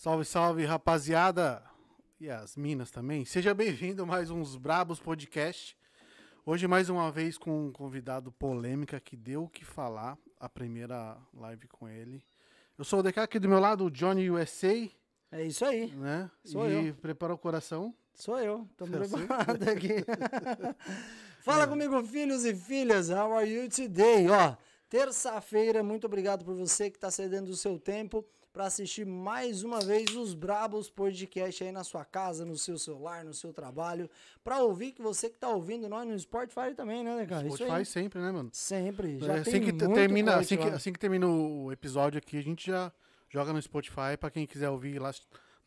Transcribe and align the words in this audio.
Salve, 0.00 0.24
salve, 0.24 0.64
rapaziada! 0.64 1.60
E 2.20 2.30
as 2.30 2.56
minas 2.56 2.88
também. 2.88 3.24
Seja 3.24 3.52
bem-vindo 3.52 4.04
a 4.04 4.06
mais 4.06 4.30
uns 4.30 4.54
Brabos 4.54 5.00
Podcast. 5.00 5.76
Hoje, 6.46 6.68
mais 6.68 6.88
uma 6.88 7.10
vez, 7.10 7.36
com 7.36 7.66
um 7.66 7.72
convidado 7.72 8.30
polêmica 8.30 9.00
que 9.00 9.16
deu 9.16 9.42
o 9.42 9.48
que 9.48 9.64
falar. 9.64 10.16
A 10.38 10.48
primeira 10.48 11.18
live 11.34 11.66
com 11.66 11.88
ele. 11.88 12.22
Eu 12.78 12.84
sou 12.84 13.00
o 13.00 13.02
DK, 13.02 13.18
aqui 13.18 13.40
do 13.40 13.48
meu 13.48 13.58
lado, 13.58 13.86
o 13.86 13.90
Johnny 13.90 14.30
USA, 14.30 14.88
É 15.32 15.42
isso 15.42 15.64
aí. 15.64 15.92
né? 15.96 16.30
Sou 16.44 16.70
e 16.70 16.90
eu. 16.90 16.94
prepara 16.94 17.34
o 17.34 17.38
coração. 17.38 17.92
Sou 18.14 18.38
eu. 18.38 18.68
Tô 18.76 18.86
Eu 18.86 19.04
sei. 19.04 19.18
preparado 19.18 19.68
aqui. 19.68 19.96
Fala 21.42 21.66
comigo, 21.66 22.00
filhos 22.04 22.44
e 22.44 22.54
filhas. 22.54 23.10
How 23.10 23.32
are 23.36 23.52
you 23.52 23.68
today? 23.68 24.28
Ó, 24.30 24.54
terça-feira, 24.88 25.82
muito 25.82 26.06
obrigado 26.06 26.44
por 26.44 26.54
você 26.54 26.88
que 26.88 26.98
está 26.98 27.10
cedendo 27.10 27.48
o 27.48 27.56
seu 27.56 27.80
tempo 27.80 28.24
para 28.52 28.66
assistir 28.66 29.04
mais 29.04 29.62
uma 29.62 29.80
vez 29.80 30.14
os 30.16 30.34
Brabos 30.34 30.90
Podcast 30.90 31.62
aí 31.62 31.72
na 31.72 31.84
sua 31.84 32.04
casa, 32.04 32.44
no 32.44 32.56
seu 32.56 32.78
celular, 32.78 33.24
no 33.24 33.34
seu 33.34 33.52
trabalho, 33.52 34.08
para 34.42 34.62
ouvir 34.62 34.92
que 34.92 35.02
você 35.02 35.28
que 35.28 35.36
está 35.36 35.48
ouvindo 35.48 35.88
nós 35.88 36.06
no 36.06 36.18
Spotify 36.18 36.74
também, 36.74 37.04
né, 37.04 37.26
cara? 37.26 37.46
Isso 37.46 37.56
Spotify 37.56 37.84
sempre, 37.84 38.20
né, 38.20 38.32
mano? 38.32 38.50
Sempre. 38.52 39.18
Já 39.18 39.36
É, 39.36 39.40
assim 39.40 39.60
que 39.60 39.72
termina, 39.72 40.36
assim 40.36 40.56
que, 40.56 40.68
assim 40.68 40.92
que 40.92 40.98
termina 40.98 41.26
o 41.28 41.70
episódio 41.70 42.18
aqui, 42.18 42.36
a 42.36 42.42
gente 42.42 42.66
já 42.66 42.92
joga 43.28 43.52
no 43.52 43.60
Spotify 43.60 44.16
pra 44.18 44.30
quem 44.30 44.46
quiser 44.46 44.70
ouvir 44.70 44.98
lá 44.98 45.12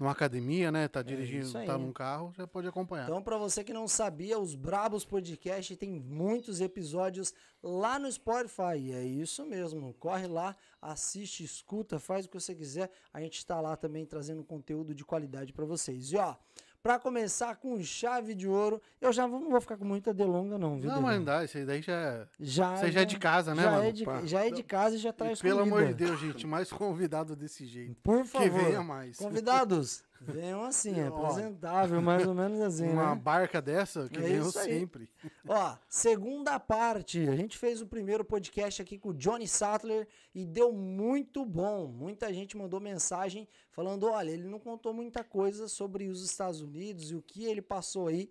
numa 0.02 0.12
academia, 0.12 0.72
né? 0.72 0.88
Tá 0.88 1.04
dirigindo, 1.04 1.44
É 1.46 1.48
isso 1.48 1.58
aí. 1.60 1.68
tá 1.68 1.78
num 1.78 1.94
carro, 1.94 2.34
já 2.36 2.48
pode 2.48 2.68
acompanhar. 2.68 3.04
Então, 3.04 3.22
para 3.22 3.38
você 3.38 3.64
que 3.64 3.72
não 3.72 3.88
sabia, 3.88 4.40
os 4.40 4.56
Brabos 4.56 5.06
Podcast 5.06 5.76
tem 5.76 5.92
muitos 5.92 6.60
episódios 6.60 7.32
lá 7.62 8.00
no 8.00 8.12
Spotify. 8.12 8.78
E 8.80 8.92
é 8.94 9.04
isso 9.04 9.46
mesmo. 9.46 9.94
Corre 9.94 10.26
lá, 10.26 10.56
assiste, 10.82 11.44
escuta, 11.44 12.00
faz 12.00 12.26
o 12.26 12.30
que 12.30 12.40
você 12.40 12.56
quiser. 12.56 12.90
A 13.14 13.22
gente 13.22 13.38
está 13.38 13.62
lá 13.62 13.76
também 13.76 14.04
trazendo 14.04 14.44
conteúdo 14.44 14.96
de 14.96 15.06
qualidade 15.06 15.54
para 15.54 15.66
vocês. 15.66 16.12
E 16.12 16.18
ó, 16.18 16.36
para 16.84 16.98
começar 16.98 17.56
com 17.58 17.82
chave 17.84 18.34
de 18.34 18.48
ouro, 18.48 18.82
eu 19.00 19.14
já 19.14 19.28
vou- 19.28 19.40
não 19.40 19.52
vou 19.52 19.62
ficar 19.62 19.78
com 19.78 19.86
muita 19.86 20.14
delonga 20.14 20.58
não, 20.58 20.80
viu? 20.80 20.90
não, 20.90 21.02
mas 21.02 21.18
não 21.18 21.24
dá, 21.26 21.44
isso 21.44 21.58
aí 21.58 21.66
daí 21.66 21.82
já 21.82 21.94
é. 21.94 22.28
já, 22.40 22.76
Você 22.76 22.92
já 22.92 23.02
é 23.02 23.06
de 23.06 23.20
casa, 23.20 23.54
né, 23.54 23.62
já 23.64 23.72
mano? 23.72 23.84
É 23.84 23.92
de, 23.92 24.04
Pá. 24.06 24.22
já 24.26 24.46
é 24.46 24.50
de 24.50 24.64
casa 24.64 24.96
e 24.96 24.98
já 25.00 25.10
E 25.10 25.14
traz 25.14 25.42
pelo 25.42 25.60
comida. 25.60 25.76
amor 25.78 25.88
de 25.88 25.94
Deus, 25.94 26.20
gente, 26.20 26.48
mais 26.48 26.72
convidado 26.72 27.36
desse 27.36 27.66
jeito. 27.66 27.96
Por 28.02 28.24
Que 28.24 28.28
favor. 28.30 28.50
venha 28.64 28.84
mais. 28.84 29.18
Convidados, 29.18 30.04
venham 30.24 30.64
assim, 30.64 31.00
é 31.00 31.08
apresentável, 31.08 32.02
mais 32.02 32.28
ou 32.28 32.34
menos 32.34 32.62
assim, 32.62 32.88
Uma 32.90 33.16
né? 33.16 33.22
barca 33.22 33.62
dessa, 33.62 34.08
que 34.08 34.20
É 34.20 34.26
aí. 34.26 34.44
sempre. 34.52 35.10
Ó, 35.48 35.76
segunda 35.90 36.60
parte. 36.60 37.28
A 37.28 37.36
gente 37.36 37.58
fez 37.58 37.82
o 37.82 37.88
primeiro 37.88 38.24
podcast 38.24 38.82
aqui 38.82 38.98
com 39.00 39.10
o 39.10 39.14
Johnny 39.14 39.48
Sattler 39.48 40.08
e 40.34 40.46
deu 40.46 40.72
muito 40.72 41.46
bom. 41.46 41.88
Muita 41.88 42.32
gente 42.34 42.56
mandou 42.56 42.80
mensagem 42.80 43.48
falando: 43.72 44.08
olha, 44.08 44.30
ele 44.30 44.48
não 44.48 44.60
contou 44.60 44.94
muita 44.94 45.24
coisa 45.24 45.68
sobre 45.68 46.08
os 46.08 46.24
Estados 46.24 46.62
Unidos 46.62 47.12
e 47.12 47.16
o 47.16 47.22
que 47.22 47.46
ele 47.46 47.62
passou 47.62 48.08
aí. 48.08 48.30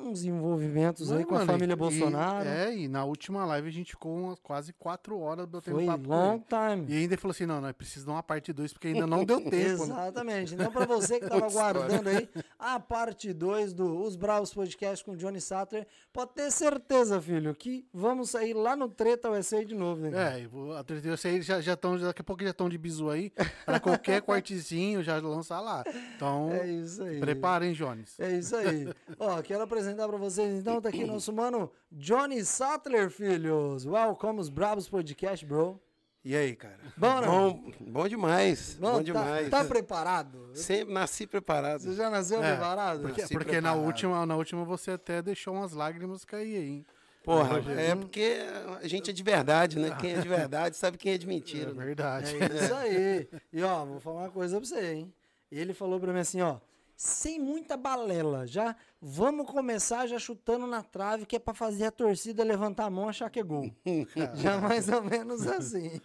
Uns 0.00 0.24
envolvimentos 0.24 1.10
aí 1.12 1.24
com 1.24 1.34
a 1.34 1.38
mano, 1.38 1.52
família 1.52 1.72
e- 1.72 1.76
Bolsonaro. 1.76 2.48
É, 2.48 2.76
e 2.76 2.88
na 2.88 3.04
última 3.04 3.44
live 3.44 3.68
a 3.68 3.72
gente 3.72 3.90
ficou 3.92 4.14
umas 4.16 4.38
quase 4.38 4.72
quatro 4.72 5.18
horas 5.18 5.46
batendo 5.46 5.74
Foi 5.76 5.86
papo 5.86 6.08
long 6.08 6.38
time. 6.48 6.86
E 6.88 6.96
ainda 6.98 7.16
falou 7.18 7.32
assim: 7.32 7.46
não, 7.46 7.60
nós 7.60 7.72
precisamos 7.72 8.06
de 8.06 8.10
uma 8.16 8.22
parte 8.22 8.52
2, 8.52 8.72
porque 8.72 8.88
ainda 8.88 9.06
não 9.06 9.24
deu 9.24 9.38
tempo. 9.50 9.54
né? 9.86 9.94
Exatamente. 9.94 10.54
Então, 10.54 10.70
para 10.70 10.86
você 10.86 11.18
que 11.18 11.24
estava 11.24 11.42
Putz, 11.42 11.56
aguardando 11.56 12.08
aí 12.08 12.28
a 12.58 12.78
parte 12.80 13.32
2 13.32 13.72
do 13.72 14.00
Os 14.02 14.16
Bravos 14.16 14.52
Podcast 14.54 15.04
com 15.04 15.12
o 15.12 15.16
Johnny 15.16 15.40
Sattler, 15.40 15.86
pode 16.12 16.32
ter 16.32 16.50
certeza, 16.50 17.20
filho, 17.20 17.54
que 17.54 17.86
vamos 17.92 18.30
sair 18.30 18.54
lá 18.54 18.76
no 18.76 18.88
Treta 18.88 19.30
USA 19.30 19.64
de 19.64 19.74
novo, 19.74 20.02
né? 20.02 20.10
É, 20.10 20.48
a 20.78 21.08
eu 21.08 21.16
sei, 21.16 21.42
já 21.42 21.60
já 21.60 21.74
estão, 21.74 21.98
daqui 21.98 22.20
a 22.20 22.24
pouco 22.24 22.42
já 22.42 22.50
estão 22.50 22.68
de 22.68 22.78
bizu 22.78 23.10
aí, 23.10 23.32
para 23.66 23.80
qualquer 23.80 24.20
cortezinho 24.22 25.02
já 25.02 25.18
lançar 25.18 25.60
lá. 25.60 25.82
Então, 26.16 26.50
É 26.52 26.66
isso 26.66 27.02
aí. 27.02 27.20
preparem, 27.20 27.72
Jones. 27.72 28.18
É 28.18 28.30
isso 28.32 28.54
aí. 28.56 28.88
Ó, 29.18 29.40
quero 29.42 29.62
apresentar 29.62 29.87
pra 29.96 30.16
vocês 30.18 30.54
então, 30.60 30.80
tá 30.80 30.88
aqui 30.88 31.04
nosso 31.04 31.32
mano 31.32 31.70
Johnny 31.90 32.44
Sattler, 32.44 33.10
filhos. 33.10 33.84
Welcome 33.86 34.40
os 34.40 34.48
Bravos 34.48 34.88
Podcast, 34.88 35.44
bro. 35.44 35.80
E 36.24 36.36
aí, 36.36 36.54
cara? 36.54 36.78
Bom, 36.96 37.20
não? 37.20 37.52
Bom, 37.52 37.72
bom 37.80 38.08
demais. 38.08 38.76
Bom, 38.78 38.90
bom 38.92 38.96
tá- 38.98 39.02
demais. 39.02 39.48
Tá, 39.48 39.64
preparado? 39.64 40.50
Sempre 40.54 40.92
nasci 40.92 41.26
preparado. 41.26 41.80
Você 41.80 41.94
já 41.94 42.10
nasceu 42.10 42.42
É, 42.42 42.52
preparado? 42.52 43.00
Porque, 43.02 43.22
porque 43.28 43.60
na, 43.60 43.70
preparado. 43.72 43.80
última, 43.86 44.26
na 44.26 44.36
última 44.36 44.64
você 44.64 44.92
até 44.92 45.22
deixou 45.22 45.54
umas 45.54 45.72
lágrimas 45.72 46.24
cair 46.24 46.56
aí, 46.56 46.68
hein? 46.68 46.86
Porra, 47.24 47.58
Hoje- 47.58 47.72
é 47.72 47.94
porque 47.94 48.38
a 48.82 48.88
gente 48.88 49.10
é 49.10 49.12
de 49.12 49.22
verdade, 49.22 49.78
né? 49.78 49.96
Quem 50.00 50.12
é 50.14 50.20
de 50.20 50.28
verdade 50.28 50.76
sabe 50.76 50.96
quem 50.98 51.12
é 51.12 51.18
de 51.18 51.26
É 51.26 51.28
mentira. 51.28 51.72
né? 51.72 51.84
verdade. 51.84 52.34
É 52.36 52.64
isso 52.64 52.74
aí. 52.74 53.28
E 53.52 53.62
ó, 53.62 53.84
vou 53.84 54.00
falar 54.00 54.22
uma 54.22 54.30
coisa 54.30 54.56
pra 54.58 54.66
você, 54.66 54.92
hein? 54.94 55.12
Ele 55.50 55.72
falou 55.74 55.98
pra 56.00 56.12
mim 56.12 56.20
assim, 56.20 56.40
ó, 56.42 56.56
sem 56.98 57.38
muita 57.38 57.76
balela, 57.76 58.44
já 58.44 58.74
vamos 59.00 59.46
começar 59.46 60.08
já 60.08 60.18
chutando 60.18 60.66
na 60.66 60.82
trave, 60.82 61.26
que 61.26 61.36
é 61.36 61.38
pra 61.38 61.54
fazer 61.54 61.84
a 61.84 61.92
torcida 61.92 62.42
levantar 62.42 62.86
a 62.86 62.90
mão 62.90 63.08
achar 63.08 63.30
que 63.30 63.38
é 63.38 63.42
gol. 63.44 63.72
já 64.34 64.58
mais 64.58 64.88
ou 64.88 65.00
menos 65.04 65.46
assim. 65.46 66.00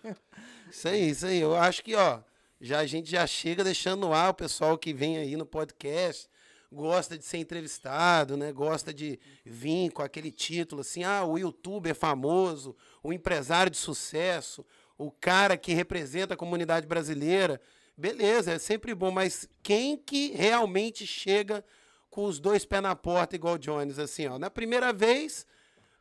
Isso 0.69 0.87
aí, 0.87 1.09
isso 1.09 1.25
aí. 1.25 1.39
Eu 1.39 1.55
acho 1.55 1.83
que, 1.83 1.95
ó, 1.95 2.19
já 2.61 2.77
a 2.77 2.85
gente 2.85 3.09
já 3.09 3.25
chega 3.25 3.63
deixando 3.63 4.01
no 4.01 4.13
ar 4.13 4.29
o 4.29 4.33
pessoal 4.35 4.77
que 4.77 4.93
vem 4.93 5.17
aí 5.17 5.35
no 5.35 5.47
podcast, 5.47 6.29
gosta 6.71 7.17
de 7.17 7.25
ser 7.25 7.39
entrevistado, 7.39 8.37
né? 8.37 8.51
Gosta 8.51 8.93
de 8.93 9.19
vir 9.43 9.89
com 9.89 10.03
aquele 10.03 10.29
título 10.29 10.81
assim, 10.81 11.03
ah, 11.03 11.25
o 11.25 11.39
youtuber 11.39 11.95
famoso, 11.95 12.75
o 13.01 13.11
empresário 13.11 13.71
de 13.71 13.77
sucesso, 13.77 14.63
o 14.95 15.09
cara 15.09 15.57
que 15.57 15.73
representa 15.73 16.35
a 16.35 16.37
comunidade 16.37 16.85
brasileira. 16.85 17.59
Beleza, 17.95 18.53
é 18.53 18.59
sempre 18.59 18.93
bom, 18.95 19.11
mas 19.11 19.47
quem 19.61 19.95
que 19.97 20.31
realmente 20.31 21.05
chega 21.05 21.63
com 22.09 22.25
os 22.25 22.39
dois 22.39 22.65
pés 22.65 22.81
na 22.81 22.95
porta 22.95 23.35
igual 23.35 23.55
o 23.55 23.59
Jones, 23.59 23.99
assim, 23.99 24.27
ó. 24.27 24.37
Na 24.39 24.49
primeira 24.49 24.91
vez, 24.91 25.45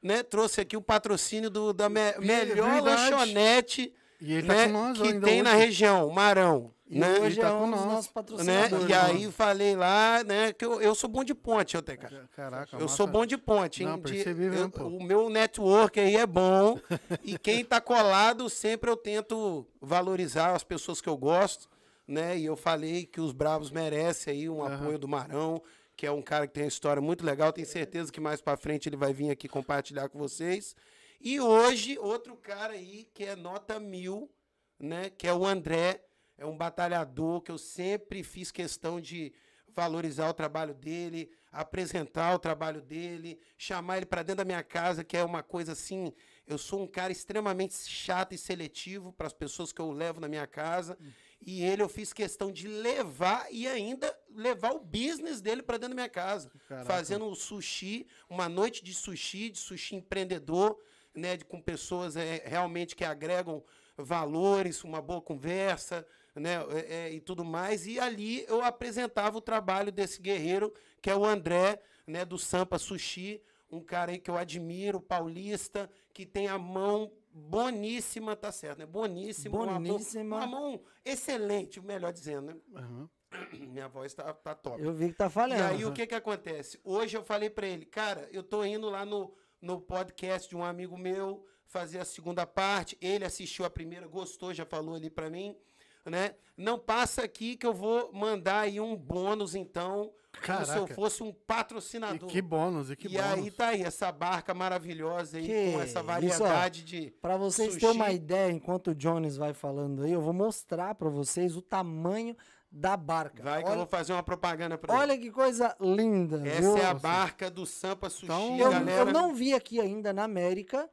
né, 0.03 0.22
trouxe 0.22 0.60
aqui 0.60 0.76
o 0.76 0.82
patrocínio 0.82 1.50
do, 1.50 1.72
da 1.72 1.88
me- 1.88 2.14
melhor 2.19 2.82
verdade. 2.82 3.10
lanchonete 3.12 3.92
E 4.20 4.32
ele 4.34 4.47
tá 4.47 4.54
né, 4.54 4.66
com 4.66 4.72
nós 4.72 4.98
que 4.98 5.08
ainda 5.08 5.26
tem 5.26 5.42
na 5.42 5.50
hoje. 5.50 5.58
região, 5.58 6.10
Marão. 6.10 6.72
E 6.88 6.98
né? 6.98 7.19
hoje 7.20 7.41
tá 7.41 7.48
é 7.48 7.50
com 7.53 7.64
um 7.64 7.70
dos 7.70 7.80
nós. 7.80 7.86
nossos 7.86 8.06
né? 8.06 8.12
patrocinadores. 8.12 8.84
E 8.84 8.88
né? 8.88 9.00
aí 9.00 9.32
falei 9.32 9.74
lá, 9.76 10.22
né, 10.24 10.53
que 10.53 10.64
eu, 10.64 10.80
eu 10.82 10.94
sou 10.94 11.09
bom 11.09 11.24
de 11.24 11.34
ponte, 11.34 11.74
eu, 11.74 11.80
TK. 11.82 12.26
Caraca, 12.36 12.76
Eu 12.76 12.82
massa. 12.82 12.97
sou 12.97 13.06
bom 13.06 13.24
de 13.24 13.38
ponte, 13.38 13.82
hein? 13.82 13.88
Não, 13.88 13.98
de- 13.98 14.24
mesmo, 14.34 14.56
eu- 14.56 14.70
pô. 14.70 14.84
o 14.84 15.03
meu 15.03 15.30
network 15.30 15.98
aí 15.98 16.16
é 16.16 16.26
bom. 16.26 16.78
e 17.24 17.38
quem 17.38 17.64
tá 17.64 17.80
colado, 17.80 18.50
sempre 18.50 18.91
eu 18.91 18.97
tento 18.97 19.66
valorizar 19.80 20.54
as 20.54 20.62
pessoas 20.64 21.00
que 21.00 21.09
eu 21.09 21.16
gosto, 21.16 21.70
né? 22.12 22.39
E 22.39 22.45
eu 22.45 22.56
falei 22.56 23.06
que 23.06 23.21
os 23.21 23.33
Bravos 23.33 23.71
merecem 23.71 24.33
aí 24.33 24.49
um 24.49 24.62
apoio 24.62 24.99
do 24.99 25.09
Marão, 25.09 25.62
que 25.97 26.06
é 26.06 26.11
um 26.11 26.21
cara 26.21 26.47
que 26.47 26.53
tem 26.53 26.65
uma 26.65 26.69
história 26.69 27.00
muito 27.00 27.25
legal. 27.25 27.53
Tenho 27.53 27.67
certeza 27.67 28.12
que 28.12 28.21
mais 28.21 28.41
pra 28.41 28.56
frente 28.56 28.89
ele 28.89 28.97
vai 28.97 29.12
vir 29.12 29.31
aqui 29.31 29.49
compartilhar 29.49 30.09
com 30.11 30.19
vocês. 30.19 30.77
E 31.21 31.41
hoje, 31.41 31.99
outro 31.99 32.37
cara 32.37 32.75
aí 32.75 33.09
que 33.15 33.25
é 33.25 33.34
nota 33.34 33.81
mil, 33.81 34.31
né? 34.78 35.09
Que 35.09 35.27
é 35.27 35.33
o 35.33 35.47
André. 35.47 36.05
É 36.37 36.45
um 36.45 36.56
batalhador 36.56 37.41
que 37.41 37.51
eu 37.51 37.59
sempre 37.59 38.22
fiz 38.22 38.51
questão 38.51 39.01
de 39.01 39.33
valorizar 39.75 40.28
o 40.28 40.34
trabalho 40.34 40.75
dele, 40.75 41.31
apresentar 41.51 42.34
o 42.34 42.39
trabalho 42.39 42.83
dele, 42.83 43.39
chamar 43.56 43.99
ele 43.99 44.06
para 44.06 44.22
dentro 44.22 44.39
da 44.39 44.45
minha 44.45 44.62
casa, 44.62 45.05
que 45.05 45.17
é 45.17 45.25
uma 45.25 45.43
coisa 45.43 45.72
assim. 45.72 46.12
Eu 46.47 46.59
sou 46.59 46.83
um 46.83 46.87
cara 46.87 47.12
extremamente 47.12 47.75
chato 47.75 48.34
e 48.34 48.39
seletivo 48.39 49.12
para 49.12 49.27
as 49.27 49.33
pessoas 49.33 49.72
que 49.72 49.81
eu 49.81 49.91
levo 49.91 50.21
na 50.21 50.28
minha 50.28 50.47
casa. 50.47 50.99
E 51.44 51.62
ele 51.64 51.82
eu 51.82 51.88
fiz 51.88 52.12
questão 52.12 52.53
de 52.53 52.69
levar 52.69 53.47
e 53.50 53.66
ainda 53.66 54.16
levar 54.34 54.72
o 54.72 54.78
business 54.80 55.41
dele 55.41 55.62
para 55.62 55.76
dentro 55.76 55.91
da 55.91 55.94
minha 56.03 56.08
casa, 56.08 56.50
Caraca. 56.69 56.86
fazendo 56.86 57.26
um 57.26 57.34
sushi, 57.34 58.06
uma 58.30 58.48
noite 58.48 58.82
de 58.84 58.94
sushi, 58.94 59.50
de 59.50 59.58
sushi 59.58 59.97
empreendedor, 59.97 60.78
né, 61.14 61.36
de- 61.36 61.44
com 61.44 61.60
pessoas 61.60 62.16
é, 62.16 62.42
realmente 62.47 62.94
que 62.94 63.04
agregam 63.04 63.62
valores, 63.97 64.84
uma 64.84 65.00
boa 65.03 65.20
conversa, 65.20 66.06
né, 66.34 66.56
é, 66.70 66.94
é, 67.08 67.12
e 67.12 67.20
tudo 67.20 67.44
mais. 67.44 67.86
E 67.86 67.98
ali 67.98 68.45
eu 68.48 68.62
apresentava 68.62 69.36
o 69.36 69.41
trabalho 69.41 69.91
desse 69.92 70.21
guerreiro, 70.21 70.72
que 71.00 71.10
é 71.10 71.16
o 71.16 71.24
André, 71.24 71.80
né, 72.06 72.24
do 72.24 72.38
Sampa 72.38 72.78
Sushi, 72.78 73.42
um 73.71 73.80
cara 73.80 74.12
aí 74.12 74.18
que 74.18 74.30
eu 74.30 74.36
admiro, 74.36 75.00
paulista, 75.00 75.91
que 76.12 76.24
tem 76.27 76.47
a 76.47 76.59
mão 76.59 77.10
boníssima, 77.33 78.37
tá 78.37 78.53
certo, 78.53 78.81
né? 78.81 78.87
Boníssima, 78.87 79.59
Boníssima. 79.59 80.37
Uma 80.37 80.47
mão, 80.47 80.81
excelente, 81.05 81.81
melhor 81.81 82.13
dizendo, 82.13 82.47
né? 82.53 82.57
Aham. 82.77 83.09
Minha 83.73 83.89
voz 83.89 84.13
tá, 84.15 84.33
tá 84.33 84.55
top. 84.55 84.83
Eu 84.83 84.93
vi 84.93 85.09
que 85.09 85.15
tá 85.15 85.31
falhando. 85.31 85.61
E 85.61 85.65
aí 85.65 85.84
o 85.84 85.93
que 85.93 86.07
que 86.07 86.15
acontece? 86.15 86.79
Hoje 86.84 87.17
eu 87.17 87.25
falei 87.25 87.49
pra 87.49 87.67
ele, 87.67 87.87
cara, 87.87 88.29
eu 88.31 88.43
tô 88.43 88.65
indo 88.65 88.89
lá 88.91 89.05
no, 89.05 89.34
no 89.61 89.81
podcast 89.81 90.49
de 90.49 90.57
um 90.57 90.63
amigo 90.63 90.97
meu 90.99 91.45
fazer 91.65 91.99
a 91.99 92.05
segunda 92.05 92.47
parte. 92.47 92.97
Ele 93.01 93.25
assistiu 93.25 93.65
a 93.65 93.71
primeira, 93.71 94.07
gostou, 94.07 94.53
já 94.53 94.67
falou 94.67 94.95
ali 94.95 95.09
pra 95.09 95.31
mim, 95.31 95.57
né? 96.04 96.34
Não 96.57 96.78
passa 96.78 97.22
aqui 97.22 97.57
que 97.57 97.66
eu 97.66 97.72
vou 97.75 98.13
mandar 98.13 98.60
aí 98.60 98.81
um 98.81 98.95
bônus 98.97 99.54
então 99.54 100.13
como 100.47 100.65
se 100.65 100.71
eu 100.72 100.75
Caraca. 100.84 100.95
fosse 100.95 101.22
um 101.22 101.28
E 101.28 101.33
patrocinador. 101.33 102.28
que 102.28 102.41
bônus, 102.41 102.91
e 102.91 102.97
que 102.97 103.07
e 103.07 103.10
bônus. 103.13 103.27
aí 103.33 103.51
tá 103.51 103.69
aí, 103.69 103.83
essa 103.83 104.10
barca 104.10 104.54
maravilhosa 104.54 105.37
aí, 105.37 105.45
Que 105.47 105.72
com 105.72 105.81
essa 105.81 105.99
isso, 106.01 106.04
variedade 106.07 106.84
de. 106.84 107.10
Pra 107.21 107.37
vocês 107.37 107.69
Sushi. 107.75 107.81
terem 107.81 107.97
uma 107.97 108.10
ideia, 108.13 108.51
enquanto 108.51 108.89
o 108.89 108.95
Jones 108.95 109.37
vai 109.37 109.53
falando 109.53 110.03
aí, 110.04 110.13
eu 110.13 110.22
vou 110.22 110.33
mostrar 110.33 110.95
pra 110.95 111.10
vocês 111.10 111.54
o 111.57 111.60
tamanho 111.63 112.34
da 112.71 112.97
barca. 112.97 113.43
Vai 113.43 113.63
que 113.63 113.69
eu 113.69 113.77
vou 113.77 113.87
fazer 113.87 114.15
uma 114.15 114.22
propaganda 114.22 114.78
pra 114.78 114.95
olha 114.95 115.19
que 115.19 115.31
coisa 115.31 115.77
linda. 115.78 116.37
ele. 116.37 116.51
viu? 116.63 116.77
Essa 116.77 116.87
é 116.87 116.87
a 116.87 116.95
barca 116.95 117.51
do 117.51 117.66
Sampa 117.66 118.09
Sushi, 118.09 118.25
Então, 118.25 118.59
Eu, 118.59 118.72
eu 118.72 119.05
não 119.13 119.34
vi 119.34 119.53
aqui 119.53 119.78
ainda 119.78 120.15
na 120.15 120.25
América 120.25 120.89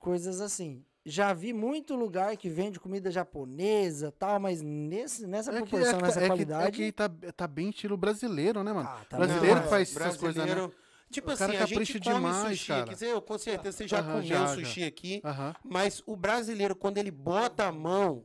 coisas 0.00 0.40
assim. 0.40 0.84
Já 1.04 1.34
vi 1.34 1.52
muito 1.52 1.94
lugar 1.94 2.34
que 2.36 2.48
vende 2.48 2.80
comida 2.80 3.10
japonesa 3.10 4.10
tal, 4.18 4.40
mas 4.40 4.62
nesse, 4.62 5.26
nessa 5.26 5.50
É 5.50 5.60
que, 5.62 5.68
proporção, 5.68 5.90
é 5.90 5.96
que- 5.96 6.02
nessa 6.02 6.18
é 6.18 6.22
que- 6.22 6.26
qualidade. 6.28 6.66
é 6.66 6.70
que 6.70 6.92
tá, 6.92 7.10
tá 7.36 7.46
bem 7.46 7.68
estilo 7.68 7.96
brasileiro, 7.96 8.62
né, 8.64 8.72
mano? 8.72 8.88
Ah, 8.88 9.04
tá 9.08 9.16
brasileiro 9.18 9.62
que 9.62 9.68
faz 9.68 9.94
essas 9.94 10.16
coisas, 10.16 10.36
né? 10.36 10.44
brasileiro- 10.44 10.74
Tipo 11.10 11.28
O 11.28 11.32
assim, 11.32 11.44
a 11.56 11.66
gente 11.66 12.00
come 12.00 12.14
demais, 12.16 12.48
sushi 12.58 12.66
cara. 12.68 12.82
aqui. 12.84 12.96
Você, 12.96 13.12
eu, 13.12 13.22
com 13.22 13.38
certeza 13.38 13.76
você 13.76 13.86
já 13.86 13.98
Aham, 14.00 14.06
comeu 14.14 14.24
já, 14.24 14.46
sushi 14.48 14.82
aqui. 14.82 15.20
Aham. 15.22 15.54
Mas 15.62 16.02
o 16.06 16.16
brasileiro, 16.16 16.74
quando 16.74 16.98
ele 16.98 17.10
bota 17.12 17.66
a 17.66 17.70
mão, 17.72 18.24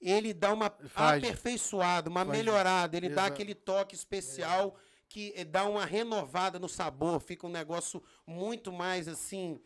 ele 0.00 0.32
dá 0.32 0.54
uma 0.54 0.70
Faz. 0.86 1.22
aperfeiçoada, 1.22 2.08
uma 2.08 2.24
Faz. 2.24 2.38
melhorada, 2.38 2.96
ele 2.96 3.08
dá 3.08 3.22
Exato. 3.22 3.32
aquele 3.34 3.54
toque 3.54 3.94
especial 3.94 4.74
que 5.06 5.44
dá 5.44 5.66
uma 5.66 5.84
renovada 5.84 6.58
no 6.58 6.68
sabor, 6.68 7.20
fica 7.20 7.46
um 7.46 7.50
negócio 7.50 8.00
muito 8.26 8.72
mais 8.72 9.06
assim, 9.08 9.60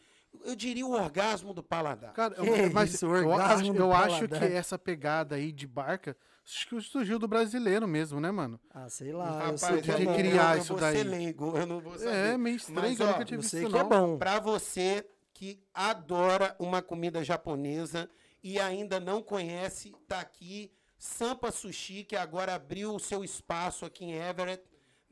eu 0.45 0.55
diria 0.57 0.87
o 0.87 0.93
orgasmo 0.93 1.53
do 1.55 1.63
paladar. 1.63 2.13
Cara, 2.13 2.35
eu- 2.37 2.71
mas 2.73 2.95
isso, 2.95 3.07
eu, 3.07 3.29
orgasmo 3.29 3.71
acho, 3.71 3.73
do 3.73 3.79
eu 3.83 3.93
acho 3.93 4.29
que 4.29 4.45
essa 4.45 4.79
pegada 4.79 5.37
aí 5.37 5.53
de 5.53 5.67
barca 5.67 6.17
acho 6.47 6.69
que 6.69 6.81
surgiu 6.83 7.19
do 7.19 7.27
brasileiro 7.27 7.89
mesmo, 7.89 8.21
né, 8.21 8.31
mano? 8.31 8.61
Ah, 8.71 8.89
sei 8.89 9.13
lá. 9.13 9.27
eu 9.29 9.33
Rapaz, 9.33 9.61
sei 9.61 9.77
de 9.81 9.83
que 9.83 9.91
é 9.91 9.95
eu, 10.07 10.11
eu- 10.11 10.15
criar 10.17 10.57
eu 10.57 10.63
isso 10.63 10.75
daí. 10.75 11.03
leigo, 11.03 11.57
eu 11.57 11.67
não 11.67 11.81
vou 11.81 11.99
saber. 11.99 12.15
É, 12.35 12.37
meio 12.37 12.57
estranho, 12.57 12.81
Mas, 12.83 12.97
que 12.97 13.03
eu 13.03 13.07
ó, 13.07 13.11
nunca 13.19 13.35
Eu 13.35 13.41
visto 13.41 13.51
sei 13.51 13.63
isso, 13.63 13.71
que 13.73 13.79
é 13.79 13.83
não. 13.83 13.89
bom. 13.89 14.19
Pra 14.19 14.39
você 14.41 15.07
que 15.33 15.59
adora 15.73 16.55
uma 16.59 16.83
comida 16.83 17.25
japonesa 17.25 18.09
e 18.43 18.61
ainda 18.61 19.01
não 19.01 19.23
conhece, 19.23 19.93
tá 20.07 20.21
aqui 20.21 20.71
Sampa 20.99 21.51
Sushi, 21.51 22.05
que 22.05 22.15
agora 22.17 22.55
abriu 22.55 22.95
o 22.95 23.01
seu 23.01 23.25
espaço 23.25 23.85
aqui 23.85 24.05
em 24.05 24.13
Everett, 24.13 24.63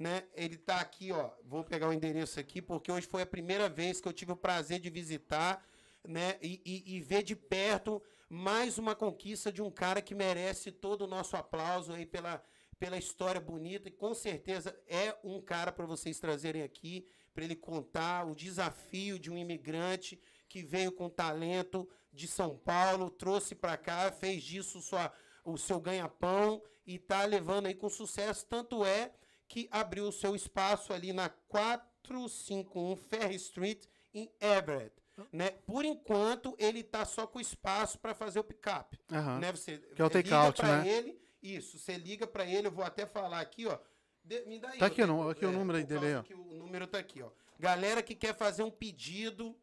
né? 0.02 0.24
Ele 0.34 0.56
tá 0.56 0.80
aqui, 0.80 1.12
ó. 1.12 1.30
Vou 1.44 1.62
pegar 1.62 1.88
o 1.88 1.92
endereço 1.92 2.40
aqui, 2.40 2.60
porque 2.60 2.90
hoje 2.90 3.06
foi 3.06 3.22
a 3.22 3.26
primeira 3.26 3.68
vez 3.68 4.00
que 4.00 4.08
eu 4.08 4.12
tive 4.12 4.32
o 4.32 4.36
prazer 4.36 4.80
de 4.80 4.90
visitar, 4.90 5.64
né? 6.06 6.38
E, 6.42 6.60
e- 6.64 6.96
e 6.96 7.00
ver 7.00 7.22
de 7.22 7.36
perto 7.36 8.02
mais 8.28 8.78
uma 8.78 8.96
conquista 8.96 9.52
de 9.52 9.62
um 9.62 9.70
cara 9.70 10.02
que 10.02 10.14
merece 10.14 10.72
todo 10.72 11.02
o 11.02 11.06
nosso 11.06 11.36
aplauso 11.36 11.92
aí 11.92 12.04
pela, 12.04 12.42
pela 12.80 12.98
história 12.98 13.40
bonita 13.40 13.88
e 13.88 13.92
com 13.92 14.12
certeza 14.12 14.76
é 14.88 15.16
um 15.22 15.40
cara 15.40 15.70
para 15.70 15.86
vocês 15.86 16.18
trazerem 16.18 16.62
aqui 16.62 17.06
para 17.32 17.44
ele 17.44 17.54
contar 17.54 18.26
o 18.26 18.34
desafio 18.34 19.18
de 19.20 19.30
um 19.30 19.38
imigrante 19.38 20.20
que 20.48 20.62
veio 20.64 20.90
com 20.90 21.08
talento 21.08 21.88
de 22.12 22.26
São 22.26 22.56
Paulo, 22.58 23.08
trouxe 23.08 23.54
para 23.54 23.76
cá, 23.76 24.10
fez 24.10 24.42
disso 24.42 24.80
sua, 24.82 25.12
o 25.44 25.56
seu 25.56 25.80
ganha-pão 25.80 26.60
e 26.86 26.98
tá 26.98 27.24
levando 27.24 27.66
aí 27.66 27.74
com 27.74 27.88
sucesso. 27.88 28.44
Tanto 28.46 28.84
é 28.84 29.12
que 29.52 29.68
abriu 29.70 30.08
o 30.08 30.12
seu 30.12 30.34
espaço 30.34 30.94
ali 30.94 31.12
na 31.12 31.28
451 31.28 32.96
Ferry 32.96 33.34
Street 33.34 33.84
em 34.14 34.30
Everett. 34.40 34.96
Né? 35.30 35.50
Por 35.66 35.84
enquanto, 35.84 36.54
ele 36.58 36.82
tá 36.82 37.04
só 37.04 37.26
com 37.26 37.38
espaço 37.38 37.98
para 37.98 38.14
fazer 38.14 38.40
o 38.40 38.44
picape. 38.44 38.98
Aham. 39.12 39.40
Né? 39.40 39.52
Você, 39.52 39.76
Que 39.94 40.00
é 40.00 40.04
o 40.06 40.08
take-out, 40.08 40.62
né? 40.62 40.88
ele, 40.88 41.20
isso, 41.42 41.78
você 41.78 41.98
liga 41.98 42.26
para 42.26 42.46
ele, 42.46 42.68
eu 42.68 42.72
vou 42.72 42.82
até 42.82 43.04
falar 43.04 43.40
aqui, 43.40 43.66
ó. 43.66 43.78
De- 44.24 44.42
me 44.46 44.58
dá 44.58 44.70
aí, 44.70 44.78
Tá 44.78 44.86
aqui 44.86 45.02
aqui 45.02 45.44
o 45.44 45.52
número 45.52 45.76
aí 45.76 45.84
dele 45.84 46.14
ó. 46.14 46.24
o 46.34 46.54
número 46.56 46.86
tá 46.86 46.98
aqui, 46.98 47.20
ó. 47.22 47.30
Galera 47.58 48.02
que 48.02 48.14
quer 48.14 48.34
fazer 48.34 48.62
um 48.62 48.70
pedido, 48.70 49.54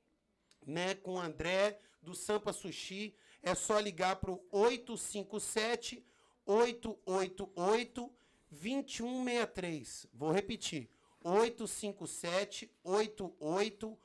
né, 0.67 0.93
com 0.93 1.13
o 1.15 1.19
André 1.19 1.79
do 1.99 2.13
Sampa 2.13 2.53
Sushi, 2.53 3.15
é 3.41 3.55
só 3.55 3.79
ligar 3.79 4.17
pro 4.17 4.39
857 4.51 6.05
888 6.45 8.13
2163. 8.51 10.07
Vou 10.13 10.31
repetir. 10.31 10.89
857 11.23 12.71
888 12.83 13.97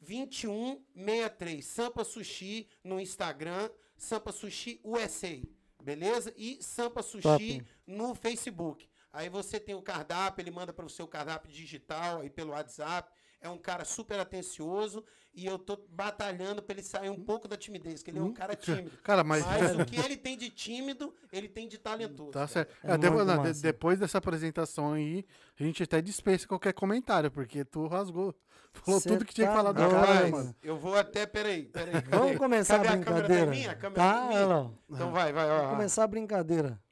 2163. 0.00 1.64
Sampa 1.64 2.04
Sushi 2.04 2.68
no 2.82 3.00
Instagram, 3.00 3.70
Sampa 3.96 4.32
Sushi 4.32 4.80
USA. 4.84 5.40
Beleza? 5.82 6.32
E 6.36 6.62
Sampa 6.62 7.02
Sushi 7.02 7.22
Top. 7.22 7.66
no 7.86 8.14
Facebook. 8.14 8.88
Aí 9.12 9.28
você 9.28 9.60
tem 9.60 9.74
o 9.74 9.82
cardápio, 9.82 10.42
ele 10.42 10.50
manda 10.50 10.72
para 10.72 10.84
o 10.84 10.90
seu 10.90 11.06
cardápio 11.06 11.52
digital 11.52 12.20
aí 12.20 12.30
pelo 12.30 12.50
WhatsApp. 12.50 13.12
É 13.40 13.48
um 13.48 13.58
cara 13.58 13.84
super 13.84 14.18
atencioso 14.18 15.04
e 15.34 15.44
eu 15.46 15.58
tô 15.58 15.76
batalhando 15.90 16.62
para 16.62 16.74
ele 16.76 16.82
sair 16.82 17.10
um 17.10 17.18
pouco 17.22 17.48
da 17.48 17.56
timidez, 17.56 18.02
que 18.02 18.10
ele 18.10 18.18
é 18.18 18.22
um 18.22 18.32
cara 18.32 18.54
tímido. 18.54 18.90
Cara, 19.02 19.24
mas- 19.24 19.44
mas 19.44 19.76
o 19.78 19.84
que 19.84 19.96
ele 19.98 20.16
tem 20.16 20.36
de 20.36 20.48
tímido, 20.50 21.12
ele 21.32 21.48
tem 21.48 21.66
de 21.66 21.76
talentoso. 21.78 22.30
Tá 22.30 22.40
cara. 22.40 22.48
certo. 22.48 22.74
É 22.84 22.92
É, 22.94 22.98
depois, 22.98 23.24
muito 23.24 23.36
não, 23.36 23.42
de- 23.42 23.48
massa. 23.48 23.62
depois 23.62 23.98
dessa 23.98 24.18
apresentação 24.18 24.92
aí, 24.92 25.24
a 25.58 25.62
gente 25.64 25.82
até 25.82 26.00
dispensa 26.00 26.46
qualquer 26.46 26.72
comentário, 26.72 27.30
porque 27.30 27.64
tu 27.64 27.86
rasgou. 27.86 28.34
Falou 28.72 29.00
Cê 29.00 29.08
tudo 29.08 29.24
que 29.24 29.32
tinha 29.32 29.46
que 29.46 29.52
tá 29.52 29.56
falar 29.56 29.70
do 29.72 29.88
cara, 29.88 30.28
mano. 30.28 30.54
eu 30.62 30.76
vou 30.76 30.96
até, 30.96 31.26
peraí, 31.26 31.66
peraí. 31.66 31.92
Vamos 32.10 32.26
cadê? 32.26 32.36
começar 32.38 32.76
Cadê 32.82 32.88
a 32.88 32.90
câmera? 33.04 33.28
brincadeira. 33.28 33.44
Tá 33.46 33.50
minha? 33.52 33.70
A 33.70 33.74
câmera 33.76 34.02
Tá, 34.02 34.26
minha? 34.28 34.46
não. 34.48 34.78
Então 34.90 35.12
vai, 35.12 35.32
vai, 35.32 35.48
ó. 35.50 35.56
Vamos 35.58 35.70
começar 35.76 36.02
a 36.04 36.06
brincadeira. 36.08 36.82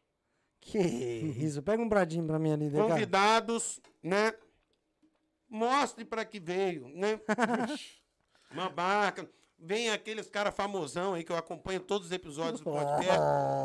Que 0.61 0.79
isso? 0.79 1.61
Pega 1.61 1.83
um 1.83 1.89
bradinho 1.89 2.25
pra 2.25 2.39
mim 2.39 2.53
ali, 2.53 2.71
Deca. 2.71 2.85
Convidados, 2.87 3.81
né? 4.01 4.33
Mostre 5.51 6.05
para 6.05 6.25
que 6.25 6.39
veio, 6.39 6.89
né? 6.95 7.21
Uma 8.53 8.69
barca. 8.69 9.29
Vem 9.65 9.91
aqueles 9.91 10.29
caras 10.29 10.53
famosão 10.55 11.15
aí 11.15 11.23
que 11.23 11.31
eu 11.31 11.37
acompanho 11.37 11.79
todos 11.79 12.09
os 12.09 12.13
episódios 12.13 12.61
do 12.61 12.65
podcast. 12.71 13.21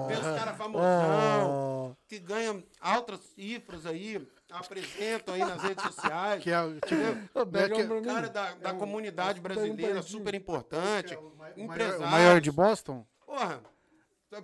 Vem 0.07 0.18
os 0.18 0.39
caras 0.39 0.56
famosão 0.56 1.98
que 2.07 2.19
ganham 2.19 2.63
altas 2.80 3.19
cifras 3.36 3.84
aí, 3.86 4.25
apresentam 4.51 5.34
aí 5.34 5.39
nas 5.42 5.60
redes 5.62 5.84
sociais. 5.84 6.44
Que 6.44 6.51
é, 6.51 6.62
o- 6.62 6.80
tipo, 6.81 7.94
um 7.95 8.00
mim. 8.00 8.06
cara 8.06 8.30
da, 8.30 8.54
da 8.54 8.74
comunidade 8.75 9.42
brasileira, 9.42 9.94
perdinho. 9.95 10.04
super 10.04 10.36
importante. 10.36 11.16
o 11.16 11.36
maior, 11.36 11.57
empresário. 11.60 12.06
o 12.06 12.12
maior 12.12 12.42
de 12.42 12.51
Boston? 12.51 13.04
Porra, 13.25 13.60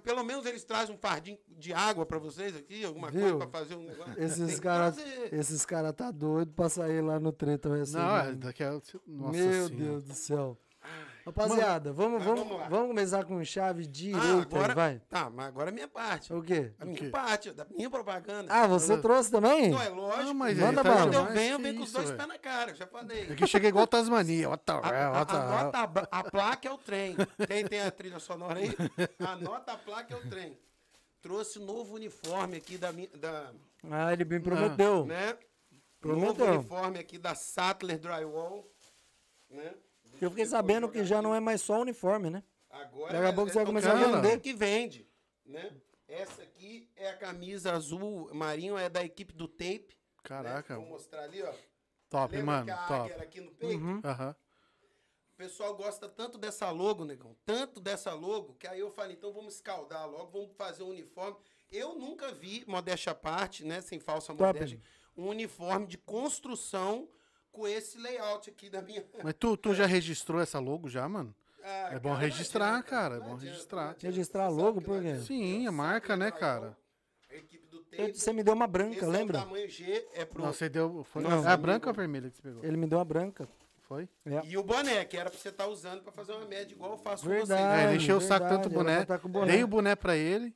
pelo 0.03 0.23
menos 0.23 0.45
eles 0.45 0.63
trazem 0.63 0.95
um 0.95 0.97
fardinho 0.97 1.37
de 1.49 1.73
água 1.73 2.05
pra 2.05 2.17
vocês 2.19 2.55
aqui, 2.55 2.83
alguma 2.85 3.11
Viu? 3.11 3.21
coisa 3.21 3.37
pra 3.37 3.47
fazer 3.59 3.75
um 3.75 3.87
Esses 4.17 4.55
que 4.55 4.61
caras 4.61 4.97
esses 5.31 5.65
cara 5.65 5.91
tá 5.91 6.09
doido 6.11 6.51
pra 6.53 6.69
sair 6.69 7.01
lá 7.01 7.19
no 7.19 7.31
treta. 7.31 7.69
vai 7.69 7.85
ser 7.85 7.97
Não, 7.97 8.17
é, 8.17 8.33
daqui 8.33 8.63
a. 8.63 8.71
Nossa 8.71 8.97
Meu 9.07 9.67
senhora. 9.67 9.75
Deus 9.75 10.03
do 10.03 10.13
céu. 10.13 10.57
Rapaziada, 11.25 11.93
vamos, 11.93 12.17
Mas 12.19 12.25
vamos, 12.25 12.43
vamos 12.43 12.57
lá. 12.59 12.67
vamos 12.67 12.87
começar 12.87 13.23
com 13.23 13.41
chave 13.45 13.87
direita 13.87 14.19
Ah, 14.27 14.33
aí, 14.35 14.41
agora, 14.41 14.75
vai. 14.75 14.99
Tá, 15.07 15.29
mas 15.29 15.45
agora 15.47 15.69
é 15.69 15.71
a 15.71 15.73
minha 15.73 15.87
parte. 15.87 16.33
O 16.33 16.41
quê? 16.43 16.73
A 16.77 16.83
minha 16.85 16.97
quê? 16.97 17.09
parte, 17.09 17.51
da 17.51 17.65
minha 17.65 17.89
propaganda. 17.89 18.53
Ah, 18.53 18.67
você 18.67 18.97
trouxe 18.97 19.31
também? 19.31 19.71
Não, 19.71 19.81
é 19.81 19.87
lógico. 19.87 20.23
Não, 20.25 20.33
mas 20.33 20.57
Manda 20.57 20.83
tá 20.83 20.89
bala. 20.89 21.11
Quando 21.11 21.13
eu 21.29 21.33
venho, 21.33 21.53
eu 21.53 21.59
venho 21.59 21.75
com 21.77 21.83
os 21.83 21.91
dois 21.93 22.11
pés 22.11 22.27
na 22.27 22.37
cara, 22.37 22.71
eu 22.71 22.75
já 22.75 22.85
falei. 22.85 23.31
Aqui 23.31 23.47
chega 23.47 23.67
igual 23.69 23.87
Tasmania. 23.87 24.49
What 24.51 24.63
the 24.65 24.73
anota 24.73 26.07
a, 26.11 26.23
placa 26.29 26.67
é 26.67 26.71
o 26.71 26.77
trem. 26.77 27.15
Quem 27.47 27.65
tem 27.67 27.81
a 27.81 27.89
trilha 27.89 28.19
sonora 28.19 28.59
aí? 28.59 28.75
Anota 29.25 29.71
a 29.73 29.77
placa 29.77 30.13
é 30.13 30.17
o 30.17 30.29
trem. 30.29 30.57
Trouxe 31.21 31.57
o 31.57 31.61
novo 31.65 31.95
uniforme 31.95 32.57
aqui 32.57 32.77
da 32.77 32.91
minha. 32.91 33.07
Da, 33.17 33.49
Ah, 33.89 34.11
ele 34.11 34.25
me 34.25 34.41
prometeu. 34.41 35.05
né? 35.05 35.37
Prometeu. 36.01 36.45
Novo 36.47 36.57
uniforme 36.59 36.99
aqui 36.99 37.17
da 37.17 37.33
Sattler 37.33 37.97
Drywall. 37.97 38.67
Né? 39.49 39.73
Eu 40.23 40.29
fiquei 40.29 40.45
sabendo 40.45 40.89
que 40.89 41.03
já 41.03 41.21
não 41.21 41.33
é 41.35 41.39
mais 41.39 41.61
só 41.61 41.79
uniforme, 41.81 42.29
né? 42.29 42.43
Agora 42.69 43.13
Daqui 43.13 43.25
a 43.27 43.33
pouco 43.33 43.49
você 43.49 43.55
vai 43.55 43.63
é 43.63 43.67
começar 43.67 43.91
a 43.91 43.95
vender. 44.21 44.39
que 44.41 44.53
vende, 44.53 45.07
né? 45.45 45.71
Essa 46.07 46.41
aqui 46.43 46.89
é 46.95 47.09
a 47.09 47.17
camisa 47.17 47.73
azul 47.73 48.29
marinho, 48.33 48.77
é 48.77 48.89
da 48.89 49.03
equipe 49.03 49.33
do 49.33 49.47
Tape. 49.47 49.97
Caraca, 50.23 50.73
Né? 50.75 50.79
Vou 50.79 50.89
mostrar 50.89 51.23
ali, 51.23 51.41
ó. 51.41 51.53
top, 52.09 52.35
Lembra 52.35 52.45
mano. 52.53 52.65
que 52.65 52.71
a 52.71 52.77
Top. 52.77 52.93
águia 52.93 53.13
era 53.13 53.23
aqui 53.23 53.41
no 53.41 53.51
peito? 53.51 53.83
Uhum. 53.83 54.01
Aham. 54.03 54.35
O 55.33 55.35
pessoal 55.35 55.75
gosta 55.75 56.07
tanto 56.07 56.37
dessa 56.37 56.69
logo, 56.69 57.03
negão, 57.03 57.35
tanto 57.45 57.79
dessa 57.81 58.13
logo, 58.13 58.53
que 58.55 58.67
aí 58.67 58.79
eu 58.79 58.91
falei, 58.91 59.15
então 59.15 59.33
vamos 59.33 59.55
escaldar 59.55 60.07
logo, 60.09 60.31
vamos 60.31 60.55
fazer 60.55 60.83
um 60.83 60.89
uniforme. 60.89 61.35
Eu 61.71 61.95
nunca 61.95 62.31
vi, 62.31 62.63
modéstia 62.67 63.11
à 63.11 63.15
parte, 63.15 63.65
né, 63.65 63.81
sem 63.81 63.99
falsa 63.99 64.27
Top. 64.33 64.43
modéstia, 64.43 64.79
um 65.17 65.27
uniforme 65.27 65.87
de 65.87 65.97
construção 65.97 67.09
com 67.53 67.65
esse 67.65 67.97
layout 67.97 68.49
aqui 68.49 68.69
da 68.69 68.81
minha... 68.81 69.01
Mas 69.23 69.33
tu, 69.39 69.55
tu 69.55 69.73
já 69.73 69.85
registrou 69.85 70.41
essa 70.41 70.59
logo 70.59 70.89
já, 70.89 71.07
mano? 71.07 71.33
Ah, 71.63 71.89
É 71.93 71.99
bom 71.99 72.09
cara, 72.09 72.13
não 72.15 72.15
registrar, 72.15 72.67
adianta, 72.69 72.89
cara, 72.89 73.15
é 73.15 73.19
não 73.19 73.25
bom 73.27 73.33
adianta, 73.35 73.51
registrar. 73.53 73.81
não 73.83 73.89
adianta. 73.91 74.07
Registrar 74.07 74.49
Você 74.49 74.61
logo, 74.61 74.81
por 74.81 74.95
não 75.01 75.03
quê? 75.15 75.19
Sim, 75.21 75.65
a 75.67 75.71
marca, 75.71 76.17
né, 76.17 76.29
cara? 76.31 76.75
A 77.31 77.35
equipe 77.35 77.65
do 77.67 77.85
Você 78.13 78.33
me 78.33 78.43
deu 78.43 78.53
uma 78.53 78.65
esse 78.65 78.71
branca, 78.71 79.05
é 79.05 79.07
o 79.07 79.11
lembra? 79.11 79.39
tamanho 79.39 79.69
G, 79.69 80.05
é 80.13 80.25
pro... 80.25 80.43
Não, 80.43 80.51
você 80.51 80.67
deu. 80.67 81.05
Foi, 81.05 81.23
Nossa, 81.23 81.47
é 81.47 81.51
a 81.53 81.57
branca 81.57 81.87
ou 81.87 81.91
a 81.91 81.95
vermelha 81.95 82.29
que 82.29 82.35
você 82.35 82.41
pegou? 82.43 82.65
Ele 82.65 82.75
me 82.75 82.85
deu 82.85 82.97
uma 82.97 83.05
branca. 83.05 83.47
Foi? 83.83 84.09
É. 84.25 84.41
E 84.45 84.57
o 84.57 84.63
boné, 84.63 85.05
que 85.05 85.15
era 85.15 85.29
pra 85.29 85.37
você 85.39 85.49
estar 85.49 85.67
usando 85.67 86.01
pra 86.01 86.11
fazer 86.11 86.31
uma 86.33 86.45
média 86.45 86.73
igual 86.73 86.91
eu 86.91 86.97
faço 86.97 87.27
Verdade. 87.27 87.61
com 87.61 87.67
É, 87.69 87.75
vocês. 87.77 87.87
ele 87.91 87.95
encheu 88.03 88.17
o 88.17 88.21
saco 88.21 88.47
tanto 88.49 88.69
boné. 88.69 89.05
tá 89.05 89.19
com 89.19 89.27
o 89.27 89.31
boné. 89.31 89.51
Dei 89.53 89.63
o 89.63 89.67
boné 89.67 89.95
pra 89.95 90.15
ele. 90.17 90.53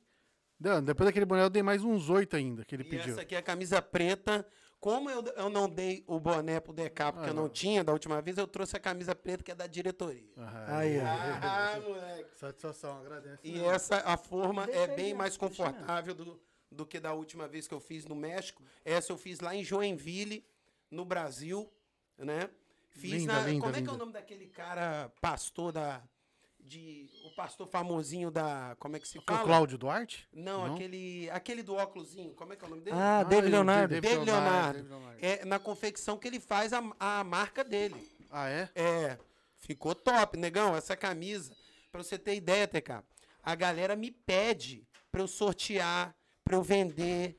Depois 0.84 1.06
daquele 1.06 1.24
boné 1.24 1.42
eu 1.44 1.50
dei 1.50 1.62
mais 1.62 1.84
uns 1.84 2.10
oito 2.10 2.34
ainda 2.36 2.64
que 2.64 2.74
ele 2.74 2.82
E 2.82 2.88
pediu. 2.88 3.12
essa 3.12 3.20
aqui 3.22 3.34
é 3.34 3.38
a 3.38 3.42
camisa 3.42 3.80
preta 3.80 4.44
Como 4.80 5.10
eu, 5.10 5.24
eu 5.36 5.50
não 5.50 5.68
dei 5.68 6.04
o 6.06 6.20
boné 6.20 6.60
pro 6.60 6.72
DK 6.72 7.12
porque 7.12 7.30
eu 7.30 7.34
não 7.34 7.48
tinha 7.48 7.82
da 7.82 7.92
última 7.92 8.22
vez, 8.22 8.38
eu 8.38 8.46
trouxe 8.46 8.76
a 8.76 8.80
camisa 8.80 9.12
preta 9.14 9.42
que 9.42 9.50
é 9.50 9.54
da 9.54 9.66
diretoria. 9.66 10.30
Aí, 10.68 10.98
ó. 11.00 11.02
Ah, 11.04 11.80
moleque. 11.84 12.36
Satisfação, 12.36 12.98
agradece. 13.00 13.40
E 13.42 13.58
essa, 13.64 13.96
a 13.96 14.16
forma 14.16 14.66
Deixa 14.66 14.80
é 14.80 14.90
aí, 14.90 14.96
bem 14.96 15.14
ó, 15.14 15.16
mais 15.16 15.32
aí. 15.32 15.38
confortável 15.40 16.14
do, 16.14 16.40
do 16.70 16.86
que 16.86 17.00
da 17.00 17.12
última 17.12 17.48
vez 17.48 17.66
que 17.66 17.74
eu 17.74 17.80
fiz 17.80 18.04
no 18.06 18.14
México. 18.14 18.62
Essa 18.84 19.12
eu 19.12 19.18
fiz 19.18 19.40
lá 19.40 19.52
em 19.52 19.64
Joinville, 19.64 20.44
no 20.88 21.04
Brasil, 21.04 21.68
né? 22.16 22.48
Fiz 22.90 23.12
Linda, 23.12 23.32
na. 23.32 23.46
linda, 23.46 23.60
como 23.60 23.70
é 23.70 23.72
que 23.72 23.78
é 23.78 23.80
linda. 23.80 23.94
o 23.94 23.98
nome 23.98 24.12
daquele 24.12 24.46
cara, 24.46 25.12
pastor 25.20 25.72
da. 25.72 26.02
De, 26.68 27.08
o 27.24 27.30
pastor 27.34 27.66
famosinho 27.66 28.30
da. 28.30 28.76
Como 28.78 28.96
é 28.96 29.00
que 29.00 29.08
se 29.08 29.18
O 29.18 29.22
fala? 29.22 29.42
Cláudio 29.42 29.78
Duarte? 29.78 30.28
Não, 30.32 30.66
Não? 30.66 30.74
aquele. 30.74 31.30
Aquele 31.30 31.62
do 31.62 31.74
óculosinho. 31.74 32.34
Como 32.34 32.52
é 32.52 32.56
que 32.56 32.64
é 32.64 32.66
o 32.66 32.70
nome 32.70 32.82
dele? 32.82 32.96
Ah, 32.98 33.22
David 33.22 33.46
ele- 33.46 33.50
Leonardo. 33.52 33.88
David 34.00 34.24
Leonardo. 34.24 34.72
David 34.82 34.88
Leonardo. 34.90 35.18
É 35.24 35.44
na 35.44 35.58
confecção 35.58 36.18
que 36.18 36.28
ele 36.28 36.38
faz 36.40 36.72
a, 36.72 36.82
a 37.00 37.24
marca 37.24 37.64
dele. 37.64 37.96
Ah, 38.30 38.48
é? 38.48 38.68
É, 38.74 39.18
ficou 39.56 39.94
top, 39.94 40.36
negão, 40.36 40.76
essa 40.76 40.94
camisa. 40.94 41.54
Pra 41.90 42.02
você 42.02 42.18
ter 42.18 42.34
ideia, 42.34 42.68
TK, 42.68 43.02
a 43.42 43.54
galera 43.54 43.96
me 43.96 44.10
pede 44.10 44.86
pra 45.10 45.22
eu 45.22 45.26
sortear, 45.28 46.14
pra 46.44 46.54
eu 46.56 46.62
vender 46.62 47.38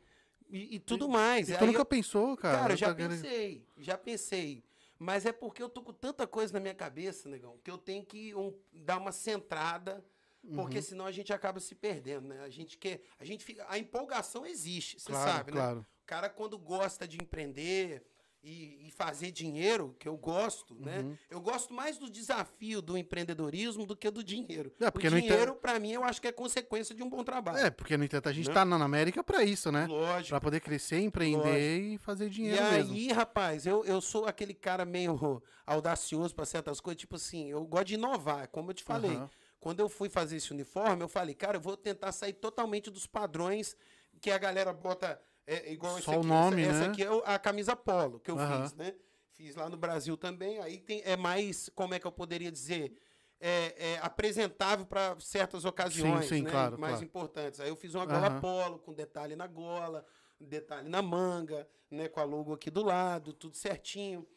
e, 0.49 0.77
e 0.77 0.79
tudo 0.79 1.07
mais. 1.07 1.49
E 1.49 1.55
tu 1.57 1.67
nunca 1.67 1.81
eu- 1.81 1.85
pensou, 1.85 2.35
cara? 2.35 2.57
cara, 2.57 2.73
Eu 2.73 2.77
já 2.77 2.95
querendo- 2.95 3.21
pensei, 3.21 3.63
já 3.77 3.95
pensei. 3.97 4.63
Mas 4.99 5.25
é 5.25 5.31
porque 5.31 5.63
eu 5.63 5.69
tô 5.69 5.81
com 5.81 5.93
tanta 5.93 6.27
coisa 6.27 6.51
na 6.53 6.59
minha 6.59 6.75
cabeça, 6.75 7.29
negão, 7.29 7.57
que 7.63 7.71
eu 7.71 7.77
tenho 7.77 8.05
que 8.05 8.35
um, 8.35 8.53
dar 8.73 8.97
uma 8.97 9.11
centrada, 9.13 10.05
Uhum. 10.41 10.55
porque 10.55 10.81
senão 10.81 11.05
a 11.05 11.11
gente 11.11 11.33
acaba 11.33 11.59
se 11.59 11.75
perdendo, 11.75 12.29
né? 12.29 12.39
A 12.41 12.49
gente 12.49 12.77
quer, 12.77 13.01
a 13.19 13.25
gente 13.25 13.43
fica, 13.43 13.65
a 13.67 13.77
empolgação 13.77 14.45
existe, 14.45 14.97
você 14.99 15.11
Claro, 15.11 15.31
sabe, 15.31 15.51
né? 15.51 15.57
claro. 15.57 15.79
O 15.81 16.05
cara, 16.05 16.29
quando 16.29 16.57
gosta 16.57 17.05
de 17.07 17.17
empreender 17.21 18.05
e, 18.43 18.87
e 18.87 18.91
fazer 18.91 19.31
dinheiro, 19.31 19.95
que 19.99 20.07
eu 20.07 20.15
gosto, 20.15 20.73
né? 20.79 20.99
Uhum. 20.99 21.17
Eu 21.29 21.41
gosto 21.41 21.73
mais 21.73 21.97
do 21.97 22.09
desafio 22.09 22.81
do 22.81 22.97
empreendedorismo 22.97 23.85
do 23.85 23.95
que 23.95 24.09
do 24.09 24.23
dinheiro. 24.23 24.71
É, 24.79 24.89
porque 24.89 25.07
o 25.07 25.11
dinheiro, 25.11 25.35
entanto- 25.43 25.55
pra 25.59 25.77
mim, 25.79 25.91
eu 25.91 26.03
acho 26.03 26.21
que 26.21 26.27
é 26.27 26.31
consequência 26.31 26.95
de 26.95 27.03
um 27.03 27.09
bom 27.09 27.23
trabalho. 27.23 27.57
É, 27.57 27.69
porque 27.69 27.97
no 27.97 28.03
entanto 28.03 28.29
a 28.29 28.33
gente 28.33 28.47
Né? 28.47 28.53
tá 28.53 28.63
na 28.63 28.81
América 28.83 29.23
pra 29.23 29.43
isso, 29.43 29.71
né? 29.71 29.85
Lógico. 29.87 30.29
Pra 30.29 30.39
poder 30.41 30.61
crescer, 30.61 30.99
empreender 30.99 31.79
e 31.79 31.97
fazer 31.97 32.27
E 32.27 32.29
dinheiro 32.29 32.63
aí, 32.63 32.83
mesmo. 32.91 33.13
rapaz, 33.13 33.65
eu, 33.65 33.83
eu 33.85 33.99
sou 33.99 34.25
aquele 34.25 34.53
cara 34.53 34.85
meio 34.85 35.41
audacioso 35.67 36.33
pra 36.33 36.45
certas 36.45 36.79
coisas. 36.79 36.99
Tipo 36.99 37.15
assim, 37.17 37.49
eu 37.49 37.63
gosto 37.65 37.87
de 37.87 37.93
inovar, 37.95 38.47
como 38.47 38.71
eu 38.71 38.73
te 38.73 38.83
falei. 38.83 39.11
Aham. 39.15 39.29
Quando 39.59 39.81
eu 39.81 39.89
fui 39.89 40.07
fazer 40.09 40.37
esse 40.37 40.51
uniforme, 40.53 41.03
eu 41.03 41.09
falei, 41.09 41.35
cara, 41.35 41.57
eu 41.57 41.61
vou 41.61 41.75
tentar 41.75 42.13
sair 42.13 42.31
totalmente 42.31 42.89
dos 42.89 43.05
padrões 43.05 43.75
que 44.21 44.31
a 44.31 44.37
galera 44.37 44.71
bota. 44.71 45.21
É, 45.51 45.71
igual 45.71 45.95
esse 45.97 46.05
Só 46.05 46.11
o 46.11 46.19
aqui. 46.19 46.27
nome, 46.27 46.61
essa, 46.61 46.71
essa 46.71 46.79
né? 46.81 46.87
aqui 46.91 47.03
é 47.03 47.11
o- 47.11 47.23
a 47.25 47.39
camisa 47.39 47.75
polo 47.75 48.19
que 48.19 48.29
eu 48.29 48.37
fiz, 48.37 48.75
né? 48.75 48.93
Fiz 49.33 49.55
lá 49.55 49.67
no 49.67 49.77
Brasil 49.77 50.15
também. 50.15 50.59
Aí 50.59 50.77
tem, 50.77 51.01
é 51.03 51.17
mais, 51.17 51.69
como 51.73 51.95
é 51.95 51.99
que 51.99 52.05
eu 52.05 52.11
poderia 52.11 52.51
dizer? 52.51 52.93
É, 53.39 53.93
é 53.93 53.99
apresentável 54.03 54.85
para 54.85 55.19
certas 55.19 55.65
ocasiões 55.65 56.27
sim, 56.27 56.43
né? 56.43 56.51
claro, 56.51 56.77
mais 56.79 56.93
claro. 56.93 57.05
importantes. 57.05 57.59
Aí 57.59 57.69
eu 57.69 57.75
fiz 57.75 57.95
uma 57.95 58.05
gola 58.05 58.39
polo 58.39 58.77
com 58.77 58.93
detalhe 58.93 59.35
na 59.35 59.47
gola, 59.47 60.05
detalhe 60.39 60.87
na 60.87 61.01
manga, 61.01 61.67
né, 61.89 62.07
com 62.07 62.19
a 62.19 62.23
logo 62.23 62.53
aqui 62.53 62.69
do 62.69 62.83
lado, 62.83 63.33
tudo 63.33 63.55
certinho. 63.55 64.27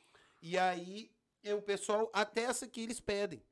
E 0.40 0.57
aí 0.57 1.11
eu, 1.45 1.59
o 1.59 1.62
pessoal, 1.62 2.09
até 2.14 2.45
essa 2.45 2.64
aqui 2.64 2.81
eles 2.83 3.00
pedem. 3.00 3.45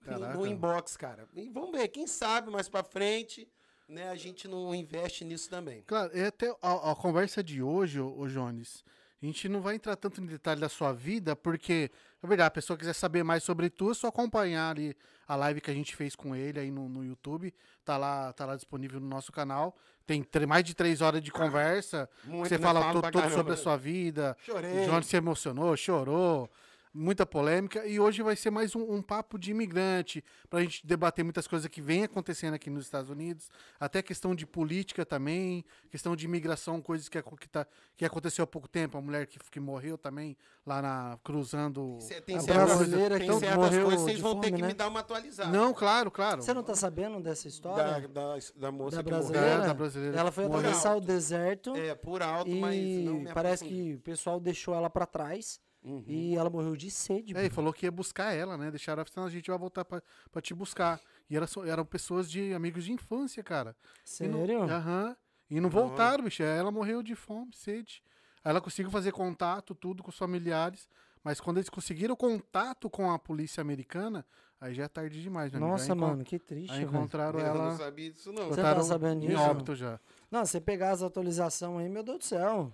No, 0.00 0.12
Caraca. 0.20 0.38
no 0.38 0.46
inbox, 0.46 0.96
cara. 0.96 1.28
E 1.34 1.50
vamos 1.50 1.72
ver, 1.72 1.88
quem 1.88 2.06
sabe 2.06 2.50
mais 2.50 2.68
pra 2.68 2.82
frente, 2.82 3.46
né, 3.88 4.10
a 4.10 4.14
gente 4.14 4.46
não 4.46 4.74
investe 4.74 5.24
nisso 5.24 5.48
também. 5.48 5.82
Claro, 5.86 6.10
é 6.12 6.26
até 6.26 6.54
a, 6.60 6.92
a 6.92 6.94
conversa 6.94 7.42
de 7.42 7.62
hoje, 7.62 7.98
ô 8.00 8.26
Jones, 8.26 8.84
a 9.20 9.26
gente 9.26 9.48
não 9.48 9.60
vai 9.60 9.74
entrar 9.74 9.96
tanto 9.96 10.20
em 10.20 10.26
detalhe 10.26 10.60
da 10.60 10.68
sua 10.68 10.92
vida, 10.92 11.34
porque, 11.34 11.90
na 12.22 12.28
verdade, 12.28 12.46
a 12.46 12.50
pessoa 12.52 12.78
quiser 12.78 12.92
saber 12.92 13.24
mais 13.24 13.42
sobre 13.42 13.68
tu, 13.68 13.90
é 13.90 13.94
só 13.94 14.08
acompanhar 14.08 14.70
ali 14.70 14.96
a 15.26 15.34
live 15.34 15.60
que 15.60 15.70
a 15.70 15.74
gente 15.74 15.96
fez 15.96 16.14
com 16.14 16.36
ele 16.36 16.60
aí 16.60 16.70
no, 16.70 16.88
no 16.88 17.04
YouTube. 17.04 17.52
Tá 17.84 17.96
lá, 17.96 18.32
tá 18.32 18.46
lá 18.46 18.54
disponível 18.54 19.00
no 19.00 19.08
nosso 19.08 19.32
canal. 19.32 19.76
Tem 20.06 20.24
mais 20.46 20.64
de 20.64 20.74
três 20.74 21.00
horas 21.00 21.20
de 21.20 21.32
conversa. 21.32 22.08
Muito, 22.24 22.48
você 22.48 22.58
né? 22.58 22.62
fala 22.62 22.80
caramba. 23.02 23.30
sobre 23.30 23.52
a 23.54 23.56
sua 23.56 23.76
vida. 23.76 24.36
Chorei. 24.40 24.84
O 24.84 24.86
Jones 24.86 25.06
se 25.06 25.16
emocionou, 25.16 25.76
chorou. 25.76 26.48
Muita 26.92 27.26
polêmica. 27.26 27.86
E 27.86 28.00
hoje 28.00 28.22
vai 28.22 28.34
ser 28.34 28.50
mais 28.50 28.74
um, 28.74 28.80
um 28.94 29.02
papo 29.02 29.38
de 29.38 29.50
imigrante, 29.50 30.24
pra 30.48 30.60
gente 30.62 30.86
debater 30.86 31.22
muitas 31.24 31.46
coisas 31.46 31.68
que 31.68 31.80
vem 31.82 32.04
acontecendo 32.04 32.54
aqui 32.54 32.70
nos 32.70 32.84
Estados 32.84 33.10
Unidos. 33.10 33.48
Até 33.78 34.02
questão 34.02 34.34
de 34.34 34.46
política 34.46 35.04
também, 35.04 35.64
questão 35.90 36.16
de 36.16 36.24
imigração, 36.24 36.80
coisas 36.80 37.08
que, 37.08 37.20
que, 37.22 37.48
tá, 37.48 37.66
que 37.96 38.04
aconteceu 38.04 38.42
há 38.42 38.46
pouco 38.46 38.66
tempo. 38.68 38.96
A 38.96 39.00
mulher 39.00 39.26
que, 39.26 39.38
que 39.38 39.60
morreu 39.60 39.98
também, 39.98 40.36
lá 40.66 40.80
na 40.82 41.18
cruzando. 41.22 41.98
Cê- 42.00 42.20
Tem 42.20 42.36
A 42.36 42.40
certas, 42.40 42.64
brasileira 42.78 43.18
tem 43.18 43.28
que 43.28 43.38
certas 43.38 43.56
morreu 43.58 43.82
coisas 43.84 44.00
que 44.00 44.10
vocês 44.10 44.20
vão 44.20 44.40
ter 44.40 44.52
que 44.52 44.60
né? 44.62 44.68
me 44.68 44.74
dar 44.74 44.88
uma 44.88 45.00
atualizada. 45.00 45.50
Não, 45.50 45.72
claro, 45.74 46.10
claro. 46.10 46.42
Você 46.42 46.54
não 46.54 46.62
tá 46.62 46.74
sabendo 46.74 47.20
dessa 47.20 47.44
da, 47.44 47.48
história? 47.48 48.08
da, 48.08 48.34
da 48.56 48.72
moça 48.72 48.96
Da 48.96 49.02
que 49.04 49.10
brasileira? 49.10 49.46
morreu. 49.48 49.62
É, 49.62 49.66
da 49.66 49.74
brasileira 49.74 50.18
Ela 50.18 50.32
foi 50.32 50.44
atravessar 50.46 50.96
o 50.96 51.00
deserto 51.00 51.76
É, 51.76 51.94
por 51.94 52.22
alto, 52.22 52.50
e 52.50 52.60
mas 52.60 52.78
não 53.04 53.14
me 53.20 53.32
parece 53.32 53.64
que 53.64 53.94
o 53.94 54.00
pessoal 54.00 54.40
deixou 54.40 54.74
ela 54.74 54.88
pra 54.90 55.06
trás 55.06 55.60
Uhum. 55.82 56.04
e 56.06 56.36
ela 56.36 56.50
morreu 56.50 56.76
de 56.76 56.90
sede. 56.90 57.36
É, 57.36 57.46
e 57.46 57.50
falou 57.50 57.72
que 57.72 57.86
ia 57.86 57.92
buscar 57.92 58.32
ela, 58.32 58.56
né? 58.56 58.70
Deixaram 58.70 59.00
ela, 59.00 59.10
senão 59.10 59.26
a 59.26 59.30
gente 59.30 59.48
vai 59.48 59.58
voltar 59.58 59.84
pra, 59.84 60.02
pra 60.30 60.42
te 60.42 60.52
buscar. 60.52 61.00
E 61.30 61.36
era 61.36 61.46
só- 61.46 61.64
eram 61.64 61.84
pessoas 61.84 62.30
de 62.30 62.52
amigos 62.52 62.84
de 62.84 62.92
infância, 62.92 63.42
cara. 63.42 63.76
E 64.20 64.26
não- 64.26 64.38
Sério? 64.40 64.62
Aham. 64.64 65.16
E 65.50 65.60
não 65.60 65.70
voltaram, 65.70 66.24
bicho. 66.24 66.42
Ela 66.42 66.70
morreu 66.70 67.02
de 67.02 67.14
fome, 67.14 67.54
sede. 67.54 68.02
Aí 68.44 68.50
ela 68.50 68.60
conseguiu 68.60 68.90
fazer 68.90 69.12
contato, 69.12 69.74
tudo 69.74 70.02
com 70.02 70.10
os 70.10 70.18
familiares. 70.18 70.88
Mas 71.24 71.40
quando 71.40 71.56
eles 71.58 71.68
conseguiram 71.70 72.14
contato 72.16 72.88
com 72.90 73.10
a 73.10 73.18
polícia 73.18 73.60
americana, 73.60 74.24
aí 74.60 74.74
já 74.74 74.84
é 74.84 74.88
tarde 74.88 75.20
demais, 75.22 75.54
amigo. 75.54 75.70
Nossa, 75.70 75.94
mano, 75.94 76.24
que 76.24 76.38
triste. 76.38 76.70
Aí 76.72 76.78
velho. 76.84 76.90
encontraram 76.90 77.38
Eu 77.40 77.54
não 77.54 77.64
ela. 77.66 77.76
sabia 77.76 78.10
disso, 78.12 78.32
não. 78.32 78.48
Você 78.48 78.60
tá 78.62 78.80
sabendo 78.82 79.24
em 79.24 79.28
disso? 79.28 79.40
óbito 79.40 79.74
já. 79.74 79.98
Não, 80.30 80.44
você 80.44 80.60
pegar 80.60 80.90
as 80.92 81.02
atualizações 81.02 81.84
aí, 81.84 81.88
meu 81.88 82.02
Deus 82.02 82.18
do 82.18 82.24
céu. 82.24 82.72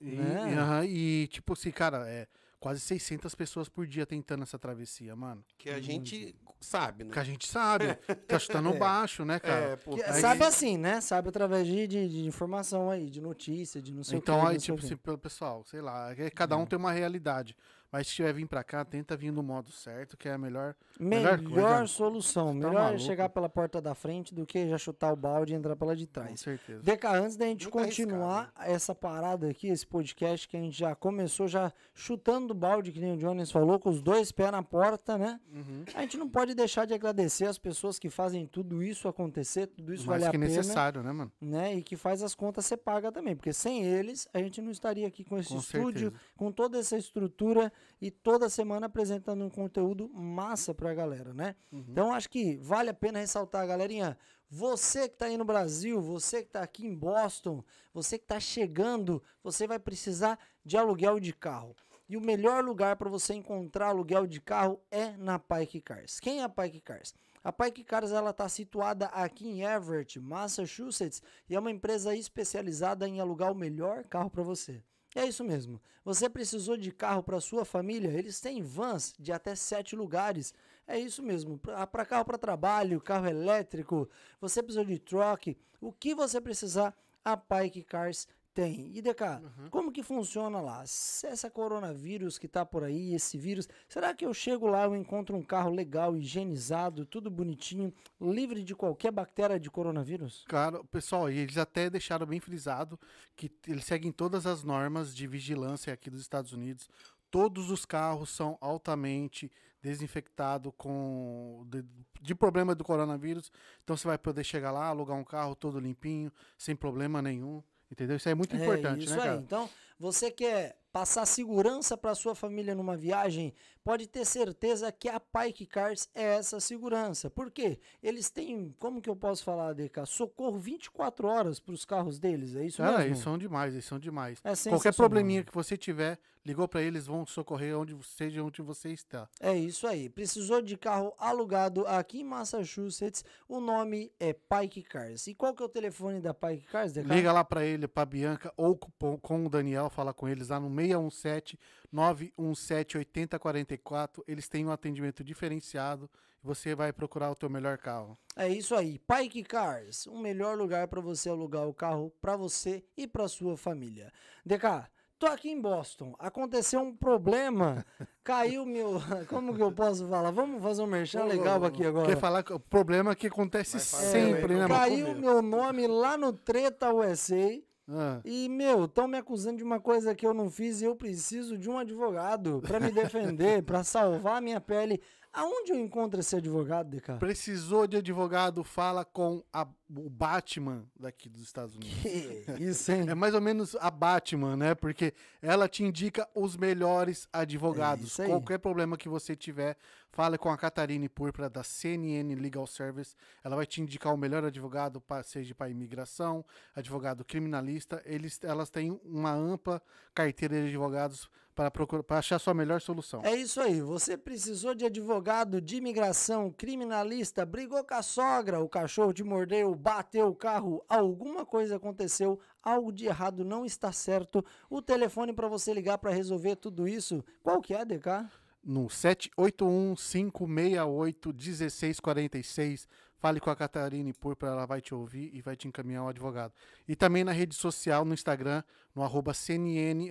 E, 0.00 0.04
Né? 0.10 0.52
e, 0.52 0.54
aham, 0.58 0.84
e, 0.86 1.26
tipo 1.28 1.52
assim, 1.52 1.70
cara, 1.70 2.08
é 2.08 2.26
quase 2.58 2.80
600 2.80 3.34
pessoas 3.34 3.68
por 3.68 3.86
dia 3.86 4.04
tentando 4.06 4.42
essa 4.42 4.58
travessia, 4.58 5.14
mano. 5.16 5.42
Que 5.58 5.70
a 5.70 5.80
gente 5.80 6.34
sabe, 6.60 7.04
né? 7.04 7.12
Que 7.12 7.18
a 7.18 7.24
gente 7.24 7.46
sabe. 7.46 7.94
Tá 8.26 8.38
chutando 8.38 8.72
baixo, 8.78 9.24
né, 9.24 9.38
cara? 9.38 9.70
É, 9.72 9.76
pô, 9.76 9.94
Que- 9.96 10.02
Aí- 10.02 10.20
sabe 10.20 10.44
assim, 10.44 10.76
né? 10.76 11.00
Sabe 11.00 11.28
através 11.28 11.66
de, 11.66 11.86
de, 11.86 12.08
de 12.08 12.26
informação 12.26 12.90
aí, 12.90 13.08
de 13.08 13.20
notícia, 13.20 13.80
de 13.80 13.92
não 13.92 14.04
sei 14.04 14.18
Então, 14.18 14.36
o 14.38 14.40
que. 14.42 14.46
aí, 14.48 14.52
não 14.54 14.60
sei 14.60 14.74
o 14.74 14.76
tipo 14.76 14.86
assim, 14.86 14.96
pelo 14.96 15.18
pessoal, 15.18 15.64
sei 15.64 15.80
lá, 15.80 16.12
é 16.12 16.14
que 16.14 16.30
cada 16.30 16.56
um 16.56 16.66
tem 16.66 16.78
uma 16.78 16.92
realidade. 16.92 17.56
Mas 17.92 18.06
se 18.06 18.14
tiver 18.14 18.32
vir 18.32 18.46
pra 18.46 18.62
cá, 18.62 18.84
tenta 18.84 19.16
vir 19.16 19.32
no 19.32 19.42
modo 19.42 19.72
certo, 19.72 20.16
que 20.16 20.28
é 20.28 20.32
a 20.34 20.38
melhor. 20.38 20.76
Melhor, 20.98 21.38
melhor 21.40 21.78
coisa. 21.78 21.86
solução. 21.88 22.46
Tá 22.48 22.54
Melhor 22.54 22.74
maluco. 22.74 22.98
chegar 23.00 23.28
pela 23.30 23.48
porta 23.48 23.80
da 23.80 23.94
frente 23.94 24.32
do 24.34 24.46
que 24.46 24.68
já 24.68 24.78
chutar 24.78 25.12
o 25.12 25.16
balde 25.16 25.52
e 25.52 25.56
entrar 25.56 25.74
pela 25.74 25.96
de 25.96 26.06
Com 26.06 26.12
trás. 26.12 26.38
certeza. 26.40 26.82
Deca, 26.82 27.10
antes 27.10 27.36
da 27.36 27.46
gente 27.46 27.64
Muito 27.64 27.72
continuar 27.78 28.52
essa 28.60 28.94
parada 28.94 29.48
aqui, 29.48 29.66
esse 29.68 29.86
podcast 29.86 30.46
que 30.46 30.56
a 30.56 30.60
gente 30.60 30.78
já 30.78 30.94
começou 30.94 31.48
já 31.48 31.72
chutando 31.94 32.52
o 32.52 32.56
balde, 32.56 32.92
que 32.92 33.00
nem 33.00 33.14
o 33.14 33.16
Jones 33.16 33.50
falou, 33.50 33.78
com 33.80 33.88
os 33.90 34.00
dois 34.00 34.30
pés 34.30 34.52
na 34.52 34.62
porta, 34.62 35.18
né? 35.18 35.40
Uhum. 35.52 35.84
A 35.94 36.02
gente 36.02 36.16
não 36.16 36.28
pode 36.28 36.54
deixar 36.54 36.84
de 36.86 36.94
agradecer 36.94 37.46
as 37.46 37.58
pessoas 37.58 37.98
que 37.98 38.08
fazem 38.08 38.46
tudo 38.46 38.82
isso 38.82 39.08
acontecer, 39.08 39.66
tudo 39.66 39.92
isso 39.92 40.06
Mais 40.06 40.22
vale 40.22 40.30
que 40.30 40.36
a 40.36 40.40
pena, 40.40 40.56
necessário, 40.56 41.02
né, 41.02 41.10
mano? 41.12 41.32
né? 41.40 41.74
E 41.74 41.82
que 41.82 41.96
faz 41.96 42.22
as 42.22 42.34
contas 42.36 42.66
ser 42.66 42.76
paga 42.76 43.10
também, 43.10 43.34
porque 43.34 43.52
sem 43.52 43.82
eles 43.84 44.28
a 44.32 44.38
gente 44.38 44.60
não 44.62 44.70
estaria 44.70 45.08
aqui 45.08 45.24
com 45.24 45.36
esse 45.38 45.48
Com 45.48 45.58
estúdio, 45.58 46.10
certeza. 46.10 46.22
com 46.36 46.52
toda 46.52 46.78
essa 46.78 46.96
estrutura 46.96 47.72
e 48.00 48.10
toda 48.10 48.48
semana 48.48 48.86
apresentando 48.86 49.44
um 49.44 49.50
conteúdo 49.50 50.08
massa 50.08 50.74
pra 50.74 50.94
galera, 50.94 51.34
né? 51.34 51.54
Uhum. 51.70 51.84
Então 51.88 52.12
acho 52.12 52.28
que 52.28 52.56
vale 52.56 52.90
a 52.90 52.94
pena 52.94 53.18
ressaltar, 53.18 53.66
galerinha. 53.66 54.16
Você 54.48 55.08
que 55.08 55.14
está 55.14 55.26
aí 55.26 55.36
no 55.36 55.44
Brasil, 55.44 56.00
você 56.00 56.42
que 56.42 56.48
está 56.48 56.62
aqui 56.62 56.84
em 56.84 56.94
Boston, 56.94 57.62
você 57.94 58.18
que 58.18 58.24
está 58.24 58.40
chegando, 58.40 59.22
você 59.42 59.66
vai 59.66 59.78
precisar 59.78 60.38
de 60.64 60.76
aluguel 60.76 61.20
de 61.20 61.32
carro. 61.32 61.76
E 62.08 62.16
o 62.16 62.20
melhor 62.20 62.64
lugar 62.64 62.96
para 62.96 63.08
você 63.08 63.34
encontrar 63.34 63.90
aluguel 63.90 64.26
de 64.26 64.40
carro 64.40 64.80
é 64.90 65.16
na 65.16 65.38
Pike 65.38 65.80
Cars. 65.80 66.18
Quem 66.18 66.40
é 66.40 66.42
a 66.42 66.48
Pike 66.48 66.80
Cars? 66.80 67.14
A 67.42 67.52
Pike 67.52 67.84
Cars 67.84 68.10
ela 68.10 68.30
está 68.30 68.48
situada 68.48 69.06
aqui 69.06 69.48
em 69.48 69.62
Everett, 69.62 70.18
Massachusetts, 70.18 71.22
e 71.48 71.54
é 71.54 71.58
uma 71.58 71.70
empresa 71.70 72.14
especializada 72.14 73.08
em 73.08 73.20
alugar 73.20 73.52
o 73.52 73.54
melhor 73.54 74.04
carro 74.04 74.28
para 74.28 74.42
você. 74.42 74.82
É 75.14 75.26
isso 75.26 75.42
mesmo. 75.42 75.80
Você 76.04 76.28
precisou 76.28 76.76
de 76.76 76.92
carro 76.92 77.22
para 77.22 77.40
sua 77.40 77.64
família? 77.64 78.10
Eles 78.10 78.40
têm 78.40 78.62
vans 78.62 79.12
de 79.18 79.32
até 79.32 79.54
sete 79.54 79.96
lugares. 79.96 80.54
É 80.86 80.98
isso 80.98 81.22
mesmo. 81.22 81.58
Para 81.58 82.06
carro 82.06 82.24
para 82.24 82.38
trabalho, 82.38 83.00
carro 83.00 83.26
elétrico. 83.26 84.08
Você 84.40 84.62
precisou 84.62 84.84
de 84.84 84.98
troque. 84.98 85.56
O 85.80 85.92
que 85.92 86.14
você 86.14 86.40
precisar, 86.40 86.96
a 87.24 87.36
Pike 87.36 87.82
Cars 87.82 88.28
Tem. 88.52 88.90
E 88.96 89.00
DK, 89.00 89.22
uhum. 89.22 89.70
como 89.70 89.92
que 89.92 90.02
funciona 90.02 90.60
lá? 90.60 90.84
Se 90.84 91.26
essa 91.26 91.48
coronavírus 91.48 92.36
que 92.36 92.48
tá 92.48 92.66
por 92.66 92.82
aí, 92.82 93.14
esse 93.14 93.38
vírus, 93.38 93.68
será 93.88 94.12
que 94.12 94.26
eu 94.26 94.34
chego 94.34 94.66
lá 94.66 94.88
e 94.88 94.98
encontro 94.98 95.36
um 95.36 95.42
carro 95.42 95.70
legal, 95.70 96.16
higienizado, 96.16 97.06
tudo 97.06 97.30
bonitinho, 97.30 97.92
livre 98.20 98.64
de 98.64 98.74
qualquer 98.74 99.12
bactéria 99.12 99.58
de 99.58 99.70
coronavírus? 99.70 100.44
Cara, 100.48 100.82
pessoal, 100.84 101.30
eles 101.30 101.56
até 101.56 101.88
deixaram 101.88 102.26
bem 102.26 102.40
frisado 102.40 102.98
que 103.36 103.50
eles 103.68 103.84
seguem 103.84 104.10
todas 104.10 104.46
as 104.46 104.64
normas 104.64 105.14
de 105.14 105.28
vigilância 105.28 105.92
aqui 105.92 106.10
dos 106.10 106.20
Estados 106.20 106.52
Unidos. 106.52 106.88
Todos 107.30 107.70
os 107.70 107.84
carros 107.84 108.30
são 108.30 108.58
altamente 108.60 109.50
desinfectados 109.80 110.72
com 110.76 111.64
de, 111.68 111.84
de 112.20 112.34
problema 112.34 112.74
do 112.74 112.84
coronavírus. 112.84 113.52
Então 113.82 113.96
você 113.96 114.06
vai 114.06 114.18
poder 114.18 114.44
chegar 114.44 114.72
lá, 114.72 114.86
alugar 114.86 115.16
um 115.16 115.24
carro 115.24 115.54
todo 115.54 115.78
limpinho, 115.78 116.32
sem 116.58 116.74
problema 116.74 117.22
nenhum. 117.22 117.62
Entendeu? 117.90 118.16
Isso 118.16 118.28
é 118.28 118.34
muito 118.34 118.54
é 118.54 118.58
importante, 118.58 119.04
isso 119.04 119.16
né, 119.16 119.30
aí. 119.30 119.38
Então, 119.38 119.68
você 119.98 120.30
quer 120.30 120.76
passar 120.92 121.24
segurança 121.26 121.96
para 121.96 122.14
sua 122.14 122.34
família 122.34 122.74
numa 122.74 122.96
viagem, 122.96 123.54
pode 123.84 124.08
ter 124.08 124.24
certeza 124.24 124.90
que 124.90 125.08
a 125.08 125.20
Pike 125.20 125.66
Cars 125.66 126.08
é 126.14 126.36
essa 126.36 126.58
segurança. 126.58 127.30
Por 127.30 127.50
quê? 127.50 127.78
Eles 128.02 128.30
têm, 128.30 128.74
como 128.78 129.00
que 129.00 129.08
eu 129.08 129.14
posso 129.14 129.44
falar, 129.44 129.72
DK? 129.72 130.04
Socorro 130.06 130.58
24 130.58 131.28
horas 131.28 131.60
para 131.60 131.74
os 131.74 131.84
carros 131.84 132.18
deles, 132.18 132.56
é 132.56 132.64
isso 132.64 132.82
ah, 132.82 132.92
mesmo? 132.92 133.02
eles 133.02 133.18
são 133.18 133.38
demais, 133.38 133.74
eles 133.74 133.84
são 133.84 133.98
demais. 133.98 134.40
É 134.42 134.68
Qualquer 134.68 134.94
probleminha 134.94 135.44
que 135.44 135.54
você 135.54 135.76
tiver, 135.76 136.18
ligou 136.44 136.66
para 136.66 136.82
eles, 136.82 137.06
vão 137.06 137.26
socorrer 137.26 137.78
onde 137.78 137.96
seja 138.04 138.42
onde 138.42 138.62
você 138.62 138.90
está. 138.90 139.28
É 139.40 139.54
isso 139.54 139.86
aí. 139.86 140.08
Precisou 140.08 140.62
de 140.62 140.76
carro 140.76 141.14
alugado 141.18 141.86
aqui 141.86 142.20
em 142.20 142.24
Massachusetts, 142.24 143.24
o 143.48 143.60
nome 143.60 144.12
é 144.18 144.32
Pike 144.32 144.82
Cars. 144.82 145.26
E 145.26 145.34
qual 145.34 145.54
que 145.54 145.62
é 145.62 145.66
o 145.66 145.68
telefone 145.68 146.20
da 146.20 146.32
Pike 146.32 146.66
Cars, 146.66 146.92
DK? 146.92 147.08
Liga 147.08 147.32
lá 147.32 147.44
para 147.44 147.64
ele, 147.64 147.86
para 147.86 148.06
Bianca 148.06 148.52
ou 148.56 148.76
com 148.76 149.46
o 149.46 149.48
Daniel, 149.48 149.90
fala 149.90 150.14
com 150.14 150.28
eles 150.28 150.48
lá 150.48 150.58
no 150.58 150.68
617 150.68 151.58
917 151.92 152.98
8044. 152.98 154.24
Eles 154.26 154.48
têm 154.48 154.66
um 154.66 154.70
atendimento 154.70 155.22
diferenciado 155.22 156.08
e 156.42 156.46
você 156.46 156.74
vai 156.74 156.92
procurar 156.92 157.30
o 157.30 157.36
teu 157.36 157.50
melhor 157.50 157.76
carro. 157.76 158.16
É 158.34 158.48
isso 158.48 158.74
aí. 158.74 158.98
Pike 158.98 159.42
Cars, 159.42 160.06
o 160.06 160.18
melhor 160.18 160.56
lugar 160.56 160.88
para 160.88 161.00
você 161.00 161.28
alugar 161.28 161.68
o 161.68 161.74
carro 161.74 162.10
para 162.20 162.36
você 162.36 162.82
e 162.96 163.06
para 163.06 163.28
sua 163.28 163.56
família. 163.56 164.12
DK, 164.46 164.88
tô 165.20 165.26
aqui 165.26 165.50
em 165.50 165.60
Boston. 165.60 166.14
Aconteceu 166.18 166.80
um 166.80 166.96
problema. 166.96 167.84
Caiu 168.24 168.64
meu. 168.64 169.00
Como 169.28 169.54
que 169.54 169.62
eu 169.62 169.70
posso 169.70 170.08
falar? 170.08 170.30
Vamos 170.30 170.62
fazer 170.62 170.82
um 170.82 170.86
merchan 170.86 171.24
legal 171.24 171.62
aqui 171.64 171.84
agora. 171.84 172.08
Quer 172.08 172.18
falar 172.18 172.42
que 172.42 172.54
o 172.54 172.58
problema 172.58 173.14
que 173.14 173.26
acontece 173.26 173.78
sempre, 173.78 174.54
né? 174.54 174.66
Caiu 174.66 175.14
meu 175.14 175.42
nome 175.42 175.86
lá 175.86 176.16
no 176.16 176.32
Treta 176.32 176.92
USA. 176.92 177.60
Ah. 177.92 178.20
E, 178.24 178.48
meu, 178.48 178.84
estão 178.84 179.08
me 179.08 179.18
acusando 179.18 179.58
de 179.58 179.64
uma 179.64 179.80
coisa 179.80 180.14
que 180.14 180.24
eu 180.24 180.32
não 180.32 180.48
fiz 180.48 180.80
e 180.80 180.84
eu 180.84 180.94
preciso 180.94 181.58
de 181.58 181.68
um 181.68 181.76
advogado 181.76 182.62
para 182.64 182.78
me 182.78 182.90
defender, 182.92 183.62
para 183.64 183.82
salvar 183.82 184.36
a 184.36 184.40
minha 184.40 184.60
pele. 184.60 185.02
Aonde 185.32 185.70
eu 185.70 185.76
encontro 185.78 186.18
esse 186.18 186.34
advogado, 186.34 186.90
DK? 186.90 187.18
Precisou 187.18 187.86
de 187.86 187.96
advogado, 187.96 188.64
fala 188.64 189.04
com 189.04 189.44
a, 189.52 189.66
o 189.88 190.10
Batman 190.10 190.84
daqui 190.98 191.28
dos 191.28 191.42
Estados 191.42 191.76
Unidos. 191.76 192.00
Que 192.02 192.52
isso, 192.64 192.90
hein? 192.90 193.08
É 193.08 193.14
mais 193.14 193.32
ou 193.32 193.40
menos 193.40 193.76
a 193.76 193.90
Batman, 193.92 194.56
né? 194.56 194.74
Porque 194.74 195.14
ela 195.40 195.68
te 195.68 195.84
indica 195.84 196.28
os 196.34 196.56
melhores 196.56 197.28
advogados. 197.32 198.18
É 198.18 198.26
Qualquer 198.26 198.58
problema 198.58 198.96
que 198.96 199.08
você 199.08 199.36
tiver, 199.36 199.76
fale 200.10 200.36
com 200.36 200.50
a 200.50 200.56
Catarine 200.56 201.08
Púrpura 201.08 201.48
da 201.48 201.62
CNN 201.62 202.34
Legal 202.34 202.66
Service. 202.66 203.14
Ela 203.42 203.56
vai 203.56 203.66
te 203.66 203.80
indicar 203.80 204.12
o 204.14 204.18
melhor 204.18 204.44
advogado, 204.44 205.02
seja 205.24 205.54
para 205.54 205.70
imigração, 205.70 206.44
advogado 206.74 207.24
criminalista. 207.24 208.02
Eles, 208.04 208.38
elas 208.42 208.70
têm 208.70 209.00
uma 209.04 209.32
ampla 209.32 209.82
carteira 210.14 210.60
de 210.60 210.68
advogados 210.68 211.28
para 211.60 211.70
procurar 211.70 212.02
para 212.02 212.18
achar 212.18 212.38
sua 212.38 212.54
melhor 212.54 212.80
solução. 212.80 213.20
É 213.22 213.34
isso 213.34 213.60
aí. 213.60 213.82
Você 213.82 214.16
precisou 214.16 214.74
de 214.74 214.86
advogado 214.86 215.60
de 215.60 215.76
imigração, 215.76 216.50
criminalista, 216.50 217.44
brigou 217.44 217.84
com 217.84 217.94
a 217.94 218.02
sogra, 218.02 218.60
o 218.60 218.68
cachorro 218.68 219.12
te 219.12 219.22
mordeu, 219.22 219.74
bateu 219.74 220.28
o 220.28 220.34
carro, 220.34 220.82
alguma 220.88 221.44
coisa 221.44 221.76
aconteceu, 221.76 222.40
algo 222.62 222.90
de 222.90 223.06
errado 223.06 223.44
não 223.44 223.66
está 223.66 223.92
certo. 223.92 224.42
O 224.70 224.80
telefone 224.80 225.34
para 225.34 225.48
você 225.48 225.74
ligar 225.74 225.98
para 225.98 226.10
resolver 226.10 226.56
tudo 226.56 226.88
isso, 226.88 227.22
qual 227.42 227.60
que 227.60 227.74
é, 227.74 227.84
DK? 227.84 228.26
No 228.62 228.90
781 228.90 229.94
568 229.96 231.32
1646 231.32 232.88
Fale 233.20 233.38
com 233.38 233.50
a 233.50 233.56
Catarine 233.56 234.14
Púrpura, 234.14 234.52
ela 234.52 234.64
vai 234.64 234.80
te 234.80 234.94
ouvir 234.94 235.30
e 235.34 235.42
vai 235.42 235.54
te 235.54 235.68
encaminhar 235.68 236.02
um 236.02 236.08
advogado. 236.08 236.54
E 236.88 236.96
também 236.96 237.22
na 237.22 237.32
rede 237.32 237.54
social, 237.54 238.02
no 238.02 238.14
Instagram, 238.14 238.62
no 238.94 239.02
arroba 239.02 239.34
CNN 239.34 240.08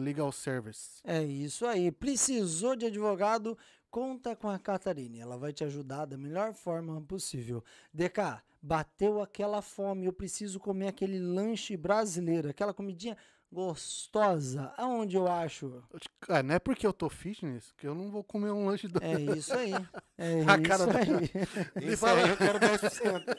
Legal 0.00 0.32
Service. 0.32 1.00
É 1.04 1.22
isso 1.22 1.64
aí. 1.64 1.92
Precisou 1.92 2.74
de 2.74 2.86
advogado? 2.86 3.56
Conta 3.88 4.34
com 4.34 4.48
a 4.48 4.58
Catarine. 4.58 5.20
Ela 5.20 5.38
vai 5.38 5.52
te 5.52 5.62
ajudar 5.62 6.04
da 6.04 6.18
melhor 6.18 6.52
forma 6.52 7.00
possível. 7.00 7.62
DK, 7.94 8.42
bateu 8.60 9.22
aquela 9.22 9.62
fome. 9.62 10.06
Eu 10.06 10.12
preciso 10.12 10.58
comer 10.58 10.88
aquele 10.88 11.20
lanche 11.20 11.76
brasileiro, 11.76 12.48
aquela 12.48 12.74
comidinha 12.74 13.16
gostosa. 13.50 14.72
Aonde 14.76 15.16
eu 15.16 15.26
acho? 15.26 15.82
Ah, 16.28 16.42
não 16.42 16.54
é 16.54 16.58
porque 16.58 16.86
eu 16.86 16.92
tô 16.92 17.08
fitness 17.08 17.72
que 17.76 17.86
eu 17.86 17.94
não 17.94 18.10
vou 18.10 18.22
comer 18.22 18.50
um 18.50 18.66
lanche 18.66 18.86
do... 18.88 19.02
É 19.02 19.20
isso 19.36 19.54
aí. 19.54 19.72
É 20.20 20.42
a 20.42 20.60
cara 20.60 20.82
isso 20.82 20.98
aí. 20.98 21.92
Isso 21.92 22.04
aí, 22.04 22.28
eu 22.28 22.36
quero 22.36 22.58
10%. 22.58 23.36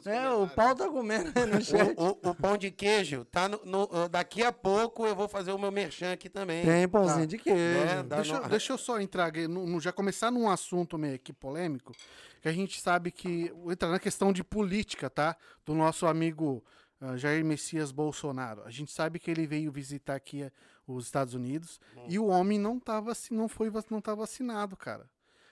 É, 0.07 0.17
é, 0.17 0.31
o 0.31 0.49
pau 0.49 0.75
tá 0.75 0.89
comendo 0.89 1.33
aí 1.35 1.47
no 1.47 1.61
chat. 1.63 1.95
O, 1.97 2.09
o, 2.09 2.31
o 2.31 2.35
pão 2.35 2.57
de 2.57 2.71
queijo, 2.71 3.25
tá 3.25 3.49
no, 3.49 3.61
no, 3.65 4.09
daqui 4.09 4.43
a 4.43 4.53
pouco 4.53 5.07
eu 5.07 5.15
vou 5.15 5.29
fazer 5.29 5.53
o 5.53 5.59
meu 5.59 5.71
merchan 5.71 6.13
aqui 6.13 6.29
também. 6.29 6.65
Tem 6.65 6.89
pãozinho 6.89 7.21
tá. 7.21 7.27
de 7.27 7.39
queijo. 7.39 7.59
É, 7.59 8.03
deixa, 8.03 8.41
no... 8.41 8.49
deixa, 8.49 8.73
eu 8.73 8.79
só 8.79 9.01
entrar, 9.01 9.33
no, 9.33 9.67
no, 9.67 9.81
já 9.81 9.93
começar 9.93 10.31
num 10.31 10.49
assunto 10.49 10.99
meio 10.99 11.15
aqui 11.15 11.33
polêmico, 11.33 11.93
que 12.41 12.49
a 12.49 12.53
gente 12.53 12.81
sabe 12.81 13.11
que, 13.11 13.53
entrar 13.67 13.89
na 13.89 13.99
questão 13.99 14.33
de 14.33 14.45
política, 14.45 15.09
tá? 15.09 15.37
Do 15.65 15.75
nosso 15.75 16.07
amigo 16.07 16.65
uh, 17.01 17.17
Jair 17.17 17.45
Messias 17.45 17.91
Bolsonaro. 17.91 18.63
A 18.65 18.71
gente 18.71 18.93
sabe 18.93 19.19
que 19.19 19.31
ele 19.31 19.47
veio 19.47 19.73
visitar 19.73 20.15
aqui 20.15 20.43
uh, 20.43 20.53
os 20.87 21.07
Estados 21.07 21.35
Unidos 21.35 21.81
hum. 21.97 22.07
e 22.09 22.19
o 22.19 22.27
homem 22.27 22.59
não 22.59 22.79
tava, 22.79 23.13
não 23.31 23.49
foi, 23.49 23.71
não 23.91 24.01
tá 24.01 24.15
vacinado, 24.15 24.77
cara. 24.77 25.09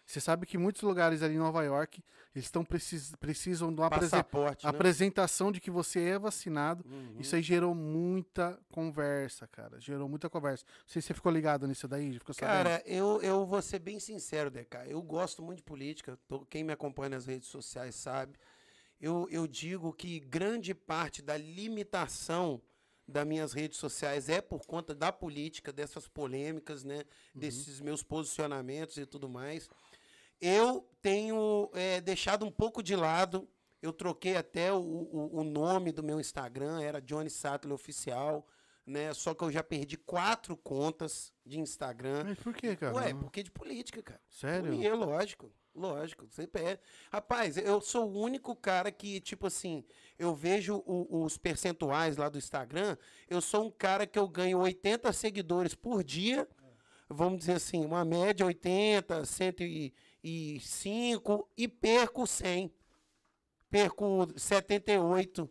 Você 0.06 0.20
sabe 0.20 0.46
que 0.46 0.56
muitos 0.56 0.82
lugares 0.82 1.20
ali 1.20 1.34
em 1.34 1.38
Nova 1.38 1.64
York, 1.64 2.00
eles 2.32 2.46
estão 2.46 2.64
precis, 2.64 3.12
precisam 3.16 3.74
de 3.74 3.80
uma 3.80 3.90
Passaporte, 3.90 4.64
né? 4.64 4.70
apresentação 4.70 5.50
de 5.50 5.60
que 5.60 5.68
você 5.68 6.00
é 6.00 6.18
vacinado. 6.18 6.84
Uhum. 6.88 7.16
Isso 7.18 7.34
aí 7.34 7.42
gerou 7.42 7.74
muita 7.74 8.56
conversa, 8.70 9.48
cara. 9.48 9.80
Gerou 9.80 10.08
muita 10.08 10.30
conversa. 10.30 10.64
Não 10.68 10.88
sei 10.88 11.02
se 11.02 11.08
você 11.08 11.14
ficou 11.14 11.32
ligado 11.32 11.66
nisso 11.66 11.88
daí, 11.88 12.12
ficou 12.20 12.32
Cara, 12.36 12.80
eu, 12.86 13.20
eu 13.20 13.44
vou 13.44 13.60
ser 13.60 13.80
bem 13.80 13.98
sincero, 13.98 14.48
Deca. 14.48 14.86
Eu 14.86 15.02
gosto 15.02 15.42
muito 15.42 15.58
de 15.58 15.64
política. 15.64 16.16
Tô, 16.28 16.46
quem 16.46 16.62
me 16.62 16.72
acompanha 16.72 17.10
nas 17.10 17.26
redes 17.26 17.48
sociais 17.48 17.96
sabe. 17.96 18.38
Eu, 19.00 19.26
eu 19.28 19.44
digo 19.48 19.92
que 19.92 20.20
grande 20.20 20.72
parte 20.72 21.20
da 21.20 21.36
limitação 21.36 22.62
das 23.08 23.26
minhas 23.26 23.52
redes 23.52 23.78
sociais 23.78 24.28
é 24.28 24.40
por 24.40 24.66
conta 24.66 24.94
da 24.94 25.12
política, 25.12 25.72
dessas 25.72 26.08
polêmicas, 26.08 26.82
né? 26.82 26.98
Uhum. 27.34 27.40
Desses 27.40 27.80
meus 27.80 28.02
posicionamentos 28.02 28.96
e 28.96 29.06
tudo 29.06 29.28
mais. 29.28 29.68
Eu 30.40 30.88
tenho 31.00 31.70
é, 31.74 32.00
deixado 32.00 32.44
um 32.44 32.50
pouco 32.50 32.82
de 32.82 32.94
lado. 32.94 33.48
Eu 33.80 33.92
troquei 33.92 34.36
até 34.36 34.72
o, 34.72 34.78
o, 34.78 35.40
o 35.40 35.44
nome 35.44 35.92
do 35.92 36.02
meu 36.02 36.18
Instagram, 36.18 36.80
era 36.80 37.00
Johnny 37.00 37.30
Sattler 37.30 37.74
Oficial, 37.74 38.46
né? 38.84 39.12
Só 39.14 39.34
que 39.34 39.44
eu 39.44 39.50
já 39.50 39.62
perdi 39.62 39.96
quatro 39.96 40.56
contas 40.56 41.32
de 41.44 41.60
Instagram. 41.60 42.24
Mas 42.24 42.38
por 42.38 42.54
que, 42.54 42.74
cara? 42.76 42.94
Ué, 42.94 43.14
porque 43.14 43.42
de 43.42 43.50
política, 43.50 44.02
cara. 44.02 44.20
Sério? 44.30 44.74
E 44.74 44.86
é 44.86 44.94
lógico. 44.94 45.52
Lógico, 45.76 46.26
você 46.26 46.46
perde. 46.46 46.80
Rapaz, 47.12 47.58
eu 47.58 47.82
sou 47.82 48.10
o 48.10 48.18
único 48.18 48.56
cara 48.56 48.90
que, 48.90 49.20
tipo 49.20 49.46
assim, 49.46 49.84
eu 50.18 50.34
vejo 50.34 50.82
o, 50.86 51.22
os 51.22 51.36
percentuais 51.36 52.16
lá 52.16 52.30
do 52.30 52.38
Instagram, 52.38 52.96
eu 53.28 53.42
sou 53.42 53.66
um 53.66 53.70
cara 53.70 54.06
que 54.06 54.18
eu 54.18 54.26
ganho 54.26 54.58
80 54.58 55.12
seguidores 55.12 55.74
por 55.74 56.02
dia, 56.02 56.48
vamos 57.10 57.40
dizer 57.40 57.52
assim, 57.52 57.84
uma 57.84 58.06
média 58.06 58.46
80, 58.46 59.26
100 59.26 59.54
e, 59.60 59.94
e 60.26 60.58
5 60.58 61.48
e 61.56 61.68
perco 61.68 62.26
100. 62.26 62.74
Perco 63.70 64.26
78. 64.36 65.48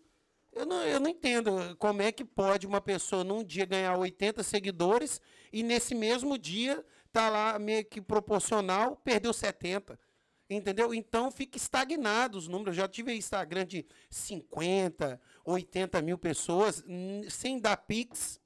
Eu 0.51 0.65
não, 0.65 0.83
eu 0.83 0.99
não 0.99 1.09
entendo 1.09 1.77
como 1.77 2.01
é 2.01 2.11
que 2.11 2.25
pode 2.25 2.67
uma 2.67 2.81
pessoa 2.81 3.23
num 3.23 3.41
dia 3.41 3.65
ganhar 3.65 3.97
80 3.97 4.43
seguidores 4.43 5.21
e 5.53 5.63
nesse 5.63 5.95
mesmo 5.95 6.37
dia 6.37 6.85
tá 7.09 7.29
lá 7.29 7.57
meio 7.57 7.85
que 7.85 8.01
proporcional, 8.01 8.97
perdeu 8.97 9.31
70. 9.31 9.97
Entendeu? 10.49 10.93
Então 10.93 11.31
fica 11.31 11.57
estagnado 11.57 12.37
os 12.37 12.49
números. 12.49 12.75
Eu 12.75 12.83
já 12.83 12.87
tive 12.87 13.15
Instagram 13.15 13.65
de 13.65 13.85
50, 14.09 15.21
80 15.45 16.01
mil 16.01 16.17
pessoas 16.17 16.83
sem 17.29 17.61
dar 17.61 17.77
Pix. 17.77 18.41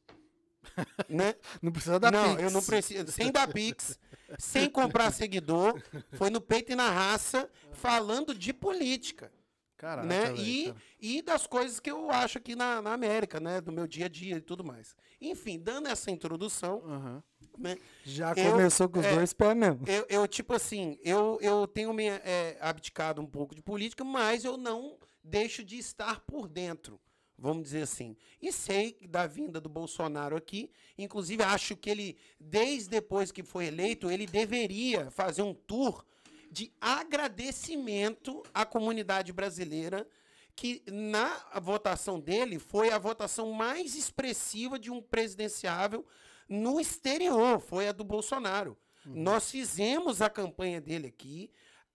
Né? 1.09 1.35
Não 1.61 1.71
precisa 1.71 1.99
dar 1.99 2.11
não, 2.11 2.35
Pix. 2.35 2.43
eu 2.43 2.51
não 2.51 2.63
preciso. 2.63 3.11
Sem 3.11 3.31
dar 3.31 3.47
Pix 3.47 3.97
sem 4.37 4.69
comprar 4.69 5.11
seguidor, 5.11 5.81
foi 6.13 6.29
no 6.29 6.41
peito 6.41 6.71
e 6.71 6.75
na 6.75 6.89
raça, 6.89 7.49
falando 7.71 8.35
de 8.35 8.53
política. 8.53 9.31
Caraca, 9.77 10.05
né? 10.05 10.35
e, 10.35 10.73
e 10.99 11.21
das 11.21 11.47
coisas 11.47 11.79
que 11.79 11.89
eu 11.89 12.11
acho 12.11 12.37
aqui 12.37 12.53
na, 12.53 12.81
na 12.81 12.91
América, 12.91 13.39
né? 13.39 13.61
Do 13.61 13.71
meu 13.71 13.87
dia 13.87 14.07
a 14.07 14.09
dia 14.09 14.35
e 14.35 14.41
tudo 14.41 14.61
mais. 14.61 14.93
Enfim, 15.21 15.57
dando 15.57 15.87
essa 15.87 16.11
introdução. 16.11 16.79
Uhum. 16.79 17.23
Né? 17.57 17.77
Já 18.03 18.33
eu, 18.33 18.51
começou 18.51 18.89
com 18.89 18.99
os 18.99 19.05
é, 19.05 19.15
dois 19.15 19.31
pés 19.31 19.55
mesmo. 19.55 19.81
Eu, 19.87 20.05
eu, 20.09 20.27
tipo 20.27 20.53
assim, 20.53 20.99
eu, 21.01 21.37
eu 21.41 21.65
tenho 21.65 21.93
me 21.93 22.07
é, 22.07 22.57
abdicado 22.59 23.21
um 23.21 23.25
pouco 23.25 23.55
de 23.55 23.61
política, 23.61 24.03
mas 24.03 24.43
eu 24.43 24.57
não 24.57 24.97
deixo 25.23 25.63
de 25.63 25.77
estar 25.77 26.19
por 26.21 26.49
dentro 26.49 26.99
vamos 27.39 27.63
dizer 27.63 27.83
assim. 27.83 28.15
E 28.41 28.51
sei 28.51 28.97
da 29.09 29.25
vinda 29.25 29.59
do 29.59 29.69
Bolsonaro 29.69 30.35
aqui, 30.35 30.69
inclusive 30.97 31.41
acho 31.43 31.75
que 31.75 31.89
ele, 31.89 32.17
desde 32.39 32.89
depois 32.89 33.31
que 33.31 33.43
foi 33.43 33.67
eleito, 33.67 34.11
ele 34.11 34.27
deveria 34.27 35.09
fazer 35.09 35.41
um 35.41 35.53
tour 35.53 36.05
de 36.51 36.71
agradecimento 36.81 38.43
à 38.53 38.65
comunidade 38.65 39.31
brasileira, 39.31 40.07
que 40.55 40.83
na 40.91 41.29
votação 41.61 42.19
dele 42.19 42.59
foi 42.59 42.89
a 42.91 42.97
votação 42.97 43.51
mais 43.51 43.95
expressiva 43.95 44.77
de 44.77 44.91
um 44.91 45.01
presidenciável 45.01 46.05
no 46.49 46.79
exterior, 46.79 47.59
foi 47.61 47.87
a 47.87 47.91
do 47.91 48.03
Bolsonaro. 48.03 48.77
Uhum. 49.05 49.23
Nós 49.23 49.49
fizemos 49.49 50.21
a 50.21 50.29
campanha 50.29 50.81
dele 50.81 51.07
aqui, 51.07 51.49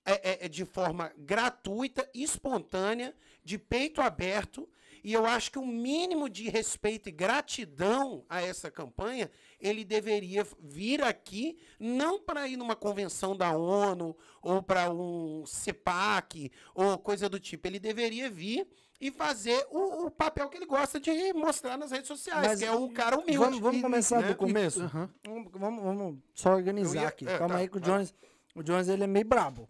é, 0.07 0.44
é, 0.44 0.48
de 0.48 0.64
forma 0.64 1.12
gratuita, 1.18 2.09
espontânea, 2.14 3.14
de 3.42 3.59
peito 3.59 4.00
aberto, 4.00 4.68
e 5.05 5.12
eu 5.12 5.27
acho 5.27 5.53
que 5.53 5.59
o 5.59 5.62
um 5.62 5.67
mínimo 5.67 6.31
de 6.31 6.49
respeito 6.49 7.11
e 7.11 7.12
gratidão 7.12 8.25
a 8.27 8.40
essa 8.40 8.71
campanha, 8.71 9.31
ele 9.61 9.85
deveria 9.85 10.47
vir 10.59 11.03
aqui, 11.03 11.59
não 11.79 12.19
para 12.19 12.49
ir 12.49 12.57
numa 12.57 12.75
convenção 12.75 13.37
da 13.37 13.55
ONU, 13.55 14.17
ou 14.40 14.62
para 14.62 14.90
um 14.90 15.45
CEPAC, 15.45 16.51
ou 16.75 16.97
coisa 16.97 17.29
do 17.29 17.38
tipo. 17.38 17.69
Ele 17.69 17.79
deveria 17.79 18.31
vir 18.31 18.67
e 18.99 19.11
fazer 19.11 19.67
o, 19.71 20.07
o, 20.07 20.11
papel 20.11 20.49
que 20.49 20.57
ele 20.57 20.64
gosta 20.64 20.99
de 20.99 21.35
mostrar 21.35 21.77
nas 21.77 21.90
redes 21.90 22.09
sociais, 22.09 22.47
Mas, 22.47 22.59
que 22.61 22.64
é 22.64 22.73
um 22.73 22.88
cara 22.88 23.19
humilde. 23.19 23.37
Vamos, 23.37 23.61
vamos 23.61 23.83
começar 23.83 24.23
né? 24.23 24.29
do 24.29 24.37
começo? 24.37 24.85
Uhum. 24.85 25.09
Vamos, 25.53 25.83
vamos, 25.83 26.19
só 26.33 26.55
organizar 26.55 27.03
ia, 27.03 27.09
aqui. 27.09 27.29
É, 27.29 27.37
Calma 27.37 27.57
tá, 27.57 27.61
aí 27.61 27.69
que 27.69 27.77
o 27.77 27.81
tá. 27.81 27.88
Jones, 27.88 28.14
o 28.55 28.62
Jones 28.62 28.88
ele 28.88 29.05
é 29.05 29.07
meio 29.07 29.27
brabo. 29.27 29.69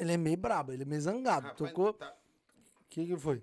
Ele 0.00 0.12
é 0.12 0.16
meio 0.16 0.36
brabo, 0.36 0.72
ele 0.72 0.82
é 0.82 0.86
meio 0.86 1.00
zangado. 1.00 1.46
Rapaz, 1.46 1.70
Tocou. 1.70 1.90
O 1.90 1.92
tá. 1.92 2.12
que, 2.90 3.06
que 3.06 3.16
foi? 3.16 3.42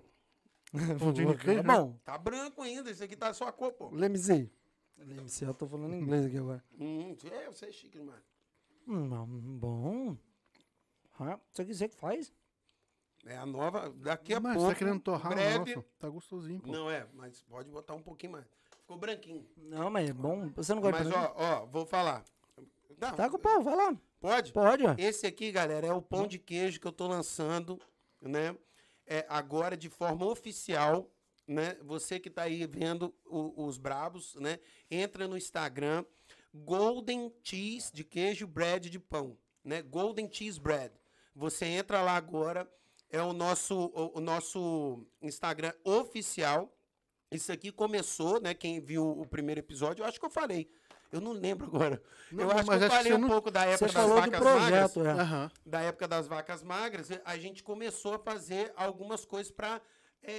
Pãozinho 0.98 1.36
de 1.36 1.44
queijo? 1.44 1.60
É 1.60 1.62
bom. 1.62 1.98
Tá 2.04 2.16
branco 2.16 2.62
ainda, 2.62 2.90
isso 2.90 3.02
aqui 3.02 3.16
tá 3.16 3.32
só 3.34 3.48
a 3.48 3.52
cor, 3.52 3.72
pô. 3.72 3.90
See. 4.16 4.50
LMC, 4.98 5.46
eu 5.46 5.54
tô 5.54 5.66
falando 5.66 5.94
inglês 5.94 6.26
aqui 6.26 6.36
agora. 6.36 6.62
Hum, 6.78 7.16
é, 7.32 7.46
você 7.46 7.66
é 7.66 7.72
chique 7.72 7.98
demais. 7.98 8.22
Hum, 8.86 9.58
bom. 9.58 10.16
Ah, 11.18 11.38
isso 11.50 11.62
aqui 11.62 11.74
você 11.74 11.88
que 11.88 11.96
faz? 11.96 12.32
É 13.26 13.36
a 13.36 13.44
nova, 13.44 13.90
daqui 13.90 14.32
a 14.34 14.40
Mas 14.40 14.54
pouco. 14.54 14.68
você 14.68 14.74
tá 14.74 14.78
querendo 14.78 15.00
torrar? 15.00 15.32
breve, 15.34 15.74
Nossa, 15.74 15.88
tá 15.98 16.08
gostosinho, 16.08 16.60
pô. 16.60 16.70
Não 16.70 16.90
é, 16.90 17.06
mas 17.14 17.42
pode 17.42 17.70
botar 17.70 17.94
um 17.94 18.02
pouquinho 18.02 18.32
mais. 18.32 18.46
Ficou 18.80 18.96
branquinho. 18.96 19.46
Não, 19.56 19.90
mas 19.90 20.08
é 20.08 20.12
bom. 20.12 20.50
Você 20.56 20.74
não 20.74 20.80
gosta 20.80 21.04
Mas 21.04 21.08
de 21.08 21.14
ó, 21.14 21.32
ó, 21.36 21.66
vou 21.66 21.84
falar. 21.86 22.24
Não, 22.98 23.14
Tá 23.14 23.28
com 23.28 23.36
o 23.36 23.38
pau, 23.38 23.62
vai 23.62 23.76
lá. 23.76 23.96
Pode? 24.20 24.52
Pode, 24.52 24.86
ó. 24.86 24.94
Esse 24.98 25.26
aqui, 25.26 25.52
galera, 25.52 25.86
é 25.86 25.92
o 25.92 26.02
pão 26.02 26.26
de 26.26 26.38
queijo 26.38 26.80
que 26.80 26.86
eu 26.86 26.92
tô 26.92 27.06
lançando, 27.06 27.78
né? 28.20 28.56
É, 29.12 29.26
agora 29.28 29.76
de 29.76 29.88
forma 29.88 30.24
oficial, 30.24 31.10
né? 31.46 31.76
Você 31.82 32.20
que 32.20 32.30
tá 32.30 32.42
aí 32.42 32.64
vendo 32.64 33.12
o- 33.26 33.64
os 33.66 33.76
brabos, 33.76 34.36
né? 34.36 34.60
Entra 34.88 35.26
no 35.26 35.36
Instagram, 35.36 36.04
Golden 36.54 37.32
Cheese 37.42 37.90
de 37.92 38.04
queijo, 38.04 38.46
bread 38.46 38.88
de 38.88 39.00
pão, 39.00 39.36
né? 39.64 39.82
Golden 39.82 40.32
Cheese 40.32 40.60
Bread. 40.60 40.92
Você 41.34 41.64
entra 41.64 42.02
lá 42.02 42.14
agora, 42.14 42.70
é 43.08 43.20
o 43.20 43.32
nosso, 43.32 43.74
o, 43.92 44.18
o 44.18 44.20
nosso 44.20 45.04
Instagram 45.20 45.72
oficial. 45.82 46.72
Isso 47.32 47.50
aqui 47.52 47.72
começou, 47.72 48.40
né? 48.40 48.54
Quem 48.54 48.80
viu 48.80 49.08
o 49.10 49.26
primeiro 49.26 49.58
episódio, 49.58 50.02
eu 50.02 50.06
acho 50.06 50.20
que 50.20 50.26
eu 50.26 50.30
falei. 50.30 50.70
Eu 51.12 51.20
não 51.20 51.32
lembro 51.32 51.66
agora. 51.66 52.02
Não, 52.30 52.44
eu 52.44 52.50
acho 52.52 52.66
mas 52.66 52.78
que 52.78 52.84
eu 52.84 52.90
falei 52.90 53.12
um 53.14 53.18
não- 53.18 53.28
pouco 53.28 53.50
da 53.50 53.64
época 53.64 53.78
Você 53.78 53.84
das 53.86 53.92
falou 53.94 54.14
do 54.16 54.20
vacas 54.20 54.40
magras 54.40 54.92
projeto, 54.92 55.06
é. 55.06 55.10
Aham. 55.22 55.50
da 55.66 55.80
época 55.82 56.08
das 56.08 56.26
vacas 56.28 56.62
magras, 56.62 57.08
a 57.24 57.36
gente 57.38 57.62
começou 57.62 58.14
a 58.14 58.18
fazer 58.18 58.72
algumas 58.76 59.24
coisas 59.24 59.50
para 59.52 59.80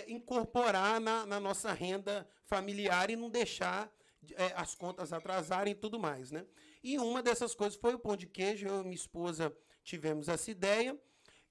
incorporar 0.07 0.99
na, 0.99 1.25
na 1.25 1.39
nossa 1.39 1.71
renda 1.73 2.27
familiar 2.45 3.09
e 3.09 3.15
não 3.15 3.29
deixar 3.29 3.91
é, 4.35 4.53
as 4.55 4.75
contas 4.75 5.11
atrasarem 5.11 5.71
e 5.73 5.75
tudo 5.75 5.99
mais, 5.99 6.31
né? 6.31 6.45
E 6.83 6.97
uma 6.99 7.21
dessas 7.23 7.53
coisas 7.55 7.77
foi 7.79 7.93
o 7.95 7.99
pão 7.99 8.15
de 8.15 8.27
queijo. 8.27 8.67
Eu 8.67 8.81
e 8.81 8.83
minha 8.83 8.95
esposa 8.95 9.51
tivemos 9.83 10.27
essa 10.27 10.49
ideia, 10.51 10.97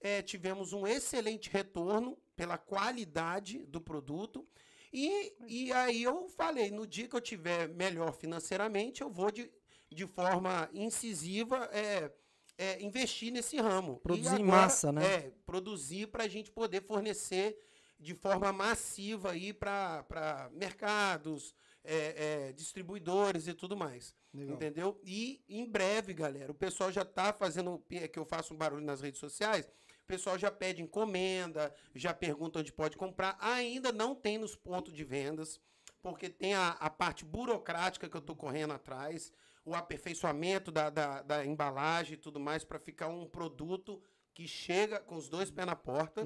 é, 0.00 0.22
tivemos 0.22 0.72
um 0.72 0.86
excelente 0.86 1.50
retorno 1.50 2.16
pela 2.36 2.56
qualidade 2.56 3.64
do 3.66 3.80
produto. 3.80 4.46
E, 4.92 5.32
e 5.46 5.72
aí 5.72 6.02
eu 6.02 6.28
falei, 6.28 6.70
no 6.70 6.86
dia 6.86 7.06
que 7.06 7.14
eu 7.14 7.20
tiver 7.20 7.68
melhor 7.68 8.12
financeiramente, 8.12 9.02
eu 9.02 9.10
vou 9.10 9.30
de, 9.30 9.50
de 9.90 10.06
forma 10.06 10.68
incisiva 10.72 11.68
é, 11.72 12.10
é, 12.58 12.82
investir 12.82 13.32
nesse 13.32 13.56
ramo. 13.56 13.98
Produzir 14.00 14.40
em 14.40 14.44
massa, 14.44 14.92
né? 14.92 15.04
É, 15.06 15.32
produzir 15.46 16.08
para 16.08 16.24
a 16.24 16.28
gente 16.28 16.50
poder 16.50 16.82
fornecer 16.82 17.58
de 17.98 18.14
forma 18.14 18.52
massiva 18.52 19.32
aí 19.32 19.52
para 19.52 20.50
mercados, 20.52 21.54
é, 21.84 22.48
é, 22.48 22.52
distribuidores 22.52 23.46
e 23.46 23.54
tudo 23.54 23.76
mais. 23.76 24.14
Legal. 24.32 24.54
Entendeu? 24.54 25.00
E 25.04 25.42
em 25.48 25.66
breve, 25.66 26.14
galera, 26.14 26.52
o 26.52 26.54
pessoal 26.54 26.90
já 26.90 27.02
está 27.02 27.32
fazendo, 27.32 27.82
é 27.90 28.08
que 28.08 28.18
eu 28.18 28.24
faço 28.24 28.54
um 28.54 28.56
barulho 28.56 28.84
nas 28.84 29.00
redes 29.00 29.20
sociais, 29.20 29.68
pessoal 30.10 30.36
já 30.38 30.50
pede 30.50 30.82
encomenda, 30.82 31.72
já 31.94 32.12
pergunta 32.12 32.58
onde 32.58 32.72
pode 32.72 32.96
comprar. 32.96 33.36
Ainda 33.40 33.92
não 33.92 34.14
tem 34.14 34.38
nos 34.38 34.56
pontos 34.56 34.92
de 34.92 35.04
vendas, 35.04 35.60
porque 36.02 36.28
tem 36.28 36.52
a, 36.54 36.70
a 36.80 36.90
parte 36.90 37.24
burocrática 37.24 38.08
que 38.08 38.16
eu 38.16 38.20
estou 38.20 38.34
correndo 38.34 38.72
atrás, 38.72 39.32
o 39.64 39.74
aperfeiçoamento 39.74 40.72
da, 40.72 40.90
da, 40.90 41.22
da 41.22 41.46
embalagem 41.46 42.14
e 42.14 42.16
tudo 42.16 42.40
mais, 42.40 42.64
para 42.64 42.78
ficar 42.80 43.06
um 43.08 43.24
produto 43.26 44.02
que 44.34 44.48
chega 44.48 44.98
com 44.98 45.14
os 45.16 45.28
dois 45.28 45.50
pés 45.50 45.66
na 45.66 45.76
porta, 45.76 46.24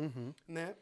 né? 0.48 0.76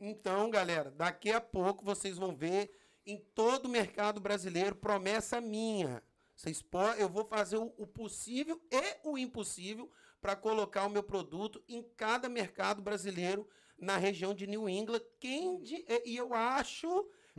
Então, 0.00 0.50
galera, 0.50 0.90
daqui 0.90 1.30
a 1.32 1.40
pouco 1.40 1.84
vocês 1.84 2.16
vão 2.16 2.34
ver 2.34 2.70
em 3.04 3.18
todo 3.34 3.66
o 3.66 3.68
mercado 3.68 4.20
brasileiro, 4.20 4.76
promessa 4.76 5.40
minha. 5.40 6.02
Vocês 6.34 6.60
po- 6.62 6.78
eu 6.98 7.08
vou 7.08 7.24
fazer 7.24 7.56
o, 7.56 7.72
o 7.78 7.86
possível 7.86 8.60
e 8.70 9.08
o 9.08 9.16
impossível 9.16 9.90
para 10.20 10.34
colocar 10.36 10.86
o 10.86 10.90
meu 10.90 11.02
produto 11.02 11.62
em 11.68 11.82
cada 11.96 12.28
mercado 12.28 12.82
brasileiro 12.82 13.48
na 13.78 13.96
região 13.96 14.34
de 14.34 14.46
New 14.46 14.68
England. 14.68 15.00
Quem 15.20 15.60
de- 15.62 15.84
e 16.04 16.16
eu 16.16 16.32
acho, 16.34 16.88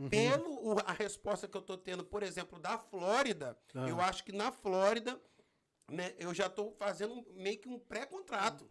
pelo 0.08 0.74
o- 0.74 0.78
a 0.86 0.92
resposta 0.92 1.48
que 1.48 1.56
eu 1.56 1.60
estou 1.60 1.76
tendo, 1.76 2.04
por 2.04 2.22
exemplo, 2.22 2.58
da 2.58 2.78
Flórida, 2.78 3.58
Ah. 3.74 3.88
eu 3.88 4.00
acho 4.00 4.24
que 4.24 4.32
na 4.32 4.52
Flórida, 4.52 5.20
né, 5.90 6.14
eu 6.18 6.32
já 6.32 6.46
estou 6.46 6.72
fazendo 6.78 7.26
meio 7.34 7.58
que 7.58 7.68
um 7.68 7.78
pré-contrato. 7.78 8.70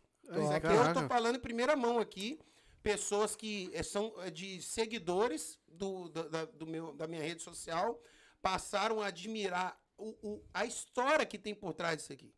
Aqui 0.55 0.67
eu 0.67 0.87
estou 0.87 1.07
falando 1.07 1.35
em 1.37 1.39
primeira 1.41 1.75
mão 1.75 1.99
aqui. 1.99 2.39
Pessoas 2.83 3.35
que 3.35 3.69
eh, 3.73 3.83
são 3.83 4.13
eh, 4.23 4.29
de 4.31 4.61
seguidores 4.61 5.59
do, 5.67 6.07
da, 6.09 6.23
da- 6.27 6.45
do 6.45 6.65
meu, 6.65 6.93
da 6.93 7.05
minha 7.07 7.21
rede 7.21 7.41
social 7.43 8.01
passaram 8.41 9.01
a 9.01 9.07
admirar 9.07 9.77
o, 9.97 10.09
o- 10.21 10.43
a 10.53 10.65
história 10.65 11.25
que 11.25 11.37
tem 11.37 11.53
por 11.55 11.73
trás 11.73 11.97
disso 11.97 12.13
aqui. 12.13 12.33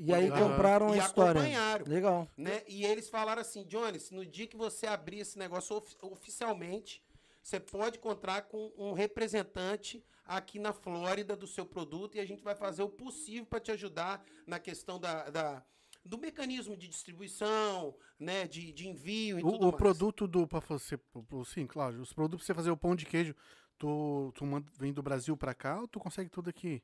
E 0.00 0.14
aí 0.14 0.30
compraram 0.30 0.92
a 0.92 0.96
E 0.96 1.00
história. 1.00 1.40
acompanharam. 1.40 1.84
Legal. 1.86 2.28
Né? 2.36 2.62
E 2.68 2.84
eles 2.84 3.08
falaram 3.08 3.42
assim, 3.42 3.64
Jones, 3.64 4.10
no 4.12 4.24
dia 4.24 4.46
que 4.46 4.56
você 4.56 4.86
abrir 4.86 5.18
esse 5.18 5.36
negócio 5.38 5.76
ofi- 5.76 5.96
oficialmente, 6.00 7.02
você 7.42 7.58
pode 7.58 7.98
encontrar 7.98 8.42
com 8.42 8.72
um 8.78 8.92
representante 8.92 10.04
aqui 10.24 10.58
na 10.58 10.72
Flórida 10.72 11.34
do 11.34 11.46
seu 11.46 11.66
produto 11.66 12.14
e 12.16 12.20
a 12.20 12.24
gente 12.24 12.44
vai 12.44 12.54
fazer 12.54 12.82
o 12.82 12.88
possível 12.88 13.46
para 13.46 13.58
te 13.60 13.72
ajudar 13.72 14.24
na 14.46 14.58
questão 14.58 15.00
da, 15.00 15.30
da- 15.30 15.64
do 16.04 16.16
mecanismo 16.16 16.76
de 16.76 16.86
distribuição, 16.88 17.94
né, 18.18 18.46
de, 18.46 18.72
de 18.72 18.88
envio 18.88 19.38
e 19.38 19.42
tudo 19.42 19.54
O, 19.54 19.58
o 19.58 19.62
mais. 19.64 19.76
produto 19.76 20.26
do. 20.28 20.46
Pra 20.46 20.60
você, 20.60 20.98
sim, 21.46 21.66
claro. 21.66 22.00
Os 22.00 22.12
produtos 22.12 22.46
pra 22.46 22.54
você 22.54 22.56
fazer 22.56 22.70
o 22.70 22.76
pão 22.76 22.94
de 22.94 23.04
queijo, 23.04 23.34
tu, 23.78 24.32
tu 24.34 24.46
manda, 24.46 24.70
vem 24.78 24.92
do 24.92 25.02
Brasil 25.02 25.36
pra 25.36 25.52
cá 25.54 25.80
ou 25.80 25.88
tu 25.88 25.98
consegue 25.98 26.30
tudo 26.30 26.48
aqui? 26.50 26.82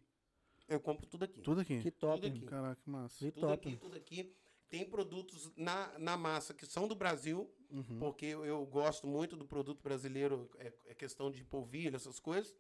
Eu 0.69 0.81
compro 0.81 1.07
tudo 1.07 1.25
aqui. 1.25 1.41
Tudo 1.43 1.61
aqui? 1.61 1.81
Que 1.83 1.91
top. 1.91 2.21
Tudo 2.23 2.37
aqui. 2.37 2.47
Caraca, 2.47 2.81
que 2.83 2.89
massa. 2.91 3.19
Que 3.19 3.31
Tudo 3.31 3.47
top. 3.49 3.69
aqui, 3.69 3.77
tudo 3.77 3.97
aqui. 3.97 4.35
Tem 4.71 4.85
produtos 4.89 5.53
na, 5.57 5.97
na 5.99 6.17
massa 6.17 6.53
que 6.55 6.67
são 6.67 6.89
do 6.89 6.95
Brasil, 6.95 7.51
Uhum. 7.71 7.99
porque 7.99 8.27
eu, 8.27 8.45
eu 8.45 8.65
gosto 8.67 9.07
muito 9.07 9.37
do 9.37 9.45
produto 9.45 9.83
brasileiro, 9.83 10.49
é, 10.59 10.73
é 10.87 10.95
questão 10.95 11.29
de 11.31 11.45
polvilho, 11.45 11.97
essas 11.97 12.19
coisas, 12.21 12.57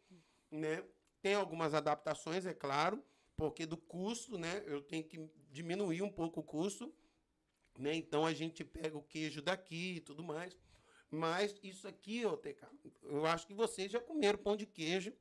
né? 0.51 0.85
Tem 1.23 1.35
algumas 1.35 1.73
adaptações, 1.73 2.45
é 2.47 2.53
claro, 2.53 3.03
porque 3.37 3.65
do 3.65 3.77
custo, 3.77 4.37
né? 4.37 4.63
Eu 4.67 4.83
tenho 4.83 5.05
que 5.05 5.29
diminuir 5.51 6.03
um 6.03 6.11
pouco 6.11 6.41
o 6.41 6.43
custo, 6.43 6.93
né? 7.79 7.95
Então 7.95 8.27
a 8.27 8.35
gente 8.35 8.65
pega 8.65 8.97
o 8.99 9.03
queijo 9.03 9.41
daqui 9.41 9.95
e 9.97 10.01
tudo 10.01 10.23
mais. 10.23 10.57
Mas 11.11 11.55
isso 11.63 11.87
aqui, 11.87 12.27
ô 12.27 12.37
TK, 12.37 12.67
eu 13.05 13.25
acho 13.25 13.47
que 13.47 13.55
vocês 13.55 13.91
já 13.91 14.01
comeram 14.01 14.39
pão 14.39 14.57
de 14.57 14.67
queijo 14.67 15.13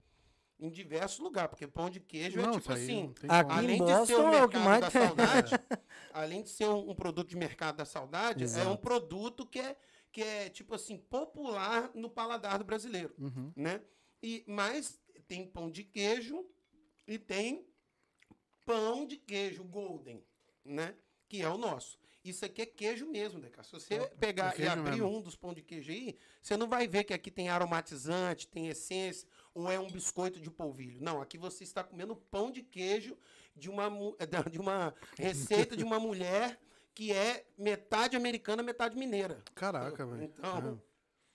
em 0.59 0.69
diversos 0.69 1.19
lugares, 1.19 1.49
porque 1.49 1.67
pão 1.67 1.89
de 1.89 1.99
queijo 1.99 2.37
Não, 2.41 2.45
é 2.45 2.51
isso 2.51 2.59
tipo 2.61 2.73
assim, 2.73 3.03
não 3.03 3.13
tem 3.13 3.29
Aqui 3.29 3.43
como. 3.49 3.59
além 3.59 3.77
de 3.85 4.05
ser 4.07 4.15
um 4.19 4.33
é 4.33 4.89
saudade, 4.89 5.51
além 6.13 6.43
de 6.43 6.49
ser 6.49 6.67
um, 6.69 6.89
um 6.91 6.95
produto 6.95 7.27
de 7.29 7.35
mercado 7.35 7.77
da 7.77 7.85
saudade, 7.85 8.41
é 8.43 8.45
Exato. 8.45 8.69
um 8.69 8.77
produto 8.77 9.45
que 9.45 9.59
é, 9.59 9.75
que 10.11 10.21
é 10.21 10.49
tipo 10.49 10.73
assim, 10.75 10.97
popular 10.97 11.91
no 11.93 12.09
paladar 12.09 12.57
do 12.59 12.63
brasileiro, 12.65 13.13
Uhum. 13.17 13.51
né? 13.55 13.81
E, 14.21 14.43
mas 14.47 15.01
tem 15.27 15.45
pão 15.45 15.69
de 15.69 15.83
queijo 15.83 16.45
e 17.07 17.17
tem 17.17 17.67
pão 18.65 19.05
de 19.05 19.17
queijo 19.17 19.63
golden, 19.63 20.23
né? 20.63 20.95
Que 21.27 21.41
é 21.41 21.49
o 21.49 21.57
nosso. 21.57 21.97
Isso 22.23 22.45
aqui 22.45 22.61
é 22.61 22.65
queijo 22.65 23.05
mesmo, 23.05 23.37
Deca. 23.41 23.63
Se 23.63 23.71
você 23.73 23.99
pegar 24.17 24.51
É 24.51 24.53
e 24.53 24.55
queijo 24.55 24.71
abrir 24.71 24.91
mesmo. 24.91 25.07
um 25.17 25.21
dos 25.21 25.35
pão 25.35 25.53
de 25.53 25.61
queijo 25.61 25.91
aí, 25.91 26.17
você 26.41 26.55
não 26.55 26.69
vai 26.69 26.87
ver 26.87 27.03
que 27.03 27.13
aqui 27.13 27.29
tem 27.29 27.49
aromatizante, 27.49 28.47
tem 28.47 28.69
essência, 28.69 29.27
ou 29.53 29.71
é 29.71 29.79
um 29.79 29.87
biscoito 29.87 30.39
de 30.39 30.49
polvilho. 30.49 31.01
Não, 31.01 31.21
aqui 31.21 31.37
você 31.37 31.63
está 31.63 31.83
comendo 31.83 32.15
pão 32.15 32.51
de 32.51 32.61
queijo 32.63 33.17
de 33.55 33.69
uma, 33.69 33.89
de 34.51 34.59
uma 34.59 34.93
receita 35.17 35.77
de 35.77 35.83
uma 35.83 35.99
mulher 35.99 36.59
que 36.93 37.11
é 37.11 37.45
metade 37.57 38.15
americana, 38.15 38.61
metade 38.63 38.97
mineira. 38.97 39.43
Caraca, 39.55 40.05
velho. 40.05 40.23
Então, 40.23 40.81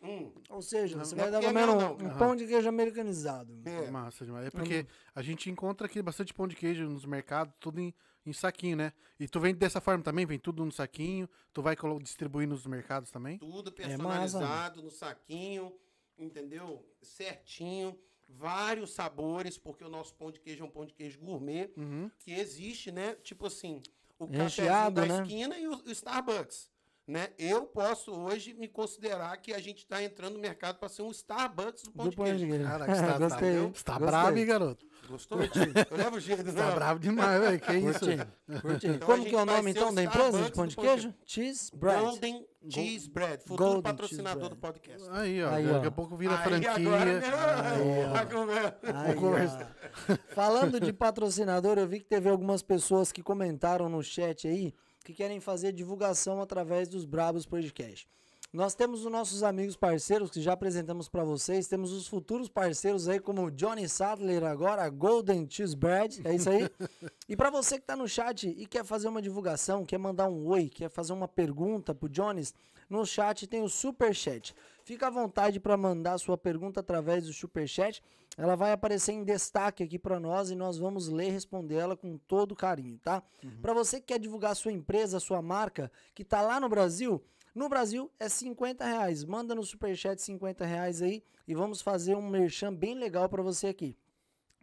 hum, 0.00 0.32
Ou 0.50 0.62
seja, 0.62 0.96
você 0.98 1.14
Não 1.14 1.24
vai 1.24 1.28
é 1.28 1.32
dar 1.32 1.42
é 1.42 1.46
comendo 1.46 1.72
um, 1.72 1.76
não, 1.80 1.92
um 1.94 2.18
pão 2.18 2.36
de 2.36 2.46
queijo 2.46 2.68
americanizado. 2.68 3.60
é. 3.64 3.90
Massa 3.90 4.24
demais. 4.24 4.46
É 4.46 4.50
porque 4.50 4.86
a 5.14 5.22
gente 5.22 5.50
encontra 5.50 5.86
aqui 5.86 6.00
bastante 6.00 6.32
pão 6.32 6.46
de 6.46 6.54
queijo 6.54 6.84
nos 6.88 7.04
mercados, 7.04 7.52
tudo 7.58 7.80
em, 7.80 7.92
em 8.24 8.32
saquinho, 8.32 8.76
né? 8.76 8.92
E 9.18 9.26
tu 9.26 9.40
vende 9.40 9.58
dessa 9.58 9.80
forma 9.80 10.02
também? 10.02 10.24
Vem 10.26 10.38
tudo 10.38 10.64
no 10.64 10.70
saquinho? 10.70 11.28
Tu 11.52 11.60
vai 11.60 11.76
distribuir 12.00 12.46
nos 12.46 12.64
mercados 12.66 13.10
também? 13.10 13.38
Tudo 13.38 13.74
É 13.78 13.96
massa, 13.96 14.38
personalizado 14.38 14.82
no 14.82 14.90
saquinho, 14.92 15.72
entendeu? 16.16 16.84
Certinho. 17.02 17.98
Vários 18.28 18.90
sabores, 18.90 19.56
porque 19.58 19.82
o 19.82 19.88
nosso 19.88 20.14
pão 20.14 20.30
de 20.30 20.38
queijo 20.38 20.62
é 20.62 20.66
um 20.66 20.70
pão 20.70 20.84
de 20.84 20.92
queijo 20.92 21.18
gourmet, 21.18 21.70
Uhum. 21.76 22.10
que 22.18 22.32
existe, 22.32 22.92
né? 22.92 23.14
Tipo 23.22 23.46
assim, 23.46 23.82
o 24.18 24.26
Recheado, 24.26 24.94
cafezinho 24.94 24.94
da 24.94 25.06
né? 25.06 25.22
esquina 25.22 25.58
e 25.58 25.66
o, 25.66 25.76
o 25.86 25.90
Starbucks. 25.90 26.70
Né? 27.08 27.28
Eu 27.38 27.62
posso 27.62 28.12
hoje 28.12 28.52
me 28.52 28.68
considerar 28.68 29.34
que 29.38 29.54
a 29.54 29.58
gente 29.58 29.78
está 29.78 30.02
entrando 30.02 30.34
no 30.34 30.40
mercado 30.40 30.78
para 30.78 30.90
ser 30.90 31.00
um 31.00 31.10
Starbucks 31.10 31.84
do 31.84 31.90
pão 31.90 32.04
Do 32.04 32.10
de 32.10 32.16
queijo. 32.18 32.46
queijo. 32.46 32.64
Caraca, 32.64 32.94
você 32.94 33.00
tá, 33.00 33.18
Gostei, 33.18 33.56
tá, 33.56 33.62
tá 33.62 33.68
Gostei. 33.68 34.06
bravo, 34.06 34.38
hein, 34.38 34.46
garoto? 34.46 34.86
Gostou? 35.08 35.38
Eu 35.40 35.96
levo 35.96 36.16
o 36.16 36.20
jeito, 36.20 36.44
tá 36.44 36.52
né? 36.52 36.74
bravo 36.74 37.00
demais, 37.00 37.40
velho. 37.40 37.60
Que 37.60 37.72
isso? 37.78 38.00
Curti, 38.00 38.60
curti. 38.60 38.86
Então 38.88 39.08
Como 39.08 39.24
que 39.24 39.34
é 39.34 39.38
o 39.38 39.46
nome 39.46 39.70
então 39.70 39.94
da 39.94 40.02
empresa 40.02 40.42
de 40.42 40.52
pão 40.52 40.64
do 40.66 40.68
de 40.68 40.76
queijo? 40.76 41.14
Cheese 41.24 41.70
Bread. 41.74 41.98
Golden 41.98 42.46
Cheese 42.68 43.08
Bread, 43.08 43.42
futuro 43.42 43.56
Golden 43.56 43.82
patrocinador 43.82 44.42
Cheese 44.42 44.50
do 44.54 44.56
podcast. 44.60 45.08
Aí, 45.12 45.42
ó. 45.42 45.48
Aí, 45.48 45.66
daqui 45.66 45.86
ó. 45.86 45.88
a 45.88 45.92
pouco 45.92 46.14
vira 46.14 46.36
Aí 46.36 46.44
franquia. 46.44 46.72
agora, 46.72 47.10
Aí, 47.10 47.80
ó. 48.04 48.94
Aí, 48.94 49.16
ó. 49.16 50.34
Falando 50.34 50.78
de 50.78 50.92
patrocinador, 50.92 51.78
eu 51.78 51.88
vi 51.88 52.00
que 52.00 52.06
teve 52.06 52.28
algumas 52.28 52.62
pessoas 52.62 53.10
que 53.10 53.22
comentaram 53.22 53.88
no 53.88 54.02
chat 54.02 54.46
aí 54.46 54.74
que 55.08 55.14
querem 55.14 55.40
fazer 55.40 55.72
divulgação 55.72 56.38
através 56.38 56.86
dos 56.86 57.06
Brabos 57.06 57.46
Podcast. 57.46 58.06
Nós 58.52 58.74
temos 58.74 59.06
os 59.06 59.10
nossos 59.10 59.42
amigos 59.42 59.74
parceiros 59.74 60.30
que 60.30 60.38
já 60.38 60.52
apresentamos 60.52 61.08
para 61.08 61.24
vocês, 61.24 61.66
temos 61.66 61.92
os 61.92 62.06
futuros 62.06 62.46
parceiros 62.46 63.08
aí 63.08 63.18
como 63.18 63.46
o 63.46 63.50
Johnny 63.50 63.88
Sadler 63.88 64.44
agora, 64.44 64.86
Golden 64.90 65.48
Cheese 65.48 65.74
Bread, 65.74 66.20
é 66.26 66.34
isso 66.34 66.50
aí? 66.50 66.68
e 67.26 67.34
para 67.34 67.48
você 67.48 67.76
que 67.76 67.84
está 67.84 67.96
no 67.96 68.06
chat 68.06 68.50
e 68.50 68.66
quer 68.66 68.84
fazer 68.84 69.08
uma 69.08 69.22
divulgação, 69.22 69.82
quer 69.86 69.96
mandar 69.96 70.28
um 70.28 70.46
oi, 70.46 70.68
quer 70.68 70.90
fazer 70.90 71.14
uma 71.14 71.26
pergunta 71.26 71.94
pro 71.94 72.06
Jones, 72.06 72.52
no 72.86 73.06
chat 73.06 73.46
tem 73.46 73.62
o 73.62 73.68
super 73.68 74.14
chat. 74.14 74.54
Fica 74.88 75.08
à 75.08 75.10
vontade 75.10 75.60
para 75.60 75.76
mandar 75.76 76.16
sua 76.16 76.38
pergunta 76.38 76.80
através 76.80 77.26
do 77.26 77.32
super 77.34 77.68
chat. 77.68 78.02
Ela 78.38 78.56
vai 78.56 78.72
aparecer 78.72 79.12
em 79.12 79.22
destaque 79.22 79.82
aqui 79.82 79.98
para 79.98 80.18
nós 80.18 80.48
e 80.48 80.54
nós 80.54 80.78
vamos 80.78 81.08
ler 81.10 81.28
e 81.28 81.30
responder 81.30 81.74
ela 81.74 81.94
com 81.94 82.16
todo 82.16 82.56
carinho, 82.56 82.98
tá? 82.98 83.22
Para 83.60 83.74
você 83.74 84.00
que 84.00 84.06
quer 84.06 84.18
divulgar 84.18 84.56
sua 84.56 84.72
empresa, 84.72 85.20
sua 85.20 85.42
marca, 85.42 85.92
que 86.14 86.24
tá 86.24 86.40
lá 86.40 86.58
no 86.58 86.70
Brasil, 86.70 87.22
no 87.54 87.68
Brasil 87.68 88.10
é 88.18 88.30
50 88.30 88.82
reais. 88.82 89.26
Manda 89.26 89.54
no 89.54 89.62
superchat 89.62 90.22
50 90.22 90.64
reais 90.64 91.02
aí 91.02 91.22
e 91.46 91.54
vamos 91.54 91.82
fazer 91.82 92.16
um 92.16 92.26
merchan 92.26 92.72
bem 92.72 92.94
legal 92.94 93.28
para 93.28 93.42
você 93.42 93.66
aqui. 93.66 93.94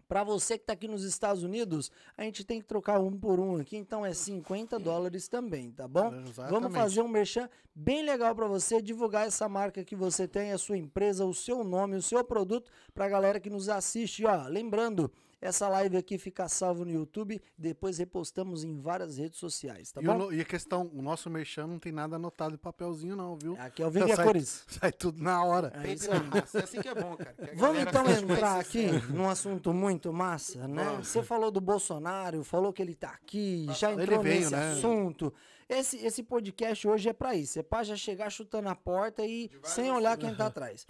Para 0.08 0.24
você 0.24 0.58
que 0.58 0.64
está 0.64 0.74
aqui 0.74 0.88
nos 0.88 1.04
Estados 1.04 1.42
Unidos, 1.44 1.92
a 2.16 2.24
gente 2.24 2.44
tem 2.44 2.60
que 2.62 2.68
trocar 2.68 3.00
um 3.00 3.18
por 3.18 3.40
um 3.40 3.58
aqui, 3.58 3.76
então 3.76 4.06
é 4.06 4.14
50 4.14 4.78
dólares 4.78 5.28
também, 5.28 5.72
tá 5.72 5.88
bom? 5.88 6.14
Exatamente. 6.14 6.52
Vamos 6.52 6.74
fazer 6.78 7.02
um 7.02 7.08
merchan 7.08 7.50
bem 7.74 8.04
legal 8.04 8.36
para 8.36 8.48
você, 8.48 8.82
divulgar 8.82 9.26
essa 9.26 9.50
marca 9.50 9.84
que 9.84 9.96
você 9.96 10.28
tem, 10.28 10.52
a 10.52 10.58
sua 10.58 10.78
empresa, 10.78 11.26
o 11.26 11.34
seu 11.34 11.64
nome, 11.64 11.96
o 11.96 12.02
seu 12.02 12.24
produto, 12.24 12.72
para 12.94 13.06
a 13.06 13.10
galera 13.10 13.40
que 13.40 13.50
nos 13.50 13.68
assiste. 13.68 14.24
Ó, 14.26 14.48
lembrando, 14.48 15.12
essa 15.42 15.68
live 15.70 15.98
aqui 15.98 16.18
fica 16.18 16.48
salva 16.48 16.84
no 16.86 16.92
YouTube, 16.92 17.42
depois 17.58 17.98
repostamos 17.98 18.64
em 18.64 18.80
várias 18.80 19.18
redes 19.18 19.38
sociais, 19.40 19.92
tá 19.92 20.02
e, 20.02 20.08
o 20.08 20.12
bom? 20.12 20.18
no- 20.18 20.34
e 20.34 20.42
a 20.42 20.46
questão, 20.46 20.90
o 20.94 21.02
nosso 21.02 21.30
merchan 21.30 21.68
não 21.68 21.78
tem 21.80 21.92
nada 21.92 22.16
anotado 22.16 22.56
em 22.56 22.58
papelzinho, 22.58 23.16
não, 23.16 23.36
viu? 23.36 23.56
Aqui 23.60 23.84
é 23.84 23.88
o 23.88 23.92
Vini 23.92 24.12
a 24.12 24.16
sai, 24.16 24.26
Cores. 24.26 24.64
sai 24.68 24.92
tudo 24.92 25.22
na 25.22 25.44
hora. 25.44 25.72
É 25.84 25.94
isso 25.94 26.10
aí. 26.12 26.20
é 26.54 26.64
assim 26.64 26.82
que 26.82 26.88
é 26.88 26.96
bom, 26.96 27.16
cara. 27.16 27.34
que 27.34 27.52
a 27.52 27.54
Vamos 27.56 27.82
então 27.82 28.10
entrar 28.10 28.60
aqui 28.60 28.90
sincera. 28.90 29.06
num 29.14 29.30
assunto 29.30 29.74
muito 29.74 30.12
massa, 30.14 30.68
né? 30.68 30.84
Vamos. 30.84 31.08
Você 31.08 31.22
falou 31.22 31.52
do 31.52 31.62
Bolsonaro, 31.62 32.44
falou 32.44 32.74
que 32.74 32.82
ele 32.82 32.96
tá 32.96 33.10
aqui, 33.10 33.68
já 33.72 33.92
Ele 33.92 34.04
entrou 34.04 34.22
veio, 34.22 34.40
nesse 34.42 34.52
né? 34.52 34.72
assunto. 34.74 35.34
Esse, 35.68 35.98
esse 36.06 36.22
podcast 36.22 36.88
hoje 36.88 37.10
é 37.10 37.14
pra 37.14 37.36
isso, 37.36 37.58
é 37.60 37.64
pra 37.64 37.84
já 37.84 37.96
chegar 37.96 38.30
chutando 38.30 38.70
a 38.70 38.76
porta 38.76 39.26
e 39.26 39.50
sem 39.64 39.92
olhar 39.92 40.16
quem 40.18 40.34
tá 40.36 40.46
atrás. 40.46 40.86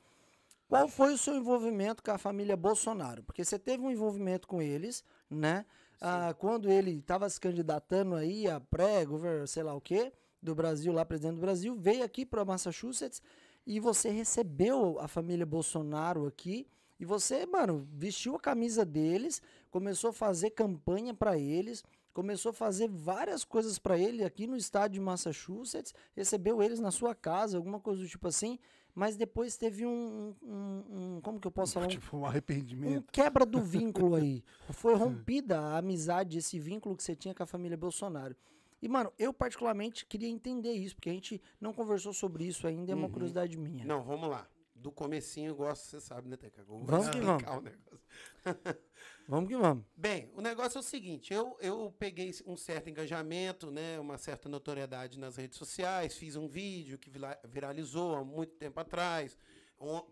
Qual 0.67 0.87
foi 0.87 1.13
o 1.13 1.17
seu 1.17 1.35
envolvimento 1.35 2.01
com 2.01 2.11
a 2.11 2.17
família 2.17 2.57
Bolsonaro? 2.57 3.23
Porque 3.23 3.45
você 3.45 3.59
teve 3.59 3.83
um 3.83 3.91
envolvimento 3.91 4.47
com 4.47 4.61
eles, 4.61 5.03
né? 5.29 5.65
Ah, 6.01 6.33
quando 6.37 6.69
ele 6.69 6.97
estava 6.97 7.29
se 7.29 7.39
candidatando 7.39 8.15
aí 8.15 8.49
a 8.49 8.59
pré-governador, 8.59 9.47
sei 9.47 9.63
lá 9.63 9.73
o 9.75 9.81
quê, 9.81 10.11
do 10.41 10.55
Brasil, 10.55 10.91
lá 10.91 11.05
presidente 11.05 11.35
do 11.35 11.41
Brasil, 11.41 11.75
veio 11.75 12.03
aqui 12.03 12.25
para 12.25 12.43
Massachusetts 12.43 13.21
e 13.65 13.79
você 13.79 14.09
recebeu 14.09 14.99
a 14.99 15.07
família 15.07 15.45
Bolsonaro 15.45 16.25
aqui 16.25 16.67
e 16.99 17.05
você, 17.05 17.45
mano, 17.45 17.87
vestiu 17.93 18.35
a 18.35 18.39
camisa 18.39 18.85
deles, 18.85 19.41
começou 19.69 20.09
a 20.09 20.13
fazer 20.13 20.51
campanha 20.51 21.13
para 21.13 21.37
eles, 21.37 21.83
começou 22.13 22.51
a 22.51 22.53
fazer 22.53 22.87
várias 22.87 23.43
coisas 23.43 23.77
para 23.77 23.97
ele 23.97 24.23
aqui 24.23 24.47
no 24.47 24.55
estado 24.55 24.93
de 24.93 24.99
Massachusetts, 24.99 25.93
recebeu 26.15 26.63
eles 26.63 26.79
na 26.79 26.91
sua 26.91 27.13
casa, 27.13 27.57
alguma 27.57 27.79
coisa 27.79 28.01
do 28.01 28.07
tipo 28.07 28.27
assim, 28.27 28.57
mas 28.95 29.15
depois 29.17 29.57
teve 29.57 29.85
um, 29.85 30.33
um- 30.41 30.83
um- 31.17 31.21
como 31.21 31.39
que 31.39 31.45
eu 31.47 31.51
posso 31.51 31.73
falar? 31.73 31.85
Um- 31.85 31.89
Tipo, 31.89 32.15
um 32.17 32.21
um 32.21 32.25
arrependimento. 32.25 33.11
quebra 33.11 33.45
do 33.45 33.61
vínculo 33.61 34.15
aí. 34.15 34.41
Foi 34.71 34.95
rompida 34.95 35.59
a 35.59 35.77
amizade, 35.77 36.37
esse 36.37 36.57
vínculo 36.57 36.95
que 36.95 37.03
você 37.03 37.15
tinha 37.15 37.35
com 37.35 37.43
a 37.43 37.45
família 37.45 37.75
Bolsonaro. 37.77 38.35
E, 38.81 38.87
mano, 38.87 39.11
eu 39.19 39.33
particularmente 39.33 40.05
queria 40.05 40.29
entender 40.29 40.71
isso, 40.73 40.95
porque 40.95 41.09
a 41.09 41.13
gente 41.13 41.41
não 41.59 41.73
conversou 41.73 42.13
sobre 42.13 42.45
isso 42.45 42.65
ainda, 42.67 42.91
é 42.91 42.95
uma 42.95 43.09
curiosidade 43.09 43.57
minha. 43.57 43.83
Não, 43.85 44.01
vamos 44.03 44.29
lá. 44.29 44.47
Do 44.85 44.91
comecinho 44.91 45.49
eu 45.49 45.55
gosto, 45.55 45.83
você 45.85 45.99
sabe, 45.99 46.29
né, 46.29 46.37
Teca? 46.37 46.63
Vamos 46.63 47.09
que 47.09 47.19
vamos. 47.19 47.43
o 47.43 47.61
negócio. 47.61 47.99
Vamos 49.27 49.49
que 49.49 49.57
vamos. 49.57 49.83
Bem, 49.97 50.29
o 50.35 50.41
negócio 50.41 50.77
é 50.77 50.79
o 50.79 50.83
seguinte, 50.83 51.33
eu, 51.33 51.57
eu 51.59 51.91
peguei 51.97 52.31
um 52.45 52.55
certo 52.55 52.91
engajamento, 52.91 53.71
né, 53.71 53.99
uma 53.99 54.19
certa 54.19 54.47
notoriedade 54.47 55.17
nas 55.17 55.37
redes 55.37 55.57
sociais, 55.57 56.15
fiz 56.15 56.35
um 56.35 56.47
vídeo 56.47 56.99
que 56.99 57.09
viralizou 57.49 58.15
há 58.15 58.23
muito 58.23 58.53
tempo 58.53 58.79
atrás, 58.79 59.35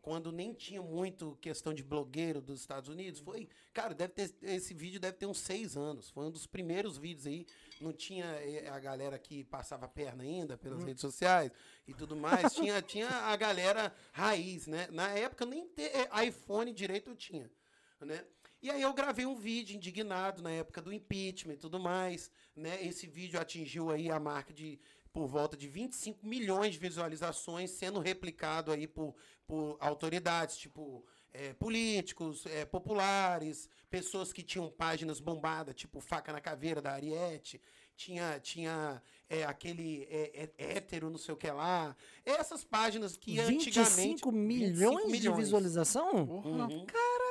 quando 0.02 0.32
nem 0.32 0.52
tinha 0.54 0.82
muito 0.82 1.38
questão 1.40 1.72
de 1.72 1.84
blogueiro 1.84 2.42
dos 2.42 2.60
Estados 2.60 2.90
Unidos, 2.90 3.20
foi, 3.20 3.48
cara, 3.72 3.94
deve 3.94 4.14
ter, 4.14 4.36
esse 4.42 4.74
vídeo 4.74 5.00
deve 5.00 5.18
ter 5.18 5.28
uns 5.28 5.38
seis 5.38 5.78
anos, 5.78 6.10
foi 6.10 6.26
um 6.26 6.32
dos 6.32 6.48
primeiros 6.48 6.98
vídeos 6.98 7.28
aí, 7.28 7.46
não 7.84 7.94
tinha 7.94 8.26
eh, 8.26 8.68
a 8.70 8.80
galera 8.80 9.20
que 9.20 9.44
passava 9.44 9.88
perna 9.88 10.24
ainda 10.24 10.58
pelas 10.58 10.84
redes 10.84 11.02
sociais 11.02 11.52
e 11.88 11.94
tudo 11.94 12.16
mais, 12.16 12.54
tinha, 12.56 12.82
tinha 12.82 13.08
a 13.10 13.36
galera 13.36 13.94
raiz, 14.12 14.66
né, 14.68 14.88
na 14.92 15.10
época 15.10 15.46
nem 15.46 15.68
ter 15.68 15.92
eh, 15.96 16.26
iPhone 16.26 16.74
direito 16.74 17.12
eu 17.12 17.16
tinha, 17.16 17.52
né, 18.00 18.26
e 18.64 18.72
aí 18.72 18.82
eu 18.82 18.94
gravei 18.94 19.26
um 19.26 19.36
vídeo 19.36 19.76
indignado 19.76 20.42
na 20.42 20.50
época 20.50 20.82
do 20.82 20.94
impeachment 20.94 21.56
e 21.56 21.58
tudo 21.58 21.78
mais, 21.78 22.32
né? 22.56 22.82
Esse 22.82 23.06
vídeo 23.06 23.38
atingiu 23.38 23.92
aí 23.92 24.10
a 24.10 24.18
marca 24.18 24.54
de 24.54 24.80
por 25.12 25.28
volta 25.28 25.58
de 25.58 25.68
25 25.68 26.26
milhões 26.26 26.74
de 26.74 26.80
visualizações, 26.80 27.72
sendo 27.72 28.00
replicado 28.00 28.72
aí 28.72 28.88
por, 28.88 29.16
por 29.46 29.76
autoridades, 29.82 30.56
tipo 30.56 31.06
eh, 31.34 31.54
políticos, 31.54 32.46
eh, 32.46 32.66
populares, 32.66 33.70
pessoas 33.90 34.32
que 34.32 34.44
tinham 34.44 34.70
páginas 34.70 35.20
bombadas, 35.20 35.76
tipo 35.76 36.00
Faca 36.00 36.32
na 36.32 36.40
Caveira, 36.40 36.82
da 36.82 36.94
Ariete, 36.94 37.62
tinha, 37.96 38.40
tinha 38.40 39.02
eh, 39.30 39.44
aquele 39.44 40.08
eh, 40.10 40.50
eh, 40.58 40.76
hétero, 40.78 41.10
não 41.10 41.18
sei 41.18 41.34
o 41.34 41.38
que 41.38 41.50
lá. 41.50 41.96
Essas 42.26 42.64
páginas 42.64 43.18
que 43.18 43.40
antigamente... 43.40 43.72
25 43.72 44.32
milhões, 44.32 45.06
25 45.06 45.36
de 45.36 45.42
visualização? 45.42 46.14
Uhum. 46.24 46.86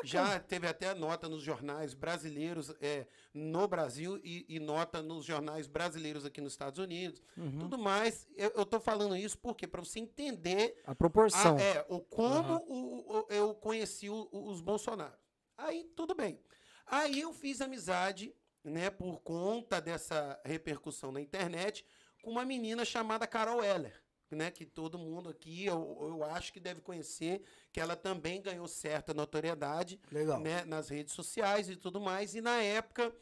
Já 0.05 0.38
teve 0.41 0.67
até 0.67 0.95
nota 0.95 1.29
nos 1.29 1.43
jornais 1.43 1.95
brasileiros, 1.95 2.73
é, 2.81 3.07
no 3.33 3.67
Brasil, 3.69 4.19
e, 4.23 4.45
e 4.49 4.59
nota 4.61 5.01
nos 5.03 5.25
jornais 5.25 5.67
brasileiros 5.67 6.25
aqui 6.25 6.41
nos 6.41 6.53
Estados 6.53 6.79
Unidos. 6.79 7.23
Uhum. 7.37 7.59
Tudo 7.59 7.79
mais. 7.79 8.27
Eu, 8.37 8.65
tô 8.67 8.81
falando 8.81 9.17
isso 9.17 9.38
porque 9.38 9.67
para 9.67 9.83
você 9.85 10.01
entender 10.01 10.81
A 10.87 10.95
proporção. 10.95 11.57
a- 11.57 11.61
é, 11.62 11.87
o 11.88 12.01
como 12.01 12.57
o- 12.67 13.19
o- 13.21 13.27
eu 13.31 13.55
conheci 13.55 14.11
o- 14.11 14.29
os 14.33 14.61
Bolsonaro. 14.61 15.17
Aí, 15.57 15.85
tudo 15.97 16.15
bem. 16.15 16.41
Aí 16.87 17.21
eu 17.21 17.33
fiz 17.33 17.61
amizade, 17.61 18.35
né, 18.65 18.91
por 18.91 19.21
conta 19.21 19.81
dessa 19.81 20.41
repercussão 20.45 21.12
na 21.12 21.21
internet, 21.21 21.85
com 22.23 22.31
uma 22.31 22.45
menina 22.45 22.85
chamada 22.85 23.27
Carol 23.27 23.62
Heller, 23.62 24.02
né, 24.35 24.51
que 24.51 24.64
todo 24.64 24.99
mundo 24.99 25.29
aqui, 25.29 25.66
eu, 25.66 25.99
eu 26.01 26.25
acho 26.25 26.53
que 26.53 26.61
deve 26.61 26.81
conhecer, 26.81 27.42
que 27.73 27.81
ela 27.81 27.97
também 27.97 28.40
ganhou 28.40 28.66
certa 28.68 29.12
notoriedade, 29.14 30.01
Legal. 30.11 30.40
né, 30.40 30.64
nas 30.64 30.88
redes 30.88 31.14
sociais 31.14 31.68
e 31.68 31.77
tudo 31.77 32.01
mais. 32.01 32.35
E 32.35 32.40
na 32.40 32.62
época 32.62 33.14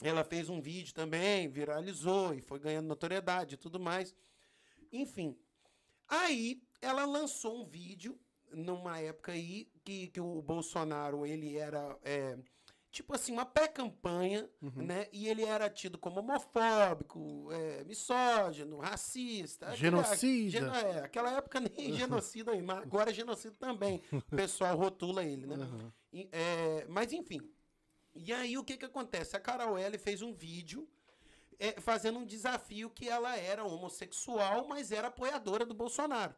ela 0.00 0.24
fez 0.24 0.48
um 0.48 0.60
vídeo 0.60 0.92
também, 0.92 1.48
viralizou 1.48 2.34
e 2.34 2.40
foi 2.40 2.58
ganhando 2.58 2.86
notoriedade 2.86 3.54
e 3.54 3.58
tudo 3.58 3.78
mais. 3.78 4.14
Enfim. 4.92 5.38
Aí 6.08 6.62
ela 6.80 7.04
lançou 7.04 7.62
um 7.62 7.64
vídeo 7.64 8.18
numa 8.50 8.98
época 8.98 9.32
aí 9.32 9.70
que, 9.84 10.08
que 10.08 10.20
o 10.20 10.42
Bolsonaro 10.42 11.24
ele 11.24 11.56
era 11.56 11.96
é, 12.02 12.36
tipo 12.92 13.14
assim 13.14 13.32
uma 13.32 13.44
pré-campanha, 13.46 14.48
né? 14.76 15.08
E 15.12 15.26
ele 15.26 15.42
era 15.44 15.68
tido 15.70 15.96
como 15.98 16.20
homofóbico, 16.20 17.48
é, 17.50 17.82
misógino, 17.84 18.78
racista, 18.78 19.74
Genocida. 19.74 20.50
geno- 20.50 20.74
é, 20.74 20.98
aquela 21.00 21.32
época 21.32 21.58
nem 21.60 21.92
genocida 21.94 22.52
aí, 22.52 22.62
mas 22.62 22.78
agora 22.78 23.10
é 23.10 23.14
genocida 23.14 23.54
também. 23.58 24.02
O 24.12 24.22
pessoal 24.36 24.76
rotula 24.76 25.24
ele, 25.24 25.46
né? 25.46 25.56
E, 26.12 26.28
é, 26.30 26.84
mas 26.88 27.12
enfim. 27.12 27.40
E 28.14 28.32
aí 28.32 28.58
o 28.58 28.64
que 28.64 28.76
que 28.76 28.84
acontece? 28.84 29.34
A 29.36 29.40
Carol 29.40 29.78
L 29.78 29.96
fez 29.98 30.20
um 30.20 30.34
vídeo 30.34 30.86
é, 31.58 31.80
fazendo 31.80 32.18
um 32.18 32.26
desafio 32.26 32.90
que 32.90 33.08
ela 33.08 33.36
era 33.36 33.64
homossexual, 33.64 34.68
mas 34.68 34.92
era 34.92 35.08
apoiadora 35.08 35.64
do 35.64 35.72
Bolsonaro. 35.74 36.34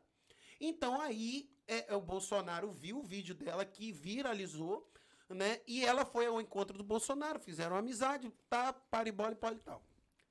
Então 0.61 1.01
aí 1.01 1.51
é, 1.67 1.93
o 1.97 2.01
Bolsonaro 2.01 2.71
viu 2.71 2.99
o 3.01 3.03
vídeo 3.03 3.35
dela 3.35 3.65
que 3.65 3.91
viralizou, 3.91 4.89
né? 5.29 5.61
E 5.67 5.85
ela 5.85 6.05
foi 6.05 6.27
ao 6.27 6.41
encontro 6.41 6.77
do 6.77 6.85
Bolsonaro, 6.85 7.39
fizeram 7.41 7.77
amizade, 7.77 8.31
tá, 8.49 8.73
para 8.73 9.09
e 9.09 9.13
bola 9.13 9.33
e 9.33 9.37
pode 9.37 9.61
tal, 9.61 9.83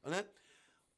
né? 0.04 0.26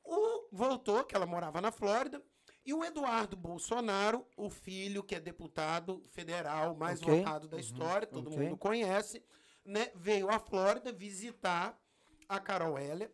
O, 0.03 0.47
voltou, 0.51 1.03
que 1.03 1.15
ela 1.15 1.25
morava 1.25 1.61
na 1.61 1.71
Flórida. 1.71 2.21
E 2.65 2.73
o 2.73 2.83
Eduardo 2.83 3.37
Bolsonaro, 3.37 4.25
o 4.35 4.49
filho 4.49 5.03
que 5.03 5.13
é 5.13 5.19
deputado 5.19 6.03
federal 6.09 6.75
mais 6.75 7.01
Ok. 7.01 7.19
votado 7.19 7.47
da 7.47 7.59
história, 7.59 8.07
todo 8.07 8.27
ok. 8.27 8.39
mundo 8.39 8.57
conhece, 8.57 9.23
né? 9.63 9.91
Veio 9.93 10.29
à 10.29 10.39
Flórida 10.39 10.91
visitar 10.91 11.79
a 12.27 12.39
Carol 12.39 12.77
Heller. 12.77 13.11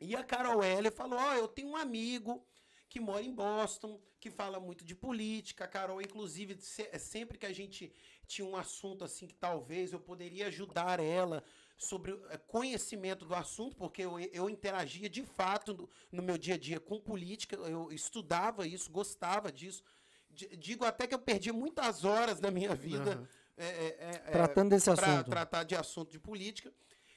E 0.00 0.16
a 0.16 0.24
Carol 0.24 0.62
Heller 0.62 0.92
falou: 0.92 1.18
Ó, 1.20 1.34
eu 1.34 1.46
tenho 1.46 1.68
um 1.68 1.76
amigo 1.76 2.44
que 2.90 2.98
mora 2.98 3.22
em 3.22 3.32
Boston, 3.32 4.00
que 4.18 4.30
fala 4.30 4.58
muito 4.58 4.84
de 4.84 4.96
política. 4.96 5.64
A 5.64 5.68
Carol, 5.68 6.02
inclusive, 6.02 6.60
se- 6.60 6.90
sempre 6.98 7.38
que 7.38 7.46
a 7.46 7.52
gente 7.52 7.90
tinha 8.26 8.46
um 8.46 8.56
assunto 8.56 9.04
assim 9.04 9.28
que 9.28 9.34
talvez 9.34 9.92
eu 9.92 10.00
poderia 10.00 10.48
ajudar 10.48 10.98
ela 10.98 11.42
sobre 11.78 12.10
eh, 12.30 12.36
conhecimento 12.36 13.24
do 13.24 13.34
assunto, 13.34 13.76
porque 13.76 14.02
eu, 14.02 14.18
eu 14.18 14.50
interagia 14.50 15.08
de 15.08 15.22
fato 15.24 15.72
no, 15.72 15.88
no 16.10 16.20
meu 16.22 16.36
dia 16.36 16.54
a 16.56 16.58
dia 16.58 16.80
com 16.80 17.00
política, 17.00 17.54
eu 17.56 17.92
estudava 17.92 18.66
isso, 18.66 18.90
gostava 18.90 19.52
disso. 19.52 19.84
D- 20.28 20.56
Digo 20.56 20.84
até 20.84 21.06
que 21.06 21.14
eu 21.14 21.18
perdi 21.20 21.52
muitas 21.52 22.04
horas 22.04 22.40
da 22.40 22.50
minha 22.50 22.74
vida 22.74 23.12
Aham. 23.12 23.28
é, 23.56 23.66
é, 23.66 24.22
é, 24.26 24.32
Tratando 24.32 24.70
desse 24.70 24.92
pra 24.92 25.12
assunto. 25.12 25.30
tratar 25.30 25.62
de 25.62 25.76
assunto 25.76 26.10
de 26.10 26.18
política. 26.18 26.72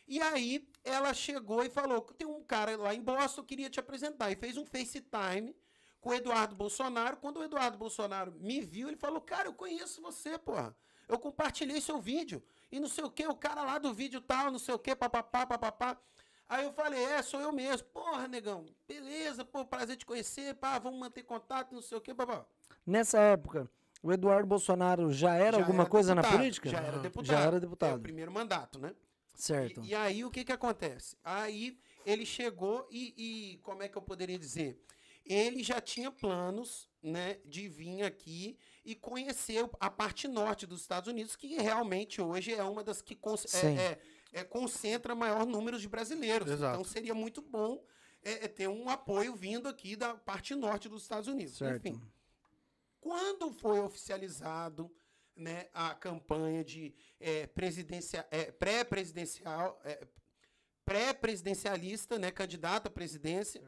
E 0.07 0.21
aí 0.21 0.67
ela 0.83 1.13
chegou 1.13 1.63
e 1.63 1.69
falou: 1.69 2.01
tem 2.01 2.27
um 2.27 2.43
cara 2.43 2.75
lá 2.77 2.93
em 2.93 3.01
Boston, 3.01 3.41
eu 3.41 3.45
queria 3.45 3.69
te 3.69 3.79
apresentar. 3.79 4.31
E 4.31 4.35
fez 4.35 4.57
um 4.57 4.65
FaceTime 4.65 5.55
com 6.01 6.09
o 6.09 6.13
Eduardo 6.13 6.55
Bolsonaro. 6.55 7.17
Quando 7.17 7.37
o 7.37 7.43
Eduardo 7.43 7.77
Bolsonaro 7.77 8.33
me 8.39 8.61
viu, 8.61 8.87
ele 8.87 8.97
falou: 8.97 9.21
Cara, 9.21 9.47
eu 9.47 9.53
conheço 9.53 10.01
você, 10.01 10.37
porra. 10.37 10.75
Eu 11.07 11.19
compartilhei 11.19 11.79
seu 11.81 11.99
vídeo. 11.99 12.41
E 12.71 12.79
não 12.79 12.87
sei 12.87 13.03
o 13.03 13.09
que, 13.11 13.27
o 13.27 13.35
cara 13.35 13.63
lá 13.63 13.77
do 13.77 13.93
vídeo 13.93 14.19
tal, 14.19 14.49
não 14.49 14.57
sei 14.57 14.73
o 14.73 14.79
que, 14.79 14.95
papapá, 14.95 15.45
papapá. 15.45 15.97
Aí 16.49 16.63
eu 16.65 16.73
falei, 16.73 17.03
é, 17.03 17.21
sou 17.21 17.39
eu 17.39 17.51
mesmo. 17.51 17.87
Porra, 17.89 18.27
negão, 18.27 18.65
beleza, 18.87 19.45
pô, 19.45 19.63
prazer 19.65 19.95
te 19.95 20.05
conhecer, 20.05 20.55
pá, 20.55 20.79
vamos 20.79 20.99
manter 20.99 21.23
contato, 21.23 21.73
não 21.73 21.81
sei 21.81 21.97
o 21.97 22.01
que, 22.01 22.13
papá. 22.13 22.45
Nessa 22.85 23.19
época, 23.19 23.69
o 24.01 24.11
Eduardo 24.11 24.47
Bolsonaro 24.47 25.11
já 25.11 25.35
era 25.35 25.57
Já 25.57 25.63
alguma 25.63 25.85
coisa 25.85 26.15
na 26.15 26.21
deputado, 26.21 26.39
política? 26.39 26.69
Já 26.69 26.79
era 26.79 26.99
deputado. 26.99 27.25
Já 27.27 27.39
era 27.39 27.57
É 27.57 27.59
deputado. 27.59 27.95
o 27.97 28.01
primeiro 28.01 28.31
mandato, 28.31 28.79
né? 28.79 28.93
Certo. 29.33 29.83
E, 29.83 29.89
e 29.89 29.95
aí 29.95 30.23
o 30.23 30.31
que 30.31 30.43
que 30.43 30.51
acontece? 30.51 31.17
Aí 31.23 31.77
ele 32.05 32.25
chegou 32.25 32.87
e, 32.91 33.13
e 33.17 33.57
como 33.57 33.83
é 33.83 33.89
que 33.89 33.97
eu 33.97 34.01
poderia 34.01 34.37
dizer? 34.37 34.79
Ele 35.25 35.63
já 35.63 35.79
tinha 35.79 36.11
planos, 36.11 36.89
né, 37.01 37.39
de 37.45 37.67
vir 37.69 38.03
aqui 38.03 38.57
e 38.83 38.93
conhecer 38.93 39.69
a 39.79 39.89
parte 39.89 40.27
norte 40.27 40.65
dos 40.67 40.81
Estados 40.81 41.07
Unidos, 41.07 41.35
que 41.35 41.55
realmente 41.55 42.21
hoje 42.21 42.53
é 42.53 42.63
uma 42.63 42.83
das 42.83 43.01
que 43.01 43.17
é, 43.53 43.67
é- 43.67 43.99
é, 44.33 44.43
concentra 44.43 45.15
maior 45.15 45.45
número 45.45 45.79
de 45.79 45.87
brasileiros. 45.87 46.49
Exato. 46.49 46.79
Então 46.79 46.83
seria 46.83 47.13
muito 47.13 47.41
bom 47.41 47.81
é, 48.21 48.45
é, 48.45 48.47
ter 48.47 48.67
um 48.67 48.89
apoio 48.89 49.35
vindo 49.35 49.67
aqui 49.67 49.95
da 49.95 50.15
parte 50.15 50.55
norte 50.55 50.89
dos 50.89 51.03
Estados 51.03 51.27
Unidos. 51.27 51.57
Certo. 51.57 51.87
Enfim, 51.87 52.01
quando 52.99 53.51
foi 53.51 53.79
oficializado 53.79 54.91
né, 55.35 55.67
a 55.73 55.93
campanha 55.93 56.63
de 56.63 56.93
é, 57.19 57.47
presidencia, 57.47 58.27
é, 58.29 58.51
pré-presidencial, 58.51 59.79
é, 59.83 60.05
pré-presidencialista, 60.85 62.19
né, 62.19 62.31
candidato 62.31 62.87
à 62.87 62.89
presidência, 62.89 63.61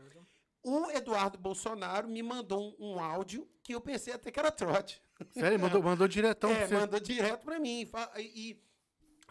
o 0.63 0.89
Eduardo 0.91 1.37
Bolsonaro 1.37 2.07
me 2.07 2.23
mandou 2.23 2.75
um, 2.79 2.93
um 2.93 2.99
áudio 2.99 3.47
que 3.63 3.73
eu 3.73 3.81
pensei 3.81 4.13
até 4.13 4.31
que 4.31 4.39
era 4.39 4.51
trote. 4.51 5.01
Sério, 5.31 5.59
mandou, 5.59 5.81
mandou 5.81 6.07
diretão 6.07 6.51
é, 6.51 6.55
pra 6.55 6.67
você. 6.67 6.75
mandou 6.75 6.99
direto 6.99 7.43
pra 7.45 7.59
mim. 7.59 7.89
E, 8.17 8.21
e 8.21 8.63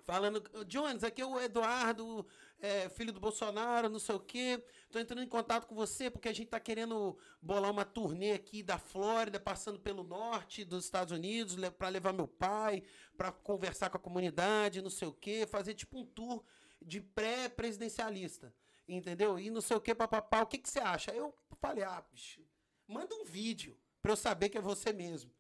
falando, 0.07 0.43
Jones, 0.67 1.03
aqui 1.03 1.21
é 1.21 1.27
o 1.27 1.41
Eduardo, 1.41 2.27
é, 2.59 2.89
filho 2.89 3.13
do 3.13 3.21
Bolsonaro, 3.21 3.89
não 3.89 3.99
sei 3.99 4.15
o 4.15 4.21
quê. 4.21 4.65
Tô 4.91 4.99
entrando 4.99 5.23
em 5.23 5.29
contato 5.29 5.67
com 5.67 5.75
você 5.75 6.11
porque 6.11 6.29
a 6.29 6.33
gente 6.33 6.49
tá 6.49 6.61
querendo 6.61 7.19
bolar 7.43 7.71
uma 7.71 7.85
turnê 7.85 8.33
aqui 8.33 8.63
da 8.63 8.79
Flórida, 8.79 9.39
passando 9.39 9.79
pelo 9.79 10.03
norte 10.03 10.65
dos 10.65 10.85
Estados 10.85 11.13
Unidos, 11.13 11.57
pra 11.71 11.89
levar 11.89 12.13
meu 12.13 12.29
pai, 12.29 12.83
pra 13.17 13.33
conversar 13.33 13.91
com 13.91 13.97
a 13.97 14.01
comunidade, 14.01 14.83
não 14.83 14.91
sei 14.91 15.09
o 15.09 15.13
quê, 15.13 15.47
fazer 15.47 15.75
tipo 15.75 15.99
um 15.99 16.07
tour 16.07 16.45
de 16.81 17.01
pré-presidencialista. 17.01 18.55
Entendeu? 18.87 19.39
E 19.39 19.51
não 19.51 19.61
sei 19.61 19.77
o 19.77 19.81
que, 19.81 19.95
papapá. 19.95 20.43
O 20.43 20.47
que, 20.47 20.59
que 20.59 20.69
você 20.69 20.79
acha? 20.79 21.11
Eu 21.11 21.35
falei, 21.61 21.83
ah, 21.83 22.05
bicho, 22.13 22.43
manda 22.87 23.15
um 23.15 23.25
vídeo 23.25 23.79
pra 24.03 24.13
eu 24.13 24.17
saber 24.17 24.51
que 24.51 24.59
é 24.59 24.61
você 24.61 24.93
mesmo. 24.93 25.31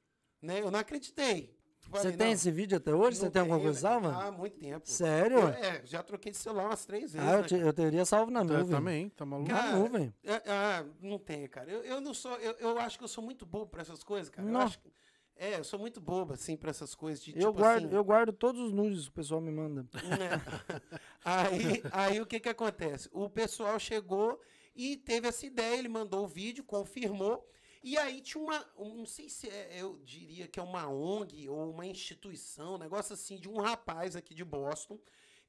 Né? 0.40 0.60
Eu 0.60 0.70
não 0.70 0.78
acreditei. 0.78 1.54
Você 1.90 2.12
tem 2.12 2.26
não, 2.28 2.34
esse 2.34 2.50
vídeo 2.50 2.76
até 2.76 2.94
hoje? 2.94 3.16
Você 3.18 3.30
tem 3.30 3.40
alguma 3.40 3.60
coisa 3.60 3.78
salva? 3.80 4.08
Ah, 4.12 4.26
há 4.28 4.32
muito 4.32 4.58
tempo. 4.58 4.88
Sério? 4.88 5.38
Eu, 5.38 5.48
é, 5.48 5.82
já 5.84 6.02
troquei 6.02 6.32
de 6.32 6.38
celular 6.38 6.66
umas 6.66 6.84
três 6.84 7.12
vezes. 7.12 7.28
Ah, 7.28 7.32
eu, 7.34 7.42
né, 7.42 7.46
te- 7.48 7.54
eu 7.54 7.72
teria 7.72 8.04
salvo 8.04 8.30
na 8.30 8.40
Eu 8.40 8.44
nuvem. 8.44 8.66
também, 8.68 9.08
tá 9.10 9.24
maluco? 9.24 9.50
Na 9.50 9.58
Cara, 9.62 9.76
nuvem. 9.76 10.14
É, 10.24 10.34
ah, 10.50 10.84
não 11.00 11.18
tem, 11.18 11.46
cara. 11.48 11.70
Eu, 11.70 11.82
eu 11.84 12.00
não 12.00 12.12
sou. 12.14 12.32
Eu, 12.38 12.52
eu 12.58 12.78
acho 12.78 12.98
que 12.98 13.04
eu 13.04 13.08
sou 13.08 13.22
muito 13.22 13.46
bobo 13.46 13.66
pra 13.66 13.82
essas 13.82 14.02
coisas, 14.02 14.28
cara. 14.28 14.48
Eu 14.48 14.52
Não. 14.52 14.60
acho 14.62 14.78
que- 14.80 14.92
é, 15.36 15.58
eu 15.58 15.64
sou 15.64 15.78
muito 15.80 16.00
bobo, 16.00 16.32
assim, 16.32 16.56
pra 16.56 16.70
essas 16.70 16.94
coisas. 16.94 17.22
De, 17.24 17.32
Eu 17.32 17.48
tipo 17.48 17.52
guardo, 17.54 17.86
assim, 17.86 17.94
eu 17.96 18.04
guardo 18.04 18.32
todos 18.32 18.60
os 18.60 18.72
nudes 18.72 19.04
que 19.04 19.10
o 19.10 19.12
pessoal 19.14 19.40
me 19.40 19.50
manda. 19.50 19.82
né? 19.82 19.90
aí, 21.24 21.82
aí 21.90 22.20
o 22.20 22.26
que 22.26 22.38
que 22.40 22.48
acontece? 22.48 23.08
O 23.12 23.28
pessoal 23.28 23.78
chegou 23.78 24.40
e 24.76 24.96
teve 24.96 25.28
essa 25.28 25.44
ideia, 25.46 25.76
ele 25.76 25.88
mandou 25.88 26.24
o 26.24 26.28
vídeo, 26.28 26.64
confirmou. 26.64 27.44
E 27.84 27.98
aí 27.98 28.22
tinha 28.22 28.42
uma, 28.42 28.66
um- 28.78 28.94
não 28.94 29.06
sei 29.06 29.28
se 29.28 29.46
é, 29.48 29.76
eu 29.78 30.00
diria 30.04 30.48
que 30.48 30.58
é 30.58 30.62
uma 30.62 30.88
ONG 30.88 31.48
ou 31.50 31.70
uma 31.70 31.84
instituição, 31.86 32.76
um 32.76 32.78
negócio 32.78 33.12
assim, 33.12 33.38
de 33.38 33.46
um 33.48 33.60
rapaz 33.60 34.16
aqui 34.16 34.34
de 34.34 34.42
Boston, 34.44 34.98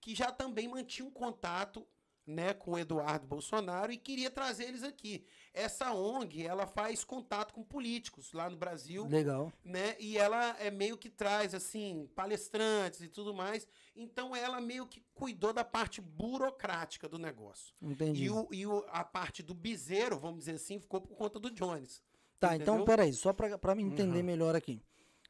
que 0.02 0.14
já 0.14 0.32
também 0.32 0.68
mantinha 0.68 1.08
um 1.08 1.12
contato 1.12 1.88
né, 2.28 2.56
com 2.56 2.72
o 2.72 2.78
Eduardo 2.80 3.26
Bolsonaro 3.28 3.92
e 3.92 3.98
queria 3.98 4.32
trazer 4.32 4.64
eles 4.66 4.82
aqui. 4.84 5.24
Essa 5.54 5.94
ONG, 5.94 6.44
ela 6.46 6.66
faz 6.66 7.04
contato 7.04 7.54
com 7.54 7.64
políticos 7.64 8.34
lá 8.34 8.50
no 8.50 8.58
Brasil 8.58 9.06
Legal. 9.08 9.54
né? 9.64 9.96
E 10.00 10.18
ela 10.18 10.58
é 10.60 10.72
meio 10.72 10.98
que 10.98 11.08
traz 11.10 11.54
assim 11.54 12.10
palestrantes 12.16 13.00
e 13.02 13.08
tudo 13.08 13.32
mais. 13.34 13.68
Então 13.96 14.36
ela 14.36 14.60
meio 14.60 14.88
que 14.88 15.02
cuidou 15.14 15.54
da 15.54 15.64
parte 15.64 16.02
burocrática 16.02 17.08
do 17.08 17.18
negócio. 17.20 17.74
Entendi. 17.82 18.24
E, 18.26 18.30
o, 18.32 18.48
e 18.52 18.66
o- 18.66 18.84
a 18.90 19.04
parte 19.04 19.42
do 19.44 19.54
bizeiro, 19.54 20.18
vamos 20.20 20.40
dizer 20.40 20.54
assim, 20.56 20.80
ficou 20.80 21.00
por 21.00 21.16
conta 21.16 21.40
do 21.40 21.50
Jones. 21.52 22.02
Tá, 22.40 22.56
então 22.56 22.76
Entendeu? 22.76 22.86
peraí, 22.86 23.14
só 23.14 23.34
pra, 23.34 23.58
pra 23.58 23.74
me 23.76 23.84
entender 23.84 24.22
melhor 24.24 24.56
aqui. 24.56 24.82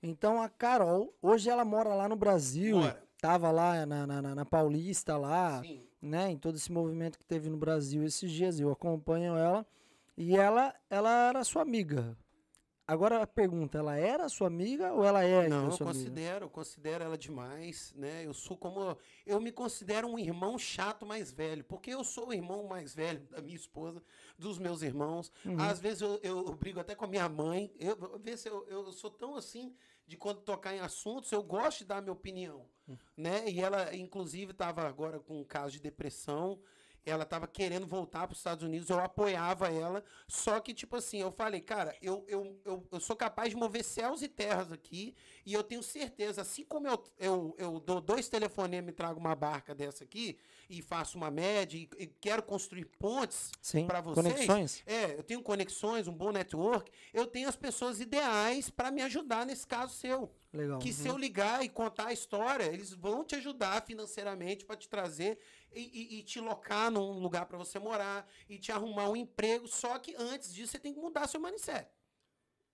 Então 0.02 0.42
a 0.42 0.50
Carol, 0.50 1.14
hoje 1.22 1.50
ela 1.50 1.64
mora 1.66 1.90
lá 1.94 2.08
no 2.10 2.16
Brasil, 2.16 2.78
Mora. 2.80 3.02
tava 3.22 3.52
lá 3.52 3.86
na, 3.86 4.06
na, 4.08 4.22
na- 4.22 4.36
na 4.36 4.46
Paulista 4.46 5.18
lá, 5.18 5.62
Sim. 5.62 5.84
né, 6.02 6.32
em 6.32 6.38
todo 6.38 6.56
esse 6.56 6.72
movimento 6.72 7.18
que 7.18 7.26
teve 7.26 7.50
no 7.50 7.58
Brasil 7.58 8.04
esses 8.04 8.32
dias, 8.32 8.60
eu 8.60 8.72
acompanho 8.72 9.36
ela, 9.36 9.66
e 10.18 10.36
ela, 10.36 10.74
ela 10.90 11.30
era 11.30 11.44
sua 11.44 11.62
amiga. 11.62 12.18
Agora 12.88 13.24
a 13.24 13.26
pergunta, 13.28 13.80
ela 13.80 13.98
era 13.98 14.30
sua 14.30 14.46
amiga 14.46 14.94
ou 14.94 15.04
ela 15.04 15.24
é 15.24 15.48
Não, 15.50 15.66
eu 15.66 15.72
sua 15.72 15.90
amiga? 15.90 16.00
considero, 16.06 16.46
eu 16.46 16.50
considero 16.50 17.04
ela 17.04 17.18
demais, 17.18 17.92
né? 17.96 18.24
Eu 18.24 18.34
sou 18.34 18.56
como 18.56 18.96
eu 19.26 19.42
me 19.42 19.52
considero 19.52 20.08
um 20.08 20.20
irmão 20.20 20.56
chato 20.60 21.04
mais 21.04 21.32
velho, 21.32 21.64
porque 21.64 21.90
eu 21.90 22.04
sou 22.04 22.28
o 22.28 22.34
irmão 22.34 22.68
mais 22.68 22.94
velho 22.94 23.22
da 23.32 23.42
minha 23.42 23.56
esposa, 23.56 24.04
dos 24.38 24.60
meus 24.60 24.84
irmãos. 24.84 25.32
Uhum. 25.44 25.60
Às 25.60 25.80
vezes 25.80 26.02
eu, 26.02 26.20
eu 26.22 26.54
brigo 26.54 26.80
até 26.80 26.94
com 26.94 27.06
a 27.06 27.08
minha 27.08 27.28
mãe. 27.28 27.74
Eu, 27.80 27.98
eu, 28.00 28.22
eu, 28.46 28.86
eu 28.86 28.92
sou 28.92 29.10
tão 29.10 29.36
assim 29.36 29.76
de 30.06 30.16
quando 30.16 30.42
tocar 30.42 30.76
em 30.76 30.80
assuntos, 30.80 31.32
eu 31.32 31.42
gosto 31.42 31.80
de 31.80 31.86
dar 31.86 32.02
minha 32.02 32.14
opinião, 32.14 32.68
Hum. 32.88 32.96
né? 33.18 33.50
E 33.50 33.60
ela 33.60 33.96
inclusive 33.96 34.52
estava 34.52 34.88
agora 34.88 35.20
com 35.20 35.42
um 35.42 35.44
caso 35.44 35.72
de 35.74 35.80
depressão. 35.80 36.62
Ela 37.06 37.24
estava 37.24 37.48
querendo 37.48 37.86
voltar 37.86 38.26
para 38.26 38.34
os 38.34 38.40
Estados 38.40 38.64
Unidos, 38.64 38.90
eu 38.90 39.00
apoiava 39.00 39.72
ela. 39.72 40.04
Só 40.28 40.60
que, 40.60 40.74
tipo 40.74 40.96
assim, 40.96 41.22
eu 41.22 41.32
falei, 41.32 41.62
cara, 41.62 41.96
eu, 42.02 42.26
eu, 42.28 42.60
eu, 42.66 42.88
eu 42.92 43.00
sou 43.00 43.16
capaz 43.16 43.50
de 43.50 43.56
mover 43.56 43.84
céus 43.84 44.22
e 44.22 44.28
terras 44.28 44.72
aqui. 44.72 45.16
E 45.46 45.54
eu 45.54 45.64
tenho 45.64 45.84
certeza, 45.84 46.42
assim 46.42 46.64
como 46.64 46.88
eu, 46.88 47.04
eu, 47.20 47.56
eu 47.60 47.80
dou 47.80 48.02
dois 48.02 48.28
telefonemas 48.28 48.90
e 48.90 48.94
trago 48.94 49.20
uma 49.20 49.36
barca 49.36 49.76
dessa 49.76 50.04
aqui, 50.04 50.38
e 50.68 50.82
faço 50.82 51.18
uma 51.18 51.30
média, 51.30 51.78
e, 51.78 51.88
e 52.00 52.08
quero 52.08 52.42
construir 52.42 52.86
pontes 52.86 53.52
para 53.86 54.02
vocês. 54.02 54.34
conexões. 54.34 54.84
É, 54.88 55.14
eu 55.16 55.24
tenho 55.24 55.44
conexões, 55.44 56.08
um 56.08 56.14
bom 56.14 56.32
network. 56.32 56.92
Eu 57.14 57.28
tenho 57.28 57.48
as 57.48 57.56
pessoas 57.56 58.00
ideais 58.00 58.70
para 58.72 58.90
me 58.90 59.04
ajudar 59.04 59.46
nesse 59.46 59.68
caso 59.68 59.94
seu. 59.94 60.32
Legal. 60.56 60.80
Que 60.80 60.94
se 60.94 61.08
eu 61.08 61.18
ligar 61.18 61.64
e 61.64 61.70
contar 61.70 62.08
a 62.08 62.14
história, 62.14 62.64
eles 62.64 62.94
vão 62.94 63.24
te 63.26 63.36
ajudar 63.36 63.86
financeiramente 63.86 64.66
para 64.66 64.78
te 64.78 64.88
trazer 64.88 65.38
e, 65.76 65.82
e- 66.16 66.20
e 66.20 66.24
te 66.24 66.40
locar 66.40 66.90
num 66.90 67.20
lugar 67.20 67.46
para 67.46 67.58
você 67.58 67.78
morar 67.80 68.28
e 68.50 68.58
te 68.58 68.72
arrumar 68.72 69.10
um 69.10 69.16
emprego. 69.16 69.68
Só 69.68 70.00
que 70.00 70.16
antes 70.18 70.54
disso 70.54 70.72
você 70.72 70.80
tem 70.80 70.94
que 70.94 71.00
mudar 71.00 71.28
seu 71.28 71.40
mindset. 71.40 71.88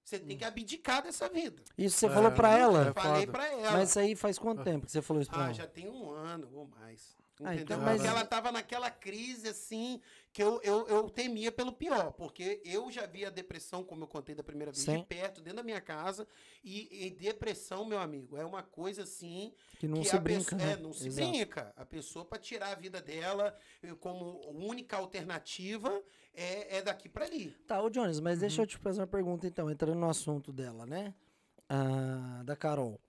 Você 0.03 0.19
tem 0.19 0.37
que 0.37 0.43
abdicar 0.43 1.03
dessa 1.03 1.29
vida. 1.29 1.61
Isso 1.77 1.97
você 1.97 2.07
É, 2.07 2.09
falou 2.09 2.31
pra 2.31 2.57
é 2.57 2.61
ela? 2.61 2.83
Eu 2.87 2.93
falei 2.93 3.27
para 3.27 3.47
ela. 3.47 3.71
Mas 3.73 3.89
isso 3.89 3.99
aí 3.99 4.15
faz 4.15 4.37
quanto 4.39 4.63
tempo 4.63 4.85
que 4.85 4.91
você 4.91 5.01
falou 5.01 5.21
isso 5.21 5.29
pra 5.31 5.41
ah, 5.41 5.45
ela? 5.45 5.53
já 5.53 5.67
tem 5.67 5.87
um 5.87 6.09
ano 6.09 6.49
ou 6.53 6.67
mais. 6.67 7.15
Ah, 7.43 7.55
Entendeu? 7.55 7.75
então, 7.77 7.81
mas- 7.85 7.95
Porque 7.97 8.07
ela 8.07 8.25
tava 8.25 8.51
naquela 8.51 8.89
crise, 8.91 9.47
assim, 9.47 9.99
que 10.31 10.43
eu, 10.43 10.61
eu, 10.63 10.87
eu 10.87 11.09
temia 11.09 11.51
pelo 11.51 11.73
pior. 11.73 12.11
Porque 12.13 12.61
eu 12.63 12.91
já 12.91 13.05
vi 13.05 13.25
a 13.25 13.29
depressão, 13.29 13.83
como 13.83 14.03
eu 14.03 14.07
contei 14.07 14.35
da 14.35 14.43
primeira 14.43 14.71
vez, 14.71 14.83
Sim. 14.83 14.99
de 14.99 15.05
perto, 15.05 15.41
dentro 15.41 15.57
da 15.57 15.63
minha 15.63 15.81
casa. 15.81 16.27
E, 16.63 17.07
e 17.07 17.09
depressão, 17.09 17.83
meu 17.85 17.99
amigo, 17.99 18.37
é 18.37 18.45
uma 18.45 18.61
coisa 18.61 19.03
assim. 19.03 19.53
Que 19.79 19.87
não 19.87 20.01
que 20.01 20.07
se 20.09 20.19
brinca, 20.19 20.55
né? 20.55 20.73
É, 20.73 20.77
não 20.77 20.93
se 20.93 21.07
Exato. 21.07 21.29
brinca. 21.31 21.73
A 21.75 21.85
pessoa, 21.85 22.23
para 22.23 22.37
tirar 22.37 22.71
a 22.71 22.75
vida 22.75 23.01
dela, 23.01 23.57
como 23.99 24.39
única 24.51 24.97
alternativa, 24.97 26.01
é, 26.33 26.77
é 26.77 26.81
daqui 26.81 27.09
para 27.09 27.25
ali. 27.25 27.51
Tá, 27.67 27.81
ô 27.81 27.89
Jones, 27.89 28.19
mas 28.19 28.35
Uhum. 28.35 28.41
deixa 28.41 28.61
eu 28.61 28.67
te 28.67 28.77
fazer 28.77 29.01
uma 29.01 29.07
pergunta 29.07 29.47
então, 29.47 29.69
entrando 29.69 29.97
no 29.99 30.09
assunto 30.09 30.51
dela, 30.53 30.85
né? 30.85 31.13
Ah, 31.67 32.43
da 32.45 32.55
Carol. 32.55 32.99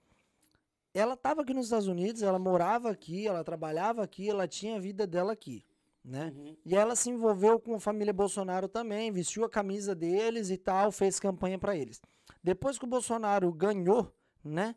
Ela 0.93 1.13
estava 1.15 1.41
aqui 1.41 1.53
nos 1.53 1.65
Estados 1.65 1.87
Unidos, 1.87 2.21
ela 2.21 2.37
morava 2.37 2.89
aqui, 2.91 3.25
ela 3.27 3.43
trabalhava 3.43 4.03
aqui, 4.03 4.29
ela 4.29 4.47
tinha 4.47 4.75
a 4.75 4.79
vida 4.79 5.07
dela 5.07 5.33
aqui, 5.33 5.65
né? 6.03 6.31
Uhum. 6.35 6.55
E 6.65 6.75
ela 6.75 6.95
se 6.95 7.09
envolveu 7.09 7.59
com 7.59 7.73
a 7.75 7.79
família 7.79 8.13
Bolsonaro 8.13 8.67
também, 8.67 9.11
vestiu 9.11 9.43
a 9.43 9.49
camisa 9.49 9.95
deles 9.95 10.49
e 10.51 10.57
tal, 10.57 10.91
fez 10.91 11.19
campanha 11.19 11.57
para 11.57 11.75
eles. 11.75 11.99
Depois 12.43 12.77
que 12.77 12.85
o 12.85 12.87
Bolsonaro 12.87 13.51
ganhou, 13.51 14.13
né? 14.43 14.75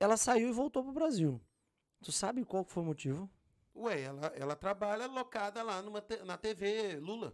Ela 0.00 0.16
saiu 0.16 0.48
e 0.48 0.52
voltou 0.52 0.82
pro 0.82 0.92
Brasil. 0.92 1.40
Tu 2.02 2.10
sabe 2.10 2.44
qual 2.44 2.64
foi 2.64 2.82
o 2.82 2.86
motivo? 2.86 3.30
Ué, 3.76 4.02
ela, 4.02 4.26
ela 4.36 4.56
trabalha 4.56 5.06
locada 5.06 5.62
lá 5.62 5.80
numa 5.82 6.00
te- 6.00 6.22
na 6.24 6.36
TV 6.36 6.96
Lula. 7.00 7.32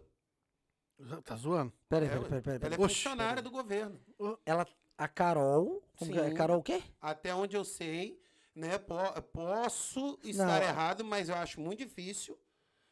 Tá 1.25 1.35
zoando? 1.35 1.73
Peraí, 1.89 2.07
É, 2.07 2.11
peraí, 2.11 2.23
ué. 2.23 2.29
peraí, 2.29 2.41
peraí. 2.41 2.55
Ela 2.57 2.65
é 2.67 2.69
peraí. 2.77 2.85
Oxe, 2.85 2.95
funcionária 2.95 3.41
do 3.41 3.49
governo. 3.49 3.99
Ela, 4.45 4.67
a 5.01 5.07
Carol, 5.07 5.81
como 5.97 6.11
que 6.11 6.19
é? 6.19 6.31
Carol 6.31 6.59
o 6.59 6.63
quê? 6.63 6.81
Até 7.01 7.33
onde 7.33 7.55
eu 7.57 7.63
sei, 7.65 8.21
né? 8.55 8.77
po- 8.77 9.21
posso 9.33 10.19
estar 10.23 10.45
Não. 10.45 10.67
errado, 10.67 11.03
mas 11.03 11.27
eu 11.29 11.35
acho 11.35 11.59
muito 11.59 11.79
difícil. 11.79 12.37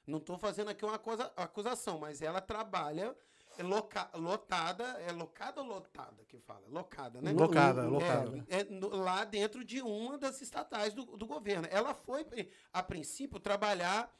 Não 0.07 0.18
estou 0.18 0.38
fazendo 0.39 0.70
aqui 0.70 0.84
uma 0.84 0.97
coisa, 0.97 1.32
acusação, 1.36 1.99
mas 1.99 2.22
ela 2.24 2.41
trabalha 2.41 3.16
é 3.60 3.64
loca- 3.64 4.10
lotada, 4.16 4.84
é 5.07 5.12
locada 5.12 5.62
ou 5.62 5.68
lotada 5.68 6.24
que 6.28 6.39
fala? 6.39 6.64
Locada, 6.70 7.22
né? 7.22 7.32
Locada, 7.32 7.82
É, 7.82 7.86
locada. 7.86 8.45
é 8.49 8.64
no- 8.64 8.89
lá 8.95 9.24
dentro 9.26 9.64
de 9.64 9.82
uma 9.82 10.18
das 10.18 10.41
estatais 10.41 10.93
do, 10.95 11.05
do 11.18 11.28
governo. 11.28 11.68
Ela 11.70 11.93
foi, 11.93 12.26
a 12.74 12.82
princípio, 12.82 13.39
trabalhar 13.39 14.12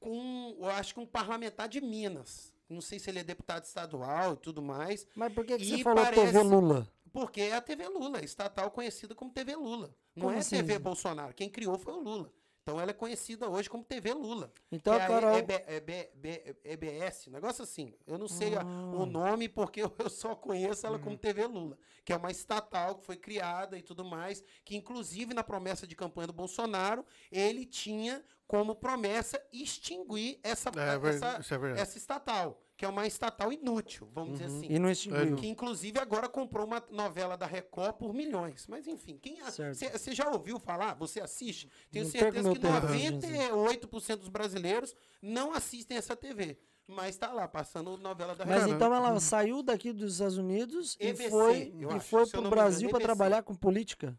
com, 0.00 0.54
eu 0.58 0.66
acho 0.68 0.92
que 0.94 1.00
um 1.00 1.06
parlamentar 1.06 1.66
de 1.68 1.80
Minas. 1.80 2.52
Não 2.68 2.82
sei 2.82 2.98
se 2.98 3.08
ele 3.08 3.20
é 3.20 3.24
deputado 3.24 3.64
estadual 3.64 4.34
e 4.34 4.36
tudo 4.36 4.60
mais. 4.60 5.06
Mas 5.14 5.32
por 5.32 5.46
que, 5.46 5.56
que 5.56 5.64
você 5.64 5.82
falou 5.82 6.04
parece- 6.04 6.20
TV 6.26 6.42
Lula? 6.42 6.86
Porque 7.18 7.40
é 7.40 7.54
a 7.56 7.60
TV 7.60 7.88
Lula, 7.88 8.24
estatal 8.24 8.70
conhecida 8.70 9.12
como 9.12 9.32
TV 9.32 9.56
Lula. 9.56 9.92
Não 10.14 10.26
Como 10.26 10.36
é 10.36 10.38
assim? 10.38 10.56
TV 10.56 10.78
Bolsonaro. 10.78 11.34
Quem 11.34 11.50
criou 11.50 11.76
foi 11.76 11.92
o 11.94 11.98
Lula. 12.00 12.32
Então 12.62 12.78
ela 12.78 12.90
é 12.90 12.94
conhecida 12.94 13.48
hoje 13.48 13.68
como 13.68 13.82
TV 13.82 14.12
Lula. 14.14 14.52
Então 14.70 14.94
que 14.94 15.00
a 15.00 15.04
é 15.04 15.08
Carol. 15.08 15.36
EB, 15.36 15.52
EB, 15.66 16.10
EB, 16.14 16.56
EBS, 16.62 17.26
negócio 17.28 17.64
assim. 17.64 17.92
Eu 18.06 18.18
não 18.18 18.28
sei 18.28 18.54
a- 18.54 18.60
Ah. 18.60 18.64
o 18.94 19.04
nome 19.04 19.48
porque 19.48 19.80
eu, 19.82 19.92
eu 19.98 20.08
só 20.08 20.36
conheço 20.36 20.86
ela 20.86 20.96
Hum. 20.98 21.00
como 21.02 21.16
TV 21.18 21.44
Lula, 21.46 21.76
que 22.04 22.12
é 22.12 22.16
uma 22.16 22.30
estatal 22.30 22.94
que 22.96 23.04
foi 23.06 23.16
criada 23.16 23.76
e 23.76 23.82
tudo 23.82 24.04
mais, 24.04 24.44
que 24.64 24.76
inclusive 24.76 25.34
na 25.34 25.42
promessa 25.42 25.86
de 25.88 25.96
campanha 25.96 26.28
do 26.28 26.32
Bolsonaro, 26.32 27.04
ele 27.32 27.64
tinha 27.66 28.22
como 28.46 28.76
promessa 28.76 29.42
extinguir 29.52 30.38
essa, 30.44 30.68
É, 30.70 30.94
essa, 31.08 31.54
é 31.54 31.58
verdade. 31.58 31.80
essa 31.80 31.98
estatal, 31.98 32.62
que 32.78 32.84
é 32.84 32.88
uma 32.88 33.08
estatal 33.08 33.52
inútil, 33.52 34.08
vamos 34.14 34.38
dizer 34.38 34.44
assim. 34.44 34.68
E 34.70 34.78
não 34.78 34.88
extinguiu. 34.88 35.34
Que 35.34 35.48
inclusive 35.48 35.98
agora 35.98 36.28
comprou 36.28 36.64
uma 36.64 36.80
novela 36.90 37.36
da 37.36 37.44
Record 37.44 37.94
por 37.96 38.14
milhões. 38.14 38.68
Mas 38.68 38.86
enfim, 38.86 39.18
quem 39.20 39.36
você 39.42 40.14
já 40.14 40.30
ouviu 40.30 40.60
falar? 40.60 40.94
Você 40.94 41.20
assiste? 41.20 41.68
Tenho 41.90 42.04
Não 42.04 42.12
certeza 42.12 42.52
que 42.52 42.60
tempo, 42.60 43.26
98% 43.56 44.16
dos 44.18 44.28
brasileiros 44.28 44.94
não 45.20 45.52
assistem 45.52 45.96
essa 45.96 46.14
TV. 46.14 46.56
Mas 46.86 47.16
tá 47.18 47.32
lá, 47.32 47.48
passando 47.48 47.96
novela 47.98 48.36
da 48.36 48.46
Mas 48.46 48.62
Record. 48.62 48.76
então 48.76 48.94
ela 48.94 49.18
saiu 49.18 49.60
daqui 49.60 49.92
dos 49.92 50.12
Estados 50.12 50.38
Unidos 50.38 50.96
EBC, 51.00 51.26
e 51.26 51.30
foi, 51.30 51.58
e 51.96 52.00
foi 52.00 52.22
me 52.22 52.28
engano, 52.28 52.48
Brasil 52.48 52.90
para 52.90 53.00
trabalhar 53.00 53.42
com 53.42 53.56
política? 53.56 54.18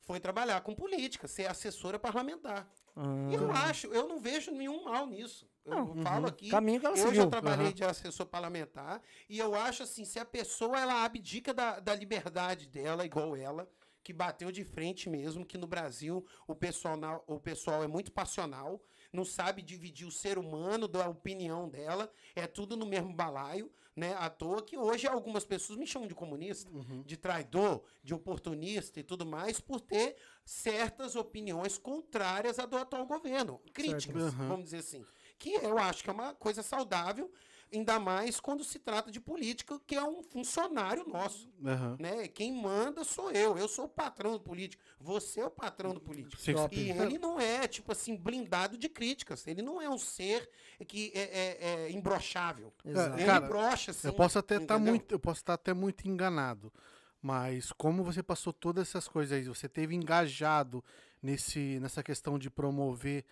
Foi 0.00 0.20
trabalhar 0.20 0.60
com 0.60 0.74
política, 0.74 1.26
ser 1.26 1.46
assessora 1.50 1.98
parlamentar. 1.98 2.70
Ah, 2.94 3.28
E 3.30 3.34
eu 3.34 3.50
acho, 3.50 3.86
eu 3.88 4.06
não 4.06 4.20
vejo 4.20 4.50
nenhum 4.50 4.84
mal 4.84 5.06
nisso. 5.06 5.48
Eu 5.70 5.94
Não, 5.94 6.02
falo 6.02 6.26
aqui. 6.26 6.50
Caminho 6.50 6.80
que 6.80 6.86
ela 6.86 6.96
eu 6.98 7.14
já 7.14 7.26
trabalhei 7.26 7.66
Aham. 7.66 7.72
de 7.74 7.84
assessor 7.84 8.26
parlamentar 8.26 9.02
e 9.28 9.38
eu 9.38 9.54
acho 9.54 9.82
assim, 9.82 10.04
se 10.04 10.18
a 10.18 10.24
pessoa 10.24 10.78
ela 10.78 11.04
abdica 11.04 11.52
da, 11.52 11.78
da 11.80 11.94
liberdade 11.94 12.66
dela, 12.66 13.04
igual 13.04 13.36
ela, 13.36 13.68
que 14.02 14.12
bateu 14.12 14.50
de 14.50 14.64
frente 14.64 15.08
mesmo, 15.10 15.44
que 15.44 15.58
no 15.58 15.66
Brasil 15.66 16.24
o 16.46 16.54
pessoal, 16.54 17.22
o 17.26 17.38
pessoal 17.38 17.82
é 17.84 17.86
muito 17.86 18.10
passional, 18.10 18.80
não 19.12 19.24
sabe 19.24 19.60
dividir 19.62 20.06
o 20.06 20.10
ser 20.10 20.38
humano 20.38 20.88
da 20.88 21.08
opinião 21.08 21.68
dela, 21.68 22.10
é 22.34 22.46
tudo 22.46 22.76
no 22.76 22.86
mesmo 22.86 23.12
balaio, 23.12 23.70
né? 23.94 24.14
À 24.18 24.30
toa 24.30 24.62
que 24.62 24.78
hoje 24.78 25.06
algumas 25.06 25.44
pessoas 25.44 25.78
me 25.78 25.86
chamam 25.86 26.06
de 26.08 26.14
comunista, 26.14 26.70
de 27.04 27.16
traidor, 27.16 27.82
de 28.02 28.14
oportunista 28.14 29.00
e 29.00 29.02
tudo 29.02 29.26
mais, 29.26 29.60
por 29.60 29.80
ter 29.80 30.16
certas 30.44 31.16
opiniões 31.16 31.76
contrárias 31.76 32.58
à 32.58 32.64
do 32.66 32.76
atual 32.76 33.06
governo. 33.06 33.60
Críticas, 33.72 34.32
Uhum. 34.34 34.48
vamos 34.48 34.64
dizer 34.66 34.78
assim. 34.78 35.04
Que 35.38 35.54
eu 35.54 35.78
acho 35.78 36.02
que 36.02 36.10
é 36.10 36.12
uma 36.12 36.34
coisa 36.34 36.62
saudável, 36.62 37.30
ainda 37.72 37.98
mais 37.98 38.40
quando 38.40 38.64
se 38.64 38.78
trata 38.78 39.10
de 39.10 39.20
política, 39.20 39.78
que 39.86 39.94
é 39.94 40.02
um 40.02 40.22
funcionário 40.22 41.06
nosso. 41.06 41.48
Aham. 41.64 41.96
Né? 41.98 42.28
Quem 42.28 42.52
manda 42.52 43.04
sou 43.04 43.30
eu, 43.30 43.56
eu 43.56 43.68
sou 43.68 43.84
o 43.84 43.88
patrão 43.88 44.32
do 44.32 44.40
político, 44.40 44.82
você 44.98 45.40
é 45.40 45.46
o 45.46 45.50
patrão 45.50 45.94
do 45.94 46.00
político. 46.00 46.40
Sim. 46.40 46.54
E 46.72 46.90
ele 46.90 47.18
não 47.18 47.38
é, 47.38 47.68
tipo 47.68 47.92
assim, 47.92 48.16
blindado 48.16 48.76
de 48.76 48.88
críticas. 48.88 49.46
Ele 49.46 49.62
não 49.62 49.80
é 49.80 49.88
um 49.88 49.98
ser 49.98 50.48
que 50.86 51.12
é, 51.14 51.20
é, 51.20 51.86
é 51.86 51.90
imbrochável. 51.90 52.72
Exato. 52.84 53.16
Ele 53.16 53.26
Cara, 53.26 53.46
brocha, 53.46 53.90
assim. 53.90 54.08
Eu 54.08 54.14
posso 54.14 54.38
até 54.38 54.56
estar 54.56 54.74
entendeu? 54.74 54.92
muito, 54.92 55.12
eu 55.12 55.20
posso 55.20 55.40
estar 55.40 55.54
até 55.54 55.72
muito 55.72 56.08
enganado, 56.08 56.72
mas 57.20 57.72
como 57.72 58.02
você 58.02 58.22
passou 58.22 58.52
todas 58.52 58.88
essas 58.88 59.06
coisas 59.06 59.36
aí, 59.36 59.44
você 59.44 59.68
teve 59.68 59.94
engajado 59.94 60.84
nesse 61.22 61.78
nessa 61.80 62.02
questão 62.02 62.38
de 62.38 62.48
promover 62.48 63.24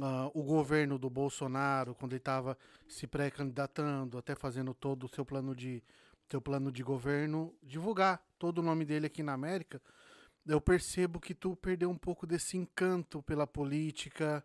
ah, 0.00 0.30
o 0.34 0.42
governo 0.42 0.98
do 0.98 1.08
Bolsonaro 1.08 1.94
quando 1.94 2.12
ele 2.12 2.18
estava 2.18 2.56
se 2.88 3.06
pré-candidatando, 3.06 4.18
até 4.18 4.34
fazendo 4.34 4.74
todo 4.74 5.04
o 5.04 5.08
seu 5.08 5.24
plano 5.24 5.54
de 5.54 5.82
seu 6.28 6.40
plano 6.40 6.72
de 6.72 6.82
governo, 6.82 7.54
divulgar 7.62 8.24
todo 8.38 8.58
o 8.58 8.62
nome 8.62 8.84
dele 8.84 9.06
aqui 9.06 9.22
na 9.22 9.34
América, 9.34 9.80
eu 10.46 10.60
percebo 10.60 11.20
que 11.20 11.34
tu 11.34 11.54
perdeu 11.56 11.90
um 11.90 11.98
pouco 11.98 12.26
desse 12.26 12.56
encanto 12.56 13.22
pela 13.22 13.46
política 13.46 14.44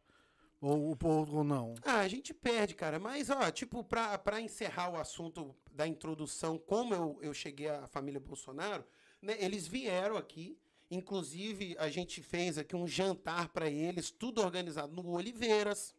ou, 0.62 0.98
ou, 1.02 1.36
ou 1.36 1.44
não. 1.44 1.76
Ah, 1.84 2.00
a 2.00 2.08
gente 2.08 2.34
perde, 2.34 2.76
cara. 2.76 3.00
Mas, 3.00 3.30
ó, 3.30 3.50
tipo, 3.50 3.84
pra, 3.84 4.18
pra 4.18 4.42
encerrar 4.42 4.92
o 4.92 4.98
assunto 4.98 5.56
da 5.72 5.88
introdução, 5.88 6.58
como 6.58 6.94
eu, 6.94 7.18
eu 7.22 7.34
cheguei 7.34 7.70
à 7.70 7.88
família 7.88 8.20
Bolsonaro, 8.20 8.84
né, 9.22 9.36
eles 9.40 9.68
vieram 9.68 10.18
aqui. 10.18 10.58
Inclusive, 10.92 11.76
a 11.78 11.90
gente 11.90 12.22
fez 12.22 12.58
aqui 12.58 12.76
um 12.76 12.88
jantar 12.88 13.50
para 13.50 13.70
eles, 13.70 14.10
tudo 14.10 14.42
organizado 14.42 14.94
no 14.94 15.10
Oliveiras. 15.12 15.94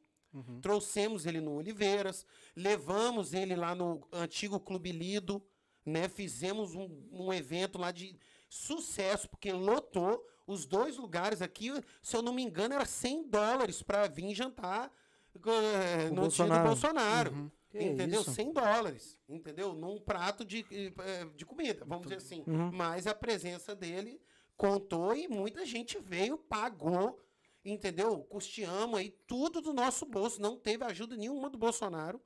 Trouxemos 0.62 1.26
ele 1.26 1.41
no 1.41 1.55
Oliveiras, 1.55 2.24
levamos 2.55 3.34
ele 3.34 3.57
lá 3.57 3.74
no 3.74 4.07
antigo 4.12 4.61
Clube 4.61 4.93
Lido, 4.93 5.43
né? 5.84 6.09
Fizemos 6.09 6.72
um, 6.72 6.88
um 7.11 7.32
evento 7.32 7.76
lá 7.78 7.91
de 7.91 8.16
sucesso, 8.49 9.28
porque 9.28 9.53
lotou 9.53 10.24
os 10.47 10.66
dois 10.66 10.97
lugares 10.97 11.43
aqui, 11.43 11.70
se 12.01 12.16
eu 12.16 12.22
não 12.22 12.32
me 12.32 12.43
engano, 12.43 12.74
era 12.74 12.84
100 12.84 13.28
dólares 13.28 13.82
para 13.82 14.07
vir 14.07 14.32
jantar 14.32 14.93
O 15.34 15.38
no 15.38 15.51
dia 15.51 16.09
do 16.11 16.14
Bolsonaro. 16.14 16.68
Bolsonaro. 16.68 17.53
Que 17.68 17.82
Entendeu? 17.82 18.20
isso? 18.20 18.32
100 18.32 18.53
dólares, 18.53 19.18
entendeu? 19.28 19.72
Num 19.74 20.01
prato 20.01 20.45
de, 20.45 20.66
eh, 20.72 21.24
de 21.36 21.47
comida, 21.47 21.84
vamos 21.84 22.03
dizer 22.03 22.16
assim. 22.16 22.43
Uhum. 22.47 22.70
Mas 22.72 23.07
a 23.07 23.14
presença 23.14 23.76
dele 23.76 24.20
contou 24.61 25.16
e 25.16 25.26
muita 25.26 25.64
gente 25.64 25.98
veio, 25.98 26.36
pagou, 26.36 27.18
entendeu? 27.64 28.18
Custeamos 28.24 28.98
aí 28.98 29.08
tudo 29.26 29.62
do 29.62 29.72
nosso 29.72 30.04
bolso, 30.04 30.38
não 30.38 30.54
teve 30.54 30.84
ajuda 30.84 31.16
nenhuma 31.16 31.48
do 31.48 31.56
Bolsonaro. 31.56 32.20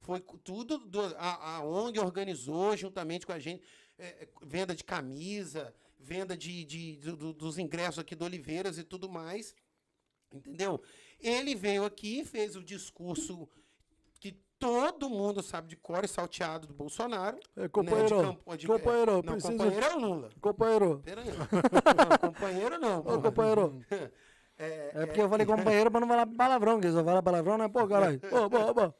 Foi 0.00 0.18
tudo 0.42 0.78
do, 0.78 1.00
a, 1.18 1.56
a 1.56 1.62
ONG 1.64 1.98
organizou 2.00 2.74
juntamente 2.74 3.26
com 3.26 3.32
a 3.32 3.38
gente, 3.38 3.62
eh, 3.98 4.26
venda 4.42 4.74
de 4.74 4.82
camisa, 4.82 5.74
venda 5.98 6.34
de, 6.34 6.64
de- 6.64 6.96
do- 6.96 7.16
do- 7.16 7.32
dos 7.34 7.58
ingressos 7.58 7.98
aqui 7.98 8.14
do 8.14 8.24
Oliveiras 8.24 8.78
e 8.78 8.84
tudo 8.84 9.06
mais. 9.06 9.54
Entendeu? 10.32 10.80
Ele 11.20 11.54
veio 11.54 11.84
aqui, 11.84 12.24
fez 12.24 12.56
o 12.56 12.62
discurso 12.64 13.46
todo 14.68 15.10
mundo 15.10 15.42
sabe 15.42 15.68
de 15.68 15.76
cor 15.76 16.02
e 16.04 16.08
salteado 16.08 16.66
do 16.66 16.72
Bolsonaro. 16.72 17.38
É, 17.54 17.62
né, 17.62 17.68
companheiro, 17.68 18.08
de 18.16 18.22
campo- 18.22 18.56
de- 18.56 18.66
companheiro, 18.66 19.12
não, 19.22 19.22
preciso- 19.34 19.52
companheiro 19.52 19.84
é 19.86 19.94
o 19.94 19.98
Lula. 19.98 20.30
Companheiro, 20.40 21.02
Pera 21.04 21.20
aí. 21.20 21.28
Não, 21.28 22.18
companheiro 22.32 22.78
não. 22.78 22.98
ô 23.00 23.20
companheiro. 23.20 23.84
É, 24.56 24.90
É 24.94 25.06
porque 25.06 25.20
eu 25.20 25.28
falei 25.28 25.44
companheiro 25.44 25.90
pra 25.90 25.98
não 26.00 26.06
falar 26.06 26.26
palavrão, 26.28 26.80
que 26.80 26.88
só 26.92 27.04
fala 27.04 27.20
palavrão, 27.20 27.58
né? 27.58 27.66
Pô, 27.68 27.88
caralho. 27.88 28.20
Ô, 28.32 28.82
ô, 28.82 28.86
ô. 28.86 28.94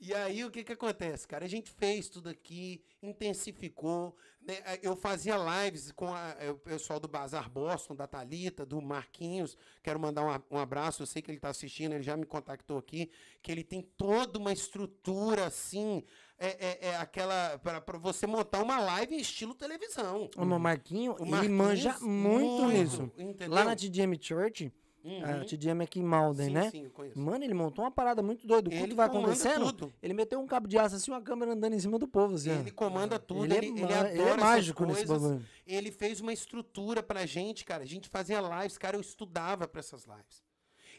E 0.00 0.14
aí, 0.14 0.42
o 0.46 0.50
que 0.50 0.64
que 0.64 0.72
acontece, 0.72 1.28
cara? 1.28 1.44
A 1.44 1.48
gente 1.48 1.70
fez 1.70 2.08
tudo 2.08 2.30
aqui, 2.30 2.82
intensificou. 3.02 4.16
Né? 4.48 4.78
Eu 4.82 4.96
fazia 4.96 5.36
lives 5.36 5.92
com 5.92 6.12
a- 6.12 6.34
é, 6.40 6.50
o 6.50 6.56
pessoal 6.56 6.98
do 6.98 7.06
Bazar 7.06 7.50
Boston, 7.50 7.94
da 7.94 8.06
Talita, 8.06 8.64
do 8.64 8.80
Marquinhos. 8.80 9.56
Quero 9.82 10.00
mandar 10.00 10.24
um, 10.50 10.56
um 10.56 10.58
abraço, 10.58 11.02
eu 11.02 11.06
sei 11.06 11.20
que 11.20 11.30
ele 11.30 11.36
está 11.38 11.50
assistindo, 11.50 11.92
ele 11.92 12.02
já 12.02 12.16
me 12.16 12.24
contactou 12.24 12.78
aqui, 12.78 13.10
que 13.42 13.52
ele 13.52 13.62
tem 13.62 13.82
toda 13.82 14.38
uma 14.38 14.52
estrutura 14.52 15.46
assim, 15.46 16.02
é, 16.38 16.86
é, 16.86 16.88
é 16.88 16.96
aquela. 16.96 17.58
para 17.58 17.98
você 17.98 18.26
montar 18.26 18.62
uma 18.62 18.78
live 18.80 19.14
em 19.14 19.20
estilo 19.20 19.54
televisão. 19.54 20.30
O 20.36 20.58
Marquinho, 20.58 21.12
O 21.18 21.22
ele 21.22 21.30
Marquinhos, 21.30 21.56
manja 21.58 21.98
muito, 22.00 22.68
nisso. 22.68 23.12
Entendeu? 23.18 23.54
Lá 23.54 23.64
na 23.64 23.76
TDM 23.76 24.16
Church, 24.20 24.72
Uhum. 25.08 25.40
a 25.42 25.44
TDM 25.44 25.82
aqui 25.82 26.00
em 26.00 26.02
Malden, 26.02 26.46
Sim, 26.46 26.52
né? 26.52 26.70
sim, 26.70 26.84
eu 26.84 26.90
conheço. 26.90 27.18
Mano, 27.18 27.42
ele 27.44 27.54
montou 27.54 27.84
uma 27.84 27.90
parada 27.90 28.22
muito 28.22 28.46
doida. 28.46 28.68
O 28.68 28.70
culto 28.72 28.84
Ele 28.86 28.94
vai 28.94 29.06
acontecendo, 29.06 29.72
tudo. 29.72 29.92
ele 30.02 30.12
meteu 30.14 30.38
um 30.40 30.46
cabo 30.46 30.68
de 30.68 30.78
aço 30.78 30.96
assim, 30.96 31.10
uma 31.10 31.20
câmera 31.22 31.52
andando 31.52 31.74
em 31.74 31.78
cima 31.80 31.98
do 31.98 32.06
povo, 32.08 32.34
assim. 32.34 32.50
Ele 32.50 32.70
comanda 32.70 33.18
tudo, 33.18 33.44
Ele 33.44 33.54
é 33.54 33.58
ele, 33.58 33.66
ele, 33.68 33.80
ma- 33.80 33.86
adora 33.88 34.08
ele 34.10 34.22
é 34.22 34.36
mágico 34.36 34.84
nesse 34.86 35.06
coisas. 35.06 35.22
bagulho. 35.30 35.46
Ele 35.66 35.90
fez 35.90 36.20
uma 36.20 36.32
estrutura 36.32 37.02
pra 37.02 37.24
gente, 37.26 37.64
cara. 37.64 37.82
A 37.82 37.86
gente 37.86 38.08
fazia 38.08 38.40
lives, 38.40 38.76
cara, 38.78 38.96
eu 38.96 39.00
estudava 39.00 39.66
pra 39.68 39.80
essas 39.80 40.04
lives. 40.04 40.47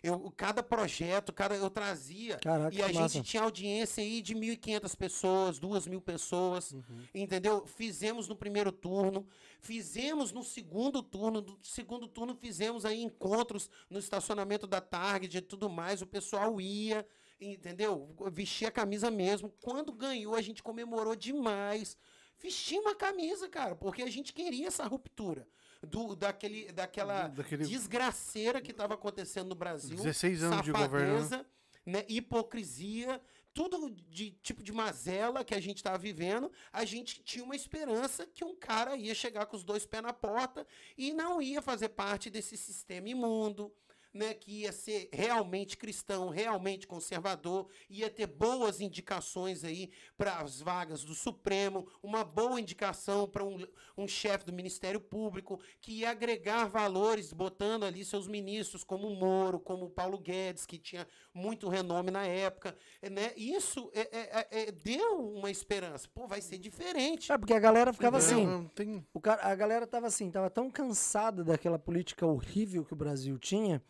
Eu, 0.01 0.31
cada 0.35 0.63
projeto, 0.63 1.33
cada 1.33 1.55
eu 1.55 1.69
trazia. 1.69 2.37
Caraca, 2.37 2.75
e 2.75 2.81
a 2.81 2.87
que 2.87 2.93
gente 2.93 3.01
massa. 3.01 3.21
tinha 3.21 3.43
audiência 3.43 4.03
aí 4.03 4.21
de 4.21 4.33
1.500 4.33 4.95
pessoas, 4.95 5.59
2.000 5.59 6.01
pessoas. 6.01 6.71
Uhum. 6.71 7.03
Entendeu? 7.13 7.65
Fizemos 7.65 8.27
no 8.27 8.35
primeiro 8.35 8.71
turno, 8.71 9.27
fizemos 9.59 10.31
no 10.31 10.43
segundo 10.43 11.03
turno. 11.03 11.41
No 11.41 11.57
segundo 11.61 12.07
turno 12.07 12.33
fizemos 12.33 12.85
aí 12.85 13.01
encontros 13.01 13.69
no 13.89 13.99
estacionamento 13.99 14.65
da 14.65 14.79
Target 14.79 15.37
e 15.37 15.41
tudo 15.41 15.69
mais. 15.69 16.01
O 16.01 16.07
pessoal 16.07 16.59
ia, 16.61 17.05
entendeu? 17.39 18.15
Vestia 18.31 18.69
a 18.69 18.71
camisa 18.71 19.11
mesmo. 19.11 19.53
Quando 19.61 19.91
ganhou, 19.91 20.35
a 20.35 20.41
gente 20.41 20.63
comemorou 20.63 21.15
demais. 21.15 21.97
Vestimos 22.41 22.93
a 22.93 22.95
camisa, 22.95 23.49
cara, 23.49 23.75
porque 23.75 24.01
a 24.01 24.09
gente 24.09 24.33
queria 24.33 24.67
essa 24.67 24.85
ruptura. 24.85 25.45
Do, 25.81 26.15
daquele, 26.15 26.71
daquela 26.73 27.27
daquele- 27.29 27.65
desgraceira 27.65 28.59
que 28.61 28.71
estava 28.71 28.95
acontecendo 28.95 29.49
no 29.49 29.55
Brasil. 29.55 29.95
16 29.95 30.43
anos 30.43 30.61
de 30.63 30.71
governo, 30.71 31.29
né? 31.29 31.45
né, 31.85 32.05
hipocrisia, 32.09 33.21
tudo 33.53 33.89
de 33.89 34.31
tipo 34.31 34.61
de 34.61 34.71
mazela 34.73 35.43
que 35.43 35.55
a 35.55 35.59
gente 35.61 35.77
estava 35.77 35.97
vivendo, 35.97 36.51
a 36.71 36.83
gente 36.83 37.23
tinha 37.23 37.43
uma 37.43 37.55
esperança 37.55 38.25
que 38.27 38.43
um 38.43 38.55
cara 38.55 38.95
ia 38.97 39.15
chegar 39.15 39.45
com 39.45 39.55
os 39.55 39.63
dois 39.63 39.85
pés 39.85 40.03
na 40.03 40.11
porta 40.13 40.67
e 40.97 41.13
não 41.13 41.41
ia 41.41 41.61
fazer 41.61 41.89
parte 41.89 42.29
desse 42.29 42.57
sistema 42.57 43.07
imundo, 43.09 43.73
né, 44.13 44.33
que 44.33 44.61
ia 44.61 44.71
ser 44.71 45.09
realmente 45.13 45.77
cristão, 45.77 46.29
realmente 46.29 46.87
conservador, 46.87 47.67
ia 47.89 48.09
ter 48.09 48.27
boas 48.27 48.81
indicações 48.81 49.63
aí 49.63 49.91
para 50.17 50.37
as 50.39 50.59
vagas 50.61 51.03
do 51.03 51.13
Supremo, 51.13 51.87
uma 52.01 52.23
boa 52.23 52.59
indicação 52.59 53.27
para 53.27 53.43
um, 53.43 53.65
um 53.97 54.07
chefe 54.07 54.45
do 54.45 54.53
Ministério 54.53 54.99
Público, 54.99 55.59
que 55.79 55.99
ia 55.99 56.09
agregar 56.11 56.65
valores, 56.65 57.31
botando 57.31 57.83
ali 57.83 58.03
seus 58.03 58.27
ministros, 58.27 58.83
como 58.83 59.07
o 59.07 59.15
Moro, 59.15 59.59
como 59.59 59.85
o 59.85 59.89
Paulo 59.89 60.17
Guedes, 60.17 60.65
que 60.65 60.77
tinha 60.77 61.07
muito 61.33 61.69
renome 61.69 62.11
na 62.11 62.25
época. 62.25 62.75
Né? 63.01 63.31
Isso 63.35 63.89
é- 63.93 64.09
é- 64.11 64.47
é- 64.51 64.61
é- 64.63 64.71
deu 64.71 65.19
uma 65.33 65.51
esperança. 65.51 66.07
Pô, 66.13 66.27
vai 66.27 66.41
ser 66.41 66.57
diferente. 66.57 67.31
É, 67.31 67.37
porque 67.37 67.53
a 67.53 67.59
galera 67.59 67.93
ficava 67.93 68.17
assim. 68.17 68.45
Não, 68.45 68.61
não 68.63 68.67
tem- 68.69 69.05
O 69.13 69.19
cara, 69.21 69.43
a 69.45 69.55
galera 69.55 69.85
tava 69.85 70.07
assim, 70.07 70.31
tava 70.31 70.49
tão 70.49 70.69
cansada 70.71 71.43
daquela 71.43 71.77
política 71.77 72.25
horrível 72.25 72.83
que 72.83 72.93
o 72.93 72.95
Brasil 72.95 73.37
tinha, 73.37 73.81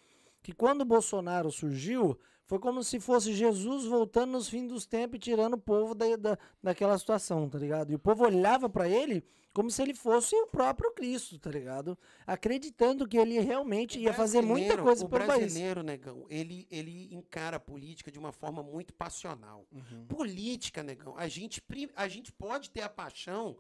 que 0.41 0.53
quando 0.53 0.81
o 0.81 0.85
Bolsonaro 0.85 1.51
surgiu, 1.51 2.17
foi 2.45 2.57
como 2.57 2.83
se 2.83 2.99
fosse 2.99 3.33
Jesus 3.33 3.85
voltando 3.85 4.31
nos 4.31 4.49
fins 4.49 4.67
dos 4.67 4.85
tempos 4.85 5.17
e 5.17 5.19
tirando 5.19 5.53
o 5.53 5.57
povo 5.59 5.93
da, 5.93 6.15
da, 6.15 6.37
daquela 6.63 6.97
situação, 6.97 7.47
tá 7.47 7.59
ligado? 7.59 7.91
E 7.91 7.95
o 7.95 7.99
povo 7.99 8.25
olhava 8.25 8.67
pra 8.67 8.89
ele 8.89 9.23
como 9.53 9.69
se 9.69 9.81
ele 9.81 9.93
fosse 9.93 10.35
o 10.35 10.47
próprio 10.47 10.91
Cristo, 10.93 11.37
tá 11.37 11.49
ligado? 11.49 11.97
Acreditando 12.25 13.07
que 13.07 13.17
ele 13.17 13.39
realmente 13.39 13.99
ia 13.99 14.13
fazer 14.13 14.41
muita 14.41 14.77
coisa 14.77 15.05
o 15.05 15.09
pelo 15.09 15.27
país. 15.27 15.41
brasileiro, 15.41 15.83
negão, 15.83 16.25
ele, 16.29 16.67
ele 16.71 17.13
encara 17.13 17.57
a 17.57 17.59
política 17.59 18.11
de 18.11 18.17
uma 18.17 18.31
forma 18.31 18.63
muito 18.63 18.93
passional. 18.93 19.67
Uhum. 19.71 20.05
Política, 20.07 20.81
negão, 20.81 21.15
a 21.17 21.27
gente, 21.27 21.61
a 21.95 22.07
gente 22.07 22.31
pode 22.31 22.71
ter 22.71 22.81
a 22.81 22.89
paixão 22.89 23.57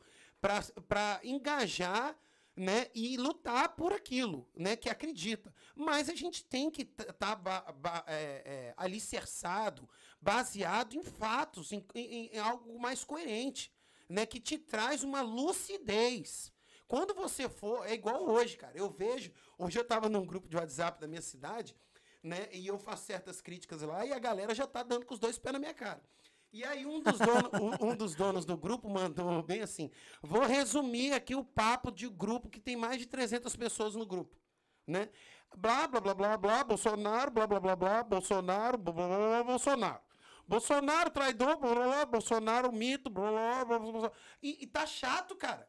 para 0.87 1.19
engajar 1.23 2.15
né, 2.59 2.87
e 2.93 3.15
lutar 3.15 3.69
por 3.77 3.93
aquilo 3.93 4.45
né, 4.53 4.75
que 4.75 4.89
acredita. 4.89 5.53
Mas 5.73 6.09
a 6.09 6.13
gente 6.13 6.43
tem 6.43 6.69
que 6.69 6.81
estar 6.81 7.37
alicerçado, 8.75 9.87
baseado 10.21 10.93
em 10.95 11.03
fatos, 11.03 11.71
em, 11.71 11.85
em- 11.95 12.27
em 12.33 12.37
algo 12.37 12.77
mais 12.77 13.03
coerente, 13.05 13.71
né, 14.09 14.25
que 14.25 14.41
te 14.41 14.57
traz 14.57 15.03
uma 15.03 15.21
lucidez. 15.21 16.51
Quando 16.85 17.13
você 17.13 17.47
for, 17.47 17.85
é 17.87 17.93
igual 17.93 18.27
hoje, 18.27 18.57
cara. 18.57 18.75
Eu 18.75 18.89
vejo. 18.89 19.31
Hoje 19.57 19.77
eu 19.77 19.83
estava 19.83 20.09
num 20.09 20.25
grupo 20.25 20.49
de 20.49 20.57
WhatsApp 20.57 20.99
da 20.99 21.07
minha 21.07 21.21
cidade, 21.21 21.75
né? 22.23 22.49
E 22.51 22.65
eu 22.67 22.79
faço 22.79 23.05
certas 23.05 23.39
críticas 23.41 23.83
lá 23.83 24.05
e 24.05 24.11
a 24.11 24.17
galera 24.19 24.53
já 24.55 24.65
tá 24.65 24.81
dando 24.83 25.05
com 25.05 25.13
os 25.13 25.19
dois 25.19 25.37
pés 25.37 25.53
na 25.53 25.59
minha 25.59 25.73
cara. 25.73 26.01
E 26.51 26.63
aí 26.63 26.85
um 26.85 26.99
dos, 27.01 27.19
um- 27.19 27.89
um 27.91 27.95
dos 27.95 28.15
donos 28.15 28.43
do 28.45 28.57
grupo 28.57 28.89
mandou 28.89 29.43
bem 29.43 29.61
assim: 29.61 29.91
vou 30.21 30.43
resumir 30.45 31.13
aqui 31.13 31.35
o 31.35 31.43
papo 31.43 31.91
de 31.91 32.07
um 32.07 32.11
grupo 32.13 32.49
que 32.49 32.59
tem 32.59 32.75
mais 32.75 32.97
de 32.99 33.05
300 33.05 33.55
pessoas 33.55 33.95
no 33.95 34.05
grupo, 34.05 34.35
né? 34.87 35.09
Blá, 35.55 35.87
blá, 35.87 35.99
blá, 35.99 36.13
blá, 36.13 36.37
blá, 36.37 36.63
Bolsonaro, 36.63 37.31
blá, 37.31 37.47
blá, 37.47 37.59
blá, 37.59 37.75
blá, 37.75 38.03
Bolsonaro, 38.03 38.77
blá, 38.77 38.93
blá, 38.93 39.07
blá, 39.07 39.17
blá, 39.17 39.43
Bolsonaro. 39.43 40.01
Bolsonaro 40.47 41.09
traidor, 41.11 41.57
blá, 41.57 41.73
blá, 41.73 42.05
Bolsonaro 42.05 42.71
mito, 42.71 43.09
blá, 43.09 43.63
blá, 43.65 43.77
blá, 43.79 43.91
blá. 43.91 44.11
E, 44.41 44.63
e 44.63 44.67
tá 44.67 44.85
chato, 44.85 45.35
cara. 45.35 45.67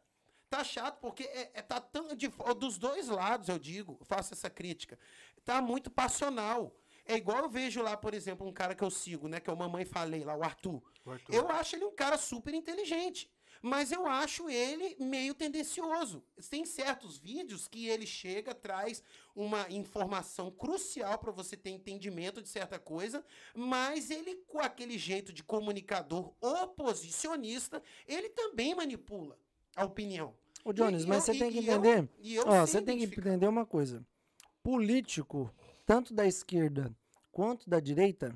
Tá 0.48 0.64
chato 0.64 0.98
porque 1.00 1.22
é, 1.24 1.50
é- 1.54 1.62
tá 1.62 1.80
tão 1.80 2.08
de, 2.14 2.28
dos 2.58 2.76
dois 2.78 3.08
lados, 3.08 3.48
eu 3.48 3.58
digo, 3.58 3.98
faço 4.04 4.32
essa 4.34 4.48
crítica. 4.50 4.98
Tá 5.44 5.60
muito 5.62 5.90
passional. 5.90 6.74
É 7.10 7.16
igual 7.16 7.38
eu 7.44 7.48
vejo 7.50 7.82
lá, 7.82 7.96
por 7.96 8.14
exemplo, 8.14 8.46
um 8.46 8.52
cara 8.52 8.74
que 8.74 8.84
eu 8.84 8.90
sigo, 8.90 9.26
né, 9.28 9.40
que 9.40 9.50
é 9.50 9.52
o 9.52 9.56
Mamãe 9.56 9.84
Falei 9.84 10.22
lá, 10.24 10.36
o 10.36 10.42
Arthur. 10.44 10.82
O 11.04 11.10
Arthur. 11.10 11.34
Eu 11.34 11.48
acho 11.48 11.76
ele 11.76 11.84
um 11.84 11.94
cara 11.94 12.16
super 12.16 12.54
inteligente. 12.54 13.28
Mas 13.62 13.92
eu 13.92 14.06
acho 14.06 14.48
ele 14.48 14.96
meio 14.98 15.34
tendencioso. 15.34 16.24
Tem 16.48 16.64
certos 16.64 17.18
vídeos 17.18 17.68
que 17.68 17.88
ele 17.88 18.06
chega, 18.06 18.54
traz 18.54 19.02
uma 19.36 19.66
informação 19.70 20.50
crucial 20.50 21.18
para 21.18 21.30
você 21.30 21.58
ter 21.58 21.68
entendimento 21.68 22.40
de 22.40 22.48
certa 22.48 22.78
coisa, 22.78 23.22
mas 23.54 24.10
ele, 24.10 24.36
com 24.48 24.60
aquele 24.60 24.96
jeito 24.96 25.30
de 25.30 25.42
comunicador 25.44 26.32
oposicionista, 26.40 27.82
ele 28.08 28.30
também 28.30 28.74
manipula 28.74 29.36
a 29.76 29.84
opinião. 29.84 30.34
Ô, 30.64 30.72
Jones, 30.72 31.04
E 31.04 31.06
mas 31.06 31.28
eu- 31.28 31.34
você 31.34 31.38
tem 31.38 31.52
que 31.52 31.58
eu- 31.58 31.62
entender. 31.62 32.08
e 32.18 32.34
eu 32.36 32.44
Ó, 32.46 32.60
você 32.66 32.80
tem 32.80 32.96
que 32.96 33.04
entender 33.04 33.46
uma 33.46 33.66
coisa. 33.66 34.02
Político, 34.62 35.50
tanto 35.90 36.14
da 36.14 36.24
esquerda 36.24 36.96
quanto 37.32 37.68
da 37.68 37.80
direita, 37.80 38.32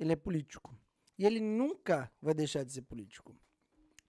ele 0.00 0.14
é 0.14 0.16
político. 0.16 0.74
E 1.18 1.26
ele 1.26 1.40
nunca 1.40 2.10
vai 2.22 2.32
deixar 2.32 2.64
de 2.64 2.72
ser 2.72 2.80
político. 2.80 3.36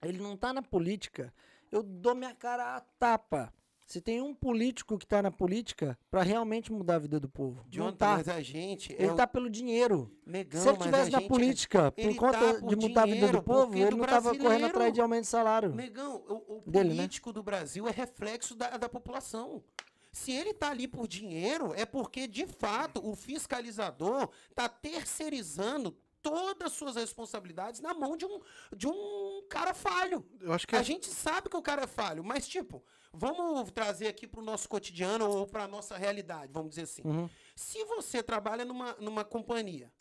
Ele 0.02 0.16
não 0.16 0.38
tá 0.38 0.54
na 0.54 0.62
política. 0.62 1.30
Eu 1.70 1.82
dou 1.82 2.14
minha 2.14 2.34
cara 2.34 2.76
a 2.76 2.80
tapa. 2.80 3.52
Se 3.84 4.00
tem 4.00 4.22
um 4.22 4.34
político 4.34 4.96
que 4.96 5.06
tá 5.06 5.20
na 5.20 5.30
política 5.30 5.98
pra 6.10 6.22
realmente 6.22 6.72
mudar 6.72 6.94
a 6.94 6.98
vida 6.98 7.20
do 7.20 7.28
povo. 7.28 7.62
não 7.64 7.70
Jonathan, 7.70 7.96
tá. 7.98 8.16
mas 8.16 8.28
a 8.28 8.40
gente 8.40 8.94
é 8.94 9.02
Ele 9.02 9.12
o 9.12 9.16
tá 9.16 9.26
pelo 9.26 9.50
dinheiro. 9.50 10.10
Se 10.24 10.30
ele 10.30 10.46
mas 10.48 10.78
tivesse 10.78 10.88
a 10.88 10.88
na 10.88 11.04
gente 11.04 11.24
é- 11.24 11.28
política 11.28 11.92
por 11.92 12.00
ele 12.00 12.14
conta 12.14 12.38
tá 12.38 12.66
de 12.66 12.76
mudar 12.76 13.02
a 13.02 13.06
vida 13.06 13.32
do 13.32 13.42
povo, 13.42 13.76
ele 13.76 13.90
do 13.90 13.96
não 13.98 14.06
tava 14.06 14.34
correndo 14.34 14.64
atrás 14.64 14.94
de 14.94 15.00
aumento 15.02 15.22
de 15.24 15.28
salário. 15.28 15.74
Negão, 15.74 16.24
o, 16.26 16.56
o 16.56 16.70
Dele, 16.70 16.88
né? 16.90 16.96
político 16.96 17.34
do 17.34 17.42
Brasil 17.42 17.86
é 17.86 17.90
reflexo 17.90 18.54
da, 18.54 18.78
da 18.78 18.88
população. 18.88 19.62
Se 20.12 20.32
ele 20.32 20.54
tá 20.54 20.70
ali 20.70 20.88
por 20.88 21.06
dinheiro, 21.06 21.72
é 21.74 21.84
porque, 21.84 22.26
de 22.26 22.46
fato, 22.46 23.06
o 23.06 23.14
fiscalizador 23.14 24.28
tá 24.54 24.68
terceirizando 24.68 25.96
todas 26.22 26.72
as 26.72 26.76
suas 26.76 26.96
responsabilidades 26.96 27.80
na 27.80 27.94
mão 27.94 28.16
de 28.16 28.24
um, 28.26 28.40
de 28.76 28.86
um 28.86 29.46
cara 29.48 29.72
falho. 29.74 30.26
Eu 30.40 30.52
acho 30.52 30.66
que 30.66 30.74
A 30.74 30.80
é- 30.80 30.84
gente 30.84 31.08
sabe 31.08 31.48
que 31.48 31.56
o 31.56 31.62
cara 31.62 31.82
é 31.84 31.86
falho, 31.86 32.24
mas, 32.24 32.48
tipo, 32.48 32.82
vamos 33.12 33.70
trazer 33.70 34.08
aqui 34.08 34.26
pro 34.26 34.42
nosso 34.42 34.68
cotidiano 34.68 35.28
ou 35.28 35.46
pra 35.46 35.68
nossa 35.68 35.96
realidade, 35.96 36.52
vamos 36.52 36.70
dizer 36.70 36.82
assim. 36.82 37.02
Uhum. 37.04 37.28
Se 37.54 37.84
você 37.84 38.22
trabalha 38.22 38.64
numa, 38.64 38.94
numa 38.94 39.24
companhia, 39.24 39.92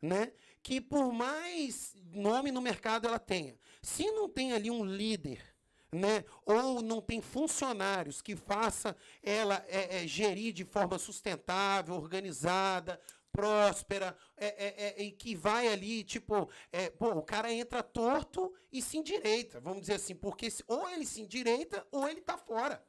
né, 0.00 0.32
que 0.62 0.80
por 0.80 1.12
mais 1.12 1.94
nome 2.12 2.50
no 2.50 2.60
mercado 2.60 3.06
ela 3.06 3.18
tenha, 3.18 3.58
se 3.82 4.10
não 4.12 4.28
tem 4.28 4.52
ali 4.52 4.70
um 4.70 4.84
líder, 4.84 5.42
né, 5.92 6.24
ou 6.44 6.82
não 6.82 7.00
tem 7.00 7.20
funcionários 7.20 8.20
que 8.20 8.34
faça 8.36 8.96
ela 9.22 9.64
é, 9.68 10.02
é, 10.02 10.06
gerir 10.06 10.52
de 10.52 10.64
forma 10.64 10.98
sustentável, 10.98 11.94
organizada, 11.94 13.00
próspera, 13.32 14.16
é, 14.36 14.46
é, 14.46 14.94
é, 14.98 15.02
e 15.02 15.12
que 15.12 15.34
vai 15.34 15.68
ali, 15.68 16.02
tipo, 16.02 16.48
é, 16.72 16.88
pô, 16.88 17.10
o 17.10 17.22
cara 17.22 17.52
entra 17.52 17.82
torto 17.82 18.52
e 18.72 18.80
se 18.80 18.96
endireita, 18.96 19.60
vamos 19.60 19.82
dizer 19.82 19.94
assim, 19.94 20.14
porque 20.14 20.50
se- 20.50 20.64
ou 20.66 20.88
ele 20.88 21.04
se 21.04 21.20
endireita 21.20 21.86
ou 21.92 22.08
ele 22.08 22.22
tá 22.22 22.38
fora. 22.38 22.82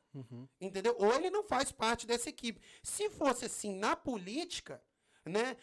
Entendeu? 0.60 0.96
Ou 0.98 1.14
ele 1.14 1.30
não 1.30 1.44
faz 1.44 1.72
parte 1.72 2.08
dessa 2.08 2.30
equipe. 2.30 2.60
Se 2.82 3.10
fosse 3.10 3.46
assim 3.46 3.76
na 3.76 3.96
política, 3.96 4.82
né? 5.26 5.56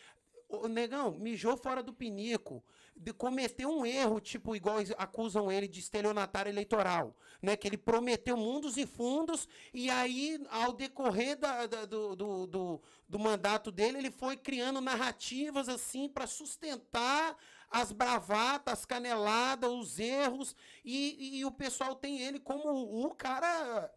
o 0.48 0.68
negão, 0.68 1.10
mijou 1.18 1.56
fora 1.56 1.82
do 1.82 1.92
pinico, 1.92 2.62
de, 2.96 3.12
cometeu 3.12 3.68
um 3.68 3.84
erro, 3.84 4.20
tipo, 4.20 4.54
igual 4.54 4.76
acusam 4.98 5.50
ele 5.50 5.66
de 5.68 5.80
estelionatário 5.80 6.48
eleitoral, 6.50 7.14
né? 7.42 7.56
Que 7.56 7.66
ele 7.68 7.76
prometeu 7.76 8.36
mundos 8.36 8.76
e 8.76 8.86
fundos, 8.86 9.48
e 9.72 9.90
aí, 9.90 10.40
ao 10.50 10.72
decorrer 10.72 11.36
da, 11.36 11.66
da- 11.66 11.84
do, 11.84 12.14
do, 12.16 12.46
do, 12.46 12.82
do 13.08 13.18
mandato 13.18 13.70
dele, 13.72 13.98
ele 13.98 14.10
foi 14.10 14.36
criando 14.36 14.80
narrativas, 14.80 15.68
assim, 15.68 16.08
para 16.08 16.26
sustentar 16.26 17.36
as 17.70 17.90
bravatas, 17.90 18.74
as 18.74 18.84
caneladas, 18.84 19.68
os 19.70 19.98
erros, 19.98 20.54
e, 20.84 21.38
e 21.40 21.44
o 21.44 21.50
pessoal 21.50 21.94
tem 21.96 22.20
ele 22.20 22.38
como 22.38 22.68
o 23.04 23.14
cara 23.14 23.92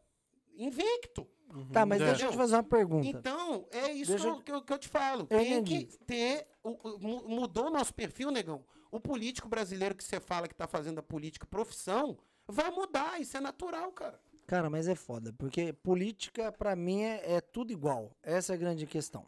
invicto. 0.55 1.27
Tá, 1.71 1.85
mas 1.85 2.01
É. 2.01 2.05
deixa 2.07 2.25
eu 2.25 2.31
te 2.31 2.37
fazer 2.37 2.55
uma 2.55 2.63
pergunta. 2.63 3.07
Então, 3.07 3.67
é 3.71 3.91
isso 3.93 4.11
Deixa 4.11 4.25
que, 4.25 4.29
eu- 4.31 4.41
que, 4.41 4.51
eu, 4.51 4.61
que 4.63 4.73
eu 4.73 4.77
te 4.79 4.87
falo. 4.89 5.21
Eu 5.29 5.37
Tem 5.39 5.53
entendi. 5.53 5.85
que 5.85 5.97
ter. 5.99 6.47
o- 6.63 6.71
o- 6.89 6.99
mu- 6.99 7.29
mudou 7.29 7.67
o 7.67 7.69
nosso 7.69 7.93
perfil, 7.93 8.29
negão. 8.31 8.65
O 8.91 8.99
político 8.99 9.47
brasileiro 9.47 9.95
que 9.95 10.03
você 10.03 10.19
fala 10.19 10.47
que 10.47 10.55
tá 10.55 10.67
fazendo 10.67 10.99
a 10.99 11.03
política 11.03 11.45
profissão 11.45 12.17
vai 12.47 12.71
mudar. 12.71 13.19
Isso 13.19 13.35
é 13.37 13.41
natural, 13.41 13.91
cara. 13.91 14.19
Cara, 14.47 14.69
mas 14.69 14.87
é 14.87 14.95
foda, 14.95 15.33
porque 15.33 15.73
política 15.73 16.51
pra 16.53 16.73
mim 16.73 17.01
é, 17.01 17.33
é 17.35 17.41
tudo 17.41 17.73
igual. 17.73 18.15
Essa 18.23 18.53
é 18.53 18.55
a 18.55 18.57
grande 18.57 18.85
questão, 18.85 19.25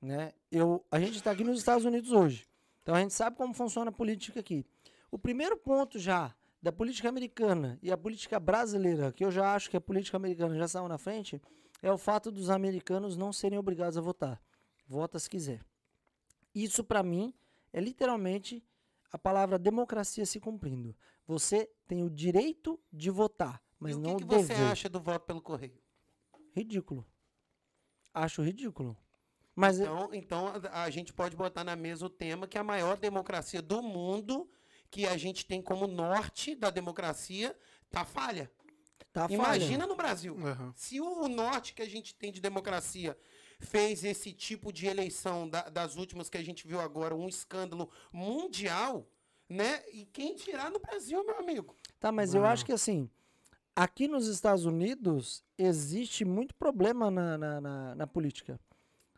né? 0.00 0.32
Eu, 0.50 0.84
a 0.92 1.00
gente 1.00 1.20
tá 1.20 1.32
aqui 1.32 1.42
nos 1.42 1.58
Estados 1.58 1.84
Unidos 1.84 2.12
hoje, 2.12 2.46
então 2.80 2.94
a 2.94 3.00
gente 3.00 3.12
sabe 3.12 3.36
como 3.36 3.52
funciona 3.52 3.90
a 3.90 3.92
política 3.92 4.38
aqui. 4.38 4.64
O 5.10 5.18
primeiro 5.18 5.56
ponto 5.56 5.98
já 5.98 6.32
da 6.62 6.70
política 6.70 7.08
americana 7.08 7.80
e 7.82 7.90
a 7.90 7.98
política 7.98 8.38
brasileira, 8.38 9.10
que 9.10 9.24
eu 9.24 9.30
já 9.32 9.54
acho 9.56 9.68
que 9.68 9.76
a 9.76 9.80
política 9.80 10.16
americana 10.16 10.56
já 10.56 10.68
saiu 10.68 10.86
na 10.86 10.98
frente, 10.98 11.42
é 11.82 11.90
o 11.90 11.98
fato 11.98 12.30
dos 12.30 12.48
americanos 12.48 13.16
não 13.16 13.32
serem 13.32 13.58
obrigados 13.58 13.98
a 13.98 14.00
votar. 14.00 14.40
Vota 14.86 15.18
se 15.18 15.28
quiser. 15.28 15.64
Isso 16.54 16.84
pra 16.84 17.02
mim 17.02 17.34
é 17.72 17.80
literalmente 17.80 18.62
a 19.10 19.18
palavra 19.18 19.58
democracia 19.58 20.24
se 20.26 20.38
cumprindo. 20.40 20.96
Você 21.26 21.70
tem 21.86 22.02
o 22.02 22.10
direito 22.10 22.78
de 22.92 23.10
votar, 23.10 23.62
mas 23.78 23.92
e 23.92 23.98
o 23.98 24.00
não 24.00 24.16
que, 24.16 24.24
o 24.24 24.26
que 24.28 24.34
você 24.34 24.48
dever. 24.54 24.70
acha 24.70 24.88
do 24.88 25.00
voto 25.00 25.26
pelo 25.26 25.40
correio? 25.40 25.78
Ridículo. 26.54 27.06
Acho 28.12 28.42
ridículo. 28.42 28.96
Mas 29.54 29.78
é- 29.80 29.84
Então, 29.84 30.14
então 30.14 30.52
a, 30.72 30.88
gente 30.90 31.12
pode 31.12 31.36
botar 31.36 31.64
na 31.64 31.76
mesa 31.76 32.06
o 32.06 32.10
tema 32.10 32.46
que 32.46 32.58
a 32.58 32.64
maior 32.64 32.96
democracia 32.96 33.60
do 33.60 33.82
mundo, 33.82 34.48
que 34.90 35.06
a 35.06 35.16
gente 35.16 35.44
tem 35.46 35.60
como 35.62 35.86
norte 35.86 36.54
da 36.54 36.70
democracia, 36.70 37.56
tá 37.90 38.04
falha. 38.04 38.50
tá 39.12 39.22
falha. 39.28 39.34
Imagina 39.34 39.86
no 39.86 39.96
Brasil. 39.96 40.36
Aham. 40.44 40.72
Se 40.76 41.00
o 41.00 41.28
norte 41.28 41.74
que 41.74 41.82
a 41.82 41.88
gente 41.88 42.14
tem 42.14 42.32
de 42.32 42.40
democracia 42.40 43.16
fez 43.60 44.02
esse 44.04 44.32
tipo 44.32 44.72
de 44.72 44.86
eleição 44.86 45.48
da- 45.48 45.68
das 45.68 45.96
últimas 45.96 46.28
que 46.28 46.38
a 46.38 46.42
gente 46.42 46.66
viu 46.66 46.80
agora, 46.80 47.14
um 47.14 47.28
escândalo 47.28 47.90
mundial, 48.12 49.06
né? 49.48 49.82
E 49.92 50.06
quem 50.06 50.34
tirar 50.34 50.70
no 50.70 50.78
Brasil, 50.80 51.24
meu 51.24 51.38
amigo? 51.38 51.76
Tá, 51.98 52.10
mas 52.10 52.34
eu 52.34 52.44
acho 52.46 52.64
que 52.64 52.72
assim, 52.72 53.08
aqui 53.76 54.08
nos 54.08 54.26
Estados 54.26 54.64
Unidos 54.64 55.44
existe 55.58 56.24
muito 56.24 56.54
problema 56.54 57.10
na, 57.10 57.36
na, 57.38 57.60
na- 57.60 57.94
na 57.94 58.06
política. 58.06 58.58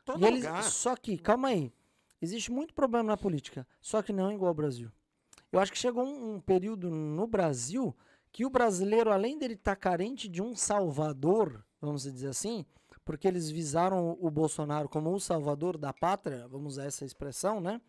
Todo 0.05 0.21
E 0.21 0.27
eles, 0.27 0.45
lugar. 0.45 0.63
só 0.65 0.97
que, 0.97 1.17
calma 1.17 1.49
aí, 1.49 1.73
existe 2.21 2.51
muito 2.51 2.75
problema 2.75 3.05
na 3.05 3.17
política, 3.17 3.67
só 3.81 4.03
que 4.03 4.13
não 4.13 4.33
igual 4.33 4.49
ao 4.49 4.55
Brasil. 4.55 4.91
Eu 5.53 5.61
acho 5.61 5.71
que 5.71 5.79
chegou 5.79 6.05
um, 6.05 6.35
um 6.35 6.41
período 6.41 6.91
no 6.91 7.27
Brasil 7.27 7.95
que 8.33 8.45
o 8.47 8.51
brasileiro, 8.51 9.13
além 9.13 9.39
dele 9.39 9.55
estar 9.55 9.77
carente 9.77 10.27
de 10.29 10.41
um 10.43 10.57
salvador, 10.57 11.65
vamos 11.81 12.03
dizer 12.05 12.29
assim, 12.29 12.65
porque 13.05 13.27
eles 13.27 13.51
visaram 13.51 14.17
o 14.21 14.31
Bolsonaro 14.31 14.89
como 14.89 15.13
o 15.13 15.21
salvador 15.21 15.77
da 15.77 15.93
pátria, 15.93 16.47
vamos 16.49 16.75
usar 16.75 16.85
essa 16.85 17.05
expressão, 17.05 17.61
né? 17.61 17.81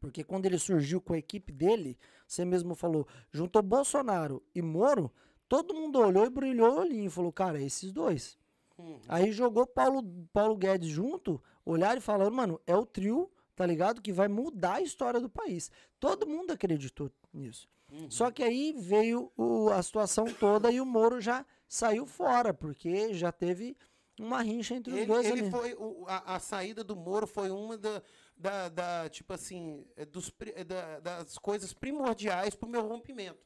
Porque 0.00 0.22
quando 0.22 0.46
ele 0.46 0.58
surgiu 0.58 1.00
com 1.00 1.14
a 1.14 1.18
equipe 1.18 1.52
dele, 1.52 1.98
você 2.26 2.44
mesmo 2.44 2.74
falou, 2.74 3.06
juntou 3.32 3.62
Bolsonaro 3.62 4.42
e 4.54 4.60
Moro, 4.62 5.10
todo 5.48 5.74
mundo 5.74 5.98
olhou 5.98 6.26
e 6.26 6.30
brilhou 6.30 6.74
o 6.76 6.80
olhinho 6.80 7.06
e 7.06 7.10
falou, 7.10 7.32
cara, 7.32 7.60
é 7.60 7.64
esses 7.64 7.92
dois. 7.92 8.38
Uhum. 8.78 9.00
Aí 9.08 9.32
jogou 9.32 9.66
Paulo, 9.66 10.02
Paulo 10.32 10.54
Guedes 10.56 10.90
junto, 10.90 11.42
olharam 11.64 11.98
e 11.98 12.02
falaram, 12.02 12.30
mano, 12.30 12.60
é 12.66 12.76
o 12.76 12.84
trio, 12.84 13.30
tá 13.56 13.64
ligado? 13.64 14.02
Que 14.02 14.12
vai 14.12 14.28
mudar 14.28 14.74
a 14.74 14.82
história 14.82 15.18
do 15.18 15.30
país. 15.30 15.70
Todo 15.98 16.26
mundo 16.26 16.52
acreditou 16.52 17.10
nisso. 17.32 17.66
Uhum. 17.90 18.10
Só 18.10 18.30
que 18.30 18.42
aí 18.42 18.74
veio 18.76 19.32
o- 19.36 19.70
a 19.70 19.82
situação 19.82 20.26
toda 20.26 20.70
e 20.70 20.80
o 20.80 20.84
Moro 20.86 21.20
já 21.20 21.44
saiu 21.66 22.04
fora, 22.04 22.52
porque 22.52 23.14
já 23.14 23.32
teve 23.32 23.76
uma 24.18 24.42
rincha 24.42 24.74
entre 24.74 24.92
os 24.92 24.98
Ele, 24.98 25.06
dois 25.06 25.26
ele 25.26 25.40
ali. 25.42 25.50
foi. 25.50 25.74
o- 25.74 26.04
a, 26.08 26.36
a 26.36 26.38
saída 26.40 26.82
do 26.84 26.96
Moro 26.96 27.26
foi 27.26 27.50
uma 27.50 27.76
da. 27.76 28.02
da, 28.36 28.68
da, 28.68 29.08
tipo 29.08 29.32
assim, 29.32 29.86
é, 29.96 30.04
dos, 30.04 30.32
é, 30.54 30.64
da- 30.64 31.00
das 31.00 31.38
coisas 31.38 31.72
primordiais 31.72 32.54
para 32.54 32.66
o 32.68 32.70
meu 32.70 32.86
rompimento. 32.86 33.44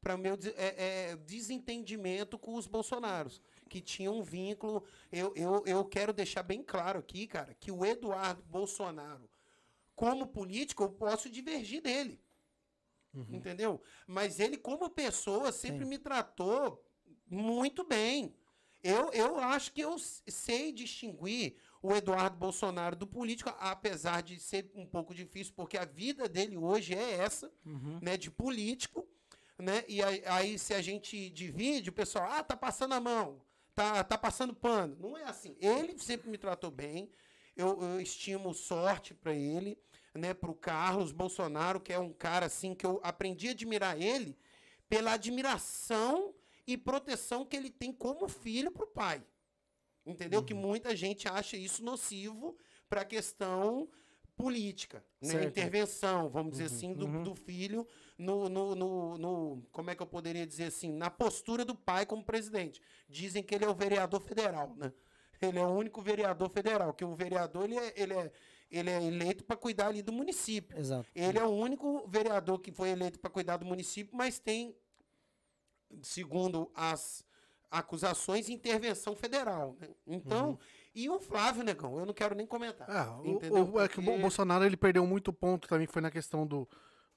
Para 0.00 0.16
o 0.16 0.18
meu 0.18 0.34
é, 0.56 1.10
é, 1.12 1.16
desentendimento 1.16 2.38
com 2.38 2.54
os 2.56 2.66
Bolsonaros, 2.66 3.40
que 3.70 3.80
tinham 3.80 4.18
um 4.18 4.22
vínculo. 4.22 4.84
Eu, 5.10 5.32
eu, 5.34 5.62
eu 5.66 5.84
quero 5.84 6.12
deixar 6.12 6.42
bem 6.42 6.62
claro 6.62 6.98
aqui, 6.98 7.26
cara, 7.26 7.54
que 7.54 7.72
o 7.72 7.84
Eduardo 7.86 8.42
Bolsonaro, 8.42 9.30
como 9.96 10.26
político, 10.26 10.82
eu 10.82 10.90
posso 10.90 11.30
divergir 11.30 11.80
dele. 11.80 12.20
Entendeu? 13.30 13.80
Mas 14.08 14.40
ele, 14.40 14.56
como 14.56 14.90
pessoa, 14.90 15.52
sempre 15.52 15.84
Sim. 15.84 15.90
me 15.90 15.98
tratou 15.98 16.84
muito 17.26 17.84
bem. 17.84 18.34
Eu, 18.84 19.10
eu 19.14 19.38
acho 19.38 19.72
que 19.72 19.80
eu 19.80 19.96
sei 19.98 20.70
distinguir 20.70 21.56
o 21.82 21.94
Eduardo 21.94 22.36
Bolsonaro 22.36 22.94
do 22.94 23.06
político, 23.06 23.48
apesar 23.58 24.22
de 24.22 24.38
ser 24.38 24.70
um 24.74 24.84
pouco 24.84 25.14
difícil, 25.14 25.54
porque 25.56 25.78
a 25.78 25.86
vida 25.86 26.28
dele 26.28 26.58
hoje 26.58 26.94
é 26.94 27.12
essa, 27.14 27.50
né, 28.02 28.18
de 28.18 28.30
político, 28.30 29.08
né? 29.58 29.84
E 29.88 30.02
aí, 30.02 30.22
aí 30.26 30.58
se 30.58 30.74
a 30.74 30.82
gente 30.82 31.30
divide, 31.30 31.88
o 31.88 31.94
pessoal, 31.94 32.28
ah, 32.30 32.44
tá 32.44 32.54
passando 32.54 32.92
a 32.92 33.00
mão, 33.00 33.40
tá, 33.74 34.04
tá 34.04 34.18
passando 34.18 34.54
pano. 34.54 34.96
Não 35.00 35.16
é 35.16 35.24
assim. 35.24 35.56
Ele 35.58 35.98
sempre 35.98 36.28
me 36.28 36.36
tratou 36.36 36.70
bem. 36.70 37.10
Eu, 37.56 37.82
eu 37.82 38.00
estimo 38.00 38.52
sorte 38.52 39.14
para 39.14 39.32
ele, 39.32 39.78
né, 40.14 40.34
para 40.34 40.50
o 40.50 40.54
Carlos 40.54 41.10
Bolsonaro, 41.10 41.80
que 41.80 41.92
é 41.92 41.98
um 41.98 42.12
cara 42.12 42.46
assim 42.46 42.74
que 42.74 42.84
eu 42.84 43.00
aprendi 43.02 43.48
a 43.48 43.52
admirar 43.52 43.98
ele 43.98 44.36
pela 44.90 45.12
admiração 45.12 46.34
e 46.66 46.76
proteção 46.76 47.44
que 47.44 47.56
ele 47.56 47.70
tem 47.70 47.92
como 47.92 48.28
filho 48.28 48.70
para 48.70 48.84
o 48.84 48.88
pai. 48.88 49.24
Entendeu? 50.06 50.42
Que 50.42 50.52
muita 50.54 50.94
gente 50.94 51.26
acha 51.28 51.56
isso 51.56 51.82
nocivo 51.82 52.56
para 52.88 53.00
a 53.02 53.04
questão 53.04 53.88
política, 54.36 55.04
né? 55.22 55.28
Intervenção, 55.46 56.28
vamos 56.28 56.52
dizer 56.52 56.64
assim, 56.64 56.92
do, 56.92 57.06
do 57.22 57.34
filho 57.34 57.86
no, 58.18 58.48
no, 58.48 58.74
no, 58.74 59.16
no- 59.18 59.62
Como 59.70 59.90
é 59.90 59.94
que 59.94 60.02
eu 60.02 60.06
poderia 60.06 60.46
dizer 60.46 60.64
assim? 60.64 60.92
Na 60.92 61.08
postura 61.08 61.64
do 61.64 61.74
pai 61.74 62.04
como 62.04 62.24
presidente. 62.24 62.82
Dizem 63.08 63.42
que 63.42 63.54
ele 63.54 63.64
é 63.64 63.68
o 63.68 63.74
vereador 63.74 64.20
federal, 64.20 64.74
né? 64.76 64.92
Ele 65.40 65.58
é 65.58 65.62
o 65.64 65.70
único 65.70 66.00
vereador 66.02 66.48
federal, 66.50 66.92
que 66.94 67.04
o 67.04 67.14
vereador 67.14 67.64
ele 67.64 67.76
é, 67.78 67.92
ele 67.96 68.14
é, 68.14 68.32
ele 68.70 68.90
é 68.90 69.02
eleito 69.04 69.44
para 69.44 69.56
cuidar 69.56 69.88
ali 69.88 70.02
do 70.02 70.12
município. 70.12 70.76
Exato. 70.78 71.08
Ele 71.14 71.38
é 71.38 71.44
o 71.44 71.50
único 71.50 72.06
vereador 72.08 72.58
que 72.60 72.72
foi 72.72 72.90
eleito 72.90 73.18
para 73.20 73.30
cuidar 73.30 73.56
do 73.58 73.66
município, 73.66 74.16
mas 74.16 74.38
tem, 74.38 74.74
segundo 76.02 76.70
as 76.74 77.24
acusações, 77.70 78.48
intervenção 78.48 79.16
federal. 79.16 79.76
né? 79.80 79.88
Então, 80.06 80.58
e 80.94 81.08
o 81.10 81.18
Flávio 81.18 81.64
Negão, 81.64 81.98
eu 81.98 82.06
não 82.06 82.14
quero 82.14 82.34
nem 82.34 82.46
comentar. 82.46 82.88
Ah, 82.88 83.18
o- 83.20 83.26
entendeu? 83.26 83.68
o, 83.72 83.80
é 83.80 83.88
que 83.88 83.98
o 83.98 84.02
Bolsonaro 84.20 84.64
ele 84.64 84.76
perdeu 84.76 85.04
muito 85.06 85.32
ponto 85.32 85.66
também, 85.68 85.86
foi 85.86 86.00
na 86.00 86.10
questão 86.10 86.46
do, 86.46 86.68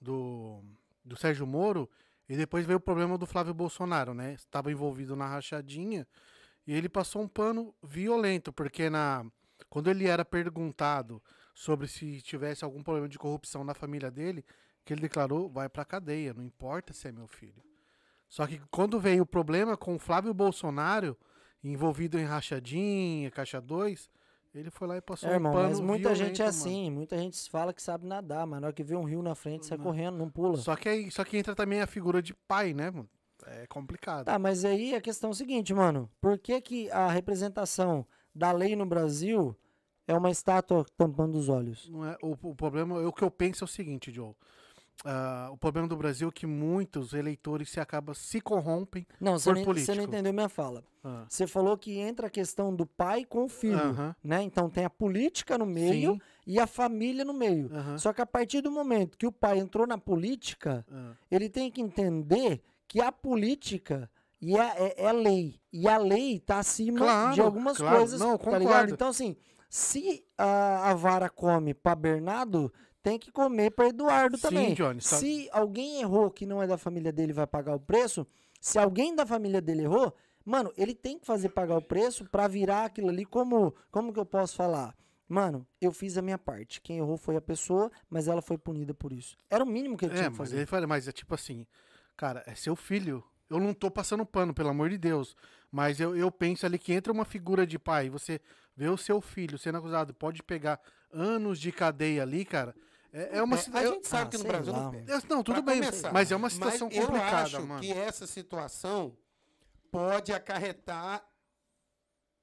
do, 0.01 0.63
do 1.05 1.15
Sérgio 1.15 1.45
Moro, 1.45 1.89
e 2.27 2.35
depois 2.35 2.65
veio 2.65 2.77
o 2.77 2.81
problema 2.81 3.17
do 3.17 3.25
Flávio 3.27 3.53
Bolsonaro, 3.53 4.13
né? 4.13 4.33
Estava 4.33 4.71
envolvido 4.71 5.15
na 5.15 5.27
rachadinha, 5.27 6.07
e 6.65 6.73
ele 6.73 6.89
passou 6.89 7.21
um 7.21 7.27
pano 7.27 7.73
violento, 7.83 8.51
porque 8.51 8.89
na, 8.89 9.25
quando 9.69 9.89
ele 9.89 10.07
era 10.07 10.25
perguntado 10.25 11.21
sobre 11.53 11.87
se 11.87 12.21
tivesse 12.21 12.63
algum 12.65 12.81
problema 12.83 13.07
de 13.07 13.17
corrupção 13.17 13.63
na 13.63 13.73
família 13.73 14.09
dele, 14.11 14.43
que 14.83 14.91
ele 14.93 15.01
declarou, 15.01 15.47
vai 15.49 15.69
pra 15.69 15.85
cadeia, 15.85 16.33
não 16.33 16.43
importa 16.43 16.93
se 16.93 17.07
é 17.07 17.11
meu 17.11 17.27
filho. 17.27 17.61
Só 18.29 18.45
que 18.45 18.61
quando 18.69 18.99
veio 18.99 19.23
o 19.23 19.25
problema 19.25 19.77
com 19.77 19.95
o 19.95 19.99
Flávio 19.99 20.33
Bolsonaro, 20.33 21.17
envolvido 21.63 22.19
em 22.19 22.25
rachadinha, 22.25 23.31
caixa 23.31 23.61
2, 23.61 24.09
ele 24.53 24.69
foi 24.71 24.87
lá 24.87 24.97
e 24.97 25.01
passou 25.01 25.29
É, 25.29 25.33
irmão, 25.33 25.51
um 25.51 25.55
pano 25.55 25.69
mas 25.69 25.79
muita 25.79 26.15
gente 26.15 26.41
é 26.41 26.45
mano. 26.45 26.57
assim, 26.57 26.91
muita 26.91 27.17
gente 27.17 27.49
fala 27.49 27.73
que 27.73 27.81
sabe 27.81 28.05
nadar, 28.05 28.45
mas 28.45 28.59
na 28.59 28.67
hora 28.67 28.73
que 28.73 28.83
vê 28.83 28.95
um 28.95 29.03
rio 29.03 29.21
na 29.21 29.35
frente, 29.35 29.65
sai 29.65 29.77
correndo, 29.77 30.17
não 30.17 30.29
pula. 30.29 30.57
Só 30.57 30.75
que, 30.75 30.89
aí, 30.89 31.11
só 31.11 31.23
que 31.23 31.37
entra 31.37 31.55
também 31.55 31.81
a 31.81 31.87
figura 31.87 32.21
de 32.21 32.33
pai, 32.33 32.73
né, 32.73 32.89
mano? 32.89 33.09
É 33.45 33.67
complicado. 33.67 34.25
Tá, 34.25 34.39
mas 34.39 34.65
aí 34.65 34.95
a 34.95 35.01
questão 35.01 35.29
é 35.29 35.31
o 35.31 35.35
seguinte, 35.35 35.73
mano. 35.73 36.09
Por 36.19 36.37
que, 36.39 36.59
que 36.59 36.91
a 36.91 37.07
representação 37.09 38.05
da 38.33 38.51
lei 38.51 38.75
no 38.75 38.85
Brasil 38.85 39.55
é 40.07 40.13
uma 40.15 40.31
estátua 40.31 40.85
tampando 40.97 41.35
os 41.37 41.47
olhos? 41.47 41.87
Não 41.89 42.03
é, 42.03 42.17
o, 42.21 42.31
o 42.31 42.55
problema, 42.55 42.99
o 42.99 43.13
que 43.13 43.23
eu 43.23 43.29
penso 43.31 43.63
é 43.63 43.65
o 43.65 43.67
seguinte, 43.67 44.11
Joe. 44.11 44.33
Ah, 45.05 45.49
o 45.51 45.57
problema 45.57 45.87
do 45.87 45.95
Brasil 45.95 46.29
é 46.29 46.31
que 46.31 46.45
muitos 46.47 47.13
eleitores 47.13 47.69
se 47.69 47.79
acabam 47.79 48.13
se 48.15 48.41
corrompem. 48.41 49.05
Não, 49.19 49.33
Por 49.33 49.33
não, 49.33 49.37
você 49.39 49.53
não 49.53 49.63
político. 49.63 50.01
entendeu 50.01 50.33
minha 50.33 50.49
fala. 50.49 50.83
Ah, 51.03 51.25
Você 51.29 51.45
falou 51.47 51.77
que 51.77 51.97
entra 51.99 52.27
a 52.27 52.29
questão 52.29 52.75
do 52.75 52.85
pai 52.85 53.23
com 53.23 53.45
o 53.45 53.49
filho, 53.49 53.77
Aham. 53.77 54.15
né? 54.23 54.41
Então 54.41 54.69
tem 54.69 54.85
a 54.85 54.89
política 54.89 55.57
no 55.57 55.65
meio 55.65 56.13
Sim. 56.13 56.21
e 56.47 56.59
a 56.59 56.67
família 56.67 57.23
no 57.23 57.33
meio. 57.33 57.69
aham, 57.73 57.97
Só 57.97 58.11
que 58.11 58.21
a 58.21 58.25
partir 58.25 58.61
do 58.61 58.71
momento 58.71 59.17
que 59.17 59.27
o 59.27 59.31
pai 59.31 59.59
entrou 59.59 59.85
na 59.87 59.97
política, 59.97 60.85
ah. 60.91 61.13
ele 61.29 61.49
tem 61.49 61.71
que 61.71 61.81
entender 61.81 62.61
que 62.87 62.99
a 62.99 63.11
política 63.11 64.09
e 64.41 64.57
a, 64.57 64.75
é, 64.77 64.95
é 65.05 65.11
lei. 65.13 65.59
E 65.71 65.87
a 65.87 65.97
lei 65.97 66.39
tá 66.39 66.59
acima 66.59 66.97
Claro, 66.99 67.33
de 67.35 67.41
algumas 67.41 67.77
claro. 67.77 67.97
coisas, 67.97 68.19
Não, 68.19 68.37
tá 68.37 68.57
ligado? 68.57 68.91
Então, 68.91 69.09
assim, 69.09 69.35
se 69.69 70.23
a, 70.37 70.91
a 70.91 70.93
vara 70.93 71.29
come 71.29 71.73
pra 71.73 71.95
Bernardo, 71.95 72.71
tem 73.03 73.17
que 73.17 73.31
comer 73.31 73.71
pra 73.71 73.87
Eduardo 73.87 74.37
Sim, 74.37 74.41
também. 74.41 74.73
Johnny, 74.73 75.01
só- 75.01 75.17
Se 75.17 75.49
alguém 75.51 76.01
errou 76.01 76.29
que 76.31 76.45
não 76.45 76.61
é 76.61 76.67
da 76.67 76.77
família 76.77 77.11
dele 77.11 77.33
vai 77.33 77.47
pagar 77.47 77.75
o 77.75 77.79
preço, 77.79 78.25
se 78.59 78.77
alguém 78.77 79.15
da 79.15 79.25
família 79.25 79.61
dele 79.61 79.83
errou, 79.83 80.13
mano, 80.43 80.71
ele 80.77 80.93
tem 80.93 81.17
que 81.19 81.25
fazer 81.25 81.49
pagar 81.49 81.77
o 81.77 81.81
preço 81.81 82.25
pra 82.29 82.47
virar 82.47 82.85
aquilo 82.85 83.09
ali 83.09 83.25
como, 83.25 83.73
como 83.91 84.11
que 84.11 84.19
eu 84.19 84.25
posso 84.25 84.55
falar? 84.55 84.95
Mano, 85.29 85.67
eu 85.81 85.91
fiz 85.91 86.17
a 86.17 86.21
minha 86.21 86.37
parte. 86.37 86.79
Quem 86.81 86.97
errou 86.99 87.17
foi 87.17 87.35
a 87.35 87.41
pessoa, 87.41 87.91
mas 88.09 88.27
ela 88.29 88.41
foi 88.41 88.57
punida 88.57 88.93
por 88.93 89.11
isso. 89.11 89.35
Era 89.49 89.63
o 89.63 89.67
mínimo 89.67 89.97
que 89.97 90.05
ele 90.05 90.13
É, 90.13 90.17
tinha 90.17 90.31
que 90.31 90.37
mas 90.37 90.49
fazer. 90.49 90.57
ele 90.57 90.65
fala, 90.65 90.87
mas 90.87 91.07
é 91.07 91.11
tipo 91.11 91.33
assim, 91.35 91.65
cara, 92.15 92.43
é 92.47 92.55
seu 92.55 92.75
filho. 92.77 93.23
Eu 93.49 93.59
não 93.59 93.73
tô 93.73 93.89
passando 93.91 94.25
pano, 94.25 94.53
pelo 94.53 94.69
amor 94.69 94.89
de 94.89 94.97
Deus. 94.97 95.35
Mas 95.69 95.99
eu, 95.99 96.15
eu 96.15 96.31
penso 96.31 96.65
ali 96.65 96.79
que 96.79 96.93
entra 96.93 97.11
uma 97.11 97.25
figura 97.25 97.67
de 97.67 97.77
pai, 97.77 98.09
você 98.09 98.39
vê 98.75 98.87
o 98.87 98.97
seu 98.97 99.19
filho 99.19 99.57
sendo 99.57 99.77
acusado, 99.77 100.13
pode 100.13 100.41
pegar 100.41 100.79
anos 101.11 101.59
de 101.59 101.71
cadeia 101.73 102.23
ali, 102.23 102.45
cara. 102.45 102.73
É, 103.17 103.37
é 103.39 103.43
uma 103.43 103.57
É, 103.57 103.63
a 103.73 103.83
eu- 103.83 103.93
gente 103.93 104.07
sabe 104.07 104.23
Ah, 104.23 104.29
que 104.29 104.37
no 104.37 104.43
Brasil 104.43 104.73
lá, 104.73 104.79
não 104.91 104.93
eu- 104.93 105.21
Não, 105.29 105.43
tudo 105.43 105.63
Pra 105.63 105.73
bem, 105.73 105.79
começar. 105.81 106.13
mas 106.13 106.31
é 106.31 106.35
uma 106.35 106.49
situação 106.49 106.87
Mas 106.87 106.99
complicada, 106.99 107.35
eu 107.35 107.43
acho 107.57 107.61
mano. 107.67 107.81
que 107.81 107.91
essa 107.91 108.27
situação 108.27 109.17
pode 109.91 110.31
acarretar 110.31 111.25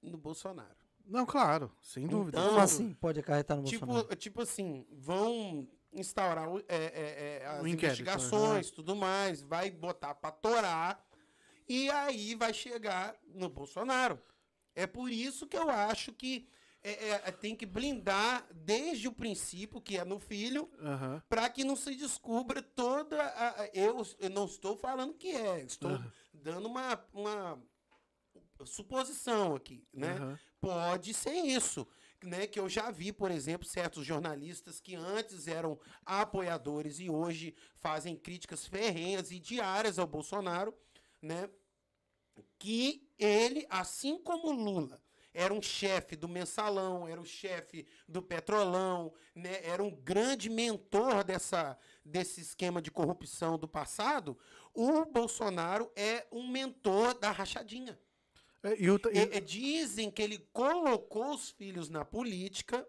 no 0.03 0.17
Bolsonaro. 0.19 0.75
Não, 1.07 1.25
claro, 1.27 1.71
sem 1.83 2.07
dúvida. 2.07 2.39
Então, 2.41 2.59
assim 2.59 2.93
pode 2.95 3.21
acarretar 3.21 3.57
no 3.57 3.65
Tipo, 3.65 3.87
Bolsonaro? 3.87 4.17
tipo 4.17 4.41
assim, 4.43 4.87
vão 4.91 5.69
instaurar 5.93 6.49
é, 6.67 6.77
é, 6.77 7.39
é, 7.43 7.47
as 7.47 7.63
Um 7.63 7.67
investigações, 7.69 8.71
tudo 8.71 8.97
mais, 8.97 9.43
vai 9.43 9.71
botar 9.71 10.15
pra 10.15 10.33
torar 10.33 11.07
e 11.69 11.89
aí 11.91 12.35
vai 12.35 12.53
chegar 12.53 13.15
no 13.35 13.49
Bolsonaro. 13.49 14.19
É 14.75 14.87
por 14.87 15.09
isso 15.11 15.47
que 15.47 15.57
eu 15.57 15.69
acho 15.71 16.13
que 16.13 16.49
é, 16.85 17.11
é, 17.11 17.33
tem 17.33 17.57
que 17.57 17.65
blindar 17.65 18.47
desde 18.55 19.09
o 19.09 19.13
princípio, 19.13 19.81
que 19.81 19.97
é 19.97 20.05
no 20.05 20.21
filho, 20.21 20.71
Aham. 20.81 21.23
para 21.29 21.49
que 21.49 21.65
não 21.65 21.75
se 21.75 21.95
descubra 21.95 22.63
toda 22.63 23.23
a. 23.23 23.71
eu, 23.73 24.03
eu 24.19 24.31
não 24.31 24.45
estou 24.45 24.77
falando 24.77 25.15
que 25.15 25.29
é, 25.29 25.63
estou 25.63 25.93
Aham. 25.93 26.13
dando 26.35 26.69
uma, 26.69 27.03
uma 27.15 27.63
suposição 28.67 29.55
aqui, 29.55 29.87
né? 29.93 30.17
aham. 30.17 30.39
Pode 30.61 31.15
ser 31.15 31.35
isso. 31.35 31.87
Né, 32.23 32.47
que 32.47 32.59
eu 32.59 32.71
já 32.71 32.91
vi, 32.91 33.13
por 33.13 33.31
exemplo, 33.31 33.69
certos 33.69 34.07
jornalistas 34.07 34.81
que 34.81 34.95
antes 34.95 35.47
eram 35.47 35.79
apoiadores 36.07 36.99
e 36.99 37.11
hoje 37.11 37.55
fazem 37.77 38.17
críticas 38.17 38.67
ferrenhas 38.67 39.31
e 39.31 39.39
diárias 39.39 39.99
ao 39.99 40.07
Bolsonaro, 40.07 40.75
né, 41.21 41.51
que 42.59 43.07
ele, 43.19 43.67
assim 43.69 44.17
como 44.17 44.53
Lula, 44.53 45.04
era 45.35 45.53
um 45.53 45.61
chefe 45.61 46.15
do 46.15 46.29
mensalão, 46.29 47.09
era 47.09 47.21
o 47.21 47.27
chefe 47.27 47.87
do 48.09 48.23
petrolão, 48.23 49.13
né, 49.35 49.61
era 49.65 49.83
um 49.83 49.91
grande 49.91 50.49
mentor 50.49 51.25
dessa, 51.25 51.77
desse 52.05 52.41
esquema 52.41 52.81
de 52.81 52.91
corrupção 52.91 53.59
do 53.59 53.67
passado, 53.67 54.39
o 54.73 55.05
Bolsonaro 55.05 55.91
é 55.97 56.25
um 56.31 56.47
mentor 56.49 57.15
da 57.19 57.33
rachadinha. 57.33 57.99
É, 58.63 58.77
E, 58.81 58.89
o, 58.91 58.97
e- 59.13 59.19
E- 59.19 59.37
e 59.37 59.41
dizem 59.41 60.11
que 60.11 60.23
ele 60.23 60.39
colocou 60.53 61.35
os 61.35 61.51
filhos 61.51 61.89
na 61.91 62.05
política 62.05 62.87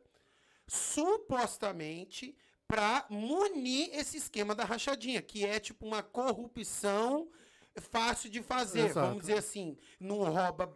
supostamente 0.68 2.36
para 2.68 3.06
munir 3.10 3.89
esse 3.93 4.18
esquema 4.18 4.56
da 4.56 4.64
rachadinha, 4.64 5.22
que 5.22 5.46
é 5.46 5.60
tipo 5.60 5.86
uma 5.86 6.02
corrupção 6.02 7.28
fácil 7.78 8.30
de 8.30 8.41
fazer, 8.41 8.86
Exato. 8.89 9.08
vamos 9.08 9.22
dizer 9.22 9.38
assim, 9.38 9.78
não 10.00 10.18
rouba 10.24 10.76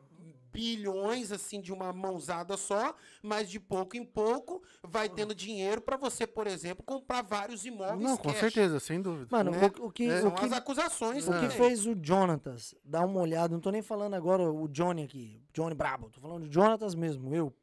bilhões 0.51 1.31
assim 1.31 1.61
de 1.61 1.71
uma 1.71 1.91
mãozada 1.93 2.57
só, 2.57 2.95
mas 3.21 3.49
de 3.49 3.59
pouco 3.59 3.95
em 3.95 4.03
pouco 4.05 4.61
vai 4.83 5.07
tendo 5.09 5.33
dinheiro 5.35 5.81
para 5.81 5.97
você, 5.97 6.25
por 6.27 6.47
exemplo, 6.47 6.83
comprar 6.83 7.21
vários 7.21 7.65
imóveis 7.65 7.99
não, 8.01 8.17
com 8.17 8.29
cash. 8.29 8.39
certeza, 8.39 8.79
sem 8.79 9.01
dúvida. 9.01 9.27
Mano, 9.31 9.51
né? 9.51 9.71
o, 9.79 9.85
o 9.87 9.91
que, 9.91 10.03
É. 10.09 10.19
o 10.19 10.21
São 10.21 10.31
que, 10.31 10.45
as 10.45 10.51
acusações 10.51 11.27
o 11.27 11.31
que 11.31 11.33
também. 11.39 11.49
fez 11.49 11.85
o 11.85 11.95
Jonatas 12.01 12.75
dar 12.83 13.05
uma 13.05 13.19
olhada, 13.21 13.53
não 13.53 13.61
tô 13.61 13.71
nem 13.71 13.81
falando 13.81 14.13
agora 14.15 14.43
o 14.51 14.67
Johnny 14.67 15.03
aqui, 15.03 15.41
Johnny 15.53 15.75
Brabo, 15.75 16.09
tô 16.09 16.19
falando 16.19 16.47
de 16.47 16.53
Jonatas 16.53 16.95
mesmo, 16.95 17.33
eu, 17.33 17.53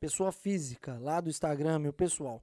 pessoa 0.00 0.30
física, 0.32 0.98
lá 1.00 1.20
do 1.20 1.28
Instagram, 1.28 1.78
meu 1.78 1.92
pessoal. 1.92 2.42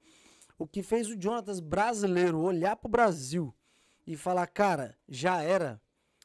O 0.58 0.66
que 0.68 0.82
fez 0.84 1.10
o 1.10 1.20
Jonatas 1.22 1.60
brasileiro 1.60 2.40
olhar 2.40 2.76
pro 2.76 2.90
Brasil 2.90 3.54
e 4.08 4.16
falar, 4.16 4.48
cara, 4.48 4.98
já 5.08 5.42
era, 5.42 5.82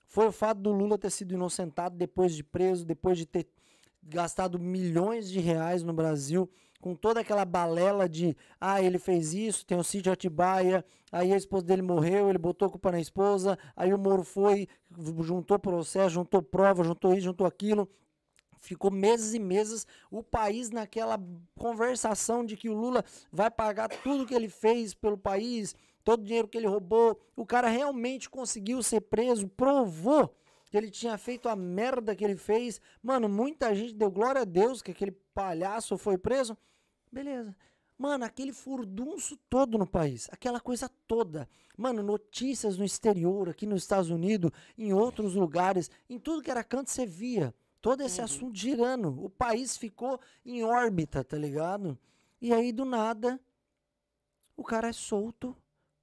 foi 0.07 0.27
o 0.27 0.33
fato 0.33 0.59
do 0.61 0.71
Lula 0.73 0.99
ter 0.99 1.11
sido 1.11 1.35
inocentado 1.35 1.97
depois 1.97 2.35
de 2.35 2.43
preso, 2.45 2.85
depois 2.85 3.17
de 3.19 3.27
ter 3.27 3.49
gastado 4.03 4.59
milhões 4.59 5.31
de 5.31 5.41
reais 5.41 5.83
no 5.83 5.93
Brasil, 5.93 6.51
com 6.81 6.95
toda 6.95 7.21
aquela 7.21 7.45
balela 7.45 8.09
de, 8.09 8.37
ah, 8.61 8.83
ele 8.83 8.99
fez 8.99 9.35
isso, 9.35 9.67
tem 9.67 9.79
o 9.79 9.85
sítio 9.85 10.11
Atibaia, 10.11 10.85
aí 11.13 11.33
a 11.33 11.37
esposa 11.37 11.67
dele 11.67 11.83
morreu, 11.83 12.29
ele 12.29 12.39
botou 12.39 12.67
a 12.67 12.71
culpa 12.71 12.91
na 12.91 13.01
esposa, 13.01 13.59
aí 13.77 13.93
o 13.93 13.99
Moro 13.99 14.25
foi, 14.25 14.67
juntou 15.21 15.59
processo, 15.59 16.15
juntou 16.15 16.43
prova, 16.43 16.83
juntou 16.83 17.13
isso, 17.13 17.25
juntou 17.25 17.47
aquilo, 17.47 17.89
ficou 18.61 18.91
meses 18.91 19.35
e 19.35 19.39
meses 19.39 19.87
o 20.11 20.23
país 20.23 20.71
naquela 20.71 21.19
conversação 21.59 22.45
de 22.45 22.57
que 22.57 22.69
o 22.69 22.75
Lula 22.75 23.05
vai 23.31 23.51
pagar 23.51 23.89
tudo 23.89 24.27
que 24.27 24.35
ele 24.35 24.49
fez 24.49 24.95
pelo 24.95 25.19
país, 25.19 25.75
todo 26.03 26.21
o 26.21 26.25
dinheiro 26.25 26.49
que 26.49 26.59
ele 26.59 26.67
roubou. 26.67 27.21
O 27.37 27.45
cara 27.45 27.69
realmente 27.69 28.29
conseguiu 28.29 28.83
ser 28.83 29.03
preso, 29.03 29.49
provou 29.49 30.35
que 30.71 30.77
ele 30.77 30.91
tinha 30.91 31.19
feito 31.19 31.49
a 31.49 31.57
merda 31.57 32.15
que 32.15 32.25
ele 32.25 32.37
fez. 32.37 32.81
Mano, 33.03 33.29
muita 33.29 33.75
gente 33.75 33.93
deu 33.93 34.11
glória 34.11 34.43
a 34.43 34.45
Deus 34.45 34.81
que 34.81 34.93
aquele 34.93 35.11
palhaço 35.35 35.99
foi 35.99 36.17
preso. 36.17 36.57
Beleza. 37.13 37.55
Mano, 37.99 38.25
aquele 38.25 38.53
furdunço 38.53 39.37
todo 39.49 39.77
no 39.77 39.87
país, 39.87 40.29
aquela 40.33 40.61
coisa 40.61 40.89
toda. 41.07 41.47
Mano, 41.77 42.03
notícias 42.03 42.79
no 42.79 42.85
exterior, 42.85 43.49
aqui 43.49 43.67
nos 43.67 43.83
Estados 43.83 44.09
Unidos, 44.09 44.51
em 44.79 44.93
outros 44.93 45.35
lugares, 45.35 45.91
em 46.09 46.19
tudo 46.19 46.43
que 46.43 46.51
era 46.51 46.65
canto 46.65 46.91
você 46.91 47.05
via. 47.05 47.55
Todo 47.81 48.03
esse 48.03 48.21
assunto 48.21 48.57
girando. 48.57 49.23
O 49.23 49.29
país 49.29 49.77
ficou 49.77 50.21
em 50.45 50.63
órbita, 50.63 51.25
tá 51.25 51.37
ligado? 51.37 51.99
E 52.41 52.53
aí, 52.53 52.73
do 52.73 52.85
nada, 52.85 53.41
o 54.57 54.63
cara 54.63 54.89
é 54.89 54.93
solto 54.93 55.57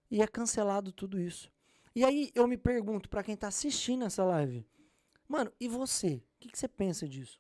e 0.10 0.22
é 0.22 0.28
cancelado 0.28 0.92
tudo 0.92 1.20
isso. 1.20 1.52
E 1.98 2.06
aí 2.06 2.32
eu 2.36 2.46
me 2.48 2.58
pergunto 2.58 3.10
pra 3.10 3.24
quem 3.24 3.36
tá 3.36 3.48
assistindo 3.48 4.06
essa 4.06 4.24
live, 4.24 4.64
mano, 5.28 5.52
e 5.60 5.68
você? 5.68 6.22
O 6.36 6.40
que, 6.40 6.50
que 6.50 6.60
você 6.60 6.68
pensa 6.68 7.08
disso? 7.10 7.40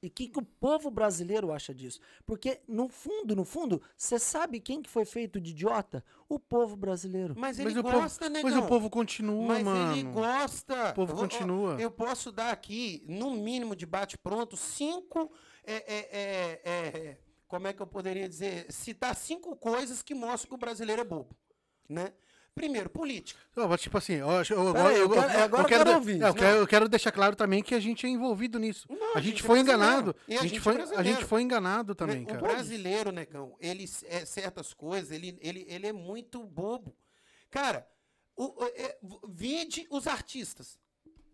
E 0.00 0.06
o 0.06 0.10
que, 0.12 0.28
que 0.28 0.38
o 0.38 0.44
povo 0.44 0.92
brasileiro 0.92 1.50
acha 1.50 1.74
disso? 1.74 1.98
Porque, 2.24 2.60
no 2.68 2.88
fundo, 2.88 3.34
no 3.34 3.44
fundo, 3.44 3.82
você 3.96 4.16
sabe 4.16 4.60
quem 4.60 4.80
que 4.80 4.88
foi 4.88 5.04
feito 5.04 5.40
de 5.40 5.50
idiota? 5.50 6.04
O 6.28 6.38
povo 6.38 6.76
brasileiro. 6.76 7.34
Mas 7.36 7.58
ele 7.58 7.70
Mas 7.70 7.78
o 7.78 7.82
povo- 7.82 8.00
gosta, 8.00 8.28
né, 8.30 8.42
Mas 8.44 8.54
o 8.54 8.62
povo 8.68 8.88
continua, 8.88 9.48
Mas 9.48 9.64
mano. 9.64 9.92
ele 9.96 10.04
gosta. 10.04 10.90
O 10.90 10.94
povo 10.94 11.12
Eu- 11.12 11.16
continua. 11.16 11.80
Eu 11.80 11.90
posso 11.90 12.30
dar 12.30 12.52
aqui, 12.52 13.02
no 13.08 13.32
mínimo 13.32 13.74
de 13.74 13.86
bate-pronto, 13.86 14.56
cinco. 14.56 15.32
é, 15.64 15.74
é, 15.74 16.08
é, 16.12 16.60
é, 16.64 17.18
como 17.48 17.66
é 17.66 17.72
que 17.72 17.82
eu 17.82 17.88
poderia 17.88 18.28
dizer? 18.28 18.70
Citar 18.70 19.16
cinco 19.16 19.56
coisas 19.56 20.00
que 20.00 20.14
mostram 20.14 20.50
que 20.50 20.54
o 20.54 20.58
brasileiro 20.58 21.02
é 21.02 21.04
bobo. 21.04 21.34
Né? 21.88 22.12
Primeiro, 22.54 22.88
política. 22.88 23.40
Não, 23.56 23.68
mas, 23.68 23.80
tipo 23.80 23.98
assim, 23.98 24.14
eu, 24.14 24.28
eu, 24.28 24.38
eu 24.38 25.10
quero- 25.10 25.42
agora 25.42 25.62
eu 25.62 25.66
quero 25.68 25.92
ouvir. 25.94 26.22
é, 26.22 26.28
eu 26.28 26.34
quero, 26.34 26.56
eu 26.58 26.66
quero 26.68 26.88
deixar 26.88 27.10
claro 27.10 27.34
também 27.34 27.62
que 27.64 27.74
a 27.74 27.80
gente 27.80 28.06
é 28.06 28.08
envolvido 28.08 28.58
nisso. 28.60 28.86
Não, 28.88 29.16
a 29.16 29.20
gente 29.20 29.42
é 29.42 29.46
foi 29.46 29.58
enganado. 29.58 30.14
E 30.28 30.36
A 30.36 30.42
gente 30.42 30.58
é 30.58 30.60
foi, 30.60 30.72
a 30.74 30.76
brasileiro. 30.76 31.08
gente 31.08 31.24
foi 31.24 31.42
enganado 31.42 31.94
também, 31.96 32.20
né? 32.20 32.26
cara. 32.26 32.38
O 32.38 32.42
brasileiro, 32.42 33.10
negão, 33.10 33.56
ele, 33.58 33.84
é, 34.04 34.24
certas 34.24 34.72
coisas, 34.72 35.10
ele, 35.10 35.36
ele, 35.40 35.66
ele 35.68 35.86
é 35.88 35.92
muito 35.92 36.44
bobo. 36.44 36.96
Cara, 37.50 37.88
o, 38.36 38.44
o- 38.64 38.66
é, 38.76 38.98
vide 39.28 39.86
os 39.90 40.06
artistas 40.06 40.78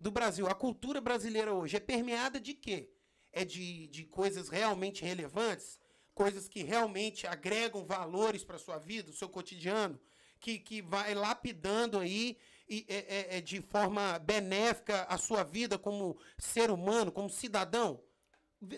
do 0.01 0.11
Brasil. 0.11 0.47
A 0.47 0.55
cultura 0.55 1.03
brasileira 1.03 1.53
hoje 1.53 1.77
é 1.77 1.81
permeada 1.81 2.41
de 2.41 2.55
quê? 2.55 2.91
É 3.31 3.45
de, 3.45 3.89
de 3.89 4.05
coisas 4.07 4.49
realmente 4.49 5.05
relevantes? 5.05 5.79
Coisas 6.14 6.49
que 6.49 6.62
realmente 6.62 7.27
agregam 7.27 7.85
valores 7.85 8.43
para 8.43 8.59
sua 8.59 8.79
vida, 8.79 9.11
o 9.11 9.14
seu 9.14 9.29
cotidiano? 9.29 10.01
Que, 10.41 10.59
que 10.59 10.80
vai 10.80 11.14
lapidando 11.14 11.99
aí 11.99 12.38
e, 12.68 12.86
é, 12.88 12.97
é, 12.97 13.36
é, 13.38 13.41
de 13.41 13.61
forma 13.61 14.18
benéfica 14.18 15.03
a 15.03 15.18
sua 15.18 15.43
vida 15.45 15.78
como 15.78 16.18
ser 16.38 16.70
humano, 16.70 17.12
como 17.12 17.28
cidadão? 17.28 18.03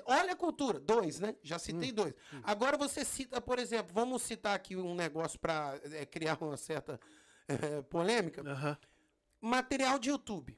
Olha 0.04 0.32
a 0.32 0.36
cultura. 0.36 0.80
Dois, 0.80 1.20
né? 1.20 1.36
Já 1.42 1.58
citei 1.58 1.92
dois. 1.92 2.14
Agora 2.42 2.76
você 2.76 3.04
cita, 3.04 3.40
por 3.40 3.58
exemplo, 3.58 3.92
vamos 3.92 4.22
citar 4.22 4.54
aqui 4.54 4.76
um 4.76 4.94
negócio 4.94 5.38
para 5.38 5.78
criar 6.10 6.38
uma 6.40 6.56
certa 6.56 7.00
é, 7.48 7.82
polêmica. 7.82 8.42
Material 9.40 9.98
de 9.98 10.10
YouTube. 10.10 10.56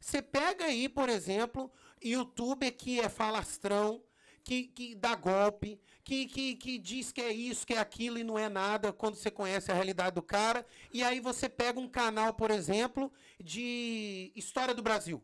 Você 0.00 0.20
pega 0.20 0.66
aí, 0.66 0.88
por 0.88 1.08
exemplo, 1.08 1.72
youtuber 2.02 2.76
que 2.76 3.00
é 3.00 3.08
falastrão, 3.08 4.02
que, 4.46 4.62
que 4.68 4.94
dá 4.94 5.16
golpe, 5.16 5.76
que, 6.04 6.24
que, 6.26 6.54
que 6.54 6.78
diz 6.78 7.10
que 7.10 7.20
é 7.20 7.32
isso, 7.32 7.66
que 7.66 7.74
é 7.74 7.78
aquilo 7.78 8.16
e 8.16 8.22
não 8.22 8.38
é 8.38 8.48
nada 8.48 8.92
quando 8.92 9.16
você 9.16 9.28
conhece 9.28 9.72
a 9.72 9.74
realidade 9.74 10.14
do 10.14 10.22
cara. 10.22 10.64
E 10.92 11.02
aí 11.02 11.18
você 11.18 11.48
pega 11.48 11.80
um 11.80 11.88
canal, 11.88 12.32
por 12.32 12.52
exemplo, 12.52 13.12
de 13.42 14.30
história 14.36 14.72
do 14.72 14.84
Brasil. 14.84 15.20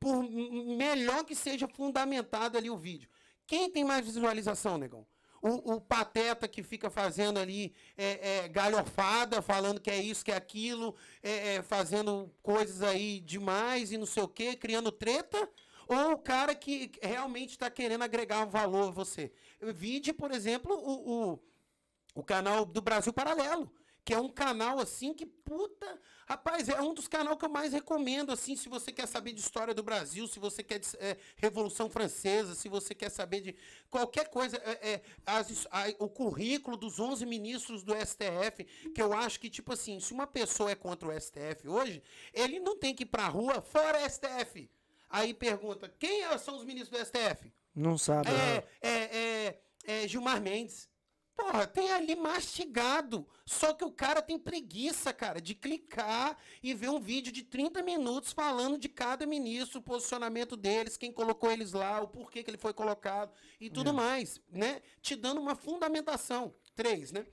Por 0.00 0.24
melhor 0.24 1.24
que 1.24 1.36
seja 1.36 1.68
fundamentado 1.68 2.58
ali 2.58 2.68
o 2.68 2.76
vídeo. 2.76 3.08
Quem 3.46 3.70
tem 3.70 3.84
mais 3.84 4.04
visualização, 4.04 4.76
negão? 4.76 5.06
O, 5.40 5.74
o 5.74 5.80
pateta 5.80 6.48
que 6.48 6.64
fica 6.64 6.90
fazendo 6.90 7.38
ali 7.38 7.72
é, 7.96 8.38
é, 8.38 8.48
galhofada, 8.48 9.40
falando 9.40 9.80
que 9.80 9.90
é 9.90 10.02
isso, 10.02 10.24
que 10.24 10.32
é 10.32 10.36
aquilo, 10.36 10.96
é, 11.22 11.54
é, 11.54 11.62
fazendo 11.62 12.28
coisas 12.42 12.82
aí 12.82 13.20
demais 13.20 13.92
e 13.92 13.98
não 13.98 14.06
sei 14.06 14.24
o 14.24 14.28
quê, 14.28 14.56
criando 14.56 14.90
treta? 14.90 15.48
Ou 15.88 16.12
o 16.12 16.18
cara 16.18 16.54
que 16.54 16.90
realmente 17.02 17.50
está 17.50 17.70
querendo 17.70 18.02
agregar 18.02 18.44
valor 18.44 18.88
a 18.88 18.90
você? 18.90 19.32
Vide, 19.60 20.12
por 20.12 20.30
exemplo, 20.32 20.74
o, 20.74 21.32
o, 21.34 21.38
o 22.14 22.22
canal 22.22 22.64
do 22.64 22.80
Brasil 22.80 23.12
Paralelo, 23.12 23.70
que 24.04 24.12
é 24.12 24.18
um 24.18 24.28
canal 24.28 24.80
assim 24.80 25.14
que, 25.14 25.24
puta, 25.24 26.00
rapaz, 26.26 26.68
é 26.68 26.80
um 26.80 26.92
dos 26.92 27.06
canais 27.06 27.38
que 27.38 27.44
eu 27.44 27.48
mais 27.48 27.72
recomendo, 27.72 28.32
assim, 28.32 28.56
se 28.56 28.68
você 28.68 28.90
quer 28.90 29.06
saber 29.06 29.32
de 29.32 29.40
história 29.40 29.72
do 29.72 29.82
Brasil, 29.82 30.26
se 30.26 30.40
você 30.40 30.60
quer 30.62 30.80
de 30.80 30.88
é, 30.98 31.16
Revolução 31.36 31.88
Francesa, 31.88 32.54
se 32.56 32.68
você 32.68 32.94
quer 32.96 33.10
saber 33.10 33.40
de 33.40 33.56
qualquer 33.88 34.28
coisa, 34.28 34.56
é, 34.56 34.94
é, 34.94 35.02
as 35.24 35.68
a- 35.70 35.94
o 36.00 36.08
currículo 36.08 36.76
dos 36.76 36.98
11 36.98 37.24
ministros 37.24 37.84
do 37.84 37.94
STF, 37.94 38.64
que 38.92 39.00
eu 39.00 39.12
acho 39.12 39.38
que, 39.38 39.48
tipo 39.48 39.72
assim, 39.72 40.00
se 40.00 40.12
uma 40.12 40.26
pessoa 40.26 40.70
é 40.72 40.74
contra 40.74 41.08
o 41.08 41.12
STF 41.12 41.68
hoje, 41.68 42.02
ele 42.32 42.58
não 42.58 42.76
tem 42.76 42.94
que 42.94 43.04
ir 43.04 43.06
pra 43.06 43.28
rua 43.28 43.62
fora 43.62 44.00
STF. 44.00 44.68
Aí 45.12 45.34
pergunta, 45.34 45.94
quem 45.98 46.24
é- 46.24 46.38
são 46.38 46.56
os 46.56 46.64
ministros 46.64 46.88
do 46.98 47.04
STF? 47.04 47.52
Não 47.74 47.98
sabe. 47.98 48.30
É, 48.30 48.64
é, 48.80 48.90
é, 48.90 49.62
é 50.04 50.08
Gilmar 50.08 50.40
Mendes. 50.40 50.88
Porra, 51.36 51.66
tem 51.66 51.92
ali 51.92 52.16
mastigado. 52.16 53.26
Só 53.44 53.74
que 53.74 53.84
o 53.84 53.92
cara 53.92 54.22
tem 54.22 54.38
preguiça, 54.38 55.12
cara, 55.12 55.38
de 55.38 55.54
clicar 55.54 56.38
e 56.62 56.72
ver 56.72 56.88
um 56.88 56.98
vídeo 57.00 57.30
de 57.30 57.42
30 57.42 57.82
minutos 57.82 58.32
falando 58.32 58.78
de 58.78 58.88
cada 58.88 59.26
ministro, 59.26 59.80
o 59.80 59.82
posicionamento 59.82 60.56
deles, 60.56 60.96
quem 60.96 61.12
colocou 61.12 61.50
eles 61.50 61.72
lá, 61.72 62.00
o 62.00 62.08
porquê 62.08 62.42
que 62.42 62.50
ele 62.50 62.58
foi 62.58 62.72
colocado 62.72 63.32
e 63.60 63.68
tudo 63.68 63.92
mais, 63.92 64.40
né? 64.50 64.80
Te 65.02 65.14
dando 65.14 65.40
uma 65.40 65.54
fundamentação. 65.54 66.54
Três, 66.74 67.12
né? 67.12 67.26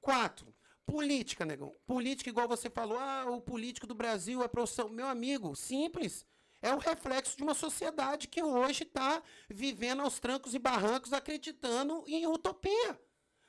Quatro. 0.00 0.54
Política, 0.84 1.44
negão. 1.44 1.74
Política, 1.84 2.30
igual 2.30 2.46
você 2.46 2.70
falou, 2.70 2.98
ah, 2.98 3.24
o 3.30 3.40
político 3.40 3.86
do 3.88 3.94
Brasil 3.94 4.44
é 4.44 4.48
profissão. 4.48 4.88
Meu 4.88 5.08
amigo, 5.08 5.56
simples. 5.56 6.24
É 6.66 6.74
o 6.74 6.78
reflexo 6.78 7.36
de 7.36 7.42
uma 7.44 7.54
sociedade 7.54 8.26
que 8.26 8.42
hoje 8.42 8.82
está 8.82 9.22
vivendo 9.48 10.02
aos 10.02 10.18
trancos 10.18 10.52
e 10.52 10.58
barrancos, 10.58 11.12
acreditando 11.12 12.02
em 12.08 12.26
utopia. 12.26 13.00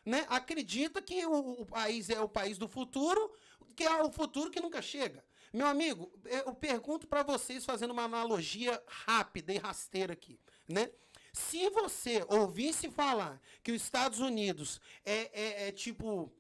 Né? 0.06 0.24
Acredita 0.30 1.02
que 1.02 1.26
o, 1.26 1.62
o 1.62 1.66
país 1.66 2.12
é 2.12 2.20
o 2.22 2.30
país 2.30 2.60
do 2.60 2.68
futuro, 2.68 3.34
que 3.76 3.84
é 3.84 4.04
o 4.04 4.12
futuro 4.12 4.52
que 4.52 4.60
nunca 4.60 4.82
chega. 4.84 5.26
Meu 5.52 5.66
amigo, 5.66 6.12
eu 6.26 6.54
pergunto 6.54 7.08
para 7.08 7.24
vocês, 7.24 7.66
fazendo 7.66 7.92
uma 7.92 8.04
analogia 8.04 8.82
rápida 8.86 9.52
e 9.52 9.58
rasteira 9.58 10.14
aqui, 10.14 10.40
né? 10.70 10.92
Se 11.34 11.70
você 11.72 12.24
ouvisse 12.30 12.90
falar 12.92 13.42
que 13.64 13.72
os 13.72 13.82
Estados 13.82 14.20
Unidos 14.20 14.80
é, 15.04 15.30
é- 15.34 15.68
é 15.68 15.72
tipo 15.72 16.32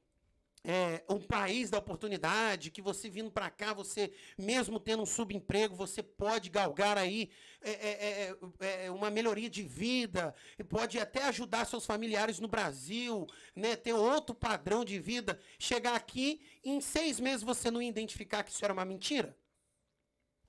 é, 0.69 1.01
um 1.07 1.17
país 1.17 1.69
da 1.69 1.77
oportunidade, 1.77 2.69
que 2.69 2.81
você 2.81 3.09
vindo 3.09 3.31
para 3.31 3.49
cá, 3.49 3.71
você, 3.71 4.11
mesmo 4.37 4.81
tendo 4.81 5.01
um 5.01 5.05
subemprego, 5.05 5.73
você 5.73 6.03
pode 6.03 6.49
galgar 6.49 6.97
aí 6.97 7.29
é, 7.61 7.71
é, 7.71 8.35
é, 8.59 8.85
é, 8.85 8.91
uma 8.91 9.09
melhoria 9.09 9.49
de 9.49 9.63
vida, 9.63 10.35
pode 10.67 10.99
até 10.99 11.23
ajudar 11.23 11.63
seus 11.63 11.85
familiares 11.85 12.41
no 12.41 12.49
Brasil, 12.49 13.25
né, 13.55 13.77
ter 13.77 13.93
outro 13.93 14.35
padrão 14.35 14.83
de 14.83 14.99
vida. 14.99 15.39
Chegar 15.57 15.95
aqui, 15.95 16.41
em 16.61 16.81
seis 16.81 17.17
meses 17.17 17.43
você 17.43 17.71
não 17.71 17.81
identificar 17.81 18.43
que 18.43 18.51
isso 18.51 18.65
era 18.65 18.73
uma 18.73 18.83
mentira? 18.83 19.37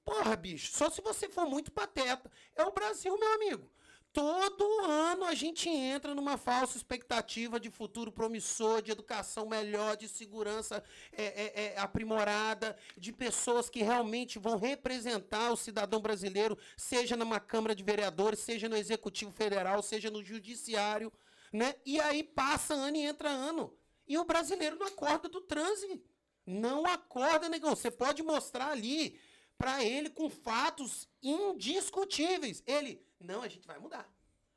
Porra, 0.05 0.35
bicho, 0.35 0.77
só 0.77 0.91
se 0.91 1.01
você 1.01 1.29
for 1.29 1.47
muito 1.47 1.71
pateta. 1.71 2.29
É 2.57 2.65
o 2.65 2.73
Brasil, 2.73 3.17
meu 3.17 3.35
amigo. 3.35 3.71
Todo 4.13 4.65
ano 4.85 5.25
a 5.25 5.35
gente 5.35 5.69
entra 5.69 6.15
numa 6.15 6.37
falsa 6.37 6.77
expectativa 6.77 7.61
de 7.61 7.71
futuro 7.71 8.11
promissor, 8.11 8.83
de 8.83 8.91
educação 8.91 9.47
melhor, 9.47 9.97
de 9.97 10.09
segurança 10.09 10.83
é, 11.13 11.25
é, 11.25 11.65
é, 11.65 11.79
aprimorada, 11.79 12.77
de 12.97 13.13
pessoas 13.13 13.69
que 13.69 13.83
realmente 13.83 14.39
vão 14.39 14.57
representar 14.57 15.53
o 15.53 15.57
cidadão 15.57 16.01
brasileiro, 16.01 16.59
seja 16.77 17.17
numa 17.17 17.39
Câmara 17.39 17.75
de 17.75 17.85
Vereadores, 17.85 18.41
seja 18.41 18.69
no 18.69 18.77
Executivo 18.77 19.31
Federal, 19.31 19.83
seja 19.83 20.11
no 20.11 20.25
Judiciário, 20.25 21.13
né? 21.53 21.75
E 21.85 22.01
aí 22.01 22.23
passa 22.23 22.75
ano 22.75 22.97
e 22.97 23.03
entra 23.03 23.29
ano. 23.29 23.73
E 24.07 24.17
o 24.17 24.25
brasileiro 24.25 24.79
não 24.79 24.87
acorda 24.87 25.29
do 25.29 25.41
transe. 25.43 26.03
Não 26.47 26.87
acorda, 26.87 27.49
negão. 27.49 27.77
Você 27.77 27.91
pode 27.91 28.23
mostrar 28.23 28.71
ali 28.71 29.21
para 29.59 29.85
ele 29.85 30.09
com 30.09 30.31
fatos 30.31 31.07
indiscutíveis. 31.23 32.63
Ele, 32.67 33.05
não, 33.21 33.43
a 33.43 33.49
gente 33.49 33.67
vai 33.67 33.79
mudar. 33.79 34.09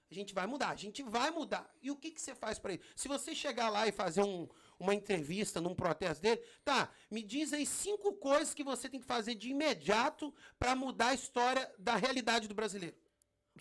A 0.09 0.13
gente 0.13 0.33
vai 0.33 0.45
mudar, 0.45 0.69
a 0.71 0.75
gente 0.75 1.01
vai 1.03 1.31
mudar. 1.31 1.73
E 1.81 1.89
o 1.89 1.95
que, 1.95 2.11
que 2.11 2.19
você 2.21 2.35
faz 2.35 2.59
para 2.59 2.73
ele? 2.73 2.83
Se 2.97 3.07
você 3.07 3.33
chegar 3.33 3.69
lá 3.69 3.87
e 3.87 3.93
fazer 3.93 4.21
um- 4.21 4.45
uma 4.77 4.93
entrevista 4.93 5.61
num 5.61 5.73
protesto 5.73 6.21
dele, 6.21 6.41
tá, 6.65 6.89
me 7.09 7.23
diz 7.23 7.53
aí 7.53 7.65
cinco 7.65 8.11
coisas 8.15 8.53
que 8.53 8.61
você 8.63 8.89
tem 8.89 8.99
que 8.99 9.05
fazer 9.05 9.35
de 9.35 9.49
imediato 9.49 10.33
para 10.59 10.75
mudar 10.75 11.07
a 11.09 11.13
história 11.13 11.73
da 11.79 11.95
realidade 11.95 12.47
do 12.49 12.53
brasileiro. 12.53 12.97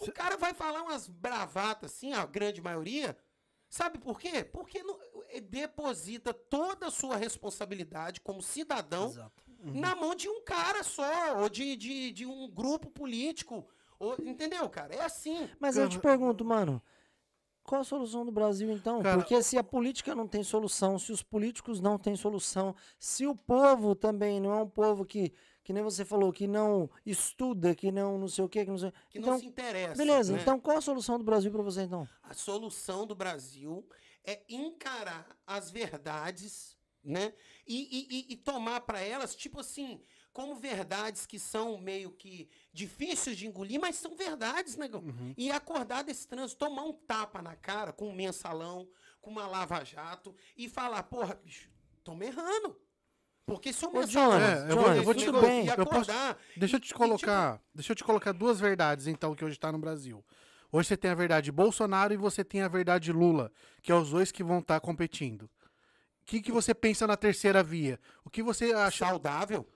O 0.00 0.10
cara 0.10 0.36
vai 0.36 0.52
falar 0.52 0.82
umas 0.82 1.06
bravatas 1.06 1.92
assim, 1.92 2.12
a 2.14 2.26
grande 2.26 2.60
maioria. 2.60 3.16
Sabe 3.68 3.98
por 4.00 4.18
quê? 4.18 4.42
Porque 4.42 4.82
não- 4.82 4.98
eh, 5.28 5.40
deposita 5.40 6.34
toda 6.34 6.88
a 6.88 6.90
sua 6.90 7.16
responsabilidade 7.16 8.20
como 8.20 8.42
cidadão 8.42 9.06
Exato. 9.06 9.44
na 9.60 9.94
mão 9.94 10.16
de 10.16 10.28
um 10.28 10.42
cara 10.42 10.82
só, 10.82 11.38
ou 11.38 11.48
de, 11.48 11.76
de, 11.76 12.10
de 12.10 12.26
um 12.26 12.48
grupo 12.50 12.90
político. 12.90 13.68
Ou, 14.00 14.16
entendeu, 14.24 14.68
cara? 14.70 14.94
É 14.94 15.02
assim. 15.02 15.48
Mas 15.60 15.76
eu 15.76 15.86
te 15.88 15.98
pergunto, 16.00 16.42
mano, 16.42 16.82
qual 17.62 17.82
a 17.82 17.84
solução 17.84 18.24
do 18.24 18.32
Brasil 18.32 18.70
então? 18.72 19.02
Cara, 19.02 19.18
Porque 19.18 19.42
se 19.42 19.58
a 19.58 19.62
política 19.62 20.14
não 20.14 20.26
tem 20.26 20.42
solução, 20.42 20.98
se 20.98 21.12
os 21.12 21.22
políticos 21.22 21.80
não 21.80 21.98
têm 21.98 22.16
solução, 22.16 22.74
se 22.98 23.26
o 23.26 23.36
povo 23.36 23.94
também 23.94 24.40
não 24.40 24.52
é 24.52 24.62
um 24.62 24.68
povo 24.68 25.04
que, 25.04 25.34
que 25.62 25.72
nem 25.74 25.82
você 25.82 26.02
falou, 26.02 26.32
que 26.32 26.46
não 26.46 26.90
estuda, 27.04 27.74
que 27.74 27.92
não 27.92 28.16
não 28.16 28.26
sei 28.26 28.42
o 28.42 28.48
quê, 28.48 28.64
que 28.64 28.70
não 28.70 28.78
sei. 28.78 28.90
Que 29.10 29.18
então, 29.18 29.32
não 29.32 29.38
se 29.38 29.46
interessa. 29.46 29.94
beleza, 29.94 30.32
né? 30.32 30.40
então 30.40 30.58
qual 30.58 30.78
a 30.78 30.80
solução 30.80 31.18
do 31.18 31.24
Brasil 31.24 31.52
pra 31.52 31.62
você 31.62 31.82
então? 31.82 32.08
A 32.22 32.32
solução 32.32 33.06
do 33.06 33.14
Brasil 33.14 33.86
é 34.24 34.42
encarar 34.48 35.38
as 35.46 35.70
verdades, 35.70 36.74
né? 37.04 37.34
E, 37.66 37.76
e- 37.76 38.08
e- 38.18 38.32
e 38.32 38.36
tomar 38.36 38.80
para 38.80 39.00
elas, 39.00 39.36
tipo 39.36 39.60
assim, 39.60 40.00
como 40.40 40.54
verdades 40.54 41.26
que 41.26 41.38
são 41.38 41.76
meio 41.76 42.10
que 42.12 42.48
difíceis 42.72 43.36
de 43.36 43.46
engolir, 43.46 43.78
mas 43.78 43.96
são 43.96 44.16
verdades, 44.16 44.74
negão. 44.74 45.04
E 45.36 45.50
acordar 45.50 46.02
desse 46.02 46.26
trânsito, 46.26 46.58
tomar 46.64 46.82
um 46.84 46.94
tapa 46.94 47.42
na 47.42 47.54
cara 47.54 47.92
com 47.92 48.08
um 48.08 48.14
mensalão, 48.14 48.88
com 49.20 49.30
uma 49.30 49.46
lava-jato 49.46 50.34
e 50.56 50.66
falar, 50.66 51.02
porra, 51.02 51.38
bicho, 51.44 51.68
tamo 52.02 52.22
errando. 52.24 52.74
Porque 53.44 53.70
se 53.70 53.84
o 53.84 53.90
Ô, 53.90 53.92
mensalão... 54.00 54.40
É, 54.40 54.72
eu 54.72 54.76
vou- 54.76 54.94
eu 54.94 55.02
vou 55.02 55.14
te- 55.14 55.30
bem. 55.32 55.66
e 55.66 55.68
Eu 55.68 55.76
posso- 55.84 56.10
acordar... 56.10 56.38
Deixa 56.56 56.76
eu 56.76 56.80
te 56.80 56.84
e, 56.84 56.88
tipo, 56.88 56.98
colocar, 56.98 57.60
deixa 57.74 57.92
eu 57.92 57.96
te 57.96 58.04
colocar 58.04 58.32
duas 58.32 58.58
verdades 58.58 59.06
então 59.08 59.34
que 59.34 59.44
hoje 59.44 59.58
tá 59.58 59.70
no 59.70 59.78
Brasil. 59.78 60.24
Hoje 60.72 60.88
você 60.88 60.96
tem 60.96 61.10
a 61.10 61.14
verdade 61.14 61.52
Bolsonaro 61.52 62.14
e 62.14 62.16
você 62.16 62.42
tem 62.42 62.62
a 62.62 62.68
verdade 62.68 63.12
Lula, 63.12 63.52
que 63.82 63.92
é 63.92 63.94
os 63.94 64.08
dois 64.10 64.32
que 64.32 64.42
vão 64.42 64.60
estar 64.60 64.80
competindo. 64.80 65.42
O 65.42 66.24
que, 66.24 66.40
que 66.40 66.50
você 66.52 66.72
pensa 66.74 67.06
na 67.06 67.16
terceira 67.16 67.62
via? 67.62 68.00
O 68.24 68.30
que 68.30 68.42
você 68.42 68.72
acha? 68.72 69.04
Saudável 69.04 69.68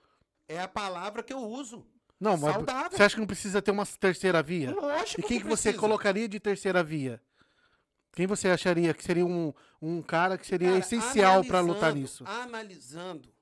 é 0.47 0.59
a 0.59 0.67
palavra 0.67 1.23
que 1.23 1.33
eu 1.33 1.39
uso. 1.39 1.85
Não, 2.19 2.37
mas 2.37 2.53
saudável. 2.53 2.97
você 2.97 3.03
acha 3.03 3.15
que 3.15 3.19
não 3.19 3.27
precisa 3.27 3.61
ter 3.61 3.71
uma 3.71 3.85
terceira 3.85 4.41
via? 4.41 4.71
Lógico 4.73 5.19
E 5.21 5.23
quem 5.23 5.37
que 5.37 5.43
que 5.43 5.49
você 5.49 5.73
colocaria 5.73 6.27
de 6.27 6.39
terceira 6.39 6.83
via? 6.83 7.21
Quem 8.13 8.25
você 8.25 8.47
acharia 8.47 8.93
que 8.93 9.03
seria 9.03 9.25
um, 9.25 9.53
um 9.81 10.01
cara 10.01 10.37
que 10.37 10.47
seria 10.47 10.69
Cara, 10.69 10.79
essencial 10.79 11.43
para 11.43 11.59
lutar 11.59 11.93
nisso? 11.93 12.23
Analisando 12.25 13.33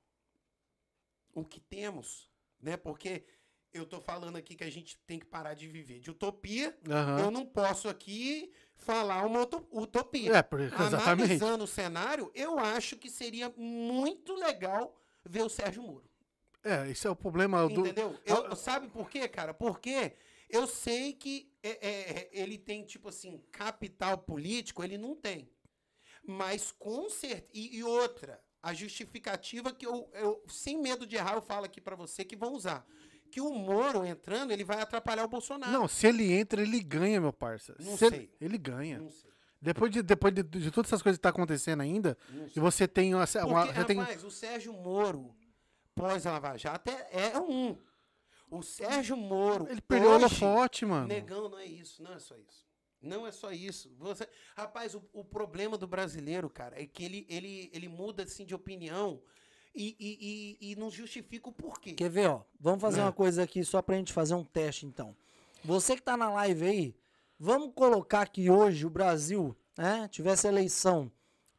o 1.32 1.44
que 1.44 1.60
temos, 1.60 2.28
né? 2.60 2.76
Porque 2.76 3.24
eu 3.72 3.86
tô 3.86 4.00
falando 4.00 4.36
aqui 4.36 4.56
que 4.56 4.64
a 4.64 4.70
gente 4.70 4.98
tem 5.06 5.20
que 5.20 5.26
parar 5.26 5.54
de 5.54 5.68
viver 5.68 6.00
de 6.00 6.10
utopia. 6.10 6.76
Aham. 6.88 7.20
Eu 7.20 7.30
não 7.30 7.46
posso 7.46 7.88
aqui 7.88 8.52
falar 8.76 9.24
uma 9.24 9.42
uto- 9.42 9.66
utopia. 9.70 10.32
É, 10.32 10.38
exatamente. 10.64 11.08
Analisando 11.08 11.64
o 11.64 11.68
cenário, 11.68 12.30
eu 12.34 12.58
acho 12.58 12.96
que 12.96 13.08
seria 13.08 13.52
muito 13.56 14.34
legal 14.34 14.96
ver 15.24 15.42
o 15.42 15.48
Sérgio 15.48 15.82
Moro. 15.82 16.10
É, 16.64 16.90
esse 16.90 17.06
é 17.06 17.10
o 17.10 17.16
problema 17.16 17.68
do. 17.68 17.80
Entendeu? 17.80 18.18
Eu, 18.24 18.56
sabe 18.56 18.88
por 18.88 19.10
quê, 19.10 19.28
cara? 19.28 19.52
Porque 19.52 20.14
eu 20.48 20.66
sei 20.66 21.12
que 21.12 21.52
é, 21.62 21.88
é, 21.88 22.30
ele 22.32 22.56
tem, 22.56 22.84
tipo 22.84 23.08
assim, 23.10 23.42
capital 23.52 24.18
político, 24.18 24.82
ele 24.82 24.96
não 24.96 25.14
tem. 25.14 25.48
Mas 26.26 26.72
com 26.72 27.10
certeza. 27.10 27.50
E, 27.52 27.76
e 27.76 27.84
outra, 27.84 28.40
a 28.62 28.72
justificativa 28.72 29.72
que 29.72 29.86
eu, 29.86 30.10
eu, 30.14 30.42
sem 30.48 30.80
medo 30.80 31.06
de 31.06 31.16
errar, 31.16 31.34
eu 31.34 31.42
falo 31.42 31.66
aqui 31.66 31.80
para 31.80 31.94
você 31.94 32.24
que 32.24 32.34
vão 32.34 32.54
usar. 32.54 32.86
Que 33.30 33.40
o 33.40 33.50
Moro 33.52 34.04
entrando, 34.06 34.52
ele 34.52 34.64
vai 34.64 34.80
atrapalhar 34.80 35.24
o 35.24 35.28
Bolsonaro. 35.28 35.72
Não, 35.72 35.88
se 35.88 36.06
ele 36.06 36.32
entra, 36.32 36.62
ele 36.62 36.80
ganha, 36.80 37.20
meu 37.20 37.32
parça. 37.32 37.74
Não 37.80 37.92
Se 37.92 38.08
sei. 38.08 38.08
Ele, 38.08 38.30
ele 38.40 38.58
ganha. 38.58 38.98
Não 38.98 39.10
sei. 39.10 39.30
Depois, 39.60 39.90
de, 39.90 40.02
depois 40.02 40.32
de, 40.34 40.42
de 40.42 40.70
todas 40.70 40.90
essas 40.90 41.02
coisas 41.02 41.18
que 41.18 41.22
tá 41.22 41.30
acontecendo 41.30 41.80
ainda, 41.80 42.16
e 42.54 42.60
você 42.60 42.86
tem 42.86 43.14
uma. 43.14 43.26
Porque, 43.26 43.38
uma- 43.38 43.66
você 43.66 43.84
tem, 43.84 43.96
rapaz, 43.98 44.22
o 44.22 44.30
Sérgio 44.30 44.72
Moro, 44.74 45.34
pós-Lava 45.94 46.56
Jato, 46.56 46.90
é, 46.90 47.32
é 47.34 47.40
um. 47.40 47.76
O 48.50 48.62
Sérgio 48.62 49.16
Moro. 49.16 49.66
ele 49.68 49.80
perdeu 49.80 50.10
o 50.10 50.14
holofote, 50.14 50.84
mano. 50.86 51.06
Negão, 51.08 51.48
não 51.48 51.58
é 51.58 51.66
isso, 51.66 52.02
não 52.02 52.12
é 52.12 52.18
só 52.18 52.36
isso. 52.36 52.64
Não 53.00 53.26
é 53.26 53.32
só 53.32 53.50
isso. 53.52 53.92
Você, 53.98 54.28
rapaz, 54.56 54.94
o, 54.94 55.02
o 55.12 55.24
problema 55.24 55.76
do 55.76 55.86
brasileiro, 55.86 56.48
cara, 56.48 56.80
é 56.80 56.86
que 56.86 57.04
ele, 57.04 57.26
ele, 57.28 57.70
ele 57.72 57.88
muda 57.88 58.22
assim 58.22 58.46
de 58.46 58.54
opinião 58.54 59.20
e, 59.74 59.96
e, 59.98 60.58
e, 60.60 60.72
e 60.72 60.76
não 60.76 60.90
justifica 60.90 61.48
o 61.48 61.52
porquê. 61.52 61.92
Quer 61.94 62.08
ver, 62.10 62.28
ó? 62.28 62.42
Vamos 62.60 62.80
fazer 62.80 63.00
É. 63.00 63.02
uma 63.02 63.12
coisa 63.12 63.42
aqui 63.42 63.64
só 63.64 63.82
pra 63.82 63.96
gente 63.96 64.12
fazer 64.12 64.34
um 64.34 64.44
teste, 64.44 64.86
então. 64.86 65.14
Você 65.64 65.96
que 65.96 66.02
tá 66.02 66.16
na 66.16 66.30
live 66.32 66.64
aí, 66.66 66.96
vamos 67.38 67.72
colocar 67.74 68.26
que 68.28 68.48
hoje 68.50 68.86
o 68.86 68.90
Brasil, 68.90 69.54
né, 69.76 70.06
tivesse 70.08 70.46
eleição, 70.46 71.10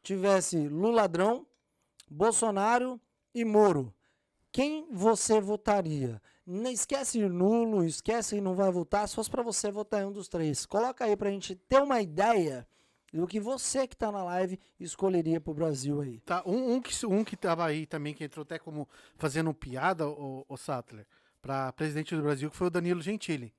tivesse 0.02 0.56
Lula 0.68 1.02
ladrão, 1.02 1.46
Bolsonaro 2.10 3.00
e 3.34 3.44
Moro. 3.44 3.92
Quem 4.56 4.88
você 4.90 5.38
votaria? 5.38 6.18
Não 6.46 6.70
esquece 6.70 7.20
nulo, 7.28 7.84
esquece 7.84 8.36
que 8.36 8.40
não 8.40 8.54
vai 8.54 8.72
votar. 8.72 9.06
Se 9.06 9.14
fosse 9.14 9.28
pra 9.28 9.42
você 9.42 9.70
votar 9.70 10.00
em 10.00 10.06
um 10.06 10.12
dos 10.12 10.28
três, 10.28 10.64
coloca 10.64 11.04
aí 11.04 11.14
pra 11.14 11.30
gente 11.30 11.54
ter 11.54 11.82
uma 11.82 12.00
ideia 12.00 12.66
do 13.12 13.26
que 13.26 13.38
você 13.38 13.86
que 13.86 13.94
tá 13.94 14.10
na 14.10 14.24
live 14.24 14.58
escolheria 14.80 15.42
pro 15.42 15.52
Brasil 15.52 16.00
aí. 16.00 16.20
Tá, 16.20 16.42
um, 16.46 16.72
um, 16.72 16.80
que, 16.80 17.04
um 17.04 17.22
que 17.22 17.36
tava 17.36 17.66
aí 17.66 17.84
também, 17.84 18.14
que 18.14 18.24
entrou 18.24 18.44
até 18.44 18.58
como 18.58 18.88
fazendo 19.16 19.52
piada, 19.52 20.08
o, 20.08 20.46
o 20.48 20.56
Sattler, 20.56 21.06
pra 21.42 21.70
presidente 21.74 22.16
do 22.16 22.22
Brasil, 22.22 22.50
que 22.50 22.56
foi 22.56 22.68
o 22.68 22.70
Danilo 22.70 23.02
Gentili. 23.02 23.54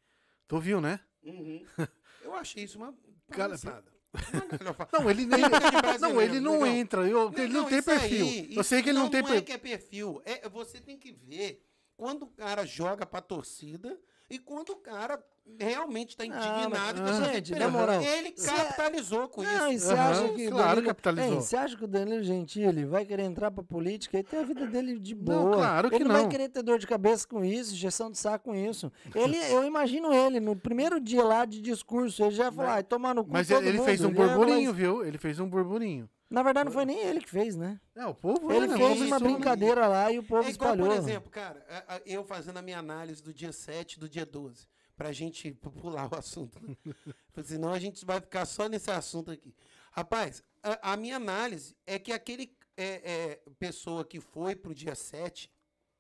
Tu 0.47 0.59
viu, 0.59 0.81
né? 0.81 0.99
Uhum. 1.21 1.63
Eu 2.25 2.33
achei 2.33 2.63
isso 2.63 2.79
uma 2.79 2.91
Cara, 3.29 3.49
palhaçada. 3.49 3.91
Não 4.63 4.71
é. 4.71 5.01
Não, 5.03 5.09
ele 5.11 5.25
nem. 5.25 5.41
Não, 5.41 5.49
brasileiro, 5.49 6.21
ele 6.21 6.39
não 6.39 6.65
entra. 6.65 7.07
eu- 7.07 7.31
ele 7.35 7.53
não, 7.53 7.65
tem 7.65 7.79
isso 7.79 7.89
perfil. 7.89 8.25
aí, 8.25 8.55
eu 8.55 8.63
sei 8.63 8.81
que 8.81 8.89
ele 8.89 8.97
não, 8.99 9.09
tem 9.09 9.21
Não 9.21 9.29
é 9.29 9.31
perfil. 9.41 9.45
que 9.45 9.51
é 9.51 9.57
perfil. 9.57 10.21
É, 10.25 10.49
você 10.49 10.79
tem 10.79 10.97
que 10.97 11.11
ver 11.11 11.63
quando 11.95 12.23
o 12.23 12.27
cara 12.27 12.65
joga 12.65 13.05
pra 13.05 13.21
torcida 13.21 13.99
e 14.29 14.37
quando 14.39 14.69
o 14.71 14.75
cara 14.77 15.23
realmente 15.59 16.15
tá 16.15 16.25
indignado. 16.25 16.75
Ah, 16.75 16.93
com 16.93 17.01
mas, 17.01 17.21
essa 17.21 17.33
gente, 17.33 17.55
na 17.55 17.67
moral, 17.69 18.01
Ele 18.01 18.27
é- 18.27 18.31
capitalizou 18.31 19.27
com 19.29 19.41
Não, 19.41 19.71
e 19.71 19.75
isso. 19.75 19.87
você 19.87 19.93
Aham, 19.93 20.09
acha 20.11 20.29
que 20.29 20.47
o 20.47 20.51
claro, 20.51 20.67
Danilo, 20.67 20.87
capitalizou. 20.87 21.41
Você 21.41 21.57
acha 21.57 21.77
que 21.77 21.83
o 21.83 21.87
Danilo 21.87 22.23
Gentili 22.23 22.85
vai 22.85 23.05
querer 23.05 23.23
entrar 23.23 23.49
pra 23.51 23.63
política 23.63 24.19
e 24.19 24.23
ter 24.23 24.37
a 24.37 24.43
vida 24.43 24.65
dele 24.67 24.99
de 24.99 25.15
Não, 25.15 25.23
boa? 25.23 25.55
claro 25.57 25.89
que 25.89 25.95
ele 25.95 26.03
não. 26.05 26.13
vai 26.13 26.27
querer 26.27 26.49
ter 26.49 26.61
dor 26.63 26.79
de 26.79 26.87
cabeça 26.87 27.27
com 27.27 27.43
isso, 27.43 27.73
injeção 27.73 28.11
de 28.11 28.17
saco 28.17 28.45
com 28.45 28.55
isso. 28.55 28.91
Ele, 29.15 29.37
eu 29.51 29.63
imagino 29.63 30.13
ele, 30.13 30.39
no 30.39 30.55
primeiro 30.55 30.99
dia 30.99 31.23
lá 31.23 31.45
de 31.45 31.61
discurso, 31.61 32.23
ele 32.23 32.31
já 32.35 32.45
ia 32.45 32.51
falar, 32.51 32.83
tomar 32.83 33.13
no 33.15 33.23
cu 33.23 33.31
Mas 33.33 33.47
todo 33.47 33.57
ele, 33.59 33.69
ele 33.69 33.77
mundo. 33.77 33.85
fez 33.87 34.03
um 34.03 34.13
falar 34.13 34.35
burburinho, 34.35 34.73
viu? 34.73 35.05
Ele 35.05 35.17
fez 35.17 35.39
um 35.39 35.47
burburinho. 35.49 36.09
Na 36.29 36.43
verdade, 36.43 36.65
não 36.65 36.73
foi 36.73 36.83
nem 36.83 36.99
ele 36.99 37.21
que 37.21 37.29
fez, 37.29 37.55
né? 37.55 37.79
É, 37.95 38.05
o 38.05 38.13
povo. 38.13 38.51
Ele 38.51 38.67
né, 38.67 38.75
fez 38.75 39.01
uma 39.01 39.17
brincadeira 39.17 39.87
lá 39.87 40.11
e 40.11 40.19
o 40.19 40.23
povo 40.23 40.45
É 40.45 40.51
igual, 40.51 40.71
espalhou. 40.73 40.87
por 40.89 40.97
exemplo, 40.97 41.29
cara, 41.31 41.65
eu 42.05 42.21
fazendo 42.25 42.57
a 42.57 42.61
minha 42.61 42.79
análise 42.79 43.23
do 43.23 43.33
dia 43.33 43.53
7 43.53 43.93
e 43.93 43.99
do 43.99 44.09
dia 44.09 44.25
12, 44.25 44.67
pra 44.97 45.13
gente 45.13 45.53
pu- 45.53 45.71
pular 45.71 46.11
o 46.11 46.17
assunto. 46.17 46.59
Senão 47.45 47.71
a 47.71 47.79
gente 47.79 48.03
vai 48.03 48.19
ficar 48.19 48.45
só 48.45 48.67
nesse 48.67 48.91
assunto 48.91 49.31
aqui. 49.31 49.53
Rapaz, 49.91 50.43
a, 50.61 50.93
a 50.93 50.97
minha 50.97 51.15
análise 51.15 51.77
é 51.85 51.97
que 51.99 52.11
aquele 52.11 52.51
é, 52.75 52.85
é, 52.85 53.41
pessoa 53.59 54.03
que 54.03 54.19
foi 54.19 54.55
pro 54.55 54.75
dia 54.75 54.95
7 54.95 55.49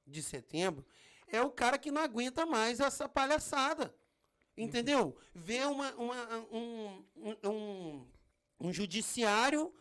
de 0.05 0.21
setembro 0.23 0.85
é 1.27 1.41
o 1.41 1.49
cara 1.51 1.77
que 1.77 1.91
não 1.91 2.01
aguenta 2.01 2.45
mais 2.45 2.79
essa 2.79 3.07
palhaçada. 3.07 3.93
Entendeu? 4.57 5.15
Vê 5.35 5.63
uma, 5.65 5.93
uma- 5.95 6.39
um, 6.51 7.03
um, 7.15 7.49
um, 7.49 8.07
um 8.59 8.73
judiciário 8.73 9.71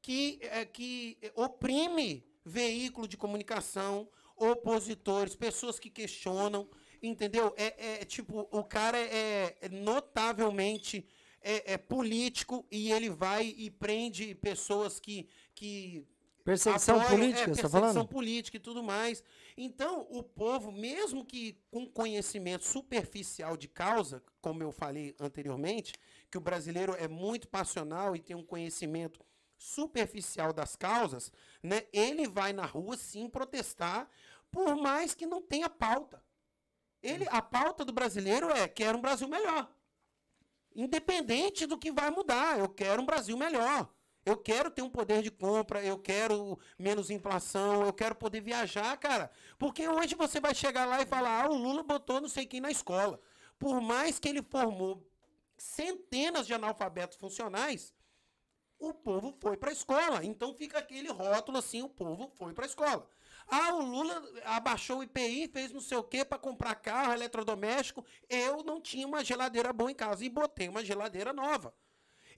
que, 0.00 0.38
é, 0.42 0.64
que 0.64 1.18
oprime 1.34 2.26
veículo 2.44 3.06
de 3.06 3.16
comunicação, 3.18 4.08
opositores, 4.34 5.36
pessoas 5.36 5.78
que 5.78 5.90
questionam, 5.90 6.68
entendeu? 7.02 7.52
É, 7.56 8.00
é, 8.00 8.04
tipo, 8.04 8.48
o 8.50 8.62
cara 8.64 8.98
é, 8.98 9.56
é 9.60 9.68
notavelmente 9.68 11.06
é, 11.40 11.72
é 11.74 11.76
político 11.78 12.64
e 12.70 12.92
ele 12.92 13.10
vai 13.10 13.46
e 13.56 13.70
prende 13.70 14.34
pessoas 14.34 15.00
que, 15.00 15.28
que 15.54 16.06
Perseguição 16.44 16.96
apoiam- 17.00 17.10
política, 17.20 17.40
é, 17.42 17.54
você 17.54 17.62
tá 17.62 17.68
perseguição 17.68 17.92
falando? 17.92 18.08
política 18.08 18.56
e 18.56 18.60
tudo 18.60 18.82
mais. 18.82 19.22
Então, 19.56 20.06
o 20.10 20.22
povo, 20.22 20.72
mesmo 20.72 21.24
que 21.24 21.56
com 21.70 21.86
conhecimento 21.86 22.64
superficial 22.64 23.56
de 23.56 23.68
causa, 23.68 24.22
como 24.40 24.62
eu 24.62 24.72
falei 24.72 25.14
anteriormente, 25.20 25.92
que 26.30 26.38
o 26.38 26.40
brasileiro 26.40 26.94
é 26.98 27.06
muito 27.06 27.46
passional 27.48 28.16
e 28.16 28.20
tem 28.20 28.34
um 28.34 28.44
conhecimento 28.44 29.20
superficial 29.56 30.52
das 30.52 30.74
causas, 30.74 31.30
né? 31.62 31.84
Ele 31.92 32.26
vai 32.26 32.52
na 32.52 32.66
rua 32.66 32.96
sim 32.96 33.28
protestar, 33.28 34.08
por 34.50 34.74
mais 34.76 35.14
que 35.14 35.24
não 35.26 35.40
tenha 35.40 35.68
pauta. 35.68 36.20
Ele, 37.02 37.26
a 37.30 37.42
pauta 37.42 37.84
do 37.84 37.92
brasileiro 37.92 38.50
é 38.50 38.68
quero 38.68 38.98
um 38.98 39.00
Brasil 39.00 39.28
melhor. 39.28 39.68
Independente 40.74 41.66
do 41.66 41.76
que 41.76 41.90
vai 41.90 42.10
mudar, 42.10 42.58
eu 42.58 42.68
quero 42.68 43.02
um 43.02 43.06
Brasil 43.06 43.36
melhor. 43.36 43.92
Eu 44.24 44.36
quero 44.36 44.70
ter 44.70 44.82
um 44.82 44.90
poder 44.90 45.20
de 45.20 45.30
compra, 45.32 45.82
eu 45.82 45.98
quero 45.98 46.56
menos 46.78 47.10
inflação, 47.10 47.84
eu 47.84 47.92
quero 47.92 48.14
poder 48.14 48.40
viajar, 48.40 48.96
cara. 48.96 49.30
Porque 49.58 49.86
hoje 49.88 50.14
você 50.14 50.40
vai 50.40 50.54
chegar 50.54 50.84
lá 50.84 51.02
e 51.02 51.06
falar: 51.06 51.44
ah, 51.44 51.50
o 51.50 51.56
Lula 51.56 51.82
botou 51.82 52.20
não 52.20 52.28
sei 52.28 52.46
quem 52.46 52.60
na 52.60 52.70
escola. 52.70 53.20
Por 53.58 53.80
mais 53.80 54.20
que 54.20 54.28
ele 54.28 54.42
formou 54.42 55.04
centenas 55.56 56.46
de 56.46 56.54
analfabetos 56.54 57.16
funcionais, 57.16 57.92
o 58.78 58.94
povo 58.94 59.36
foi 59.40 59.56
para 59.56 59.70
a 59.70 59.72
escola. 59.72 60.24
Então 60.24 60.54
fica 60.54 60.78
aquele 60.78 61.10
rótulo 61.10 61.58
assim: 61.58 61.82
o 61.82 61.88
povo 61.88 62.28
foi 62.28 62.52
para 62.54 62.64
a 62.64 62.68
escola. 62.68 63.08
Ah, 63.48 63.74
o 63.74 63.82
Lula 63.82 64.22
abaixou 64.44 64.98
o 64.98 65.02
IPI, 65.02 65.48
fez 65.48 65.72
não 65.72 65.80
sei 65.80 65.98
o 65.98 66.02
quê 66.02 66.24
para 66.24 66.38
comprar 66.38 66.74
carro, 66.76 67.12
eletrodoméstico. 67.12 68.04
Eu 68.28 68.62
não 68.62 68.80
tinha 68.80 69.06
uma 69.06 69.24
geladeira 69.24 69.72
boa 69.72 69.90
em 69.90 69.94
casa 69.94 70.24
e 70.24 70.28
botei 70.28 70.68
uma 70.68 70.84
geladeira 70.84 71.32
nova. 71.32 71.74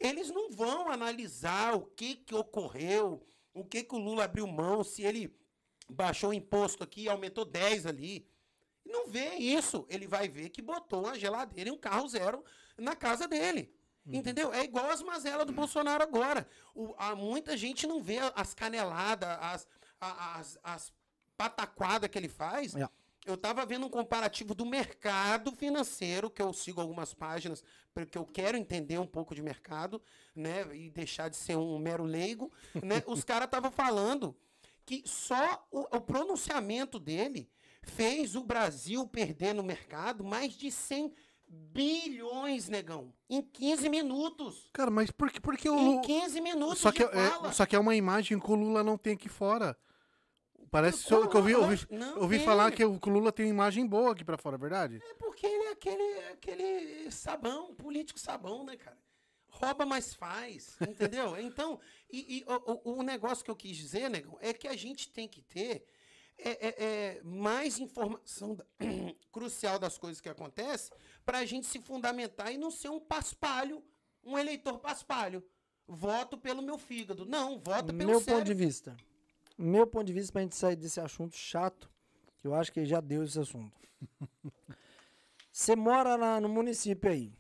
Eles 0.01 0.31
não 0.31 0.51
vão 0.51 0.91
analisar 0.91 1.75
o 1.75 1.87
que, 1.87 2.17
que 2.17 2.35
ocorreu, 2.35 3.25
o 3.53 3.65
que, 3.65 3.85
que 3.85 3.95
o 3.95 3.99
Lula 3.99 4.25
abriu 4.25 4.47
mão, 4.47 4.83
se 4.83 5.03
ele 5.03 5.37
baixou 5.89 6.31
o 6.31 6.35
imposto 6.35 6.83
aqui 6.83 7.03
e 7.03 7.09
aumentou 7.09 7.45
10 7.45 7.87
ali. 7.87 8.29
Não 8.85 9.07
vê 9.07 9.35
isso. 9.37 9.87
Ele 9.89 10.07
vai 10.07 10.29
ver 10.29 10.51
que 10.51 10.61
botou 10.61 11.05
uma 11.05 11.19
geladeira 11.19 11.71
e 11.71 11.73
um 11.73 11.79
carro 11.79 12.09
zero 12.09 12.45
na 12.77 12.97
casa 12.97 13.27
dele. 13.29 13.73
Entendeu? 14.07 14.53
É 14.53 14.63
igual 14.63 14.91
as 14.91 15.03
mazelas 15.03 15.47
do 15.47 15.53
Bolsonaro 15.53 16.03
agora. 16.03 16.47
O, 16.75 16.95
a, 16.99 17.15
muita 17.15 17.57
gente 17.57 17.87
não 17.87 18.03
vê 18.03 18.19
as 18.35 18.53
caneladas, 18.53 19.39
as, 19.41 19.67
a- 20.05 20.39
as, 20.39 20.59
as 20.63 20.93
pataquadas 21.37 22.09
que 22.11 22.19
ele 22.19 22.29
faz. 22.29 22.75
É. 22.75 22.89
Eu 23.27 23.35
estava 23.35 23.65
vendo 23.65 23.87
um 23.87 23.91
comparativo 23.91 24.55
do 24.55 24.67
mercado 24.67 25.51
financeiro, 25.53 26.29
que 26.29 26.43
eu 26.43 26.53
sigo 26.53 26.81
algumas 26.83 27.15
páginas, 27.15 27.65
porque 27.95 28.19
eu 28.19 28.25
quero 28.27 28.57
entender 28.59 28.99
um 28.99 29.07
pouco 29.07 29.35
de 29.35 29.41
mercado, 29.43 30.01
né? 30.37 30.67
E 30.77 30.91
deixar 30.91 31.31
de 31.31 31.37
ser 31.37 31.57
um 31.57 31.79
mero 31.79 32.05
leigo. 32.05 32.53
Né? 32.83 33.03
Os 33.09 33.25
caras 33.25 33.47
estavam 33.47 33.71
falando 33.71 34.37
que 34.85 35.03
só 35.07 35.67
o, 35.71 35.97
o 35.97 36.01
pronunciamento 36.03 36.99
dele 36.99 37.51
fez 37.83 38.35
o 38.37 38.45
Brasil 38.45 39.07
perder 39.09 39.55
no 39.55 39.63
mercado 39.63 40.23
mais 40.23 40.53
de 40.53 40.71
100 40.71 41.11
bilhões, 41.49 42.69
negão, 42.69 43.13
em 43.29 43.41
15 43.41 43.89
minutos. 43.89 44.69
Cara, 44.73 44.91
mas 44.91 45.11
por 45.11 45.31
que, 45.31 45.41
por 45.41 45.57
que 45.57 45.69
o 45.69 45.79
Em 45.79 45.85
Lula. 45.87 46.03
15 46.03 46.41
minutos 46.41 46.79
Só 46.79 46.93
que, 46.93 47.03
é, 47.03 47.53
só 47.53 47.65
que 47.67 47.75
é 47.75 47.79
uma 47.79 47.95
imagem 47.97 48.39
que 48.39 48.51
o 48.51 48.55
Lula 48.55 48.83
não 48.85 48.97
tem 48.99 49.15
aqui 49.15 49.29
fora. 49.29 49.77
Parece 50.75 51.05
que 51.07 51.15
eu 51.15 51.21
ouvi, 51.33 51.55
ouvi, 51.55 51.87
Não 51.89 52.19
ouvi 52.21 52.37
tem. 52.39 52.45
falar 52.45 52.73
que 52.73 52.85
o 52.85 52.99
Lula 53.07 53.31
tem 53.31 53.47
uma 53.47 53.51
imagem 53.53 53.87
boa 53.87 54.11
aqui 54.11 54.25
pra 54.25 54.37
fora, 54.37 54.57
é 54.57 54.59
verdade? 54.59 55.01
É 55.09 55.15
porque 55.15 55.47
ele 55.47 55.65
é 55.67 55.71
aquele, 55.71 56.19
aquele 56.33 57.11
sabão, 57.13 57.73
político 57.77 58.19
sabão, 58.19 58.65
né, 58.65 58.77
cara? 58.77 58.99
Rouba, 59.47 59.87
mas 59.87 60.13
faz, 60.15 60.77
entendeu? 60.83 61.39
Então, 61.39 61.79
e, 62.11 62.39
e 62.39 62.45
o, 62.85 62.99
o- 62.99 63.03
negócio 63.05 63.45
que 63.45 63.51
eu 63.53 63.55
quis 63.55 63.77
dizer, 63.77 64.11
negão, 64.11 64.37
é 64.41 64.53
que 64.53 64.67
a 64.67 64.77
gente 64.77 65.09
tem 65.13 65.29
que 65.29 65.41
ter 65.43 65.87
é, 66.37 66.51
é, 66.51 66.85
é, 66.85 67.23
mais 67.23 67.79
informação 67.79 68.57
da- 68.57 68.67
crucial 69.31 69.79
das 69.79 69.97
coisas 69.97 70.21
que 70.21 70.29
acontecem 70.29 70.93
para 71.25 71.39
a 71.39 71.45
gente 71.47 71.69
se 71.69 71.79
fundamentar 71.81 72.53
e 72.53 72.59
não 72.59 72.73
ser 72.73 72.89
um 72.89 72.99
paspalho, 72.99 73.81
um 74.25 74.37
eleitor 74.37 74.81
paspalho. 74.81 75.41
Voto 75.87 76.37
pelo 76.37 76.63
meu 76.63 76.79
fígado. 76.79 77.25
Não, 77.25 77.61
vota 77.61 77.93
pelo 77.93 77.99
Meu 78.11 78.19
ponto 78.19 78.25
cérebro. 78.25 78.45
de 78.47 78.55
vista. 78.55 78.97
Meu 79.57 79.87
ponto 79.87 80.05
de 80.07 80.13
vista 80.13 80.33
pra 80.33 80.43
gente 80.43 80.57
sair 80.57 80.77
desse 80.77 81.01
assunto 81.01 81.37
chato, 81.37 81.89
que 82.39 82.47
eu 82.47 82.55
acho 82.55 82.73
que 82.73 82.85
já 82.85 83.01
deu 83.01 83.23
esse 83.25 83.39
assunto. 83.39 83.73
Você 85.53 85.77
mora 85.77 86.17
na- 86.17 86.41
no 86.41 86.49
município 86.49 87.11
aí. 87.11 87.33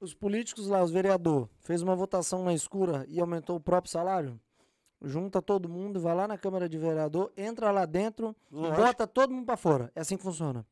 Os 0.00 0.14
políticos 0.14 0.66
lá, 0.68 0.82
os 0.82 0.90
vereadores, 0.90 1.48
fez 1.60 1.82
uma 1.82 1.94
votação 1.94 2.42
na 2.42 2.54
escura 2.54 3.04
e 3.06 3.20
aumentou 3.20 3.56
o 3.56 3.60
próprio 3.60 3.90
salário? 3.90 4.40
junta 5.02 5.40
todo 5.40 5.66
mundo, 5.66 5.98
vai 5.98 6.14
lá 6.14 6.28
na 6.28 6.36
Câmara 6.36 6.68
de 6.68 6.76
Vereador, 6.76 7.32
entra 7.34 7.70
lá 7.70 7.86
dentro, 7.86 8.36
Lógico. 8.52 8.82
bota 8.82 9.06
todo 9.06 9.32
mundo 9.32 9.46
pra 9.46 9.56
fora. 9.56 9.90
É 9.94 10.00
assim 10.02 10.14
que 10.14 10.22
funciona. 10.22 10.62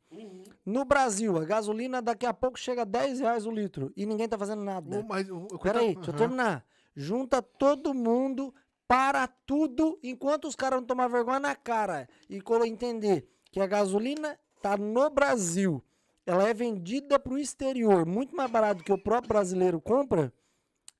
No 0.66 0.84
Brasil, 0.84 1.38
a 1.38 1.46
gasolina 1.46 2.02
daqui 2.02 2.26
a 2.26 2.34
pouco 2.34 2.58
chega 2.58 2.82
a 2.82 2.84
10 2.84 3.20
reais 3.20 3.46
o 3.46 3.50
litro 3.50 3.90
e 3.96 4.04
ninguém 4.04 4.28
tá 4.28 4.36
fazendo 4.36 4.62
nada. 4.62 5.02
Mas, 5.08 5.30
o- 5.30 5.46
Peraí, 5.62 5.94
deixa 5.94 6.10
eu 6.10 6.14
terminar. 6.14 6.62
Junta 6.94 7.40
todo 7.40 7.94
mundo, 7.94 8.54
para 8.88 9.26
tudo, 9.26 9.98
enquanto 10.02 10.48
os 10.48 10.56
caras 10.56 10.80
não 10.80 10.86
tomar 10.86 11.08
vergonha 11.08 11.38
na 11.38 11.54
cara 11.54 12.08
e 12.28 12.42
entender 12.66 13.28
que 13.52 13.60
a 13.60 13.66
gasolina 13.66 14.38
tá 14.62 14.78
no 14.78 15.10
Brasil, 15.10 15.84
ela 16.24 16.48
é 16.48 16.54
vendida 16.54 17.18
pro 17.18 17.38
exterior, 17.38 18.06
muito 18.06 18.34
mais 18.34 18.50
barato 18.50 18.82
que 18.82 18.92
o 18.92 18.98
próprio 18.98 19.28
brasileiro 19.28 19.78
compra, 19.78 20.32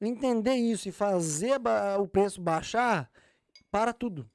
entender 0.01 0.55
isso 0.55 0.89
e 0.89 0.93
fazer 0.93 1.59
o 1.99 2.07
preço 2.07 2.43
baixar, 2.43 3.11
para 3.71 3.93
tudo. 3.93 4.29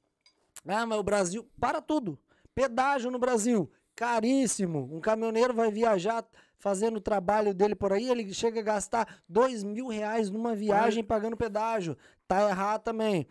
Ah, 0.68 0.86
mas 0.86 1.00
o 1.00 1.04
Brasil, 1.04 1.48
para 1.60 1.82
tudo. 1.82 2.20
Pedágio 2.56 3.12
no 3.12 3.20
Brasil, 3.20 3.72
caríssimo. 3.96 4.90
Um 4.92 5.00
caminhoneiro 5.00 5.54
vai 5.54 5.72
viajar 5.72 6.26
fazendo 6.58 6.98
o 6.98 7.02
trabalho 7.02 7.54
dele 7.54 7.76
por 7.76 7.92
aí, 7.92 8.10
ele 8.10 8.34
chega 8.34 8.62
a 8.62 8.64
gastar 8.64 9.22
dois 9.28 9.64
mil 9.64 9.88
reais 9.88 10.30
numa 10.30 10.56
viagem 10.56 11.04
pagando 11.04 11.36
pedágio. 11.36 11.98
Tá 12.34 12.50
errado 12.50 12.82
também. 12.82 13.28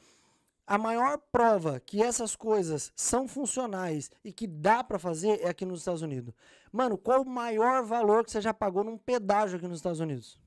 A 0.64 0.78
maior 0.78 1.18
prova 1.32 1.80
que 1.80 2.00
essas 2.00 2.36
coisas 2.36 2.92
são 2.94 3.26
funcionais 3.26 4.10
e 4.24 4.32
que 4.32 4.46
dá 4.46 4.84
pra 4.84 4.98
fazer 4.98 5.40
é 5.42 5.48
aqui 5.48 5.64
nos 5.64 5.80
Estados 5.80 6.02
Unidos. 6.02 6.32
Mano, 6.70 6.96
qual 6.96 7.22
o 7.22 7.28
maior 7.28 7.82
valor 7.84 8.24
que 8.24 8.30
você 8.30 8.40
já 8.40 8.54
pagou 8.54 8.84
num 8.84 8.96
pedágio 8.96 9.56
aqui 9.58 9.66
nos 9.66 9.78
Estados 9.78 9.98
Unidos? 10.00 10.38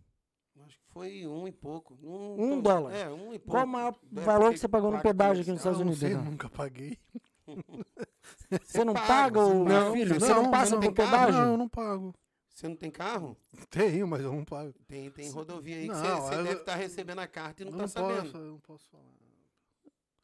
Acho 0.65 0.77
que 0.79 0.85
foi 0.93 1.27
um 1.27 1.45
e 1.47 1.51
pouco. 1.51 1.97
Um, 2.01 2.53
Um 2.55 2.61
dólar. 2.61 2.93
É, 2.95 3.09
um 3.09 3.33
e 3.33 3.37
pouco. 3.39 3.51
Qual 3.51 3.65
o 3.65 3.67
maior 3.67 3.93
É, 4.15 4.21
valor 4.21 4.53
que 4.53 4.57
você 4.59 4.67
pagou 4.69 4.89
num 4.89 5.01
pedágio 5.01 5.41
aqui 5.41 5.51
nos. 5.51 5.59
Estados 5.59 5.81
Ah, 5.81 5.83
não 5.83 5.91
Unidos? 5.91 5.99
sei, 5.99 6.09
Renan? 6.15 6.23
nunca 6.23 6.49
paguei. 6.49 6.97
Você 8.63 8.83
não 8.85 8.93
paga, 8.93 9.05
paga, 9.07 9.39
paga. 9.41 9.63
meu 9.65 9.91
filho? 9.93 10.13
Não, 10.13 10.19
Você 10.19 10.33
não 10.33 10.49
passa 10.49 10.75
não 10.75 10.81
por 10.81 10.93
pedágio? 10.93 11.33
Não, 11.41 11.51
eu 11.51 11.57
não 11.57 11.67
pago. 11.69 12.15
Você 12.55 12.69
não 12.69 12.75
tem 12.77 12.89
carro? 12.89 13.35
Tenho, 13.69 14.07
mas 14.07 14.21
eu 14.21 14.31
não 14.31 14.45
pago. 14.45 14.73
Tem, 14.87 15.11
tem 15.11 15.29
rodovia 15.29 15.75
aí 15.75 15.87
Não, 15.87 15.93
que 16.01 16.07
você, 16.21 16.35
eu- 16.35 16.43
deve 16.45 16.59
estar 16.61 16.75
recebendo 16.75 17.19
a 17.19 17.27
carta 17.27 17.61
e 17.61 17.65
não, 17.65 17.71
tá 17.73 17.77
não 17.79 17.87
sabendo. 17.89 18.21
posso, 18.31 18.37
eu 18.37 18.51
não 18.51 18.59
posso 18.59 18.85
falar. 18.89 19.03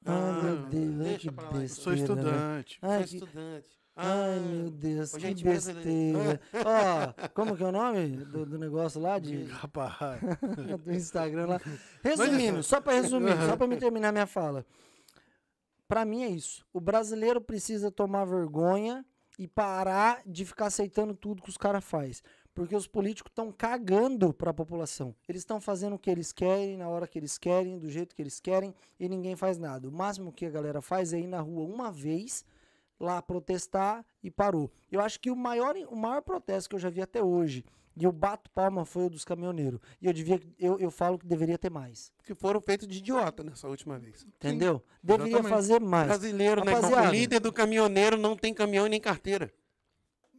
Ai, 0.05 0.15
Ah, 0.15 0.41
meu 0.43 0.57
Deus, 0.65 0.95
deixa 0.95 1.19
que 1.29 1.31
pra 1.35 1.43
lá, 1.43 1.49
então. 1.49 1.61
Eu 1.61 1.67
sou 1.69 1.91
besteira, 1.93 2.15
velho. 2.15 2.27
estudante. 2.29 2.79
Ai, 2.81 2.99
Sou 2.99 3.07
que- 3.07 3.15
estudante. 3.25 3.81
Ai, 3.93 4.07
Ah, 4.37 4.39
meu 4.39 4.71
Deus, 4.71 5.13
ô, 5.13 5.17
que 5.17 5.21
gente 5.23 5.43
besteira. 5.43 6.41
Ó, 7.25 7.29
como 7.33 7.57
que 7.57 7.63
é 7.63 7.67
o 7.67 7.71
nome 7.73 8.07
do, 8.07 8.45
do 8.45 8.57
negócio 8.57 9.01
lá 9.01 9.19
de, 9.19 9.43
Rapaz. 9.43 9.93
do 10.85 10.93
Instagram 10.93 11.45
lá? 11.47 11.61
Resumindo, 12.01 12.63
só 12.63 12.79
pra 12.79 12.93
resumir, 12.93 13.35
só 13.45 13.57
pra 13.57 13.67
me 13.67 13.75
terminar 13.75 14.13
minha 14.13 14.25
fala. 14.25 14.65
Pra 15.85 16.05
mim 16.05 16.23
é 16.23 16.29
isso. 16.29 16.65
O 16.71 16.79
brasileiro 16.79 17.41
precisa 17.41 17.91
tomar 17.91 18.23
vergonha 18.23 19.05
e 19.41 19.47
parar 19.47 20.21
de 20.23 20.45
ficar 20.45 20.67
aceitando 20.67 21.15
tudo 21.15 21.41
que 21.41 21.49
os 21.49 21.57
caras 21.57 21.83
fazem. 21.83 22.21
Porque 22.53 22.75
os 22.75 22.85
políticos 22.85 23.31
estão 23.31 23.51
cagando 23.51 24.31
pra 24.31 24.53
população. 24.53 25.15
Eles 25.27 25.41
estão 25.41 25.59
fazendo 25.59 25.95
o 25.95 25.97
que 25.97 26.11
eles 26.11 26.31
querem, 26.31 26.77
na 26.77 26.87
hora 26.87 27.07
que 27.07 27.17
eles 27.17 27.39
querem, 27.39 27.79
do 27.79 27.89
jeito 27.89 28.13
que 28.13 28.21
eles 28.21 28.39
querem, 28.39 28.71
e 28.99 29.09
ninguém 29.09 29.35
faz 29.35 29.57
nada. 29.57 29.89
O 29.89 29.91
máximo 29.91 30.31
que 30.31 30.45
a 30.45 30.49
galera 30.51 30.79
faz 30.79 31.11
é 31.11 31.19
ir 31.19 31.25
na 31.25 31.41
rua 31.41 31.65
uma 31.65 31.91
vez, 31.91 32.45
lá 32.99 33.19
protestar 33.19 34.05
e 34.21 34.29
parou. 34.29 34.69
Eu 34.91 35.01
acho 35.01 35.19
que 35.19 35.31
o 35.31 35.35
maior, 35.35 35.75
o 35.89 35.95
maior 35.95 36.21
protesto 36.21 36.69
que 36.69 36.75
eu 36.75 36.79
já 36.79 36.91
vi 36.91 37.01
até 37.01 37.23
hoje, 37.23 37.65
e 37.95 38.03
eu 38.03 38.11
bato 38.11 38.49
palma, 38.51 38.85
foi 38.85 39.05
o 39.05 39.09
dos 39.09 39.25
caminhoneiros. 39.25 39.79
E 40.01 40.07
eu 40.07 40.13
devia, 40.13 40.39
eu, 40.57 40.79
eu 40.79 40.89
falo 40.89 41.19
que 41.19 41.25
deveria 41.25 41.57
ter 41.57 41.69
mais. 41.69 42.11
que 42.23 42.33
foram 42.33 42.61
feitos 42.61 42.87
de 42.87 42.99
idiota 42.99 43.43
nessa 43.43 43.67
última 43.67 43.99
vez. 43.99 44.23
Entendeu? 44.23 44.81
Deveria 45.03 45.33
exatamente. 45.33 45.53
fazer 45.53 45.79
mais. 45.81 46.07
Brasileiro, 46.07 46.63
né? 46.63 46.73
Rapaziada. 46.73 47.09
O 47.09 47.11
líder 47.11 47.39
do 47.39 47.51
caminhoneiro 47.51 48.17
não 48.17 48.35
tem 48.35 48.53
caminhão 48.53 48.87
e 48.87 48.89
nem 48.89 48.99
carteira. 48.99 49.53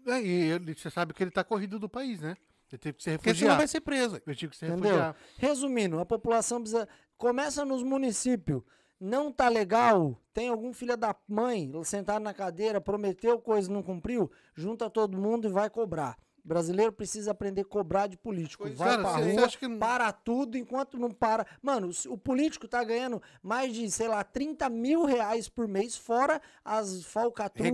É, 0.06 0.20
e 0.20 0.50
ele, 0.52 0.74
você 0.74 0.90
sabe 0.90 1.12
que 1.12 1.22
ele 1.22 1.30
tá 1.30 1.44
corrido 1.44 1.78
do 1.78 1.88
país, 1.88 2.20
né? 2.20 2.36
Ele 2.70 2.78
teve 2.78 2.96
que 2.96 3.02
se 3.02 3.10
Porque 3.18 3.34
senão 3.34 3.50
refugiar. 3.50 3.56
vai 3.58 3.68
ser 3.68 3.80
preso. 3.80 4.16
Ele 4.26 4.36
teve 4.36 4.48
que 4.48 4.56
se 4.56 4.64
Entendeu? 4.64 4.84
refugiar. 4.84 5.16
Resumindo, 5.36 6.00
a 6.00 6.06
população 6.06 6.60
precisa. 6.60 6.88
Começa 7.18 7.64
nos 7.64 7.82
municípios. 7.82 8.62
Não 8.98 9.32
tá 9.32 9.48
legal? 9.48 10.16
Tem 10.32 10.48
algum 10.48 10.72
filho 10.72 10.96
da 10.96 11.14
mãe 11.28 11.70
sentado 11.84 12.22
na 12.22 12.32
cadeira, 12.32 12.80
prometeu 12.80 13.38
coisa 13.38 13.68
e 13.68 13.72
não 13.72 13.82
cumpriu? 13.82 14.30
Junta 14.54 14.88
todo 14.88 15.18
mundo 15.18 15.48
e 15.48 15.50
vai 15.50 15.68
cobrar. 15.68 16.16
Brasileiro 16.44 16.92
precisa 16.92 17.30
aprender 17.30 17.60
a 17.60 17.64
cobrar 17.64 18.08
de 18.08 18.16
político. 18.16 18.64
Pois 18.64 18.76
vai 18.76 18.88
Cara, 18.90 19.02
pra 19.02 19.12
rua, 19.12 19.48
que- 19.48 19.68
para 19.78 20.10
tudo 20.12 20.58
enquanto 20.58 20.98
não 20.98 21.10
para. 21.10 21.46
Mano, 21.62 21.90
o 22.08 22.18
político 22.18 22.66
tá 22.66 22.82
ganhando 22.82 23.22
mais 23.40 23.72
de, 23.72 23.88
sei 23.90 24.08
lá, 24.08 24.24
30 24.24 24.68
mil 24.68 25.04
reais 25.04 25.48
por 25.48 25.68
mês, 25.68 25.96
fora 25.96 26.40
as 26.64 27.04
falcatruas, 27.04 27.72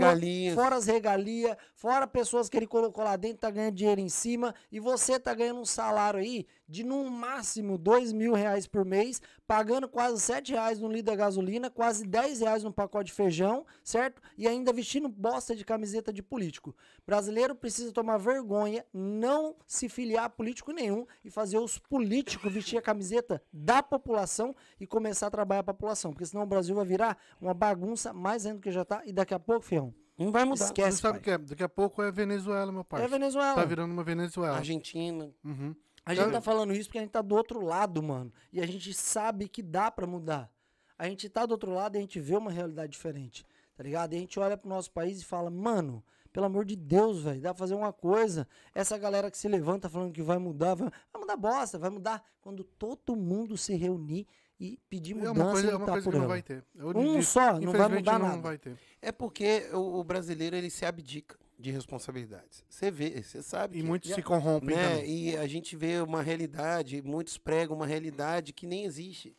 fora 0.55 0.77
as 0.77 0.87
regalias, 0.87 1.57
fora 1.75 2.07
pessoas 2.07 2.49
que 2.49 2.57
ele 2.59 2.67
colocou 2.67 3.03
lá 3.03 3.17
dentro, 3.17 3.39
tá 3.39 3.51
ganhando 3.51 3.75
dinheiro 3.75 4.01
em 4.01 4.09
cima, 4.11 4.55
e 4.71 4.79
você 4.79 5.19
tá 5.19 5.33
ganhando 5.33 5.61
um 5.61 5.65
salário 5.65 6.21
aí 6.21 6.47
de 6.69 6.85
no 6.85 7.11
máximo 7.11 7.79
2 7.79 8.13
mil 8.13 8.35
reais 8.35 8.67
por 8.67 8.85
mês, 8.85 9.23
pagando 9.47 9.89
quase 9.89 10.21
7 10.21 10.53
reais 10.53 10.79
no 10.79 10.89
litro 10.89 11.07
da 11.07 11.17
gasolina, 11.17 11.71
quase 11.71 12.07
10 12.07 12.41
reais 12.41 12.63
no 12.63 12.73
pacote 12.73 13.07
de 13.07 13.13
feijão, 13.13 13.65
certo? 13.83 14.21
E 14.37 14.47
ainda 14.47 14.73
vestindo 14.73 15.09
bosta 15.09 15.57
de 15.57 15.65
camiseta 15.65 16.13
de 16.13 16.23
político. 16.23 16.77
Brasileiro 17.07 17.55
precisa 17.55 17.91
tomar 17.93 18.19
vergonha, 18.19 18.85
não 18.93 19.57
se 19.67 19.89
filiar 19.89 20.25
a 20.25 20.29
político 20.29 20.73
nenhum 20.73 21.07
e 21.25 21.31
fazer 21.31 21.59
os 21.59 21.79
políticos 21.79 22.53
vestir 22.53 22.77
a 22.77 22.83
camiseta 22.83 23.43
da 23.53 23.83
população 23.83 24.55
e 24.79 24.87
começar 24.87 25.29
a 25.29 25.31
trabalhar 25.31 25.61
a 25.61 25.65
população, 25.65 26.13
porque 26.13 26.27
senão 26.27 26.43
o 26.43 26.47
Brasil 26.47 26.75
vai 26.75 26.85
virar 26.85 27.17
uma 27.41 27.55
bagunça 27.55 28.13
mais 28.13 28.45
ainda 28.45 28.59
do 28.59 28.63
que 28.63 28.71
já 28.71 28.85
tá, 28.85 29.03
e 29.07 29.13
daqui 29.13 29.33
a 29.33 29.39
pouco, 29.39 29.65
fião, 29.65 29.95
Não 30.19 30.31
vai 30.33 30.45
mudar. 30.45 30.57
Você 30.57 30.65
esquece, 30.65 30.99
sabe 30.99 31.13
pai. 31.15 31.21
o 31.21 31.23
que 31.23 31.31
é? 31.31 31.39
Daqui 31.39 31.63
a 31.63 31.69
pouco 31.69 32.03
é 32.03 32.11
Venezuela, 32.11 32.71
meu 32.73 32.85
pai. 32.85 33.05
É 33.05 33.09
Venezuela. 33.09 33.55
Tá 33.55 33.65
virando 33.65 33.93
uma 33.93 34.03
Venezuela. 34.05 34.57
Argentina. 34.57 35.31
Uhum. 35.45 35.75
A 36.09 36.15
gente 36.15 36.33
tá 36.33 36.41
falando 36.41 36.73
isso 36.75 36.89
porque 36.89 36.99
a 36.99 37.03
gente 37.03 37.11
tá 37.11 37.23
do 37.23 37.35
outro 37.35 37.61
lado, 37.65 38.03
mano. 38.03 38.33
E 38.53 38.61
a 38.61 38.67
gente 38.67 38.93
sabe 38.95 39.49
que 39.49 39.63
dá 39.63 39.91
pra 39.91 40.07
mudar. 40.07 40.51
A 40.99 41.09
gente 41.09 41.29
tá 41.29 41.45
do 41.47 41.53
outro 41.53 41.71
lado 41.73 41.97
e 41.97 41.99
a 41.99 42.01
gente 42.01 42.19
vê 42.19 42.37
uma 42.37 42.51
realidade 42.51 42.91
diferente, 42.93 43.45
tá 43.77 43.83
ligado? 43.85 44.13
E 44.15 44.17
a 44.17 44.19
gente 44.21 44.41
olha 44.41 44.57
pro 44.57 44.69
nosso 44.69 44.91
país 44.91 45.21
e 45.21 45.25
fala, 45.25 45.49
mano, 45.51 46.03
pelo 46.33 46.47
amor 46.47 46.65
de 46.65 46.75
Deus, 46.75 47.23
velho, 47.23 47.41
dá 47.41 47.55
pra 47.55 47.59
fazer 47.59 47.75
uma 47.75 47.93
coisa. 47.93 48.49
Essa 48.75 48.99
galera 48.99 49.31
que 49.31 49.39
se 49.39 49.47
levanta 49.49 49.89
falando 49.89 50.13
que 50.13 50.23
vai 50.23 50.39
mudar, 50.39 50.75
vai, 50.75 50.89
vai 51.13 51.21
mudar 51.21 51.37
bosta, 51.37 51.79
vai 51.79 51.91
mudar 51.91 52.25
quando 52.41 52.65
todo 52.65 53.15
mundo 53.15 53.57
se 53.57 53.77
reunir 53.77 54.27
e 54.59 54.77
pedir 54.89 55.13
É 55.13 55.15
mudança 55.15 55.41
uma 55.41 55.53
coisa, 55.53 55.67
e 55.67 55.71
é 55.71 55.77
uma 55.77 55.87
coisa 55.87 56.11
que 56.11 56.19
não 56.19 56.27
vai 56.27 56.43
ter. 56.43 56.65
Eu 56.75 56.89
Um 56.89 57.19
disse, 57.19 57.31
só, 57.33 57.61
não 57.61 57.73
vai 57.73 57.89
mudar 57.89 58.19
não 58.19 58.29
nada. 58.29 58.41
vai 58.43 58.59
ter. 58.59 58.77
É 59.01 59.13
porque 59.13 59.69
o, 59.73 60.01
o 60.01 60.05
brasileiro 60.05 60.57
ele 60.57 60.71
se 60.71 60.85
abdica 60.85 61.39
de 61.59 61.71
responsabilidades. 61.71 62.65
Você 62.69 62.91
vê, 62.91 63.23
você 63.23 63.43
sabe. 63.43 63.79
E 63.79 63.81
que- 63.83 63.87
muitos 63.87 64.13
se 64.15 64.23
corrompem 64.23 64.77
né? 64.77 64.97
também. 64.99 65.11
E 65.11 65.37
a 65.37 65.47
gente 65.47 65.77
vê 65.77 66.01
uma 66.01 66.23
realidade, 66.23 67.03
muitos 67.03 67.37
pregam 67.37 67.77
uma 67.77 67.87
realidade 67.87 68.53
que 68.53 68.67
nem 68.67 68.85
existe. 68.85 69.37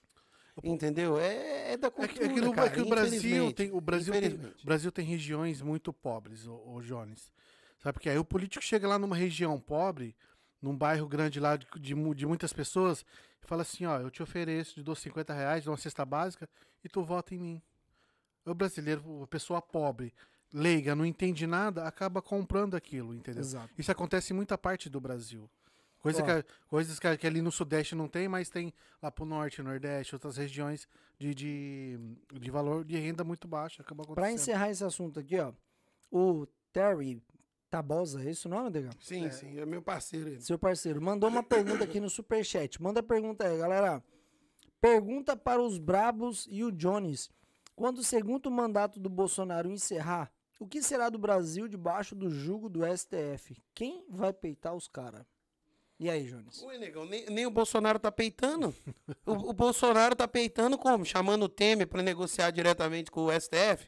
Entendeu? 0.62 1.18
É, 1.18 1.74
é 1.74 1.78
da 1.78 1.88
É 1.88 1.92
cultura, 1.92 2.14
que, 2.14 2.24
é 2.24 2.34
que 2.34 2.42
no- 2.42 2.52
é 2.52 2.56
cara, 2.56 2.70
que 2.70 2.82
o 2.82 2.86
Brasil 2.90 3.54
tem 3.54 3.72
o 3.72 3.80
Brasil 3.80 4.14
tem, 4.14 4.40
Brasil 4.64 4.92
tem 4.92 5.06
regiões 5.06 5.62
muito 5.62 5.94
pobres, 5.94 6.46
o, 6.46 6.54
o 6.54 6.82
Jones. 6.82 7.32
Sabe 7.78 7.94
porque 7.94 8.10
aí 8.10 8.18
o 8.18 8.26
político 8.26 8.62
chega 8.64 8.86
lá 8.86 9.00
numa 9.00 9.16
região 9.16 9.58
pobre, 9.58 10.14
num 10.62 10.76
bairro 10.76 11.08
grande 11.08 11.40
lá 11.40 11.56
de, 11.56 11.66
de, 11.80 11.96
de 12.14 12.26
muitas 12.26 12.52
pessoas, 12.52 13.06
e 13.42 13.48
fala 13.48 13.62
assim, 13.62 13.86
ó, 13.86 14.00
eu 14.02 14.10
te 14.12 14.22
ofereço, 14.22 14.74
te 14.74 14.84
dou 14.84 14.96
50 14.96 15.34
reais, 15.34 15.64
dou 15.64 15.72
uma 15.72 15.78
cesta 15.78 16.04
básica, 16.04 16.50
e 16.84 16.90
tu 16.90 17.02
vota 17.02 17.34
em 17.34 17.40
mim. 17.40 17.62
O 18.46 18.54
brasileiro, 18.54 19.24
a 19.24 19.28
pessoa 19.28 19.62
pobre, 19.62 20.14
leiga, 20.54 20.96
não 20.96 21.06
entende 21.06 21.46
nada, 21.46 21.86
acaba 21.86 22.22
comprando 22.22 22.76
aquilo, 22.76 23.14
entendeu? 23.14 23.42
Exato. 23.42 23.70
Isso 23.78 23.92
acontece 23.92 24.34
em 24.34 24.36
muita 24.36 24.58
parte 24.58 24.90
do 24.90 25.00
Brasil. 25.00 25.50
Coisa 26.00 26.24
que, 26.24 26.46
coisas 26.68 26.98
que, 26.98 27.18
que 27.18 27.28
ali 27.28 27.42
no 27.42 27.52
Sudeste 27.52 27.94
não 27.94 28.08
tem, 28.08 28.28
mas 28.30 28.50
tem 28.50 28.74
lá 29.02 29.12
pro 29.12 29.26
Norte, 29.26 29.62
Nordeste, 29.62 30.16
outras 30.16 30.38
regiões 30.38 30.88
de, 31.18 31.36
de, 31.36 32.00
de 32.40 32.50
valor 32.52 32.86
de 32.86 32.98
renda 32.98 33.24
muito 33.24 33.48
baixo. 33.50 33.82
Acaba 33.82 34.04
Pra 34.04 34.14
acontecendo. 34.14 34.36
encerrar 34.36 34.70
esse 34.70 34.84
assunto 34.84 35.20
aqui, 35.20 35.38
ó, 35.38 35.52
o 36.10 36.48
Terry 36.72 37.22
Tabosa, 37.70 38.24
é 38.24 38.30
esse 38.30 38.48
o 38.48 38.50
nome, 38.50 38.70
Degão? 38.72 38.92
Sim, 39.02 39.30
sim, 39.30 39.60
é 39.60 39.66
meu 39.66 39.82
parceiro. 39.82 40.30
ele. 40.30 40.42
Seu 40.42 40.58
parceiro, 40.58 41.02
mandou 41.02 41.30
uma 41.30 41.44
pergunta 41.44 41.84
aqui 41.84 42.00
no 42.00 42.10
Superchat. 42.10 42.82
Manda 42.82 43.02
a 43.02 43.04
pergunta 43.04 43.46
aí, 43.46 43.58
galera. 43.58 44.02
Pergunta 44.82 45.36
para 45.36 45.62
os 45.62 45.78
Brabos 45.78 46.48
e 46.50 46.64
o 46.64 46.72
Jones. 46.72 47.30
Quando 47.76 48.00
o 48.00 48.04
segundo 48.04 48.50
mandato 48.50 49.00
do 49.00 49.10
Bolsonaro 49.10 49.70
encerrar, 49.70 50.32
o 50.60 50.68
que 50.68 50.84
será 50.84 51.10
do 51.10 51.18
Brasil 51.18 51.68
debaixo 51.68 52.14
do 52.14 52.30
jugo 52.30 52.70
do 52.70 52.82
STF? 52.86 53.58
Quem 53.74 54.06
vai 54.10 54.34
peitar 54.34 54.76
os 54.76 54.88
caras? 54.88 55.26
E 55.98 56.10
aí, 56.10 56.24
Jones? 56.24 56.62
Ué, 56.62 56.78
negão, 56.78 57.06
nem, 57.06 57.26
nem 57.26 57.46
o 57.46 57.52
Bolsonaro 57.52 58.00
tá 58.00 58.12
peitando. 58.12 58.76
O, 59.26 59.50
o 59.50 59.54
Bolsonaro 59.54 60.16
tá 60.16 60.28
peitando 60.28 60.78
como? 60.78 61.06
Chamando 61.06 61.44
o 61.44 61.50
Temer 61.50 61.88
para 61.88 62.02
negociar 62.02 62.50
diretamente 62.52 63.12
com 63.12 63.26
o 63.26 63.32
STF? 63.32 63.88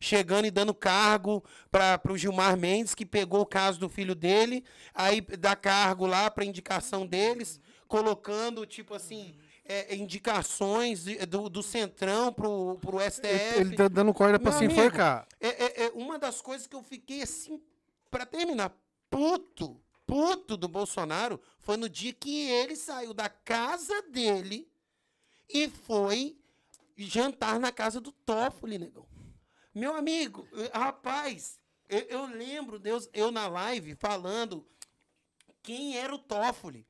Chegando 0.00 0.46
e 0.46 0.50
dando 0.50 0.72
cargo 0.72 1.44
para 1.70 2.00
o 2.10 2.16
Gilmar 2.16 2.56
Mendes, 2.56 2.94
que 2.94 3.04
pegou 3.04 3.42
o 3.42 3.46
caso 3.46 3.78
do 3.78 3.88
filho 3.88 4.14
dele, 4.14 4.64
aí 4.94 5.20
dá 5.20 5.54
cargo 5.54 6.06
lá 6.06 6.30
para 6.30 6.44
indicação 6.44 7.06
deles, 7.06 7.60
colocando, 7.86 8.64
tipo 8.64 8.94
assim, 8.94 9.36
é, 9.68 9.94
indicações 9.94 11.04
de- 11.04 11.24
do, 11.26 11.48
do 11.50 11.62
Centrão 11.62 12.32
pro, 12.32 12.78
pro 12.80 12.98
STF. 13.00 13.60
Ele, 13.60 13.76
tá 13.76 13.86
dando 13.86 14.14
corda 14.14 14.38
pra 14.38 14.50
Meu 14.50 14.58
se 14.58 14.64
amigo, 14.64 14.80
enforcar. 14.80 15.28
É, 15.38 15.82
é- 15.82 15.84
é 15.86 15.88
uma 15.90 16.18
das 16.18 16.40
coisas 16.40 16.66
que 16.66 16.74
eu 16.74 16.82
fiquei 16.82 17.22
assim, 17.22 17.62
pra 18.10 18.24
terminar, 18.24 18.72
puto, 19.10 19.78
puto 20.06 20.56
do 20.56 20.66
Bolsonaro, 20.68 21.38
foi 21.58 21.76
no 21.76 21.88
dia 21.88 22.12
que 22.14 22.48
ele 22.48 22.74
saiu 22.76 23.12
da 23.12 23.28
casa 23.28 24.00
dele 24.10 24.66
e 25.48 25.68
foi 25.68 26.38
jantar 26.96 27.60
na 27.60 27.70
casa 27.70 28.00
do 28.00 28.10
Toffoli, 28.10 28.78
negão. 28.78 29.06
Meu 29.74 29.94
amigo, 29.94 30.48
eh, 30.54 30.70
rapaz, 30.76 31.60
eu, 31.88 32.00
eu 32.08 32.26
lembro, 32.26 32.78
Deus, 32.78 33.08
eu 33.12 33.30
na 33.30 33.46
live 33.48 33.94
falando 33.96 34.66
quem 35.62 35.96
era 35.96 36.14
o 36.14 36.18
Toffoli. 36.18 36.86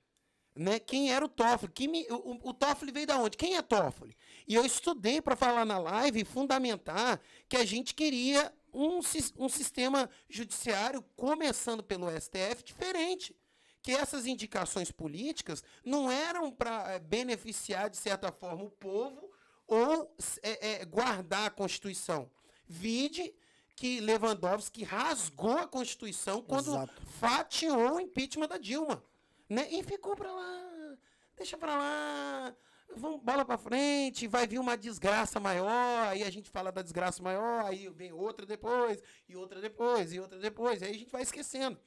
Né? 0.59 0.81
Quem 0.81 1.13
era 1.13 1.25
o 1.25 1.29
Toffoli? 1.29 1.71
Quem 1.73 1.87
me- 1.87 2.07
o, 2.11 2.49
o- 2.51 2.53
Toffoli 2.53 2.91
veio 2.91 3.07
da 3.07 3.17
onde? 3.19 3.37
Quem 3.37 3.57
é 3.57 3.63
Toffoli? 3.63 4.17
E 4.47 4.55
eu 4.57 4.65
estudei 4.67 5.21
para 5.23 5.37
falar 5.37 5.65
na 5.65 5.79
live 5.79 6.21
e 6.21 6.25
fundamentar 6.25 7.21
que 7.49 7.57
a 7.57 7.65
gente 7.65 7.95
queria 7.95 8.53
um, 8.73 8.99
um 9.39 9.49
sistema 9.49 10.11
judiciário, 10.29 11.01
começando 11.17 11.83
pelo 11.83 12.09
STF, 12.11 12.65
diferente. 12.65 13.37
Que 13.81 13.93
essas 13.93 14.27
indicações 14.27 14.91
políticas 14.91 15.63
não 15.85 16.11
eram 16.11 16.51
para 16.51 16.99
beneficiar, 16.99 17.89
de 17.89 17.97
certa 17.97 18.33
forma, 18.33 18.65
o 18.65 18.71
povo 18.71 19.31
ou 19.67 20.13
é, 20.43 20.81
é, 20.81 20.85
guardar 20.85 21.47
a 21.47 21.51
Constituição. 21.51 22.29
Vide 22.67 23.33
que 23.77 24.01
Lewandowski 24.01 24.83
rasgou 24.83 25.57
a 25.57 25.69
Constituição 25.69 26.43
quando 26.43 26.71
Exato. 26.71 27.03
fatiou 27.21 27.95
o 27.95 28.01
impeachment 28.01 28.49
da 28.49 28.59
Dilma. 28.59 29.05
Né? 29.49 29.67
E 29.71 29.83
ficou 29.83 30.15
pra 30.15 30.33
lá, 30.33 30.97
deixa 31.37 31.57
pra 31.57 31.77
lá, 31.77 32.55
vamos 32.97 33.21
bola 33.23 33.45
pra 33.45 33.57
frente, 33.57 34.27
vai 34.29 34.47
vir 34.47 34.59
uma 34.59 34.77
desgraça 34.77 35.41
maior, 35.41 36.09
aí 36.09 36.23
a 36.23 36.31
gente 36.31 36.51
fala 36.51 36.71
da 36.71 36.83
desgraça 36.83 37.23
maior, 37.23 37.65
aí 37.65 37.89
vem 37.89 38.13
outra 38.13 38.45
depois, 38.45 39.03
e 39.29 39.35
outra 39.37 39.61
depois, 39.61 40.13
e 40.13 40.21
outra 40.21 40.39
depois, 40.39 40.83
aí 40.83 40.91
a 40.91 40.99
gente 40.99 41.11
vai 41.11 41.23
esquecendo. 41.23 41.81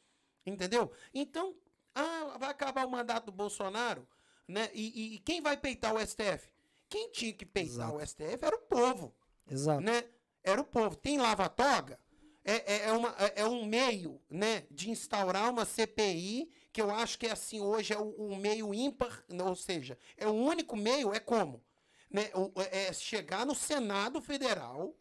Entendeu? 0.46 0.92
Então, 1.14 1.56
ah, 1.94 2.36
vai 2.40 2.50
acabar 2.50 2.86
o 2.88 2.90
mandato 2.90 3.26
do 3.26 3.32
Bolsonaro, 3.32 4.08
né? 4.48 4.70
E, 4.74 4.88
e- 5.14 5.16
e 5.16 5.20
quem 5.20 5.40
vai 5.40 5.56
peitar 5.56 5.94
o 5.94 6.00
STF? 6.00 6.50
Quem 6.90 7.12
tinha 7.12 7.32
que 7.32 7.46
peitar 7.46 7.90
Exato. 7.90 7.96
o 7.98 8.02
STF 8.02 8.44
era 8.46 8.56
o 8.56 8.62
povo 8.62 9.16
Exato. 9.48 9.82
né? 9.82 10.04
Era 10.44 10.60
o 10.60 10.66
povo. 10.66 10.96
Tem 10.96 11.20
lava-toga? 11.20 12.00
É, 12.44 12.74
é, 12.74 12.86
é, 12.88 12.92
uma- 12.92 13.16
é- 13.20 13.42
é 13.42 13.46
um 13.46 13.64
meio 13.66 14.20
né, 14.28 14.66
de 14.72 14.90
instaurar 14.90 15.48
uma 15.52 15.64
CPI, 15.64 16.50
que 16.74 16.82
eu 16.82 16.90
acho 16.92 17.18
que 17.20 17.28
é 17.28 17.32
assim, 17.32 17.62
hoje 17.62 17.94
é 17.94 17.98
o, 17.98 18.36
meio 18.38 18.74
ímpar, 18.74 19.24
né, 19.30 19.44
ou 19.44 19.56
seja, 19.56 19.98
é 20.18 20.28
o 20.28 20.32
único 20.32 20.76
meio, 20.76 21.14
é 21.14 21.20
como? 21.20 21.64
Né, 22.10 22.30
o- 22.36 22.52
é 22.62 22.92
chegar 22.94 23.46
no 23.46 23.56
Senado 23.56 24.22
Federal, 24.22 24.96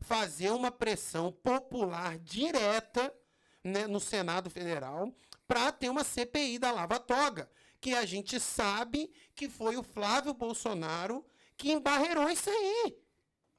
fazer 0.00 0.50
uma 0.50 0.70
pressão 0.70 1.32
popular 1.32 2.18
direta 2.18 3.12
né, 3.62 3.86
no 3.86 4.00
Senado 4.00 4.50
Federal 4.50 5.14
para 5.46 5.72
ter 5.72 5.88
uma 5.88 6.04
CPI 6.04 6.58
da 6.58 6.70
Lava 6.72 6.98
Toga, 6.98 7.50
que 7.80 7.94
a 7.94 8.04
gente 8.04 8.38
sabe 8.40 9.10
que 9.34 9.48
foi 9.48 9.76
o 9.76 9.82
Flávio 9.82 10.34
Bolsonaro 10.34 11.24
que 11.56 11.72
embarreirou 11.72 12.28
isso 12.30 12.50
aí. 12.50 12.96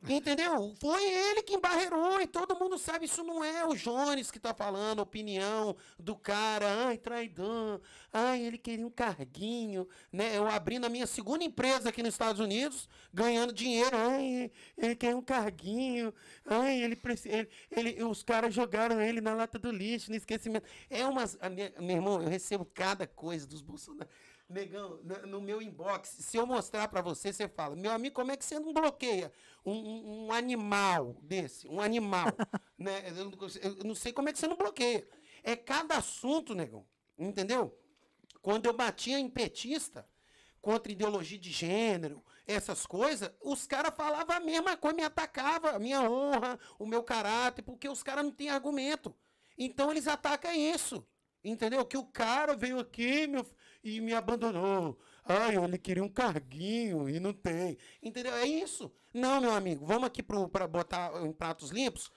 Entendeu? 0.08 0.76
Foi 0.80 1.04
ele 1.04 1.42
que 1.42 1.56
embarreirou 1.56 2.22
e 2.22 2.28
todo 2.28 2.56
mundo 2.60 2.78
sabe, 2.78 3.06
isso 3.06 3.24
não 3.24 3.44
é 3.44 3.66
o 3.66 3.74
Jones 3.74 4.30
que 4.30 4.40
tá 4.40 4.54
falando, 4.54 5.00
a 5.00 5.04
opinião 5.04 5.76
do 5.98 6.16
cara, 6.16 6.86
ai, 6.86 6.98
traidor, 7.00 7.82
ai, 8.14 8.40
ele 8.44 8.60
queria 8.60 8.86
um 8.86 8.90
carguinho, 8.92 9.88
né? 10.12 10.38
Eu 10.38 10.48
abri 10.48 10.78
na 10.78 10.90
minha 10.90 11.08
segunda 11.08 11.44
empresa 11.44 11.90
aqui 11.90 12.04
nos 12.04 12.14
Estados 12.14 12.40
Unidos, 12.40 12.88
ganhando 13.12 13.52
dinheiro, 13.52 13.98
ai, 13.98 14.52
ele 14.78 14.96
quer 14.96 15.16
um 15.16 15.24
carguinho, 15.24 16.14
ai, 16.46 16.84
ele 16.84 16.96
precisa, 16.96 17.36
ele, 17.36 17.50
ele- 17.72 18.04
os 18.04 18.22
caras 18.22 18.54
jogaram 18.54 19.02
ele 19.02 19.20
na 19.22 19.34
lata 19.34 19.58
do 19.58 19.72
lixo, 19.72 20.12
no 20.12 20.18
esquecimento. 20.18 20.68
É 20.88 21.04
umas, 21.08 21.36
a 21.42 21.50
minha- 21.50 21.74
meu 21.80 21.96
irmão, 21.96 22.22
eu 22.22 22.30
recebo 22.30 22.64
cada 22.64 23.08
coisa 23.08 23.48
dos 23.48 23.62
Bolsonaro. 23.62 24.08
Negão, 24.48 25.00
no, 25.26 25.42
meu 25.42 25.60
inbox, 25.60 26.08
se 26.20 26.38
eu 26.38 26.46
mostrar 26.46 26.88
pra 26.88 27.02
você, 27.02 27.34
você 27.34 27.48
fala, 27.48 27.76
meu 27.76 27.92
amigo, 27.92 28.14
como 28.16 28.32
é 28.32 28.38
que 28.38 28.46
você 28.46 28.60
não 28.60 28.74
bloqueia 28.74 29.32
um, 29.66 29.72
um- 29.74 30.26
um 30.28 30.32
animal 30.32 31.16
desse? 31.24 31.68
Um 31.68 31.82
animal, 31.82 32.28
né? 32.78 33.04
Eu, 33.10 33.26
não- 33.26 33.38
eu 33.80 33.84
não 33.84 33.96
sei 33.96 34.14
como 34.14 34.30
é 34.30 34.34
que 34.34 34.38
você 34.38 34.48
não 34.48 34.56
bloqueia. 34.56 35.08
É 35.44 35.56
cada 35.56 35.98
assunto, 35.98 36.54
negão, 36.54 36.86
entendeu? 37.18 37.76
Quando 38.42 38.68
eu 38.68 38.74
batia 38.74 39.18
em 39.20 39.28
petista, 39.30 40.08
contra 40.62 40.92
ideologia 40.92 41.40
de 41.40 41.52
gênero, 41.52 42.24
essas 42.46 42.86
coisas, 42.86 43.32
os 43.42 43.66
caras 43.66 43.96
falavam 43.96 44.36
a 44.36 44.40
mesma 44.40 44.78
coisa, 44.78 44.96
me 44.96 45.04
atacavam, 45.04 45.72
a 45.72 45.80
minha 45.80 46.02
honra, 46.08 46.60
o 46.78 46.86
meu 46.86 47.02
caráter, 47.04 47.64
porque 47.64 47.90
os 47.90 48.04
caras 48.04 48.24
não 48.24 48.32
têm 48.32 48.50
argumento. 48.50 49.16
Então 49.58 49.90
eles 49.90 50.08
atacam 50.08 50.54
isso. 50.54 51.04
Entendeu? 51.44 51.86
Que 51.86 51.96
o 51.96 52.04
cara 52.04 52.56
veio 52.56 52.80
aqui 52.80 53.28
meu, 53.28 53.46
e 53.86 54.02
me 54.02 54.16
abandonou. 54.16 54.98
Ai, 55.24 55.56
ele 55.56 55.78
queria 55.78 56.04
um 56.04 56.10
carguinho 56.10 57.08
e 57.08 57.20
não 57.20 57.32
tem. 57.32 57.78
Entendeu? 58.02 58.34
É 58.34 58.46
isso. 58.46 58.92
Não, 59.14 59.40
meu 59.40 59.52
amigo, 59.52 59.86
vamos 59.86 60.06
aqui 60.06 60.24
para 60.24 60.68
botar 60.68 61.24
em 61.24 61.32
pratos 61.32 61.70
limpos. 61.70 62.12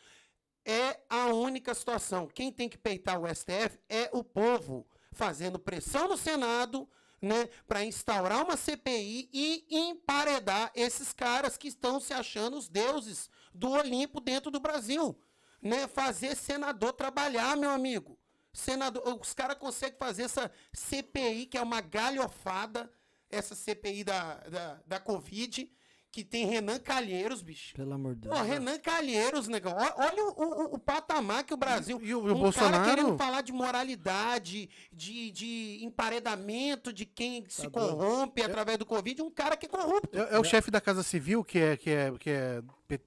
É 0.64 0.98
a 1.10 1.26
única 1.26 1.74
situação. 1.74 2.26
Quem 2.26 2.50
tem 2.50 2.68
que 2.68 2.78
peitar 2.78 3.20
o 3.20 3.28
STF 3.28 3.78
é 3.88 4.08
o 4.12 4.24
povo, 4.24 4.86
fazendo 5.12 5.58
pressão 5.58 6.08
no 6.08 6.16
Senado, 6.16 6.88
né, 7.20 7.48
para 7.66 7.84
instaurar 7.84 8.44
uma 8.44 8.56
CPI 8.56 9.28
e 9.32 9.66
emparedar 9.70 10.70
esses 10.74 11.12
caras 11.12 11.56
que 11.56 11.68
estão 11.68 12.00
se 12.00 12.14
achando 12.14 12.56
os 12.56 12.68
deuses 12.68 13.28
do 13.52 13.70
Olimpo 13.70 14.20
dentro 14.20 14.50
do 14.50 14.60
Brasil, 14.60 15.18
né? 15.60 15.88
Fazer 15.88 16.36
senador 16.36 16.92
trabalhar, 16.92 17.56
meu 17.56 17.70
amigo. 17.70 18.18
Senador, 18.58 19.02
os 19.20 19.32
caras 19.34 19.56
conseguem 19.56 19.96
fazer 19.98 20.22
essa 20.24 20.50
CPI, 20.72 21.46
que 21.46 21.56
é 21.56 21.62
uma 21.62 21.80
galhofada, 21.80 22.90
essa 23.30 23.54
CPI 23.54 24.04
da, 24.04 24.34
da, 24.48 24.80
da 24.86 25.00
Covid, 25.00 25.70
que 26.10 26.24
tem 26.24 26.46
Renan 26.46 26.78
Calheiros, 26.80 27.42
bicho. 27.42 27.74
Pelo 27.76 27.92
amor 27.92 28.14
de 28.14 28.22
Deus. 28.22 28.34
Pô, 28.34 28.42
Renan 28.42 28.78
Calheiros, 28.78 29.46
negão. 29.46 29.74
Olha 29.76 30.24
o, 30.24 30.30
o- 30.42 30.74
o 30.74 30.78
patamar 30.78 31.44
que 31.44 31.52
o 31.52 31.56
Brasil. 31.56 32.00
E 32.02 32.06
o- 32.06 32.08
e 32.08 32.14
o 32.14 32.18
um 32.20 32.26
cara 32.26 32.34
Bolsonaro? 32.40 32.84
querendo 32.84 33.18
falar 33.18 33.42
de 33.42 33.52
moralidade, 33.52 34.70
de, 34.92 35.30
de 35.30 35.78
emparedamento 35.82 36.92
de 36.92 37.04
quem 37.04 37.44
se 37.48 37.68
corrompe 37.70 38.42
através 38.42 38.78
do 38.78 38.86
Covid, 38.86 39.22
um 39.22 39.30
cara 39.30 39.56
que 39.56 39.66
é 39.66 39.68
corrupto. 39.68 40.18
É, 40.18 40.34
é 40.34 40.38
o 40.38 40.44
chefe 40.44 40.70
da 40.70 40.80
Casa 40.80 41.02
Civil 41.02 41.44
que 41.44 41.58
é, 41.58 41.76
que 41.76 41.90
é, 41.90 42.10
que 42.18 42.30
é, 42.30 42.62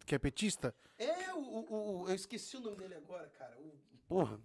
que 0.06 0.16
é 0.16 0.20
petista? 0.20 0.74
É 0.98 1.34
o, 1.34 1.40
o- 1.40 2.02
o- 2.04 2.08
Eu 2.10 2.16
esqueci 2.16 2.56
o 2.56 2.60
nome 2.62 2.78
dele 2.78 2.94
agora, 2.96 3.28
cara. 3.38 3.58
O- 3.60 3.74
porra, 4.08 4.40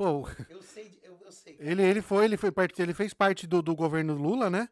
Pô, 0.00 0.26
eu 0.48 0.62
sei. 0.62 0.98
Eu, 1.02 1.18
eu 1.26 1.30
sei. 1.30 1.56
ele, 1.60 1.82
ele 1.82 2.00
foi, 2.00 2.24
ele 2.24 2.38
foi 2.38 2.50
parte, 2.50 2.80
ele 2.80 2.94
fez 2.94 3.12
parte 3.12 3.46
do, 3.46 3.60
do 3.60 3.76
governo 3.76 4.14
Lula, 4.14 4.48
né? 4.48 4.66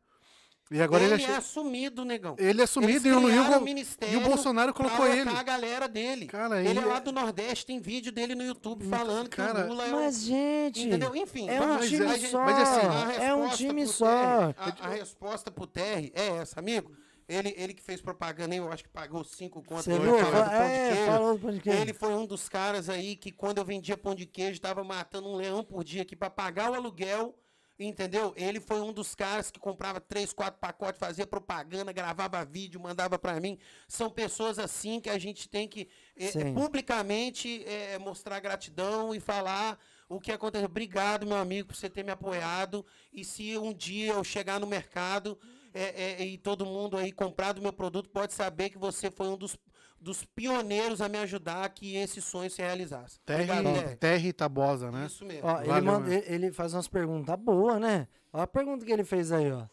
E 0.71 0.81
agora 0.81 1.05
ele, 1.05 1.15
ele 1.15 1.23
é, 1.25 1.31
é 1.33 1.37
assumido, 1.37 2.03
negão. 2.03 2.35
ele 2.39 2.63
é 2.63 2.65
assumido 2.65 3.07
e, 3.07 3.13
o, 3.13 3.23
criaram 3.23 3.57
o, 3.57 3.59
go- 3.59 3.65
ministério 3.65 4.15
e 4.15 4.17
o 4.17 4.21
Bolsonaro 4.21 4.73
colocou 4.73 5.07
ele. 5.07 5.29
a 5.29 5.43
galera 5.43 5.87
dele. 5.87 6.27
Cara, 6.27 6.61
ele 6.61 6.71
ele 6.71 6.79
é 6.79 6.85
lá 6.87 6.97
é- 6.97 7.01
do 7.01 7.13
Nordeste, 7.13 7.67
tem 7.67 7.79
vídeo 7.79 8.11
dele 8.11 8.35
no 8.35 8.43
YouTube 8.43 8.87
falando 8.87 9.29
cara, 9.29 9.63
que 9.63 9.67
o 9.67 9.69
Lula 9.69 9.87
é 9.87 9.91
Mas, 9.93 10.17
o... 10.17 10.27
gente, 10.27 10.87
Entendeu? 10.87 11.15
Enfim, 11.15 11.47
é 11.51 11.61
um 11.61 11.79
time 11.81 12.07
mas- 12.07 12.23
só. 12.31 12.45
mas 12.45 12.59
assim, 12.59 13.23
é 13.23 13.35
um 13.35 13.49
time 13.51 13.87
só. 13.87 14.53
Terry- 14.55 14.75
a, 14.81 14.87
a 14.87 14.89
resposta 14.91 15.51
pro 15.51 15.67
Terry 15.67 16.11
é 16.15 16.27
essa, 16.39 16.59
amigo. 16.59 16.91
Ele, 17.29 17.55
ele 17.59 17.75
que 17.75 17.83
fez 17.83 18.01
propaganda, 18.01 18.55
eu 18.55 18.73
acho 18.73 18.83
que 18.83 18.89
pagou 18.89 19.23
cinco 19.23 19.63
contas 19.63 19.85
Você 19.85 19.99
viu? 19.99 20.19
É, 20.19 20.95
queijo. 20.95 21.07
falou 21.07 21.35
do 21.35 21.41
pão 21.41 21.51
de 21.53 21.61
queijo. 21.61 21.79
Ele 21.79 21.93
foi 21.93 22.15
um 22.15 22.25
dos 22.25 22.49
caras 22.49 22.89
aí 22.89 23.17
que 23.17 23.31
quando 23.31 23.59
eu 23.59 23.65
vendia 23.67 23.99
pão 23.99 24.15
de 24.15 24.25
queijo, 24.25 24.59
tava 24.61 24.83
matando 24.83 25.29
um 25.29 25.37
leão 25.37 25.63
por 25.63 25.85
dia 25.85 26.03
aqui 26.03 26.17
para 26.17 26.31
pagar 26.31 26.71
o 26.71 26.75
aluguel. 26.75 27.35
Entendeu? 27.81 28.33
Ele 28.37 28.59
foi 28.59 28.81
um 28.81 28.93
dos 28.93 29.15
caras 29.15 29.53
que 29.53 29.61
comprava 29.61 30.01
três, 30.01 30.33
quatro 30.33 30.59
pacotes, 30.59 30.99
fazia 30.99 31.25
propaganda, 31.25 31.93
gravava 31.93 32.45
vídeo, 32.45 32.81
mandava 32.81 33.17
para 33.21 33.39
mim. 33.39 33.57
São 33.87 34.11
pessoas 34.11 34.59
assim 34.59 34.99
que 34.99 35.09
a 35.09 35.17
gente 35.17 35.49
tem 35.49 35.69
que 35.69 35.89
eh, 36.17 36.33
Sim. 36.33 36.55
publicamente 36.55 37.63
eh, 37.65 37.97
mostrar 37.99 38.41
gratidão 38.41 39.15
e 39.15 39.21
falar 39.21 39.79
o 40.09 40.19
que 40.19 40.33
aconteceu. 40.33 40.67
Obrigado, 40.67 41.25
meu 41.25 41.37
amigo, 41.37 41.69
por 41.69 41.77
você 41.77 41.89
ter 41.89 42.03
me 42.03 42.11
apoiado. 42.11 42.85
E 43.13 43.25
se 43.25 43.57
um 43.57 43.73
dia 43.73 44.15
eu 44.15 44.25
chegar 44.25 44.59
no 44.59 44.67
mercado 44.67 45.39
eh, 45.81 46.17
eh, 46.23 46.25
e 46.27 46.39
todo 46.39 46.65
mundo 46.67 46.97
aí 46.97 47.13
comprar 47.13 47.53
do 47.53 47.63
meu 47.63 47.73
produto, 47.73 48.09
pode 48.11 48.33
saber 48.35 48.71
que 48.71 48.79
você 48.79 49.11
foi 49.11 49.29
um 49.29 49.37
dos, 49.37 49.57
dos 50.01 50.25
pioneiros 50.25 51.01
a 51.01 51.09
me 51.09 51.19
ajudar 51.19 51.65
a 51.65 51.69
que 51.69 51.97
esse 51.97 52.21
sonho 52.23 52.51
se 52.51 52.61
realizasse. 52.63 53.19
Obrigado, 53.29 53.65
Terry, 53.65 53.81
Terry. 53.83 53.97
Terry 53.97 54.33
Tabosa, 54.33 54.91
né? 54.91 55.07
Isso 55.07 55.25
mesmo. 55.25 55.47
Ó, 55.47 55.61
ele, 55.61 55.81
manda- 55.81 56.15
ele- 56.15 56.53
faz 56.53 56.75
umas 56.75 56.89
perguntas 56.89 57.37
boas, 57.39 57.81
né? 57.81 58.09
Ó, 58.33 58.41
a 58.41 58.47
pergunta 58.47 58.85
que 58.85 58.93
ele 58.93 59.05
fez 59.05 59.31
aí, 59.33 59.51
ó. 59.53 59.67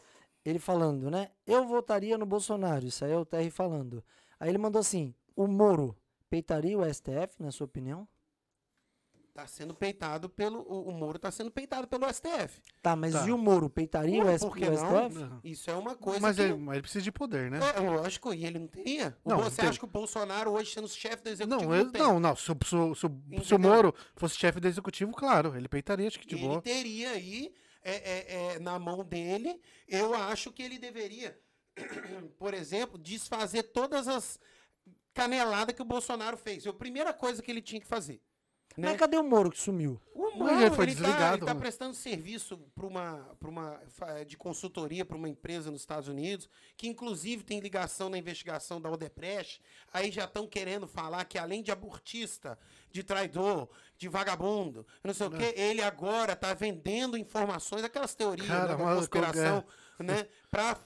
Ele 0.43 0.59
falando, 0.59 1.09
né? 1.09 1.31
Eu 1.45 1.65
votaria 1.67 2.17
no 2.17 2.25
Bolsonaro. 2.25 2.85
Isso 2.85 3.03
aí 3.03 3.11
é 3.11 3.17
o 3.17 3.25
Terry 3.25 3.49
falando. 3.49 4.03
Aí 4.39 4.49
ele 4.49 4.59
mandou 4.59 4.79
assim: 4.79 5.13
o 5.35 5.47
Moro 5.47 5.97
peitaria 6.29 6.77
o 6.77 6.83
STF, 6.85 7.41
na 7.41 7.51
sua 7.51 7.65
opinião? 7.65 8.07
Tá 9.35 9.45
sendo 9.45 9.73
peitado 9.75 10.29
pelo. 10.29 10.61
O, 10.61 10.87
o 10.87 10.91
Moro 10.93 11.19
tá 11.19 11.29
sendo 11.29 11.51
peitado 11.51 11.85
pelo 11.89 12.07
STF. 12.07 12.61
Tá, 12.81 12.95
mas 12.95 13.11
Tá. 13.11 13.27
e 13.27 13.33
o 13.33 13.37
Moro? 13.37 13.69
Peitaria 13.69 14.23
o 14.23 14.29
S- 14.29 14.49
que 14.49 14.63
o 14.63 14.71
não? 14.71 15.09
STF? 15.09 15.29
Isso 15.43 15.69
é 15.69 15.73
uma 15.75 15.93
coisa. 15.93 16.21
mas, 16.21 16.37
que 16.37 16.41
ele, 16.43 16.53
mas 16.55 16.73
ele 16.75 16.81
precisa 16.81 17.03
de 17.03 17.11
poder, 17.11 17.51
né? 17.51 17.59
É, 17.75 17.79
lógico, 17.81 18.33
e 18.33 18.45
ele 18.45 18.59
não 18.59 18.67
teria. 18.67 19.13
O 19.25 19.29
Não, 19.31 19.39
você 19.39 19.57
tem- 19.57 19.67
acha 19.69 19.77
que 19.77 19.83
o 19.83 19.89
Bolsonaro 19.89 20.51
hoje 20.51 20.71
sendo 20.73 20.87
chefe 20.87 21.21
do 21.21 21.29
executivo 21.29 21.63
Não, 21.69 21.75
ele- 21.75 21.91
não, 21.97 22.17
não. 22.17 22.33
Se, 22.33 22.49
o- 22.49 22.57
se, 22.65 22.75
o- 22.77 22.95
se, 22.95 23.05
o- 23.07 23.43
se 23.43 23.53
o? 23.55 23.59
Moro 23.59 23.93
fosse 24.15 24.37
chefe 24.37 24.61
do 24.61 24.69
executivo, 24.69 25.11
claro, 25.11 25.53
ele 25.53 25.67
peitaria, 25.67 26.07
acho 26.07 26.17
que 26.17 26.27
de 26.27 26.35
ele 26.35 26.47
boa. 26.47 26.61
teria 26.61 27.09
aí 27.11 27.53
é, 27.83 27.91
é, 27.93 28.53
é, 28.55 28.59
na 28.59 28.79
mão 28.79 29.03
dele. 29.03 29.59
Eu 29.85 30.13
acho 30.15 30.49
que 30.49 30.63
ele 30.63 30.79
deveria, 30.79 31.37
por 32.39 32.53
exemplo, 32.53 32.97
desfazer 32.97 33.63
todas 33.63 34.07
as 34.07 34.39
caneladas 35.13 35.75
que 35.75 35.81
o 35.81 35.85
Bolsonaro 35.85 36.37
fez. 36.37 36.65
É 36.65 36.69
a 36.69 36.73
primeira 36.73 37.11
coisa 37.13 37.41
que 37.43 37.51
ele 37.51 37.61
tinha 37.61 37.81
que 37.81 37.85
fazer. 37.87 38.21
Né? 38.77 38.89
Mas 38.89 38.97
cadê 38.97 39.17
o 39.17 39.23
Moro 39.23 39.49
que 39.49 39.57
sumiu? 39.57 39.99
O 40.13 40.31
Moro, 40.31 40.51
ele 40.59 40.71
foi 40.71 40.85
ele 40.85 40.95
tá, 40.95 41.01
desligado, 41.01 41.37
ele 41.37 41.45
tá 41.45 41.53
né? 41.53 41.59
prestando 41.59 41.93
serviço 41.93 42.57
para 42.75 42.85
uma, 42.85 43.35
pra 43.39 43.49
uma 43.49 43.79
de 44.27 44.35
consultoria 44.35 45.05
para 45.05 45.15
uma 45.15 45.29
empresa 45.29 45.71
nos 45.71 45.81
Estados 45.81 46.09
Unidos, 46.09 46.49
que 46.75 46.87
inclusive 46.87 47.43
tem 47.43 47.59
ligação 47.59 48.09
na 48.09 48.17
investigação 48.17 48.81
da 48.81 48.89
Odebrecht. 48.89 49.61
Aí 49.93 50.11
já 50.11 50.25
estão 50.25 50.45
querendo 50.45 50.87
falar 50.87 51.23
que 51.25 51.37
além 51.37 51.63
de 51.63 51.71
abortista, 51.71 52.59
de 52.91 53.01
traidor, 53.01 53.69
de 53.97 54.09
vagabundo, 54.09 54.85
não 55.03 55.13
sei 55.13 55.27
o 55.27 55.31
quê, 55.31 55.53
ele 55.55 55.81
agora 55.81 56.33
está 56.33 56.53
vendendo 56.53 57.17
informações, 57.17 57.83
aquelas 57.83 58.13
teorias 58.13 58.47
Cara, 58.47 58.75
né, 58.75 58.83
da 58.85 58.95
conspiração, 58.95 59.65
né, 59.99 60.27
para 60.51 60.77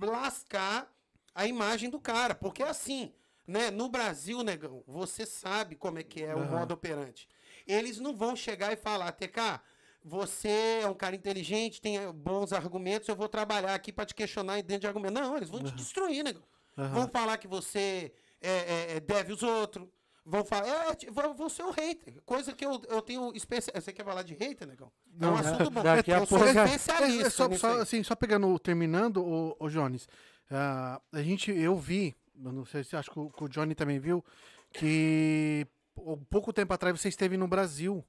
lascar 0.00 0.88
a 1.34 1.46
imagem 1.46 1.90
do 1.90 2.00
cara. 2.00 2.34
Porque 2.34 2.62
é 2.62 2.68
assim, 2.68 3.12
né? 3.48 3.70
No 3.70 3.88
Brasil, 3.88 4.42
negão, 4.44 4.84
você 4.86 5.24
sabe 5.24 5.74
como 5.74 5.98
é 5.98 6.02
que 6.02 6.22
é 6.22 6.34
o 6.34 6.38
Aham. 6.40 6.58
modo 6.58 6.74
operante. 6.74 7.26
Eles 7.66 7.98
não 7.98 8.14
vão 8.14 8.36
chegar 8.36 8.72
e 8.72 8.76
falar, 8.76 9.10
TK, 9.12 9.60
você 10.04 10.80
é 10.82 10.86
um 10.88 10.94
cara 10.94 11.16
inteligente, 11.16 11.80
tem 11.80 11.96
eh, 11.96 12.12
bons 12.12 12.52
argumentos, 12.52 13.08
eu 13.08 13.16
vou 13.16 13.28
trabalhar 13.28 13.74
aqui 13.74 13.92
para 13.92 14.04
te 14.06 14.14
questionar 14.14 14.62
dentro 14.62 14.82
de 14.82 14.86
argumento. 14.86 15.14
Não, 15.14 15.36
eles 15.36 15.48
vão 15.48 15.60
te 15.62 15.72
destruir, 15.74 16.22
negão. 16.22 16.44
Aham. 16.76 16.94
Vão 16.94 17.08
falar 17.08 17.38
que 17.38 17.48
você 17.48 18.12
é, 18.40 18.50
é, 18.50 18.96
é, 18.96 19.00
deve 19.00 19.32
os 19.32 19.42
outros. 19.42 19.88
Vão 20.24 20.44
falar, 20.44 20.68
é, 20.68 20.90
é, 21.06 21.10
vão, 21.10 21.34
vão 21.34 21.48
ser 21.48 21.62
o 21.62 21.70
hater. 21.70 22.20
Coisa 22.26 22.52
que 22.52 22.64
eu, 22.64 22.80
eu 22.88 23.00
tenho 23.00 23.32
especial. 23.34 23.80
Você 23.80 23.92
quer 23.94 24.04
falar 24.04 24.22
de 24.22 24.34
hater, 24.34 24.68
negão? 24.68 24.92
É 25.20 25.26
um 25.26 25.30
Não, 25.30 25.36
assunto 25.38 25.70
bom. 25.70 25.82
daqui 25.82 26.12
a 26.12 26.18
eu 26.18 26.26
sou 26.26 26.38
pouco- 26.38 26.52
especialista. 26.58 27.24
É, 27.24 27.26
é 27.26 27.30
só, 27.30 27.50
só, 27.52 27.80
assim, 27.80 28.02
só 28.02 28.14
pegando, 28.14 28.58
terminando, 28.58 29.24
o, 29.24 29.56
o 29.58 29.68
Jones, 29.70 30.06
ah, 30.50 31.00
a 31.12 31.22
gente, 31.22 31.50
eu 31.50 31.76
vi, 31.76 32.14
eu 32.44 32.52
não 32.52 32.64
sei 32.64 32.84
se 32.84 32.96
acho 32.96 33.10
que 33.10 33.18
o, 33.18 33.30
que 33.30 33.44
o 33.44 33.48
Johnny 33.48 33.74
também 33.74 33.98
viu, 33.98 34.24
que 34.72 35.66
um 35.96 36.16
pouco 36.16 36.52
tempo 36.52 36.72
atrás 36.72 36.98
você 36.98 37.08
esteve 37.08 37.36
no 37.36 37.48
Brasil. 37.48 38.04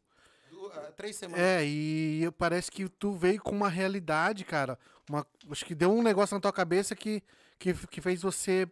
Ah, 0.73 0.91
Três 0.95 1.15
semanas. 1.15 1.43
É, 1.43 1.65
e 1.65 2.29
parece 2.37 2.69
que 2.71 2.87
tu 2.87 3.13
veio 3.13 3.41
com 3.41 3.55
uma 3.55 3.69
realidade, 3.69 4.43
cara. 4.45 4.77
Uma, 5.09 5.25
acho 5.49 5.65
que 5.65 5.73
deu 5.73 5.91
um 5.91 6.03
negócio 6.03 6.35
na 6.35 6.41
tua 6.41 6.53
cabeça 6.53 6.95
que, 6.95 7.23
que, 7.57 7.73
que 7.87 8.01
fez 8.01 8.21
você, 8.21 8.67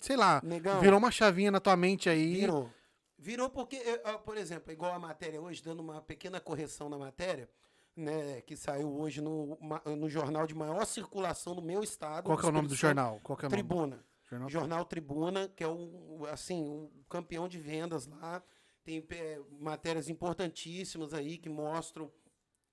sei 0.00 0.16
lá, 0.16 0.40
Negão. 0.44 0.80
virou 0.80 0.98
uma 0.98 1.10
chavinha 1.10 1.50
na 1.50 1.58
tua 1.58 1.76
mente 1.76 2.08
aí. 2.08 2.34
Virou. 2.34 2.70
Virou 3.18 3.50
porque, 3.50 3.78
por 4.24 4.36
exemplo, 4.36 4.72
igual 4.72 4.92
a 4.92 4.98
matéria 4.98 5.40
hoje, 5.40 5.62
dando 5.62 5.80
uma 5.80 6.00
pequena 6.00 6.38
correção 6.38 6.88
na 6.88 6.98
matéria, 6.98 7.48
né, 7.96 8.42
que 8.42 8.54
saiu 8.54 8.94
hoje 9.00 9.20
no, 9.22 9.58
no 9.96 10.08
jornal 10.08 10.46
de 10.46 10.54
maior 10.54 10.84
circulação 10.84 11.54
no 11.54 11.62
meu 11.62 11.82
estado. 11.82 12.24
Qual 12.24 12.36
que 12.38 12.44
é 12.44 12.48
o 12.48 12.52
nome 12.52 12.68
do 12.68 12.74
jornal? 12.74 13.18
Qual 13.22 13.36
é 13.36 13.40
o 13.40 13.42
nome? 13.44 13.50
Tribuna. 13.50 14.04
Jornal 14.28 14.48
Jornal 14.50 14.84
Tribuna, 14.84 15.48
que 15.48 15.62
é 15.62 15.68
o, 15.68 16.26
assim, 16.30 16.64
o 16.64 16.90
campeão 17.08 17.46
de 17.48 17.58
vendas 17.58 18.06
lá. 18.06 18.42
Tem 18.84 19.04
eh, 19.10 19.40
matérias 19.60 20.08
importantíssimas 20.08 21.12
aí 21.14 21.38
que 21.38 21.48
mostram 21.48 22.10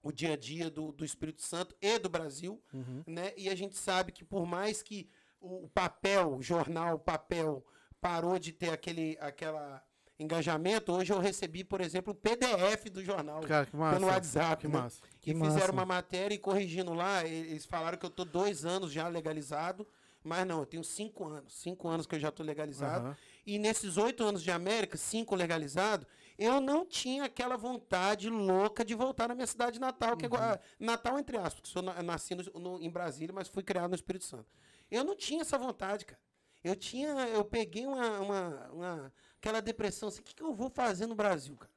o 0.02 0.12
dia 0.12 0.34
a 0.34 0.38
dia 0.38 0.70
do, 0.70 0.92
do 0.92 1.06
Espírito 1.06 1.42
Santo 1.42 1.76
e 1.82 1.98
do 1.98 2.10
Brasil, 2.10 2.62
Uhum. 2.74 3.04
né? 3.08 3.32
E 3.38 3.50
a 3.50 3.56
gente 3.56 3.78
sabe 3.78 4.12
que 4.12 4.24
por 4.24 4.46
mais 4.46 4.82
que 4.84 5.10
o 5.40 5.68
papel, 5.70 6.36
o 6.36 6.42
jornal, 6.42 6.96
o 6.96 7.00
papel 7.00 7.66
parou 8.02 8.38
de 8.38 8.52
ter 8.52 8.70
aquele 8.72 9.18
aquela 9.20 9.84
engajamento, 10.20 10.92
hoje 10.92 11.12
eu 11.12 11.20
recebi, 11.20 11.64
por 11.64 11.82
exemplo, 11.82 12.14
o 12.14 12.16
PDF 12.16 12.86
do 12.92 13.04
jornal 13.04 13.42
Cara, 13.42 13.66
que 13.66 13.76
massa. 13.76 13.96
pelo 13.98 14.08
WhatsApp, 14.12 14.62
Que 14.62 14.68
né? 14.68 14.80
massa. 14.80 15.02
que 15.20 15.34
Que 15.34 15.40
fizeram 15.40 15.52
massa. 15.60 15.72
uma 15.74 15.86
matéria 15.86 16.36
e 16.36 16.38
corrigindo 16.38 16.94
lá, 16.94 17.26
eles 17.26 17.66
falaram 17.66 17.98
que 17.98 18.06
eu 18.06 18.10
tô 18.10 18.24
dois 18.24 18.64
anos 18.66 18.92
já 18.92 19.08
legalizado, 19.08 19.88
mas 20.24 20.46
não, 20.48 20.60
eu 20.60 20.66
tenho 20.66 20.84
cinco 20.84 21.26
anos, 21.26 21.54
cinco 21.54 21.88
anos 21.88 22.06
que 22.06 22.16
eu 22.16 22.20
já 22.20 22.32
tô 22.32 22.44
legalizado. 22.44 23.08
Aham. 23.08 23.18
E 23.46 23.58
nesses 23.60 23.98
oito 23.98 24.24
anos 24.24 24.42
de 24.42 24.52
América, 24.52 24.98
cinco 24.98 25.36
legalizado, 25.36 26.08
eu 26.38 26.60
não 26.62 26.86
tinha 26.86 27.26
aquela 27.26 27.58
vontade 27.58 28.30
louca 28.30 28.84
de 28.86 28.96
voltar 28.96 29.28
na 29.28 29.36
minha 29.36 29.46
cidade 29.48 29.80
natal, 29.80 30.16
que 30.18 30.26
é 30.26 30.30
Uhum. 30.30 30.36
igual- 30.36 30.60
Natal 30.80 31.20
entre 31.20 31.38
aspas, 31.38 31.62
porque 31.62 31.78
eu 31.78 31.82
na- 31.82 32.02
nasci 32.02 32.36
no- 32.36 32.60
no- 32.60 32.82
em 32.82 32.90
Brasília, 32.90 33.34
mas 33.34 33.48
fui 33.48 33.62
criado 33.64 33.90
no 33.90 33.96
Espírito 33.96 34.26
Santo. 34.26 34.46
Eu 34.90 35.04
não 35.04 35.16
tinha 35.16 35.42
essa 35.42 35.58
vontade, 35.58 36.06
cara. 36.06 36.20
Eu 36.64 36.76
tinha, 36.76 37.10
eu 37.28 37.44
peguei 37.44 37.86
uma, 37.86 38.20
uma, 38.22 38.70
uma- 38.72 39.14
aquela 39.38 39.60
depressão 39.62 40.08
assim, 40.08 40.22
o 40.22 40.24
que, 40.24 40.34
que 40.34 40.42
eu 40.44 40.54
vou 40.54 40.70
fazer 40.70 41.06
no 41.06 41.14
Brasil, 41.16 41.56
cara? 41.58 41.72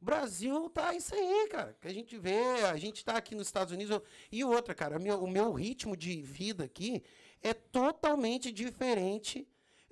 O 0.00 0.04
Brasil 0.04 0.68
tá 0.70 0.94
isso 0.94 1.14
aí, 1.14 1.48
cara. 1.50 1.76
Que 1.80 1.88
a 1.88 1.92
gente 1.92 2.16
vê, 2.18 2.38
a 2.70 2.76
gente 2.76 3.04
tá 3.04 3.16
aqui 3.16 3.34
nos 3.34 3.46
Estados 3.46 3.72
Unidos. 3.72 3.94
eu- 3.94 4.02
E 4.32 4.44
outra, 4.44 4.74
cara, 4.74 4.98
minha- 4.98 5.16
o 5.16 5.26
meu 5.26 5.52
ritmo 5.52 5.96
de 5.96 6.20
vida 6.22 6.64
aqui 6.64 7.02
é 7.44 7.52
totalmente 7.52 8.50
diferente 8.50 9.46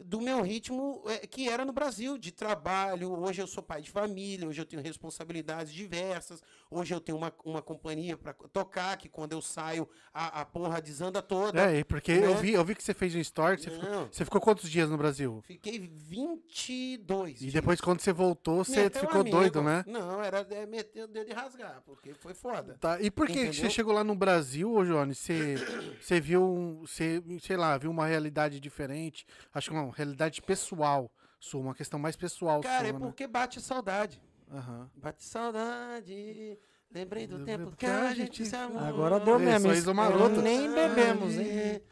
do 0.05 0.21
meu 0.21 0.43
ritmo 0.43 1.03
eh, 1.07 1.27
que 1.27 1.49
era 1.49 1.65
no 1.65 1.73
Brasil, 1.73 2.19
de 2.19 2.31
trabalho. 2.33 3.13
Hoje 3.13 3.41
eu 3.43 3.47
sou 3.47 3.63
pai 3.63 3.81
de 3.83 3.91
família, 3.91 4.47
hoje 4.49 4.61
eu 4.61 4.67
tenho 4.67 4.83
responsabilidades 4.83 5.73
diversas. 5.73 6.43
Hoje 6.71 6.95
eu 6.95 7.01
tenho 7.01 7.19
uma, 7.19 7.33
uma 7.45 7.63
companhia 7.63 8.17
para 8.17 8.33
tocar, 8.33 8.97
que 8.97 9.09
quando 9.09 9.33
eu 9.33 9.43
saio, 9.43 9.89
a, 10.13 10.41
a 10.41 10.45
porra 10.45 10.81
desanda 10.81 11.21
toda. 11.23 11.61
É, 11.71 11.85
porque 11.85 12.13
eu, 12.13 12.35
Né? 12.35 12.41
vi, 12.41 12.53
eu 12.53 12.65
vi 12.65 12.75
que 12.75 12.83
você 12.83 12.95
fez 12.95 13.15
um 13.15 13.19
story, 13.21 13.61
você 13.61 13.71
ficou, 13.71 14.09
você 14.11 14.25
ficou 14.25 14.41
quantos 14.41 14.71
dias 14.71 14.89
no 14.91 14.97
Brasil? 14.97 15.43
Fiquei 15.47 15.79
22 15.79 17.43
E 17.43 17.51
depois, 17.51 17.81
quando 17.81 18.01
você 18.01 18.13
voltou, 18.13 18.65
você 18.65 18.85
Meteu 18.85 19.01
ficou 19.03 19.21
amigo. 19.21 19.37
doido, 19.37 19.63
né? 19.63 19.85
Não, 19.87 20.23
era 20.23 20.47
é, 20.51 20.67
meter 20.67 21.05
o 21.05 21.09
dedo 21.09 21.31
e 21.31 21.35
rasgar, 21.35 21.83
porque 21.85 22.15
foi 22.15 22.35
foda. 22.35 22.77
Tá, 22.81 23.01
e 23.01 23.11
por 23.11 23.27
que 23.29 23.53
você 23.53 23.69
chegou 23.71 23.93
lá 23.93 24.05
no 24.05 24.15
Brasil, 24.15 24.73
ô 24.73 24.85
Johnny? 24.85 25.15
Você, 25.15 25.57
você 26.01 26.21
viu, 26.21 26.43
um- 26.43 26.81
você, 26.81 27.23
sei 27.41 27.57
lá, 27.57 27.77
viu 27.79 27.91
uma 27.91 28.07
realidade 28.07 28.61
diferente? 28.61 29.27
Acho 29.53 29.71
que 29.71 29.77
uma 29.77 29.92
realidade 29.93 30.43
pessoal 30.43 31.11
sua, 31.39 31.61
uma 31.61 31.75
questão 31.75 31.99
mais 31.99 32.15
pessoal 32.17 32.61
Cara, 32.61 32.81
sua, 32.81 32.89
é 32.89 32.93
né? 32.93 32.99
porque 32.99 33.27
bate 33.27 33.61
saudade. 33.61 34.23
Aham. 34.51 34.91
Bate 34.95 35.25
saudade. 35.25 36.59
Lembrei 36.95 37.27
do 37.27 37.39
Lembrei 37.39 37.57
tempo 37.57 37.77
que 37.77 37.87
a 37.87 38.15
gente 38.15 38.45
se 38.45 38.55
amou. 38.55 38.79
Agora 38.79 39.19
deu 39.19 39.39
mesmo. 39.39 39.95
maroto. 39.95 40.43
Nem 40.43 40.71
bebemos, 40.71 41.35
hein? 41.35 41.83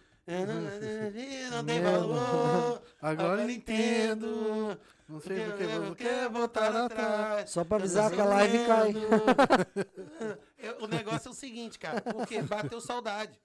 Não 1.50 1.64
tem 1.64 1.82
valor. 1.82 2.82
Agora 3.00 3.42
eu 3.42 3.50
entendo. 3.50 4.78
Não 5.08 5.20
sei 5.20 5.40
porque 5.40 5.64
eu 5.64 5.68
quero 5.68 5.94
quer 5.96 6.28
voltar 6.28 6.76
atrás. 6.84 7.50
Só 7.50 7.64
pra 7.64 7.78
avisar 7.78 8.10
que 8.12 8.20
a 8.20 8.24
live 8.24 8.66
cai. 8.66 8.94
O 10.80 10.86
negócio 10.86 11.28
é 11.28 11.30
o 11.30 11.34
seguinte, 11.34 11.78
cara, 11.78 12.00
porque 12.02 12.42
bateu 12.42 12.80
saudade. 12.80 13.40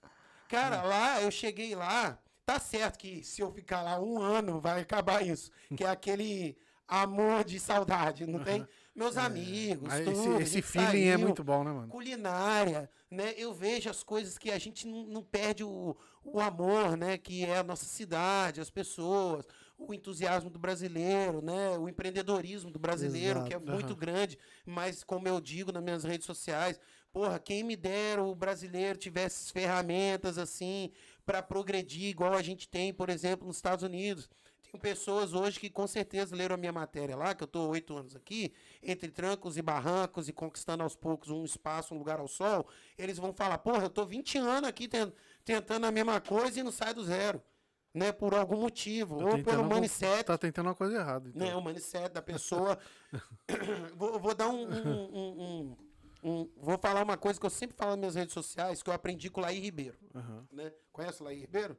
Cara, 0.50 0.84
lá, 0.84 1.22
eu 1.22 1.32
cheguei 1.32 1.74
lá, 1.74 2.20
tá 2.46 2.60
certo 2.60 3.00
que 3.00 3.24
se 3.24 3.42
eu 3.42 3.52
ficar 3.52 3.82
lá 3.82 4.00
um 4.00 4.22
ano 4.22 4.60
vai 4.62 4.82
acabar 4.82 5.26
isso, 5.26 5.50
que 5.76 5.84
é 5.84 5.90
aquele 5.90 6.58
amor 6.88 7.44
de 7.44 7.60
saudade, 7.60 8.26
não 8.28 8.44
tem? 8.44 8.66
Meus 8.94 9.18
amigos, 9.18 9.92
Aí 9.92 10.06
tudo, 10.06 10.40
esse 10.40 10.60
esse 10.60 10.62
feeling 10.62 11.08
é 11.08 11.14
saiu, 11.14 11.20
muito 11.20 11.44
bom, 11.44 11.64
né, 11.64 11.72
mano? 11.72 11.88
culinária, 11.90 12.90
né? 13.12 13.34
Eu 13.36 13.54
vejo 13.54 13.90
as 13.90 14.04
coisas 14.04 14.38
que 14.38 14.52
a 14.52 14.58
gente 14.58 14.88
não, 14.88 15.04
não 15.06 15.22
perde 15.24 15.64
o, 15.66 15.98
o 16.24 16.40
amor, 16.40 16.96
né? 16.96 17.18
Que 17.18 17.44
é 17.44 17.58
a 17.58 17.64
nossa 17.64 17.86
cidade, 17.86 18.62
as 18.62 18.70
pessoas, 18.70 19.46
o 19.78 19.94
entusiasmo 19.94 20.50
do 20.50 20.58
brasileiro, 20.58 21.42
né? 21.42 21.78
O 21.78 21.90
empreendedorismo 21.90 22.72
do 22.72 22.80
brasileiro, 22.80 23.44
que 23.44 23.54
é 23.54 23.58
Exato. 23.58 23.72
muito 23.72 23.96
grande, 23.96 24.38
mas 24.66 25.04
como 25.04 25.28
eu 25.28 25.42
digo 25.42 25.74
nas 25.74 25.84
minhas 25.84 26.04
redes 26.06 26.26
sociais, 26.26 26.80
porra, 27.12 27.38
quem 27.38 27.64
me 27.64 27.76
dera 27.76 28.24
o 28.24 28.34
brasileiro 28.34 28.98
tivesse 28.98 29.52
ferramentas 29.52 30.38
assim 30.38 30.92
para 31.26 31.42
progredir 31.42 32.08
igual 32.10 32.34
a 32.34 32.42
gente 32.42 32.68
tem, 32.70 32.94
por 32.94 33.10
exemplo, 33.10 33.48
nos 33.48 33.56
Estados 33.58 33.84
Unidos. 33.84 34.30
Tem 34.72 34.80
pessoas 34.80 35.34
hoje 35.34 35.60
que 35.60 35.70
com 35.70 35.88
certeza 35.88 36.36
leram 36.36 36.56
a 36.56 36.58
minha 36.58 36.72
matéria 36.72 37.16
lá, 37.16 37.34
que 37.34 37.42
eu 37.44 37.46
estou 37.46 37.70
oito 37.70 37.96
anos 37.96 38.16
aqui, 38.16 38.54
entre 38.84 39.10
trancos 39.10 39.56
e 39.58 39.62
barrancos 39.62 40.28
e 40.28 40.34
conquistando 40.34 40.84
aos 40.84 40.96
poucos 40.96 41.30
um 41.30 41.46
espaço, 41.46 41.94
um 41.96 41.98
lugar 41.98 42.20
ao 42.20 42.28
sol. 42.28 42.68
Eles 42.98 43.18
vão 43.18 43.34
falar, 43.34 43.58
porra, 43.60 43.84
eu 43.84 43.88
estou 43.88 44.06
20 44.06 44.38
anos 44.38 44.68
aqui 44.70 44.88
ten- 44.88 45.14
tentando 45.46 45.86
a 45.86 45.92
mesma 45.92 46.20
coisa 46.20 46.60
e 46.60 46.64
não 46.64 46.72
sai 46.72 46.94
do 46.94 47.04
zero. 47.04 47.42
Né, 47.94 48.12
por 48.12 48.34
algum 48.36 48.58
motivo. 48.60 49.20
Tô 49.20 49.26
ou 49.38 49.42
pelo 49.42 49.64
mindset 49.64 50.26
Tá 50.26 50.38
tentando 50.38 50.66
uma 50.68 50.76
coisa 50.76 50.98
errada. 50.98 51.30
então. 51.30 51.48
né, 51.48 51.56
o 51.56 51.64
mindset 51.64 52.10
da 52.14 52.22
pessoa. 52.22 52.78
vou, 53.96 54.20
vou 54.20 54.36
dar 54.36 54.50
um, 54.50 54.68
um- 54.68 55.42
um- 55.42 55.78
um- 56.30 56.50
Vou 56.58 56.78
falar 56.78 57.04
uma 57.04 57.18
coisa 57.18 57.40
que 57.40 57.46
eu 57.46 57.50
sempre 57.50 57.76
falo 57.78 57.92
nas 57.92 58.00
minhas 58.00 58.16
redes 58.16 58.34
sociais, 58.34 58.82
que 58.82 58.90
eu 58.90 58.94
aprendi 58.94 59.30
com 59.30 59.40
o 59.42 59.44
Laí 59.44 59.60
Ribeiro. 59.60 59.98
Aham. 60.14 60.48
Né? 60.52 60.72
Conhece 60.92 61.22
o 61.22 61.26
Laí 61.26 61.40
Ribeiro? 61.40 61.78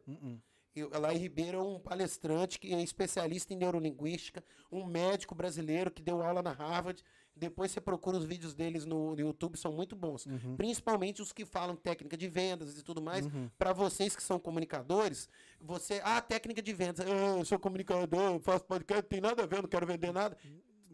Eu, 0.74 0.90
a 0.92 0.98
Laí 0.98 1.16
Ribeiro 1.16 1.58
é 1.58 1.62
um 1.62 1.78
palestrante 1.80 2.58
que 2.60 2.72
é 2.74 2.82
especialista 2.82 3.52
em 3.54 3.56
neurolinguística, 3.56 4.44
um 4.70 4.84
médico 4.84 5.34
brasileiro 5.34 5.90
que 5.90 6.02
deu 6.02 6.22
aula 6.22 6.42
na 6.42 6.52
Harvard, 6.52 7.02
Depois 7.38 7.70
você 7.70 7.82
procura 7.82 8.16
os 8.16 8.24
vídeos 8.24 8.54
deles 8.54 8.86
no, 8.86 9.14
no 9.14 9.20
YouTube, 9.20 9.58
são 9.58 9.70
muito 9.70 9.94
bons. 9.94 10.24
Uhum. 10.24 10.56
Principalmente 10.56 11.20
os 11.20 11.32
que 11.32 11.44
falam 11.44 11.76
técnica 11.76 12.16
de 12.16 12.28
vendas 12.28 12.78
e 12.78 12.82
tudo 12.82 13.02
mais. 13.02 13.26
Para 13.58 13.74
vocês 13.74 14.16
que 14.16 14.22
são 14.22 14.38
comunicadores, 14.38 15.28
você. 15.60 16.00
Ah, 16.02 16.20
técnica 16.22 16.62
de 16.62 16.72
vendas. 16.72 17.00
Ah, 17.06 17.38
eu 17.38 17.44
sou 17.44 17.58
comunicador, 17.58 18.40
faço 18.40 18.64
podcast, 18.64 19.02
não 19.02 19.08
tem 19.10 19.20
nada 19.20 19.42
a 19.42 19.46
ver, 19.46 19.60
não 19.60 19.68
quero 19.68 19.86
vender 19.86 20.12
nada. 20.12 20.34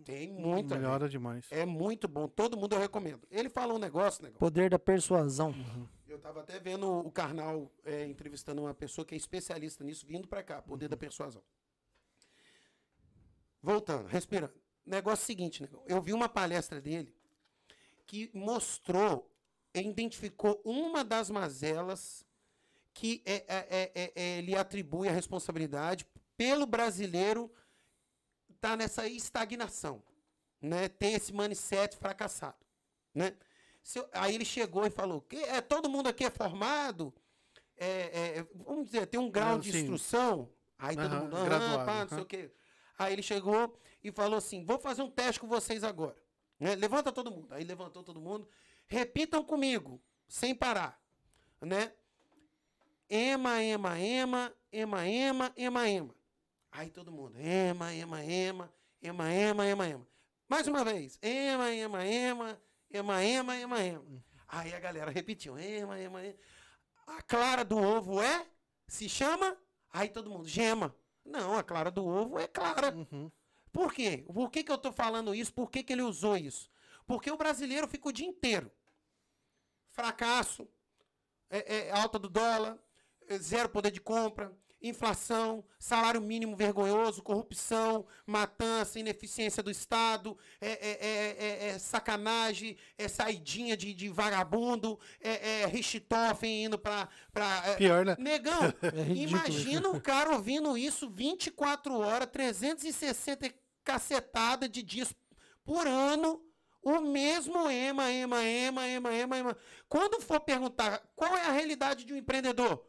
Tem 0.04 0.32
muito. 0.32 0.74
Melhora 0.74 1.08
demais. 1.08 1.46
É 1.50 1.64
muito 1.64 2.08
bom. 2.08 2.28
Todo 2.28 2.56
mundo 2.56 2.74
eu 2.74 2.80
recomendo. 2.80 3.26
Ele 3.30 3.48
fala 3.48 3.74
um 3.74 3.78
negócio, 3.78 4.22
negócio. 4.22 4.38
Poder 4.38 4.70
da 4.70 4.78
persuasão. 4.78 5.54
Eu 6.08 6.18
tava 6.18 6.40
até 6.40 6.58
vendo 6.58 6.86
o 6.86 7.10
Karnal 7.10 7.70
é, 7.84 8.04
entrevistando 8.06 8.62
uma 8.62 8.74
pessoa 8.74 9.04
que 9.04 9.14
é 9.14 9.16
especialista 9.16 9.82
nisso, 9.82 10.06
vindo 10.06 10.28
para 10.28 10.42
cá, 10.42 10.60
poder 10.60 10.88
da 10.88 10.96
persuasão. 10.96 11.42
Voltando, 13.62 14.08
respirando. 14.08 14.52
Negócio 14.84 15.24
seguinte, 15.24 15.62
negócio. 15.62 15.86
eu 15.88 16.02
vi 16.02 16.12
uma 16.12 16.28
palestra 16.28 16.80
dele 16.80 17.14
que 18.06 18.30
mostrou, 18.34 19.30
identificou 19.74 20.60
uma 20.64 21.04
das 21.04 21.30
mazelas 21.30 22.26
que 22.92 23.22
é, 23.24 23.34
é, 23.34 23.44
é, 23.48 23.92
é, 23.94 24.12
é, 24.14 24.38
ele 24.38 24.54
atribui 24.54 25.08
a 25.08 25.12
responsabilidade 25.12 26.06
pelo 26.36 26.66
brasileiro 26.66 27.50
estar 28.62 28.76
nessa 28.76 29.08
estagnação, 29.08 30.00
né? 30.60 30.88
Ter 30.88 31.14
esse 31.14 31.32
mindset 31.32 31.96
fracassado, 31.96 32.64
né? 33.12 33.36
Eu- 33.96 34.08
aí 34.12 34.36
ele 34.36 34.44
chegou 34.44 34.86
e 34.86 34.90
falou 34.90 35.20
que 35.20 35.34
é, 35.36 35.60
todo 35.60 35.90
mundo 35.90 36.08
aqui 36.08 36.24
é 36.24 36.30
formado, 36.30 37.12
é, 37.76 38.36
é, 38.38 38.46
vamos 38.54 38.84
dizer, 38.86 39.06
tem 39.08 39.18
um 39.18 39.28
grau 39.28 39.56
Ah, 39.56 39.58
de 39.58 39.72
sim. 39.72 39.78
instrução. 39.80 40.48
Aí 40.78 40.94
todo 40.94 41.06
Aham, 41.12 41.20
mundo, 41.24 41.36
ah, 41.36 41.44
graduado, 41.44 41.84
pá, 41.84 42.00
não 42.02 42.08
sei 42.08 42.16
aham. 42.18 42.22
o 42.22 42.26
quê. 42.26 42.50
Aí 42.96 43.12
ele 43.12 43.22
chegou 43.22 43.76
e 44.04 44.12
falou 44.12 44.38
assim: 44.38 44.64
vou 44.64 44.78
fazer 44.78 45.02
um 45.02 45.10
teste 45.10 45.40
com 45.40 45.48
vocês 45.48 45.82
agora. 45.82 46.16
né? 46.60 46.76
Levanta 46.76 47.10
todo 47.10 47.30
mundo. 47.32 47.52
Aí 47.52 47.64
levantou 47.64 48.04
todo 48.04 48.20
mundo. 48.20 48.48
Repitam 48.86 49.42
comigo, 49.42 50.00
sem 50.28 50.54
parar. 50.54 51.00
Né? 51.60 51.92
Ema, 53.10 53.60
ema, 53.62 53.98
ema, 53.98 54.54
ema, 54.72 55.06
ema, 55.08 55.52
ema, 55.56 55.88
ema. 55.88 56.14
Aí 56.72 56.90
todo 56.90 57.12
mundo, 57.12 57.38
ema, 57.38 57.92
ema, 57.94 58.24
ema, 58.24 58.72
ema, 59.02 59.30
ema, 59.32 59.66
ema, 59.66 59.88
ema. 59.88 60.08
Mais 60.48 60.66
uma 60.66 60.82
vez, 60.84 61.18
ema, 61.22 61.70
ema, 61.70 62.04
ema, 62.06 62.60
ema, 62.90 63.22
ema, 63.24 63.56
ema, 63.56 63.82
ema. 63.82 64.24
Aí 64.48 64.74
a 64.74 64.80
galera 64.80 65.10
repetiu, 65.10 65.58
ema, 65.58 65.98
ema, 66.00 66.24
ema. 66.24 66.34
A 67.06 67.22
clara 67.22 67.62
do 67.64 67.76
ovo 67.76 68.20
é? 68.22 68.46
Se 68.86 69.08
chama? 69.08 69.56
Aí 69.90 70.08
todo 70.08 70.30
mundo, 70.30 70.48
gema. 70.48 70.94
Não, 71.24 71.56
a 71.56 71.62
clara 71.62 71.90
do 71.90 72.04
ovo 72.06 72.38
é 72.38 72.48
clara. 72.48 72.94
Uhum. 72.94 73.30
Por 73.70 73.92
quê? 73.92 74.24
Por 74.32 74.50
que, 74.50 74.64
que 74.64 74.70
eu 74.72 74.76
estou 74.76 74.92
falando 74.92 75.34
isso? 75.34 75.52
Por 75.52 75.70
que, 75.70 75.82
que 75.82 75.92
ele 75.92 76.02
usou 76.02 76.36
isso? 76.36 76.70
Porque 77.06 77.30
o 77.30 77.36
brasileiro 77.36 77.86
fica 77.86 78.08
o 78.08 78.12
dia 78.12 78.26
inteiro. 78.26 78.70
Fracasso, 79.90 80.66
é- 81.50 81.88
é 81.88 81.90
alta 81.90 82.18
do 82.18 82.28
dólar, 82.28 82.78
é 83.28 83.38
zero 83.38 83.68
poder 83.68 83.90
de 83.90 84.00
compra, 84.00 84.56
inflação, 84.82 85.64
salário 85.78 86.20
mínimo 86.20 86.56
vergonhoso, 86.56 87.22
corrupção, 87.22 88.04
matança, 88.26 88.98
ineficiência 88.98 89.62
do 89.62 89.70
Estado, 89.70 90.36
é, 90.60 90.68
é- 90.70 90.98
é- 91.00 91.36
é- 91.38 91.68
é 91.68 91.78
sacanagem, 91.78 92.76
é 92.98 93.06
saidinha 93.08 93.76
de, 93.76 93.94
de 93.94 94.08
vagabundo, 94.08 94.98
é, 95.20 95.62
é 95.62 95.66
Richthofen 95.66 96.64
indo 96.64 96.78
para. 96.78 97.08
Pior, 97.76 98.04
né? 98.04 98.16
Negão, 98.18 98.60
É 98.82 99.02
ridículo 99.02 99.28
imagina 99.38 99.88
o 99.88 100.00
cara 100.00 100.30
ouvindo 100.30 100.76
isso 100.76 101.08
24 101.08 101.94
horas, 101.98 102.28
360 102.30 103.52
cacetada 103.84 104.68
de 104.68 104.82
dias 104.82 105.14
por 105.64 105.86
ano, 105.86 106.42
o 106.82 107.00
mesmo 107.00 107.70
ema, 107.70 108.10
ema, 108.10 108.42
ema, 108.42 108.86
ema, 108.86 109.14
ema, 109.14 109.36
ema. 109.38 109.56
Quando 109.88 110.20
for 110.20 110.40
perguntar 110.40 111.00
qual 111.14 111.36
é 111.36 111.46
a 111.46 111.52
realidade 111.52 112.04
de 112.04 112.12
um 112.12 112.16
empreendedor? 112.16 112.84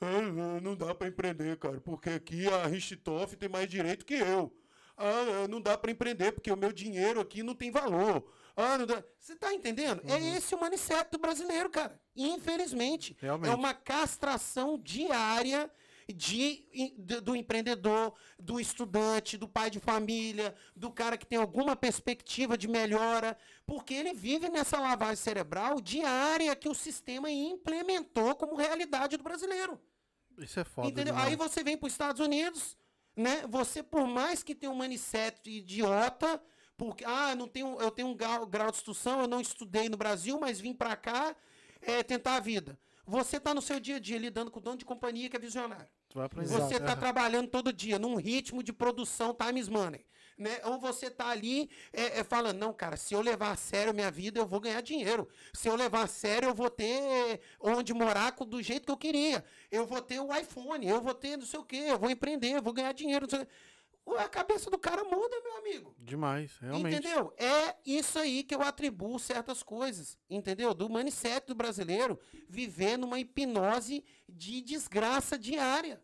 Ah, 0.00 0.60
não 0.60 0.76
dá 0.76 0.94
para 0.94 1.08
empreender, 1.08 1.56
cara, 1.58 1.80
porque 1.80 2.10
aqui 2.10 2.46
a 2.46 2.66
Richthofen 2.66 3.38
tem 3.38 3.48
mais 3.48 3.68
direito 3.68 4.06
que 4.06 4.14
eu. 4.14 4.52
Ah, 4.96 5.46
não 5.48 5.60
dá 5.60 5.78
para 5.78 5.90
empreender 5.90 6.32
porque 6.32 6.50
o 6.50 6.56
meu 6.56 6.72
dinheiro 6.72 7.20
aqui 7.20 7.42
não 7.42 7.54
tem 7.54 7.70
valor. 7.70 8.32
Ah, 8.56 8.76
não 8.76 8.86
dá. 8.86 9.02
Você 9.20 9.36
tá 9.36 9.54
entendendo? 9.54 10.02
É 10.04 10.36
esse 10.36 10.54
o 10.54 10.60
mindset 10.60 11.10
do 11.12 11.18
brasileiro, 11.18 11.70
cara. 11.70 12.00
Infelizmente. 12.16 13.16
Realmente. 13.20 13.50
É 13.50 13.54
uma 13.54 13.72
castração 13.72 14.76
diária 14.76 15.70
de, 16.12 16.64
do 17.22 17.36
empreendedor, 17.36 18.14
do 18.38 18.58
estudante, 18.58 19.36
do 19.36 19.46
pai 19.46 19.70
de 19.70 19.78
família, 19.78 20.54
do 20.74 20.90
cara 20.90 21.18
que 21.18 21.26
tem 21.26 21.38
alguma 21.38 21.76
perspectiva 21.76 22.56
de 22.56 22.66
melhora, 22.66 23.36
porque 23.66 23.94
ele 23.94 24.14
vive 24.14 24.48
nessa 24.48 24.80
lavagem 24.80 25.16
cerebral 25.16 25.80
diária 25.80 26.56
que 26.56 26.68
o 26.68 26.74
sistema 26.74 27.30
implementou 27.30 28.34
como 28.34 28.56
realidade 28.56 29.16
do 29.16 29.22
brasileiro. 29.22 29.78
Isso 30.38 30.60
é 30.60 30.64
foda. 30.64 30.88
Entendeu? 30.88 31.14
demais. 31.14 31.28
Aí 31.28 31.36
você 31.36 31.62
vem 31.62 31.76
para 31.76 31.86
os 31.86 31.92
Estados 31.92 32.20
Unidos, 32.20 32.76
né? 33.16 33.44
Você, 33.48 33.82
por 33.82 34.06
mais 34.06 34.42
que 34.42 34.54
tenha 34.54 34.72
um 34.72 34.78
mindset 34.78 35.50
idiota, 35.50 36.40
porque, 36.76 37.04
ah, 37.04 37.34
não 37.34 37.48
tenho, 37.48 37.80
eu 37.80 37.90
tenho 37.90 38.08
um 38.08 38.14
grau, 38.14 38.46
grau 38.46 38.70
de 38.70 38.76
instrução, 38.76 39.20
eu 39.20 39.28
não 39.28 39.40
estudei 39.40 39.88
no 39.88 39.96
Brasil, 39.96 40.38
mas 40.38 40.60
vim 40.60 40.72
para 40.72 40.94
cá 40.96 41.34
é, 41.82 42.02
tentar 42.02 42.36
a 42.36 42.40
vida. 42.40 42.78
Você 43.04 43.38
está 43.38 43.54
no 43.54 43.62
seu 43.62 43.80
dia 43.80 43.96
a 43.96 43.98
dia 43.98 44.18
lidando 44.18 44.50
com 44.50 44.58
o 44.58 44.62
dono 44.62 44.76
de 44.76 44.84
companhia 44.84 45.30
que 45.30 45.36
é 45.36 45.40
visionário. 45.40 45.88
Você 46.46 46.74
está 46.76 46.94
trabalhando 46.94 47.48
todo 47.48 47.72
dia 47.72 47.98
num 47.98 48.16
ritmo 48.16 48.62
de 48.62 48.72
produção 48.72 49.34
times 49.34 49.68
money. 49.68 50.04
Né? 50.38 50.60
Ou 50.64 50.78
você 50.78 51.06
está 51.06 51.28
ali 51.28 51.68
é, 51.92 52.20
é, 52.20 52.24
falando, 52.24 52.58
não, 52.58 52.72
cara, 52.72 52.96
se 52.96 53.12
eu 53.12 53.20
levar 53.20 53.50
a 53.50 53.56
sério 53.56 53.90
a 53.90 53.92
minha 53.92 54.10
vida, 54.10 54.38
eu 54.38 54.46
vou 54.46 54.60
ganhar 54.60 54.80
dinheiro. 54.80 55.28
Se 55.52 55.68
eu 55.68 55.74
levar 55.74 56.02
a 56.02 56.06
sério, 56.06 56.50
eu 56.50 56.54
vou 56.54 56.70
ter 56.70 57.40
onde 57.60 57.92
morar 57.92 58.30
do 58.30 58.62
jeito 58.62 58.86
que 58.86 58.92
eu 58.92 58.96
queria. 58.96 59.44
Eu 59.70 59.84
vou 59.84 60.00
ter 60.00 60.20
o 60.20 60.34
iPhone, 60.34 60.86
eu 60.86 61.00
vou 61.00 61.12
ter 61.12 61.36
não 61.36 61.44
sei 61.44 61.58
o 61.58 61.64
quê, 61.64 61.86
eu 61.88 61.98
vou 61.98 62.08
empreender, 62.08 62.52
eu 62.52 62.62
vou 62.62 62.72
ganhar 62.72 62.92
dinheiro. 62.92 63.26
não 63.26 63.30
sei 63.30 63.40
o 63.40 63.46
quê. 63.46 63.52
A 64.16 64.28
cabeça 64.28 64.70
do 64.70 64.78
cara 64.78 65.04
muda, 65.04 65.40
meu 65.42 65.58
amigo. 65.58 65.94
Demais, 65.98 66.56
realmente. 66.58 66.96
Entendeu? 66.96 67.32
É 67.36 67.74
isso 67.84 68.18
aí 68.18 68.42
que 68.42 68.54
eu 68.54 68.62
atribuo 68.62 69.18
certas 69.18 69.62
coisas, 69.62 70.16
entendeu? 70.30 70.72
Do 70.72 70.88
mindset 70.88 71.46
do 71.46 71.54
brasileiro 71.54 72.18
viver 72.48 72.96
numa 72.96 73.20
hipnose 73.20 74.04
de 74.28 74.62
desgraça 74.62 75.38
diária. 75.38 76.00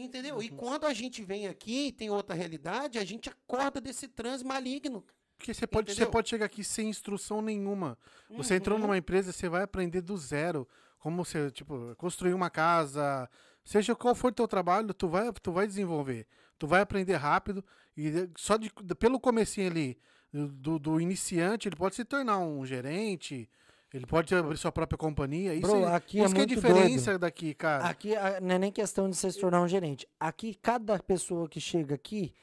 Entendeu? 0.00 0.36
Uhum. 0.36 0.42
E 0.42 0.48
quando 0.50 0.86
a 0.86 0.94
gente 0.94 1.22
vem 1.24 1.48
aqui 1.48 1.88
e 1.88 1.92
tem 1.92 2.08
outra 2.10 2.34
realidade, 2.34 2.98
a 2.98 3.04
gente 3.04 3.28
acorda 3.28 3.80
desse 3.80 4.06
transe 4.06 4.44
maligno. 4.44 5.04
Porque 5.36 5.52
você 5.54 5.66
pode, 5.66 5.94
você 5.94 6.06
pode 6.06 6.28
chegar 6.28 6.46
aqui 6.46 6.62
sem 6.64 6.88
instrução 6.88 7.40
nenhuma. 7.42 7.96
Você 8.30 8.54
entrou 8.56 8.76
Uhum. 8.76 8.82
numa 8.82 8.96
empresa, 8.98 9.32
você 9.32 9.48
vai 9.48 9.62
aprender 9.62 10.00
do 10.00 10.16
zero. 10.16 10.66
Como 10.98 11.24
você, 11.24 11.50
tipo, 11.50 11.94
construir 11.96 12.34
uma 12.34 12.50
casa. 12.50 13.28
Seja 13.64 13.94
qual 13.94 14.14
for 14.14 14.32
teu 14.32 14.48
trabalho, 14.48 14.92
tu 14.94 15.08
vai, 15.08 15.32
tu 15.42 15.52
vai 15.52 15.66
desenvolver. 15.66 16.26
Tu 16.58 16.66
vai 16.66 16.80
aprender 16.80 17.14
rápido. 17.16 17.64
E 17.96 18.10
de- 18.10 18.30
só 18.36 18.56
de, 18.56 18.70
pelo 18.98 19.20
comecinho 19.20 19.68
ali, 19.70 19.98
do, 20.32 20.78
do 20.78 21.00
iniciante, 21.00 21.68
ele 21.68 21.76
pode 21.76 21.94
se 21.94 22.04
tornar 22.04 22.38
um 22.38 22.64
gerente. 22.66 23.48
Ele 23.92 24.06
pode 24.06 24.34
abrir 24.34 24.56
sua 24.58 24.70
própria 24.70 24.98
companhia. 24.98 25.54
Isso, 25.54 25.62
Bro, 25.62 25.84
é- 25.84 25.94
aqui 25.94 26.20
é 26.20 26.24
isso 26.24 26.34
que 26.34 26.40
é 26.40 26.44
a 26.44 26.46
diferença 26.46 27.18
daqui, 27.18 27.54
cara. 27.54 27.84
Aqui 27.86 28.14
ah, 28.14 28.40
não 28.40 28.54
é 28.54 28.58
nem 28.58 28.72
questão 28.72 29.08
de 29.08 29.16
você 29.16 29.30
se 29.32 29.40
tornar 29.40 29.62
um 29.62 29.68
gerente. 29.68 30.06
Aqui, 30.20 30.54
cada 30.54 30.98
pessoa 30.98 31.48
que 31.48 31.60
chega 31.60 31.94
aqui, 31.94 32.34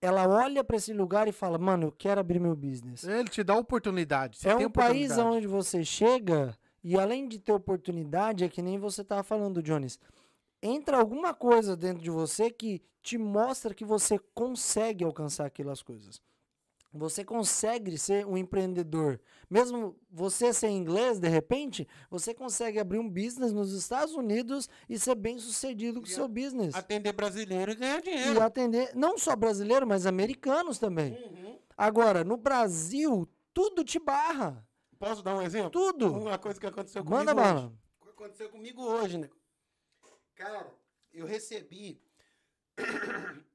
ela 0.00 0.28
olha 0.28 0.62
pra 0.62 0.76
esse 0.76 0.92
lugar 0.92 1.26
e 1.26 1.32
fala, 1.32 1.58
mano, 1.58 1.88
eu 1.88 1.92
quero 1.92 2.20
abrir 2.20 2.38
meu 2.38 2.54
business. 2.54 3.02
Ele 3.02 3.28
te 3.28 3.42
dá 3.42 3.56
oportunidade. 3.56 4.38
Você 4.38 4.48
é 4.48 4.56
um 4.56 4.70
país 4.70 5.18
onde 5.18 5.48
você 5.48 5.84
chega 5.84 6.56
e 6.82 6.96
além 6.96 7.26
de 7.26 7.38
ter 7.38 7.52
oportunidade, 7.52 8.44
é 8.44 8.48
que 8.48 8.62
nem 8.62 8.78
você 8.78 9.02
tava 9.02 9.24
falando, 9.24 9.62
Jones. 9.62 9.98
Entra 10.62 10.98
alguma 10.98 11.34
coisa 11.34 11.76
dentro 11.76 12.02
de 12.02 12.10
você 12.10 12.50
que 12.50 12.82
te 13.02 13.18
mostra 13.18 13.74
que 13.74 13.84
você 13.84 14.18
consegue 14.34 15.04
alcançar 15.04 15.46
aquelas 15.46 15.82
coisas. 15.82 16.20
Você 16.92 17.22
consegue 17.24 17.98
ser 17.98 18.26
um 18.26 18.36
empreendedor. 18.36 19.20
Mesmo 19.48 19.94
você 20.10 20.52
sem 20.54 20.76
inglês, 20.76 21.18
de 21.18 21.28
repente, 21.28 21.86
você 22.10 22.32
consegue 22.34 22.78
abrir 22.78 22.98
um 22.98 23.08
business 23.08 23.52
nos 23.52 23.72
Estados 23.72 24.14
Unidos 24.14 24.68
e 24.88 24.98
ser 24.98 25.14
bem 25.14 25.38
sucedido 25.38 26.00
com 26.00 26.06
o 26.06 26.10
E 26.10 26.12
seu 26.14 26.26
business. 26.26 26.74
Atender 26.74 27.12
brasileiro 27.12 27.72
e 27.72 27.74
ganhar 27.74 27.98
E 27.98 28.02
dinheiro. 28.02 28.42
atender 28.42 28.90
não 28.94 29.18
só 29.18 29.36
brasileiro, 29.36 29.86
mas 29.86 30.06
americanos 30.06 30.78
também. 30.78 31.12
Uhum. 31.12 31.58
Agora, 31.76 32.24
no 32.24 32.36
Brasil, 32.36 33.28
tudo 33.52 33.84
te 33.84 33.98
barra. 33.98 34.66
Posso 34.98 35.22
dar 35.22 35.36
um 35.36 35.42
exemplo? 35.42 35.70
Tudo. 35.70 36.12
Uma 36.12 36.38
coisa 36.38 36.58
que 36.58 36.66
aconteceu 36.66 37.04
comigo 37.04 37.24
Manda 37.24 37.54
hoje. 37.56 37.72
aconteceu 38.10 38.48
comigo 38.48 38.82
hoje, 38.82 39.18
né? 39.18 39.28
Cara, 40.34 40.66
eu 41.12 41.26
recebi 41.26 42.00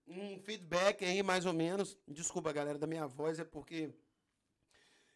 um 0.08 0.38
feedback 0.40 1.04
aí, 1.06 1.22
mais 1.24 1.46
ou 1.46 1.54
menos. 1.54 1.98
Desculpa, 2.08 2.52
galera, 2.54 2.78
da 2.78 2.88
minha 2.88 3.08
voz, 3.08 3.40
é 3.40 3.44
porque 3.46 3.94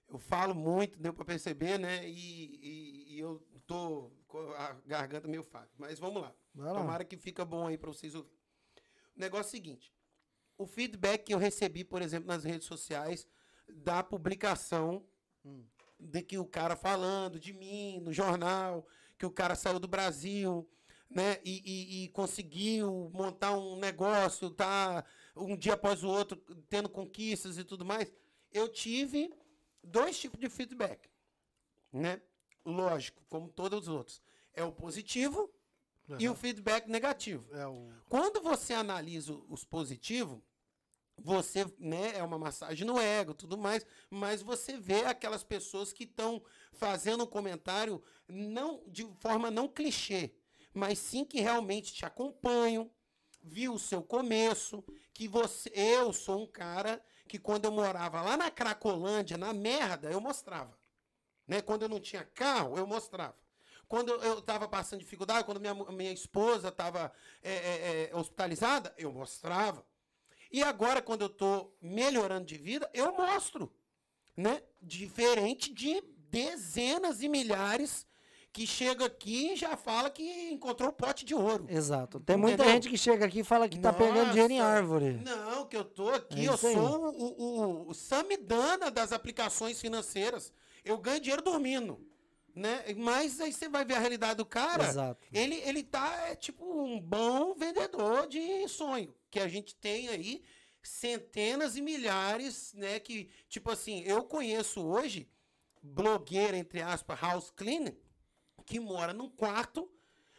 eu 0.09 0.17
falo 0.17 0.55
muito, 0.55 0.97
deu 0.99 1.13
pra 1.13 1.25
perceber, 1.25 1.77
né? 1.77 2.07
E, 2.07 2.55
e- 2.61 3.15
e 3.15 3.19
eu 3.19 3.45
tô 3.65 4.11
com 4.27 4.39
a 4.53 4.73
garganta 4.85 5.27
meio 5.27 5.43
falha. 5.43 5.69
Mas 5.77 5.99
vamos 5.99 6.21
lá. 6.21 6.33
Lá. 6.55 6.73
Tomara 6.73 7.03
que 7.05 7.17
fica 7.17 7.43
bom 7.43 7.67
aí 7.67 7.77
pra 7.77 7.89
vocês 7.91 8.15
ouvirem. 8.15 8.37
O 9.15 9.19
negócio 9.19 9.45
é 9.45 9.47
o 9.47 9.51
seguinte. 9.51 9.93
O 10.57 10.65
feedback 10.65 11.25
que 11.25 11.33
eu 11.33 11.37
recebi, 11.37 11.83
por 11.83 12.01
exemplo, 12.01 12.27
nas 12.27 12.43
redes 12.43 12.65
sociais, 12.67 13.27
da 13.67 14.01
publicação 14.01 15.05
de 15.99 16.21
que 16.21 16.37
o 16.37 16.45
cara 16.45 16.75
falando 16.75 17.39
de 17.39 17.51
mim 17.53 17.99
no 17.99 18.13
jornal, 18.13 18.87
que 19.17 19.25
o 19.25 19.31
cara 19.31 19.55
saiu 19.55 19.79
do 19.79 19.87
Brasil, 19.87 20.67
né? 21.09 21.39
E, 21.43 21.61
e- 21.65 22.03
e 22.05 22.07
conseguiu 22.09 23.09
montar 23.13 23.57
um 23.57 23.77
negócio, 23.77 24.49
tá 24.51 25.03
um 25.35 25.55
dia 25.55 25.73
após 25.73 26.03
o 26.03 26.07
outro 26.09 26.35
tendo 26.69 26.89
conquistas 26.89 27.57
e 27.57 27.63
tudo 27.63 27.85
mais. 27.85 28.11
Eu 28.51 28.67
tive 28.69 29.33
dois 29.83 30.17
tipos 30.19 30.39
de 30.39 30.49
feedback, 30.49 31.09
né? 31.91 32.21
Lógico, 32.65 33.21
como 33.29 33.47
todos 33.49 33.87
os 33.87 33.87
outros. 33.87 34.21
É 34.53 34.63
o 34.63 34.71
positivo 34.71 35.49
e 36.19 36.27
o 36.29 36.35
feedback 36.35 36.87
negativo. 36.87 37.47
É 37.55 37.65
o. 37.67 37.89
Quando 38.09 38.41
você 38.41 38.73
analisa 38.73 39.33
os 39.49 39.63
positivos, 39.63 40.39
você, 41.19 41.65
né, 41.79 42.15
é 42.17 42.23
uma 42.23 42.37
massagem 42.37 42.85
no 42.85 42.99
ego, 42.99 43.33
tudo 43.33 43.57
mais, 43.57 43.85
mas 44.09 44.41
você 44.41 44.77
vê 44.77 45.03
aquelas 45.05 45.43
pessoas 45.43 45.91
que 45.91 46.03
estão 46.03 46.41
fazendo 46.73 47.23
um 47.23 47.27
comentário 47.27 48.01
não 48.27 48.83
de 48.87 49.03
forma 49.19 49.49
não 49.49 49.67
clichê, 49.67 50.31
mas 50.73 50.99
sim 50.99 51.25
que 51.25 51.39
realmente 51.39 51.93
te 51.93 52.05
acompanham, 52.05 52.91
viu 53.41 53.73
o 53.73 53.79
seu 53.79 54.01
começo, 54.03 54.83
que 55.13 55.27
você, 55.27 55.71
eu 55.73 56.13
sou 56.13 56.43
um 56.43 56.47
cara 56.47 57.03
que 57.27 57.39
quando 57.39 57.65
eu 57.65 57.71
morava 57.71 58.21
lá 58.21 58.37
na 58.37 58.51
Cracolândia, 58.51 59.37
na 59.37 59.53
merda, 59.53 60.09
eu 60.09 60.21
mostrava. 60.21 60.77
Né? 61.47 61.61
Quando 61.61 61.83
eu 61.83 61.89
não 61.89 61.99
tinha 61.99 62.23
carro, 62.23 62.77
eu 62.77 62.85
mostrava. 62.85 63.35
Quando 63.87 64.11
eu 64.11 64.39
estava 64.39 64.67
passando 64.67 64.99
dificuldade, 64.99 65.45
quando 65.45 65.59
minha, 65.61 65.73
minha 65.73 66.11
esposa 66.11 66.67
estava 66.67 67.11
hospitalizada, 68.13 68.93
eu 68.97 69.11
mostrava. 69.11 69.85
E 70.51 70.61
agora, 70.61 71.01
quando 71.01 71.21
eu 71.21 71.27
estou 71.27 71.75
melhorando 71.81 72.45
de 72.45 72.57
vida, 72.57 72.89
eu 72.93 73.13
mostro. 73.13 73.73
Né? 74.35 74.61
Diferente 74.81 75.73
de 75.73 76.01
dezenas 76.29 77.21
e 77.21 77.29
milhares 77.29 78.05
que 78.57 78.65
chega 78.65 79.05
aqui 79.05 79.53
e 79.53 79.55
já 79.55 79.77
fala 79.77 80.09
que 80.09 80.49
encontrou 80.51 80.89
o 80.89 80.91
pote 80.91 81.23
de 81.23 81.35
ouro. 81.35 81.67
Exato. 81.69 82.19
Tem 82.19 82.35
muita 82.35 82.55
Entendeu? 82.63 82.73
gente 82.73 82.89
que 82.89 82.97
chega 82.97 83.23
aqui 83.23 83.41
e 83.41 83.43
fala 83.43 83.69
que 83.69 83.77
tá 83.77 83.93
pegando 83.93 84.31
dinheiro 84.31 84.51
em 84.51 84.59
árvore. 84.59 85.21
Não, 85.23 85.67
que 85.67 85.77
eu 85.77 85.85
tô 85.85 86.09
aqui, 86.09 86.47
É 86.47 86.49
eu 86.49 86.57
sou 86.57 86.75
o, 86.75 87.85
o, 87.85 87.89
o 87.89 87.93
Samidana 87.93 88.89
das 88.89 89.11
aplicações 89.11 89.79
financeiras. 89.79 90.51
Eu 90.83 90.97
ganho 90.97 91.19
dinheiro 91.19 91.43
dormindo. 91.43 92.03
Né? 92.55 92.83
Mas 92.97 93.39
aí 93.39 93.53
você 93.53 93.69
vai 93.69 93.85
ver 93.85 93.93
a 93.93 93.99
realidade 93.99 94.37
do 94.37 94.45
cara. 94.45 94.85
Exato. 94.85 95.23
Ele, 95.31 95.61
ele 95.63 95.83
tá 95.83 96.29
é, 96.29 96.33
tipo 96.33 96.65
um 96.65 96.99
bom 96.99 97.53
vendedor 97.53 98.25
de 98.27 98.67
sonho. 98.67 99.13
Que 99.29 99.39
a 99.39 99.47
gente 99.47 99.75
tem 99.75 100.09
aí 100.09 100.41
centenas 100.81 101.77
e 101.77 101.81
milhares, 101.81 102.73
né? 102.73 102.99
Que, 102.99 103.29
tipo 103.47 103.69
assim, 103.69 104.01
eu 104.01 104.23
conheço 104.23 104.83
hoje 104.83 105.29
blogueira, 105.79 106.57
entre 106.57 106.81
aspas, 106.81 107.21
house 107.21 107.51
cleaner, 107.51 107.95
que 108.67 108.79
mora 108.81 109.13
num 109.13 109.29
quarto, 109.29 109.89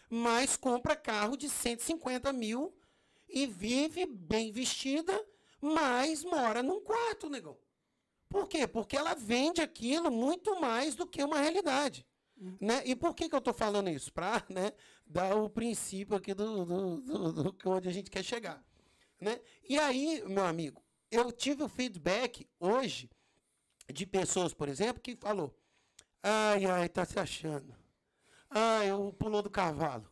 mas 0.08 0.54
compra 0.54 0.94
carro 0.94 1.36
de 1.36 1.48
150 1.48 2.30
mil 2.32 2.76
e 3.26 3.46
vive 3.46 4.06
bem 4.06 4.52
vestida, 4.52 5.18
mas 5.60 6.22
mora 6.22 6.62
num 6.62 6.80
quarto, 6.80 7.30
negão. 7.30 7.58
Por 8.28 8.46
quê? 8.46 8.66
Porque 8.68 8.96
ela 8.96 9.14
vende 9.14 9.62
aquilo 9.62 10.10
muito 10.10 10.60
mais 10.60 10.94
do 10.94 11.06
que 11.06 11.24
uma 11.24 11.40
realidade. 11.40 12.06
Né? 12.60 12.82
E 12.84 12.94
por 12.94 13.14
que, 13.14 13.28
que 13.28 13.34
eu 13.34 13.40
estou 13.40 13.54
falando 13.54 13.88
isso? 13.88 14.12
Para 14.12 14.44
né, 14.50 14.72
dar 15.06 15.34
o 15.34 15.48
princípio 15.48 16.14
aqui 16.14 16.34
do, 16.34 16.64
do, 16.66 17.00
do, 17.00 17.32
do 17.32 17.70
onde 17.70 17.88
a 17.88 17.92
gente 17.92 18.10
quer 18.10 18.22
chegar. 18.22 18.62
Né? 19.18 19.40
E 19.66 19.78
aí, 19.78 20.22
meu 20.26 20.44
amigo, 20.44 20.82
eu 21.10 21.32
tive 21.32 21.62
o 21.62 21.68
feedback 21.68 22.46
hoje 22.60 23.10
de 23.90 24.06
pessoas, 24.06 24.52
por 24.52 24.68
exemplo, 24.68 25.02
que 25.02 25.16
falou: 25.16 25.58
ai, 26.22 26.66
ai, 26.66 26.88
tá 26.90 27.06
se 27.06 27.18
achando. 27.18 27.77
Ai, 28.50 28.92
o 28.92 29.12
pulou 29.12 29.42
do 29.42 29.50
cavalo. 29.50 30.10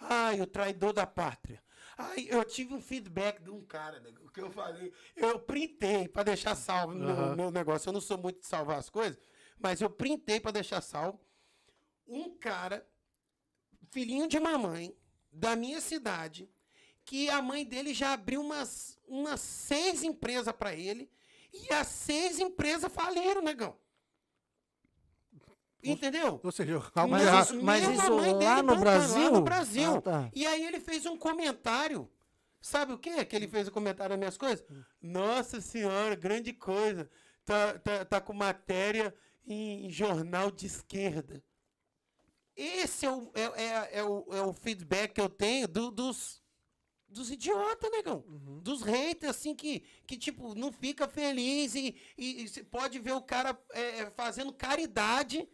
Ai, 0.00 0.40
o 0.40 0.46
traidor 0.46 0.92
da 0.92 1.06
pátria. 1.06 1.62
Ai, 1.96 2.28
eu 2.30 2.44
tive 2.44 2.72
um 2.74 2.80
feedback 2.80 3.42
de 3.42 3.50
um 3.50 3.64
cara, 3.64 3.98
né, 4.00 4.12
o 4.20 4.30
que 4.30 4.40
eu 4.40 4.50
falei. 4.50 4.92
Eu 5.16 5.40
printei 5.40 6.06
para 6.06 6.22
deixar 6.22 6.54
salvo 6.54 6.94
no 6.94 7.08
Aham. 7.08 7.36
meu 7.36 7.50
negócio. 7.50 7.88
Eu 7.88 7.92
não 7.92 8.00
sou 8.00 8.16
muito 8.16 8.40
de 8.40 8.46
salvar 8.46 8.78
as 8.78 8.88
coisas, 8.88 9.18
mas 9.58 9.80
eu 9.80 9.90
printei 9.90 10.38
para 10.38 10.52
deixar 10.52 10.80
salvo. 10.80 11.20
Um 12.06 12.38
cara, 12.38 12.86
filhinho 13.90 14.28
de 14.28 14.38
mamãe, 14.38 14.96
da 15.32 15.56
minha 15.56 15.80
cidade, 15.80 16.48
que 17.04 17.28
a 17.30 17.42
mãe 17.42 17.64
dele 17.64 17.92
já 17.92 18.12
abriu 18.12 18.40
umas, 18.40 18.98
umas 19.06 19.40
seis 19.40 20.02
empresas 20.02 20.54
para 20.54 20.74
ele, 20.74 21.10
e 21.52 21.72
as 21.72 21.88
seis 21.88 22.38
empresas 22.38 22.92
faliram, 22.92 23.42
negão. 23.42 23.76
Entendeu? 25.82 26.40
Ou 26.42 26.50
seja, 26.52 26.74
algo 26.94 27.10
Mas 27.12 27.22
errado. 27.22 27.44
isso- 27.44 27.62
mas 27.62 27.82
isso 27.88 28.12
lá 28.14 28.32
dele 28.32 28.62
no 28.62 28.76
Brasil? 28.80 29.24
Lá 29.24 29.30
no 29.30 29.42
Brasil. 29.42 29.94
Ah, 29.96 30.00
tá. 30.00 30.30
E 30.34 30.46
aí 30.46 30.64
ele 30.66 30.80
fez 30.80 31.06
um 31.06 31.16
comentário. 31.16 32.10
Sabe 32.60 32.92
o 32.92 32.98
que? 32.98 33.24
Que 33.24 33.36
ele 33.36 33.46
fez 33.46 33.68
um 33.68 33.70
comentário 33.70 34.10
nas 34.10 34.18
minhas 34.18 34.36
coisas? 34.36 34.64
Nossa 35.00 35.60
senhora, 35.60 36.16
grande 36.16 36.52
coisa. 36.52 37.08
Tá, 37.44 37.78
tá, 37.78 38.04
tá 38.04 38.20
com 38.20 38.32
matéria 38.32 39.14
em 39.46 39.88
jornal 39.88 40.50
de 40.50 40.66
esquerda. 40.66 41.42
Esse 42.56 43.06
é 43.06 43.10
o, 43.10 43.30
é, 43.34 43.42
é- 43.62 43.90
é 44.00 44.04
o, 44.04 44.26
é 44.32 44.42
o 44.42 44.52
feedback 44.52 45.12
que 45.14 45.20
eu 45.20 45.28
tenho 45.28 45.68
do- 45.68 45.92
dos, 45.92 46.42
dos 47.08 47.30
idiotas, 47.30 47.90
negão. 47.92 48.24
Dos 48.62 48.82
haters, 48.82 49.36
assim, 49.36 49.54
que, 49.54 49.84
que, 50.06 50.18
tipo, 50.18 50.54
não 50.56 50.72
fica 50.72 51.06
feliz 51.06 51.76
e, 51.76 51.94
e, 52.18 52.44
e 52.44 52.64
pode 52.64 52.98
ver 52.98 53.12
o 53.12 53.22
cara 53.22 53.56
é, 53.72 54.00
é, 54.00 54.10
fazendo 54.10 54.52
caridade, 54.52 55.48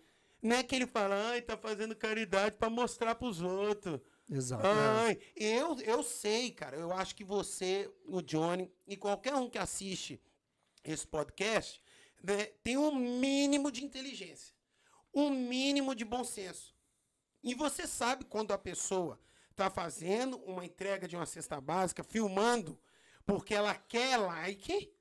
né? 0.45 0.63
Que 0.63 0.77
ele 0.77 0.87
fala, 0.87 1.31
ai, 1.31 1.41
tá 1.41 1.57
fazendo 1.57 1.97
caridade 1.97 2.57
pra 2.57 2.69
mostrar 2.69 3.15
pros 3.15 3.41
outros. 3.41 3.99
Exato. 4.31 4.67
Ai, 4.67 5.19
eu, 5.35 5.79
eu 5.81 6.03
sei, 6.03 6.51
cara. 6.51 6.77
Eu 6.77 6.93
acho 6.93 7.17
que 7.17 7.25
você, 7.25 7.91
o 8.07 8.21
Johnny 8.21 8.71
e 8.87 8.97
qualquer 8.97 9.35
um 9.35 9.49
que 9.49 9.59
assiste 9.59 10.21
esse 10.85 11.07
podcast, 11.07 11.83
né, 12.23 12.45
tem 12.63 12.77
um 12.77 12.95
mínimo 12.95 13.73
de 13.73 13.83
inteligência, 13.83 14.55
um 15.15 15.31
mínimo 15.31 15.95
de 15.95 16.05
bom 16.05 16.23
senso. 16.23 16.75
E 17.43 17.55
você 17.55 17.87
sabe 17.87 18.25
quando 18.25 18.53
a 18.53 18.59
pessoa 18.59 19.19
está 19.51 19.71
fazendo 19.71 20.37
uma 20.39 20.65
entrega 20.65 21.09
de 21.09 21.17
uma 21.17 21.27
cesta 21.27 21.61
básica, 21.61 22.05
filmando, 22.05 22.79
porque 23.25 23.55
ela 23.55 23.75
quer 23.75 24.19
like, 24.19 24.93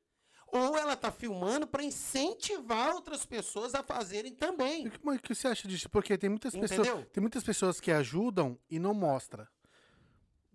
ou 0.53 0.77
ela 0.77 0.93
está 0.93 1.11
filmando 1.11 1.65
para 1.65 1.83
incentivar 1.83 2.93
outras 2.93 3.25
pessoas 3.25 3.73
a 3.73 3.81
fazerem 3.81 4.33
também. 4.35 4.91
Mas 5.01 5.17
o 5.17 5.21
que 5.21 5.33
você 5.33 5.47
acha 5.47 5.67
disso? 5.67 5.89
Porque 5.89 6.15
tem 6.15 6.29
muitas 6.29 6.53
pessoas, 6.55 6.87
Entendeu? 6.87 7.05
tem 7.11 7.21
muitas 7.21 7.43
pessoas 7.43 7.79
que 7.79 7.91
ajudam 7.91 8.57
e 8.69 8.77
não 8.77 8.93
mostra. 8.93 9.49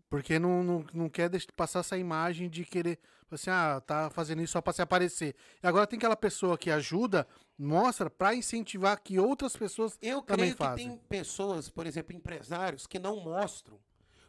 Porque 0.08 0.38
não, 0.38 0.62
não, 0.62 0.86
não 0.94 1.08
quer 1.10 1.28
deixar, 1.28 1.52
passar 1.52 1.80
essa 1.80 1.98
imagem 1.98 2.48
de 2.48 2.64
querer, 2.64 2.98
assim, 3.30 3.50
ah, 3.50 3.82
tá 3.84 4.08
fazendo 4.08 4.40
isso 4.40 4.52
só 4.52 4.62
pra 4.62 4.72
se 4.72 4.80
aparecer. 4.80 5.34
E 5.62 5.66
agora 5.66 5.86
tem 5.86 5.98
aquela 5.98 6.16
pessoa 6.16 6.56
que 6.56 6.70
ajuda, 6.70 7.26
mostra 7.58 8.08
pra 8.08 8.34
incentivar 8.34 8.98
que 9.02 9.18
outras 9.18 9.54
pessoas 9.56 9.98
Eu 10.00 10.22
também 10.22 10.54
creio 10.54 10.56
que 10.56 10.58
fazem. 10.58 10.88
tem 10.90 10.98
pessoas, 11.08 11.68
por 11.68 11.86
exemplo, 11.86 12.16
empresários, 12.16 12.86
que 12.86 12.98
não 12.98 13.16
mostram, 13.16 13.78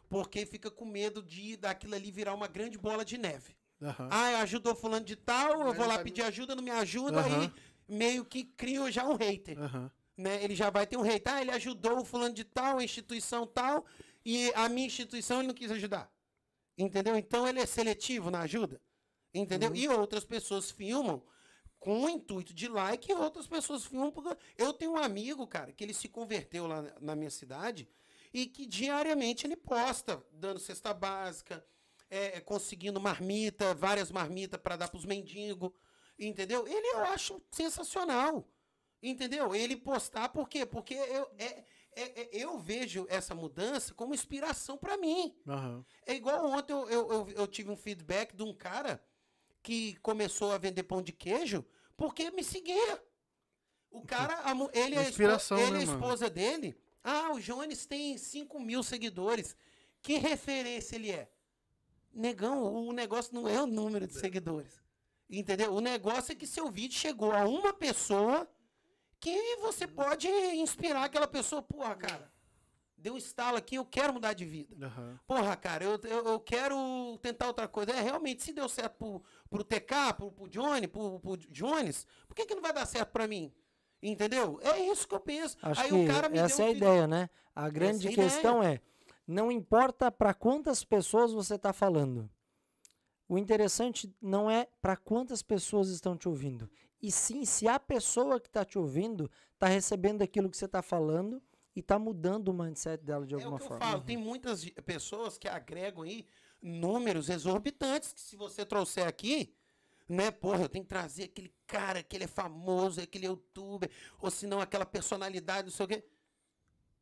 porque 0.08 0.44
fica 0.44 0.70
com 0.70 0.84
medo 0.84 1.22
de 1.22 1.56
daquilo 1.56 1.94
ali 1.94 2.10
virar 2.10 2.34
uma 2.34 2.48
grande 2.48 2.76
bola 2.76 3.04
de 3.04 3.16
neve. 3.16 3.56
Aham. 3.82 4.08
Ah, 4.10 4.40
ajudou 4.42 4.74
fulano 4.74 5.04
de 5.04 5.16
tal, 5.16 5.66
eu 5.66 5.72
vou 5.72 5.86
lá 5.86 5.98
pedir 5.98 6.22
ajuda, 6.22 6.54
não 6.54 6.62
me 6.62 6.70
ajuda, 6.70 7.20
Aham. 7.20 7.42
aí 7.42 7.52
meio 7.88 8.24
que 8.24 8.44
cria 8.44 8.90
já 8.90 9.06
um 9.06 9.14
hater. 9.14 9.58
Aham. 9.58 9.90
Né? 10.16 10.44
Ele 10.44 10.54
já 10.54 10.68
vai 10.68 10.86
ter 10.86 10.96
um 10.96 11.02
hater. 11.02 11.32
Ah, 11.32 11.40
ele 11.40 11.50
ajudou 11.50 12.00
o 12.00 12.04
fulano 12.04 12.34
de 12.34 12.44
tal, 12.44 12.78
a 12.78 12.84
instituição 12.84 13.46
tal, 13.46 13.86
e 14.24 14.52
a 14.54 14.68
minha 14.68 14.86
instituição 14.86 15.38
ele 15.38 15.48
não 15.48 15.54
quis 15.54 15.70
ajudar. 15.70 16.12
Entendeu? 16.76 17.16
Então 17.16 17.48
ele 17.48 17.60
é 17.60 17.66
seletivo 17.66 18.30
na 18.30 18.40
ajuda. 18.40 18.80
Entendeu? 19.32 19.74
E 19.74 19.88
outras 19.88 20.24
pessoas 20.24 20.70
filmam 20.70 21.22
com 21.78 22.04
o 22.04 22.08
intuito 22.08 22.52
de 22.52 22.68
like 22.68 23.10
e 23.10 23.14
outras 23.14 23.46
pessoas 23.46 23.86
filmam 23.86 24.10
porque 24.10 24.36
eu 24.58 24.72
tenho 24.72 24.92
um 24.92 24.98
amigo, 24.98 25.46
cara, 25.46 25.72
que 25.72 25.82
ele 25.82 25.94
se 25.94 26.08
converteu 26.08 26.66
lá 26.66 26.82
na 27.00 27.16
minha 27.16 27.30
cidade 27.30 27.88
e 28.34 28.46
que 28.46 28.66
diariamente 28.66 29.46
ele 29.46 29.56
posta 29.56 30.22
dando 30.32 30.60
cesta 30.60 30.92
básica, 30.92 31.64
é, 32.10 32.38
é, 32.38 32.40
conseguindo 32.40 33.00
marmita, 33.00 33.72
várias 33.74 34.10
marmitas 34.10 34.60
para 34.60 34.76
dar 34.76 34.88
para 34.88 34.98
os 34.98 35.04
mendigos, 35.06 35.70
entendeu? 36.18 36.66
Ele 36.66 36.86
eu 36.88 37.04
acho 37.04 37.40
sensacional, 37.50 38.46
entendeu? 39.02 39.54
Ele 39.54 39.76
postar 39.76 40.28
por 40.30 40.48
quê? 40.48 40.66
Porque 40.66 40.94
eu, 40.94 41.30
é, 41.38 41.64
é- 41.94 42.20
é- 42.22 42.28
eu 42.32 42.58
vejo 42.58 43.06
essa 43.08 43.34
mudança 43.34 43.94
como 43.94 44.14
inspiração 44.14 44.76
para 44.76 44.96
mim. 44.96 45.34
Aham. 45.46 45.84
É 46.06 46.14
igual 46.14 46.44
ontem 46.46 46.72
eu, 46.72 46.88
eu, 46.90 47.10
eu, 47.12 47.28
eu 47.30 47.46
tive 47.46 47.70
um 47.70 47.76
feedback 47.76 48.34
de 48.34 48.42
um 48.42 48.52
cara 48.54 49.02
que 49.62 49.96
começou 49.96 50.52
a 50.52 50.58
vender 50.58 50.82
pão 50.84 51.00
de 51.02 51.12
queijo 51.12 51.64
porque 51.96 52.30
me 52.30 52.42
seguia. 52.42 53.02
O 53.90 54.02
cara, 54.06 54.42
ele, 54.72 55.00
Inspiração, 55.00 55.58
e 55.58 55.62
né, 55.62 55.66
a 55.66 55.70
mano? 55.72 55.82
esposa 55.92 56.30
dele. 56.30 56.78
Ah, 57.02 57.32
o 57.32 57.40
Jones 57.40 57.86
tem 57.86 58.16
5 58.16 58.60
mil 58.60 58.82
seguidores. 58.82 59.56
Que 60.00 60.16
referência 60.16 60.94
ele 60.96 61.10
é? 61.10 61.28
Negão, 62.12 62.88
o 62.88 62.92
negócio 62.92 63.34
não 63.34 63.48
é 63.48 63.62
o 63.62 63.66
número 63.66 64.06
de 64.06 64.14
seguidores. 64.14 64.80
Entendeu? 65.28 65.72
O 65.72 65.80
negócio 65.80 66.32
é 66.32 66.34
que 66.34 66.46
seu 66.46 66.70
vídeo 66.70 66.98
chegou 66.98 67.32
a 67.32 67.46
uma 67.46 67.72
pessoa 67.72 68.48
que 69.20 69.56
você 69.56 69.86
pode 69.86 70.28
inspirar 70.28 71.04
aquela 71.04 71.28
pessoa. 71.28 71.62
Porra, 71.62 71.94
cara, 71.94 72.32
deu 72.96 73.14
um 73.14 73.18
estalo 73.18 73.56
aqui, 73.56 73.76
eu 73.76 73.84
quero 73.84 74.12
mudar 74.12 74.32
de 74.32 74.44
vida. 74.44 74.86
Aham. 74.86 75.20
Porra, 75.26 75.56
cara, 75.56 75.84
eu, 75.84 76.00
eu, 76.02 76.24
eu 76.26 76.40
quero 76.40 77.18
tentar 77.22 77.46
outra 77.46 77.68
coisa. 77.68 77.92
É, 77.92 78.00
realmente, 78.00 78.42
se 78.42 78.52
deu 78.52 78.68
certo 78.68 78.96
pro, 78.96 79.22
pro 79.48 79.64
TK, 79.64 80.14
pro, 80.16 80.32
pro 80.32 80.48
Johnny, 80.48 80.88
pro, 80.88 81.20
pro 81.20 81.36
Jones, 81.36 82.06
por 82.26 82.34
que, 82.34 82.46
que 82.46 82.54
não 82.54 82.62
vai 82.62 82.72
dar 82.72 82.86
certo 82.86 83.10
pra 83.10 83.28
mim? 83.28 83.52
Entendeu? 84.02 84.58
É 84.62 84.78
isso 84.90 85.06
que 85.06 85.14
eu 85.14 85.20
penso. 85.20 85.56
Acho 85.62 85.82
Aí 85.82 85.88
que 85.88 85.94
o 85.94 86.06
cara 86.06 86.28
me 86.28 86.38
essa 86.38 86.62
é 86.62 86.66
a 86.66 86.70
ideia, 86.70 87.06
né? 87.06 87.28
A 87.54 87.68
grande 87.68 88.08
é 88.08 88.10
a 88.10 88.14
questão 88.14 88.62
é, 88.62 88.80
não 89.30 89.50
importa 89.52 90.10
para 90.10 90.34
quantas 90.34 90.84
pessoas 90.84 91.32
você 91.32 91.54
está 91.54 91.72
falando. 91.72 92.28
O 93.28 93.38
interessante 93.38 94.12
não 94.20 94.50
é 94.50 94.66
para 94.82 94.96
quantas 94.96 95.40
pessoas 95.40 95.88
estão 95.88 96.16
te 96.16 96.28
ouvindo, 96.28 96.68
e 97.00 97.12
sim 97.12 97.44
se 97.44 97.68
a 97.68 97.78
pessoa 97.78 98.40
que 98.40 98.48
está 98.48 98.64
te 98.64 98.76
ouvindo 98.76 99.30
está 99.54 99.68
recebendo 99.68 100.22
aquilo 100.22 100.50
que 100.50 100.56
você 100.56 100.64
está 100.64 100.82
falando 100.82 101.40
e 101.76 101.80
está 101.80 101.96
mudando 101.96 102.48
o 102.48 102.52
mindset 102.52 103.04
dela 103.04 103.24
de 103.24 103.34
É 103.34 103.36
alguma 103.36 103.56
o 103.56 103.60
que 103.60 103.68
forma. 103.68 103.84
eu 103.84 103.88
falo, 103.88 104.02
tem 104.02 104.16
muitas 104.16 104.68
pessoas 104.84 105.38
que 105.38 105.46
agregam 105.46 106.02
aí 106.02 106.26
números 106.60 107.28
exorbitantes, 107.30 108.12
que 108.12 108.20
se 108.20 108.34
você 108.34 108.66
trouxer 108.66 109.06
aqui, 109.06 109.54
né, 110.08 110.32
porra, 110.32 110.62
eu 110.62 110.68
tenho 110.68 110.84
que 110.84 110.88
trazer 110.88 111.24
aquele 111.24 111.54
cara 111.68 112.02
que 112.02 112.16
ele 112.16 112.24
é 112.24 112.26
famoso, 112.26 113.00
aquele 113.00 113.26
youtuber, 113.26 113.88
ou 114.20 114.28
se 114.28 114.44
não 114.48 114.60
aquela 114.60 114.84
personalidade, 114.84 115.68
não 115.68 115.72
sei 115.72 115.86
o 115.86 115.88
quê. 115.88 116.04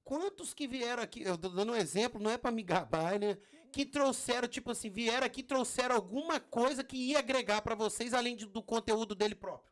Quantos 0.09 0.55
que 0.55 0.67
vieram 0.67 1.03
aqui, 1.03 1.23
eu 1.23 1.37
tô 1.37 1.51
dando 1.51 1.73
um 1.73 1.77
exemplo, 1.77 2.19
não 2.19 2.31
é 2.31 2.39
pra 2.39 2.51
me 2.51 2.63
gabar, 2.63 3.21
né, 3.21 3.37
que 3.71 3.85
trouxeram, 3.85 4.49
tipo 4.49 4.71
assim, 4.71 4.89
vieram 4.89 5.27
aqui 5.27 5.41
e 5.41 5.43
trouxeram 5.43 5.95
alguma 5.95 6.41
coisa 6.41 6.83
que 6.83 6.97
ia 6.97 7.19
agregar 7.19 7.61
pra 7.61 7.75
vocês, 7.75 8.15
além 8.15 8.35
de- 8.35 8.47
do 8.47 8.63
conteúdo 8.63 9.15
dele 9.15 9.35
próprio. 9.35 9.71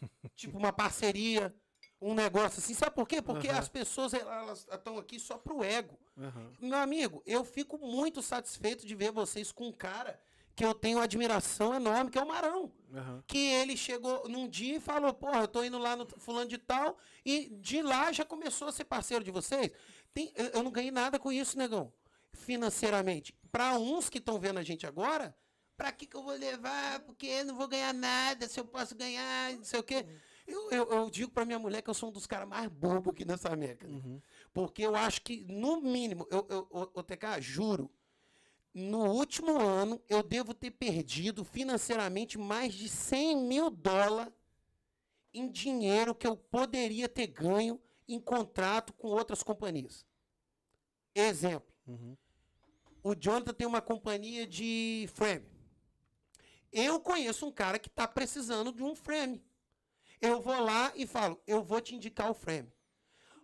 tipo 0.34 0.56
uma 0.56 0.72
parceria, 0.72 1.54
um 2.00 2.14
negócio 2.14 2.60
assim. 2.60 2.72
Sabe 2.72 2.94
por 2.94 3.06
quê? 3.06 3.20
Porque 3.20 3.46
Aham. 3.48 3.58
as 3.58 3.68
pessoas, 3.68 4.14
elas 4.14 4.66
estão 4.72 4.96
aqui 4.96 5.20
só 5.20 5.36
pro 5.36 5.62
ego. 5.62 5.98
Aham. 6.16 6.50
Meu 6.58 6.78
amigo, 6.78 7.22
eu 7.26 7.44
fico 7.44 7.76
muito 7.76 8.22
satisfeito 8.22 8.86
de 8.86 8.94
ver 8.94 9.12
vocês 9.12 9.52
com 9.52 9.68
um 9.68 9.72
cara 9.72 10.18
que 10.54 10.64
eu 10.64 10.74
tenho 10.74 10.98
admiração 11.00 11.74
enorme, 11.74 12.10
que 12.10 12.18
é 12.18 12.22
o 12.22 12.28
Marão. 12.28 12.70
Aham. 12.94 13.24
Que 13.26 13.38
ele 13.38 13.76
chegou 13.76 14.28
num 14.28 14.46
dia 14.48 14.76
e 14.76 14.80
falou, 14.80 15.12
porra, 15.14 15.40
eu 15.40 15.48
tô 15.48 15.64
indo 15.64 15.78
lá 15.78 15.96
no 15.96 16.06
fulano 16.18 16.48
de 16.48 16.58
tal, 16.58 16.98
e 17.24 17.48
de 17.60 17.80
lá 17.82 18.12
já 18.12 18.24
começou 18.24 18.68
a 18.68 18.72
ser 18.72 18.84
parceiro 18.84 19.24
de 19.24 19.30
vocês. 19.30 19.70
Tem- 20.12 20.30
eu, 20.36 20.46
eu 20.46 20.62
não 20.62 20.70
ganhei 20.70 20.90
nada 20.90 21.18
com 21.18 21.32
isso, 21.32 21.56
negão, 21.56 21.90
financeiramente. 22.34 23.34
Para 23.50 23.78
uns 23.78 24.08
que 24.10 24.18
estão 24.18 24.38
vendo 24.38 24.58
a 24.58 24.62
gente 24.62 24.86
agora, 24.86 25.34
pra 25.76 25.90
que, 25.90 26.06
que 26.06 26.16
eu 26.16 26.22
vou 26.22 26.34
levar? 26.34 27.00
Porque 27.00 27.26
eu 27.26 27.44
não 27.46 27.54
vou 27.56 27.66
ganhar 27.68 27.94
nada, 27.94 28.46
se 28.48 28.60
eu 28.60 28.64
posso 28.64 28.94
ganhar, 28.94 29.54
não 29.56 29.64
sei 29.64 29.80
o 29.80 29.82
quê. 29.82 30.04
Eu, 30.46 30.70
eu, 30.70 30.90
eu 30.90 31.10
digo 31.10 31.30
pra 31.30 31.44
minha 31.44 31.58
mulher 31.58 31.80
que 31.82 31.88
eu 31.88 31.94
sou 31.94 32.08
um 32.10 32.12
dos 32.12 32.26
caras 32.26 32.48
mais 32.48 32.68
bobos 32.68 33.12
aqui 33.14 33.24
nessa 33.24 33.48
América. 33.50 33.86
né? 33.88 33.94
Uhum. 33.94 34.20
Porque 34.52 34.82
eu 34.82 34.94
acho 34.96 35.22
que, 35.22 35.44
no 35.48 35.80
mínimo, 35.80 36.26
eu, 36.30 36.46
eu, 36.50 36.68
eu, 36.72 36.90
ô, 36.94 37.02
TK, 37.02 37.40
juro, 37.40 37.90
no 38.74 39.10
último 39.12 39.60
ano 39.60 40.00
eu 40.08 40.22
devo 40.22 40.54
ter 40.54 40.70
perdido 40.70 41.44
financeiramente 41.44 42.38
mais 42.38 42.72
de 42.72 42.88
100 42.88 43.36
mil 43.36 43.70
dólares 43.70 44.32
em 45.34 45.50
dinheiro 45.50 46.14
que 46.14 46.26
eu 46.26 46.36
poderia 46.36 47.08
ter 47.08 47.26
ganho 47.26 47.80
em 48.08 48.20
contrato 48.20 48.92
com 48.92 49.08
outras 49.08 49.42
companhias. 49.42 50.06
Exemplo. 51.14 51.72
Uhum. 51.86 52.16
O 53.02 53.14
Jonathan 53.14 53.52
tem 53.52 53.66
uma 53.66 53.80
companhia 53.80 54.46
de 54.46 55.08
frame. 55.14 55.46
Eu 56.70 57.00
conheço 57.00 57.46
um 57.46 57.52
cara 57.52 57.78
que 57.78 57.88
está 57.88 58.06
precisando 58.06 58.72
de 58.72 58.82
um 58.82 58.94
frame. 58.94 59.44
Eu 60.20 60.40
vou 60.40 60.58
lá 60.60 60.92
e 60.94 61.06
falo, 61.06 61.40
eu 61.46 61.62
vou 61.62 61.80
te 61.80 61.94
indicar 61.94 62.30
o 62.30 62.34
frame. 62.34 62.72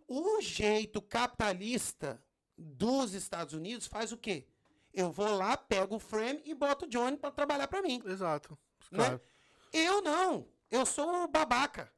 O 0.06 0.40
jeito 0.40 1.02
capitalista 1.02 2.22
dos 2.56 3.12
Estados 3.12 3.52
Unidos 3.52 3.86
faz 3.86 4.12
o 4.12 4.16
quê? 4.16 4.46
Eu 4.98 5.12
vou 5.12 5.32
lá, 5.36 5.56
pego 5.56 5.94
o 5.94 6.00
frame 6.00 6.42
e 6.44 6.52
boto 6.52 6.84
o 6.84 6.88
Johnny 6.88 7.16
para 7.16 7.30
trabalhar 7.30 7.68
para 7.68 7.80
mim. 7.80 8.02
Exato. 8.04 8.58
Né? 8.90 9.20
Eu 9.72 10.02
não. 10.02 10.48
Eu 10.68 10.84
sou 10.84 11.22
o 11.22 11.28
babaca. 11.28 11.88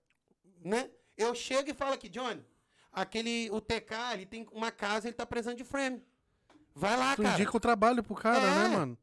Né? 0.63 0.91
Eu 1.17 1.35
chego 1.35 1.71
e 1.71 1.73
falo 1.73 1.95
aqui, 1.95 2.11
Johnny, 2.11 2.45
aquele, 2.93 3.49
o 3.53 3.59
TK, 3.59 3.95
ele 4.13 4.27
tem 4.27 4.47
uma 4.53 4.71
casa, 4.71 5.09
ele 5.09 5.15
tá 5.17 5.25
precisando 5.25 5.57
de 5.57 5.65
frame. 5.65 6.05
Vai 6.75 6.95
lá, 6.95 7.17
Tu 7.17 7.23
cara. 7.23 7.35
indica 7.37 7.57
o 7.57 7.61
trabalho 7.61 8.03
pro 8.03 8.15
cara, 8.15 8.39
É. 8.47 8.55
né, 8.55 8.69
mano? 8.77 8.99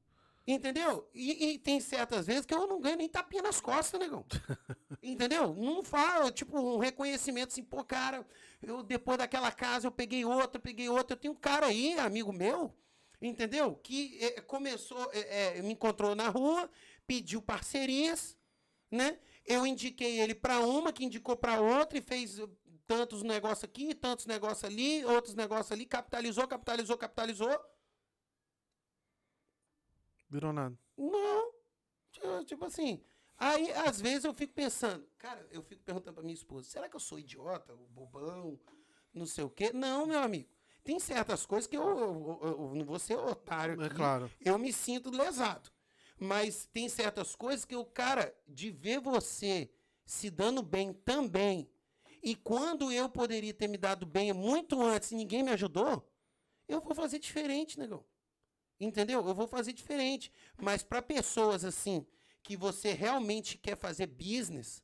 Entendeu? 0.45 1.09
E, 1.11 1.53
e 1.53 1.57
tem 1.57 1.79
certas 1.79 2.27
vezes 2.27 2.45
que 2.45 2.53
eu 2.53 2.67
não 2.67 2.79
ganho 2.79 2.97
nem 2.97 3.09
tapinha 3.09 3.41
nas 3.41 3.59
costas, 3.59 3.99
negão. 3.99 4.23
Entendeu? 5.01 5.55
Não 5.55 5.81
falo, 5.83 6.29
tipo, 6.29 6.55
um 6.59 6.77
reconhecimento 6.77 7.49
assim, 7.51 7.63
pô, 7.63 7.83
cara, 7.83 8.23
eu 8.61 8.83
depois 8.83 9.17
daquela 9.17 9.51
casa 9.51 9.87
eu 9.87 9.91
peguei 9.91 10.23
outra, 10.23 10.59
peguei 10.61 10.87
outra. 10.87 11.15
Eu 11.15 11.19
tenho 11.19 11.33
um 11.33 11.37
cara 11.37 11.65
aí, 11.65 11.97
amigo 11.99 12.31
meu, 12.31 12.73
entendeu? 13.21 13.75
Que 13.75 14.17
eh, 14.23 14.41
começou, 14.41 15.09
eh, 15.13 15.57
eh, 15.57 15.61
me 15.61 15.73
encontrou 15.73 16.15
na 16.15 16.29
rua, 16.29 16.69
pediu 17.05 17.41
parcerias, 17.41 18.37
né? 18.91 19.19
Eu 19.45 19.65
indiquei 19.65 20.19
ele 20.19 20.35
para 20.35 20.59
uma, 20.59 20.91
que 20.91 21.05
indicou 21.05 21.35
para 21.37 21.59
outra 21.61 21.97
e 21.97 22.01
fez 22.01 22.37
eh, 22.39 22.47
tantos 22.85 23.23
negócios 23.23 23.63
aqui, 23.63 23.93
tantos 23.95 24.25
negócios 24.25 24.63
ali, 24.63 25.03
outros 25.05 25.35
negócios 25.35 25.71
ali, 25.71 25.85
capitalizou, 25.85 26.47
capitalizou, 26.47 26.97
capitalizou. 26.97 27.59
Virou 30.29 30.51
nada. 30.53 30.77
Não. 30.97 31.51
Tipo- 32.11 32.45
Tipo 32.45 32.65
assim. 32.65 33.03
Aí, 33.37 33.71
às 33.73 34.01
vezes, 34.01 34.25
eu 34.25 34.33
fico 34.33 34.53
pensando, 34.53 35.07
cara, 35.19 35.45
eu 35.51 35.61
fico 35.61 35.83
perguntando 35.83 36.15
pra 36.15 36.23
minha 36.23 36.33
esposa, 36.33 36.67
será 36.67 36.89
que 36.89 36.95
eu 36.95 36.99
sou 36.99 37.19
idiota, 37.19 37.75
bobão, 37.75 38.59
não 39.13 39.27
sei 39.27 39.43
o 39.43 39.49
quê? 39.49 39.71
Não, 39.71 40.07
meu 40.07 40.19
amigo. 40.19 40.49
Tem 40.87 41.01
certas 41.01 41.45
coisas 41.45 41.67
que 41.67 41.75
eu, 41.75 41.83
eu, 41.83 42.39
eu- 42.41 42.69
eu 42.69 42.75
não 42.75 42.85
vou 42.85 42.97
ser 42.97 43.17
otário 43.17 43.81
É 43.83 43.89
claro. 43.89 44.31
Eu 44.39 44.57
me 44.57 44.71
sinto 44.71 45.09
lesado. 45.11 45.69
Mas 46.17 46.65
tem 46.71 46.87
certas 46.87 47.35
coisas 47.35 47.65
que 47.65 47.75
o 47.75 47.83
cara, 47.83 48.33
de 48.47 48.71
ver 48.71 49.01
você 49.01 49.69
se 50.05 50.29
dando 50.29 50.63
bem 50.63 50.93
também, 50.93 51.69
e 52.23 52.35
quando 52.37 52.89
eu 52.89 53.09
poderia 53.09 53.53
ter 53.53 53.67
me 53.67 53.77
dado 53.77 54.05
bem 54.05 54.31
muito 54.31 54.81
antes 54.81 55.11
e 55.11 55.15
ninguém 55.15 55.43
me 55.43 55.51
ajudou, 55.51 56.09
eu 56.69 56.79
vou 56.79 56.95
fazer 56.95 57.19
diferente, 57.19 57.77
negão. 57.77 58.05
Entendeu? 58.79 59.27
Eu 59.27 59.35
vou 59.35 59.45
fazer 59.47 59.73
diferente. 59.73 60.31
Mas 60.57 60.83
para 60.83 61.01
pessoas 61.01 61.65
assim, 61.65 62.07
que 62.41 62.55
você 62.55 62.93
realmente 62.93 63.57
quer 63.57 63.75
fazer 63.77 64.07
business 64.07 64.81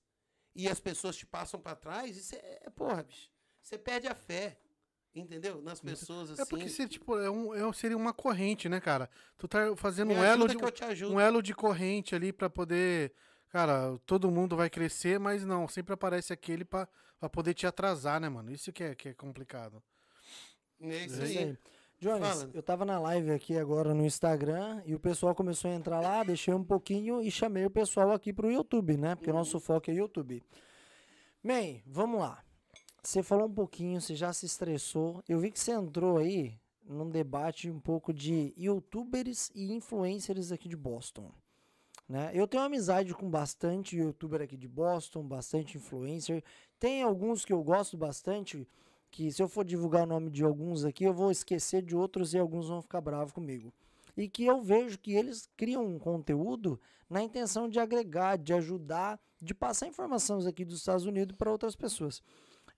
e 0.53 0.67
as 0.67 0.81
pessoas 0.81 1.15
te 1.15 1.25
passam 1.25 1.61
para 1.61 1.77
trás, 1.77 2.17
isso 2.17 2.35
é, 2.35 2.69
porra, 2.75 3.03
bicho. 3.03 3.31
Você 3.61 3.77
perde 3.77 4.07
a 4.09 4.13
fé. 4.15 4.57
Entendeu? 5.15 5.61
Nas 5.61 5.79
pessoas 5.79 6.31
assim. 6.31 6.41
É 6.41 6.45
porque 6.45 6.67
se, 6.69 6.87
tipo, 6.87 7.17
é 7.19 7.29
um, 7.29 7.53
é 7.53 7.65
um- 7.65 7.71
seria 7.73 7.95
uma 7.95 8.11
corrente, 8.13 8.67
né, 8.67 8.79
cara? 8.79 9.07
Tu 9.37 9.47
tá 9.47 9.75
fazendo 9.75 10.07
me 10.07 10.15
um 10.15 10.23
elo, 10.23 10.47
de, 10.47 10.57
um 11.05 11.19
elo 11.19 11.41
de 11.41 11.53
corrente 11.53 12.15
ali 12.15 12.33
pra 12.33 12.49
poder. 12.49 13.13
Cara, 13.49 13.99
todo 14.07 14.31
mundo 14.31 14.55
vai 14.55 14.69
crescer, 14.71 15.19
mas 15.19 15.45
não, 15.45 15.67
sempre 15.67 15.93
aparece 15.93 16.33
aquele 16.33 16.65
pra, 16.65 16.87
pra 17.19 17.29
poder 17.29 17.53
te 17.53 17.67
atrasar, 17.67 18.19
né, 18.19 18.27
mano? 18.27 18.51
Isso 18.51 18.73
que 18.73 18.83
é, 18.83 18.95
que 18.95 19.09
é 19.09 19.13
complicado. 19.13 19.83
É 20.81 20.87
isso 21.05 21.21
É 21.21 21.25
isso 21.25 21.37
aí. 21.37 21.37
aí. 21.49 21.57
Jones, 21.99 22.27
Fala. 22.27 22.49
eu 22.53 22.61
tava 22.63 22.83
na 22.83 22.99
live 22.99 23.31
aqui 23.31 23.55
agora 23.57 23.93
no 23.93 24.03
Instagram 24.05 24.81
e 24.85 24.93
o 24.93 24.99
pessoal 24.99 25.33
começou 25.33 25.71
a 25.71 25.73
entrar 25.75 26.01
lá, 26.01 26.21
deixei 26.23 26.53
um 26.53 26.63
pouquinho 26.63 27.21
e 27.21 27.31
chamei 27.31 27.65
o 27.65 27.69
pessoal 27.69 28.11
aqui 28.11 28.33
pro 28.33 28.51
YouTube, 28.51 28.97
né? 28.97 29.15
Porque 29.15 29.29
o 29.29 29.33
nosso 29.33 29.57
foco 29.59 29.89
é 29.89 29.93
YouTube. 29.93 30.43
Man, 31.41 31.79
vamos 31.85 32.19
lá. 32.19 32.43
Você 33.05 33.21
falou 33.21 33.47
um 33.47 33.53
pouquinho, 33.53 33.99
você 33.99 34.15
já 34.15 34.31
se 34.31 34.45
estressou. 34.45 35.21
Eu 35.27 35.37
vi 35.37 35.51
que 35.51 35.59
você 35.59 35.73
entrou 35.73 36.17
aí 36.17 36.57
num 36.85 37.09
debate 37.09 37.69
um 37.69 37.79
pouco 37.79 38.13
de 38.13 38.53
youtubers 38.57 39.51
e 39.53 39.73
influencers 39.73 40.53
aqui 40.53 40.69
de 40.69 40.77
Boston. 40.77 41.29
Né? 42.07 42.31
Eu 42.33 42.47
tenho 42.47 42.63
amizade 42.63 43.13
com 43.13 43.29
bastante 43.29 43.97
youtuber 43.97 44.41
aqui 44.41 44.55
de 44.55 44.69
Boston, 44.69 45.21
bastante 45.27 45.77
influencer. 45.77 46.41
Tem 46.79 47.03
alguns 47.03 47.43
que 47.43 47.51
eu 47.51 47.61
gosto 47.61 47.97
bastante, 47.97 48.65
que 49.11 49.29
se 49.33 49.43
eu 49.43 49.49
for 49.49 49.65
divulgar 49.65 50.03
o 50.03 50.07
nome 50.07 50.29
de 50.29 50.41
alguns 50.41 50.85
aqui, 50.85 51.03
eu 51.03 51.13
vou 51.13 51.29
esquecer 51.29 51.81
de 51.81 51.93
outros 51.97 52.33
e 52.33 52.39
alguns 52.39 52.69
vão 52.69 52.81
ficar 52.81 53.01
bravos 53.01 53.33
comigo. 53.33 53.73
E 54.15 54.29
que 54.29 54.45
eu 54.45 54.61
vejo 54.61 54.97
que 54.97 55.13
eles 55.13 55.49
criam 55.57 55.85
um 55.85 55.99
conteúdo 55.99 56.79
na 57.09 57.21
intenção 57.21 57.67
de 57.67 57.79
agregar, 57.79 58.37
de 58.37 58.53
ajudar, 58.53 59.19
de 59.41 59.53
passar 59.53 59.87
informações 59.87 60.45
aqui 60.45 60.63
dos 60.63 60.79
Estados 60.79 61.05
Unidos 61.05 61.35
para 61.35 61.51
outras 61.51 61.75
pessoas. 61.75 62.21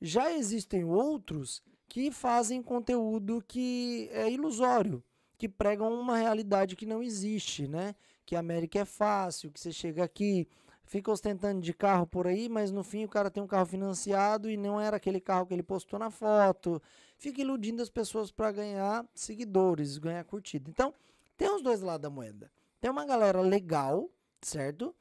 Já 0.01 0.31
existem 0.31 0.83
outros 0.83 1.61
que 1.87 2.11
fazem 2.11 2.61
conteúdo 2.61 3.43
que 3.47 4.09
é 4.11 4.29
ilusório, 4.29 5.03
que 5.37 5.47
pregam 5.47 5.93
uma 5.93 6.17
realidade 6.17 6.75
que 6.75 6.85
não 6.85 7.01
existe, 7.01 7.67
né? 7.67 7.95
Que 8.25 8.35
a 8.35 8.39
América 8.39 8.79
é 8.79 8.85
fácil, 8.85 9.51
que 9.51 9.59
você 9.59 9.71
chega 9.71 10.03
aqui, 10.03 10.47
fica 10.83 11.11
ostentando 11.11 11.61
de 11.61 11.73
carro 11.73 12.07
por 12.07 12.27
aí, 12.27 12.49
mas 12.49 12.71
no 12.71 12.83
fim 12.83 13.05
o 13.05 13.09
cara 13.09 13.29
tem 13.29 13.41
um 13.41 13.47
carro 13.47 13.65
financiado 13.65 14.49
e 14.49 14.57
não 14.57 14.79
era 14.79 14.97
aquele 14.97 15.19
carro 15.19 15.45
que 15.45 15.53
ele 15.53 15.63
postou 15.63 15.99
na 15.99 16.09
foto. 16.09 16.81
Fica 17.17 17.41
iludindo 17.41 17.81
as 17.81 17.89
pessoas 17.89 18.31
para 18.31 18.51
ganhar 18.51 19.05
seguidores, 19.13 19.97
ganhar 19.97 20.23
curtida. 20.23 20.69
Então, 20.69 20.93
tem 21.37 21.49
os 21.53 21.61
dois 21.61 21.81
lados 21.81 22.01
da 22.01 22.09
moeda. 22.09 22.51
Tem 22.81 22.89
uma 22.91 23.05
galera 23.05 23.41
legal, 23.41 24.09
certo? 24.41 24.93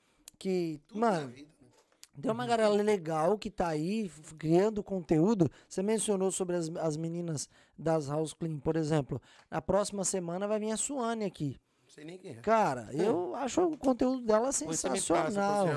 que, 0.45 0.81
Tudo 0.89 1.01
mano, 1.01 1.29
vida? 1.29 1.49
Tem 2.21 2.31
uma 2.31 2.47
galera 2.47 2.69
legal 2.69 3.37
que 3.37 3.51
tá 3.51 3.69
aí 3.69 4.11
criando 4.39 4.83
conteúdo. 4.83 5.51
Você 5.69 5.83
mencionou 5.83 6.31
sobre 6.31 6.57
as, 6.57 6.69
as 6.77 6.97
meninas 6.97 7.49
das 7.77 8.09
House 8.09 8.33
Clean, 8.33 8.59
por 8.59 8.77
exemplo. 8.77 9.21
Na 9.51 9.61
próxima 9.61 10.05
semana 10.05 10.47
vai 10.47 10.59
vir 10.59 10.71
a 10.71 10.77
Suane 10.77 11.25
aqui. 11.25 11.61
Sei 11.95 12.05
nem 12.05 12.19
quem 12.19 12.33
é. 12.33 12.35
Cara, 12.35 12.89
eu 12.93 13.37
acho 13.37 13.63
o 13.63 13.79
conteúdo 13.79 14.21
dela 14.27 14.47
passa 14.47 14.67
sensacional. 14.75 15.69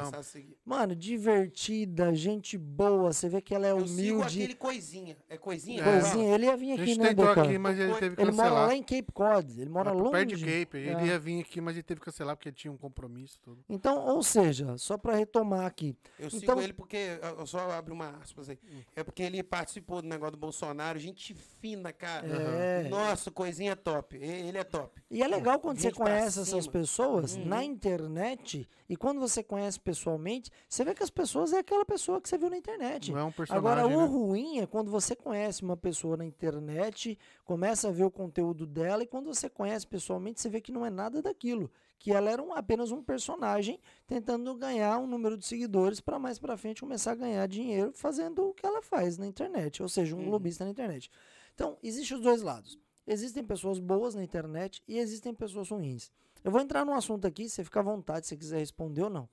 Mano, 0.65 0.95
divertida, 0.95 2.13
gente 2.15 2.57
boa. 2.57 3.13
Você 3.13 3.29
vê 3.29 3.39
que 3.39 3.53
ela 3.53 3.67
é 3.67 3.71
Eu 3.71 3.85
sigo 3.87 4.15
humilde. 4.15 4.39
aquele 4.41 4.55
coisinha. 4.55 5.15
É 5.29 5.37
coisinha? 5.37 5.83
Coisinha, 5.83 6.33
ele 6.33 6.45
ia 6.47 6.57
vir 6.57 6.71
A 6.71 6.73
aqui, 6.75 6.85
gente 6.87 6.99
né, 6.99 7.09
tentou 7.09 7.25
Boca? 7.27 7.41
aqui, 7.43 7.57
mas 7.59 7.79
ele 7.79 7.93
teve 7.95 8.15
que 8.15 8.21
Ele 8.23 8.31
mora 8.31 8.49
lá 8.49 8.75
em 8.75 8.81
Cape 8.81 9.11
Cod. 9.13 9.61
Ele 9.61 9.69
mora 9.69 9.91
longe. 9.91 10.09
perto 10.11 10.35
de 10.35 10.43
Cape. 10.45 10.77
Ele 10.77 10.89
É. 11.01 11.05
ia 11.05 11.19
vir 11.19 11.41
aqui, 11.41 11.61
mas 11.61 11.75
ele 11.75 11.83
teve 11.83 11.99
que 11.99 12.05
cancelar 12.05 12.35
porque 12.35 12.51
tinha 12.51 12.71
um 12.71 12.77
compromisso. 12.77 13.39
Tudo. 13.43 13.63
Então, 13.69 14.03
ou 14.07 14.23
seja, 14.23 14.75
só 14.79 14.97
pra 14.97 15.13
retomar 15.15 15.67
aqui. 15.67 15.95
Eu 16.17 16.31
sigo 16.31 16.43
Então- 16.43 16.59
ele 16.61 16.73
porque, 16.73 16.97
eu 17.37 17.45
só 17.45 17.69
abro 17.71 17.93
uma 17.93 18.09
aspas 18.23 18.49
aí. 18.49 18.57
É 18.95 19.03
porque 19.03 19.21
ele 19.21 19.43
participou 19.43 20.01
do 20.01 20.07
negócio 20.07 20.31
do 20.31 20.37
Bolsonaro, 20.39 20.97
gente 20.97 21.35
fina, 21.35 21.93
cara. 21.93 22.25
É. 22.27 22.87
Nossa, 22.89 23.29
coisinha 23.29 23.75
top. 23.75 24.17
Ele 24.17 24.57
é 24.57 24.63
top. 24.63 24.99
E 25.11 25.21
é 25.21 25.27
legal 25.27 25.59
quando 25.59 25.77
você 25.79 25.91
pra 25.91 26.06
conhece 26.07 26.39
essas 26.39 26.49
cima. 26.63 26.71
pessoas 26.71 27.35
Uhum. 27.35 27.45
na 27.45 27.63
internet 27.63 28.67
e 28.89 28.95
quando 28.95 29.19
você 29.19 29.43
conhece 29.43 29.79
pessoalmente, 29.79 30.49
você 30.67 30.83
vê 30.83 30.93
que 30.93 31.03
as 31.03 31.09
pessoas 31.09 31.53
é 31.53 31.59
aquela 31.59 31.85
pessoa 31.85 32.21
que 32.21 32.29
você 32.29 32.37
viu 32.37 32.49
na 32.49 32.57
internet. 32.57 33.11
Não 33.11 33.19
é 33.19 33.23
um 33.23 33.31
personagem. 33.31 33.57
Agora, 33.69 33.85
o 33.85 33.89
né? 34.01 34.05
ruim 34.05 34.59
é 34.59 34.65
quando 34.65 34.89
você 34.89 35.15
conhece 35.15 35.63
uma 35.63 35.75
pessoa 35.77 36.17
na 36.17 36.25
internet, 36.25 37.17
começa 37.45 37.89
a 37.89 37.91
ver 37.91 38.03
o 38.03 38.11
conteúdo 38.11 38.65
dela 38.65 39.03
e 39.03 39.07
quando 39.07 39.27
você 39.33 39.49
conhece 39.49 39.85
pessoalmente, 39.85 40.39
você 40.41 40.49
vê 40.49 40.61
que 40.61 40.71
não 40.71 40.85
é 40.85 40.89
nada 40.89 41.21
daquilo. 41.21 41.69
Que 41.99 42.11
ela 42.11 42.29
era 42.29 42.41
um- 42.41 42.53
apenas 42.53 42.91
um 42.91 43.01
personagem 43.01 43.79
tentando 44.05 44.53
ganhar 44.55 44.99
um 44.99 45.07
número 45.07 45.35
de 45.37 45.45
seguidores 45.45 45.99
para 45.99 46.19
mais 46.19 46.37
para 46.37 46.55
frente 46.55 46.81
começar 46.81 47.11
a 47.13 47.15
ganhar 47.15 47.47
dinheiro 47.47 47.91
fazendo 47.93 48.47
o 48.49 48.53
que 48.53 48.65
ela 48.65 48.81
faz 48.83 49.17
na 49.17 49.25
internet, 49.25 49.81
ou 49.81 49.89
seja, 49.89 50.15
um 50.15 50.19
Uhum. 50.19 50.29
lobista 50.29 50.63
na 50.63 50.69
internet. 50.71 51.09
Então, 51.55 51.75
existem 51.81 52.15
os 52.15 52.21
dois 52.23 52.43
lados. 52.43 52.77
Existem 53.07 53.43
pessoas 53.43 53.79
boas 53.79 54.13
na 54.13 54.23
internet 54.23 54.83
e 54.87 54.97
existem 54.99 55.33
pessoas 55.33 55.69
ruins. 55.69 56.11
Eu 56.43 56.51
vou 56.51 56.59
entrar 56.61 56.85
num 56.85 56.93
assunto 56.93 57.25
aqui, 57.25 57.47
você 57.49 57.63
fica 57.63 57.79
à 57.79 57.83
vontade 57.83 58.27
se 58.27 58.35
quiser 58.35 58.59
responder 58.59 59.03
ou 59.03 59.09
não. 59.09 59.29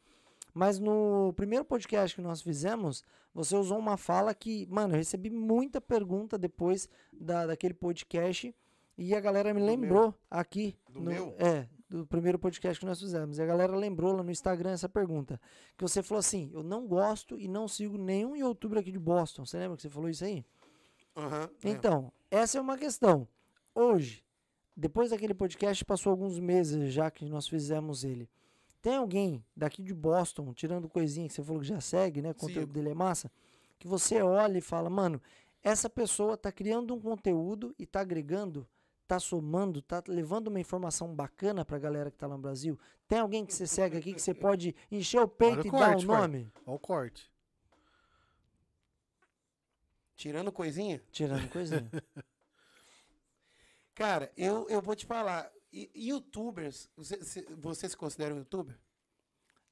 Mas 0.52 0.78
no 0.78 1.32
primeiro 1.34 1.64
podcast 1.64 2.14
que 2.14 2.22
nós 2.22 2.40
fizemos, 2.40 3.02
você 3.34 3.56
usou 3.56 3.76
uma 3.76 3.96
fala 3.96 4.32
que, 4.32 4.66
mano, 4.70 4.94
eu 4.94 4.98
recebi 4.98 5.28
muita 5.28 5.80
pergunta 5.80 6.38
depois 6.38 6.88
da, 7.12 7.46
daquele 7.46 7.74
podcast 7.74 8.54
e 8.96 9.14
a 9.14 9.20
galera 9.20 9.52
me 9.52 9.58
Do 9.60 9.66
lembrou 9.66 10.14
aqui. 10.30 10.76
Do 10.88 11.00
no- 11.00 11.10
meu? 11.10 11.34
É, 11.38 11.66
do 11.90 12.06
primeiro 12.06 12.38
podcast 12.38 12.78
que 12.78 12.86
nós 12.86 13.00
fizemos. 13.00 13.38
E 13.38 13.42
a 13.42 13.46
galera 13.46 13.76
lembrou 13.76 14.12
lá 14.12 14.22
no 14.22 14.30
Instagram 14.30 14.70
essa 14.70 14.88
pergunta. 14.88 15.40
Que 15.76 15.82
você 15.82 16.00
falou 16.04 16.20
assim: 16.20 16.50
eu 16.54 16.62
não 16.62 16.86
gosto 16.86 17.38
e 17.40 17.48
não 17.48 17.66
sigo 17.66 17.98
nenhum 17.98 18.36
youtuber 18.36 18.78
aqui 18.78 18.92
de 18.92 18.98
Boston. 19.00 19.44
Você 19.44 19.58
lembra 19.58 19.74
que 19.76 19.82
você 19.82 19.90
falou 19.90 20.08
isso 20.08 20.24
aí? 20.24 20.44
É. 21.16 21.68
Então, 21.68 22.12
essa 22.30 22.58
é 22.58 22.60
uma 22.60 22.78
questão. 22.78 23.26
Hoje, 23.74 24.24
depois 24.76 25.10
daquele 25.10 25.34
podcast, 25.34 25.84
passou 25.84 26.10
alguns 26.10 26.38
meses 26.38 26.92
já 26.92 27.10
que 27.10 27.24
nós 27.24 27.48
fizemos 27.48 28.04
ele. 28.04 28.28
Tem 28.80 28.96
alguém 28.96 29.44
daqui 29.56 29.82
de 29.82 29.94
Boston, 29.94 30.52
tirando 30.52 30.88
coisinha 30.88 31.26
que 31.26 31.34
você 31.34 31.42
falou 31.42 31.60
que 31.62 31.66
já 31.68 31.80
segue, 31.80 32.20
né? 32.20 32.30
O 32.30 32.34
conteúdo 32.34 32.60
Sigo. 32.60 32.72
dele 32.72 32.90
é 32.90 32.94
massa. 32.94 33.32
Que 33.78 33.88
você 33.88 34.20
olha 34.22 34.58
e 34.58 34.60
fala, 34.60 34.90
mano, 34.90 35.20
essa 35.62 35.88
pessoa 35.88 36.36
tá 36.36 36.52
criando 36.52 36.94
um 36.94 37.00
conteúdo 37.00 37.74
e 37.78 37.86
tá 37.86 38.00
agregando, 38.00 38.68
tá 39.08 39.18
somando, 39.18 39.80
tá 39.80 40.02
levando 40.06 40.48
uma 40.48 40.60
informação 40.60 41.14
bacana 41.14 41.64
pra 41.64 41.78
galera 41.78 42.10
que 42.10 42.18
tá 42.18 42.26
lá 42.26 42.36
no 42.36 42.42
Brasil. 42.42 42.78
Tem 43.08 43.18
alguém 43.18 43.44
que 43.46 43.54
você 43.54 43.66
segue 43.66 43.96
aqui 43.96 44.12
que 44.12 44.20
você 44.20 44.34
pode 44.34 44.74
encher 44.90 45.20
o 45.20 45.28
peito 45.28 45.60
Olha 45.60 45.64
o 45.64 45.66
e 45.66 45.70
dar 45.70 45.76
o 45.76 45.92
corte, 45.92 46.06
pai. 46.06 46.20
nome? 46.20 46.52
Olha 46.66 46.76
o 46.76 46.78
corte. 46.78 47.32
Tirando 50.14 50.52
coisinha. 50.52 51.02
Tirando 51.10 51.48
coisinha. 51.48 51.90
Cara, 53.94 54.32
eu, 54.36 54.68
eu 54.68 54.82
vou 54.82 54.94
te 54.96 55.06
falar. 55.06 55.50
Youtubers, 55.94 56.88
você, 56.96 57.16
você- 57.56 57.88
se 57.88 57.96
considera 57.96 58.34
um 58.34 58.38
youtuber? 58.38 58.78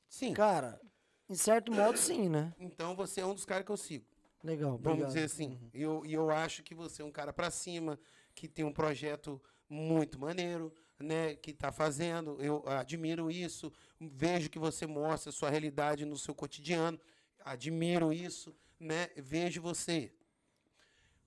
Sim. 0.09 0.35
Cara, 0.35 0.81
em 1.29 1.35
certo 1.35 1.73
modo, 1.73 1.97
sim, 1.97 2.29
né? 2.29 2.53
Então 2.59 2.95
você 2.97 3.21
é 3.21 3.27
um 3.27 3.35
dos 3.35 3.45
caras 3.45 3.65
que 3.65 3.71
eu 3.73 3.77
sigo. 3.77 4.05
Legal. 4.43 4.73
Vamos 4.73 4.87
obrigado. 4.87 5.09
dizer 5.09 5.25
assim. 5.25 5.59
E 5.73 5.81
eu, 5.81 6.05
eu 6.05 6.31
acho 6.31 6.63
que 6.63 6.75
você 6.75 7.03
é 7.03 7.05
um 7.05 7.13
cara 7.13 7.33
pra 7.33 7.51
cima, 7.51 7.99
que 8.35 8.49
tem 8.49 8.65
um 8.65 8.73
projeto 8.73 9.41
muito 9.69 10.19
maneiro, 10.19 10.75
né? 10.99 11.37
Que 11.37 11.53
tá 11.53 11.71
fazendo. 11.71 12.37
Eu 12.43 12.65
admiro 12.67 13.31
isso. 13.31 13.73
Vejo 14.01 14.51
que 14.51 14.59
você 14.59 14.87
mostra 14.87 15.31
a 15.31 15.33
sua 15.33 15.51
realidade 15.51 16.05
no 16.05 16.19
seu 16.19 16.35
cotidiano. 16.35 17.01
Admiro 17.45 18.13
isso, 18.13 18.55
né? 18.79 19.09
Vejo 19.17 19.63
você. 19.63 20.13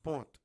Ponto. 0.04 0.40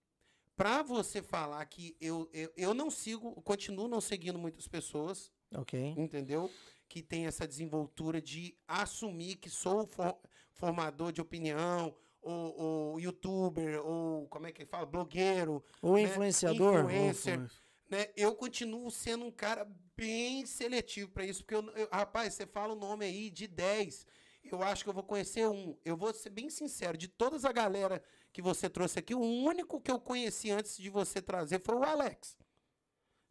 Pra 0.61 0.83
você 0.83 1.23
falar 1.23 1.65
que 1.65 1.97
eu, 1.99 2.29
eu, 2.35 2.53
eu 2.55 2.75
não 2.75 2.91
sigo, 2.91 3.33
continuo 3.41 3.89
não 3.89 3.99
seguindo 3.99 4.39
muitas 4.39 4.69
pessoas, 4.69 5.33
Ok. 5.55 5.95
entendeu? 5.97 6.51
Que 6.87 7.03
tem 7.03 7.25
essa 7.27 7.49
desenvoltura 7.49 8.21
de 8.21 8.55
assumir 8.69 9.37
que 9.37 9.49
sou 9.49 9.87
for- 9.87 10.19
formador 10.53 11.13
de 11.13 11.21
opinião, 11.23 11.97
ou, 12.21 12.61
ou 12.61 13.01
youtuber, 13.01 13.81
ou 13.83 14.29
como 14.29 14.49
é 14.49 14.53
que 14.53 14.67
fala? 14.67 14.85
Blogueiro, 14.85 15.65
O 15.81 15.95
né? 15.95 16.03
influenciador. 16.03 16.81
Influencer. 16.81 17.41
né? 17.89 18.11
Eu 18.15 18.35
continuo 18.35 18.91
sendo 18.91 19.25
um 19.25 19.31
cara 19.33 19.67
bem 19.97 20.45
seletivo 20.45 21.11
para 21.11 21.25
isso, 21.25 21.43
porque 21.43 21.55
eu, 21.55 21.67
eu- 21.71 21.89
rapaz, 21.91 22.35
você 22.35 22.47
fala 22.47 22.75
o 22.75 22.79
nome 22.79 23.07
aí 23.07 23.31
de 23.31 23.47
10, 23.47 24.07
eu 24.45 24.63
acho 24.63 24.85
que 24.85 24.91
eu 24.91 24.95
vou 24.95 25.05
conhecer 25.05 25.49
um. 25.49 25.75
Eu 25.83 25.97
vou 25.97 26.13
ser 26.13 26.29
bem 26.29 26.51
sincero, 26.51 26.99
de 26.99 27.09
todas 27.09 27.47
a 27.47 27.53
galera 27.53 28.03
que 28.33 28.41
você 28.43 28.69
trouxe 28.69 28.99
aqui, 28.99 29.15
o 29.15 29.21
único 29.21 29.81
que 29.81 29.91
eu 29.91 30.01
conheci 30.01 30.51
antes 30.51 30.77
de 30.77 30.89
você 30.89 31.21
trazer 31.21 31.61
foi 31.61 31.75
o 31.77 31.83
Alex, 31.85 32.37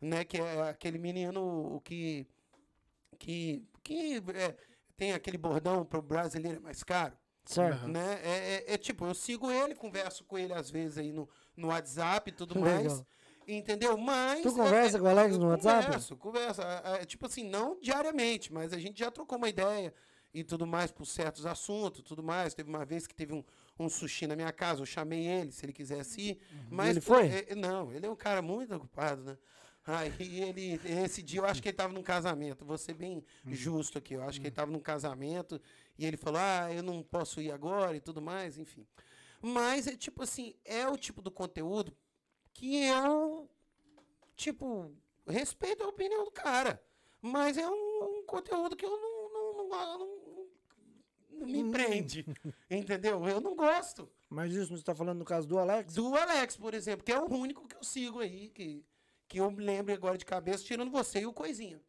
né? 0.01 0.23
Que 0.25 0.37
é 0.37 0.69
aquele 0.69 0.97
menino 0.97 1.81
que 1.83 2.27
que 3.17 3.65
que 3.83 4.17
é, 4.35 4.55
tem 4.95 5.13
aquele 5.13 5.37
bordão 5.37 5.85
pro 5.85 6.01
brasileiro 6.01 6.57
é 6.57 6.61
mais 6.61 6.83
caro 6.83 7.17
Certo. 7.49 7.87
né? 7.87 8.19
É, 8.23 8.63
é- 8.67 8.73
é 8.73 8.77
tipo, 8.77 9.05
eu 9.05 9.15
sigo 9.15 9.49
ele, 9.49 9.73
converso 9.73 10.23
com 10.23 10.37
ele 10.37 10.53
às 10.53 10.69
vezes 10.69 10.99
aí 10.99 11.11
no, 11.11 11.27
no 11.57 11.69
WhatsApp 11.69 12.29
e 12.29 12.33
tudo 12.33 12.53
mais. 12.59 13.03
Entendeu? 13.47 13.97
Mas. 13.97 14.43
Tu 14.43 14.53
conversa 14.53 14.99
com 14.99 15.05
o 15.05 15.09
Alex 15.09 15.35
no 15.35 15.47
WhatsApp? 15.49 16.15
Converso. 16.17 16.61
É, 16.61 17.01
é, 17.01 17.05
tipo 17.05 17.25
assim, 17.25 17.43
não 17.49 17.79
diariamente, 17.81 18.53
mas 18.53 18.71
a 18.71 18.77
gente 18.77 18.99
já 18.99 19.09
trocou 19.09 19.39
uma 19.39 19.49
ideia 19.49 19.91
e 20.31 20.43
tudo 20.43 20.67
mais 20.67 20.91
por 20.91 21.07
certos 21.07 21.47
assuntos, 21.47 22.03
tudo 22.03 22.21
mais. 22.21 22.53
Teve 22.53 22.69
uma 22.69 22.85
vez 22.85 23.07
que 23.07 23.15
teve 23.15 23.33
um, 23.33 23.43
um 23.79 23.89
sushi 23.89 24.27
na 24.27 24.35
minha 24.35 24.51
casa, 24.51 24.81
eu 24.81 24.85
chamei 24.85 25.25
ele, 25.27 25.51
se 25.51 25.65
ele 25.65 25.73
quisesse 25.73 26.21
ir. 26.21 26.41
Mas, 26.69 26.89
ele 26.91 27.01
foi? 27.01 27.27
é- 27.27 27.45
é- 27.49 27.55
não, 27.55 27.91
ele 27.93 28.05
é 28.05 28.09
um 28.09 28.15
cara 28.15 28.41
muito 28.41 28.73
ocupado, 28.75 29.23
né? 29.23 29.37
Aí 29.85 30.41
ele, 30.41 30.79
esse 31.03 31.23
dia 31.23 31.39
eu 31.39 31.45
acho 31.45 31.61
que 31.61 31.69
ele 31.69 31.73
estava 31.73 31.91
num 31.91 32.03
casamento, 32.03 32.63
vou 32.65 32.77
ser 32.77 32.93
bem 32.93 33.23
justo 33.47 33.97
aqui, 33.97 34.13
eu 34.13 34.21
acho 34.21 34.39
que 34.39 34.45
ele 34.47 34.51
estava 34.53 34.69
num 34.71 34.79
casamento 34.79 35.59
e 35.97 36.05
ele 36.05 36.15
falou, 36.17 36.39
ah, 36.39 36.71
eu 36.71 36.83
não 36.83 37.01
posso 37.01 37.41
ir 37.41 37.51
agora 37.51 37.95
e 37.95 37.99
tudo 37.99 38.21
mais, 38.21 38.57
enfim. 38.57 38.85
Mas 39.41 39.87
é 39.87 39.95
tipo 39.95 40.21
assim, 40.21 40.53
é 40.65 40.87
o 40.87 40.95
tipo 40.97 41.21
do 41.23 41.31
conteúdo 41.31 41.95
que 42.53 42.83
eu, 42.83 43.49
tipo, 44.35 44.91
respeito 45.27 45.83
a 45.83 45.87
opinião 45.87 46.23
do 46.25 46.31
cara, 46.31 46.83
mas 47.21 47.57
é 47.57 47.67
um, 47.67 48.19
um 48.19 48.23
conteúdo 48.25 48.75
que 48.75 48.85
eu 48.85 48.89
não, 48.91 49.33
não, 49.33 49.67
não, 49.69 49.97
não- 49.99 50.18
não 51.39 51.47
me 51.47 51.71
prende, 51.71 52.25
entendeu? 52.69 53.27
Eu 53.27 53.39
não 53.41 53.55
gosto. 53.55 54.09
Mas 54.29 54.53
isso 54.53 54.67
você 54.69 54.75
está 54.81 54.93
falando 54.93 55.19
no 55.19 55.25
caso 55.25 55.47
do 55.47 55.57
Alex? 55.57 55.93
Do 55.93 56.15
Alex, 56.15 56.55
por 56.57 56.73
exemplo, 56.73 57.03
que 57.03 57.11
é 57.11 57.19
o 57.19 57.25
único 57.33 57.67
que 57.67 57.75
eu 57.75 57.83
sigo 57.83 58.19
aí, 58.19 58.49
que, 58.49 58.85
que 59.27 59.39
eu 59.39 59.49
me 59.51 59.63
lembro 59.63 59.93
agora 59.93 60.17
de 60.17 60.25
cabeça, 60.25 60.63
tirando 60.63 60.91
você 60.91 61.19
e 61.21 61.25
o 61.25 61.33
Coisinha. 61.33 61.81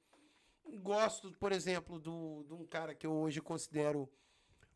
Gosto, 0.82 1.32
por 1.38 1.50
exemplo, 1.52 1.98
do, 1.98 2.44
de 2.46 2.54
um 2.54 2.64
cara 2.64 2.94
que 2.94 3.06
eu 3.06 3.12
hoje 3.12 3.40
considero 3.40 4.08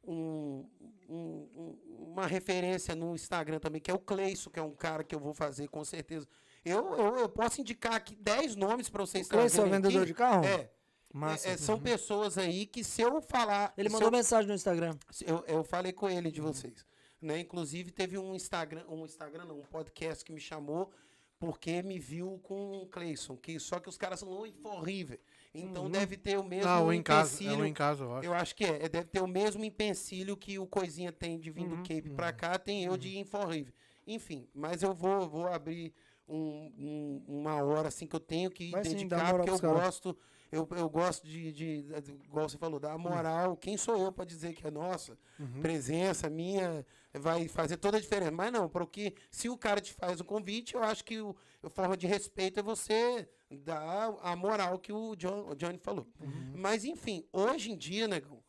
um- 0.03 0.69
um- 1.09 1.49
um- 1.57 1.79
uma 2.13 2.27
referência 2.27 2.95
no 2.95 3.15
Instagram 3.15 3.59
também, 3.59 3.81
que 3.81 3.91
é 3.91 3.95
o 3.95 3.99
Cleison, 3.99 4.51
que 4.51 4.59
é 4.59 4.63
um 4.63 4.75
cara 4.75 5.03
que 5.05 5.15
eu 5.15 5.21
vou 5.21 5.33
fazer 5.33 5.69
com 5.69 5.85
certeza. 5.85 6.27
Eu, 6.65 6.95
eu, 6.97 7.17
eu 7.19 7.29
posso 7.29 7.61
indicar 7.61 7.95
aqui 7.95 8.15
10 8.17 8.57
nomes 8.57 8.89
para 8.91 9.05
vocês 9.07 9.29
Cleison 9.29 9.63
é 9.63 9.67
o 9.67 9.71
vendedor 9.71 9.99
aqui. 10.03 10.07
de 10.07 10.15
carro? 10.15 10.45
É. 10.45 10.71
Massa. 11.15 11.49
É, 11.49 11.53
é, 11.53 11.57
são 11.57 11.79
pessoas 11.81 12.37
aí 12.37 12.67
que 12.67 12.83
se 12.83 13.01
eu 13.01 13.23
falar... 13.23 13.73
Ele 13.79 13.89
mandou 13.89 14.09
eu- 14.09 14.13
mensagem 14.13 14.49
no 14.49 14.55
Instagram. 14.55 14.97
eu, 15.25 15.45
eu 15.47 15.63
falei 15.65 15.93
com 15.93 16.09
ele 16.11 16.31
de 16.31 16.41
vocês. 16.41 16.85
Né? 17.23 17.39
Inclusive, 17.41 17.91
teve 17.93 18.19
um 18.19 18.35
Instagram, 18.35 18.85
um 18.89 19.05
Instagram 19.07 19.45
não, 19.47 19.61
um 19.61 19.65
podcast 19.65 20.25
que 20.25 20.33
me 20.33 20.41
chamou 20.41 20.91
porque 21.39 21.83
me 21.83 21.99
viu 21.99 22.39
com 22.43 22.83
o 22.83 22.87
Cleison, 22.87 23.37
que 23.37 23.59
só 23.59 23.79
que 23.79 23.89
os 23.89 23.97
caras 23.97 24.21
são 24.21 24.29
horríveis. 24.65 25.21
Então 25.55 25.91
deve 25.91 26.17
ter 26.17 26.39
o 26.39 26.43
mesmo 26.45 26.69
Ah, 26.71 26.81
o 26.81 26.93
em 26.93 27.03
casa. 27.03 27.45
É 27.45 27.67
em 27.67 27.73
casa, 27.73 28.03
eu 28.05 28.15
acho. 28.15 28.27
Eu 28.27 28.35
acho 28.35 28.55
que 28.57 28.65
é, 28.65 28.85
é, 28.85 28.89
Deve 28.89 29.09
ter 29.09 29.21
o 29.21 29.27
mesmo 29.27 29.65
empecilho 29.65 30.37
que 30.37 30.59
o 30.59 30.67
Coisinha 30.67 31.13
tem 31.13 31.39
de 31.39 31.51
vir 31.51 31.69
do 31.69 31.77
Cape 31.79 32.11
pra 32.11 32.33
cá, 32.33 32.59
tem 32.59 32.85
eu 32.85 32.97
de 32.97 33.19
Inforrive. 33.19 33.73
Enfim, 34.07 34.49
mas 34.55 34.83
eu 34.83 34.93
vou, 34.95 35.29
vou 35.29 35.47
abrir 35.47 35.93
um- 36.27 36.73
um- 36.79 37.25
uma 37.41 37.63
hora 37.63 37.89
assim 37.89 38.07
que 38.07 38.17
eu 38.17 38.21
tenho 38.21 38.51
que 38.51 38.71
Vai 38.71 38.85
sim, 38.85 38.91
dedicar, 38.97 39.33
moral 39.33 39.47
porque 39.47 39.51
eu 39.67 39.71
gosto, 39.71 40.17
eu, 40.55 40.69
eu 40.77 40.89
gosto 40.89 41.27
de, 41.27 41.53
de, 41.53 41.83
de, 42.01 42.13
igual 42.13 42.49
você 42.49 42.57
falou, 42.57 42.79
da 42.79 42.97
moral. 42.97 43.57
Quem 43.57 43.77
sou 43.77 43.97
eu 43.97 44.13
para 44.13 44.25
dizer 44.25 44.55
que 44.55 44.67
a 44.67 44.71
nossa 44.71 45.19
Uhum. 45.39 45.61
presença 45.61 46.31
minha 46.31 46.87
vai 47.13 47.49
fazer 47.49 47.77
toda 47.77 47.97
a 47.97 48.01
diferença? 48.01 48.31
Mas 48.31 48.53
não, 48.53 48.69
porque 48.69 49.15
se 49.31 49.49
o 49.49 49.59
cara 49.59 49.81
te 49.81 49.93
faz 49.93 50.21
um 50.21 50.25
convite, 50.25 50.75
eu 50.75 50.83
acho 50.83 51.05
que 51.05 51.21
o, 51.21 51.35
a 51.63 51.69
forma 51.71 51.97
de 51.97 52.07
respeito 52.07 52.61
é 52.61 52.63
você 52.63 53.29
dar 53.51 54.17
a 54.23 54.35
moral 54.37 54.79
que 54.79 54.93
o, 54.93 55.15
John, 55.17 55.49
o 55.51 55.55
Johnny 55.55 55.79
falou. 55.79 56.07
Mas, 56.55 56.85
enfim, 56.85 57.27
hoje 57.33 57.71
em 57.73 57.77
dia, 57.77 58.07
negão, 58.09 58.43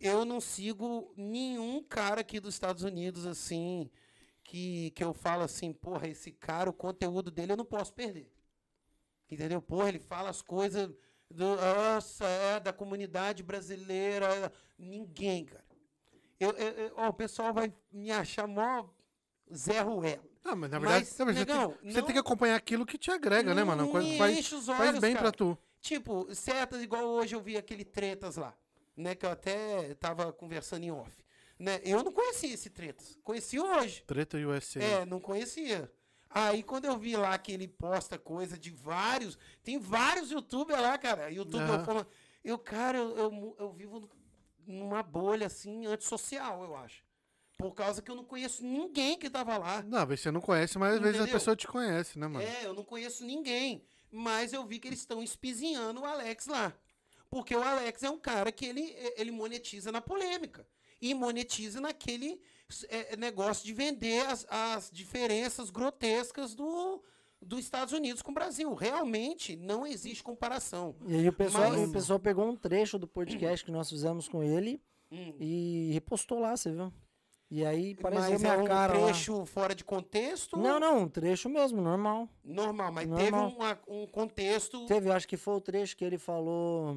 eu 0.00 0.24
não 0.24 0.40
sigo 0.40 1.12
nenhum 1.16 1.82
cara 1.82 2.20
aqui 2.20 2.40
dos 2.40 2.54
Estados 2.54 2.82
Unidos, 2.82 3.26
assim, 3.26 3.90
que, 4.42 4.90
que 4.90 5.02
eu 5.02 5.14
falo 5.14 5.42
assim, 5.44 5.72
porra, 5.72 6.06
esse 6.08 6.30
cara, 6.32 6.68
o 6.68 6.72
conteúdo 6.74 7.30
dele 7.30 7.52
eu 7.52 7.56
não 7.56 7.64
posso 7.64 7.92
perder. 7.94 8.30
Entendeu? 9.30 9.60
Porra, 9.62 9.88
ele 9.88 9.98
fala 9.98 10.28
as 10.30 10.42
coisas 10.42 10.90
do, 11.34 11.56
nossa, 11.56 12.24
é, 12.26 12.60
da 12.60 12.72
comunidade 12.72 13.42
brasileira. 13.42 14.26
é, 14.26 14.50
Ninguém, 14.78 15.44
cara. 15.44 15.64
Eu, 16.40 16.50
eu- 16.50 16.72
eu- 16.72 16.92
ó, 16.96 17.08
o 17.08 17.12
pessoal 17.14 17.52
vai 17.54 17.72
me 17.92 18.10
achar 18.10 18.46
mó 18.46 18.86
Zé 19.54 19.80
Ruelo. 19.80 20.28
Não, 20.44 20.56
mas 20.56 20.70
na 20.70 20.78
verdade, 20.78 21.04
Mas, 21.06 21.16
verdade, 21.16 21.38
negão, 21.38 21.68
você, 21.70 21.78
tem, 21.78 21.90
você 21.92 21.98
não- 22.00 22.06
tem 22.06 22.12
que 22.14 22.20
acompanhar 22.20 22.56
aquilo 22.56 22.84
que 22.84 22.98
te 22.98 23.10
agrega, 23.10 23.54
né, 23.54 23.64
mano? 23.64 23.84
Uma 23.84 23.92
coisa 23.92 24.08
que 24.08 24.18
faz, 24.18 24.38
enche 24.38 24.54
os 24.54 24.66
faz 24.66 24.80
olhos, 24.90 25.00
bem 25.00 25.14
cara. 25.14 25.22
pra 25.30 25.32
tu. 25.32 25.56
Tipo, 25.80 26.34
certas, 26.34 26.82
igual 26.82 27.04
hoje 27.04 27.34
eu 27.34 27.40
vi 27.40 27.56
aquele 27.56 27.84
Tretas 27.84 28.36
lá, 28.36 28.54
né? 28.96 29.14
Que 29.14 29.24
eu 29.24 29.30
até 29.30 29.94
tava 29.94 30.32
conversando 30.32 30.82
em 30.84 30.90
off. 30.90 31.12
Né? 31.58 31.80
Eu 31.84 32.02
não 32.02 32.12
conhecia 32.12 32.52
esse 32.52 32.68
Tretas. 32.68 33.16
Conheci 33.22 33.58
hoje. 33.60 34.02
Treta 34.06 34.36
USA. 34.38 34.82
É, 34.82 35.04
não 35.06 35.20
conhecia. 35.20 35.90
Aí 36.34 36.64
quando 36.64 36.86
eu 36.86 36.98
vi 36.98 37.16
lá 37.16 37.38
que 37.38 37.52
ele 37.52 37.68
posta 37.68 38.18
coisa 38.18 38.58
de 38.58 38.68
vários. 38.70 39.38
Tem 39.62 39.78
vários 39.78 40.32
youtubers 40.32 40.80
lá, 40.80 40.98
cara. 40.98 41.30
YouTube 41.30 41.62
Aham. 41.62 41.78
eu 41.78 41.84
falo. 41.84 42.06
Eu, 42.42 42.58
cara, 42.58 42.98
eu, 42.98 43.16
eu, 43.16 43.56
eu 43.60 43.72
vivo 43.72 44.10
numa 44.66 45.00
bolha 45.02 45.46
assim, 45.46 45.86
antissocial, 45.86 46.64
eu 46.64 46.74
acho. 46.76 47.04
Por 47.56 47.72
causa 47.72 48.02
que 48.02 48.10
eu 48.10 48.16
não 48.16 48.24
conheço 48.24 48.64
ninguém 48.64 49.16
que 49.16 49.30
tava 49.30 49.56
lá. 49.56 49.80
Não, 49.82 50.04
você 50.04 50.30
não 50.32 50.40
conhece, 50.40 50.76
mas 50.76 50.94
às 50.94 51.00
vezes 51.00 51.20
a 51.20 51.22
Entendeu? 51.22 51.38
pessoa 51.38 51.54
te 51.54 51.68
conhece, 51.68 52.18
né, 52.18 52.26
mano? 52.26 52.44
É, 52.44 52.66
eu 52.66 52.74
não 52.74 52.82
conheço 52.82 53.24
ninguém. 53.24 53.84
Mas 54.10 54.52
eu 54.52 54.66
vi 54.66 54.80
que 54.80 54.88
eles 54.88 54.98
estão 54.98 55.22
espizinhando 55.22 56.00
o 56.00 56.04
Alex 56.04 56.46
lá. 56.46 56.72
Porque 57.30 57.54
o 57.54 57.62
Alex 57.62 58.02
é 58.02 58.10
um 58.10 58.18
cara 58.18 58.50
que 58.50 58.66
ele, 58.66 58.82
ele 59.16 59.30
monetiza 59.30 59.92
na 59.92 60.00
polêmica. 60.00 60.66
E 61.00 61.14
monetiza 61.14 61.80
naquele 61.80 62.40
é, 62.88 63.16
negócio 63.16 63.64
de 63.64 63.72
vender 63.72 64.24
as, 64.26 64.46
as 64.48 64.90
diferenças 64.90 65.70
grotescas 65.70 66.54
do, 66.54 67.02
dos 67.40 67.60
Estados 67.60 67.92
Unidos 67.92 68.22
com 68.22 68.30
o 68.30 68.34
Brasil. 68.34 68.72
Realmente 68.74 69.56
não 69.56 69.86
existe 69.86 70.22
comparação. 70.22 70.94
E 71.06 71.14
aí 71.14 71.28
o 71.28 71.32
pessoal, 71.32 71.70
Mas- 71.70 71.88
o 71.88 71.92
pessoal 71.92 72.18
pegou 72.18 72.46
um 72.48 72.56
trecho 72.56 72.98
do 72.98 73.06
podcast 73.06 73.64
que 73.64 73.70
nós 73.72 73.88
fizemos 73.88 74.28
com 74.28 74.42
ele 74.42 74.80
Hum. 75.12 75.34
e 75.38 75.90
repostou 75.92 76.40
lá, 76.40 76.56
você 76.56 76.72
viu? 76.72 76.92
E 77.50 77.64
aí 77.64 77.94
pareceu 77.94 78.30
Mas 78.32 78.40
minha 78.42 78.54
é 78.54 78.56
um 78.58 78.64
cara 78.64 78.94
lá. 78.98 79.04
trecho 79.04 79.44
fora 79.44 79.74
de 79.74 79.84
contexto? 79.84 80.56
Não, 80.56 80.80
não, 80.80 81.02
um 81.02 81.08
trecho 81.08 81.48
mesmo, 81.48 81.80
normal. 81.80 82.28
Normal, 82.42 82.90
mas 82.90 83.06
Normal. 83.06 83.24
teve 83.24 83.36
uma- 83.56 83.78
um 83.86 84.06
contexto 84.08 84.86
Teve, 84.86 85.10
acho 85.12 85.28
que 85.28 85.36
foi 85.36 85.54
o 85.54 85.60
trecho 85.60 85.96
que 85.96 86.04
ele 86.04 86.18
falou. 86.18 86.96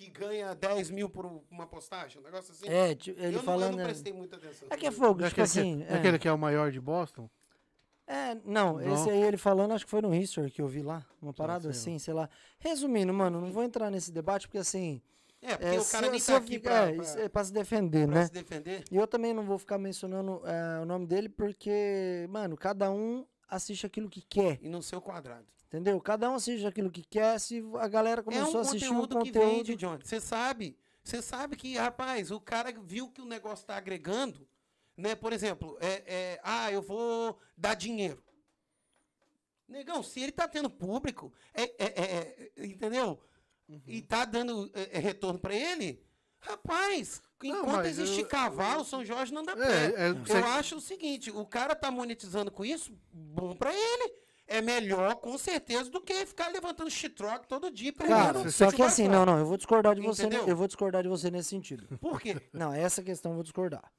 Que 0.00 0.08
ganha 0.10 0.54
10 0.54 0.90
mil 0.90 1.10
por 1.10 1.26
uma 1.50 1.66
postagem, 1.66 2.18
um 2.20 2.24
negócio 2.24 2.52
assim. 2.52 2.66
É, 2.68 2.90
ele 2.92 3.14
eu, 3.18 3.32
não, 3.32 3.42
falando. 3.42 3.72
eu 3.72 3.76
não 3.76 3.80
é- 3.80 3.84
prestei 3.84 4.12
muita 4.14 4.36
atenção. 4.36 4.66
É 4.70 4.76
que 4.76 4.86
é 4.86 4.90
fogo, 4.90 5.22
É 5.22 5.28
tipo 5.28 5.42
assim. 5.42 5.78
que, 5.84 5.92
é. 5.92 5.96
aquele 5.96 6.18
que 6.18 6.26
é 6.26 6.32
o 6.32 6.38
maior 6.38 6.72
de 6.72 6.80
Boston? 6.80 7.28
É, 8.06 8.34
não, 8.44 8.78
Não. 8.78 8.94
esse 8.94 9.10
aí 9.10 9.22
ele 9.22 9.36
falando, 9.36 9.72
acho 9.72 9.84
que 9.84 9.90
foi 9.90 10.00
no 10.00 10.12
History 10.14 10.50
que 10.50 10.60
eu 10.62 10.66
vi 10.66 10.82
lá. 10.82 11.06
Uma 11.20 11.32
parada 11.34 11.62
sei 11.64 11.70
assim, 11.70 11.98
sei 11.98 12.14
lá. 12.14 12.28
Resumindo, 12.58 13.12
mano, 13.12 13.40
não 13.42 13.52
vou 13.52 13.62
entrar 13.62 13.90
nesse 13.90 14.10
debate 14.10 14.48
porque 14.48 14.58
assim. 14.58 15.00
É, 15.42 15.50
porque 15.56 15.64
É, 15.76 15.80
o 15.80 15.84
cara 15.84 16.04
se, 16.06 16.10
nem 16.10 16.20
se 16.20 16.26
tá 16.26 16.32
eu 16.32 16.36
aqui 16.38 16.58
pra, 16.58 16.90
é, 16.90 16.96
é 17.24 17.28
pra 17.28 17.44
se 17.44 17.52
defender, 17.52 18.06
pra 18.06 18.14
né? 18.16 18.26
se 18.26 18.32
defender. 18.32 18.84
E 18.90 18.96
eu 18.96 19.06
também 19.06 19.32
não 19.34 19.44
vou 19.44 19.58
ficar 19.58 19.78
mencionando 19.78 20.42
é, 20.46 20.80
o 20.80 20.84
nome 20.86 21.06
dele 21.06 21.28
porque, 21.28 22.26
mano, 22.30 22.56
cada 22.56 22.90
um 22.90 23.24
assiste 23.48 23.86
aquilo 23.86 24.08
que 24.08 24.22
quer, 24.22 24.58
E 24.62 24.68
no 24.68 24.82
seu 24.82 25.00
quadrado. 25.00 25.46
Entendeu? 25.70 26.00
Cada 26.00 26.28
um 26.30 26.34
assiste 26.34 26.66
aquilo 26.66 26.90
que 26.90 27.02
quer. 27.04 27.38
Se 27.38 27.64
a 27.78 27.86
galera 27.88 28.20
É 28.20 28.24
começou 28.24 28.56
um 28.56 28.58
a 28.58 28.60
assistir 28.62 28.90
um 28.90 29.00
conteúdo 29.00 29.24
que 29.24 29.32
vende, 29.32 29.76
Johnny. 29.76 30.04
Você 30.04 30.20
sabe. 30.20 30.76
Você 31.02 31.22
sabe 31.22 31.56
que, 31.56 31.76
rapaz, 31.76 32.30
o 32.30 32.38
cara 32.40 32.72
viu 32.84 33.08
que 33.08 33.22
o 33.22 33.24
negócio 33.24 33.64
tá 33.66 33.76
agregando, 33.76 34.46
né? 34.96 35.14
Por 35.14 35.32
exemplo, 35.32 35.78
é, 35.80 36.02
é, 36.06 36.40
ah, 36.44 36.70
eu 36.70 36.82
vou 36.82 37.38
dar 37.56 37.74
dinheiro. 37.74 38.22
Negão, 39.66 40.02
se 40.02 40.20
ele 40.20 40.32
tá 40.32 40.48
tendo 40.48 40.68
público, 40.68 41.32
é, 41.54 41.62
é- 41.62 41.72
é- 41.78 42.50
é- 42.56 42.66
entendeu? 42.66 43.20
Uhum. 43.68 43.80
E 43.86 44.02
tá 44.02 44.24
dando 44.24 44.68
é, 44.74 44.96
é, 44.96 44.98
retorno 44.98 45.38
pra 45.38 45.54
ele, 45.54 46.04
rapaz, 46.40 47.22
enquanto 47.42 47.86
existe 47.86 48.20
eu- 48.20 48.26
cavalo, 48.26 48.84
São 48.84 49.04
Jorge 49.04 49.32
não 49.32 49.44
dá 49.44 49.52
É, 49.52 49.56
pé. 49.56 50.02
é, 50.02 50.08
Eu 50.08 50.16
você- 50.16 50.32
acho 50.38 50.76
o 50.76 50.80
seguinte, 50.80 51.30
o 51.30 51.46
cara 51.46 51.76
tá 51.76 51.88
monetizando 51.90 52.50
com 52.50 52.64
isso, 52.64 52.92
bom 53.12 53.54
pra 53.54 53.72
ele. 53.72 54.12
É 54.52 54.60
melhor, 54.60 55.14
com 55.14 55.38
certeza, 55.38 55.88
do 55.88 56.00
que 56.00 56.26
ficar 56.26 56.48
levantando 56.48 56.90
shit-rock 56.90 57.46
todo 57.46 57.70
dia. 57.70 57.92
Cara, 57.92 58.50
só 58.50 58.72
que 58.72 58.82
assim, 58.82 59.06
não, 59.06 59.24
não, 59.24 59.38
eu 59.38 59.46
vou 59.46 59.56
discordar 59.56 59.94
de 59.94 60.00
você, 60.00 60.26
Entendeu? 60.26 60.48
eu 60.48 60.56
vou 60.56 60.66
discordar 60.66 61.04
de 61.04 61.08
você 61.08 61.30
nesse 61.30 61.50
sentido. 61.50 61.86
Por 61.98 62.20
quê? 62.20 62.36
Não, 62.52 62.74
essa 62.74 63.00
questão 63.00 63.30
eu 63.30 63.36
vou 63.36 63.44
discordar. 63.44 63.92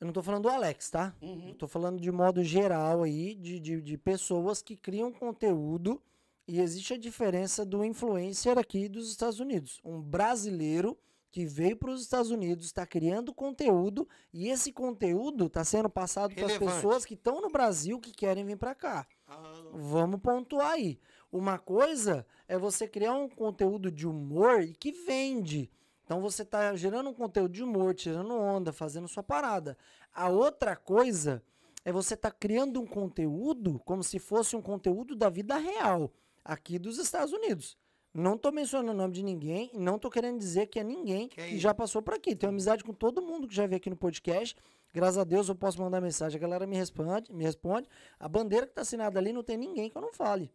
Eu 0.00 0.06
não 0.06 0.14
tô 0.14 0.22
falando 0.22 0.44
do 0.44 0.48
Alex, 0.48 0.88
tá? 0.88 1.14
Uhum. 1.20 1.50
Eu 1.50 1.54
tô 1.56 1.68
falando 1.68 2.00
de 2.00 2.10
modo 2.10 2.42
geral 2.42 3.02
aí, 3.02 3.34
de, 3.34 3.60
de, 3.60 3.82
de 3.82 3.98
pessoas 3.98 4.62
que 4.62 4.76
criam 4.76 5.12
conteúdo 5.12 6.00
e 6.48 6.58
existe 6.58 6.94
a 6.94 6.98
diferença 6.98 7.66
do 7.66 7.84
influencer 7.84 8.58
aqui 8.58 8.88
dos 8.88 9.10
Estados 9.10 9.40
Unidos. 9.40 9.78
Um 9.84 10.00
brasileiro 10.00 10.96
que 11.34 11.44
veio 11.44 11.76
para 11.76 11.90
os 11.90 12.00
Estados 12.00 12.30
Unidos, 12.30 12.66
está 12.66 12.86
criando 12.86 13.34
conteúdo 13.34 14.08
e 14.32 14.48
esse 14.48 14.70
conteúdo 14.70 15.46
está 15.46 15.64
sendo 15.64 15.90
passado 15.90 16.32
para 16.32 16.46
as 16.46 16.56
pessoas 16.56 17.04
que 17.04 17.14
estão 17.14 17.40
no 17.40 17.50
Brasil 17.50 17.98
que 17.98 18.12
querem 18.12 18.44
vir 18.44 18.56
para 18.56 18.72
cá. 18.72 19.04
Ah, 19.26 19.42
Vamos 19.72 20.20
pontuar 20.20 20.70
aí. 20.70 20.96
Uma 21.32 21.58
coisa 21.58 22.24
é 22.46 22.56
você 22.56 22.86
criar 22.86 23.14
um 23.14 23.28
conteúdo 23.28 23.90
de 23.90 24.06
humor 24.06 24.62
e 24.62 24.74
que 24.74 24.92
vende. 24.92 25.68
Então 26.04 26.20
você 26.20 26.42
está 26.42 26.76
gerando 26.76 27.10
um 27.10 27.14
conteúdo 27.14 27.52
de 27.52 27.64
humor, 27.64 27.96
tirando 27.96 28.32
onda, 28.32 28.72
fazendo 28.72 29.08
sua 29.08 29.24
parada. 29.24 29.76
A 30.14 30.28
outra 30.28 30.76
coisa 30.76 31.42
é 31.84 31.90
você 31.90 32.14
estar 32.14 32.30
criando 32.30 32.80
um 32.80 32.86
conteúdo 32.86 33.80
como 33.84 34.04
se 34.04 34.20
fosse 34.20 34.54
um 34.54 34.62
conteúdo 34.62 35.16
da 35.16 35.28
vida 35.28 35.56
real, 35.56 36.12
aqui 36.44 36.78
dos 36.78 36.96
Estados 36.96 37.32
Unidos. 37.32 37.76
Não 38.14 38.38
tô 38.38 38.52
mencionando 38.52 38.92
o 38.92 38.94
nome 38.94 39.12
de 39.12 39.24
ninguém, 39.24 39.70
e 39.74 39.78
não 39.78 39.98
tô 39.98 40.08
querendo 40.08 40.38
dizer 40.38 40.68
que 40.68 40.78
é 40.78 40.84
ninguém 40.84 41.28
Que 41.28 41.40
é 41.40 41.48
que 41.48 41.58
já 41.58 41.74
passou 41.74 42.00
por 42.00 42.14
aqui. 42.14 42.36
Tenho 42.36 42.50
amizade 42.50 42.84
com 42.84 42.94
todo 42.94 43.20
mundo 43.20 43.48
que 43.48 43.54
já 43.54 43.66
veio 43.66 43.78
aqui 43.78 43.90
no 43.90 43.96
podcast. 43.96 44.56
Graças 44.94 45.18
a 45.18 45.24
Deus 45.24 45.48
eu 45.48 45.56
posso 45.56 45.80
mandar 45.80 46.00
mensagem, 46.00 46.38
a 46.38 46.40
galera 46.40 46.64
me 46.64 46.76
responde, 46.76 47.32
me 47.32 47.42
responde. 47.42 47.88
A 48.20 48.28
bandeira 48.28 48.64
que 48.64 48.72
tá 48.72 48.82
assinada 48.82 49.18
ali 49.18 49.32
não 49.32 49.42
tem 49.42 49.56
ninguém 49.56 49.90
que 49.90 49.96
eu 49.96 50.02
não 50.02 50.12
fale. 50.12 50.52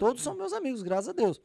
Todos 0.00 0.24
são 0.24 0.34
meus 0.34 0.52
amigos, 0.52 0.82
graças 0.82 1.08
a 1.08 1.12
Deus. 1.12 1.40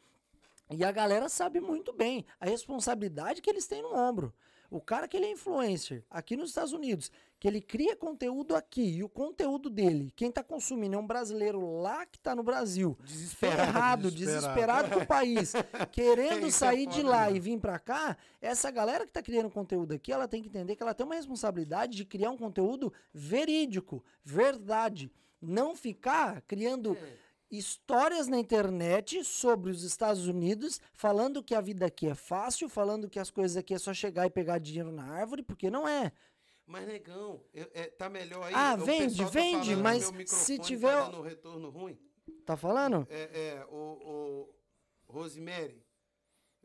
E 0.71 0.83
a 0.83 0.91
galera 0.91 1.29
sabe 1.29 1.59
muito 1.59 1.93
bem 1.93 2.25
a 2.39 2.45
responsabilidade 2.47 3.41
que 3.41 3.49
eles 3.49 3.67
têm 3.67 3.83
no 3.83 3.95
ombro. 3.95 4.33
O 4.71 4.81
cara 4.81 5.07
que 5.07 5.17
ele 5.17 5.27
é 5.27 5.31
influencer 5.31 6.03
aqui 6.09 6.35
nos 6.35 6.49
Estados 6.49 6.73
Unidos, 6.73 7.11
que 7.41 7.47
ele 7.47 7.59
cria 7.59 7.95
conteúdo 7.95 8.55
aqui 8.55 8.97
e 8.97 9.03
o 9.03 9.09
conteúdo 9.09 9.67
dele, 9.67 10.13
quem 10.15 10.31
tá 10.31 10.43
consumindo 10.43 10.95
é 10.95 10.99
um 10.99 11.07
brasileiro 11.07 11.81
lá 11.81 12.05
que 12.05 12.19
tá 12.19 12.35
no 12.35 12.43
Brasil, 12.43 12.95
Desesperado, 13.03 13.57
ferrado, 13.57 14.11
desesperado. 14.11 14.43
desesperado 14.43 14.89
com 14.91 14.99
o 14.99 15.07
país, 15.07 15.53
querendo 15.91 16.45
é 16.45 16.51
sair 16.51 16.85
de 16.85 17.01
lá 17.01 17.31
e 17.31 17.39
vir 17.39 17.59
pra 17.59 17.79
cá, 17.79 18.15
essa 18.39 18.69
galera 18.69 19.07
que 19.07 19.11
tá 19.11 19.23
criando 19.23 19.49
conteúdo 19.49 19.91
aqui, 19.91 20.11
ela 20.11 20.27
tem 20.27 20.39
que 20.39 20.49
entender 20.49 20.75
que 20.75 20.83
ela 20.83 20.93
tem 20.93 21.03
uma 21.03 21.15
responsabilidade 21.15 21.97
de 21.97 22.05
criar 22.05 22.29
um 22.29 22.37
conteúdo 22.37 22.93
verídico, 23.11 24.03
verdade, 24.23 25.11
não 25.41 25.75
ficar 25.75 26.41
criando 26.41 26.95
histórias 27.51 28.27
na 28.27 28.37
internet 28.37 29.25
sobre 29.25 29.71
os 29.71 29.83
Estados 29.83 30.27
Unidos, 30.27 30.79
falando 30.93 31.43
que 31.43 31.53
a 31.53 31.59
vida 31.59 31.87
aqui 31.87 32.07
é 32.07 32.15
fácil, 32.15 32.69
falando 32.69 33.09
que 33.09 33.19
as 33.19 33.29
coisas 33.29 33.57
aqui 33.57 33.73
é 33.73 33.79
só 33.79 33.93
chegar 33.93 34.27
e 34.27 34.29
pegar 34.29 34.59
dinheiro 34.59 34.91
na 34.91 35.03
árvore, 35.03 35.41
porque 35.41 35.71
não 35.71 35.87
é. 35.87 36.13
Mas, 36.65 36.87
negão, 36.87 37.41
eu- 37.53 37.69
é, 37.73 37.87
tá 37.87 38.09
melhor 38.09 38.43
aí? 38.45 38.53
Ah, 38.55 38.75
O 38.79 38.85
vende, 38.85 39.17
tá 39.23 39.29
vende, 39.29 39.69
que 39.71 39.75
mas 39.75 40.11
se 40.25 40.57
tá 40.57 40.63
tiver- 40.63 40.95
dando 40.95 41.21
retorno 41.21 41.69
ruim. 41.69 41.97
Tá 42.45 42.55
falando? 42.55 43.05
É, 43.09 43.23
é, 43.57 43.65
o, 43.69 43.75
o 43.75 44.55
Rosemary, 45.07 45.83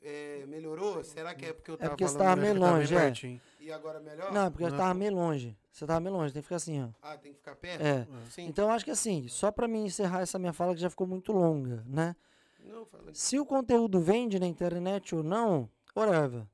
é, 0.03 0.45
melhorou? 0.47 1.03
Será 1.03 1.35
que 1.35 1.47
é 1.47 1.53
porque 1.53 1.71
eu 1.71 1.77
tava 1.77 1.91
porque 1.91 2.07
você 2.07 2.17
tava 2.19 2.37
meio 2.37 2.55
Tá 2.55 2.61
bem 2.61 2.71
longe, 2.73 2.95
é. 2.95 3.01
pertinho. 3.01 3.41
E 3.59 3.73
agora 3.73 3.99
melhor? 3.99 4.33
Não, 4.33 4.51
porque 4.51 4.65
eu 4.65 4.71
Não. 4.71 4.77
tava 4.77 4.95
meio 4.95 5.13
longe. 5.15 5.57
Você 5.73 5.85
tava 5.87 6.01
meio 6.01 6.15
longe, 6.15 6.33
tem 6.33 6.41
que 6.41 6.47
ficar 6.47 6.57
assim, 6.57 6.83
ó. 6.85 6.89
Ah, 7.03 7.19
tem 7.19 7.33
que 7.33 7.39
ficar 7.39 7.57
perto? 7.57 7.83
É. 7.85 8.07
Sim. 8.31 8.47
Então 8.47 8.67
eu 8.67 8.71
acho 8.71 8.85
que 8.85 8.91
assim, 8.91 9.27
só 9.29 9.51
pra 9.51 9.67
mim 9.67 9.85
encerrar 9.87 10.21
essa 10.21 10.39
minha 10.39 10.53
fala 10.53 10.75
que 10.75 10.81
já 10.81 10.89
ficou 10.89 11.07
muito 11.07 11.33
longa, 11.33 11.83
né? 11.87 12.15
Não, 12.61 12.87
Se 13.13 13.39
o 13.39 13.45
conteúdo 13.47 14.01
vende 14.01 14.39
na 14.39 14.47
internet 14.47 15.15
ou 15.15 15.23
não, 15.23 15.69
whatever. 15.95 16.47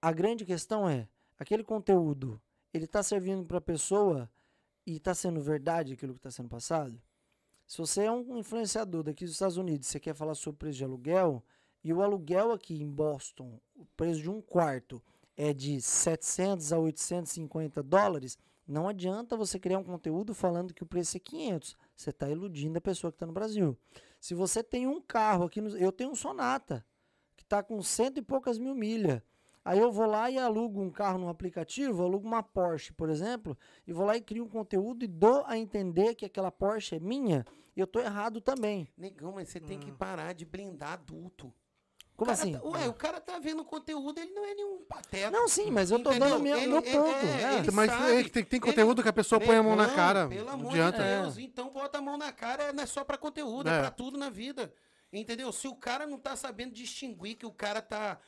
A 0.00 0.10
grande 0.12 0.44
questão 0.44 0.88
é, 0.88 1.08
aquele 1.38 1.62
conteúdo, 1.64 2.40
ele 2.72 2.86
tá 2.86 3.02
servindo 3.02 3.44
pra 3.44 3.60
pessoa 3.60 4.30
e 4.86 4.98
tá 4.98 5.14
sendo 5.14 5.40
verdade 5.40 5.92
aquilo 5.92 6.14
que 6.14 6.20
tá 6.20 6.30
sendo 6.30 6.48
passado? 6.48 7.00
Se 7.66 7.78
você 7.78 8.04
é 8.04 8.10
um 8.10 8.38
influenciador 8.38 9.02
daqui 9.02 9.24
dos 9.24 9.34
Estados 9.34 9.56
Unidos, 9.56 9.88
você 9.88 10.00
quer 10.00 10.14
falar 10.14 10.34
sobre 10.34 10.58
preço 10.58 10.78
de 10.78 10.84
aluguel, 10.84 11.44
e 11.84 11.92
o 11.92 12.02
aluguel 12.02 12.52
aqui 12.52 12.82
em 12.82 12.90
Boston, 12.90 13.60
o 13.74 13.84
preço 13.96 14.20
de 14.20 14.30
um 14.30 14.40
quarto 14.40 15.02
é 15.36 15.52
de 15.52 15.80
700 15.80 16.72
a 16.72 16.78
850 16.78 17.82
dólares, 17.82 18.36
não 18.68 18.86
adianta 18.86 19.34
você 19.34 19.58
criar 19.58 19.78
um 19.78 19.84
conteúdo 19.84 20.34
falando 20.34 20.74
que 20.74 20.82
o 20.82 20.86
preço 20.86 21.16
é 21.16 21.20
500. 21.20 21.74
Você 21.96 22.10
está 22.10 22.28
iludindo 22.28 22.76
a 22.76 22.82
pessoa 22.82 23.10
que 23.10 23.16
está 23.16 23.24
no 23.24 23.32
Brasil. 23.32 23.78
Se 24.20 24.34
você 24.34 24.62
tem 24.62 24.86
um 24.86 25.00
carro 25.00 25.44
aqui, 25.44 25.58
no, 25.60 25.74
eu 25.78 25.90
tenho 25.90 26.10
um 26.10 26.14
Sonata, 26.14 26.84
que 27.34 27.42
está 27.42 27.62
com 27.62 27.82
cento 27.82 28.18
e 28.18 28.22
poucas 28.22 28.58
mil 28.58 28.74
milhas. 28.74 29.22
Aí 29.64 29.78
eu 29.78 29.92
vou 29.92 30.06
lá 30.06 30.30
e 30.30 30.38
alugo 30.38 30.80
um 30.80 30.90
carro 30.90 31.18
no 31.18 31.28
aplicativo, 31.28 32.02
alugo 32.02 32.26
uma 32.26 32.42
Porsche, 32.42 32.92
por 32.92 33.10
exemplo, 33.10 33.56
e 33.86 33.92
vou 33.92 34.06
lá 34.06 34.16
e 34.16 34.20
crio 34.20 34.44
um 34.44 34.48
conteúdo 34.48 35.04
e 35.04 35.08
dou 35.08 35.44
a 35.46 35.58
entender 35.58 36.14
que 36.14 36.24
aquela 36.24 36.50
Porsche 36.50 36.96
é 36.96 37.00
minha, 37.00 37.44
e 37.76 37.80
eu 37.80 37.86
tô 37.86 38.00
errado 38.00 38.40
também. 38.40 38.88
Negão, 38.96 39.32
mas 39.32 39.48
você 39.48 39.60
tem 39.60 39.78
que 39.78 39.92
parar 39.92 40.32
de 40.32 40.44
blindar 40.44 40.92
adulto. 40.94 41.52
Como 42.16 42.32
assim? 42.32 42.52
tá- 42.54 42.64
ué, 42.64 42.88
o 42.88 42.94
cara 42.94 43.20
tá 43.20 43.38
vendo 43.38 43.64
conteúdo, 43.64 44.18
ele 44.18 44.32
não 44.32 44.44
é 44.44 44.52
nenhum 44.54 44.82
pateta. 44.88 45.30
Não, 45.30 45.46
sim, 45.46 45.70
mas 45.70 45.90
eu 45.92 46.02
tô 46.02 46.10
Entendeu? 46.10 46.30
dando 46.30 46.42
meu, 46.42 46.56
Ele- 46.56 46.66
meu 46.66 46.78
ele- 46.78 46.90
ponto. 46.90 47.08
é, 47.26 47.42
é. 47.54 47.58
ele 47.58 47.70
Mas 47.70 47.90
sabe. 47.92 48.04
é 48.12 48.22
tem, 48.28 48.44
tem 48.44 48.58
Ele- 48.58 48.60
conteúdo 48.60 49.02
que 49.04 49.08
a 49.08 49.12
pessoa 49.12 49.40
põe 49.40 49.54
a 49.54 49.62
mão 49.62 49.76
na 49.76 49.88
cara. 49.94 50.26
Pelo 50.26 50.46
Não 50.46 50.54
amor 50.54 50.70
adianta. 50.72 50.98
de 50.98 51.04
Deus. 51.22 51.38
Então 51.38 51.70
bota 51.70 51.98
a 51.98 52.00
mão 52.00 52.16
na 52.18 52.32
cara, 52.32 52.72
não 52.72 52.82
é 52.82 52.86
só 52.86 53.04
pra 53.04 53.16
conteúdo, 53.16 53.68
é, 53.68 53.76
É. 53.76 53.80
pra 53.82 53.90
tudo 53.92 54.18
na 54.18 54.30
vida. 54.30 54.72
Entendeu? 55.12 55.52
Se 55.52 55.68
o 55.68 55.76
cara 55.76 56.08
não 56.08 56.18
tá 56.18 56.34
sabendo 56.34 56.72
distinguir 56.74 57.36
que 57.36 57.46
o 57.46 57.52
cara 57.52 57.80
tá 57.80 58.18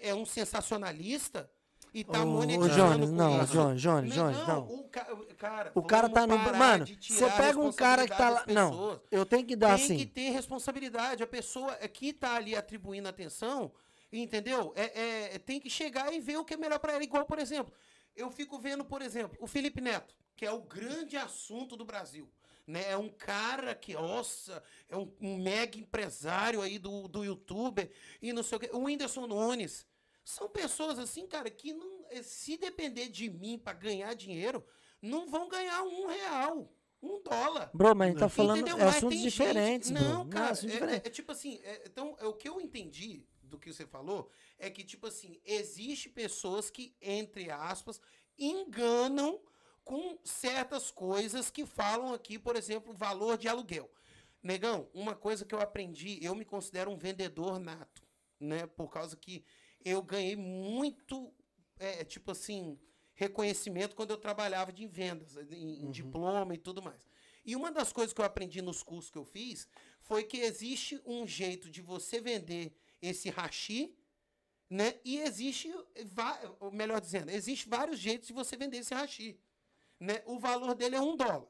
é 0.00 0.14
um 0.14 0.24
sensacionalista 0.26 1.50
e 1.94 2.04
tá 2.04 2.22
Ô, 2.22 2.26
monetizando 2.26 3.06
Jones, 3.06 3.10
não, 3.10 3.42
isso. 3.42 3.52
Jones, 3.52 3.80
Jones, 3.80 4.16
Não, 4.16 4.32
Jones, 4.32 4.48
não. 4.48 4.68
O, 4.68 4.88
ca- 4.88 5.12
o 5.12 5.34
cara, 5.34 5.72
O 5.74 5.82
cara 5.82 6.08
tá 6.08 6.26
no. 6.26 6.36
Mano, 6.38 6.86
você 7.00 7.30
pega 7.30 7.58
um 7.58 7.72
cara 7.72 8.06
que 8.06 8.16
tá 8.16 8.28
lá. 8.30 8.44
Não, 8.46 9.00
eu 9.10 9.24
tenho 9.24 9.46
que 9.46 9.56
dar 9.56 9.74
Tem 9.76 9.84
assim. 9.84 9.96
que 9.96 10.06
ter 10.06 10.30
responsabilidade. 10.30 11.22
A 11.22 11.26
pessoa 11.26 11.74
que 11.88 12.12
tá 12.12 12.34
ali 12.34 12.54
atribuindo 12.54 13.08
atenção, 13.08 13.72
entendeu? 14.12 14.72
É, 14.76 15.34
é- 15.34 15.38
tem 15.38 15.58
que 15.58 15.70
chegar 15.70 16.12
e 16.12 16.20
ver 16.20 16.36
o 16.38 16.44
que 16.44 16.54
é 16.54 16.56
melhor 16.58 16.78
para 16.78 16.92
ela. 16.92 17.02
Igual, 17.02 17.24
por 17.24 17.38
exemplo, 17.38 17.72
eu 18.14 18.30
fico 18.30 18.58
vendo, 18.58 18.84
por 18.84 19.00
exemplo, 19.00 19.36
o 19.40 19.46
Felipe 19.46 19.80
Neto, 19.80 20.14
que 20.36 20.44
é 20.44 20.52
o 20.52 20.60
grande 20.60 21.16
assunto 21.16 21.74
do 21.76 21.84
Brasil. 21.86 22.28
Né? 22.68 22.90
É 22.90 22.96
um 22.98 23.08
cara 23.08 23.74
que, 23.74 23.94
nossa, 23.94 24.62
é 24.90 24.96
um, 24.96 25.10
um 25.22 25.38
mega 25.38 25.78
empresário 25.78 26.60
aí 26.60 26.78
do, 26.78 27.08
do 27.08 27.24
youtuber 27.24 27.90
e 28.20 28.30
não 28.30 28.42
sei 28.42 28.56
o 28.56 28.60
quê. 28.60 28.68
O 28.74 28.80
Whindersson 28.84 29.26
Nunes. 29.26 29.86
São 30.22 30.46
pessoas 30.50 30.98
assim, 30.98 31.26
cara, 31.26 31.48
que 31.50 31.72
não, 31.72 32.04
eh, 32.10 32.22
se 32.22 32.58
depender 32.58 33.08
de 33.08 33.30
mim 33.30 33.58
para 33.58 33.72
ganhar 33.72 34.12
dinheiro, 34.14 34.62
não 35.00 35.26
vão 35.26 35.48
ganhar 35.48 35.82
um 35.82 36.06
real, 36.06 36.70
um 37.02 37.22
dólar. 37.22 37.70
Bro, 37.72 37.94
mas 37.96 38.08
a 38.08 38.10
gente 38.10 38.20
tá 38.20 38.28
falando 38.28 38.58
Entendeu? 38.58 38.76
é 38.76 38.84
Mas 38.84 38.96
assuntos 38.96 39.14
tem 39.16 39.22
gente- 39.24 39.30
diferentes, 39.32 39.90
bro. 39.90 40.02
Não, 40.02 40.22
é 40.26 40.28
cara, 40.28 40.50
é, 40.50 40.52
diferente. 40.52 41.04
é- 41.06 41.08
é 41.08 41.10
tipo 41.10 41.32
assim, 41.32 41.58
é- 41.64 41.82
então, 41.86 42.14
é, 42.20 42.26
o 42.26 42.34
que 42.34 42.46
eu 42.46 42.60
entendi 42.60 43.24
do 43.42 43.58
que 43.58 43.72
você 43.72 43.86
falou 43.86 44.30
é 44.58 44.68
que, 44.68 44.84
tipo 44.84 45.06
assim, 45.06 45.40
existe 45.46 46.10
pessoas 46.10 46.68
que, 46.70 46.94
entre 47.00 47.50
aspas, 47.50 47.98
enganam 48.38 49.40
com 49.88 50.18
certas 50.22 50.90
coisas 50.90 51.50
que 51.50 51.64
falam 51.64 52.12
aqui, 52.12 52.38
por 52.38 52.56
exemplo, 52.56 52.92
valor 52.92 53.38
de 53.38 53.48
aluguel. 53.48 53.90
Negão, 54.42 54.86
uma 54.92 55.14
coisa 55.14 55.46
que 55.46 55.54
eu 55.54 55.60
aprendi, 55.62 56.18
eu 56.22 56.34
me 56.34 56.44
considero 56.44 56.90
um 56.90 56.96
vendedor 56.98 57.58
nato, 57.58 58.02
né? 58.38 58.66
Por 58.66 58.90
causa 58.90 59.16
que 59.16 59.42
eu 59.82 60.02
ganhei 60.02 60.36
muito, 60.36 61.32
é, 61.78 62.04
tipo 62.04 62.32
assim, 62.32 62.78
reconhecimento 63.14 63.96
quando 63.96 64.10
eu 64.10 64.18
trabalhava 64.18 64.70
de 64.74 64.86
vendas, 64.86 65.38
em, 65.50 65.82
em 65.82 65.90
diploma 65.90 66.54
e 66.54 66.58
tudo 66.58 66.82
mais. 66.82 67.08
E 67.42 67.56
uma 67.56 67.72
das 67.72 67.90
coisas 67.90 68.12
que 68.12 68.20
eu 68.20 68.26
aprendi 68.26 68.60
nos 68.60 68.82
cursos 68.82 69.10
que 69.10 69.16
eu 69.16 69.24
fiz 69.24 69.66
foi 70.02 70.22
que 70.22 70.36
existe 70.36 71.00
um 71.06 71.26
jeito 71.26 71.70
de 71.70 71.80
você 71.80 72.20
vender 72.20 72.76
esse 73.00 73.30
hashi, 73.30 73.96
né? 74.68 75.00
E 75.02 75.18
existe, 75.20 75.72
melhor 76.74 77.00
dizendo, 77.00 77.30
existe 77.30 77.66
vários 77.66 77.98
jeitos 77.98 78.28
de 78.28 78.34
você 78.34 78.54
vender 78.54 78.76
esse 78.76 78.92
hashi, 78.92 79.40
né? 79.98 80.22
O 80.26 80.38
valor 80.38 80.74
dele 80.74 80.96
é 80.96 81.00
um 81.00 81.16
dólar. 81.16 81.48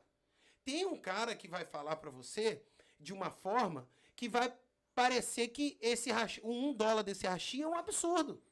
Tem 0.65 0.85
um 0.85 0.97
cara 0.97 1.35
que 1.35 1.49
vai 1.49 1.65
falar 1.65 1.97
para 1.97 2.11
você 2.11 2.63
de 2.99 3.13
uma 3.13 3.31
forma 3.31 3.89
que 4.15 4.29
vai 4.29 4.53
parecer 4.95 5.49
que 5.49 5.79
esse 5.81 6.11
hashi, 6.11 6.41
um 6.45 6.73
dólar 6.73 7.03
desse 7.03 7.27
hashi 7.27 7.63
é 7.63 7.69
um 7.69 7.75
absurdo. 7.75 8.43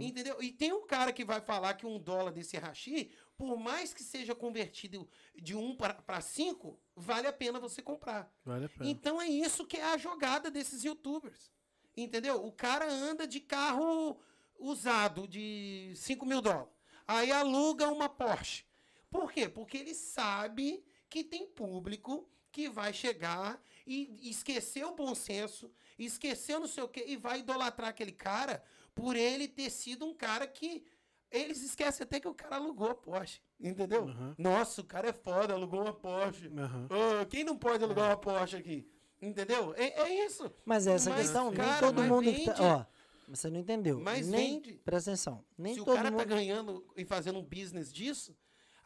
Entendeu? 0.00 0.42
E 0.42 0.50
tem 0.50 0.72
um 0.72 0.84
cara 0.84 1.12
que 1.12 1.24
vai 1.24 1.40
falar 1.40 1.74
que 1.74 1.86
um 1.86 2.00
dólar 2.00 2.32
desse 2.32 2.56
hashi, 2.56 3.12
por 3.36 3.56
mais 3.56 3.94
que 3.94 4.02
seja 4.02 4.34
convertido 4.34 5.08
de 5.36 5.54
um 5.54 5.76
para 5.76 6.20
cinco, 6.20 6.80
vale 6.96 7.28
a 7.28 7.32
pena 7.32 7.60
você 7.60 7.80
comprar. 7.80 8.28
Vale 8.44 8.64
a 8.64 8.68
pena. 8.68 8.90
Então 8.90 9.22
é 9.22 9.28
isso 9.28 9.64
que 9.64 9.76
é 9.76 9.84
a 9.84 9.96
jogada 9.96 10.50
desses 10.50 10.82
youtubers. 10.82 11.52
Entendeu? 11.96 12.44
O 12.44 12.50
cara 12.50 12.92
anda 12.92 13.26
de 13.26 13.38
carro 13.38 14.20
usado 14.58 15.28
de 15.28 15.92
5 15.94 16.26
mil 16.26 16.40
dólares. 16.40 16.72
Aí 17.06 17.30
aluga 17.30 17.88
uma 17.88 18.08
Porsche. 18.08 18.64
Por 19.10 19.32
quê? 19.32 19.48
Porque 19.48 19.78
ele 19.78 19.94
sabe 19.94 20.84
que 21.08 21.24
tem 21.24 21.46
público 21.46 22.28
que 22.50 22.68
vai 22.68 22.92
chegar 22.92 23.60
e 23.86 24.30
esquecer 24.30 24.84
o 24.84 24.94
bom 24.94 25.14
senso, 25.14 25.70
esquecer 25.98 26.58
não 26.58 26.66
sei 26.66 26.82
o 26.82 26.88
quê, 26.88 27.04
e 27.06 27.16
vai 27.16 27.40
idolatrar 27.40 27.88
aquele 27.90 28.12
cara 28.12 28.62
por 28.94 29.16
ele 29.16 29.48
ter 29.48 29.70
sido 29.70 30.06
um 30.06 30.14
cara 30.14 30.46
que. 30.46 30.84
Eles 31.30 31.62
esquecem 31.62 32.04
até 32.04 32.18
que 32.18 32.26
o 32.26 32.32
cara 32.34 32.56
alugou 32.56 32.88
a 32.88 32.94
Porsche. 32.94 33.42
Entendeu? 33.60 34.04
Uhum. 34.04 34.34
Nossa, 34.38 34.80
o 34.80 34.84
cara 34.84 35.10
é 35.10 35.12
foda, 35.12 35.52
alugou 35.52 35.82
uma 35.82 35.92
Porsche. 35.92 36.46
Aham. 36.48 36.88
Ah, 36.90 37.26
quem 37.26 37.44
não 37.44 37.58
pode 37.58 37.84
alugar 37.84 38.06
uma 38.08 38.16
Porsche 38.16 38.56
aqui? 38.56 38.90
Entendeu? 39.20 39.74
É, 39.76 39.88
é 40.04 40.24
isso. 40.24 40.50
Mas 40.64 40.86
é 40.86 40.92
essa 40.92 41.10
Mas, 41.10 41.20
questão, 41.20 41.50
nem 41.50 41.56
cara, 41.60 41.86
todo 41.86 42.00
mas 42.00 42.08
mundo 42.08 42.32
que 42.32 42.44
tá. 42.46 42.52
vende. 42.54 42.62
Ó, 42.62 42.84
você 43.28 43.50
não 43.50 43.60
entendeu. 43.60 44.00
Mas 44.00 44.26
nem, 44.26 44.54
vende. 44.54 44.72
Presta 44.82 45.10
atenção. 45.10 45.44
Nem 45.58 45.74
Se 45.74 45.80
o 45.82 45.84
todo 45.84 45.96
cara 45.96 46.10
mundo. 46.10 46.20
tá 46.20 46.24
ganhando 46.24 46.86
e 46.96 47.04
fazendo 47.04 47.38
um 47.40 47.44
business 47.44 47.92
disso, 47.92 48.34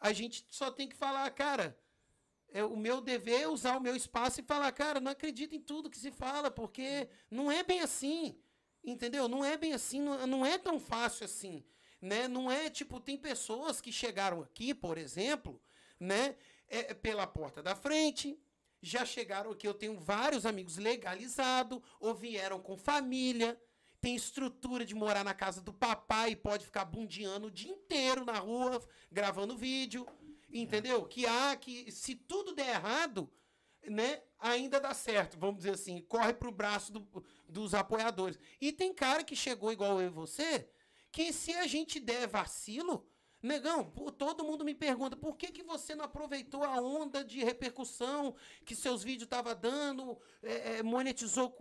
a 0.03 0.13
gente 0.13 0.45
só 0.49 0.69
tem 0.69 0.87
que 0.87 0.95
falar, 0.95 1.27
cara, 1.31 1.75
é, 2.49 2.63
o 2.63 2.77
meu 2.77 3.01
dever 3.01 3.41
é 3.41 3.47
usar 3.47 3.77
o 3.77 3.81
meu 3.81 3.95
espaço 3.95 4.39
e 4.39 4.43
falar, 4.43 4.71
cara, 4.71 4.99
não 4.99 5.11
acredito 5.11 5.55
em 5.55 5.59
tudo 5.59 5.89
que 5.89 5.97
se 5.97 6.11
fala, 6.11 6.51
porque 6.51 7.09
não 7.31 7.51
é 7.51 7.63
bem 7.63 7.81
assim. 7.81 8.39
Entendeu? 8.83 9.27
Não 9.27 9.43
é 9.43 9.57
bem 9.57 9.73
assim, 9.73 9.99
não, 9.99 10.27
não 10.27 10.45
é 10.45 10.59
tão 10.59 10.79
fácil 10.79 11.25
assim. 11.25 11.65
Né? 11.99 12.27
Não 12.27 12.51
é 12.51 12.69
tipo, 12.69 12.99
tem 12.99 13.17
pessoas 13.17 13.81
que 13.81 13.91
chegaram 13.91 14.41
aqui, 14.41 14.73
por 14.73 14.97
exemplo, 14.97 15.59
né? 15.99 16.35
é, 16.73 16.93
pela 16.93 17.27
porta 17.27 17.61
da 17.61 17.75
frente, 17.75 18.39
já 18.81 19.05
chegaram 19.05 19.51
aqui, 19.51 19.67
eu 19.67 19.75
tenho 19.75 19.99
vários 19.99 20.43
amigos 20.43 20.77
legalizados, 20.77 21.79
ou 21.99 22.15
vieram 22.15 22.59
com 22.59 22.75
família, 22.75 23.61
tem 24.03 24.17
estrutura 24.17 24.85
de 24.85 24.93
morar 24.93 25.23
na 25.23 25.33
casa 25.33 25.61
do 25.61 25.71
papai 25.71 26.31
e 26.31 26.35
pode 26.35 26.65
ficar 26.65 26.83
bundeando 26.83 27.47
o 27.47 27.51
dia 27.51 27.71
inteiro 27.71 28.25
na 28.25 28.37
rua, 28.37 28.85
gravando 29.09 29.55
vídeo, 29.55 30.05
entendeu? 30.51 31.05
Que 31.05 31.25
há 31.25 31.55
que, 31.55 31.89
se 31.89 32.13
tudo 32.13 32.53
der 32.53 32.67
errado, 32.67 33.31
né, 33.87 34.21
ainda 34.37 34.77
dá 34.81 34.93
certo, 34.93 35.39
vamos 35.39 35.59
dizer 35.59 35.71
assim, 35.75 36.01
corre 36.01 36.33
pro 36.33 36.51
braço 36.51 36.91
do- 36.91 37.23
dos 37.47 37.73
apoiadores. 37.73 38.37
E 38.59 38.73
tem 38.73 38.93
cara 38.93 39.23
que 39.23 39.37
chegou 39.37 39.71
igual 39.71 40.01
eu 40.01 40.07
e 40.07 40.09
você, 40.09 40.69
que 41.09 41.31
se 41.31 41.53
a 41.53 41.65
gente 41.65 41.97
der 41.97 42.27
vacilo, 42.27 43.07
negão, 43.43 43.91
todo 44.17 44.43
mundo 44.43 44.63
me 44.63 44.73
pergunta, 44.73 45.17
por 45.17 45.35
que, 45.35 45.51
que 45.51 45.61
você 45.63 45.93
não 45.93 46.05
aproveitou 46.05 46.63
a 46.63 46.79
onda 46.81 47.23
de 47.25 47.43
repercussão 47.43 48.33
que 48.65 48.73
seus 48.75 49.03
vídeos 49.03 49.23
estavam 49.23 49.53
dando, 49.53 50.17
é, 50.41 50.77
é, 50.77 50.83
monetizou 50.83 51.53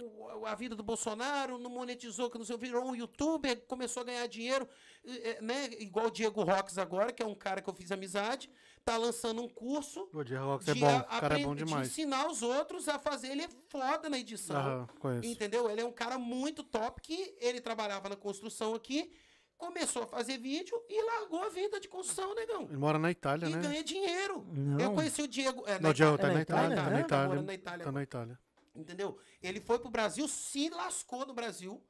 a 0.47 0.55
vida 0.55 0.77
do 0.77 0.83
Bolsonaro, 0.85 1.59
não 1.59 1.69
monetizou 1.71 2.31
que 2.31 2.39
não 2.39 2.45
sei, 2.45 2.57
virou 2.57 2.85
um 2.85 2.95
youtuber, 2.95 3.61
começou 3.67 4.03
a 4.03 4.07
ganhar 4.07 4.27
dinheiro, 4.29 4.69
é, 5.05 5.43
né, 5.43 5.71
igual 5.81 6.07
o 6.07 6.11
Diego 6.11 6.45
Rox 6.45 6.79
agora, 6.79 7.13
que 7.13 7.23
é 7.23 7.27
um 7.27 7.35
cara 7.35 7.61
que 7.61 7.69
eu 7.69 7.75
fiz 7.75 7.91
amizade, 7.91 8.49
tá 8.85 8.97
lançando 8.97 9.43
um 9.43 9.49
curso 9.49 10.09
O 10.13 10.23
Diego 10.23 10.45
Rox 10.45 10.69
é 10.69 10.75
bom. 10.75 10.87
a- 10.87 11.03
cara 11.03 11.39
é 11.39 11.43
bom 11.43 11.51
apren- 11.51 11.57
de 11.57 11.65
demais. 11.65 11.89
ensinar 11.89 12.29
os 12.29 12.43
outros 12.43 12.89
a 12.89 12.99
fazer. 12.99 13.29
Ele 13.29 13.43
é 13.43 13.49
foda 13.69 14.09
na 14.09 14.19
edição. 14.19 14.57
Aham. 14.57 14.89
Entendeu? 15.23 15.71
Ele 15.71 15.81
é 15.81 15.85
um 15.85 15.93
cara 15.93 16.19
muito 16.19 16.63
top 16.65 17.01
que 17.01 17.35
ele 17.41 17.61
trabalhava 17.61 18.09
na 18.09 18.17
construção 18.17 18.75
aqui, 18.75 19.13
começou 19.67 20.03
a 20.03 20.07
fazer 20.09 20.39
vídeo 20.39 20.77
e 20.89 21.03
largou 21.05 21.41
a 21.45 21.49
vida 21.49 21.79
de 21.79 21.87
construção, 21.89 22.35
negão. 22.35 22.63
Ele 22.65 22.77
mora 22.77 22.99
na 22.99 23.11
Itália, 23.13 23.47
E 23.49 23.53
né? 23.55 23.63
ganha 23.63 23.85
dinheiro. 23.85 24.45
Não. 24.53 24.81
Eu 24.81 24.93
conheci 24.93 25.23
o 25.23 25.29
Diego. 25.29 25.63
É, 25.69 25.79
Não, 25.79 25.91
o 25.91 25.95
Diego 25.95 26.19
tá 26.19 26.27
na 26.29 26.35
na 26.35 26.41
Itália, 26.43 26.77
tá 26.77 26.83
na 26.83 26.91
Tá 26.91 27.01
Itália. 27.01 27.43
na 27.43 27.55
Itália 27.55 27.85
Tá 27.85 27.93
na 27.93 28.03
Itália. 28.03 28.39
Entendeu? 28.75 29.17
Ele 29.41 29.61
foi 29.61 29.79
pro 29.79 29.89
Brasil, 29.91 30.27
se 30.27 30.69
lascou 30.71 31.25
no 31.25 31.33
Brasil. 31.33 31.81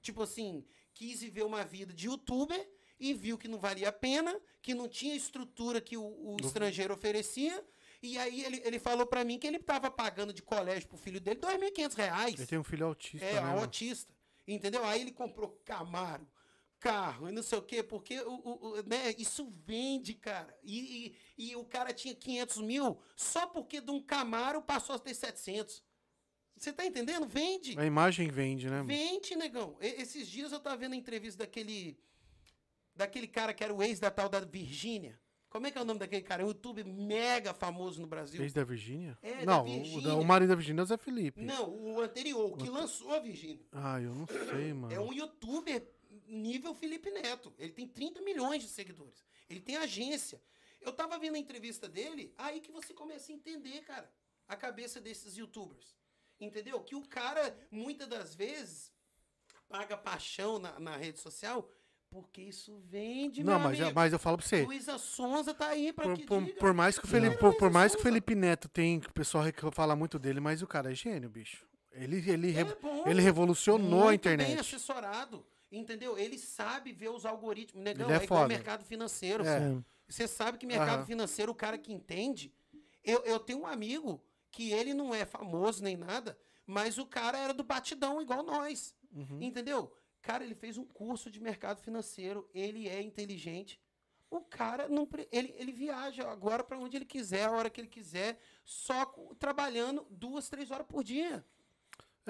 Tipo 0.00 0.22
assim, 0.22 0.64
quis 0.94 1.20
viver 1.20 1.42
uma 1.44 1.64
vida 1.64 1.92
de 1.92 2.06
youtuber 2.06 2.66
e 2.98 3.12
viu 3.12 3.36
que 3.36 3.46
não 3.46 3.58
valia 3.58 3.90
a 3.90 3.92
pena, 3.92 4.34
que 4.62 4.72
não 4.74 4.88
tinha 4.88 5.14
estrutura 5.14 5.80
que 5.82 5.96
o, 5.98 6.02
o 6.04 6.36
estrangeiro 6.40 6.94
oferecia. 6.94 7.62
E 8.02 8.16
aí 8.16 8.42
ele, 8.44 8.62
ele 8.64 8.78
falou 8.78 9.04
pra 9.06 9.22
mim 9.22 9.38
que 9.38 9.46
ele 9.46 9.58
tava 9.58 9.90
pagando 9.90 10.32
de 10.32 10.40
colégio 10.40 10.88
pro 10.88 10.96
filho 10.96 11.20
dele 11.20 11.40
2.500 11.40 11.94
reais. 11.94 12.34
Ele 12.34 12.46
tem 12.46 12.58
um 12.58 12.64
filho 12.64 12.86
autista, 12.86 13.26
É, 13.26 13.34
né? 13.34 13.60
autista. 13.60 14.14
Entendeu? 14.46 14.82
Aí 14.84 15.02
ele 15.02 15.12
comprou 15.12 15.60
Camaro, 15.64 16.26
carro 16.80 17.28
e 17.28 17.32
não 17.32 17.42
sei 17.42 17.58
o 17.58 17.62
quê, 17.62 17.82
porque 17.82 18.20
o, 18.20 18.30
o- 18.34 18.66
o- 18.78 18.82
né, 18.86 19.14
isso 19.18 19.52
vende, 19.66 20.14
cara. 20.14 20.56
E, 20.62 21.14
e, 21.36 21.50
e 21.50 21.56
o 21.56 21.64
cara 21.64 21.92
tinha 21.92 22.14
500 22.14 22.58
mil 22.58 22.98
só 23.16 23.46
porque 23.46 23.80
de 23.80 23.90
um 23.90 24.00
Camaro 24.00 24.62
passou 24.62 24.94
a 24.96 24.98
ter 24.98 25.14
700. 25.14 25.82
Você 26.56 26.72
tá 26.72 26.84
entendendo? 26.84 27.26
Vende. 27.28 27.78
A 27.78 27.84
imagem 27.86 28.28
vende, 28.28 28.68
né? 28.68 28.82
Vende, 28.84 29.36
negão. 29.36 29.76
E- 29.80 30.00
esses 30.02 30.26
dias 30.28 30.50
eu 30.52 30.58
tava 30.60 30.76
vendo 30.76 30.92
a 30.92 30.96
entrevista 30.96 31.44
daquele. 31.44 31.98
Daquele 32.94 33.28
cara 33.28 33.54
que 33.54 33.62
era 33.62 33.72
o 33.72 33.80
ex 33.82 34.00
da 34.00 34.10
tal 34.10 34.28
da 34.28 34.40
Virgínia. 34.40 35.20
Como 35.48 35.66
é 35.66 35.70
que 35.70 35.78
é 35.78 35.80
o 35.80 35.84
nome 35.84 36.00
daquele 36.00 36.22
cara? 36.22 36.42
É 36.42 36.44
um 36.44 36.48
youtuber 36.48 36.84
mega 36.84 37.54
famoso 37.54 38.00
no 38.02 38.06
Brasil. 38.06 38.38
Desde 38.38 38.54
da 38.56 38.64
Virgínia? 38.64 39.16
É, 39.22 39.46
não, 39.46 39.62
o, 39.62 39.64
Virgínia. 39.64 40.08
da- 40.08 40.16
o 40.16 40.24
marido 40.24 40.48
da 40.50 40.54
Virgínia 40.56 40.80
é 40.80 40.82
o 40.82 40.86
Zé 40.86 40.96
Felipe. 40.98 41.40
Não, 41.40 41.70
o 41.70 42.00
anterior, 42.00 42.52
o 42.52 42.56
que 42.56 42.68
lançou 42.68 43.14
a 43.14 43.20
Virgínia. 43.20 43.64
Ah, 43.72 44.00
eu 44.00 44.14
não 44.14 44.26
sei, 44.26 44.74
mano. 44.74 44.92
É 44.92 45.00
um 45.00 45.12
youtuber 45.12 45.86
nível 46.26 46.74
Felipe 46.74 47.10
Neto. 47.10 47.52
Ele 47.58 47.72
tem 47.72 47.86
30 47.86 48.20
milhões 48.22 48.62
de 48.62 48.68
seguidores. 48.68 49.24
Ele 49.48 49.60
tem 49.60 49.76
agência. 49.76 50.40
Eu 50.80 50.92
tava 50.92 51.18
vendo 51.18 51.34
a 51.34 51.38
entrevista 51.38 51.88
dele, 51.88 52.32
aí 52.38 52.60
que 52.60 52.70
você 52.70 52.92
começa 52.94 53.32
a 53.32 53.34
entender, 53.34 53.82
cara, 53.82 54.10
a 54.46 54.56
cabeça 54.56 55.00
desses 55.00 55.36
youtubers. 55.36 55.96
Entendeu? 56.40 56.80
Que 56.80 56.94
o 56.94 57.02
cara, 57.06 57.56
muitas 57.70 58.06
das 58.08 58.34
vezes, 58.34 58.92
paga 59.68 59.96
paixão 59.96 60.58
na, 60.58 60.78
na 60.78 60.96
rede 60.96 61.18
social 61.20 61.68
porque 62.10 62.40
isso 62.40 62.78
vende, 62.86 63.44
Não, 63.44 63.58
mas, 63.58 63.78
amigo. 63.78 63.94
mas 63.94 64.12
eu 64.14 64.18
falo 64.18 64.38
pra 64.38 64.46
você. 64.46 64.64
Luísa 64.64 64.96
Sonza 64.96 65.52
tá 65.52 65.66
aí 65.68 65.92
pra 65.92 66.04
Por, 66.04 66.16
que 66.16 66.24
por- 66.24 66.48
por 66.54 66.72
mais 66.72 66.98
que 66.98 67.04
o 67.04 67.08
Felipe, 67.08 67.36
por, 67.36 67.54
por 67.58 67.70
mais 67.70 67.94
que 67.94 68.00
o. 68.00 68.02
Felipe 68.02 68.34
Neto 68.34 68.66
tem, 68.66 68.98
que 68.98 69.08
o 69.08 69.12
pessoal 69.12 69.44
fala 69.72 69.94
muito 69.94 70.18
dele, 70.18 70.40
mas 70.40 70.62
o 70.62 70.66
cara 70.66 70.90
é 70.90 70.94
gênio, 70.94 71.28
bicho. 71.28 71.66
Ele, 71.92 72.16
ele, 72.30 72.56
É 72.56 72.64
bom. 72.64 73.04
ele 73.06 73.20
revolucionou 73.20 74.08
a 74.08 74.14
internet. 74.14 74.46
bem 74.46 74.56
assessorado. 74.58 75.44
Entendeu? 75.70 76.16
Ele 76.18 76.38
sabe 76.38 76.92
ver 76.92 77.10
os 77.10 77.26
algoritmos. 77.26 77.82
Negão, 77.84 78.06
Ele 78.10 78.14
é 78.18 78.34
é, 78.34 78.46
mercado 78.48 78.84
financeiro. 78.84 79.44
É. 79.46 79.82
Você 80.08 80.26
sabe 80.26 80.56
que 80.56 80.66
mercado 80.66 80.98
Aham. 81.00 81.06
financeiro, 81.06 81.52
o 81.52 81.54
cara 81.54 81.76
que 81.76 81.92
entende. 81.92 82.52
Eu, 83.04 83.20
eu 83.24 83.38
tenho 83.38 83.60
um 83.60 83.66
amigo 83.66 84.22
que 84.50 84.72
ele 84.72 84.94
não 84.94 85.14
é 85.14 85.26
famoso 85.26 85.82
nem 85.84 85.96
nada, 85.96 86.38
mas 86.66 86.96
o 86.98 87.04
cara 87.06 87.38
era 87.38 87.52
do 87.52 87.62
batidão 87.62 88.20
igual 88.20 88.42
nós. 88.42 88.94
Uhum. 89.12 89.42
Entendeu? 89.42 89.92
Cara, 90.22 90.42
ele 90.44 90.54
fez 90.54 90.76
um 90.78 90.84
curso 90.84 91.30
de 91.30 91.40
mercado 91.40 91.80
financeiro, 91.80 92.48
ele 92.54 92.88
é 92.88 93.00
inteligente. 93.02 93.80
O 94.30 94.40
cara 94.40 94.88
não 94.88 95.06
pre- 95.06 95.28
ele, 95.32 95.54
ele 95.56 95.72
viaja 95.72 96.30
agora 96.30 96.62
para 96.62 96.78
onde 96.78 96.96
ele 96.96 97.04
quiser, 97.06 97.44
a 97.46 97.50
hora 97.52 97.70
que 97.70 97.80
ele 97.80 97.88
quiser, 97.88 98.38
só 98.64 99.06
trabalhando 99.38 100.06
duas, 100.10 100.48
três 100.48 100.70
horas 100.70 100.86
por 100.86 101.02
dia. 101.02 101.44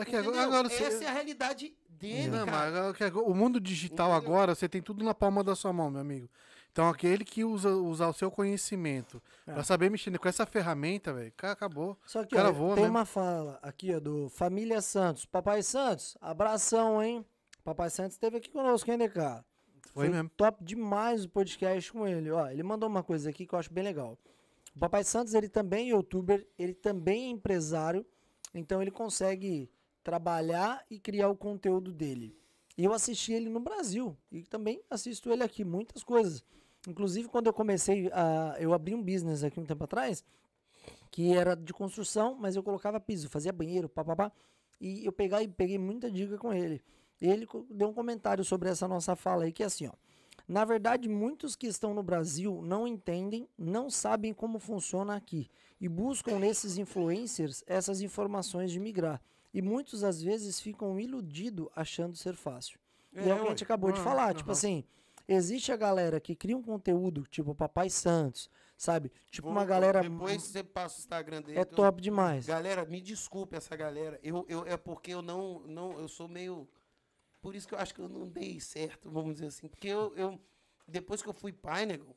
É 0.01 0.05
que 0.05 0.17
agora, 0.17 0.37
Entendeu? 0.37 0.43
agora 0.59 0.69
você- 0.69 0.85
Essa 0.85 1.05
é 1.05 1.07
a 1.09 1.13
realidade 1.13 1.75
dele, 1.89 2.29
Não, 2.29 2.47
mas 2.47 2.73
cara. 2.73 2.89
agora- 2.89 3.25
o 3.29 3.35
mundo 3.35 3.61
digital 3.61 4.11
Entendeu? 4.13 4.31
agora, 4.33 4.55
você 4.55 4.69
tem 4.69 4.81
tudo 4.81 5.05
na 5.05 5.15
palma 5.15 5.43
da 5.43 5.55
sua 5.57 5.73
mão, 5.73 5.91
meu 5.91 6.01
amigo. 6.01 6.29
Então, 6.71 6.89
aquele 6.89 7.25
que 7.25 7.43
usa, 7.43 7.71
usar 7.71 8.07
o 8.09 8.13
seu 8.13 8.31
conhecimento 8.31 9.21
É. 9.47 9.53
pra 9.55 9.65
saber 9.65 9.91
mexer 9.91 10.17
com 10.17 10.29
essa 10.29 10.47
ferramenta, 10.47 11.13
velho, 11.13 11.33
ca- 11.37 11.51
acabou. 11.53 11.99
Só 12.07 12.25
que 12.25 12.37
cara 12.37 12.51
ó, 12.51 12.53
voa 12.53 12.75
tem 12.75 12.85
mesmo. 12.85 12.97
uma 12.97 13.05
fala 13.05 13.59
aqui, 13.63 13.93
ó, 13.95 13.99
do 13.99 14.29
Família 14.29 14.81
Santos. 14.81 15.25
Papai 15.25 15.63
Santos, 15.63 16.17
abração, 16.21 17.03
hein? 17.03 17.25
Papai 17.65 17.91
Santos 17.91 18.13
esteve 18.13 18.37
aqui 18.37 18.51
conosco, 18.51 18.89
hein, 18.91 18.99
DK? 18.99 19.43
Foi 19.93 20.09
mesmo. 20.09 20.31
top 20.37 20.63
demais 20.63 21.25
o 21.25 21.29
podcast 21.29 21.91
com 21.93 22.07
ele. 22.07 22.31
Ó, 22.31 22.47
ele 22.49 22.63
mandou 22.63 22.89
uma 22.89 23.03
coisa 23.03 23.31
aqui 23.31 23.45
que 23.47 23.55
eu 23.55 23.59
acho 23.59 23.73
bem 23.73 23.83
legal. 23.83 24.17
O 24.77 24.79
Papai 24.79 25.03
Santos, 25.03 25.35
ele 25.35 25.49
também 25.49 25.89
é 25.89 25.91
youtuber, 25.95 26.47
ele 26.57 26.75
também 26.75 27.25
é 27.25 27.31
empresário, 27.31 28.07
então 28.55 28.81
ele 28.81 28.93
consegue 28.93 29.69
trabalhar 30.09 30.83
e 30.91 30.99
criar 30.99 31.29
o 31.29 31.37
conteúdo 31.37 31.93
dele. 31.93 32.35
E 32.79 32.85
eu 32.85 32.95
assisti 32.95 33.31
ele 33.35 33.51
no 33.51 33.61
Brasil 33.61 34.17
e 34.33 34.43
também 34.43 34.83
assisto 34.89 35.31
ele 35.31 35.43
aqui, 35.43 35.65
muitas 35.65 36.03
coisas. 36.03 36.43
Inclusive, 36.89 37.29
quando 37.29 37.49
eu 37.49 37.53
comecei, 37.53 38.11
a, 38.11 38.57
eu 38.59 38.73
abri 38.73 38.95
um 38.95 39.03
business 39.03 39.45
aqui 39.45 39.61
um 39.61 39.67
tempo 39.67 39.85
atrás, 39.85 40.25
que 41.11 41.37
era 41.37 41.55
de 41.55 41.75
construção, 41.75 42.35
mas 42.41 42.57
eu 42.57 42.63
colocava 42.63 42.99
piso, 42.99 43.29
fazia 43.29 43.53
banheiro, 43.53 43.87
papapá. 43.87 44.33
E 44.81 45.05
eu 45.05 45.13
peguei, 45.13 45.47
peguei 45.47 45.77
muita 45.77 46.11
dica 46.11 46.39
com 46.39 46.55
ele. 46.55 46.81
Ele 47.21 47.47
deu 47.69 47.89
um 47.89 47.93
comentário 47.93 48.43
sobre 48.43 48.71
essa 48.71 48.89
nossa 48.89 49.15
fala 49.15 49.45
aí, 49.45 49.53
que 49.53 49.63
é 49.63 49.67
assim, 49.67 49.89
ó. 49.89 49.93
Na 50.49 50.65
verdade, 50.65 51.07
muitos 51.07 51.55
que 51.55 51.67
estão 51.67 51.93
no 51.93 52.03
Brasil 52.03 52.63
não 52.63 52.87
entendem, 52.87 53.47
não 53.59 53.91
sabem 53.91 54.33
como 54.33 54.59
funciona 54.59 55.15
aqui 55.17 55.51
e 55.79 55.87
buscam 55.87 56.39
nesses 56.39 56.79
influencers 56.79 57.63
essas 57.67 58.01
informações 58.01 58.73
de 58.73 58.81
migrar. 58.81 59.21
E 59.53 59.63
muitos 59.63 60.05
às 60.05 60.23
vezes 60.23 60.61
ficam 60.61 60.99
iludidos 61.01 61.69
achando 61.75 62.17
ser 62.17 62.35
fácil. 62.35 62.79
e 63.13 63.19
é 63.19 63.23
o 63.23 63.25
que 63.25 63.31
a 63.31 63.43
ué. 63.43 63.49
gente 63.51 63.65
acabou 63.65 63.91
de 63.93 64.01
Ah, 64.01 64.05
falar, 64.05 64.35
tipo 64.35 64.51
assim, 64.51 64.85
existe 65.27 65.73
a 65.73 65.77
galera 65.77 66.21
que 66.21 66.37
cria 66.37 66.57
um 66.57 66.63
conteúdo, 66.63 67.25
tipo 67.31 67.55
Papai 67.55 67.89
Santos, 67.89 68.51
sabe? 68.77 69.11
Tipo 69.31 69.47
Vou- 69.49 69.53
uma 69.57 69.65
galera 69.65 70.03
Depois 70.03 70.43
você 70.43 70.63
passa 70.63 70.97
o 70.97 70.99
Instagram 71.01 71.41
dele. 71.43 71.59
é 71.59 71.63
eu- 71.63 71.67
top 71.67 72.01
demais. 72.03 72.47
Galera, 72.47 72.85
me 72.85 73.01
desculpe 73.01 73.57
essa 73.57 73.75
galera. 73.75 74.21
Eu, 74.23 74.45
eu, 74.49 74.67
é 74.67 74.77
porque 74.77 75.13
eu 75.15 75.23
não, 75.23 75.61
não. 75.61 75.99
Eu 75.99 76.09
sou 76.09 76.29
meio. 76.29 76.69
Por 77.41 77.55
isso 77.55 77.67
que 77.67 77.75
eu 77.75 77.79
acho 77.79 77.95
que 77.95 78.01
eu 78.01 78.09
não 78.09 78.29
dei 78.29 78.61
certo, 78.61 79.11
vamos 79.11 79.35
dizer 79.35 79.47
assim. 79.47 79.69
Porque 79.69 79.89
eu. 79.89 80.15
eu 80.17 80.39
depois 80.87 81.21
que 81.23 81.29
eu 81.29 81.35
fui 81.35 81.53
pai, 81.53 81.85
nego, 81.87 82.15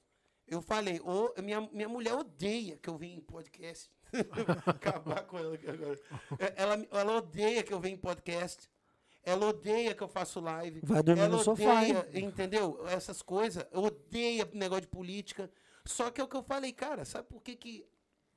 eu 0.48 0.62
falei, 0.62 1.00
ô, 1.02 1.34
minha, 1.42 1.62
minha 1.74 1.90
mulher 1.90 2.14
odeia 2.14 2.78
que 2.78 2.90
eu 2.90 2.98
venha 2.98 3.16
em 3.16 3.22
podcast. 3.22 3.90
Acabar 4.66 5.24
com 5.26 5.38
ela 5.38 5.56
aqui 5.56 5.70
agora. 5.70 6.00
É, 6.40 6.54
Ela, 6.56 6.88
ela 6.92 7.18
odeia 7.18 7.64
que 7.64 7.74
eu 7.74 7.80
venha 7.80 7.96
em 7.96 7.98
podcast. 7.98 8.70
Ela 9.24 9.48
odeia 9.48 9.94
que 9.94 10.02
eu 10.02 10.08
faço 10.08 10.40
live. 10.40 10.82
Vai 10.84 11.04
dormir 11.04 11.22
ela 11.22 11.38
no 11.38 11.44
sofá, 11.44 11.82
odeia, 11.82 12.10
hein? 12.14 12.26
entendeu? 12.26 12.84
Essas 12.88 13.22
coisas. 13.22 13.66
Odeia 13.72 14.50
negócio 14.54 14.82
de 14.82 14.88
política. 14.88 15.50
Só 15.86 16.10
que 16.10 16.20
é 16.20 16.24
o 16.24 16.28
que 16.28 16.36
eu 16.36 16.44
falei, 16.44 16.72
cara, 16.72 17.06
sabe 17.06 17.28
por 17.28 17.42
que, 17.42 17.56
que 17.56 17.86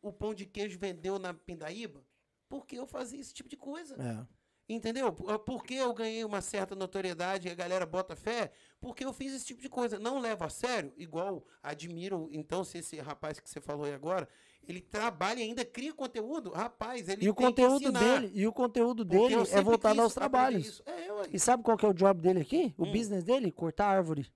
o 0.03 0.13
pão 0.13 0.35
de 0.35 0.47
queijo 0.47 0.79
vendeu 0.79 1.19
na 1.19 1.33
Pindaíba? 1.33 2.03
Porque 2.49 2.79
eu 2.79 2.87
fazia 2.87 3.21
esse 3.21 3.33
tipo 3.33 3.49
de 3.49 3.57
coisa. 3.57 3.95
É. 4.01 4.27
Entendeu? 4.69 5.12
Por- 5.12 5.39
Porque 5.41 5.74
eu 5.74 5.93
ganhei 5.93 6.24
uma 6.24 6.41
certa 6.41 6.74
notoriedade 6.74 7.49
e 7.49 7.51
a 7.51 7.55
galera 7.55 7.85
bota 7.85 8.16
fé? 8.16 8.51
Porque 8.81 9.05
eu 9.05 9.12
fiz 9.12 9.32
esse 9.35 9.45
tipo 9.45 9.61
de 9.61 9.69
coisa. 9.69 9.99
Não 9.99 10.19
levo 10.19 10.43
a 10.45 10.49
sério, 10.49 10.93
igual 10.97 11.45
admiro, 11.62 12.28
então, 12.32 12.65
se 12.65 12.78
esse 12.78 12.97
rapaz 12.99 13.39
que 13.39 13.49
você 13.51 13.61
falou 13.61 13.85
aí 13.85 13.93
agora, 13.93 14.27
ele 14.66 14.81
trabalha 14.81 15.41
e 15.41 15.43
ainda 15.43 15.65
cria 15.65 15.93
conteúdo, 15.93 16.51
rapaz, 16.51 17.09
ele 17.11 17.27
E 17.27 17.28
o 17.28 17.35
conteúdo 17.35 17.93
dele, 17.93 18.31
e 18.35 18.47
o 18.47 18.53
conteúdo 18.53 19.05
dele 19.05 19.35
eu 19.35 19.43
é 19.43 19.61
voltado 19.61 20.01
aos 20.01 20.15
trabalhos. 20.15 20.82
É, 20.86 21.12
ué. 21.12 21.27
E 21.32 21.39
sabe 21.39 21.62
qual 21.62 21.77
que 21.77 21.85
é 21.85 21.89
o 21.89 21.93
job 21.95 22.19
dele 22.20 22.41
aqui? 22.41 22.74
O 22.78 22.85
Hum. 22.86 22.93
business 22.93 23.23
dele? 23.23 23.53
Cortar 23.53 23.89
árvore. 23.89 24.27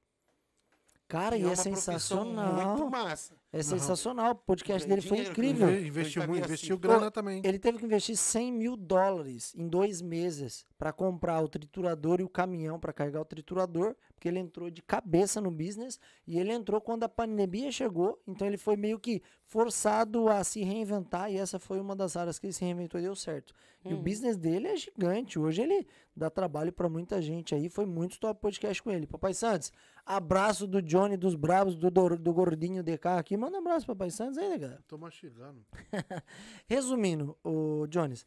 Cara, 1.08 1.38
E 1.38 1.42
e 1.42 1.46
é 1.46 1.52
é, 1.52 1.56
sensacional. 1.56 2.76
Muito 2.76 2.90
massa. 2.90 3.32
É 3.50 3.62
sensacional. 3.62 4.32
O 4.32 4.34
podcast 4.34 4.86
dele 4.86 5.00
foi 5.00 5.16
dinheiro, 5.16 5.32
incrível. 5.32 5.66
ganha. 5.66 5.78
Inve- 5.78 5.88
Investiu 5.88 6.20
vi 6.22 6.28
muito, 6.28 6.44
assim. 6.44 6.52
investiu 6.52 6.78
Pô, 6.78 6.86
grana 6.88 7.10
também. 7.10 7.40
Ele 7.42 7.58
teve 7.58 7.78
que 7.78 7.86
investir 7.86 8.14
100 8.14 8.52
mil 8.52 8.76
dólares 8.76 9.54
em 9.56 9.66
dois 9.66 10.02
meses 10.02 10.66
para 10.76 10.92
comprar 10.92 11.40
o 11.42 11.48
triturador 11.48 12.20
e 12.20 12.24
o 12.24 12.28
caminhão 12.28 12.78
para 12.78 12.92
carregar 12.92 13.22
o 13.22 13.24
triturador, 13.24 13.96
porque 14.14 14.28
ele 14.28 14.38
entrou 14.38 14.68
de 14.68 14.82
cabeça 14.82 15.40
no 15.40 15.50
business 15.50 15.98
e 16.26 16.38
ele 16.38 16.52
entrou 16.52 16.78
quando 16.78 17.04
a 17.04 17.08
pandemia 17.08 17.72
chegou, 17.72 18.20
então 18.26 18.46
ele 18.46 18.58
foi 18.58 18.76
meio 18.76 18.98
que 18.98 19.22
forçado 19.46 20.28
a 20.28 20.44
se 20.44 20.62
reinventar 20.62 21.32
e 21.32 21.38
essa 21.38 21.58
foi 21.58 21.80
uma 21.80 21.96
das 21.96 22.16
áreas 22.18 22.38
que 22.38 22.46
ele 22.46 22.52
se 22.52 22.62
reinventou 22.64 23.00
e 23.00 23.04
deu 23.04 23.16
certo. 23.16 23.54
E 23.84 23.94
o 23.94 23.96
Uhum. 23.96 24.02
business 24.02 24.36
dele 24.36 24.68
é 24.68 24.76
gigante. 24.76 25.38
Hoje 25.38 25.62
ele 25.62 25.86
dá 26.14 26.28
trabalho 26.28 26.72
para 26.72 26.88
muita 26.88 27.22
gente 27.22 27.54
aí. 27.54 27.68
Foi 27.70 27.86
muito 27.86 28.18
top 28.20 28.40
podcast 28.40 28.82
com 28.82 28.90
ele. 28.90 29.06
Papai 29.06 29.32
Santos, 29.32 29.72
abraço 30.08 30.66
do 30.66 30.80
Johnny 30.80 31.18
dos 31.18 31.34
Bravos, 31.34 31.76
do, 31.76 31.90
do 31.90 32.32
Gordinho 32.32 32.82
DK 32.82 33.08
aqui. 33.18 33.36
Manda 33.36 33.58
um 33.58 33.60
abraço, 33.60 33.86
Papai 33.86 34.10
Santos 34.10 34.38
aí, 34.38 34.58
galera. 34.58 34.82
Tô 34.88 34.96
mastigando. 34.96 35.62
Resumindo, 36.66 37.36
o 37.44 37.86
Jones, 37.88 38.26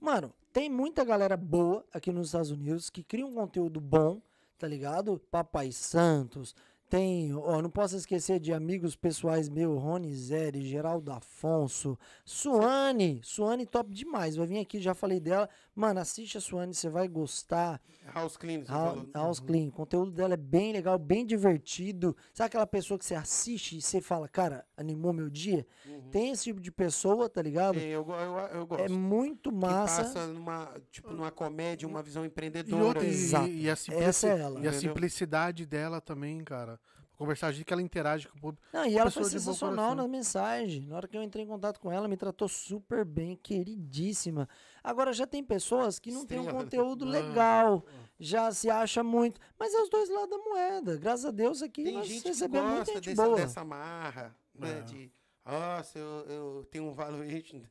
mano, 0.00 0.32
tem 0.54 0.70
muita 0.70 1.04
galera 1.04 1.36
boa 1.36 1.84
aqui 1.92 2.10
nos 2.10 2.28
Estados 2.28 2.50
Unidos 2.50 2.88
que 2.88 3.02
cria 3.02 3.26
um 3.26 3.34
conteúdo 3.34 3.78
bom, 3.78 4.22
tá 4.58 4.66
ligado? 4.66 5.20
Papai 5.30 5.70
Santos, 5.70 6.54
tem, 6.88 7.34
ó, 7.34 7.60
não 7.60 7.68
posso 7.68 7.94
esquecer 7.94 8.40
de 8.40 8.50
amigos 8.50 8.96
pessoais 8.96 9.50
meu, 9.50 9.76
Rony 9.76 10.14
Zeri, 10.14 10.66
Geraldo 10.66 11.12
Afonso, 11.12 11.98
Suane, 12.24 13.20
Suane 13.22 13.66
top 13.66 13.92
demais, 13.92 14.36
vai 14.36 14.46
vir 14.46 14.58
aqui, 14.58 14.80
já 14.80 14.94
falei 14.94 15.20
dela, 15.20 15.50
mano, 15.78 16.00
assiste 16.00 16.36
a 16.36 16.40
Suane, 16.40 16.74
você 16.74 16.88
vai 16.90 17.06
gostar, 17.06 17.80
House 18.14 18.36
Clean, 18.36 18.64
você 18.64 18.72
House, 18.72 18.94
falou. 18.96 19.10
House 19.14 19.40
Clean. 19.40 19.68
O 19.68 19.72
conteúdo 19.72 20.10
dela 20.10 20.34
é 20.34 20.36
bem 20.36 20.72
legal, 20.72 20.98
bem 20.98 21.24
divertido. 21.24 22.16
Sabe 22.34 22.46
aquela 22.48 22.66
pessoa 22.66 22.98
que 22.98 23.04
você 23.04 23.14
assiste 23.14 23.76
e 23.76 23.82
você 23.82 24.00
fala, 24.00 24.26
cara, 24.28 24.64
animou 24.76 25.12
meu 25.12 25.28
dia? 25.30 25.66
Tem 26.10 26.30
esse 26.30 26.44
tipo 26.44 26.60
de 26.60 26.72
pessoa, 26.72 27.28
tá 27.28 27.40
ligado? 27.42 27.78
É, 27.78 27.82
eu, 27.84 28.06
eu, 28.08 28.38
eu 28.58 28.66
gosto. 28.66 28.82
É 28.84 28.88
muito 28.88 29.50
que 29.50 29.56
massa. 29.56 30.02
passa 30.04 30.26
numa, 30.26 30.74
tipo, 30.90 31.10
numa 31.12 31.30
comédia, 31.30 31.86
uma 31.86 32.02
visão 32.02 32.24
E, 32.24 32.26
empreendedora. 32.28 32.82
outra, 32.84 33.04
e- 33.04 33.08
Exato. 33.10 33.48
e 33.48 33.68
a, 33.70 33.76
simplici- 33.76 34.26
é 34.26 34.38
ela. 34.38 34.60
e 34.60 34.68
a 34.68 34.72
simplicidade 34.72 35.66
dela 35.66 36.00
também, 36.00 36.42
cara. 36.42 36.80
Conversar, 37.18 37.48
a 37.48 37.52
gente 37.52 37.64
que 37.64 37.72
ela 37.72 37.82
interage 37.82 38.28
com 38.28 38.38
o 38.38 38.40
público. 38.40 38.64
Não, 38.72 38.86
e 38.86 38.96
ela 38.96 39.10
foi 39.10 39.24
de 39.24 39.30
sensacional 39.30 39.92
na 39.92 40.06
mensagem. 40.06 40.86
Na 40.86 40.94
hora 40.96 41.08
que 41.08 41.16
eu 41.16 41.22
entrei 41.22 41.44
em 41.44 41.48
contato 41.48 41.80
com 41.80 41.90
ela, 41.90 42.06
me 42.06 42.16
tratou 42.16 42.46
super 42.48 43.04
bem, 43.04 43.34
queridíssima. 43.36 44.48
Agora 44.84 45.12
já 45.12 45.26
tem 45.26 45.42
pessoas 45.42 45.98
que 45.98 46.12
não 46.12 46.24
têm 46.24 46.38
um 46.38 46.46
conteúdo 46.46 47.04
Ah. 47.04 47.08
legal, 47.08 47.84
já 48.20 48.52
se 48.52 48.70
acha 48.70 49.02
muito. 49.02 49.40
Mas 49.58 49.74
é 49.74 49.80
os 49.82 49.90
dois 49.90 50.08
lados 50.08 50.30
da 50.30 50.38
moeda. 50.38 50.96
Graças 50.96 51.24
a 51.26 51.30
Deus 51.32 51.60
aqui 51.60 51.82
Tem 51.82 51.94
nós 51.94 52.06
gente 52.06 52.22
que 52.22 52.28
recebemos 52.28 52.68
muita 52.70 52.84
gosta 52.84 52.94
gente 52.94 53.16
dessa, 53.16 53.24
boa. 53.24 53.36
dessa 53.36 53.64
marra, 53.64 54.36
né, 54.54 54.78
É. 54.78 54.82
de 54.82 55.10
Nossa, 55.50 55.98
eu, 55.98 56.24
eu 56.28 56.68
tenho 56.70 56.84
um 56.84 56.92
valuation. 56.92 57.62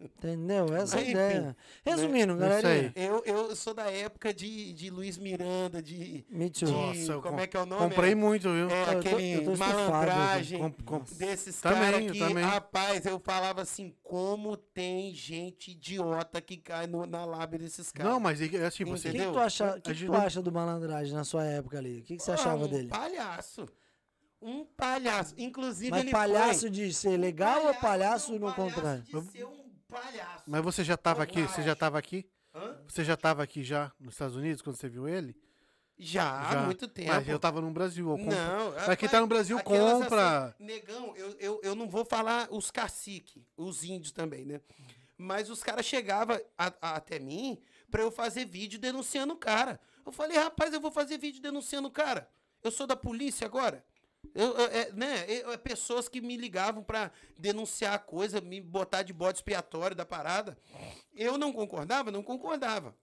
Entendeu? 0.00 0.74
Essa 0.74 0.96
é 0.96 0.98
a 0.98 1.02
Enfim, 1.02 1.10
ideia. 1.12 1.56
Resumindo, 1.84 2.32
Isso 2.32 2.40
galera. 2.40 2.68
aí. 2.68 2.92
Eu, 2.96 3.22
eu 3.24 3.54
sou 3.54 3.72
da 3.72 3.88
época 3.90 4.34
de, 4.34 4.72
de 4.72 4.90
Luiz 4.90 5.16
Miranda, 5.18 5.80
de. 5.80 6.24
Me 6.28 6.50
too. 6.50 6.66
de- 6.66 6.72
Nossa, 6.72 7.20
como 7.22 7.36
com- 7.36 7.40
é 7.40 7.46
que 7.46 7.56
é 7.56 7.60
o 7.60 7.66
nome? 7.66 7.88
Comprei 7.88 8.14
muito, 8.16 8.52
viu? 8.52 8.68
É, 8.68 8.82
Eu 8.82 8.84
tô- 9.02 9.08
aquele 9.08 9.32
eu 9.34 9.44
tô 9.44 9.56
malandragem 9.56 10.58
Com- 10.58 10.98
com- 10.98 11.04
desses 11.16 11.60
caras 11.60 12.10
que, 12.10 12.18
também. 12.18 12.44
rapaz, 12.44 13.06
eu 13.06 13.20
falava 13.20 13.62
assim, 13.62 13.94
como 14.02 14.56
tem 14.56 15.14
gente 15.14 15.70
idiota 15.70 16.40
que 16.40 16.56
cai 16.56 16.88
no- 16.88 17.06
na 17.06 17.24
lábia 17.24 17.60
desses 17.60 17.92
caras. 17.92 18.12
Não, 18.12 18.18
mas 18.18 18.40
é 18.42 18.66
assim, 18.66 18.82
O 18.82 18.88
você. 18.88 19.10
que, 19.10 19.10
que 19.10 19.16
Entendeu? 19.18 19.32
tu, 19.32 19.38
acha, 19.38 19.80
que 19.80 19.94
que 19.94 20.06
tu 20.06 20.10
não- 20.12 20.18
acha 20.20 20.42
do 20.42 20.50
malandragem 20.50 21.14
na 21.14 21.22
sua 21.22 21.44
época 21.44 21.78
ali? 21.78 22.00
O 22.00 22.02
que, 22.02 22.16
que 22.16 22.22
você 22.22 22.32
Ah, 22.32 22.34
achava 22.34 22.64
um 22.64 22.68
dele? 22.68 22.88
palhaço. 22.88 23.66
Um 24.42 24.64
palhaço. 24.64 25.34
Inclusive, 25.38 25.90
Mas 25.90 26.00
ele 26.02 26.10
palhaço 26.10 26.60
foi... 26.60 26.70
de 26.70 26.92
ser 26.92 27.16
legal 27.16 27.66
ou 27.66 27.74
palhaço 27.74 28.32
não, 28.32 28.48
no 28.48 28.54
palhaço 28.54 28.74
contrário? 28.74 29.02
de 29.02 29.30
ser 29.30 29.44
um 29.44 29.70
palhaço. 29.88 30.44
Mas 30.46 30.62
você 30.62 30.82
já 30.84 30.96
tava 30.96 31.22
aqui? 31.22 31.42
Você 31.42 31.62
já 31.62 31.74
Bobagem. 31.74 31.76
tava 31.76 31.98
aqui? 31.98 32.28
Hã? 32.54 32.76
Você 32.88 33.04
já 33.04 33.16
tava 33.16 33.42
aqui 33.42 33.62
já 33.62 33.92
nos 33.98 34.14
Estados 34.14 34.36
Unidos 34.36 34.60
quando 34.60 34.76
você 34.76 34.88
viu 34.88 35.08
ele? 35.08 35.34
Já, 35.98 36.50
já. 36.50 36.60
há 36.60 36.62
muito 36.64 36.88
tempo. 36.88 37.08
Mas 37.08 37.28
eu 37.28 37.38
tava 37.38 37.60
no 37.60 37.70
Brasil. 37.70 38.10
Eu 38.10 38.18
compro. 38.18 38.34
Não, 38.34 38.72
Mas 38.86 38.96
quem 38.96 39.08
tá 39.08 39.20
no 39.20 39.26
Brasil 39.26 39.56
aquelas 39.56 40.02
compra. 40.02 40.46
assim, 40.46 40.64
negão, 40.64 41.14
eu, 41.16 41.36
eu, 41.38 41.60
eu 41.62 41.74
não 41.74 41.88
vou 41.88 42.04
falar 42.04 42.48
os 42.50 42.70
cacique, 42.70 43.46
os 43.56 43.84
índios 43.84 44.10
também, 44.10 44.44
né? 44.44 44.60
Mas 45.16 45.48
os 45.48 45.62
caras 45.62 45.86
chegavam 45.86 46.40
até 46.80 47.20
mim 47.20 47.60
pra 47.90 48.02
eu 48.02 48.10
fazer 48.10 48.44
vídeo 48.44 48.80
denunciando 48.80 49.34
o 49.34 49.36
cara. 49.36 49.78
Eu 50.04 50.10
falei, 50.10 50.36
rapaz, 50.36 50.74
eu 50.74 50.80
vou 50.80 50.90
fazer 50.90 51.18
vídeo 51.18 51.40
denunciando 51.40 51.86
o 51.86 51.92
cara. 51.92 52.28
Eu 52.62 52.72
sou 52.72 52.86
da 52.86 52.96
polícia 52.96 53.46
agora. 53.46 53.84
Eu, 54.34 54.56
eu- 54.56 54.66
é, 54.66 54.92
né, 54.92 55.24
eu- 55.28 55.52
é 55.52 55.56
pessoas 55.56 56.08
que 56.08 56.20
me 56.20 56.36
ligavam 56.36 56.82
pra 56.82 57.10
denunciar 57.38 57.98
coisa, 58.00 58.40
me 58.40 58.60
botar 58.60 59.02
de 59.02 59.12
bode 59.12 59.38
expiatório 59.38 59.94
da 59.96 60.06
parada. 60.06 60.56
Eu 61.14 61.36
não 61.36 61.52
concordava, 61.52 62.10
não 62.10 62.22
concordava. 62.22 62.96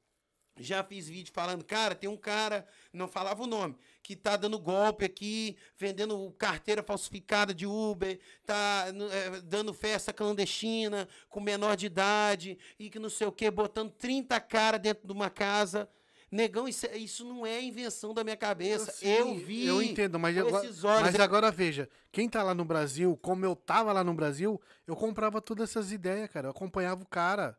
Já 0.61 0.83
fiz 0.83 1.07
vídeo 1.07 1.31
falando, 1.33 1.63
cara, 1.63 1.95
tem 1.95 2.09
um 2.09 2.17
cara, 2.17 2.67
não 2.91 3.07
falava 3.07 3.41
o 3.43 3.47
nome, 3.47 3.77
que 4.03 4.13
tá 4.13 4.35
dando 4.35 4.59
golpe 4.59 5.05
aqui, 5.05 5.55
vendendo 5.77 6.29
carteira 6.37 6.83
falsificada 6.83 7.53
de 7.53 7.65
Uber, 7.65 8.19
tá 8.45 8.87
é, 8.89 9.39
dando 9.41 9.73
festa 9.73 10.11
clandestina 10.11 11.07
com 11.29 11.39
menor 11.39 11.77
de 11.77 11.85
idade 11.85 12.57
e 12.77 12.89
que 12.89 12.99
não 12.99 13.09
sei 13.09 13.25
o 13.27 13.31
que, 13.31 13.49
botando 13.49 13.91
30 13.91 14.37
cara 14.41 14.77
dentro 14.77 15.07
de 15.07 15.13
uma 15.13 15.29
casa. 15.29 15.87
Negão, 16.31 16.67
isso, 16.67 16.85
é- 16.85 16.97
isso 16.97 17.25
não 17.25 17.45
é 17.45 17.61
invenção 17.61 18.13
da 18.13 18.23
minha 18.23 18.37
cabeça. 18.37 18.93
Eu, 19.01 19.27
Sim, 19.33 19.37
vi. 19.39 19.65
Eu 19.65 19.81
entendo, 19.81 20.19
mas, 20.19 20.37
agora, 20.37 20.65
esses 20.65 20.83
olhos. 20.83 21.01
mas 21.01 21.19
agora 21.19 21.51
veja, 21.51 21.89
quem 22.11 22.29
tá 22.29 22.43
lá 22.43 22.53
no 22.53 22.63
Brasil, 22.65 23.17
como 23.21 23.43
eu 23.45 23.55
tava 23.55 23.91
lá 23.91 24.03
no 24.03 24.13
Brasil, 24.13 24.61
eu 24.85 24.95
comprava 24.95 25.41
todas 25.41 25.69
essas 25.69 25.91
ideias, 25.91 26.29
cara. 26.29 26.47
Eu 26.47 26.51
acompanhava 26.51 27.01
o 27.01 27.07
cara. 27.07 27.57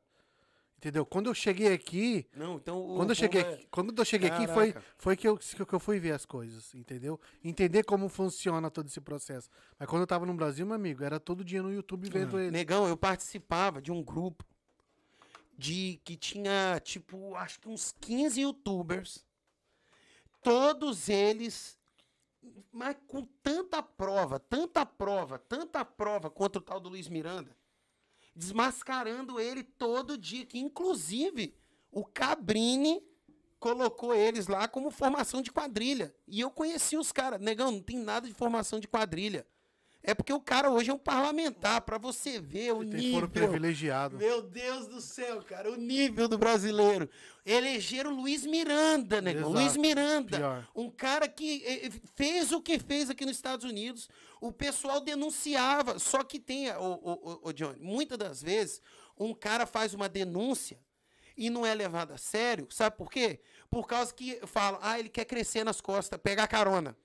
Entendeu? 0.78 1.04
Quando 1.04 1.26
eu 1.28 1.34
cheguei 1.34 1.74
aqui, 1.74 2.26
Não, 2.34 2.56
então 2.56 2.80
o 2.82 2.96
quando 2.96 3.10
eu 3.10 3.14
cheguei, 3.14 3.42
é- 3.42 3.52
aqui- 3.52 3.66
quando 3.70 3.98
eu 3.98 4.02
cheguei 4.04 4.30
aqui 4.30 4.46
foi, 4.46 4.72
Caraca. 4.72 4.86
foi 4.96 5.14
que, 5.14 5.28
eu, 5.28 5.36
que 5.36 5.74
eu 5.74 5.78
fui 5.78 6.00
ver 6.00 6.12
as 6.12 6.24
coisas, 6.24 6.74
entendeu? 6.74 7.20
Entender 7.44 7.82
como 7.84 8.08
funciona 8.08 8.70
todo 8.70 8.86
esse 8.86 8.98
processo. 8.98 9.50
Mas 9.78 9.86
quando 9.86 10.00
eu 10.00 10.06
tava 10.06 10.24
no 10.24 10.32
Brasil, 10.32 10.64
meu 10.64 10.74
amigo, 10.74 11.04
era 11.04 11.20
todo 11.20 11.44
dia 11.44 11.62
no 11.62 11.70
YouTube 11.70 12.08
vendo 12.08 12.40
ele. 12.40 12.50
Negão, 12.50 12.88
eu 12.88 12.96
participava 12.96 13.82
de 13.82 13.92
um 13.92 14.02
grupo 14.02 14.42
de 15.60 16.00
que 16.04 16.16
tinha, 16.16 16.80
tipo, 16.82 17.34
acho 17.34 17.60
que 17.60 17.68
uns 17.68 17.94
15 18.00 18.40
youtubers. 18.40 19.26
Todos 20.42 21.10
eles, 21.10 21.78
mas 22.72 22.96
com 23.06 23.26
tanta 23.42 23.82
prova, 23.82 24.40
tanta 24.40 24.86
prova, 24.86 25.38
tanta 25.38 25.84
prova 25.84 26.30
contra 26.30 26.58
o 26.58 26.64
tal 26.64 26.80
do 26.80 26.88
Luiz 26.88 27.08
Miranda, 27.08 27.54
desmascarando 28.34 29.38
ele 29.38 29.62
todo 29.62 30.16
dia, 30.16 30.46
que 30.46 30.58
inclusive 30.58 31.54
o 31.92 32.06
Cabrini 32.06 33.06
colocou 33.58 34.14
eles 34.14 34.46
lá 34.46 34.66
como 34.66 34.90
formação 34.90 35.42
de 35.42 35.52
quadrilha. 35.52 36.14
E 36.26 36.40
eu 36.40 36.50
conheci 36.50 36.96
os 36.96 37.12
caras. 37.12 37.38
Negão, 37.38 37.70
não 37.70 37.82
tem 37.82 37.98
nada 37.98 38.26
de 38.26 38.32
formação 38.32 38.80
de 38.80 38.88
quadrilha. 38.88 39.46
É 40.02 40.14
porque 40.14 40.32
o 40.32 40.40
cara 40.40 40.70
hoje 40.70 40.90
é 40.90 40.94
um 40.94 40.98
parlamentar, 40.98 41.82
pra 41.82 41.98
você 41.98 42.40
ver 42.40 42.72
o 42.72 42.80
Tem 42.80 43.00
nível. 43.00 43.12
foro 43.20 43.28
privilegiado. 43.28 44.16
Meu 44.16 44.40
Deus 44.40 44.86
do 44.86 45.00
céu, 45.00 45.42
cara, 45.42 45.70
o 45.70 45.76
nível 45.76 46.26
do 46.26 46.38
brasileiro. 46.38 47.08
Elegeram 47.44 48.14
Luiz 48.14 48.46
Miranda, 48.46 49.20
negão. 49.20 49.50
Exato. 49.50 49.58
Luiz 49.58 49.76
Miranda. 49.76 50.38
Pior. 50.38 50.68
Um 50.74 50.90
cara 50.90 51.28
que 51.28 51.62
eh, 51.66 51.86
eh, 51.86 51.90
fez 52.14 52.50
o 52.50 52.62
que 52.62 52.78
fez 52.78 53.10
aqui 53.10 53.26
nos 53.26 53.36
Estados 53.36 53.64
Unidos. 53.64 54.08
O 54.40 54.50
pessoal 54.50 55.00
denunciava. 55.00 55.98
Só 55.98 56.22
que 56.24 56.38
tem, 56.38 56.70
ô, 56.72 56.92
ô, 57.02 57.40
ô, 57.44 57.52
Johnny, 57.52 57.78
muitas 57.78 58.16
das 58.16 58.42
vezes, 58.42 58.80
um 59.18 59.34
cara 59.34 59.66
faz 59.66 59.92
uma 59.92 60.08
denúncia 60.08 60.78
e 61.36 61.50
não 61.50 61.64
é 61.66 61.74
levado 61.74 62.12
a 62.12 62.18
sério. 62.18 62.66
Sabe 62.70 62.96
por 62.96 63.10
quê? 63.10 63.40
Por 63.70 63.86
causa 63.86 64.14
que 64.14 64.40
falam, 64.46 64.80
ah, 64.82 64.98
ele 64.98 65.10
quer 65.10 65.26
crescer 65.26 65.62
nas 65.62 65.80
costas, 65.80 66.18
pegar 66.22 66.46
carona. 66.46 66.96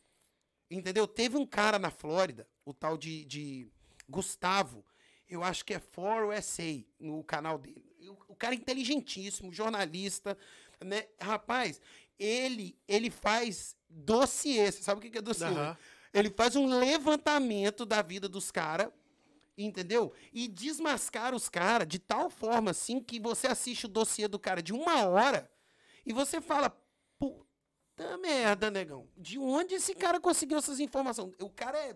Entendeu? 0.71 1.07
Teve 1.07 1.37
um 1.37 1.45
cara 1.45 1.77
na 1.77 1.91
Flórida, 1.91 2.47
o 2.65 2.73
tal 2.73 2.97
de, 2.97 3.23
de 3.25 3.67
Gustavo, 4.09 4.83
eu 5.29 5.43
acho 5.43 5.63
que 5.63 5.73
é 5.73 5.79
For 5.79 6.25
USA, 6.25 6.83
no 6.99 7.23
canal 7.23 7.57
dele. 7.57 7.85
O, 8.27 8.35
cara 8.35 8.53
é 8.53 8.57
inteligentíssimo, 8.57 9.53
jornalista, 9.53 10.37
né? 10.83 11.07
Rapaz, 11.19 11.81
ele, 12.19 12.77
ele 12.87 13.09
faz 13.09 13.75
dossiê. 13.89 14.71
Você 14.71 14.83
sabe 14.83 14.99
o 14.99 15.11
que 15.11 15.17
é 15.17 15.21
dossiê? 15.21 15.47
Aham. 15.47 15.77
Ele 16.13 16.29
faz 16.29 16.55
um 16.55 16.67
levantamento 16.67 17.85
da 17.85 18.01
vida 18.01 18.29
dos 18.29 18.49
caras, 18.49 18.89
entendeu? 19.57 20.13
E 20.31 20.47
desmascara 20.47 21.35
os 21.35 21.49
caras 21.49 21.87
de 21.87 21.99
tal 21.99 22.29
forma 22.29 22.71
assim 22.71 23.01
que 23.01 23.19
você 23.19 23.47
assiste 23.47 23.85
o 23.85 23.89
dossiê 23.89 24.27
do 24.27 24.39
cara 24.39 24.61
de 24.61 24.71
uma 24.71 25.05
hora 25.05 25.51
e 26.05 26.13
você 26.13 26.39
fala, 26.39 26.69
puta 27.19 28.17
merda, 28.21 28.71
negão. 28.71 29.09
De 29.17 29.37
onde 29.39 29.75
esse 29.75 29.93
cara 29.95 30.19
conseguiu 30.19 30.57
essas 30.57 30.79
informações? 30.79 31.33
O 31.39 31.49
cara 31.49 31.77
é 31.79 31.95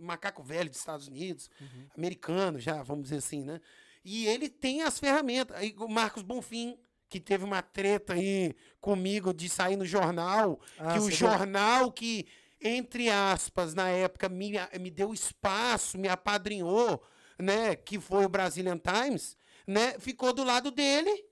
macaco 0.00 0.42
velho 0.42 0.68
dos 0.70 0.78
Estados 0.78 1.08
Unidos, 1.08 1.50
americano 1.96 2.58
já, 2.58 2.82
vamos 2.82 3.04
dizer 3.04 3.16
assim, 3.16 3.42
né? 3.42 3.60
E 4.04 4.26
ele 4.26 4.48
tem 4.48 4.82
as 4.82 4.98
ferramentas. 4.98 5.56
Aí 5.56 5.74
o 5.78 5.88
Marcos 5.88 6.22
Bonfim, 6.22 6.76
que 7.08 7.20
teve 7.20 7.44
uma 7.44 7.62
treta 7.62 8.14
aí 8.14 8.54
comigo 8.80 9.32
de 9.32 9.48
sair 9.48 9.76
no 9.76 9.84
jornal, 9.84 10.60
Ah, 10.78 10.92
que 10.92 10.98
o 10.98 11.02
você 11.02 11.08
viu? 11.10 11.16
jornal 11.16 11.92
que, 11.92 12.26
entre 12.60 13.08
aspas, 13.10 13.74
na 13.74 13.88
época 13.90 14.28
me, 14.28 14.52
me 14.80 14.90
deu 14.90 15.12
espaço, 15.12 15.98
me 15.98 16.08
apadrinhou, 16.08 17.02
né? 17.38 17.76
Que 17.76 18.00
foi 18.00 18.24
o 18.24 18.28
Brazilian 18.28 18.78
Times, 18.78 19.36
né? 19.66 19.98
Ficou 19.98 20.32
do 20.32 20.42
lado 20.42 20.70
dele 20.70 21.24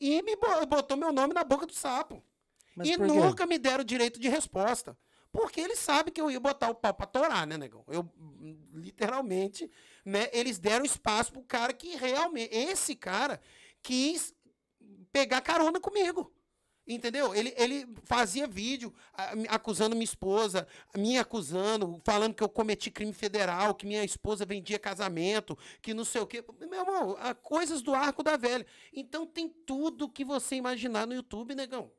e 0.00 0.22
me 0.22 0.36
bo- 0.36 0.66
botou 0.66 0.96
meu 0.96 1.12
nome 1.12 1.34
na 1.34 1.44
boca 1.44 1.66
do 1.66 1.74
sapo. 1.74 2.22
Mas 2.74 2.88
e 2.88 2.96
nunca 3.26 3.46
me 3.46 3.58
deram 3.58 3.84
direito 3.84 4.18
de 4.20 4.28
resposta. 4.28 4.96
Porque 5.32 5.60
eles 5.60 5.78
sabem 5.78 6.12
que 6.12 6.20
eu 6.20 6.30
ia 6.30 6.40
botar 6.40 6.68
o 6.70 6.74
pau 6.74 6.92
pra 6.92 7.06
torar, 7.06 7.46
né, 7.46 7.56
negão? 7.56 7.84
Eu, 7.86 8.08
literalmente, 8.74 9.70
né? 10.04 10.28
Eles 10.32 10.58
deram 10.58 10.84
espaço 10.84 11.32
pro 11.32 11.42
cara 11.42 11.72
que 11.72 11.94
realmente. 11.96 12.54
Esse 12.54 12.96
cara 12.96 13.40
quis 13.82 14.34
pegar 15.12 15.40
carona 15.40 15.80
comigo. 15.80 16.32
Entendeu? 16.86 17.32
Ele, 17.32 17.54
ele 17.56 17.86
fazia 18.02 18.48
vídeo 18.48 18.92
acusando 19.48 19.94
minha 19.94 20.04
esposa, 20.04 20.66
me 20.96 21.16
acusando, 21.18 22.00
falando 22.04 22.34
que 22.34 22.42
eu 22.42 22.48
cometi 22.48 22.90
crime 22.90 23.12
federal, 23.12 23.76
que 23.76 23.86
minha 23.86 24.02
esposa 24.02 24.44
vendia 24.44 24.76
casamento, 24.76 25.56
que 25.80 25.94
não 25.94 26.04
sei 26.04 26.20
o 26.20 26.26
quê. 26.26 26.44
Meu 26.58 26.80
irmão, 26.80 27.16
coisas 27.42 27.80
do 27.80 27.94
arco 27.94 28.24
da 28.24 28.36
velha. 28.36 28.66
Então 28.92 29.24
tem 29.24 29.48
tudo 29.48 30.08
que 30.08 30.24
você 30.24 30.56
imaginar 30.56 31.06
no 31.06 31.14
YouTube, 31.14 31.54
negão. 31.54 31.92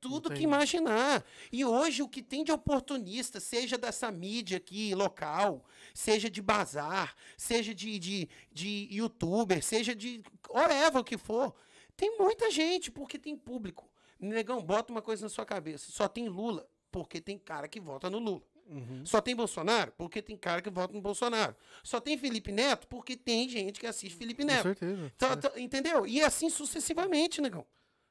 Tudo 0.00 0.30
que 0.30 0.42
imaginar. 0.42 1.24
E 1.50 1.64
hoje 1.64 2.02
o 2.02 2.08
que 2.08 2.22
tem 2.22 2.44
de 2.44 2.52
oportunista, 2.52 3.40
seja 3.40 3.76
dessa 3.78 4.10
mídia 4.10 4.58
aqui 4.58 4.94
local, 4.94 5.64
seja 5.94 6.30
de 6.30 6.40
bazar, 6.42 7.14
seja 7.36 7.74
de, 7.74 7.98
de, 7.98 8.28
de 8.52 8.88
youtuber, 8.90 9.62
seja 9.62 9.94
de 9.94 10.22
whatever 10.48 11.00
o 11.00 11.04
que 11.04 11.16
for, 11.16 11.54
tem 11.96 12.16
muita 12.18 12.50
gente, 12.50 12.90
porque 12.90 13.18
tem 13.18 13.36
público. 13.36 13.88
Negão, 14.20 14.62
bota 14.62 14.92
uma 14.92 15.02
coisa 15.02 15.24
na 15.24 15.28
sua 15.28 15.44
cabeça. 15.44 15.90
Só 15.90 16.06
tem 16.08 16.28
Lula, 16.28 16.68
porque 16.90 17.20
tem 17.20 17.38
cara 17.38 17.66
que 17.68 17.80
vota 17.80 18.08
no 18.10 18.18
Lula. 18.18 18.42
Uhum. 18.68 19.04
Só 19.06 19.20
tem 19.20 19.34
Bolsonaro, 19.34 19.92
porque 19.92 20.20
tem 20.20 20.36
cara 20.36 20.60
que 20.60 20.68
vota 20.70 20.92
no 20.92 21.00
Bolsonaro. 21.00 21.54
Só 21.84 22.00
tem 22.00 22.18
Felipe 22.18 22.50
Neto, 22.50 22.88
porque 22.88 23.16
tem 23.16 23.48
gente 23.48 23.78
que 23.78 23.86
assiste 23.86 24.16
Felipe 24.16 24.42
Com 24.42 24.48
Neto. 24.48 24.62
certeza. 24.64 25.12
Tá- 25.16 25.36
tá- 25.36 25.60
entendeu? 25.60 26.06
E 26.06 26.20
assim 26.20 26.50
sucessivamente, 26.50 27.40
negão. 27.40 27.64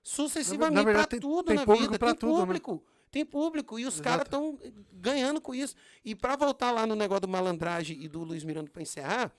Sucessivamente 0.08 1.08
tem- 1.08 1.20
tudo 1.20 1.48
tem 1.48 1.56
na 1.56 1.66
público 1.66 1.92
vida. 1.94 2.06
tem 2.06 2.16
tudo, 2.16 2.34
né? 2.34 2.40
público. 2.40 2.84
Tem 3.10 3.26
público. 3.26 3.80
E 3.80 3.86
os 3.88 4.00
caras 4.00 4.26
estão 4.26 4.60
ganhando 4.94 5.42
com 5.42 5.56
isso. 5.56 5.76
E 6.04 6.14
pra 6.14 6.36
voltar 6.36 6.70
lá 6.72 6.86
no 6.86 6.96
negócio 6.96 7.22
do 7.22 7.28
malandragem 7.28 8.00
e 8.04 8.08
do 8.08 8.24
Luiz 8.24 8.44
Miranda 8.44 8.70
pra 8.70 8.84
encerrar, 8.84 9.32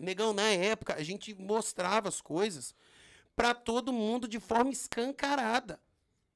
negão, 0.00 0.32
na 0.32 0.48
época, 0.48 0.94
a 0.94 1.02
gente 1.02 1.34
mostrava 1.34 2.08
as 2.08 2.20
coisas 2.22 2.74
pra 3.36 3.52
todo 3.52 3.92
mundo 3.92 4.26
de 4.26 4.40
forma 4.40 4.70
escancarada. 4.70 5.78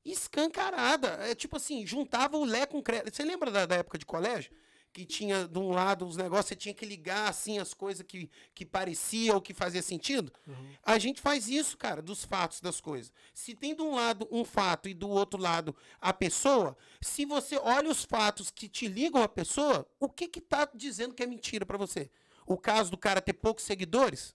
Escancarada. 0.04 1.08
É 1.22 1.34
tipo 1.34 1.56
assim, 1.56 1.86
juntava 1.86 2.36
o 2.36 2.44
Lé 2.44 2.66
com 2.66 2.78
o 2.78 2.82
Cré. 2.82 3.02
Você 3.10 3.24
lembra 3.24 3.50
da, 3.50 3.64
da 3.64 3.76
época 3.76 3.96
de 3.96 4.04
colégio? 4.04 4.52
Que 4.94 5.04
tinha 5.04 5.48
de 5.48 5.58
um 5.58 5.70
lado 5.70 6.06
os 6.06 6.16
negócios, 6.16 6.46
você 6.46 6.54
tinha 6.54 6.72
que 6.72 6.86
ligar 6.86 7.28
assim 7.28 7.58
as 7.58 7.74
coisas 7.74 8.06
que, 8.06 8.30
que 8.54 8.64
parecia 8.64 9.34
ou 9.34 9.42
que 9.42 9.52
fazia 9.52 9.82
sentido. 9.82 10.32
Uhum. 10.46 10.70
A 10.84 11.00
gente 11.00 11.20
faz 11.20 11.48
isso, 11.48 11.76
cara, 11.76 12.00
dos 12.00 12.24
fatos 12.24 12.60
das 12.60 12.80
coisas. 12.80 13.12
Se 13.34 13.56
tem 13.56 13.74
de 13.74 13.82
um 13.82 13.96
lado 13.96 14.28
um 14.30 14.44
fato 14.44 14.88
e 14.88 14.94
do 14.94 15.08
outro 15.08 15.40
lado 15.40 15.74
a 16.00 16.12
pessoa, 16.12 16.76
se 17.00 17.24
você 17.24 17.56
olha 17.56 17.90
os 17.90 18.04
fatos 18.04 18.52
que 18.52 18.68
te 18.68 18.86
ligam 18.86 19.20
à 19.20 19.28
pessoa, 19.28 19.84
o 19.98 20.08
que 20.08 20.28
que 20.28 20.40
tá 20.40 20.70
dizendo 20.72 21.12
que 21.12 21.24
é 21.24 21.26
mentira 21.26 21.66
para 21.66 21.76
você? 21.76 22.08
O 22.46 22.56
caso 22.56 22.92
do 22.92 22.96
cara 22.96 23.20
ter 23.20 23.32
poucos 23.32 23.64
seguidores? 23.64 24.32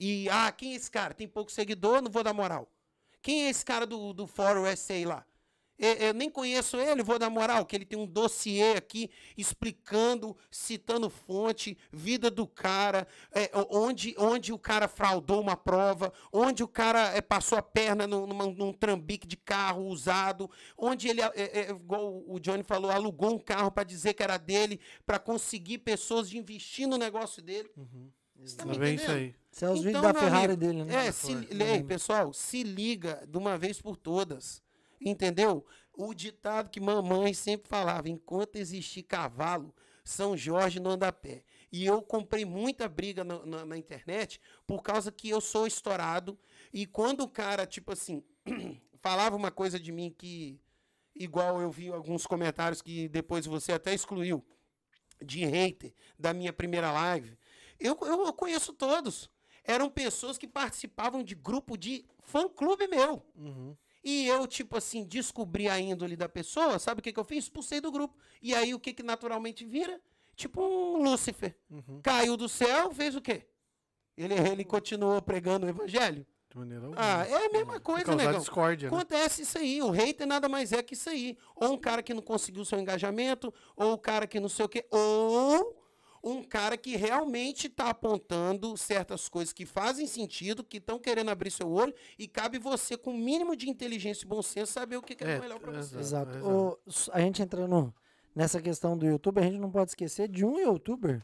E, 0.00 0.28
ah, 0.28 0.50
quem 0.50 0.72
é 0.72 0.74
esse 0.74 0.90
cara? 0.90 1.14
Tem 1.14 1.28
pouco 1.28 1.52
seguidor, 1.52 2.02
não 2.02 2.10
vou 2.10 2.24
dar 2.24 2.34
moral. 2.34 2.68
Quem 3.22 3.44
é 3.46 3.50
esse 3.50 3.64
cara 3.64 3.86
do, 3.86 4.12
do 4.12 4.26
Fórum 4.26 4.64
SA 4.76 5.06
lá? 5.06 5.26
Eu, 5.78 5.92
eu, 5.94 6.14
nem 6.14 6.30
conheço 6.30 6.76
ele, 6.76 7.02
vou 7.02 7.18
dar 7.18 7.28
moral, 7.28 7.66
que 7.66 7.74
ele 7.74 7.84
tem 7.84 7.98
um 7.98 8.06
dossiê 8.06 8.72
aqui 8.76 9.10
explicando, 9.36 10.36
citando 10.50 11.10
fonte, 11.10 11.76
vida 11.92 12.30
do 12.30 12.46
cara, 12.46 13.06
é, 13.32 13.50
onde, 13.70 14.14
onde 14.16 14.52
o 14.52 14.58
cara 14.58 14.86
fraudou 14.86 15.40
uma 15.40 15.56
prova, 15.56 16.12
onde 16.32 16.62
o 16.62 16.68
cara 16.68 17.08
é, 17.16 17.20
passou 17.20 17.58
a 17.58 17.62
perna 17.62 18.06
num, 18.06 18.26
num 18.26 18.72
trambique 18.72 19.26
de 19.26 19.36
carro 19.36 19.86
usado, 19.86 20.48
onde 20.78 21.08
ele, 21.08 21.20
é, 21.20 21.32
é, 21.34 21.60
é 21.60 21.70
igual 21.70 22.22
o 22.26 22.38
Johnny 22.38 22.62
falou, 22.62 22.90
alugou 22.90 23.34
um 23.34 23.38
carro 23.38 23.70
para 23.70 23.84
dizer 23.84 24.14
que 24.14 24.22
era 24.22 24.38
dele, 24.38 24.80
para 25.04 25.18
conseguir 25.18 25.78
pessoas 25.78 26.30
de 26.30 26.38
investir 26.38 26.86
no 26.86 26.96
negócio 26.96 27.42
dele. 27.42 27.68
Uhum. 27.76 28.10
Você 28.36 28.56
tá 28.56 28.64
me 28.64 28.94
isso 28.94 29.10
aí. 29.10 29.34
Isso 29.50 29.64
é 29.64 29.70
os 29.70 29.80
então, 29.80 29.84
vídeos 29.84 30.02
da 30.02 30.14
Ferrari 30.14 30.44
amigo, 30.52 30.56
dele, 30.56 30.84
né? 30.84 31.06
É, 31.06 31.12
se, 31.12 31.32
ei, 31.50 31.82
pessoal, 31.82 32.32
se 32.32 32.62
liga 32.62 33.24
de 33.26 33.38
uma 33.38 33.56
vez 33.56 33.80
por 33.80 33.96
todas. 33.96 34.63
Entendeu? 35.04 35.66
O 35.92 36.14
ditado 36.14 36.70
que 36.70 36.80
mamãe 36.80 37.34
sempre 37.34 37.68
falava: 37.68 38.08
enquanto 38.08 38.56
existir 38.56 39.02
cavalo, 39.02 39.74
São 40.02 40.36
Jorge 40.36 40.80
não 40.80 40.92
anda 40.92 41.08
a 41.08 41.12
pé. 41.12 41.44
E 41.70 41.84
eu 41.84 42.00
comprei 42.00 42.44
muita 42.44 42.88
briga 42.88 43.22
na, 43.22 43.44
na, 43.44 43.64
na 43.64 43.76
internet 43.76 44.40
por 44.66 44.82
causa 44.82 45.12
que 45.12 45.28
eu 45.28 45.40
sou 45.40 45.66
estourado. 45.66 46.38
E 46.72 46.86
quando 46.86 47.20
o 47.20 47.28
cara, 47.28 47.66
tipo 47.66 47.92
assim, 47.92 48.22
falava 49.02 49.36
uma 49.36 49.50
coisa 49.50 49.78
de 49.78 49.92
mim 49.92 50.14
que, 50.16 50.60
igual 51.14 51.60
eu 51.60 51.70
vi 51.70 51.88
alguns 51.88 52.26
comentários 52.26 52.80
que 52.80 53.08
depois 53.08 53.44
você 53.44 53.72
até 53.72 53.92
excluiu, 53.92 54.44
de 55.22 55.44
hater 55.44 55.92
da 56.18 56.32
minha 56.32 56.52
primeira 56.52 56.90
live, 56.92 57.36
eu, 57.78 57.98
eu, 58.02 58.26
eu 58.26 58.32
conheço 58.32 58.72
todos. 58.72 59.30
Eram 59.64 59.88
pessoas 59.90 60.36
que 60.38 60.46
participavam 60.46 61.22
de 61.22 61.34
grupo 61.34 61.76
de 61.76 62.04
fã-clube 62.22 62.86
meu. 62.86 63.24
Uhum. 63.34 63.76
E 64.04 64.26
eu, 64.26 64.46
tipo 64.46 64.76
assim, 64.76 65.02
descobri 65.04 65.66
a 65.66 65.80
índole 65.80 66.14
da 66.14 66.28
pessoa, 66.28 66.78
sabe 66.78 67.00
o 67.00 67.02
que, 67.02 67.12
que 67.12 67.18
eu 67.18 67.24
fiz? 67.24 67.44
Expulsei 67.44 67.80
do 67.80 67.90
grupo. 67.90 68.14
E 68.42 68.54
aí 68.54 68.74
o 68.74 68.78
que, 68.78 68.92
que 68.92 69.02
naturalmente 69.02 69.64
vira? 69.64 69.98
Tipo 70.36 70.60
um 70.60 71.02
Lúcifer. 71.02 71.56
Uhum. 71.70 72.00
Caiu 72.02 72.36
do 72.36 72.48
céu, 72.48 72.92
fez 72.92 73.16
o 73.16 73.20
quê? 73.20 73.46
Ele, 74.16 74.34
ele 74.34 74.64
continuou 74.64 75.20
pregando 75.22 75.66
o 75.66 75.68
evangelho? 75.68 76.26
De 76.50 76.58
maneira 76.58 76.84
alguma. 76.84 77.00
Ah, 77.00 77.26
é 77.26 77.46
a 77.46 77.50
mesma 77.50 77.80
coisa, 77.80 78.14
né? 78.14 78.32
Discórdia, 78.32 78.90
né? 78.90 78.96
Acontece 78.96 79.42
isso 79.42 79.58
aí. 79.58 79.82
O 79.82 79.90
hater 79.90 80.26
nada 80.26 80.48
mais 80.48 80.72
é 80.72 80.82
que 80.82 80.94
isso 80.94 81.08
aí. 81.08 81.36
Ou 81.56 81.72
um 81.72 81.78
cara 81.78 82.02
que 82.02 82.12
não 82.12 82.22
conseguiu 82.22 82.64
seu 82.64 82.78
engajamento, 82.78 83.52
ou 83.74 83.94
o 83.94 83.98
cara 83.98 84.26
que 84.26 84.38
não 84.38 84.48
sei 84.48 84.64
o 84.64 84.68
quê, 84.68 84.86
ou 84.90 85.83
um 86.24 86.42
cara 86.42 86.76
que 86.76 86.96
realmente 86.96 87.66
está 87.66 87.90
apontando 87.90 88.76
certas 88.76 89.28
coisas 89.28 89.52
que 89.52 89.66
fazem 89.66 90.06
sentido, 90.06 90.64
que 90.64 90.78
estão 90.78 90.98
querendo 90.98 91.30
abrir 91.30 91.50
seu 91.50 91.70
olho, 91.70 91.94
e 92.18 92.26
cabe 92.26 92.58
você, 92.58 92.96
com 92.96 93.10
o 93.10 93.18
mínimo 93.18 93.54
de 93.54 93.68
inteligência 93.68 94.24
e 94.24 94.28
bom 94.28 94.40
senso, 94.40 94.72
saber 94.72 94.96
o 94.96 95.02
que, 95.02 95.22
é, 95.22 95.32
é 95.32 95.40
melhor 95.40 95.60
para 95.60 95.72
você. 95.72 95.98
Exato. 95.98 96.30
exato. 96.30 96.48
O, 96.48 96.78
a 97.12 97.20
gente 97.20 97.42
entrando 97.42 97.94
nessa 98.34 98.60
questão 98.62 98.96
do 98.96 99.04
YouTube, 99.04 99.38
a 99.38 99.42
gente 99.42 99.58
não 99.58 99.70
pode 99.70 99.90
esquecer 99.90 100.26
de 100.28 100.44
um 100.44 100.58
youtuber 100.58 101.22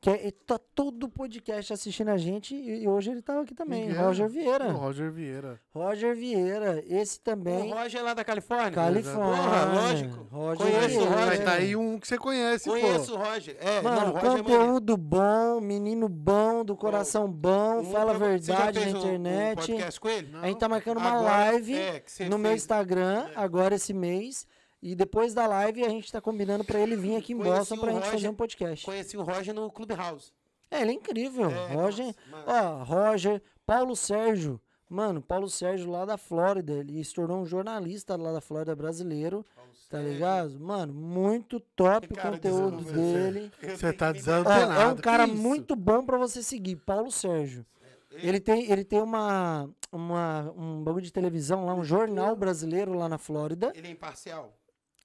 que 0.00 0.10
é, 0.10 0.30
tá 0.46 0.58
todo 0.58 1.08
podcast 1.08 1.72
assistindo 1.72 2.10
a 2.10 2.16
gente 2.16 2.54
e 2.54 2.86
hoje 2.86 3.10
ele 3.10 3.20
tava 3.20 3.42
aqui 3.42 3.52
também. 3.52 3.88
Miguel, 3.88 4.06
Roger 4.06 4.28
Vieira. 4.28 4.70
Roger 4.70 5.10
Vieira. 5.10 5.60
Roger 5.74 6.14
Vieira. 6.14 6.84
Esse 6.86 7.20
também. 7.20 7.72
O 7.72 7.74
Roger 7.74 8.00
é 8.00 8.04
lá 8.04 8.14
da 8.14 8.24
Califórnia? 8.24 8.70
Califórnia. 8.70 9.42
Porra, 9.42 9.64
lógico. 9.64 10.28
Roger 10.30 10.56
Conheço 10.56 10.88
Vieira. 10.88 11.04
o 11.04 11.08
Roger. 11.08 11.26
Mas 11.26 11.40
tá 11.40 11.52
aí 11.52 11.76
um 11.76 11.98
que 11.98 12.06
você 12.06 12.16
conhece, 12.16 12.68
Conheço 12.68 13.14
o 13.14 13.18
Roger. 13.18 13.56
É, 13.58 13.80
Mano, 13.82 14.00
não, 14.00 14.12
Roger 14.12 14.28
é 14.28 14.42
conteúdo 14.42 14.92
é 14.92 14.96
bom, 14.96 15.60
menino 15.60 16.08
bom, 16.08 16.64
do 16.64 16.76
coração 16.76 17.28
bom, 17.30 17.80
um, 17.80 17.90
fala 17.90 18.14
a 18.14 18.18
verdade 18.18 18.78
na 18.78 18.90
internet. 18.90 19.48
Um, 19.48 19.52
um 19.52 19.56
podcast 19.56 20.00
com 20.00 20.08
ele? 20.08 20.28
Não. 20.30 20.42
A 20.42 20.46
gente 20.46 20.58
tá 20.58 20.68
marcando 20.68 20.98
uma 20.98 21.10
Agora, 21.10 21.28
live 21.28 21.74
é, 21.74 21.92
no 21.94 22.02
fez. 22.06 22.30
meu 22.38 22.52
Instagram, 22.54 23.26
é. 23.28 23.32
agora 23.34 23.74
esse 23.74 23.92
mês. 23.92 24.46
E 24.80 24.94
depois 24.94 25.34
da 25.34 25.46
live 25.46 25.84
a 25.84 25.88
gente 25.88 26.10
tá 26.10 26.20
combinando 26.20 26.64
para 26.64 26.78
ele 26.78 26.96
vir 26.96 27.16
aqui 27.16 27.32
em 27.32 27.36
Boston 27.36 27.78
pra 27.78 27.92
gente 27.92 28.08
fazer 28.08 28.28
um 28.28 28.34
podcast. 28.34 28.84
Conheci 28.84 29.16
o 29.16 29.22
Roger 29.22 29.54
no 29.54 29.70
Clubhouse. 29.70 30.32
É, 30.70 30.82
ele 30.82 30.92
é 30.92 30.94
incrível. 30.94 31.50
É, 31.50 31.74
Roger, 31.74 32.14
ó, 32.46 32.84
Roger, 32.84 33.42
Paulo 33.66 33.96
Sérgio. 33.96 34.60
Mano, 34.88 35.20
Paulo 35.20 35.50
Sérgio 35.50 35.90
lá 35.90 36.04
da 36.06 36.16
Flórida, 36.16 36.72
ele 36.72 37.02
se 37.04 37.12
tornou 37.12 37.42
um 37.42 37.46
jornalista 37.46 38.16
lá 38.16 38.32
da 38.32 38.40
Flórida 38.40 38.74
brasileiro. 38.74 39.44
Tá 39.90 39.98
ligado? 39.98 40.60
Mano, 40.60 40.92
muito 40.92 41.58
top 41.60 42.08
o 42.12 42.16
conteúdo 42.16 42.84
dele. 42.92 43.50
Você 43.62 43.92
tá 43.92 44.12
desantenado. 44.12 44.80
É 44.80 44.86
um 44.86 44.96
cara 44.96 45.26
muito 45.26 45.74
bom 45.74 46.04
para 46.04 46.18
você 46.18 46.42
seguir, 46.42 46.76
Paulo 46.76 47.10
Sérgio. 47.10 47.64
Ele 48.12 48.40
tem, 48.40 48.70
ele 48.70 48.84
tem 48.84 49.00
uma, 49.00 49.68
uma, 49.92 50.52
um 50.56 50.82
bagulho 50.82 51.04
de 51.04 51.12
televisão 51.12 51.64
lá, 51.64 51.74
um 51.74 51.84
jornal 51.84 52.34
brasileiro 52.36 52.94
lá 52.94 53.08
na 53.08 53.16
Flórida. 53.16 53.72
Ele 53.74 53.88
é 53.88 53.90
imparcial. 53.90 54.52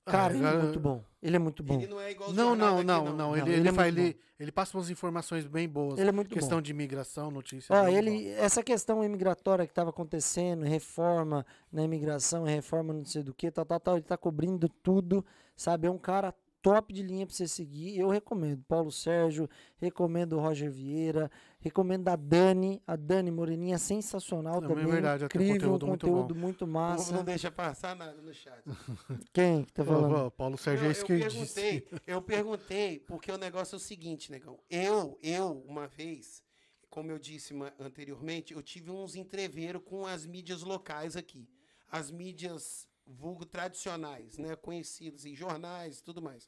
Cara, 0.05 0.34
ah, 0.34 0.38
ele 0.38 0.45
é 0.45 0.57
muito 0.57 0.80
bom. 0.80 1.03
Ele 1.21 1.35
é 1.35 1.39
muito 1.39 1.63
bom. 1.63 1.75
Ele 1.75 1.88
não 1.88 1.99
é 1.99 2.11
igual 2.11 2.34
Não, 2.34 2.55
não, 2.55 2.84
não, 2.84 3.05
não, 3.05 3.15
não. 3.15 3.38
Ele, 3.38 3.49
ele, 3.49 3.59
ele, 3.61 3.69
é 3.69 3.71
faz, 3.71 3.95
ele, 3.95 4.19
ele, 4.38 4.51
passa 4.51 4.77
umas 4.77 4.89
informações 4.89 5.47
bem 5.47 5.67
boas. 5.67 5.97
Ele 5.97 6.09
é 6.09 6.11
muito 6.11 6.30
questão 6.30 6.57
bom. 6.57 6.61
de 6.61 6.71
imigração, 6.71 7.31
notícias. 7.31 7.69
Ó, 7.69 7.88
ele, 7.88 8.27
essa 8.31 8.61
questão 8.61 9.03
imigratória 9.03 9.65
que 9.65 9.71
estava 9.71 9.91
acontecendo, 9.91 10.65
reforma 10.65 11.45
na 11.71 11.84
imigração, 11.84 12.43
reforma 12.43 12.93
não 12.93 13.05
sei 13.05 13.23
do 13.23 13.34
que, 13.34 13.49
tal, 13.49 13.63
tal, 13.65 13.80
tal, 13.80 13.95
ele 13.95 14.03
tá 14.03 14.17
cobrindo 14.17 14.67
tudo, 14.67 15.25
sabe? 15.55 15.88
É 15.88 15.91
um 15.91 15.97
cara 15.97 16.35
top 16.64 16.94
de 16.94 17.03
linha 17.03 17.27
para 17.27 17.35
você 17.35 17.48
seguir. 17.48 17.99
Eu 17.99 18.07
recomendo. 18.07 18.64
Paulo 18.68 18.91
Sérgio, 18.91 19.49
recomendo 19.76 20.38
o 20.38 20.40
Roger 20.40 20.72
Vieira, 20.72 21.30
recomendo 21.60 22.07
a 22.07 22.15
Dani, 22.15 22.81
a 22.88 22.95
Dani 22.95 23.30
Moreninha, 23.30 23.77
sensacional 23.77 24.61
não, 24.61 24.69
também. 24.69 24.85
É 24.85 24.88
verdade, 24.88 25.26
incrível, 25.26 25.72
conteúdo, 25.72 25.85
conteúdo 25.85 26.34
muito, 26.34 26.65
muito 26.65 26.68
massa. 26.68 27.14
Não 27.14 27.23
deixa 27.23 27.52
passar 27.52 27.95
nada 27.95 28.19
no 28.22 28.34
chat. 28.34 28.64
Quem 29.34 29.65
que 29.65 29.73
tá 29.73 29.84
falando? 29.84 30.31
Paulo 30.31 30.57
Sérgio 30.57 30.88
é 30.88 30.91
isso 30.91 31.06
que 31.06 31.14
eu 31.14 31.19
perguntei, 31.19 31.88
eu 32.07 32.22
perguntei, 32.22 32.99
porque 33.02 33.31
o 33.31 33.38
negócio 33.38 33.76
é 33.76 33.77
o 33.77 33.80
seguinte, 33.80 34.31
negão. 34.31 34.57
Eu, 34.69 35.19
eu, 35.22 35.64
uma 35.68 35.85
vez, 35.85 36.41
como 36.90 37.11
eu 37.11 37.19
disse 37.19 37.53
anteriormente, 37.77 38.53
eu 38.53 38.64
tive 38.64 38.90
uns 38.90 39.15
entreveiros 39.15 39.81
com 39.84 40.07
as 40.07 40.26
mídias 40.26 40.64
locais 40.64 41.18
aqui. 41.18 41.45
As 41.91 42.10
mídias 42.10 42.88
vulgo 43.05 43.45
tradicionais, 43.45 44.38
né, 44.38 44.55
conhecidos 44.55 45.25
em 45.25 45.35
jornais 45.35 45.99
e 45.99 46.03
tudo 46.03 46.21
mais. 46.21 46.47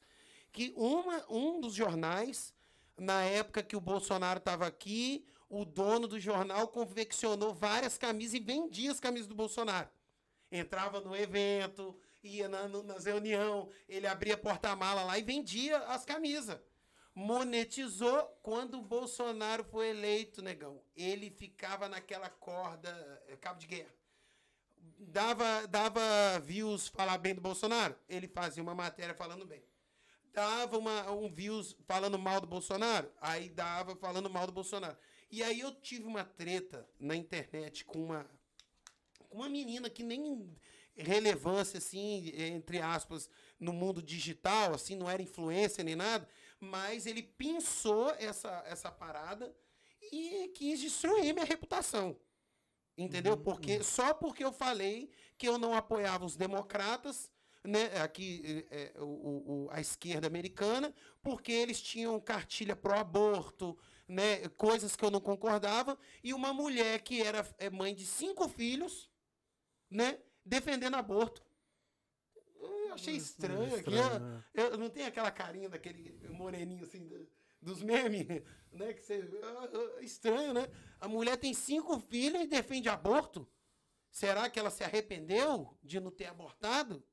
Que 0.51 0.73
uma, 0.75 1.25
um 1.29 1.59
dos 1.59 1.73
jornais, 1.73 2.53
na 2.97 3.23
época 3.23 3.63
que 3.63 3.75
o 3.75 3.81
Bolsonaro 3.81 4.39
estava 4.39 4.65
aqui, 4.65 5.25
o 5.49 5.65
dono 5.65 6.07
do 6.07 6.19
jornal 6.19 6.67
confeccionou 6.67 7.53
várias 7.53 7.97
camisas 7.97 8.35
e 8.35 8.39
vendia 8.39 8.91
as 8.91 8.99
camisas 8.99 9.27
do 9.27 9.35
Bolsonaro. 9.35 9.89
Entrava 10.51 11.01
no 11.01 11.15
evento, 11.15 11.97
ia 12.23 12.47
na, 12.47 12.67
no, 12.67 12.83
nas 12.83 13.05
reuniões, 13.05 13.67
ele 13.87 14.07
abria 14.07 14.37
porta-mala 14.37 15.03
lá 15.03 15.19
e 15.19 15.23
vendia 15.23 15.77
as 15.79 16.05
camisas. 16.05 16.59
Monetizou 17.13 18.23
quando 18.41 18.77
o 18.77 18.81
Bolsonaro 18.81 19.63
foi 19.63 19.89
eleito, 19.89 20.41
negão. 20.41 20.81
Ele 20.95 21.29
ficava 21.29 21.87
naquela 21.87 22.29
corda, 22.29 22.89
eh, 23.27 23.37
cabo 23.37 23.59
de 23.59 23.67
guerra 23.67 23.93
dava, 24.97 25.67
dava 25.67 26.39
views 26.39 26.87
falar 26.87 27.17
bem 27.17 27.35
do 27.35 27.41
Bolsonaro, 27.41 27.95
ele 28.07 28.27
fazia 28.27 28.63
uma 28.63 28.75
matéria 28.75 29.13
falando 29.13 29.45
bem. 29.45 29.63
Dava 30.33 30.77
uma, 30.77 31.11
um 31.11 31.33
views 31.33 31.77
falando 31.87 32.19
mal 32.19 32.41
do 32.41 32.47
Bolsonaro, 32.47 33.09
aí 33.21 33.49
dava 33.49 33.95
falando 33.95 34.29
mal 34.29 34.45
do 34.45 34.51
Bolsonaro. 34.51 34.97
E 35.31 35.41
aí 35.41 35.61
eu 35.61 35.73
tive 35.73 36.05
uma 36.05 36.25
treta 36.25 36.87
na 36.99 37.15
internet 37.15 37.85
com 37.85 38.03
uma, 38.03 38.29
com 39.29 39.37
uma 39.37 39.49
menina 39.49 39.89
que 39.89 40.03
nem 40.03 40.53
relevância, 40.95 41.77
assim, 41.77 42.31
entre 42.35 42.79
aspas, 42.79 43.29
no 43.59 43.73
mundo 43.73 44.01
digital, 44.01 44.73
assim, 44.73 44.95
não 44.95 45.09
era 45.09 45.21
influência 45.21 45.83
nem 45.83 45.95
nada, 45.95 46.27
mas 46.59 47.05
ele 47.05 47.21
pensou 47.21 48.09
essa, 48.11 48.63
essa 48.65 48.91
parada 48.91 49.55
e 50.01 50.49
quis 50.49 50.79
destruir 50.79 51.33
minha 51.33 51.45
reputação. 51.45 52.17
Entendeu? 52.97 53.33
Uhum, 53.33 53.43
porque 53.43 53.77
uhum. 53.77 53.83
só 53.83 54.13
porque 54.13 54.43
eu 54.43 54.53
falei 54.53 55.11
que 55.37 55.47
eu 55.47 55.57
não 55.57 55.73
apoiava 55.73 56.25
os 56.25 56.37
democratas, 56.37 57.29
né, 57.63 57.85
aqui 58.01 58.65
é, 58.69 58.93
é, 58.95 59.01
o, 59.01 59.65
o, 59.65 59.69
a 59.71 59.81
esquerda 59.81 60.27
americana, 60.27 60.93
porque 61.21 61.51
eles 61.51 61.81
tinham 61.81 62.19
cartilha 62.19 62.75
pro 62.75 62.97
aborto, 62.97 63.77
né, 64.07 64.47
coisas 64.49 64.95
que 64.95 65.03
eu 65.03 65.11
não 65.11 65.19
concordava, 65.19 65.97
e 66.23 66.33
uma 66.33 66.53
mulher 66.53 67.01
que 67.01 67.21
era 67.21 67.45
é, 67.57 67.69
mãe 67.69 67.93
de 67.93 68.05
cinco 68.05 68.47
filhos, 68.47 69.09
né, 69.89 70.19
defendendo 70.45 70.95
aborto. 70.95 71.43
achei 72.93 73.15
estranho, 73.15 73.75
aqui. 73.75 73.89
Estranho, 73.89 74.43
Eu, 74.53 74.67
eu 74.67 74.77
não 74.77 74.89
tenho 74.89 75.07
aquela 75.07 75.31
carinha 75.31 75.67
daquele 75.67 76.17
moreninho 76.29 76.83
assim 76.83 77.09
dos 77.65 77.81
memes, 77.81 78.27
né? 78.71 78.93
Que 78.93 79.01
você, 79.01 79.27
ah, 79.43 80.01
estranho, 80.01 80.53
né? 80.53 80.69
A 81.01 81.07
mulher 81.07 81.35
tem 81.35 81.53
cinco 81.53 81.99
filhos 81.99 82.43
e 82.43 82.47
defende 82.47 82.87
aborto. 82.87 83.49
Será 84.11 84.49
que 84.49 84.59
ela 84.59 84.69
se 84.69 84.83
arrependeu 84.83 85.75
de 85.83 85.99
não 85.99 86.11
ter 86.11 86.25
abortado? 86.25 87.03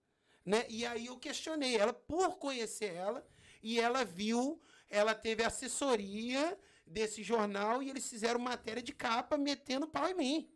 Né? 0.45 0.67
E 0.69 0.85
aí 0.85 1.07
eu 1.07 1.19
questionei 1.19 1.77
ela 1.77 1.93
por 1.93 2.37
conhecer 2.37 2.95
ela 2.95 3.27
e 3.63 3.81
ela 3.81 4.05
viu, 4.05 4.61
ela 4.89 5.15
teve 5.15 5.43
assessoria 5.43 6.59
desse 6.87 7.23
jornal 7.23 7.83
e 7.83 7.89
eles 7.89 8.09
fizeram 8.09 8.39
matéria 8.39 8.83
de 8.83 8.93
capa 8.93 9.39
metendo 9.39 9.89
pau 9.89 10.09
em 10.09 10.15
mim. 10.15 10.53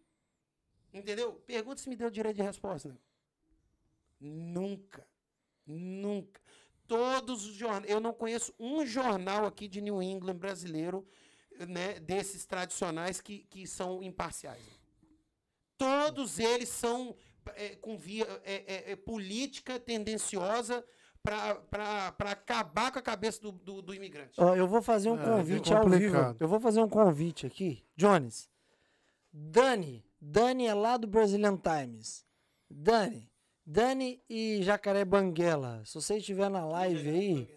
Entendeu? 0.92 1.32
Pergunta 1.46 1.80
se 1.80 1.88
me 1.88 1.96
deu 1.96 2.10
direito 2.10 2.36
de 2.36 2.42
resposta. 2.42 2.90
Né? 2.90 2.98
Nunca. 4.20 5.08
Nunca. 5.66 6.40
Todos 6.86 7.46
os 7.46 7.54
jornais. 7.54 7.90
Eu 7.90 8.00
não 8.00 8.12
conheço 8.12 8.54
um 8.58 8.84
jornal 8.86 9.46
aqui 9.46 9.66
de 9.68 9.80
New 9.80 10.02
England 10.02 10.36
brasileiro, 10.36 11.06
né, 11.68 11.98
desses 12.00 12.44
tradicionais 12.46 13.20
que, 13.20 13.40
que 13.50 13.66
são 13.66 14.02
imparciais. 14.02 14.62
Todos 15.78 16.38
eles 16.38 16.68
são 16.68 17.14
é, 17.54 17.76
com 17.76 17.96
via 17.96 18.26
é, 18.44 18.64
é, 18.66 18.92
é, 18.92 18.96
política 18.96 19.78
tendenciosa 19.78 20.84
para 21.22 22.14
acabar 22.30 22.92
com 22.92 22.98
a 22.98 23.02
cabeça 23.02 23.40
do, 23.42 23.52
do, 23.52 23.82
do 23.82 23.94
imigrante. 23.94 24.34
Ó, 24.38 24.54
eu 24.54 24.66
vou 24.68 24.80
fazer 24.80 25.10
um 25.10 25.20
É, 25.20 25.24
convite 25.24 25.72
é 25.72 25.76
ao 25.76 25.88
vivo. 25.88 26.36
Eu 26.38 26.48
vou 26.48 26.60
fazer 26.60 26.80
um 26.80 26.88
convite 26.88 27.46
aqui. 27.46 27.84
Jones, 27.96 28.48
Dani, 29.32 30.04
Dani 30.20 30.66
é 30.66 30.74
lá 30.74 30.96
do 30.96 31.06
Brazilian 31.06 31.56
Times. 31.56 32.24
Dani, 32.70 33.30
Dani 33.66 34.22
e 34.30 34.62
Jacaré 34.62 35.04
Banguela. 35.04 35.82
Se 35.84 35.94
você 35.94 36.18
estiver 36.18 36.48
na 36.48 36.64
live 36.64 37.08
aí, 37.10 37.48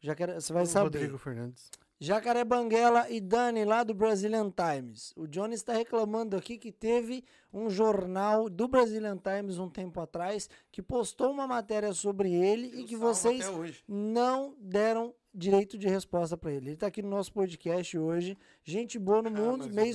Jacaré, 0.00 0.34
você 0.40 0.52
vai 0.52 0.62
O 0.62 0.66
saber. 0.66 0.98
Rodrigo 0.98 1.18
Fernandes. 1.18 1.70
Jacaré 1.98 2.44
Banguela 2.44 3.08
e 3.10 3.20
Dani 3.22 3.64
lá 3.64 3.82
do 3.82 3.94
Brazilian 3.94 4.50
Times. 4.50 5.14
O 5.16 5.26
Johnny 5.26 5.54
está 5.54 5.72
reclamando 5.72 6.36
aqui 6.36 6.58
que 6.58 6.70
teve 6.70 7.24
um 7.50 7.70
jornal 7.70 8.50
do 8.50 8.68
Brazilian 8.68 9.16
Times 9.16 9.58
um 9.58 9.70
tempo 9.70 9.98
atrás 9.98 10.48
que 10.70 10.82
postou 10.82 11.30
uma 11.30 11.46
matéria 11.46 11.94
sobre 11.94 12.32
ele 12.34 12.68
e 12.68 12.80
Eu 12.82 12.86
que 12.86 12.96
salvo 12.98 13.14
vocês 13.14 13.82
não 13.88 14.54
deram 14.60 15.14
direito 15.34 15.78
de 15.78 15.88
resposta 15.88 16.36
para 16.36 16.52
ele. 16.52 16.66
Ele 16.66 16.74
está 16.74 16.86
aqui 16.86 17.00
no 17.00 17.08
nosso 17.08 17.32
podcast 17.32 17.96
hoje. 17.96 18.36
Gente 18.62 18.98
boa 18.98 19.22
no 19.22 19.28
Ah, 19.28 19.30
mundo, 19.30 19.64
eu 19.64 19.68
meio 19.70 19.78
não 19.78 19.84
vi. 19.84 19.92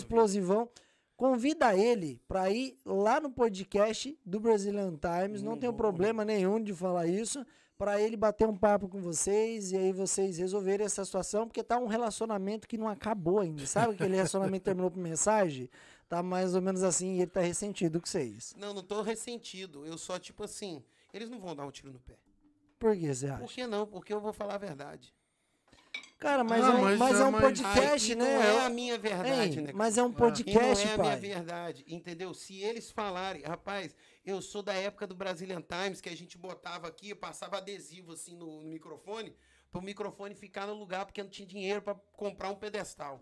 Convida 1.22 1.78
ele 1.78 2.20
para 2.28 2.50
ir 2.50 2.76
lá 2.84 3.22
no 3.22 3.30
podcast 3.30 4.18
do 4.26 4.40
Brazilian 4.40 4.98
Times. 4.98 5.44
Não 5.44 5.56
tenho 5.56 5.72
vou, 5.72 5.78
problema 5.78 6.26
nenhum 6.26 6.60
de 6.60 6.74
falar 6.74 7.06
isso. 7.06 7.46
Para 7.78 8.02
ele 8.02 8.18
bater 8.18 8.48
um 8.48 8.58
papo 8.58 8.90
com 8.90 9.00
vocês 9.00 9.72
e 9.72 9.78
aí 9.78 9.94
vocês 9.94 10.40
resolverem 10.40 10.84
essa 10.84 11.06
situação, 11.06 11.48
porque 11.48 11.62
tá 11.62 11.78
um 11.78 11.86
relacionamento 11.86 12.68
que 12.68 12.76
não 12.76 12.88
acabou 12.88 13.40
ainda. 13.40 13.68
Sabe 13.68 13.94
aquele 13.94 14.16
relacionamento 14.16 14.62
que 14.62 14.66
terminou 14.66 14.90
por 14.90 15.00
mensagem? 15.00 15.70
Tá 16.10 16.24
mais 16.24 16.56
ou 16.56 16.62
menos 16.64 16.82
assim 16.82 17.18
e 17.18 17.22
ele 17.22 17.30
tá 17.30 17.42
ressentido 17.42 18.02
com 18.02 18.08
vocês. 18.08 18.56
Não, 18.58 18.74
não 18.74 18.82
tô 18.82 19.04
ressentido. 19.04 19.86
Eu 19.86 20.00
só, 20.00 20.18
tipo 20.18 20.44
assim, 20.44 20.84
eles 21.14 21.30
não 21.30 21.40
vão 21.40 21.56
dar 21.56 21.68
um 21.68 21.72
tiro 21.72 21.94
no 21.94 22.00
pé. 22.00 22.18
Por 22.80 22.98
que 22.98 23.14
você 23.14 23.28
acha? 23.28 23.38
Por 23.38 23.52
que 23.52 23.68
não? 23.68 23.86
Porque 23.86 24.12
eu 24.12 24.20
vou 24.20 24.34
falar 24.34 24.56
a 24.56 24.58
verdade. 24.58 25.14
Cara, 26.18 26.44
mas, 26.44 26.64
Ah, 26.64 26.68
é, 26.68 26.72
um, 26.76 26.82
mas 26.82 27.00
mas 27.00 27.20
é 27.20 27.22
é 27.22 27.26
um 27.26 27.32
podcast, 27.32 28.12
Aí 28.12 28.16
né? 28.18 28.24
Não 28.36 28.44
é 28.44 28.66
a 28.66 28.70
minha 28.70 28.98
verdade, 28.98 29.58
Ei, 29.60 29.66
né? 29.66 29.72
mas 29.74 29.98
é 29.98 30.04
um 30.04 30.10
E 30.12 30.14
podcast, 30.14 30.86
não 30.86 30.92
é 30.92 30.94
a 30.94 30.98
pai. 30.98 31.20
minha 31.20 31.36
verdade, 31.36 31.84
entendeu? 31.88 32.32
Se 32.36 32.60
eles 32.62 32.92
falarem, 32.92 33.42
rapaz, 33.42 33.96
eu 34.24 34.40
sou 34.42 34.62
da 34.62 34.74
época 34.74 35.08
do 35.08 35.16
Brazilian 35.16 35.62
Times, 35.64 36.00
que 36.00 36.10
a 36.10 36.16
gente 36.16 36.38
botava 36.38 36.88
aqui, 36.88 37.16
passava 37.16 37.58
adesivo 37.58 38.14
assim 38.14 38.36
no, 38.38 38.62
no 38.62 38.70
microfone, 38.70 39.36
para 39.72 39.80
o 39.80 39.84
microfone 39.84 40.36
ficar 40.36 40.68
no 40.68 40.76
lugar, 40.76 41.06
porque 41.06 41.24
não 41.24 41.30
tinha 41.30 41.48
dinheiro 41.48 41.82
para 41.82 41.96
comprar 42.14 42.50
um 42.50 42.56
pedestal. 42.56 43.20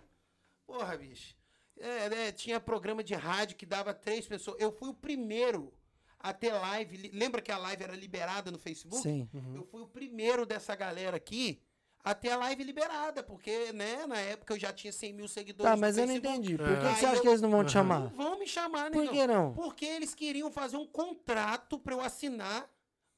Porra, 0.68 0.98
bicho. 0.98 1.36
É, 1.78 2.10
né, 2.10 2.32
tinha 2.34 2.60
programa 2.60 3.02
de 3.02 3.14
rádio 3.16 3.56
que 3.56 3.66
dava 3.66 3.94
três 3.94 4.28
pessoas. 4.28 4.58
Eu 4.60 4.72
fui 4.74 4.90
o 4.90 4.94
primeiro 4.94 5.74
a 6.20 6.34
ter 6.34 6.52
live. 6.52 6.98
Li- 6.98 7.12
Lembra 7.14 7.42
que 7.42 7.52
a 7.52 7.58
live 7.58 7.82
era 7.82 7.96
liberada 7.96 8.52
no 8.52 8.60
Facebook? 8.60 9.02
Sim. 9.02 9.30
Eu 9.56 9.64
fui 9.64 9.82
o 9.82 9.88
primeiro 9.88 10.46
dessa 10.46 10.76
galera 10.76 11.16
aqui 11.16 11.62
a 12.12 12.16
ter 12.16 12.30
a 12.32 12.38
live 12.38 12.64
liberada, 12.64 13.22
porque, 13.24 13.72
né, 13.74 14.06
na 14.08 14.18
época 14.18 14.54
eu 14.54 14.60
já 14.60 14.72
tinha 14.74 14.92
100 14.92 15.14
mil 15.14 15.28
seguidores 15.28 15.70
Tá, 15.72 15.78
mas 15.78 15.98
eu 15.98 16.08
não 16.08 16.16
entendi. 16.16 16.58
Por 16.58 16.66
que, 16.68 16.74
É. 16.74 16.76
que 16.94 17.00
você 17.00 17.06
acha 17.06 17.16
eu- 17.18 17.22
que 17.22 17.28
eles 17.28 17.42
não 17.42 17.50
vão 17.52 17.64
te 17.64 17.72
chamar? 17.72 18.00
Não 18.00 18.10
vão 18.10 18.40
me 18.40 18.48
chamar, 18.48 18.92
Por 18.92 19.02
negão. 19.02 19.14
que 19.14 19.28
não? 19.28 19.54
Porque 19.54 19.86
eles 19.86 20.14
queriam 20.16 20.52
fazer 20.52 20.78
um 20.78 20.86
contrato 20.88 21.78
pra 21.80 21.94
eu 21.94 22.02
assinar 22.02 22.70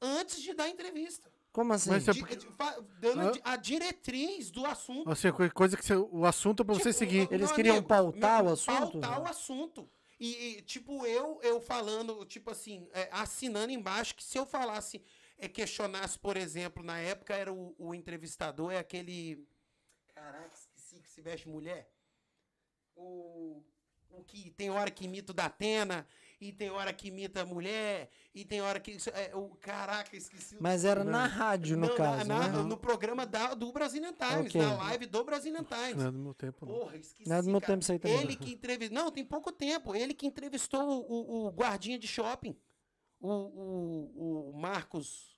antes 0.02 0.42
de 0.42 0.54
dar 0.54 0.68
entrevista. 0.70 1.32
Como 1.52 1.74
assim? 1.74 1.90
Mas 1.90 2.04
você- 2.04 2.12
É 2.12 2.14
porque- 2.14 2.38
dando 3.00 3.34
di- 3.34 3.42
a 3.44 3.56
diretriz 3.58 4.50
do 4.50 4.66
assunto. 4.66 5.10
Assim, 5.10 5.32
co- 5.32 5.50
coisa 5.54 5.76
que 5.76 5.86
você, 5.86 5.96
o 5.96 6.26
assunto 6.26 6.64
é 6.64 6.66
pra 6.66 6.74
você 6.76 6.90
Tipo, 6.90 7.00
seguir. 7.00 7.28
meu 7.30 7.34
Eles 7.40 7.52
queriam 7.52 7.84
pautar 7.84 8.42
meu- 8.42 8.52
o 8.52 8.54
assunto? 8.54 8.92
Pautar 9.02 9.22
o 9.22 9.26
assunto. 9.28 9.90
E, 10.20 10.58
e, 10.58 10.62
tipo, 10.62 11.06
eu, 11.06 11.40
eu 11.42 11.60
falando, 11.60 12.24
tipo 12.26 12.52
assim, 12.52 12.88
é, 12.94 13.10
assinando 13.12 13.72
embaixo, 13.74 14.16
que 14.16 14.24
se 14.24 14.38
eu 14.38 14.46
falasse, 14.46 15.02
é, 15.42 15.50
questionasse, 15.50 16.18
por 16.20 16.38
exemplo, 16.38 16.84
na 16.84 17.00
época 17.00 17.34
era 17.36 17.52
o, 17.52 17.76
o 17.78 17.94
entrevistador, 17.94 18.72
é 18.72 18.78
aquele. 18.78 19.46
Caraca, 20.14 20.52
esqueci 20.56 21.02
que 21.02 21.10
se 21.10 21.22
veste 21.22 21.50
mulher. 21.50 21.90
O, 22.96 23.64
o 24.10 24.24
que 24.24 24.52
tem 24.52 24.70
hora 24.70 24.92
que 24.92 25.06
imita 25.06 25.32
o 25.32 25.36
da 25.36 25.46
Atena, 25.46 26.06
e 26.40 26.52
tem 26.52 26.70
hora 26.70 26.92
que 26.94 27.08
imita 27.08 27.42
a 27.42 27.46
mulher, 27.46 28.10
e 28.36 28.44
tem 28.46 28.62
hora 28.62 28.80
que. 28.80 28.98
É, 29.14 29.36
o, 29.36 29.50
caraca, 29.56 30.16
esqueci 30.16 30.58
o 30.58 30.62
Mas 30.62 30.84
era 30.86 31.04
na 31.04 31.26
rádio, 31.26 31.78
no 31.78 31.88
Não, 31.88 31.96
caso, 31.96 32.28
na- 32.28 32.48
né? 32.50 32.64
No 32.64 32.78
programa 32.78 33.26
da- 33.26 33.54
do 33.54 33.72
Brazilian 33.72 34.14
Times, 34.14 34.48
Ok. 34.54 34.62
na 34.62 34.76
live 34.76 35.06
do 35.06 35.24
Brazilian 35.24 35.64
Times. 35.64 35.96
Não 35.98 36.08
é 36.08 36.12
do 36.12 36.20
meu 36.20 36.34
tempo, 36.34 36.66
não. 36.66 36.74
Porra, 36.76 36.98
esqueci. 36.98 37.30
Não 37.30 37.36
é 37.38 37.42
do 37.42 37.50
meu 37.50 37.62
cara. 37.62 37.74
tempo 37.74 37.84
isso 37.84 37.92
aí 37.94 38.00
também. 38.00 38.22
Ele 38.22 38.36
que 38.36 38.54
entrevistou. 38.54 38.96
Não, 38.96 39.12
tem 39.12 39.26
pouco 39.26 39.52
tempo. 39.52 39.96
Ele 39.96 40.14
que 40.14 40.28
entrevistou 40.28 40.82
o, 40.84 41.00
o- 41.12 41.48
o 41.48 41.52
guardinha 41.52 41.98
de 41.98 42.08
shopping. 42.08 42.56
O, 43.20 43.30
o, 43.30 44.50
o 44.50 44.54
Marcos. 44.60 45.31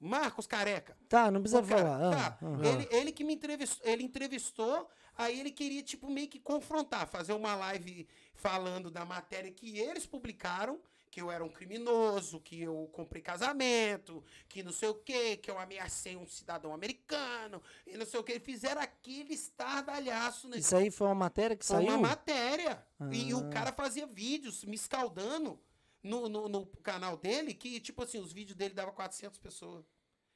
Marcos 0.00 0.46
Careca. 0.46 0.96
Tá, 1.08 1.30
não 1.30 1.40
precisa 1.40 1.62
cara- 1.62 1.82
falar. 1.82 2.10
tá, 2.10 2.38
Ah, 2.42 2.46
ah. 2.62 2.66
Ele, 2.66 2.88
ele 2.90 3.12
que 3.12 3.24
me 3.24 3.34
entrevistou, 3.34 3.86
ele 3.86 4.02
entrevistou, 4.02 4.88
aí 5.16 5.40
ele 5.40 5.50
queria, 5.50 5.82
tipo, 5.82 6.10
meio 6.10 6.28
que 6.28 6.38
confrontar, 6.38 7.06
fazer 7.08 7.32
uma 7.32 7.54
live 7.54 8.06
falando 8.34 8.90
da 8.90 9.04
matéria 9.04 9.50
que 9.50 9.78
eles 9.78 10.04
publicaram, 10.06 10.78
que 11.10 11.22
eu 11.22 11.30
era 11.30 11.42
um 11.42 11.48
criminoso, 11.48 12.40
que 12.40 12.60
eu 12.60 12.90
comprei 12.92 13.22
casamento, 13.22 14.22
que 14.46 14.62
não 14.62 14.70
sei 14.72 14.90
o 14.90 14.94
quê, 14.94 15.38
que 15.38 15.50
eu 15.50 15.58
ameacei 15.58 16.14
um 16.14 16.26
cidadão 16.26 16.74
americano, 16.74 17.62
e 17.86 17.96
não 17.96 18.04
sei 18.04 18.20
o 18.20 18.22
quê. 18.22 18.38
Fizeram 18.38 18.82
aquele 18.82 19.32
estardalhaço 19.32 20.46
nesse 20.48 20.60
Isso 20.60 20.76
aí 20.76 20.90
foi 20.90 21.06
uma 21.06 21.14
matéria 21.14 21.56
que 21.56 21.64
foi 21.64 21.76
saiu? 21.76 21.88
uma 21.88 22.08
matéria. 22.08 22.84
E, 23.10 23.32
Ah. 23.32 23.36
o 23.38 23.48
cara 23.50 23.72
fazia 23.72 24.06
vídeos 24.06 24.62
me 24.64 24.74
escaldando 24.74 25.58
no, 26.06 26.28
no, 26.28 26.48
no 26.48 26.66
canal 26.82 27.16
dele, 27.16 27.52
que, 27.52 27.80
tipo 27.80 28.02
assim, 28.02 28.18
os 28.18 28.32
vídeos 28.32 28.56
dele 28.56 28.74
dava 28.74 28.92
400 28.92 29.38
pessoas. 29.38 29.84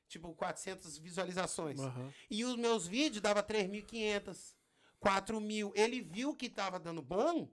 Tipo, 0.08 0.34
400 0.34 0.98
visualizações. 0.98 1.80
Aham. 1.80 2.12
E 2.28 2.44
os 2.44 2.56
meus 2.56 2.86
vídeos 2.86 3.22
dava 3.22 3.42
3.500, 3.42 4.54
4.000. 5.00 5.72
Ele 5.74 6.00
viu 6.00 6.34
que 6.34 6.48
tava 6.48 6.80
dando 6.80 7.00
bom, 7.00 7.48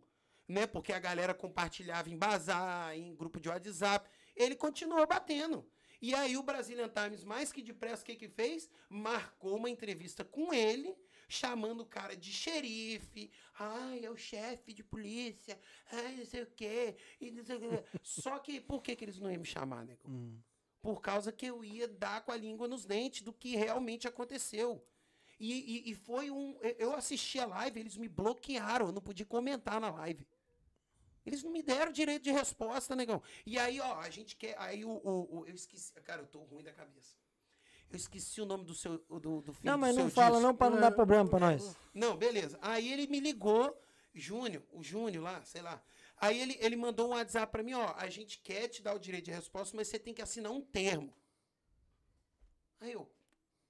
né? 0.47 0.65
Porque 0.65 0.91
a 0.91 0.99
galera 0.99 1.35
compartilhava 1.35 2.09
em 2.09 2.17
bazar, 2.17 2.95
em 2.97 3.15
grupo 3.15 3.39
de 3.39 3.47
WhatsApp. 3.47 4.09
Ele 4.35 4.55
continuou 4.55 5.05
batendo. 5.05 5.69
E 6.01 6.13
aí 6.13 6.35
o 6.37 6.43
Brazilian 6.43 6.89
Times, 6.89 7.23
mais 7.23 7.51
que 7.51 7.61
depressa, 7.61 8.03
o 8.03 8.05
que 8.05 8.15
que 8.15 8.29
fez? 8.29 8.69
Marcou 8.89 9.55
uma 9.55 9.69
entrevista 9.69 10.23
com 10.23 10.53
ele, 10.53 10.95
chamando 11.27 11.81
o 11.81 11.85
cara 11.85 12.15
de 12.15 12.31
xerife. 12.31 13.29
Ai, 13.59 14.05
é 14.05 14.09
o 14.09 14.17
chefe 14.17 14.73
de 14.73 14.83
polícia. 14.83 15.59
Ai, 15.91 16.15
não 16.17 16.25
sei 16.25 16.43
o 16.43 16.47
quê. 16.47 16.95
E 17.19 17.31
não 17.31 17.43
sei 17.43 17.57
o 17.57 17.59
quê. 17.59 17.83
Só 18.03 18.39
que, 18.39 18.59
por 18.61 18.81
que 18.81 18.95
que 18.95 19.03
eles 19.05 19.19
não 19.19 19.31
iam 19.31 19.41
me 19.41 19.45
chamar, 19.45 19.85
nego? 19.85 20.09
Hum. 20.09 20.39
por 20.81 21.01
causa 21.01 21.31
que 21.33 21.45
eu 21.45 21.63
ia 21.65 21.87
dar 21.87 22.23
com 22.23 22.31
a 22.31 22.37
língua 22.37 22.67
nos 22.67 22.85
dentes 22.85 23.21
do 23.21 23.33
que 23.33 23.55
realmente 23.57 24.07
aconteceu. 24.07 24.85
E, 25.39 25.51
e- 25.89 25.91
e 25.91 25.95
foi 25.95 26.31
um. 26.31 26.57
Eu 26.79 26.93
assisti 26.95 27.39
a 27.39 27.45
live, 27.45 27.79
eles 27.79 27.97
me 27.97 28.07
bloquearam, 28.07 28.87
eu 28.87 28.91
não 28.93 29.01
podia 29.01 29.25
comentar 29.25 29.81
na 29.81 29.89
live. 29.91 30.25
Eles 31.25 31.43
não 31.43 31.51
me 31.51 31.61
deram 31.61 31.91
direito 31.91 32.23
de 32.23 32.31
resposta, 32.31 32.95
negão. 32.95 33.21
E 33.45 33.59
aí, 33.59 33.79
ó, 33.81 33.99
a 33.99 34.09
gente 34.09 34.35
quer. 34.37 34.57
Aí 34.57 34.85
o. 34.85 34.89
o- 34.89 35.39
o- 35.39 35.45
eu 35.45 35.53
esqueci. 35.53 35.91
Cara, 36.03 36.21
eu 36.21 36.27
tô 36.27 36.39
ruim 36.39 36.63
da 36.63 36.71
cabeça. 36.71 37.17
Eu 37.89 37.95
esqueci 37.95 38.41
o 38.41 38.45
nome 38.45 38.65
do 38.65 38.73
seu. 38.73 38.97
Do, 38.97 39.41
do 39.41 39.53
filho 39.53 39.59
Não, 39.71 39.77
mas 39.77 39.95
não 39.95 40.09
fala 40.09 40.31
Dilson. 40.35 40.47
não 40.47 40.55
pra 40.55 40.69
não 40.69 40.79
dar 40.79 40.91
problema 40.91 41.29
pra 41.29 41.39
nós. 41.39 41.75
Não, 41.93 42.17
beleza. 42.17 42.57
Aí 42.61 42.91
ele 42.91 43.07
me 43.07 43.19
ligou, 43.19 43.75
Júnior, 44.13 44.63
o 44.71 44.83
Júnior 44.83 45.23
lá, 45.23 45.43
sei 45.45 45.61
lá. 45.61 45.81
Aí 46.17 46.39
ele, 46.41 46.57
ele 46.59 46.75
mandou 46.75 47.07
um 47.07 47.11
WhatsApp 47.11 47.51
pra 47.51 47.63
mim, 47.63 47.73
ó, 47.73 47.93
a 47.95 48.09
gente 48.09 48.39
quer 48.39 48.67
te 48.67 48.81
dar 48.81 48.93
o 48.95 48.99
direito 48.99 49.25
de 49.25 49.31
resposta, 49.31 49.75
mas 49.77 49.87
você 49.87 49.97
tem 49.99 50.13
que 50.13 50.21
assinar 50.21 50.51
um 50.51 50.61
termo. 50.61 51.13
Aí 52.79 52.91
eu, 52.91 53.09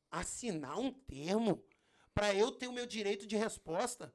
assinar 0.10 0.80
um 0.80 0.92
termo 0.92 1.64
pra 2.14 2.34
eu 2.34 2.52
ter 2.52 2.68
o 2.68 2.74
meu 2.74 2.86
direito 2.86 3.26
de 3.28 3.36
resposta? 3.36 4.14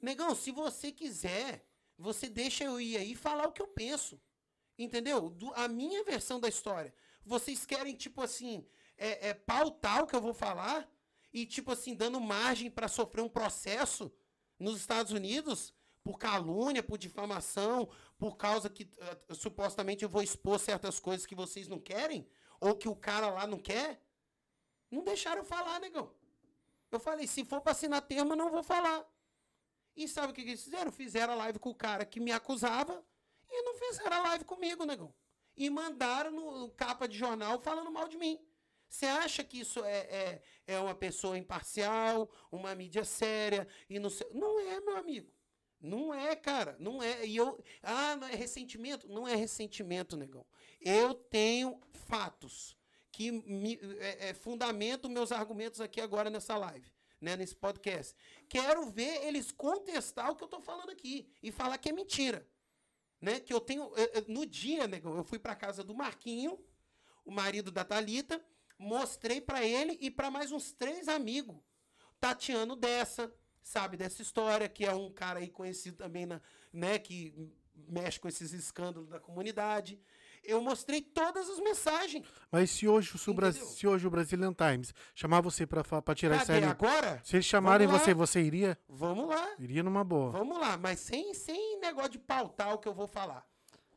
Negão, 0.00 0.34
se 0.34 0.50
você 0.50 0.90
quiser, 0.90 1.64
você 1.96 2.28
deixa 2.28 2.64
eu 2.64 2.80
ir 2.80 2.96
aí 2.96 3.12
e 3.12 3.16
falar 3.16 3.46
o 3.48 3.52
que 3.52 3.62
eu 3.62 3.68
penso. 3.68 4.20
Entendeu? 4.78 5.30
Do- 5.30 5.52
a 5.54 5.68
minha 5.68 6.02
versão 6.04 6.40
da 6.40 6.48
história. 6.48 6.92
Vocês 7.24 7.64
querem, 7.64 7.94
tipo 7.94 8.20
assim, 8.20 8.66
é, 8.96 9.28
é, 9.28 9.34
pautar 9.34 10.02
o 10.02 10.06
que 10.06 10.14
eu 10.14 10.20
vou 10.20 10.34
falar 10.34 10.88
e, 11.32 11.44
tipo 11.44 11.72
assim, 11.72 11.94
dando 11.94 12.20
margem 12.20 12.70
para 12.70 12.88
sofrer 12.88 13.22
um 13.22 13.28
processo 13.28 14.12
nos 14.58 14.78
Estados 14.78 15.12
Unidos 15.12 15.74
por 16.02 16.18
calúnia, 16.18 16.82
por 16.82 16.98
difamação, 16.98 17.88
por 18.18 18.36
causa 18.36 18.68
que 18.68 18.84
uh, 18.84 19.34
supostamente 19.34 20.04
eu 20.04 20.08
vou 20.08 20.22
expor 20.22 20.58
certas 20.58 21.00
coisas 21.00 21.26
que 21.26 21.34
vocês 21.34 21.66
não 21.66 21.80
querem, 21.80 22.28
ou 22.60 22.76
que 22.76 22.88
o 22.88 22.94
cara 22.94 23.30
lá 23.30 23.46
não 23.46 23.58
quer. 23.58 24.00
Não 24.90 25.02
deixaram 25.02 25.44
falar, 25.44 25.80
negão. 25.80 26.14
Eu 26.90 27.00
falei, 27.00 27.26
se 27.26 27.44
for 27.44 27.60
para 27.60 27.72
assinar 27.72 28.02
termo, 28.02 28.36
não 28.36 28.50
vou 28.50 28.62
falar. 28.62 29.04
E 29.96 30.06
sabe 30.06 30.32
o 30.32 30.34
que, 30.34 30.42
eles 30.42 30.62
fizeram? 30.62 30.92
Fizeram 30.92 31.32
a 31.32 31.36
live 31.36 31.58
com 31.58 31.70
o 31.70 31.74
cara 31.74 32.04
que 32.04 32.20
me 32.20 32.32
acusava 32.32 33.04
e 33.50 33.62
não 33.62 33.74
fizeram 33.74 34.16
a 34.16 34.22
live 34.22 34.44
comigo, 34.44 34.84
negão. 34.84 35.12
E 35.56 35.70
mandaram 35.70 36.30
no 36.30 36.70
capa 36.70 37.08
de 37.08 37.16
jornal 37.16 37.60
falando 37.60 37.90
mal 37.90 38.08
de 38.08 38.16
mim. 38.16 38.38
Você 38.88 39.06
acha 39.06 39.42
que 39.42 39.60
isso 39.60 39.84
é, 39.84 39.98
é, 39.98 40.42
é 40.66 40.78
uma 40.78 40.94
pessoa 40.94 41.36
imparcial, 41.36 42.30
uma 42.50 42.74
mídia 42.74 43.04
séria 43.04 43.66
e 43.88 43.98
não 43.98 44.10
sei. 44.10 44.28
Não 44.32 44.60
é, 44.60 44.80
meu 44.80 44.96
amigo. 44.96 45.32
Não 45.84 46.14
é, 46.14 46.34
cara. 46.34 46.76
Não 46.78 47.02
é. 47.02 47.26
E 47.26 47.36
eu. 47.36 47.62
Ah, 47.82 48.16
não 48.16 48.26
é 48.26 48.34
ressentimento? 48.34 49.06
Não 49.06 49.28
é 49.28 49.34
ressentimento, 49.34 50.16
negão. 50.16 50.46
Eu 50.80 51.14
tenho 51.14 51.78
fatos 51.92 52.76
que 53.12 53.30
me, 53.30 53.78
é, 53.98 54.30
é, 54.30 54.34
fundamentam 54.34 55.10
meus 55.10 55.30
argumentos 55.30 55.80
aqui 55.80 56.00
agora 56.00 56.30
nessa 56.30 56.56
live, 56.56 56.90
né, 57.20 57.36
nesse 57.36 57.54
podcast. 57.54 58.16
Quero 58.48 58.90
ver 58.90 59.24
eles 59.26 59.52
contestar 59.52 60.30
o 60.30 60.36
que 60.36 60.42
eu 60.42 60.46
estou 60.46 60.60
falando 60.60 60.90
aqui 60.90 61.30
e 61.42 61.52
falar 61.52 61.78
que 61.78 61.88
é 61.88 61.92
mentira. 61.92 62.48
Né? 63.20 63.38
Que 63.40 63.52
eu 63.52 63.60
tenho. 63.60 63.90
No 64.26 64.44
dia, 64.46 64.86
negão, 64.86 65.16
eu 65.16 65.24
fui 65.24 65.38
para 65.38 65.54
casa 65.54 65.84
do 65.84 65.94
Marquinho, 65.94 66.58
o 67.24 67.30
marido 67.30 67.70
da 67.70 67.84
Talita, 67.84 68.44
mostrei 68.78 69.40
para 69.40 69.64
ele 69.64 69.98
e 70.00 70.10
para 70.10 70.30
mais 70.30 70.52
uns 70.52 70.72
três 70.72 71.08
amigos. 71.08 71.56
Tatiano 72.20 72.74
dessa, 72.76 73.32
sabe 73.62 73.96
dessa 73.96 74.22
história, 74.22 74.68
que 74.68 74.84
é 74.84 74.92
um 74.94 75.12
cara 75.12 75.40
aí 75.40 75.48
conhecido 75.48 75.96
também, 75.96 76.26
na, 76.26 76.40
né, 76.72 76.98
que 76.98 77.52
mexe 77.88 78.20
com 78.20 78.28
esses 78.28 78.52
escândalos 78.52 79.08
da 79.08 79.20
comunidade. 79.20 80.00
Eu 80.42 80.60
mostrei 80.60 81.00
todas 81.00 81.48
as 81.48 81.58
mensagens. 81.58 82.26
Mas 82.52 82.70
se 82.70 82.86
hoje 82.86 83.14
o, 83.14 83.18
se 83.18 83.86
hoje 83.86 84.06
o 84.06 84.10
Brazilian 84.10 84.52
Times 84.52 84.92
chamar 85.14 85.40
você 85.40 85.66
para 85.66 85.82
tirar 86.14 86.38
Cadê? 86.38 86.52
essa 86.52 86.52
aí, 86.52 86.64
agora? 86.64 87.20
Se 87.24 87.36
eles 87.36 87.46
chamarem 87.46 87.86
você, 87.86 88.12
você 88.12 88.42
iria? 88.42 88.78
Vamos 88.86 89.26
lá. 89.28 89.54
Iria 89.58 89.82
numa 89.82 90.04
boa. 90.04 90.32
Vamos 90.32 90.58
lá, 90.58 90.76
mas 90.76 91.00
sem, 91.00 91.32
sem 91.32 91.80
negócio 91.80 92.12
de 92.12 92.18
pautar 92.18 92.74
o 92.74 92.78
que 92.78 92.86
eu 92.86 92.94
vou 92.94 93.06
falar. 93.06 93.46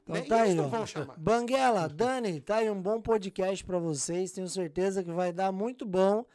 Então 0.08 0.16
né? 0.16 0.22
tá 0.22 0.42
aí, 0.44 0.58
ó. 0.58 1.16
Banguela, 1.18 1.90
Dani, 1.90 2.40
tá 2.40 2.58
aí 2.58 2.70
um 2.70 2.82
bom 2.82 3.02
podcast 3.02 3.64
para 3.66 3.78
vocês. 3.78 4.32
Tenho 4.32 4.48
certeza 4.48 5.04
que 5.04 5.12
vai 5.12 5.34
dar 5.34 5.52
muito 5.52 5.86
bom. 5.86 6.26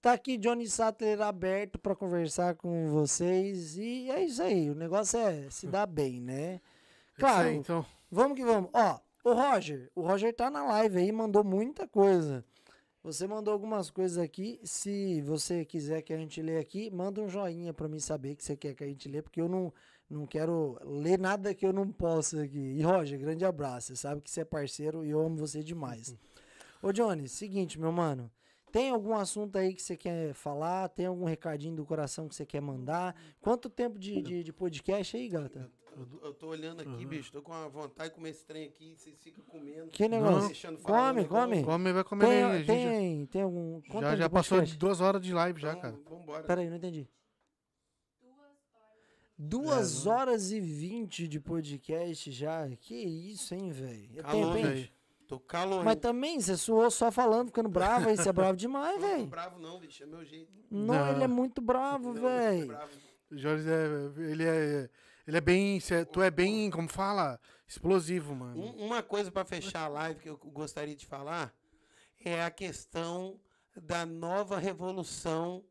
Tá 0.00 0.14
aqui 0.14 0.36
Johnny 0.36 0.66
Sattler 0.66 1.20
aberto 1.22 1.78
para 1.78 1.94
conversar 1.94 2.56
com 2.56 2.88
vocês. 2.90 3.76
E 3.76 4.10
é 4.10 4.24
isso 4.24 4.42
aí. 4.42 4.68
O 4.68 4.74
negócio 4.74 5.20
é 5.20 5.48
se 5.50 5.68
dar 5.68 5.86
bem, 5.86 6.20
né? 6.20 6.60
Claro. 7.16 7.48
Aí, 7.48 7.56
então. 7.56 7.86
Vamos 8.10 8.36
que 8.36 8.44
vamos. 8.44 8.68
Ó, 8.72 8.98
o 9.22 9.32
Roger. 9.32 9.88
O 9.94 10.02
Roger 10.02 10.34
tá 10.34 10.50
na 10.50 10.64
live 10.64 10.98
aí, 10.98 11.12
mandou 11.12 11.44
muita 11.44 11.86
coisa. 11.86 12.44
Você 13.04 13.26
mandou 13.28 13.52
algumas 13.52 13.90
coisas 13.90 14.18
aqui. 14.18 14.60
Se 14.64 15.20
você 15.22 15.64
quiser 15.64 16.02
que 16.02 16.12
a 16.12 16.18
gente 16.18 16.42
lê 16.42 16.58
aqui, 16.58 16.90
manda 16.90 17.20
um 17.20 17.28
joinha 17.28 17.72
para 17.72 17.88
mim 17.88 18.00
saber 18.00 18.34
que 18.34 18.42
você 18.42 18.56
quer 18.56 18.74
que 18.74 18.82
a 18.82 18.86
gente 18.88 19.08
lê, 19.08 19.22
porque 19.22 19.40
eu 19.40 19.48
não, 19.48 19.72
não 20.12 20.26
quero 20.26 20.78
ler 20.84 21.18
nada 21.18 21.54
que 21.54 21.66
eu 21.66 21.72
não 21.72 21.90
possa 21.90 22.42
aqui. 22.42 22.58
E 22.58 22.82
Roger, 22.82 23.18
grande 23.18 23.44
abraço. 23.44 23.88
Você 23.88 23.96
sabe 23.96 24.20
que 24.20 24.30
você 24.30 24.42
é 24.42 24.44
parceiro 24.44 25.04
e 25.04 25.10
eu 25.10 25.20
amo 25.20 25.36
você 25.36 25.62
demais. 25.62 26.16
Ô 26.82 26.92
Johnny, 26.92 27.28
seguinte, 27.28 27.78
meu 27.78 27.92
mano. 27.92 28.30
Tem 28.70 28.88
algum 28.88 29.14
assunto 29.14 29.56
aí 29.56 29.74
que 29.74 29.82
você 29.82 29.96
quer 29.96 30.32
falar? 30.32 30.88
Tem 30.88 31.04
algum 31.04 31.26
recadinho 31.26 31.76
do 31.76 31.84
coração 31.84 32.26
que 32.26 32.34
você 32.34 32.46
quer 32.46 32.62
mandar? 32.62 33.14
Quanto 33.38 33.68
tempo 33.68 33.98
de, 33.98 34.22
de, 34.22 34.42
de 34.42 34.52
podcast 34.52 35.14
aí, 35.14 35.28
gata? 35.28 35.70
Eu, 35.94 36.20
eu 36.24 36.32
tô 36.32 36.48
olhando 36.48 36.80
aqui, 36.80 37.04
uhum. 37.04 37.06
bicho, 37.06 37.30
tô 37.30 37.42
com 37.42 37.52
a 37.52 37.68
vontade 37.68 38.08
de 38.08 38.14
comer 38.14 38.30
esse 38.30 38.46
trem 38.46 38.64
aqui, 38.64 38.94
vocês 38.96 39.20
ficam 39.20 39.44
comendo. 39.44 39.90
Que 39.90 40.08
negócio? 40.08 40.78
come, 40.82 41.26
come. 41.26 41.62
Come, 41.62 41.92
vai 41.92 42.02
comer 42.02 42.26
tem, 42.26 42.42
aí. 42.44 42.64
Tem, 42.64 43.20
já, 43.20 43.26
tem 43.26 43.42
algum... 43.42 43.82
Já, 44.00 44.16
já 44.16 44.30
passou 44.30 44.62
de 44.62 44.74
duas 44.78 45.02
horas 45.02 45.20
de 45.20 45.34
live 45.34 45.60
já, 45.60 45.76
cara. 45.76 45.94
Vambora. 46.08 46.44
Peraí, 46.44 46.70
não 46.70 46.76
entendi. 46.76 47.06
Duas 49.36 50.06
é, 50.06 50.10
horas 50.10 50.52
e 50.52 50.60
vinte 50.60 51.26
de 51.26 51.40
podcast 51.40 52.30
já. 52.30 52.68
Que 52.80 52.94
isso, 52.94 53.54
hein, 53.54 53.70
velho? 53.70 54.20
É 54.20 54.22
Calor, 54.22 54.52
velho. 54.54 54.88
Tô 55.26 55.40
calor. 55.40 55.82
Mas 55.84 55.96
também, 55.96 56.40
você 56.40 56.56
suou 56.56 56.90
só 56.90 57.10
falando, 57.10 57.46
ficando 57.46 57.68
bravo 57.68 58.08
aí. 58.08 58.16
Você 58.16 58.28
é 58.28 58.32
bravo 58.32 58.56
demais, 58.56 59.00
velho. 59.00 59.18
Não 59.18 59.24
tô 59.24 59.30
bravo 59.30 59.58
não, 59.58 59.80
bicho. 59.80 60.02
É 60.02 60.06
meu 60.06 60.24
jeito. 60.24 60.52
Não, 60.70 60.94
não. 60.94 61.12
ele 61.12 61.24
é 61.24 61.28
muito 61.28 61.62
bravo, 61.62 62.12
velho. 62.12 62.78
Jorge, 63.30 63.66
é, 63.68 64.30
ele 64.30 64.44
é... 64.44 64.90
Ele 65.26 65.36
é 65.36 65.40
bem. 65.40 65.80
Tu 66.12 66.20
é 66.20 66.30
bem, 66.30 66.70
como 66.70 66.88
fala? 66.88 67.40
Explosivo, 67.66 68.34
mano. 68.34 68.60
Um, 68.60 68.86
uma 68.86 69.02
coisa 69.02 69.30
para 69.30 69.44
fechar 69.44 69.84
a 69.84 69.88
live 69.88 70.20
que 70.20 70.28
eu 70.28 70.36
gostaria 70.36 70.96
de 70.96 71.06
falar 71.06 71.54
é 72.24 72.42
a 72.42 72.50
questão 72.50 73.40
da 73.74 74.04
nova 74.04 74.58
revolução. 74.58 75.64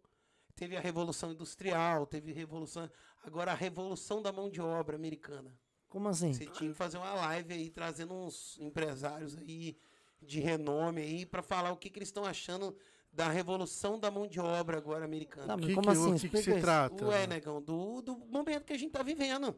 Teve 0.56 0.78
a 0.78 0.80
revolução 0.80 1.32
industrial, 1.32 2.06
teve 2.06 2.32
a 2.32 2.36
revolução. 2.36 2.90
Agora 3.24 3.52
a 3.52 3.56
revolução 3.56 4.22
da 4.22 4.32
mão 4.32 4.50
de 4.50 4.62
obra 4.62 4.96
americana. 4.96 5.56
Como 5.88 6.08
assim? 6.08 6.34
Você 6.34 6.46
tinha 6.46 6.70
que 6.70 6.74
fazer 6.74 6.98
uma 6.98 7.14
live 7.14 7.54
aí, 7.54 7.70
trazendo 7.70 8.14
uns 8.14 8.58
empresários 8.60 9.38
aí 9.38 9.78
de 10.22 10.40
renome 10.40 11.02
aí, 11.02 11.26
para 11.26 11.42
falar 11.42 11.72
o 11.72 11.78
que, 11.78 11.90
que 11.90 12.00
eles 12.00 12.10
estão 12.10 12.24
achando 12.24 12.76
da 13.12 13.28
revolução 13.28 14.00
da 14.00 14.10
mão 14.10 14.26
de 14.26 14.40
obra 14.40 14.78
agora 14.78 15.04
americana. 15.04 15.48
Não, 15.48 15.58
que, 15.58 15.74
como 15.74 15.88
que, 15.88 15.92
assim? 15.92 16.14
O 16.14 16.20
que, 16.20 16.30
que 16.30 16.42
se 16.42 16.62
trata? 16.62 17.06
Ué, 17.06 17.28
negão, 17.28 17.62
do, 17.62 18.02
do 18.02 18.18
momento 18.18 18.64
que 18.64 18.74
a 18.74 18.78
gente 18.78 18.92
tá 18.92 19.04
vivendo. 19.04 19.56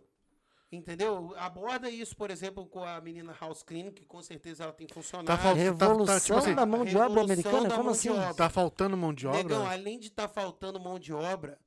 Entendeu? 0.72 1.36
Aborda 1.38 1.88
isso, 1.88 2.18
por 2.18 2.32
exemplo, 2.32 2.66
com 2.66 2.84
a 2.84 3.00
menina 3.00 3.36
House 3.40 3.62
Clean, 3.62 3.92
que 3.92 4.04
com 4.04 4.24
certeza 4.24 4.64
ela 4.64 4.74
tem 4.74 4.88
funcionado. 4.88 5.28
Tá 5.28 5.38
faltando 5.38 5.64
revolução 5.64 6.06
tá, 6.08 6.14
tá, 6.14 6.20
tipo 6.20 6.38
assim, 6.40 6.56
da 6.56 6.66
mão 6.66 6.84
de 6.84 6.98
obra 6.98 7.22
americana? 7.22 7.70
Como 7.70 7.92
assim? 7.92 8.10
Tá 8.36 8.50
faltando 8.50 8.98
mão 8.98 9.14
de 9.14 9.28
obra? 9.28 9.44
Negão, 9.44 9.68
além 9.68 10.00
de 10.00 10.08
estar 10.08 10.28
tá 10.28 10.34
faltando 10.34 10.80
mão 10.80 10.98
de 10.98 11.14
obra, 11.14 11.60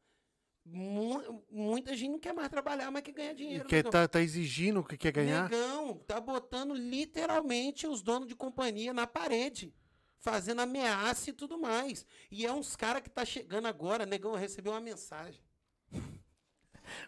mu 0.68 1.44
muita 1.50 1.96
gente 1.96 2.10
não 2.10 2.18
quer 2.18 2.34
mais 2.34 2.48
trabalhar, 2.48 2.90
mas 2.90 3.02
quer 3.02 3.12
ganhar 3.12 3.34
dinheiro. 3.34 3.68
Quer, 3.68 3.84
tá, 3.84 4.08
tá 4.08 4.20
exigindo 4.20 4.80
o 4.80 4.84
que 4.84 4.96
quer 4.96 5.12
ganhar? 5.12 5.48
Negão, 5.48 5.94
tá 6.06 6.20
botando 6.20 6.74
literalmente 6.74 7.86
os 7.86 8.02
donos 8.02 8.26
de 8.26 8.34
companhia 8.34 8.92
na 8.92 9.06
parede 9.06 9.72
fazendo 10.18 10.60
ameaça 10.60 11.30
e 11.30 11.32
tudo 11.32 11.56
mais. 11.56 12.04
E 12.32 12.44
é 12.44 12.52
uns 12.52 12.74
cara 12.74 13.00
que 13.00 13.08
tá 13.08 13.24
chegando 13.24 13.66
agora, 13.66 14.04
negão, 14.04 14.34
recebeu 14.34 14.72
uma 14.72 14.80
mensagem. 14.80 15.40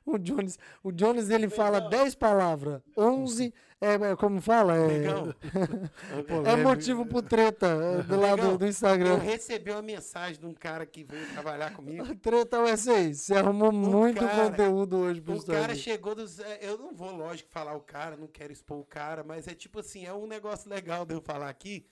O 0.05 0.19
Jones, 0.19 0.59
o 0.83 0.93
Jones 0.93 1.31
ele 1.31 1.49
fala 1.49 1.81
10 1.81 2.15
palavras, 2.15 2.81
11 2.97 3.53
é, 3.81 3.95
é, 3.95 4.17
como 4.17 4.41
fala, 4.41 4.77
é, 4.77 5.05
é 6.51 6.57
motivo 6.57 7.07
pro 7.07 7.23
treta 7.23 7.67
é, 7.67 8.03
do 8.03 8.19
lado 8.19 8.59
do 8.59 8.67
Instagram. 8.67 9.11
Eu 9.11 9.19
recebi 9.19 9.71
uma 9.71 9.83
mensagem 9.83 10.41
de 10.41 10.47
um 10.47 10.53
cara 10.53 10.85
que 10.85 11.05
veio 11.05 11.25
trabalhar 11.33 11.73
comigo. 11.73 12.05
treta 12.19 12.61
USA, 12.61 13.15
você 13.15 13.35
arrumou 13.37 13.71
muito 13.71 14.19
cara, 14.19 14.51
conteúdo 14.51 14.97
hoje 14.97 15.21
pro 15.21 15.37
O 15.37 15.47
cara 15.47 15.77
chegou 15.77 16.17
dos, 16.17 16.41
é, 16.41 16.59
eu 16.63 16.77
não 16.77 16.93
vou, 16.93 17.15
lógico, 17.15 17.51
falar 17.53 17.77
o 17.77 17.81
cara, 17.81 18.17
não 18.17 18.27
quero 18.27 18.53
expor 18.53 18.79
o 18.81 18.85
cara, 18.85 19.23
mas 19.23 19.47
é 19.47 19.55
tipo 19.55 19.79
assim, 19.79 20.05
é 20.05 20.13
um 20.13 20.27
negócio 20.27 20.69
legal 20.69 21.07
de 21.07 21.15
eu 21.15 21.21
falar 21.21 21.49
aqui, 21.49 21.87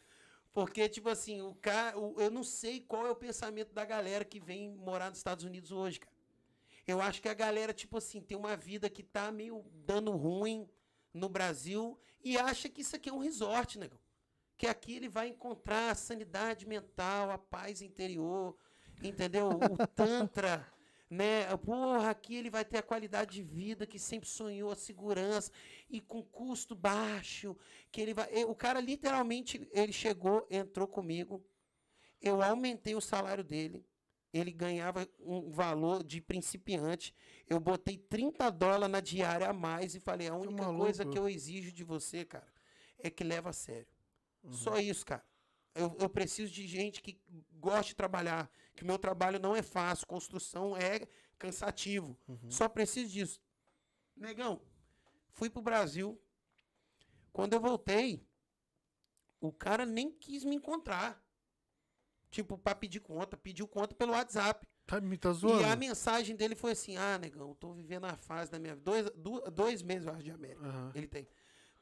porque, 0.53 0.89
tipo 0.89 1.09
assim, 1.09 1.41
o 1.43 1.55
cara, 1.55 1.95
eu 1.97 2.31
não 2.31 2.43
sei 2.43 2.81
qual 2.81 3.07
é 3.07 3.11
o 3.11 3.15
pensamento 3.15 3.73
da 3.73 3.85
galera 3.85 4.25
que 4.25 4.41
vem 4.41 4.71
morar 4.71 5.11
nos 5.11 5.19
Estados 5.19 5.45
Unidos 5.45 5.71
hoje, 5.71 6.01
cara. 6.01 6.16
Eu 6.87 7.01
acho 7.01 7.21
que 7.21 7.29
a 7.29 7.35
galera, 7.35 7.73
tipo 7.73 7.99
assim, 7.99 8.21
tem 8.21 8.37
uma 8.37 8.57
vida 8.57 8.89
que 8.89 9.03
tá 9.03 9.33
meio 9.33 9.65
dando 9.85 10.13
ruim 10.13 10.69
no 11.13 11.29
Brasil 11.29 11.99
e 12.23 12.39
acha 12.39 12.69
que 12.69 12.81
isso 12.81 12.95
aqui 12.95 13.09
é 13.09 13.13
um 13.13 13.19
resort, 13.19 13.79
negão. 13.79 13.99
Que 14.57 14.67
aqui 14.67 14.95
ele 14.95 15.09
vai 15.09 15.29
encontrar 15.29 15.91
a 15.91 15.95
sanidade 15.95 16.67
mental, 16.67 17.31
a 17.31 17.39
paz 17.39 17.83
interior, 17.83 18.57
entendeu? 19.03 19.51
O 19.51 19.87
Tantra 19.95 20.67
né? 21.09 21.57
Porra, 21.59 22.11
aqui 22.11 22.35
ele 22.35 22.51
vai 22.51 22.65
ter 22.65 22.79
a 22.79 22.83
qualidade 22.83 23.37
de 23.37 23.43
vida 23.43 23.87
que 23.87 23.99
sempre 23.99 24.29
sonhou, 24.29 24.71
a 24.71 24.77
segurança 24.77 25.51
e 25.89 26.01
com 26.01 26.23
custo 26.23 26.75
baixo, 26.75 27.57
que 27.91 28.01
ele 28.01 28.13
vai, 28.13 28.29
o 28.45 28.55
cara 28.55 28.81
literalmente 28.81 29.69
ele 29.73 29.93
chegou, 29.93 30.47
entrou 30.51 30.87
comigo. 30.87 31.45
Eu 32.21 32.43
aumentei 32.43 32.95
o 32.95 33.01
salário 33.01 33.45
dele. 33.45 33.85
Ele 34.37 34.53
ganhava 34.53 35.09
um 35.21 35.51
valor 35.51 36.05
de 36.05 36.21
principiante. 36.21 37.15
Eu 37.49 37.59
botei 37.59 37.97
30 37.97 38.51
dólares 38.51 38.93
na 38.93 39.01
diária 39.01 39.49
a 39.49 39.53
mais 39.53 39.95
e 39.95 40.01
falei: 40.01 40.29
a 40.29 40.35
única 40.35 40.65
coisa 40.75 41.07
que 41.07 41.19
eu 41.19 41.29
exijo 41.29 41.73
de 41.73 41.85
você, 41.85 42.25
cara, 42.25 42.47
é 42.99 43.09
que 43.09 43.25
leva 43.25 43.51
a 43.51 43.53
sério. 43.53 43.89
Uhum. 44.43 44.53
Só 44.53 44.79
isso, 44.79 45.05
cara. 45.05 45.25
Eu, 45.75 45.95
eu, 46.01 46.09
preciso 46.09 46.53
de 46.53 46.67
gente 46.67 47.03
que 47.03 47.21
goste 47.53 47.93
de 47.93 47.97
trabalhar, 47.97 48.51
que 48.75 48.83
o 48.83 48.87
meu 48.87 48.99
trabalho 48.99 49.39
não 49.39 49.55
é 49.55 49.63
fácil, 49.63 50.07
construção 50.07 50.77
é 50.77 51.07
cansativo. 51.39 52.17
Uhum. 52.27 52.51
Só 52.51 52.69
preciso 52.69 53.13
disso. 53.13 53.41
Negão, 54.17 54.61
fui 55.33 55.51
pro 55.51 55.61
Brasil. 55.61 56.19
Quando 57.33 57.53
eu 57.53 57.61
voltei, 57.61 58.27
O 59.39 59.53
cara 59.53 59.85
nem 59.85 60.11
quis 60.11 60.45
me 60.45 60.57
encontrar. 60.57 61.23
Tipo, 62.37 62.59
pra 62.59 62.75
pedir 62.75 63.01
conta. 63.01 63.35
Pediu 63.35 63.67
conta 63.67 63.95
pelo 63.95 64.13
WhatsApp. 64.13 64.69
Tá, 64.87 65.01
me 65.01 65.17
tá 65.17 65.33
zoando? 65.33 65.63
E 65.63 65.65
a 65.65 65.75
mensagem 65.75 66.37
dele 66.37 66.55
foi 66.55 66.73
assim: 66.73 66.95
Ah, 66.99 67.17
negão, 67.17 67.55
tô 67.55 67.73
vivendo 67.73 68.05
a 68.05 68.15
fase 68.15 68.51
da 68.51 68.59
minha 68.59 68.75
vida. 68.75 68.85
Dois, 68.85 69.11
dois 69.55 69.81
meses, 69.81 70.07
eu 70.07 70.13
acho, 70.13 70.23
de 70.23 70.31
América. 70.33 70.67
Aham. 70.67 70.93
Ele 70.95 71.07
tem. 71.07 71.27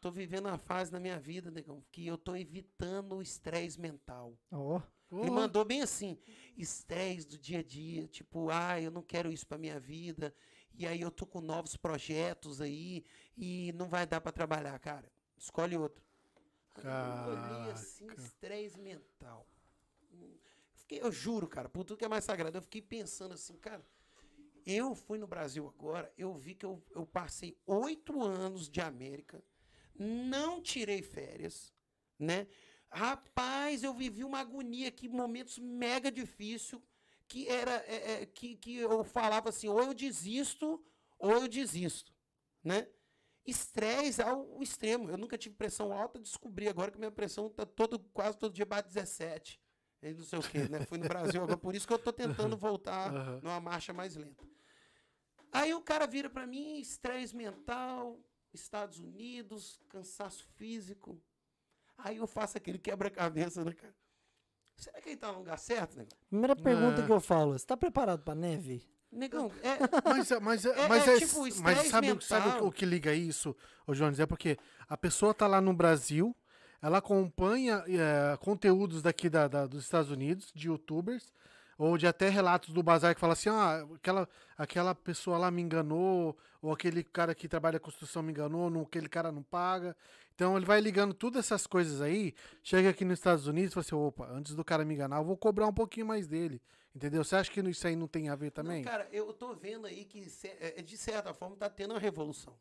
Tô 0.00 0.12
vivendo 0.12 0.46
a 0.46 0.56
fase 0.56 0.92
da 0.92 1.00
minha 1.00 1.18
vida, 1.18 1.50
negão, 1.50 1.82
que 1.90 2.06
eu 2.06 2.16
tô 2.16 2.36
evitando 2.36 3.16
o 3.16 3.22
estresse 3.22 3.80
mental. 3.80 4.38
Ó. 4.52 4.80
Ele 5.10 5.28
mandou 5.28 5.64
bem 5.64 5.82
assim: 5.82 6.16
estresse 6.56 7.26
do 7.26 7.36
dia 7.36 7.58
a 7.58 7.62
dia. 7.64 8.06
Tipo, 8.06 8.48
ah, 8.48 8.80
eu 8.80 8.92
não 8.92 9.02
quero 9.02 9.32
isso 9.32 9.48
pra 9.48 9.58
minha 9.58 9.80
vida. 9.80 10.32
E 10.72 10.86
aí 10.86 11.00
eu 11.00 11.10
tô 11.10 11.26
com 11.26 11.40
novos 11.40 11.76
projetos 11.76 12.60
aí 12.60 13.04
e 13.36 13.72
não 13.72 13.88
vai 13.88 14.06
dar 14.06 14.20
pra 14.20 14.30
trabalhar, 14.30 14.78
cara. 14.78 15.10
Escolhe 15.36 15.76
outro. 15.76 16.00
Aí 16.76 16.84
eu 16.84 17.32
olhei 17.32 17.72
assim, 17.72 18.06
Caraca. 18.06 18.22
estresse 18.22 18.78
mental. 18.78 19.48
Fiquei, 20.84 21.00
eu 21.00 21.10
juro, 21.10 21.48
cara, 21.48 21.66
por 21.66 21.82
tudo 21.82 21.96
que 21.96 22.04
é 22.04 22.08
mais 22.08 22.24
sagrado, 22.24 22.58
eu 22.58 22.62
fiquei 22.62 22.82
pensando 22.82 23.32
assim, 23.32 23.56
cara. 23.56 23.84
Eu 24.66 24.94
fui 24.94 25.18
no 25.18 25.26
Brasil 25.26 25.66
agora, 25.66 26.12
eu 26.16 26.34
vi 26.34 26.54
que 26.54 26.64
eu, 26.64 26.82
eu 26.94 27.06
passei 27.06 27.58
oito 27.66 28.22
anos 28.22 28.68
de 28.68 28.80
América, 28.80 29.42
não 29.94 30.60
tirei 30.60 31.02
férias, 31.02 31.72
né? 32.18 32.46
Rapaz, 32.90 33.82
eu 33.82 33.94
vivi 33.94 34.24
uma 34.24 34.40
agonia 34.40 34.88
aqui, 34.88 35.08
momentos 35.08 35.58
mega 35.58 36.12
difícil, 36.12 36.82
que 37.26 37.48
era 37.48 37.76
é, 37.86 38.22
é, 38.22 38.26
que, 38.26 38.56
que 38.56 38.76
eu 38.76 39.04
falava 39.04 39.48
assim, 39.48 39.68
ou 39.68 39.82
eu 39.82 39.94
desisto, 39.94 40.84
ou 41.18 41.32
eu 41.32 41.48
desisto, 41.48 42.14
né? 42.62 42.88
Estresse 43.46 44.22
ao 44.22 44.62
extremo. 44.62 45.10
Eu 45.10 45.16
nunca 45.16 45.36
tive 45.36 45.54
pressão 45.54 45.92
alta, 45.92 46.18
descobri 46.18 46.68
agora 46.68 46.90
que 46.90 46.98
minha 46.98 47.10
pressão 47.10 47.48
tá 47.48 47.64
todo, 47.64 47.98
quase 48.12 48.38
todo 48.38 48.54
dia 48.54 48.66
bate 48.66 48.88
17. 48.88 49.63
E 50.04 50.12
não 50.14 50.22
sei 50.24 50.38
o 50.38 50.42
quê, 50.42 50.68
né? 50.68 50.84
Fui 50.86 50.98
no 50.98 51.08
Brasil 51.08 51.42
agora, 51.42 51.56
por 51.56 51.74
isso 51.74 51.86
que 51.86 51.92
eu 51.92 51.98
tô 51.98 52.12
tentando 52.12 52.56
voltar 52.58 53.10
Aham. 53.14 53.40
numa 53.42 53.60
marcha 53.60 53.92
mais 53.92 54.14
lenta. 54.16 54.44
Aí 55.52 55.72
o 55.72 55.80
cara 55.80 56.06
vira 56.06 56.28
pra 56.28 56.46
mim, 56.46 56.78
estresse 56.78 57.34
mental, 57.34 58.18
Estados 58.52 58.98
Unidos, 58.98 59.80
cansaço 59.88 60.44
físico. 60.56 61.20
Aí 61.96 62.16
eu 62.18 62.26
faço 62.26 62.56
aquele 62.58 62.78
quebra-cabeça, 62.78 63.64
né, 63.64 63.72
cara? 63.72 63.94
Será 64.76 65.00
que 65.00 65.08
ele 65.10 65.16
tá 65.16 65.30
no 65.32 65.38
lugar 65.38 65.58
certo, 65.58 65.96
negão? 65.96 66.18
Primeira 66.28 66.56
pergunta 66.56 67.00
É. 67.02 67.06
que 67.06 67.12
eu 67.12 67.20
falo: 67.20 67.52
você 67.58 67.64
tá 67.64 67.76
preparado 67.76 68.22
pra 68.24 68.34
neve? 68.34 68.82
Negão, 69.12 69.48
é, 69.62 69.78
Mas, 70.04 70.30
é- 70.32 70.40
mas, 70.40 70.64
é- 70.66 70.70
É- 70.80 70.88
mas, 70.88 71.06
é 71.08 71.14
é- 71.14 71.18
tipo 71.20 71.38
mas 71.40 71.54
estresse 71.54 71.88
sabe, 71.90 72.12
o- 72.12 72.20
sabe 72.20 72.46
mental. 72.48 72.66
o 72.66 72.72
que 72.72 72.84
liga 72.84 73.14
isso, 73.14 73.56
ô 73.86 73.94
Jones? 73.94 74.18
É 74.18 74.26
porque 74.26 74.58
a 74.88 74.96
pessoa 74.96 75.32
tá 75.32 75.46
lá 75.46 75.60
no 75.60 75.72
Brasil, 75.72 76.34
ela 76.84 76.98
acompanha 76.98 77.82
é, 77.88 78.36
conteúdos 78.36 79.00
daqui 79.00 79.30
da, 79.30 79.48
da- 79.48 79.66
dos 79.66 79.84
Estados 79.84 80.10
Unidos, 80.10 80.52
de 80.54 80.68
youtubers, 80.68 81.32
ou 81.78 81.96
de 81.96 82.06
até 82.06 82.28
relatos 82.28 82.74
do 82.74 82.82
bazar 82.82 83.14
que 83.14 83.20
fala 83.20 83.32
assim, 83.32 83.48
ah, 83.48 83.86
aquela, 83.94 84.28
aquela 84.56 84.94
pessoa 84.94 85.38
lá 85.38 85.50
me 85.50 85.62
enganou, 85.62 86.36
ou 86.60 86.72
aquele 86.72 87.02
cara 87.02 87.34
que 87.34 87.48
trabalha 87.48 87.80
construção 87.80 88.22
me 88.22 88.32
enganou, 88.32 88.68
não, 88.68 88.82
aquele 88.82 89.08
cara 89.08 89.32
não 89.32 89.42
paga. 89.42 89.96
Então 90.34 90.56
ele 90.58 90.66
vai 90.66 90.78
ligando 90.80 91.14
todas 91.14 91.46
essas 91.46 91.66
coisas 91.66 92.02
aí, 92.02 92.34
chega 92.62 92.90
aqui 92.90 93.04
nos 93.04 93.18
Estados 93.18 93.46
Unidos 93.46 93.70
e 93.70 93.74
fala 93.74 93.84
assim, 93.86 93.94
opa, 93.94 94.28
antes 94.30 94.54
do 94.54 94.62
cara 94.64 94.84
me 94.84 94.92
enganar, 94.94 95.16
eu 95.20 95.24
vou 95.24 95.38
cobrar 95.38 95.66
um 95.66 95.72
pouquinho 95.72 96.06
mais 96.06 96.26
dele. 96.26 96.60
Entendeu? 96.94 97.24
Você 97.24 97.34
acha 97.34 97.50
que 97.50 97.60
isso 97.60 97.86
aí 97.86 97.96
não 97.96 98.06
tem 98.06 98.28
a 98.28 98.36
ver 98.36 98.50
também? 98.50 98.84
Não, 98.84 98.90
cara, 98.90 99.08
eu 99.10 99.32
tô 99.32 99.52
vendo 99.54 99.86
aí 99.86 100.04
que, 100.04 100.26
é, 100.60 100.80
de 100.82 100.96
certa 100.96 101.32
forma, 101.34 101.56
tá 101.56 101.68
tendo 101.68 101.92
uma 101.92 101.98
revolução. 101.98 102.54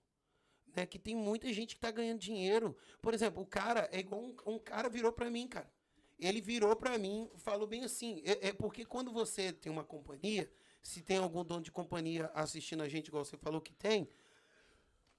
Né? 0.76 0.86
Que 0.86 0.98
tem 0.98 1.16
muita 1.16 1.52
gente 1.54 1.76
que 1.76 1.82
tá 1.82 1.92
ganhando 1.92 2.20
dinheiro. 2.20 2.76
Por 3.02 3.14
exemplo, 3.14 3.42
o 3.42 3.46
cara, 3.46 3.90
é 3.92 4.00
igual 4.00 4.22
um, 4.22 4.36
um 4.46 4.60
cara 4.60 4.90
virou 4.90 5.12
pra 5.12 5.30
mim, 5.30 5.48
cara. 5.48 5.72
Ele 6.20 6.42
virou 6.42 6.76
pra 6.76 6.98
mim, 6.98 7.30
falou 7.38 7.68
bem 7.68 7.84
assim. 7.84 8.22
É, 8.26 8.50
é 8.50 8.54
porque 8.54 8.86
quando 8.86 9.12
você 9.12 9.52
tem 9.52 9.72
uma 9.72 9.84
companhia, 9.84 10.50
se 10.82 11.02
tem 11.02 11.18
algum 11.18 11.44
dono 11.44 11.62
de 11.62 11.72
companhia 11.72 12.32
assistindo 12.34 12.84
a 12.84 12.90
gente, 12.90 13.08
igual 13.08 13.26
você 13.26 13.38
falou 13.38 13.62
que 13.62 13.74
tem. 13.74 14.08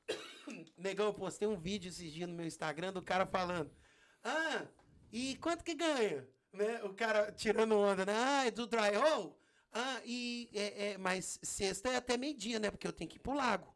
Negão, 0.76 1.06
eu 1.06 1.14
postei 1.14 1.48
um 1.48 1.56
vídeo 1.56 1.88
esses 1.88 2.12
dias 2.12 2.28
no 2.28 2.34
meu 2.34 2.46
Instagram 2.46 2.92
do 2.92 3.02
cara 3.02 3.26
falando. 3.26 3.70
Ah, 4.22 4.66
e 5.12 5.36
quanto 5.36 5.64
que 5.64 5.74
ganha? 5.74 6.26
Né? 6.52 6.82
O 6.84 6.94
cara 6.94 7.32
tirando 7.32 7.76
onda, 7.76 8.06
né? 8.06 8.14
Ah, 8.16 8.46
é 8.46 8.50
do 8.50 8.66
dry 8.66 8.96
hole? 8.96 9.32
Ah, 9.72 10.00
e 10.04 10.48
é, 10.54 10.92
é, 10.92 10.98
mas 10.98 11.40
sexta 11.42 11.88
é 11.88 11.96
até 11.96 12.16
meio-dia, 12.16 12.60
né? 12.60 12.70
Porque 12.70 12.86
eu 12.86 12.92
tenho 12.92 13.10
que 13.10 13.16
ir 13.16 13.20
pro 13.20 13.34
lago. 13.34 13.73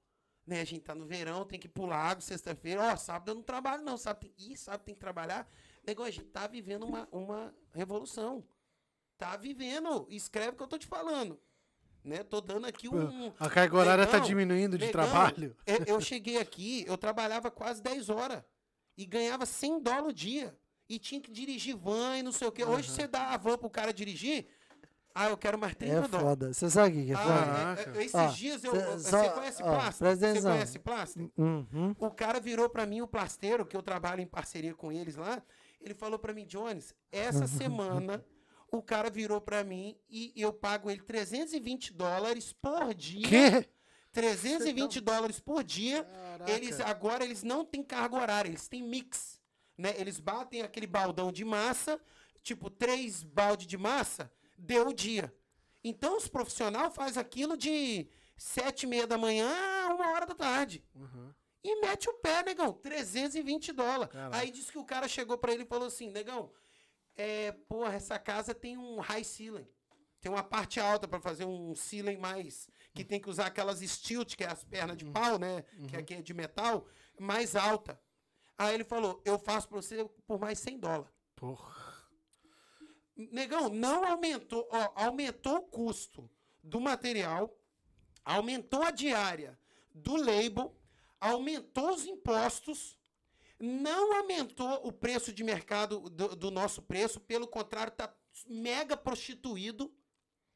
Né? 0.49 0.63
A 0.63 0.65
gente 0.65 0.81
tá 0.81 0.95
no 0.95 1.05
verão, 1.05 1.45
tem 1.45 1.61
que 1.61 1.67
ir 1.67 1.71
pro 1.71 1.85
lago, 1.85 2.23
sexta-feira. 2.23 2.83
Ó, 2.83 2.97
sábado 2.97 3.33
eu 3.33 3.35
não 3.35 3.43
trabalho, 3.43 3.85
não. 3.85 3.99
Sábado 3.99 4.21
tem, 4.21 4.33
ih, 4.39 4.57
sábado 4.57 4.83
tem 4.83 4.95
que 4.95 5.01
trabalhar. 5.01 5.47
Negócio, 5.87 6.09
a 6.09 6.15
gente 6.15 6.31
tá 6.31 6.47
vivendo 6.47 6.87
uma, 6.87 7.07
uma 7.13 7.55
revolução. 7.75 8.43
Tá 9.19 9.37
vivendo. 9.37 10.07
Escreve 10.09 10.51
o 10.51 10.53
que 10.55 10.63
eu 10.63 10.67
tô 10.67 10.79
te 10.79 10.87
falando. 10.87 11.39
Né? 12.03 12.23
Tô 12.23 12.41
dando 12.41 12.67
aqui 12.67 12.89
um. 12.89 13.31
A 13.39 13.51
carga 13.51 13.77
horária 13.77 14.07
tá 14.07 14.15
Negão, 14.15 14.27
diminuindo 14.27 14.79
de 14.79 14.87
negão, 14.87 15.05
trabalho. 15.05 15.55
Eu, 15.67 15.85
eu 15.97 16.01
cheguei 16.01 16.39
aqui, 16.39 16.83
eu 16.87 16.97
trabalhava 16.97 17.51
quase 17.51 17.83
10 17.83 18.09
horas 18.09 18.43
e 18.97 19.05
ganhava 19.05 19.45
100 19.45 19.83
dólares 19.83 20.09
o 20.09 20.15
dia. 20.15 20.59
E 20.89 20.99
tinha 20.99 21.21
que 21.21 21.31
dirigir 21.31 21.77
van 21.77 22.17
e 22.17 22.23
não 22.23 22.33
sei 22.33 22.49
o 22.49 22.53
quê. 22.53 22.65
Hoje 22.65 22.89
você 22.89 23.07
dá 23.07 23.35
a 23.35 23.37
van 23.37 23.59
pro 23.59 23.69
cara 23.69 23.93
dirigir, 23.93 24.47
ah, 25.27 25.31
eu 25.31 25.37
quero 25.37 25.59
mais 25.59 25.75
30 25.75 25.93
É 25.93 26.01
dólares. 26.09 26.21
foda. 26.21 26.53
Você 26.55 26.71
sabe 26.71 27.01
o 27.03 27.07
que 27.07 27.13
é 27.13 27.17
foda? 27.17 27.35
Ah, 27.35 27.73
é- 27.73 27.77
Caraca. 27.77 27.99
é- 28.01 28.03
esses 28.05 28.15
Ó, 28.15 28.27
dias 28.29 28.65
eu. 28.65 28.73
cê- 28.75 28.87
Você 28.87 29.11
só- 29.11 29.31
conhece 29.31 29.63
ó, 29.63 29.67
plástico? 29.75 30.05
Você 30.17 30.41
conhece 30.43 30.79
plástico? 30.79 31.33
Uhum. 31.37 31.95
O 31.99 32.11
cara 32.11 32.41
virou 32.41 32.69
pra 32.69 32.87
mim, 32.87 33.01
o 33.01 33.07
plasteiro, 33.09 33.65
que 33.67 33.77
eu 33.77 33.83
trabalho 33.83 34.21
em 34.21 34.27
parceria 34.27 34.75
com 34.75 34.91
eles 34.93 35.17
lá. 35.17 35.43
Ele 35.81 35.95
falou 35.95 36.19
pra 36.19 36.33
mim, 36.33 36.45
Jones, 36.47 36.95
essa 37.13 37.47
semana 38.17 38.25
o 38.71 38.83
cara 38.83 39.09
virou 39.11 39.41
pra 39.41 39.65
mim 39.65 39.97
e 40.11 40.33
eu 40.37 40.53
pago 40.53 40.91
ele 40.91 41.01
320 41.03 41.93
dólares 41.93 42.53
por 42.53 42.93
dia. 42.95 43.29
Quê? 43.29 43.69
320 44.13 45.01
dólares 45.01 45.39
por 45.41 45.63
dia. 45.63 46.05
Caraca. 46.05 46.51
Eles 46.51 46.81
agora 46.81 47.25
eles 47.25 47.43
não 47.43 47.65
têm 47.65 47.83
carga 47.83 48.17
horária, 48.17 48.49
eles 48.49 48.69
têm 48.69 48.83
mix, 48.83 49.41
né? 49.77 49.95
Eles 49.97 50.19
batem 50.19 50.63
aquele 50.63 50.87
baldão 50.87 51.31
de 51.31 51.45
massa, 51.45 52.01
tipo 52.43 52.69
três 52.69 53.23
balde 53.23 53.67
de 53.67 53.77
massa, 53.79 54.31
deu 54.59 54.89
o 54.89 54.93
dia. 54.93 55.33
Então 55.83 56.17
os 56.17 56.29
profissionais 56.29 56.95
faz 56.95 57.17
aquilo 57.17 57.57
de 57.57 58.09
sete 58.37 58.83
e 58.83 58.87
meia 58.87 59.07
da 59.07 59.17
manhã 59.17 59.49
a 59.87 59.95
uma 59.95 60.13
hora 60.13 60.27
da 60.27 60.35
tarde. 60.35 60.85
Uhum. 60.95 61.33
E 61.63 61.81
mete 61.81 62.09
o 62.09 62.15
pé, 62.15 62.43
negão. 62.43 62.73
320 62.73 63.73
dólares. 63.73 64.13
Caraca. 64.13 64.37
Aí 64.37 64.51
disse 64.51 64.73
que 64.73 64.79
o 64.79 64.85
cara 64.85 65.09
chegou 65.09 65.37
pra 65.39 65.53
ele 65.53 65.65
e 65.65 65.67
falou 65.67 65.89
assim, 65.89 66.11
negão, 66.11 66.53
é, 67.17 67.53
porra, 67.53 67.95
essa 67.95 68.19
casa 68.19 68.55
tem 68.55 68.77
um 68.77 69.01
high 69.01 69.25
ceiling. 69.25 69.67
Tem 70.21 70.31
uma 70.31 70.43
parte 70.43 70.81
alta 70.81 71.07
pra 71.07 71.21
fazer 71.21 71.45
um 71.45 71.75
ceiling 71.75 72.17
mais. 72.17 72.69
Que 72.95 73.05
tem 73.05 73.21
que 73.21 73.31
usar 73.31 73.47
aquelas 73.47 73.81
stilt, 73.81 74.35
que 74.35 74.43
é 74.43 74.51
as 74.51 74.65
pernas 74.65 74.97
de 74.97 75.05
pau, 75.05 75.39
né? 75.39 75.65
Que 75.89 75.97
aqui 75.97 76.15
é 76.15 76.23
de 76.23 76.35
metal, 76.35 76.87
mais 77.19 77.55
alta. 77.55 78.01
Aí 78.57 78.75
ele 78.75 78.85
falou, 78.85 79.23
eu 79.25 79.39
faço 79.39 79.69
pra 79.69 79.81
você 79.81 80.05
por 80.27 80.41
mais 80.41 80.59
100 80.59 80.79
dólares. 80.79 81.13
Porra. 81.37 81.78
Negão, 83.19 83.69
não 83.69 84.05
aumentou, 84.05 84.69
ó, 84.71 84.93
aumentou 84.95 85.57
o 85.57 85.63
custo 85.63 86.31
do 86.63 86.81
material, 86.81 87.59
aumentou 88.25 88.83
a 88.83 88.93
diária 88.93 89.59
do 89.93 90.17
label, 90.17 90.77
aumentou 91.21 91.91
os 91.91 92.07
impostos, 92.07 92.97
não 93.59 94.17
aumentou 94.19 94.87
o 94.87 94.93
preço 94.93 95.33
de 95.33 95.43
mercado 95.43 96.09
do, 96.11 96.37
do 96.37 96.51
nosso 96.51 96.81
preço, 96.83 97.19
pelo 97.21 97.49
contrário, 97.49 97.93
tá 97.93 98.15
mega 98.47 98.97
prostituído, 98.97 99.93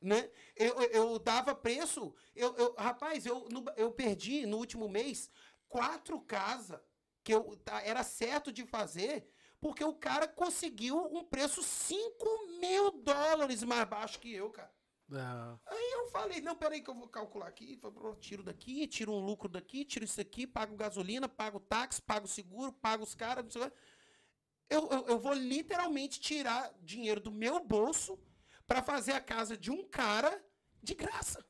né? 0.00 0.30
Eu, 0.56 0.80
eu, 0.84 1.18
dava 1.18 1.54
preço, 1.54 2.14
eu, 2.34 2.54
eu- 2.56 2.74
rapaz, 2.78 3.26
eu, 3.26 3.48
eu 3.76 3.90
perdi 3.92 4.46
no 4.46 4.58
último 4.58 4.88
mês 4.88 5.30
quatro 5.68 6.20
casas 6.20 6.80
que 7.24 7.34
eu 7.34 7.56
tá, 7.64 7.82
era 7.82 8.02
certo 8.04 8.52
de 8.52 8.66
fazer, 8.66 9.28
porque 9.62 9.84
o 9.84 9.94
cara 9.94 10.26
conseguiu 10.26 10.98
um 11.16 11.22
preço 11.22 11.62
5 11.62 12.58
mil 12.60 12.90
dólares 13.00 13.62
mais 13.62 13.88
baixo 13.88 14.18
que 14.18 14.34
eu, 14.34 14.50
cara. 14.50 14.74
Ah, 15.14 15.56
Aí 15.66 15.92
eu 15.92 16.08
falei, 16.08 16.40
não, 16.40 16.56
peraí 16.56 16.82
que 16.82 16.90
eu 16.90 16.94
vou 16.96 17.06
calcular 17.06 17.46
aqui. 17.46 17.80
Tiro 18.18 18.42
daqui, 18.42 18.88
tiro 18.88 19.12
um 19.12 19.24
lucro 19.24 19.48
daqui, 19.48 19.84
tiro 19.84 20.04
isso 20.04 20.20
aqui, 20.20 20.48
pago 20.48 20.74
gasolina, 20.74 21.28
pago 21.28 21.60
táxi, 21.60 22.02
pago 22.02 22.26
seguro, 22.26 22.72
pago 22.72 23.04
os 23.04 23.14
caras, 23.14 23.44
não 23.44 23.50
sei 23.52 23.62
o 23.62 23.70
quê. 23.70 23.76
eu, 24.68 24.88
eu, 24.90 25.06
eu 25.06 25.18
vou 25.20 25.32
literalmente 25.32 26.18
tirar 26.18 26.74
dinheiro 26.80 27.20
do 27.20 27.30
meu 27.30 27.64
bolso 27.64 28.18
para 28.66 28.82
fazer 28.82 29.12
a 29.12 29.20
casa 29.20 29.56
de 29.56 29.70
um 29.70 29.88
cara 29.88 30.44
de 30.82 30.96
graça. 30.96 31.46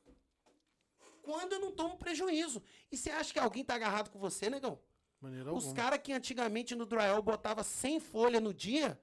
Quando 1.23 1.53
eu 1.53 1.59
não 1.59 1.71
tomo 1.71 1.97
prejuízo. 1.97 2.61
E 2.91 2.97
você 2.97 3.09
acha 3.09 3.33
que 3.33 3.39
alguém 3.39 3.65
tá 3.65 3.73
agarrado 3.73 4.11
com 4.11 4.19
você, 4.19 4.51
negão? 4.51 4.79
Maneira 5.23 5.53
Os 5.53 5.71
caras 5.73 5.99
que 6.03 6.13
antigamente 6.13 6.75
no 6.75 6.85
drywall 6.85 7.21
botava 7.21 7.63
100 7.63 7.99
folhas 7.99 8.41
no 8.41 8.53
dia, 8.53 8.99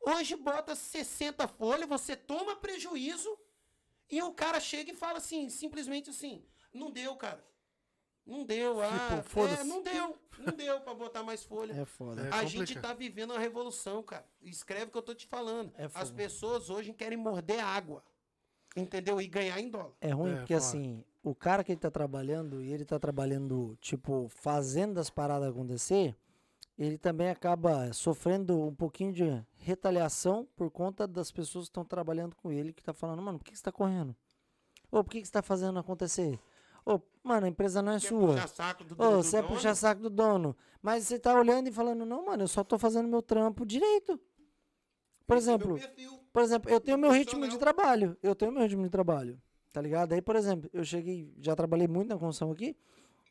hoje 0.00 0.36
bota 0.36 0.74
60 0.74 1.46
folhas, 1.48 1.88
você 1.88 2.16
toma 2.16 2.56
prejuízo 2.56 3.38
e 4.10 4.20
o 4.22 4.32
cara 4.32 4.60
chega 4.60 4.90
e 4.90 4.94
fala 4.94 5.18
assim, 5.18 5.48
simplesmente 5.48 6.10
assim, 6.10 6.44
não 6.72 6.90
deu, 6.90 7.16
cara. 7.16 7.42
Não 8.24 8.44
deu, 8.44 8.80
ah, 8.80 9.20
Tipo, 9.24 9.46
é, 9.46 9.64
não 9.64 9.82
deu, 9.82 10.16
não 10.38 10.52
deu 10.52 10.80
pra 10.80 10.94
botar 10.94 11.24
mais 11.24 11.42
folha. 11.42 11.72
É 11.72 11.84
foda. 11.84 12.22
É 12.22 12.30
a 12.32 12.44
gente 12.44 12.58
complicado. 12.74 12.82
tá 12.82 12.94
vivendo 12.94 13.32
uma 13.32 13.40
revolução, 13.40 14.00
cara. 14.02 14.24
Escreve 14.40 14.84
o 14.84 14.90
que 14.90 14.98
eu 14.98 15.02
tô 15.02 15.12
te 15.14 15.26
falando. 15.26 15.72
É 15.76 15.88
As 15.92 16.10
pessoas 16.10 16.70
hoje 16.70 16.92
querem 16.92 17.18
morder 17.18 17.58
água. 17.58 18.04
Entendeu? 18.76 19.20
E 19.20 19.26
ganhar 19.26 19.58
em 19.58 19.68
dólar. 19.68 19.92
É 20.00 20.10
ruim 20.12 20.32
É, 20.32 20.36
porque 20.36 20.54
foda. 20.54 20.66
assim, 20.66 21.04
o 21.22 21.34
cara 21.34 21.62
que 21.62 21.72
ele 21.72 21.80
tá 21.80 21.90
trabalhando 21.90 22.62
e 22.62 22.72
ele 22.72 22.84
tá 22.84 22.98
trabalhando, 22.98 23.76
tipo, 23.80 24.28
fazendo 24.28 24.98
as 24.98 25.08
paradas 25.08 25.48
acontecer, 25.50 26.16
ele 26.76 26.98
também 26.98 27.28
acaba 27.30 27.92
sofrendo 27.92 28.60
um 28.60 28.74
pouquinho 28.74 29.12
de 29.12 29.44
retaliação 29.56 30.48
por 30.56 30.70
conta 30.70 31.06
das 31.06 31.30
pessoas 31.30 31.66
que 31.66 31.70
estão 31.70 31.84
trabalhando 31.84 32.34
com 32.34 32.50
ele, 32.50 32.72
que 32.72 32.82
tá 32.82 32.92
falando, 32.92 33.22
mano, 33.22 33.38
por 33.38 33.44
que 33.44 33.52
que 33.52 33.58
você 33.58 33.64
tá 33.64 33.72
correndo? 33.72 34.16
Ô, 34.90 35.04
por 35.04 35.10
que 35.10 35.20
que 35.20 35.26
você 35.26 35.32
tá 35.32 35.42
fazendo 35.42 35.78
acontecer? 35.78 36.38
Ô, 36.84 37.00
mano, 37.22 37.46
a 37.46 37.48
empresa 37.48 37.80
não 37.80 37.92
é 37.92 38.00
Quer 38.00 38.08
sua. 38.08 38.34
puxar 38.34 38.48
saco 38.48 38.84
do, 38.84 38.94
Ô, 38.94 39.10
do 39.10 39.22
você 39.22 39.36
é 39.36 39.42
dono? 39.42 39.54
puxar 39.54 39.74
saco 39.76 40.02
do 40.02 40.10
dono. 40.10 40.56
Mas 40.82 41.04
você 41.06 41.18
tá 41.18 41.32
olhando 41.38 41.68
e 41.68 41.72
falando, 41.72 42.04
não, 42.04 42.24
mano, 42.26 42.42
eu 42.42 42.48
só 42.48 42.64
tô 42.64 42.76
fazendo 42.76 43.06
meu 43.08 43.22
trampo 43.22 43.64
direito. 43.64 44.18
Por 45.24 45.36
Esse 45.36 45.48
é 45.48 45.54
exemplo, 45.54 45.78
por 46.32 46.42
exemplo, 46.42 46.70
eu 46.70 46.80
tenho 46.80 46.98
meu 46.98 47.12
ritmo 47.12 47.46
de 47.46 47.56
trabalho. 47.58 48.18
Eu 48.22 48.34
tenho 48.34 48.50
meu 48.50 48.62
ritmo 48.62 48.82
de 48.82 48.90
trabalho. 48.90 49.40
Tá 49.72 49.80
ligado? 49.80 50.12
Aí, 50.12 50.20
por 50.20 50.36
exemplo, 50.36 50.68
eu 50.72 50.84
cheguei, 50.84 51.32
já 51.38 51.56
trabalhei 51.56 51.88
muito 51.88 52.08
na 52.10 52.16
construção 52.18 52.52
aqui. 52.52 52.76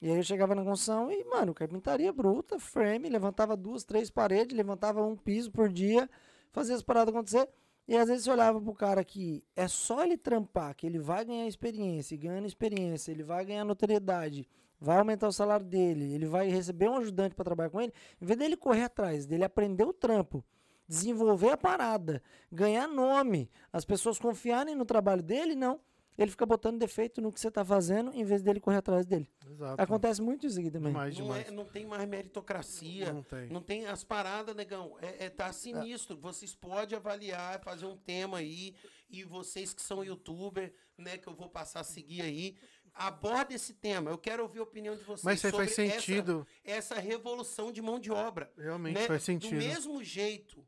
E 0.01 0.09
aí 0.09 0.17
eu 0.17 0.23
chegava 0.23 0.55
na 0.55 0.63
construção 0.63 1.11
e, 1.11 1.23
mano, 1.25 1.53
carpintaria 1.53 2.11
bruta, 2.11 2.57
frame, 2.57 3.07
levantava 3.07 3.55
duas, 3.55 3.83
três 3.83 4.09
paredes, 4.09 4.57
levantava 4.57 5.03
um 5.03 5.15
piso 5.15 5.51
por 5.51 5.69
dia, 5.69 6.09
fazia 6.51 6.75
as 6.75 6.81
paradas 6.81 7.13
acontecer. 7.13 7.47
E 7.87 7.95
às 7.95 8.07
vezes 8.07 8.23
você 8.23 8.31
olhava 8.31 8.59
pro 8.59 8.73
cara 8.73 9.03
que 9.03 9.43
é 9.55 9.67
só 9.67 10.03
ele 10.03 10.17
trampar, 10.17 10.75
que 10.75 10.87
ele 10.87 10.97
vai 10.97 11.23
ganhar 11.23 11.47
experiência, 11.47 12.15
e 12.15 12.17
ganhando 12.17 12.47
experiência, 12.47 13.11
ele 13.11 13.21
vai 13.21 13.45
ganhar 13.45 13.63
notoriedade, 13.63 14.47
vai 14.79 14.97
aumentar 14.97 15.27
o 15.27 15.31
salário 15.31 15.65
dele, 15.65 16.13
ele 16.13 16.25
vai 16.25 16.47
receber 16.47 16.89
um 16.89 16.97
ajudante 16.97 17.35
para 17.35 17.45
trabalhar 17.45 17.69
com 17.69 17.81
ele, 17.81 17.93
em 18.19 18.25
vez 18.25 18.39
dele 18.39 18.57
correr 18.57 18.83
atrás, 18.83 19.25
dele 19.27 19.43
aprender 19.43 19.83
o 19.83 19.93
trampo, 19.93 20.43
desenvolver 20.87 21.51
a 21.51 21.57
parada, 21.57 22.23
ganhar 22.51 22.87
nome, 22.87 23.49
as 23.71 23.85
pessoas 23.85 24.17
confiarem 24.17 24.73
no 24.73 24.85
trabalho 24.85 25.21
dele, 25.21 25.55
não. 25.55 25.79
Ele 26.17 26.29
fica 26.29 26.45
botando 26.45 26.77
defeito 26.77 27.21
no 27.21 27.31
que 27.31 27.39
você 27.39 27.49
tá 27.49 27.63
fazendo, 27.63 28.11
em 28.13 28.23
vez 28.23 28.41
dele 28.41 28.59
correr 28.59 28.77
atrás 28.77 29.05
dele. 29.05 29.29
Exato. 29.49 29.81
Acontece 29.81 30.21
muito 30.21 30.45
isso 30.45 30.59
aqui 30.59 30.69
também. 30.69 30.91
Demais, 30.91 31.17
Não, 31.17 31.25
demais. 31.25 31.47
é, 31.47 31.51
não 31.51 31.65
tem 31.65 31.85
mais 31.85 32.07
meritocracia. 32.07 33.13
Não 33.13 33.23
tem. 33.23 33.49
Não 33.49 33.61
tem 33.61 33.85
as 33.85 34.03
paradas, 34.03 34.55
negão. 34.55 34.97
É, 35.01 35.25
é, 35.25 35.29
tá 35.29 35.51
sinistro. 35.53 36.17
Vocês 36.17 36.53
podem 36.53 36.97
avaliar, 36.97 37.61
fazer 37.61 37.85
um 37.85 37.97
tema 37.97 38.39
aí. 38.39 38.75
E 39.09 39.23
vocês 39.23 39.73
que 39.73 39.81
são 39.81 40.03
youtuber, 40.03 40.73
né, 40.97 41.17
que 41.17 41.27
eu 41.27 41.33
vou 41.33 41.49
passar 41.49 41.81
a 41.81 41.83
seguir 41.83 42.21
aí, 42.21 42.55
aborda 42.93 43.53
esse 43.53 43.73
tema. 43.73 44.11
Eu 44.11 44.17
quero 44.17 44.43
ouvir 44.43 44.59
a 44.59 44.63
opinião 44.63 44.95
de 44.95 45.03
vocês. 45.03 45.23
Mas 45.23 45.39
isso 45.39 45.47
aí 45.47 45.51
sobre 45.51 45.67
faz 45.67 45.75
sentido. 45.75 46.47
Essa, 46.63 46.93
essa 46.93 47.01
revolução 47.01 47.71
de 47.71 47.81
mão 47.81 47.99
de 47.99 48.11
obra. 48.11 48.51
Realmente 48.57 48.99
né? 48.99 49.07
faz 49.07 49.23
sentido. 49.23 49.51
Do 49.51 49.65
mesmo 49.65 50.03
jeito 50.03 50.65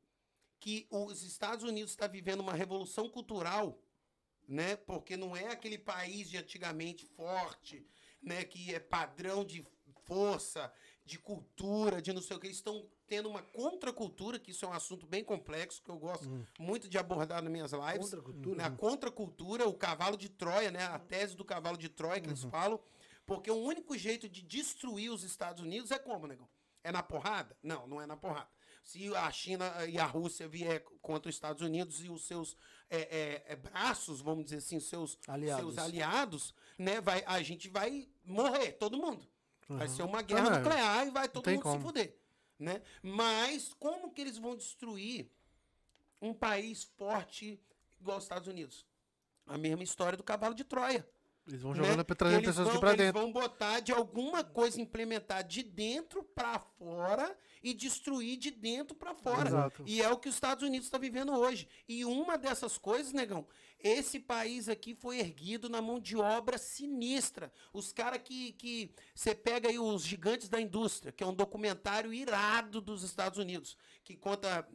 que 0.60 0.88
os 0.90 1.24
Estados 1.24 1.66
Unidos 1.66 1.92
está 1.92 2.08
vivendo 2.08 2.40
uma 2.40 2.54
revolução 2.54 3.10
cultural, 3.10 3.83
né? 4.48 4.76
Porque 4.76 5.16
não 5.18 5.36
é 5.36 5.48
aquele 5.50 5.78
país 5.78 6.30
de 6.30 6.38
antigamente 6.38 7.06
forte, 7.06 7.86
né? 8.22 8.44
Que 8.44 8.74
é 8.76 8.80
padrão 8.80 9.44
de 9.44 9.66
força, 10.06 10.72
de 11.06 11.18
cultura, 11.18 12.02
de 12.02 12.12
não 12.14 12.22
sei 12.22 12.36
o 12.38 12.40
que. 12.40 12.48
Eles 12.48 12.58
estão 12.58 12.86
tendo 13.08 13.30
uma 13.30 13.42
contracultura, 13.42 14.40
que 14.40 14.52
isso 14.52 14.66
é 14.66 14.68
um 14.68 14.74
assunto 14.74 15.06
bem 15.06 15.24
complexo, 15.24 15.82
que 15.84 15.90
eu 15.90 15.98
gosto 15.98 16.28
Hum. 16.30 16.46
muito 16.60 16.90
de 16.90 16.98
abordar 16.98 17.42
nas 17.42 17.52
minhas 17.52 17.72
lives. 17.72 18.10
Contracultura? 18.10 18.56
Né? 18.58 18.64
A 18.66 18.72
contracultura, 18.72 19.68
o 19.68 19.74
cavalo 19.74 20.18
de 20.18 20.30
Troia, 20.30 20.72
né? 20.72 20.84
A 20.86 21.00
tese 21.00 21.36
do 21.36 21.46
cavalo 21.46 21.78
de 21.78 21.90
Troia 21.90 22.20
que 22.22 22.28
Uhum. 22.28 22.34
eles 22.34 22.44
falam. 22.46 22.80
Porque 23.26 23.50
o 23.50 23.56
único 23.56 23.98
jeito 23.98 24.28
de 24.28 24.42
destruir 24.42 25.10
os 25.10 25.24
Estados 25.24 25.64
Unidos 25.64 25.92
é 25.92 26.00
como, 26.00 26.28
negão? 26.28 26.50
É 26.84 26.92
na 26.92 27.02
porrada? 27.02 27.56
Não, 27.64 27.88
não 27.88 28.02
é 28.02 28.06
na 28.06 28.18
porrada. 28.18 28.50
Se 28.84 29.16
a 29.16 29.32
China 29.32 29.74
e 29.88 29.98
a 29.98 30.06
Rússia 30.06 30.48
vier 30.48 30.84
contra 31.02 31.30
os 31.30 31.36
Estados 31.36 31.62
Unidos 31.62 32.04
e 32.04 32.10
os 32.10 32.28
seus 32.28 32.56
é, 32.90 32.98
é, 33.00 33.44
é, 33.48 33.56
braços, 33.56 34.20
vamos 34.22 34.44
dizer 34.44 34.58
assim, 34.58 34.80
seus 34.80 35.18
Aliados. 35.28 35.64
seus 35.64 35.78
aliados, 35.78 36.54
né, 36.78 37.00
vai, 37.02 37.24
a 37.26 37.42
gente 37.42 37.70
vai 37.70 38.08
morrer, 38.26 38.74
todo 38.74 38.98
mundo. 38.98 39.26
Vai 39.70 39.88
ser 39.88 40.04
uma 40.04 40.20
Ah, 40.20 40.22
guerra 40.22 40.50
não, 40.50 40.58
nuclear 40.58 41.08
e 41.08 41.12
vai 41.12 41.30
todo 41.30 41.50
mundo 41.50 41.58
se 41.58 41.64
como. 41.64 41.82
fuder. 41.82 42.16
Né? 42.60 42.82
Mas 43.02 43.74
como 43.80 44.12
que 44.12 44.22
eles 44.22 44.38
vão 44.38 44.56
destruir 44.56 45.32
um 46.22 46.34
país 46.34 46.84
forte 46.84 47.60
igual 48.00 48.18
os 48.18 48.26
Estados 48.26 48.48
Unidos? 48.48 48.86
A 49.48 49.58
mesma 49.58 49.84
história 49.84 50.18
do 50.18 50.24
cavalo 50.24 50.54
de 50.54 50.64
Troia. 50.64 51.08
Eles 51.48 51.62
vão 51.62 51.72
né? 51.74 51.78
jogando 51.78 52.06
pra 52.06 52.16
Que 52.16 52.20
trazer 52.20 52.36
eles 52.36 52.46
pessoas 52.48 52.68
aqui 52.68 52.74
vão- 52.76 52.80
pra 52.82 52.94
eles 52.94 53.06
dentro. 53.06 53.22
vão 53.22 53.32
botar 53.32 53.80
de 53.82 53.92
alguma 53.92 54.44
coisa 54.44 54.80
implementar 54.80 55.44
de 55.44 55.62
dentro 55.62 56.24
pra 56.24 56.58
fora 56.58 57.38
e 57.62 57.74
destruir 57.74 58.38
de 58.38 58.50
dentro 58.52 58.96
pra 58.96 59.14
fora. 59.14 59.50
Exato. 59.50 59.84
E 59.86 60.02
é 60.02 60.10
o 60.10 60.18
que 60.18 60.30
os 60.30 60.36
Estados 60.36 60.64
Unidos 60.64 60.88
está 60.88 60.98
vivendo 60.98 61.34
hoje. 61.34 61.68
E 61.88 62.06
uma 62.06 62.38
dessas 62.38 62.78
coisas, 62.78 63.12
negão, 63.12 63.46
esse 63.84 64.18
país 64.18 64.70
aqui 64.70 64.96
foi 64.96 65.20
erguido 65.20 65.68
na 65.68 65.82
mão 65.82 66.00
de 66.00 66.16
obra 66.16 66.58
sinistra. 66.58 67.52
Os 67.74 67.92
caras 67.92 68.22
que 68.24 68.54
que 68.54 68.96
você 69.14 69.36
pega 69.36 69.68
aí 69.68 69.78
os 69.78 70.04
gigantes 70.04 70.48
da 70.48 70.60
indústria, 70.62 71.12
que 71.12 71.22
é 71.24 71.28
um 71.28 71.34
documentário 71.34 72.14
irado 72.14 72.80
dos 72.80 73.04
Estados 73.04 73.38
Unidos, 73.38 73.78
que 74.04 74.16
conta 74.16 74.66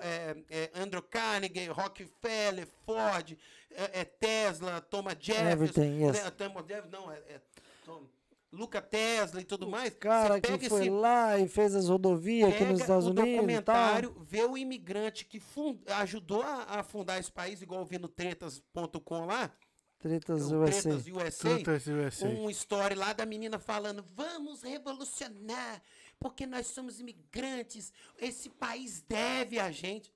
é, 0.00 0.36
é, 0.50 0.70
Andrew 0.74 1.02
Carnegie, 1.02 1.68
Rockefeller, 1.68 2.66
Ford, 2.84 3.38
é, 3.70 4.00
é 4.00 4.04
Tesla, 4.04 4.80
Thomas 4.80 5.16
Jefferson, 5.20 5.50
Everything, 5.50 6.04
yes. 6.04 6.18
Thomas 6.36 6.66
Jefferson, 6.66 6.90
não, 6.90 7.12
é, 7.12 7.18
é 7.28 7.40
Tom- 7.84 8.08
Luca 8.56 8.80
Tesla 8.82 9.40
e 9.40 9.44
tudo 9.44 9.68
mais. 9.68 9.94
Cara 9.94 10.40
que 10.40 10.50
pega 10.50 10.68
foi 10.68 10.80
esse 10.82 10.90
lá 10.90 11.38
e 11.38 11.46
fez 11.48 11.74
as 11.74 11.88
rodovias 11.88 12.48
aqui 12.48 12.60
nos 12.64 12.72
Pega 12.72 12.82
Estados 12.82 13.06
o 13.06 13.10
Unidos 13.10 13.28
e 13.28 13.32
tal. 13.32 13.36
documentário, 13.36 14.16
vê 14.28 14.42
o 14.44 14.56
imigrante 14.56 15.24
que 15.24 15.38
fun- 15.38 15.78
ajudou 15.86 16.42
a, 16.42 16.62
a 16.80 16.82
fundar 16.82 17.18
esse 17.18 17.30
país, 17.30 17.62
igual 17.62 17.80
eu 17.80 17.86
vi 17.86 17.98
no 17.98 18.08
tretas.com 18.08 19.26
lá, 19.26 19.50
Tretas 19.98 20.52
o 20.52 20.60
USA. 20.62 20.82
Tretas 20.82 21.06
USA, 21.06 21.72
esse 21.76 21.90
USA. 21.92 22.26
um 22.26 22.50
story 22.50 22.94
lá 22.94 23.12
da 23.12 23.24
menina 23.26 23.58
falando, 23.58 24.04
vamos 24.14 24.62
revolucionar, 24.62 25.82
porque 26.20 26.46
nós 26.46 26.66
somos 26.68 27.00
imigrantes, 27.00 27.92
esse 28.18 28.48
país 28.48 29.02
deve 29.08 29.58
a 29.58 29.70
gente. 29.70 30.12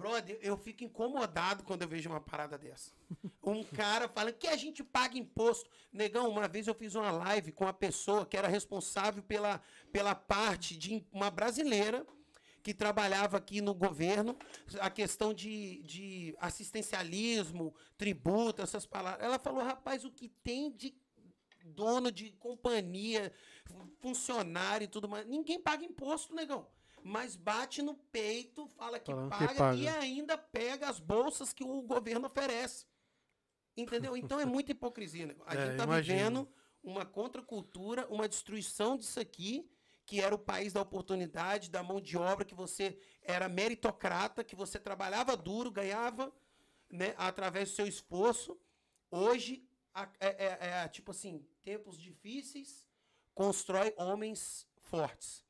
Brother, 0.00 0.38
eu 0.40 0.56
fico 0.56 0.82
incomodado 0.82 1.62
quando 1.62 1.82
eu 1.82 1.88
vejo 1.88 2.08
uma 2.08 2.20
parada 2.20 2.56
dessa. 2.56 2.92
Um 3.44 3.62
cara 3.62 4.08
falando 4.08 4.34
que 4.34 4.46
a 4.46 4.56
gente 4.56 4.82
paga 4.82 5.18
imposto. 5.18 5.68
Negão, 5.92 6.28
uma 6.28 6.48
vez 6.48 6.66
eu 6.66 6.74
fiz 6.74 6.94
uma 6.94 7.10
live 7.10 7.52
com 7.52 7.64
uma 7.64 7.72
pessoa 7.72 8.24
que 8.24 8.36
era 8.36 8.48
responsável 8.48 9.22
pela, 9.22 9.60
pela 9.92 10.14
parte 10.14 10.76
de 10.76 11.04
uma 11.12 11.30
brasileira 11.30 12.06
que 12.62 12.72
trabalhava 12.74 13.36
aqui 13.36 13.60
no 13.60 13.74
governo, 13.74 14.36
a 14.80 14.90
questão 14.90 15.32
de, 15.32 15.82
de 15.82 16.34
assistencialismo, 16.38 17.74
tributo, 17.96 18.62
essas 18.62 18.86
palavras. 18.86 19.24
Ela 19.24 19.38
falou, 19.38 19.62
rapaz, 19.62 20.04
o 20.04 20.10
que 20.10 20.28
tem 20.28 20.70
de 20.70 20.94
dono 21.64 22.10
de 22.10 22.32
companhia, 22.32 23.32
funcionário 24.00 24.84
e 24.84 24.88
tudo 24.88 25.08
mais, 25.08 25.26
ninguém 25.26 25.60
paga 25.60 25.84
imposto, 25.84 26.34
negão. 26.34 26.66
Mas 27.02 27.36
bate 27.36 27.82
no 27.82 27.94
peito, 27.94 28.66
fala 28.68 28.98
que, 28.98 29.10
Falando 29.10 29.30
que 29.32 29.38
paga, 29.38 29.54
paga. 29.54 29.76
e 29.76 29.88
ainda 29.88 30.36
pega 30.36 30.88
as 30.88 30.98
bolsas 31.00 31.52
que 31.52 31.64
o 31.64 31.82
governo 31.82 32.26
oferece. 32.26 32.86
Entendeu? 33.76 34.16
Então 34.16 34.38
é 34.40 34.44
muita 34.44 34.72
hipocrisia. 34.72 35.26
Negão. 35.26 35.44
A 35.46 35.54
É, 35.56 35.66
gente 35.66 35.76
tá 35.76 35.84
imagino. 35.84 36.16
vivendo 36.18 36.48
uma 36.82 37.04
contracultura, 37.06 38.06
uma 38.08 38.28
destruição 38.28 38.96
disso 38.96 39.18
aqui, 39.20 39.70
que 40.06 40.20
era 40.20 40.34
o 40.34 40.38
país 40.38 40.72
da 40.72 40.80
oportunidade, 40.82 41.70
da 41.70 41.82
mão 41.82 42.00
de 42.00 42.16
obra, 42.16 42.44
que 42.44 42.54
você 42.54 42.98
era 43.22 43.48
meritocrata, 43.48 44.42
que 44.42 44.56
você 44.56 44.78
trabalhava 44.78 45.36
duro, 45.36 45.70
ganhava 45.70 46.32
né, 46.90 47.14
através 47.16 47.70
do 47.70 47.76
seu 47.76 47.86
esforço. 47.86 48.58
Hoje, 49.10 49.64
é, 50.18 50.26
é- 50.28 50.58
é, 50.84 50.88
tipo 50.88 51.12
assim, 51.12 51.46
tempos 51.62 51.96
difíceis 51.98 52.88
constrói 53.34 53.94
homens 53.96 54.66
fortes. 54.82 55.44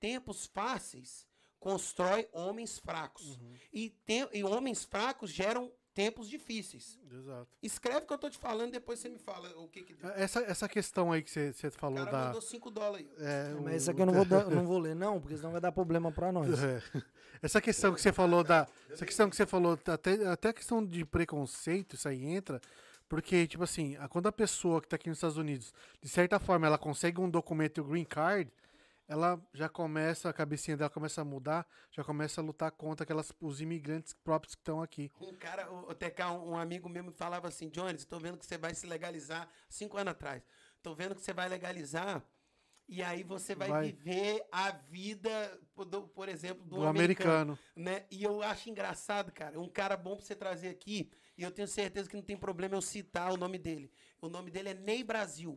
Tempos 0.00 0.46
fáceis 0.46 1.26
constrói 1.58 2.26
homens 2.32 2.78
fracos. 2.78 3.36
Uhum. 3.36 3.52
E, 3.72 3.90
tem- 4.06 4.28
e 4.32 4.42
homens 4.42 4.82
fracos 4.84 5.30
geram 5.30 5.70
tempos 5.92 6.28
difíceis. 6.28 6.98
Exato. 7.12 7.48
Escreve 7.62 7.98
o 7.98 8.06
que 8.06 8.12
eu 8.14 8.18
tô 8.18 8.30
te 8.30 8.38
falando, 8.38 8.72
depois 8.72 8.98
você 8.98 9.08
me 9.10 9.18
fala 9.18 9.50
o 9.58 9.68
que 9.68 9.82
que 9.82 9.92
deu. 9.92 10.08
Essa, 10.12 10.40
essa 10.40 10.66
questão 10.68 11.12
aí 11.12 11.22
que 11.22 11.30
você, 11.30 11.52
você 11.52 11.66
O 11.66 11.72
falou 11.72 11.98
cara 11.98 12.10
da. 12.10 12.24
mandou 12.26 12.40
5 12.40 12.70
dólares. 12.70 13.06
aí. 13.18 13.26
é, 13.26 13.54
o- 13.54 13.62
Mas 13.62 13.82
isso 13.82 13.90
aqui 13.90 14.00
eu 14.00 14.06
não 14.06 14.14
vou, 14.14 14.24
dar- 14.24 14.46
não 14.48 14.64
vou 14.66 14.78
ler, 14.78 14.94
não, 14.94 15.20
porque 15.20 15.36
senão 15.36 15.52
vai 15.52 15.60
dar 15.60 15.72
problema 15.72 16.10
pra 16.10 16.32
nós. 16.32 16.48
É. 16.64 17.02
Essa 17.42 17.60
questão 17.60 17.94
que 17.94 18.00
você 18.00 18.12
falou 18.12 18.42
da. 18.44 18.66
Essa 18.90 19.04
questão 19.06 19.28
que 19.28 19.34
você 19.36 19.46
falou, 19.46 19.78
até, 19.86 20.26
até 20.26 20.48
a 20.50 20.52
questão 20.52 20.84
de 20.84 21.04
preconceito, 21.06 21.94
isso 21.96 22.08
aí 22.08 22.24
entra. 22.24 22.60
Porque, 23.08 23.46
tipo 23.46 23.64
assim, 23.64 23.96
a- 23.96 24.08
quando 24.08 24.28
a 24.28 24.32
pessoa 24.32 24.80
que 24.80 24.86
tá 24.88 24.96
aqui 24.96 25.08
nos 25.08 25.18
Estados 25.18 25.36
Unidos, 25.38 25.72
de 26.00 26.08
certa 26.08 26.38
forma, 26.38 26.66
ela 26.66 26.78
consegue 26.78 27.20
um 27.20 27.28
documento 27.28 27.78
e 27.78 27.80
o 27.80 27.84
green 27.84 28.04
card, 28.04 28.50
ela 29.10 29.42
já 29.52 29.68
começa, 29.68 30.28
a 30.28 30.32
cabecinha 30.32 30.76
dela 30.76 30.88
começa 30.88 31.20
a 31.20 31.24
mudar, 31.24 31.66
já 31.90 32.04
começa 32.04 32.40
a 32.40 32.44
lutar 32.44 32.70
contra 32.70 33.02
aquelas, 33.02 33.32
os 33.40 33.60
imigrantes 33.60 34.12
próprios 34.12 34.54
que 34.54 34.60
estão 34.60 34.80
aqui. 34.80 35.10
Um 35.20 35.34
cara, 35.34 35.68
o, 35.72 35.90
o 35.90 35.94
TK, 35.94 36.22
um, 36.30 36.50
um 36.52 36.56
amigo 36.56 36.88
meu 36.88 37.02
me 37.02 37.10
falava 37.10 37.48
assim, 37.48 37.68
Jones, 37.68 38.02
estou 38.02 38.20
vendo 38.20 38.38
que 38.38 38.46
você 38.46 38.56
vai 38.56 38.72
se 38.72 38.86
legalizar 38.86 39.48
cinco 39.68 39.98
anos 39.98 40.12
atrás. 40.12 40.42
tô 40.80 40.94
vendo 40.94 41.16
que 41.16 41.20
você 41.22 41.32
vai 41.32 41.48
legalizar. 41.48 42.22
E 42.88 43.02
aí 43.04 43.22
você 43.22 43.54
vai, 43.54 43.68
Vai. 43.68 43.86
viver 43.92 44.44
a 44.50 44.70
vida, 44.72 45.60
do- 45.88 46.08
por 46.08 46.28
exemplo, 46.28 46.64
do, 46.64 46.76
Do 46.80 46.86
americano 46.86 47.52
americano. 47.52 47.58
né? 47.76 48.04
E 48.10 48.22
eu 48.24 48.42
acho 48.42 48.68
engraçado, 48.70 49.30
cara, 49.32 49.60
um 49.60 49.68
cara 49.68 49.96
bom 49.96 50.16
pra 50.16 50.24
você 50.24 50.34
trazer 50.34 50.68
aqui, 50.68 51.08
e 51.38 51.42
eu 51.44 51.52
tenho 51.52 51.68
certeza 51.68 52.08
que 52.10 52.16
não 52.16 52.22
tem 52.22 52.36
problema 52.36 52.74
eu 52.76 52.80
citar 52.82 53.32
o 53.32 53.36
nome 53.36 53.58
dele. 53.58 53.92
O 54.20 54.28
nome 54.28 54.50
dele 54.50 54.70
é 54.70 54.74
Ney 54.74 55.04
Brasil, 55.04 55.56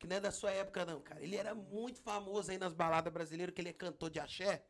que 0.00 0.06
não 0.06 0.16
é 0.16 0.20
da 0.20 0.30
sua 0.32 0.50
época 0.50 0.84
não, 0.86 1.00
cara. 1.00 1.22
Ele 1.22 1.36
era 1.36 1.54
muito 1.54 2.00
famoso 2.00 2.50
aí 2.50 2.58
nas 2.58 2.72
baladas 2.72 3.12
brasileiras, 3.12 3.54
que 3.54 3.60
ele 3.60 3.68
é 3.68 3.72
cantor 3.72 4.10
de 4.10 4.18
axé. 4.18 4.64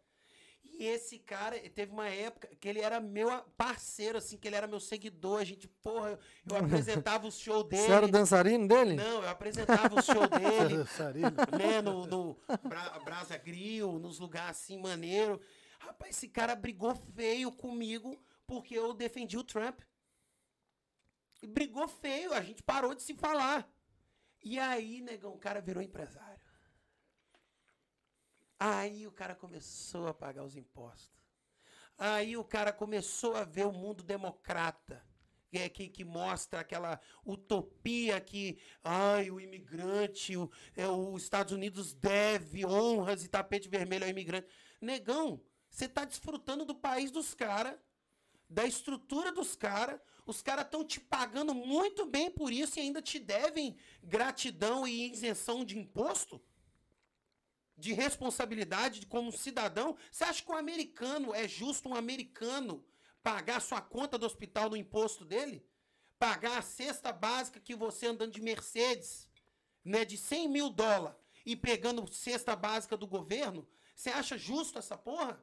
E 0.62 0.84
esse 0.84 1.18
cara, 1.18 1.56
teve 1.70 1.90
uma 1.92 2.08
época 2.08 2.48
que 2.60 2.68
ele 2.68 2.80
era 2.80 3.00
meu 3.00 3.30
parceiro, 3.56 4.18
assim, 4.18 4.36
que 4.36 4.46
ele 4.48 4.56
era 4.56 4.66
meu 4.66 4.80
seguidor. 4.80 5.40
A 5.40 5.44
gente, 5.44 5.66
porra, 5.68 6.18
eu 6.50 6.56
apresentava 6.58 7.26
o 7.26 7.32
show 7.32 7.62
dele. 7.64 7.82
Você 7.84 7.92
era 7.92 8.06
o 8.06 8.10
dançarino 8.10 8.66
dele? 8.68 8.94
Não, 8.96 9.22
eu 9.22 9.28
apresentava 9.28 9.94
o 9.98 10.02
show 10.02 10.26
dele 10.28 10.78
Dançarino. 10.78 11.30
né, 11.56 11.80
no, 11.80 12.06
no 12.06 12.34
Bra- 12.68 12.98
Brasa 13.04 13.36
Grill, 13.38 13.98
nos 13.98 14.18
lugares 14.18 14.58
assim, 14.58 14.78
maneiro. 14.78 15.40
Rapaz, 15.78 16.16
esse 16.16 16.28
cara 16.28 16.54
brigou 16.56 16.94
feio 17.14 17.50
comigo 17.52 18.20
porque 18.46 18.74
eu 18.76 18.92
defendi 18.92 19.38
o 19.38 19.44
Trump. 19.44 19.80
E 21.42 21.46
brigou 21.46 21.88
feio, 21.88 22.34
a 22.34 22.42
gente 22.42 22.62
parou 22.62 22.94
de 22.94 23.02
se 23.02 23.14
falar. 23.14 23.66
E 24.42 24.58
aí, 24.58 25.00
negão, 25.00 25.34
o 25.34 25.38
cara 25.38 25.60
virou 25.60 25.82
empresário. 25.82 26.40
Aí 28.58 29.06
o 29.06 29.12
cara 29.12 29.34
começou 29.34 30.06
a 30.06 30.14
pagar 30.14 30.44
os 30.44 30.56
impostos. 30.56 31.20
Aí 31.96 32.36
o 32.36 32.44
cara 32.44 32.72
começou 32.72 33.36
a 33.36 33.44
ver 33.44 33.66
o 33.66 33.72
mundo 33.72 34.02
democrata. 34.02 35.04
Que, 35.50 35.58
é 35.58 35.68
que, 35.68 35.88
que 35.88 36.04
mostra 36.04 36.60
aquela 36.60 37.00
utopia 37.26 38.20
que 38.20 38.60
ai, 38.84 39.32
o 39.32 39.40
imigrante, 39.40 40.36
o, 40.36 40.48
é, 40.76 40.86
os 40.86 41.24
Estados 41.24 41.52
Unidos 41.52 41.92
deve 41.92 42.64
honras 42.64 43.24
e 43.24 43.28
tapete 43.28 43.68
vermelho 43.68 44.04
ao 44.04 44.10
imigrante. 44.10 44.46
Negão, 44.80 45.42
você 45.68 45.86
está 45.86 46.04
desfrutando 46.04 46.64
do 46.64 46.74
país 46.74 47.10
dos 47.10 47.34
caras, 47.34 47.76
da 48.48 48.64
estrutura 48.64 49.32
dos 49.32 49.56
caras. 49.56 50.00
Os 50.30 50.42
caras 50.42 50.64
estão 50.64 50.84
te 50.84 51.00
pagando 51.00 51.52
muito 51.52 52.06
bem 52.06 52.30
por 52.30 52.52
isso 52.52 52.78
e 52.78 52.82
ainda 52.82 53.02
te 53.02 53.18
devem 53.18 53.76
gratidão 54.02 54.86
e 54.86 55.10
isenção 55.10 55.64
de 55.64 55.76
imposto? 55.76 56.40
de 57.76 57.94
responsabilidade 57.94 59.00
de 59.00 59.06
como 59.06 59.32
cidadão. 59.32 59.96
Você 60.12 60.22
acha 60.24 60.42
que 60.42 60.50
o 60.50 60.54
americano 60.54 61.34
é 61.34 61.48
justo 61.48 61.88
um 61.88 61.94
americano 61.94 62.84
pagar 63.22 63.60
sua 63.60 63.80
conta 63.80 64.18
do 64.18 64.26
hospital 64.26 64.68
no 64.68 64.76
imposto 64.76 65.24
dele? 65.24 65.66
Pagar 66.18 66.58
a 66.58 66.62
cesta 66.62 67.10
básica 67.10 67.58
que 67.58 67.74
você 67.74 68.06
andando 68.06 68.32
de 68.32 68.42
Mercedes, 68.42 69.30
né, 69.82 70.04
de 70.04 70.18
100 70.18 70.48
mil 70.48 70.68
dólares 70.68 71.16
e 71.46 71.56
pegando 71.56 72.06
cesta 72.12 72.54
básica 72.54 72.98
do 72.98 73.06
governo? 73.06 73.66
Você 73.96 74.10
acha 74.10 74.36
justo 74.36 74.78
essa 74.78 74.98
porra? 74.98 75.42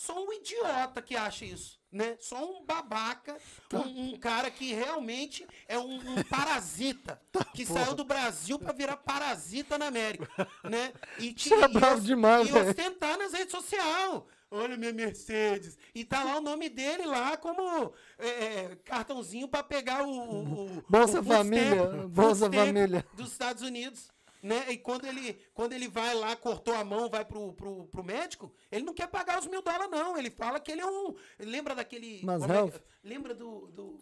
Só 0.00 0.24
um 0.24 0.32
idiota 0.32 1.02
que 1.02 1.16
acha 1.16 1.44
isso, 1.44 1.80
né? 1.90 2.16
Só 2.20 2.36
um 2.48 2.64
babaca, 2.64 3.36
um, 3.74 4.10
um 4.14 4.16
cara 4.20 4.48
que 4.48 4.72
realmente 4.72 5.44
é 5.66 5.76
um, 5.76 5.96
um 5.96 6.22
parasita, 6.22 7.20
que 7.52 7.66
saiu 7.66 7.96
do 7.96 8.04
Brasil 8.04 8.60
pra 8.60 8.72
virar 8.72 8.96
parasita 8.98 9.76
na 9.76 9.88
América, 9.88 10.28
né? 10.62 10.92
E, 11.18 11.34
Você 11.36 11.52
é 11.52 11.66
bravo 11.66 12.00
demais, 12.00 12.48
e 12.48 12.52
velho. 12.52 12.68
ostentar 12.68 13.18
nas 13.18 13.32
redes 13.32 13.50
sociais. 13.50 14.22
Olha 14.52 14.76
minha 14.76 14.92
Mercedes. 14.92 15.76
E 15.92 16.04
tá 16.04 16.22
lá 16.22 16.36
o 16.38 16.40
nome 16.40 16.68
dele 16.68 17.04
lá 17.04 17.36
como 17.36 17.92
é, 18.20 18.28
é, 18.28 18.76
cartãozinho 18.84 19.48
pra 19.48 19.64
pegar 19.64 20.04
o, 20.04 20.10
o- 20.10 20.78
o- 20.78 20.84
Bolsa 20.88 21.20
o 21.20 21.24
Família, 21.24 22.06
Bolsa 22.08 22.48
Família. 22.50 23.04
dos 23.14 23.32
Estados 23.32 23.64
Unidos. 23.64 24.08
Né? 24.42 24.70
E 24.70 24.78
quando 24.78 25.04
ele, 25.06 25.34
quando 25.52 25.72
ele 25.72 25.88
vai 25.88 26.14
lá, 26.14 26.36
cortou 26.36 26.74
a 26.74 26.84
mão, 26.84 27.08
vai 27.10 27.24
pro, 27.24 27.52
pro, 27.54 27.86
pro 27.88 28.04
médico, 28.04 28.54
ele 28.70 28.84
não 28.84 28.94
quer 28.94 29.08
pagar 29.08 29.38
os 29.38 29.46
mil 29.46 29.60
dólares, 29.62 29.90
não. 29.90 30.16
Ele 30.16 30.30
fala 30.30 30.60
que 30.60 30.70
ele 30.70 30.80
é 30.80 30.86
um. 30.86 31.14
Lembra 31.38 31.74
daquele. 31.74 32.20
Mas 32.24 32.42
é- 32.42 32.82
lembra 33.02 33.34
do. 33.34 33.66
do- 33.68 33.98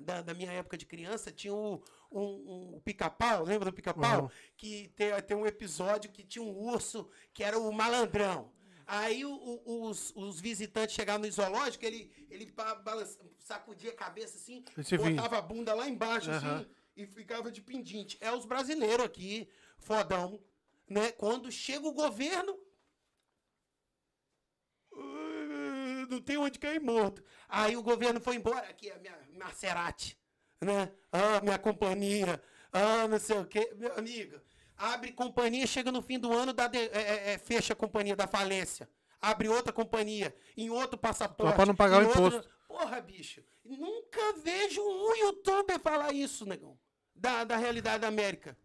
da, 0.00 0.22
da 0.22 0.32
minha 0.32 0.50
época 0.52 0.78
de 0.78 0.86
criança, 0.86 1.30
tinha 1.30 1.52
um, 1.52 1.78
um, 2.10 2.76
um 2.76 2.80
pica-pau, 2.82 3.44
lembra 3.44 3.70
do 3.70 3.74
pica-pau? 3.74 4.22
Uhum. 4.22 4.30
Que 4.56 4.88
tem, 4.96 5.10
tem 5.22 5.36
um 5.36 5.44
episódio 5.44 6.10
que 6.10 6.24
tinha 6.24 6.42
um 6.42 6.56
urso 6.56 7.10
que 7.34 7.44
era 7.44 7.58
o 7.58 7.70
malandrão. 7.70 8.50
Aí 8.86 9.24
o- 9.26 9.30
o- 9.34 9.84
os, 9.88 10.10
os 10.16 10.40
visitantes 10.40 10.94
chegavam 10.94 11.26
no 11.26 11.30
zoológico, 11.32 11.84
ele, 11.84 12.10
ele 12.30 12.46
ba- 12.50 12.76
balança- 12.76 13.20
sacudia 13.38 13.90
a 13.90 13.94
cabeça 13.94 14.38
assim, 14.38 14.64
Esse 14.78 14.96
vinho. 14.96 15.16
botava 15.16 15.36
a 15.38 15.42
bunda 15.42 15.74
lá 15.74 15.86
embaixo 15.86 16.30
Aham. 16.30 16.56
assim, 16.60 16.66
e 16.96 17.06
ficava 17.06 17.50
de 17.50 17.60
pendente. 17.62 18.16
É 18.20 18.32
os 18.32 18.44
brasileiros 18.44 19.04
aqui, 19.06 19.48
fodão, 19.78 20.40
né? 20.88 21.12
Quando 21.12 21.50
chega 21.50 21.86
o 21.86 21.92
governo, 21.92 22.58
"Ah, 24.92 26.06
não 26.08 26.20
tem 26.20 26.36
onde 26.36 26.58
cair 26.58 26.80
morto. 26.80 27.22
Aí 27.48 27.76
o 27.76 27.82
governo 27.82 28.20
foi 28.20 28.36
embora, 28.36 28.68
aqui 28.68 28.90
a 28.90 28.98
minha 28.98 29.18
Maserati, 29.34 30.18
né? 30.60 30.92
Ah, 31.12 31.40
minha 31.42 31.58
companhia, 31.58 32.42
ah, 32.72 33.06
não 33.08 33.18
sei 33.18 33.38
o 33.38 33.46
quê. 33.46 33.72
Meu 33.76 33.96
amigo, 33.96 34.40
abre 34.76 35.12
companhia, 35.12 35.66
chega 35.66 35.90
no 35.92 36.02
fim 36.02 36.18
do 36.18 36.32
ano, 36.32 36.52
dá 36.52 36.66
de- 36.66 36.78
é, 36.78 36.90
é, 36.92 37.32
é, 37.32 37.38
fecha 37.38 37.72
a 37.72 37.76
companhia 37.76 38.16
da 38.16 38.26
falência. 38.26 38.88
Abre 39.22 39.48
outra 39.48 39.72
companhia, 39.72 40.34
em 40.56 40.70
outro 40.70 40.98
passaporte. 40.98 41.50
Só 41.50 41.56
pra 41.56 41.66
não 41.66 41.74
pagar 41.76 42.02
o 42.02 42.06
outro- 42.06 42.26
imposto. 42.28 42.59
Porra, 42.70 43.00
bicho, 43.00 43.42
nunca 43.64 44.32
vejo 44.44 44.80
um 44.80 45.16
youtuber 45.16 45.80
falar 45.80 46.14
isso, 46.14 46.46
negão, 46.46 46.78
da, 47.12 47.42
da 47.42 47.56
realidade 47.56 48.02
da 48.02 48.06
América. 48.06 48.56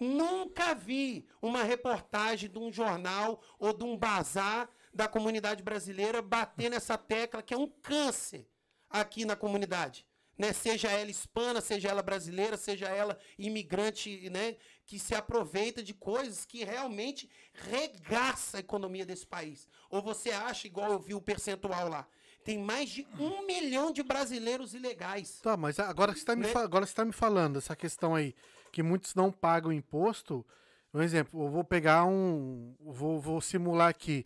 Nunca 0.00 0.74
vi 0.74 1.28
uma 1.42 1.62
reportagem 1.62 2.48
de 2.48 2.58
um 2.58 2.72
jornal 2.72 3.42
ou 3.58 3.74
de 3.74 3.84
um 3.84 3.98
bazar 3.98 4.66
da 4.94 5.06
comunidade 5.06 5.62
brasileira 5.62 6.22
bater 6.22 6.70
nessa 6.70 6.96
tecla 6.96 7.42
que 7.42 7.52
é 7.52 7.58
um 7.58 7.68
câncer 7.68 8.48
aqui 8.88 9.26
na 9.26 9.36
comunidade. 9.36 10.06
Né? 10.38 10.54
Seja 10.54 10.90
ela 10.90 11.10
hispana, 11.10 11.60
seja 11.60 11.90
ela 11.90 12.02
brasileira, 12.02 12.56
seja 12.56 12.88
ela 12.88 13.18
imigrante, 13.38 14.30
né? 14.30 14.56
que 14.86 14.98
se 14.98 15.14
aproveita 15.14 15.82
de 15.82 15.92
coisas 15.92 16.46
que 16.46 16.64
realmente 16.64 17.30
regaça 17.52 18.56
a 18.56 18.60
economia 18.60 19.04
desse 19.04 19.26
país. 19.26 19.68
Ou 19.90 20.00
você 20.00 20.30
acha, 20.30 20.66
igual 20.66 20.92
eu 20.92 20.98
vi 20.98 21.14
o 21.14 21.20
percentual 21.20 21.90
lá, 21.90 22.08
tem 22.44 22.58
mais 22.58 22.90
de 22.90 23.06
um 23.18 23.46
milhão 23.46 23.90
de 23.90 24.02
brasileiros 24.02 24.74
ilegais. 24.74 25.40
Tá, 25.40 25.56
mas 25.56 25.78
agora 25.80 26.12
que 26.12 26.18
você 26.20 26.26
tá 26.26 26.36
me, 26.36 26.46
Né? 26.46 26.52
agora 26.54 26.84
você 26.84 26.94
tá 26.94 27.04
me 27.04 27.12
falando 27.12 27.56
essa 27.56 27.74
questão 27.74 28.14
aí, 28.14 28.34
que 28.70 28.82
muitos 28.82 29.14
não 29.14 29.32
pagam 29.32 29.72
imposto. 29.72 30.44
Um 30.92 31.00
exemplo, 31.02 31.42
eu 31.44 31.50
vou 31.50 31.64
pegar 31.64 32.04
um. 32.04 32.76
Vou, 32.80 33.18
vou 33.18 33.40
simular 33.40 33.88
aqui. 33.88 34.24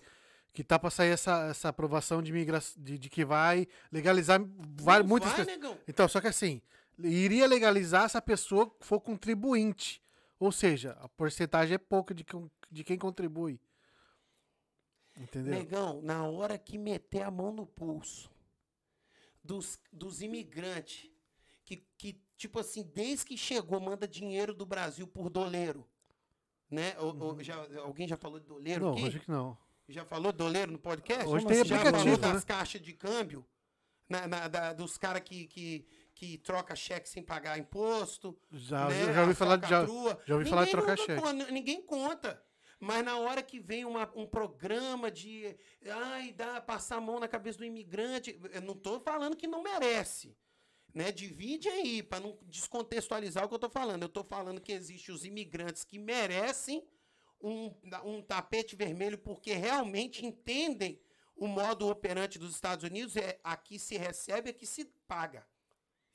Que 0.52 0.64
tá 0.64 0.78
pra 0.78 0.90
sair 0.90 1.10
essa, 1.10 1.48
essa 1.50 1.68
aprovação 1.68 2.20
de, 2.20 2.32
migra 2.32 2.60
de, 2.76 2.98
de 2.98 3.08
que 3.08 3.24
vai 3.24 3.68
legalizar 3.92 4.40
vai, 4.80 5.02
muitas 5.02 5.32
vai, 5.32 5.44
negão? 5.44 5.78
Então, 5.86 6.08
só 6.08 6.20
que 6.20 6.26
assim, 6.26 6.60
iria 6.98 7.46
legalizar 7.46 8.10
se 8.10 8.18
a 8.18 8.22
pessoa 8.22 8.74
for 8.80 9.00
contribuinte. 9.00 10.02
Ou 10.40 10.50
seja, 10.50 10.96
a 11.00 11.08
porcentagem 11.08 11.74
é 11.74 11.78
pouca 11.78 12.12
de, 12.12 12.24
de 12.70 12.84
quem 12.84 12.98
contribui. 12.98 13.60
Entendeu? 15.18 15.52
Negão, 15.54 16.00
na 16.02 16.24
hora 16.26 16.56
que 16.56 16.78
meter 16.78 17.22
a 17.22 17.30
mão 17.30 17.52
no 17.52 17.66
pulso 17.66 18.30
dos, 19.42 19.78
dos 19.92 20.22
imigrantes, 20.22 21.10
que, 21.64 21.76
que, 21.96 22.20
tipo 22.36 22.58
assim, 22.60 22.82
desde 22.94 23.24
que 23.26 23.36
chegou, 23.36 23.80
manda 23.80 24.06
dinheiro 24.06 24.54
do 24.54 24.64
Brasil 24.66 25.06
por 25.06 25.28
doleiro. 25.28 25.86
Né? 26.70 26.94
Ou- 26.98 27.18
ou 27.22 27.42
já, 27.42 27.56
alguém 27.80 28.06
já 28.06 28.16
falou 28.16 28.38
de 28.38 28.46
doleiro 28.46 28.84
Não, 28.84 28.92
aqui? 28.92 29.06
acho 29.08 29.20
que 29.20 29.30
não. 29.30 29.56
Já 29.88 30.04
falou 30.04 30.32
doleiro 30.32 30.70
no 30.70 30.78
podcast? 30.78 31.26
Hoje 31.26 31.46
tem 31.46 31.64
já 31.64 31.76
aplicativo, 31.76 32.16
falou 32.16 32.18
né? 32.28 32.32
das 32.34 32.44
caixas 32.44 32.80
de 32.82 32.92
câmbio? 32.92 33.44
Na, 34.08 34.26
na- 34.28 34.48
da- 34.48 34.72
dos 34.74 34.98
caras 34.98 35.22
que, 35.22 35.46
que, 35.46 35.86
que 36.14 36.36
troca 36.38 36.76
cheque 36.76 37.08
sem 37.08 37.22
pagar 37.22 37.58
imposto? 37.58 38.38
Já, 38.52 38.88
né? 38.88 39.12
já 39.14 39.22
ouvi 39.22 39.34
falar 39.34 39.56
de. 39.56 39.66
Já, 39.68 39.86
já 40.26 40.34
ouvi 40.34 40.44
falar 40.48 40.64
de 40.66 40.70
Ninguém 40.70 40.84
trocar 40.86 40.96
cheque. 40.98 41.20
conta, 41.22 41.50
ninguém 41.50 41.82
conta. 41.82 42.42
Mas 42.80 43.04
na 43.04 43.18
hora 43.18 43.42
que 43.42 43.58
vem 43.58 43.84
uma- 43.84 44.10
um 44.14 44.26
programa 44.26 45.10
de 45.10 45.56
ai, 45.90 46.32
dá, 46.32 46.60
passar 46.60 46.96
a 46.96 47.00
mão 47.00 47.18
na 47.18 47.26
cabeça 47.26 47.58
do 47.58 47.64
imigrante, 47.64 48.38
eu 48.52 48.62
não 48.62 48.74
estou 48.74 49.00
falando 49.00 49.36
que 49.36 49.48
não 49.48 49.62
merece. 49.62 50.36
Né? 50.94 51.10
Divide 51.12 51.68
aí, 51.68 52.02
para 52.02 52.20
não 52.20 52.38
descontextualizar 52.42 53.44
o 53.44 53.48
que 53.48 53.54
eu 53.54 53.56
estou 53.56 53.70
falando. 53.70 54.02
Eu 54.02 54.08
estou 54.08 54.24
falando 54.24 54.60
que 54.60 54.72
existem 54.72 55.14
os 55.14 55.24
imigrantes 55.24 55.84
que 55.84 55.98
merecem 55.98 56.86
um, 57.40 57.74
um 58.04 58.22
tapete 58.22 58.74
vermelho 58.74 59.18
porque 59.18 59.52
realmente 59.52 60.24
entendem 60.24 61.00
o 61.36 61.46
modo 61.46 61.88
operante 61.88 62.38
dos 62.38 62.54
Estados 62.54 62.84
Unidos. 62.84 63.16
É 63.16 63.38
aqui 63.42 63.78
se 63.78 63.96
recebe, 63.96 64.50
aqui 64.50 64.66
se 64.66 64.84
paga. 65.06 65.46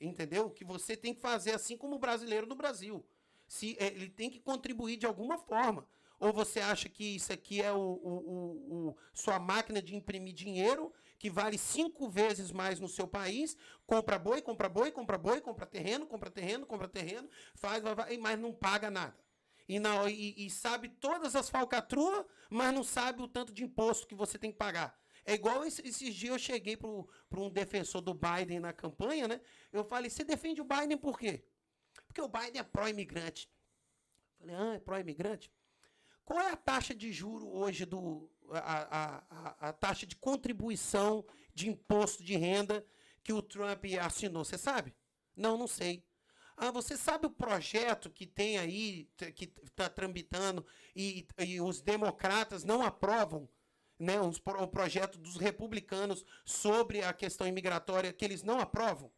Entendeu? 0.00 0.50
Que 0.50 0.64
você 0.64 0.96
tem 0.96 1.14
que 1.14 1.20
fazer 1.20 1.52
assim 1.52 1.76
como 1.76 1.96
o 1.96 1.98
brasileiro 1.98 2.46
no 2.46 2.54
Brasil. 2.54 3.06
Se, 3.46 3.76
eh, 3.78 3.86
ele 3.88 4.08
tem 4.10 4.28
que 4.28 4.40
contribuir 4.40 4.96
de 4.96 5.06
alguma 5.06 5.38
forma. 5.38 5.86
Ou 6.18 6.32
você 6.32 6.60
acha 6.60 6.88
que 6.88 7.16
isso 7.16 7.32
aqui 7.32 7.60
é 7.60 7.72
o, 7.72 7.76
o- 7.78 8.30
o- 8.32 8.88
o- 8.90 8.96
sua 9.12 9.38
máquina 9.38 9.82
de 9.82 9.94
imprimir 9.94 10.32
dinheiro, 10.34 10.92
que 11.18 11.30
vale 11.30 11.58
cinco 11.58 12.08
vezes 12.08 12.50
mais 12.50 12.80
no 12.80 12.88
seu 12.88 13.06
país, 13.06 13.56
compra 13.86 14.18
boi, 14.18 14.42
compra 14.42 14.68
boi, 14.68 14.90
compra 14.92 15.18
boi, 15.18 15.40
compra 15.40 15.66
terreno, 15.66 16.06
compra 16.06 16.30
terreno, 16.30 16.66
compra 16.66 16.88
terreno, 16.88 17.28
faz, 17.54 17.82
vai, 17.82 17.94
vai, 17.94 18.16
mas 18.18 18.38
não 18.38 18.52
paga 18.52 18.90
nada. 18.90 19.16
e, 19.68 19.78
na, 19.78 20.08
e, 20.10 20.46
e 20.46 20.50
sabe 20.50 20.88
todas 20.90 21.34
as 21.34 21.48
falcatruas, 21.48 22.24
mas 22.50 22.74
não 22.74 22.84
sabe 22.84 23.22
o 23.22 23.28
tanto 23.28 23.52
de 23.52 23.64
imposto 23.64 24.06
que 24.06 24.14
você 24.14 24.38
tem 24.38 24.52
que 24.52 24.58
pagar. 24.58 24.98
É 25.24 25.32
igual 25.34 25.64
esse, 25.64 25.80
esses 25.86 26.14
dias 26.14 26.32
eu 26.34 26.38
cheguei 26.38 26.76
para 26.76 26.88
um 27.40 27.48
defensor 27.50 28.02
do 28.02 28.12
Biden 28.12 28.60
na 28.60 28.72
campanha, 28.74 29.26
né? 29.26 29.40
Eu 29.72 29.82
falei, 29.84 30.10
você 30.10 30.22
defende 30.22 30.60
o 30.60 30.64
Biden 30.64 30.98
por 30.98 31.18
quê? 31.18 31.44
Porque 32.06 32.20
o 32.20 32.28
Biden 32.28 32.60
é 32.60 32.62
pró-imigrante. 32.64 33.50
Falei, 34.38 34.54
ah, 34.56 34.74
é 34.74 34.78
pró-imigrante? 34.80 35.50
Qual 36.24 36.40
é 36.40 36.52
a 36.52 36.56
taxa 36.56 36.94
de 36.94 37.12
juro 37.12 37.48
hoje 37.48 37.84
do. 37.84 38.30
A, 38.50 39.22
a, 39.30 39.68
a, 39.68 39.72
taxa 39.72 40.06
de 40.06 40.16
contribuição 40.16 41.24
de 41.54 41.68
imposto 41.68 42.22
de 42.22 42.36
renda 42.36 42.84
que 43.22 43.32
o 43.32 43.42
Trump 43.42 43.84
assinou? 44.00 44.44
Você 44.44 44.58
sabe? 44.58 44.94
Não, 45.36 45.56
não 45.56 45.66
sei. 45.66 46.04
Ah, 46.56 46.70
você 46.70 46.96
sabe 46.96 47.26
o 47.26 47.30
projeto 47.30 48.10
que 48.10 48.26
tem 48.26 48.58
aí, 48.58 49.08
que 49.34 49.52
está 49.64 49.88
tramitando, 49.88 50.64
e, 50.94 51.26
e, 51.38 51.60
os 51.60 51.80
democratas 51.80 52.62
não 52.62 52.82
aprovam 52.82 53.48
né, 53.98 54.20
os, 54.20 54.36
o 54.36 54.68
projeto 54.68 55.18
dos 55.18 55.36
republicanos 55.36 56.24
sobre 56.44 57.02
a 57.02 57.12
questão 57.12 57.46
imigratória, 57.46 58.12
que 58.12 58.24
eles 58.24 58.42
não 58.42 58.60
aprovam? 58.60 59.10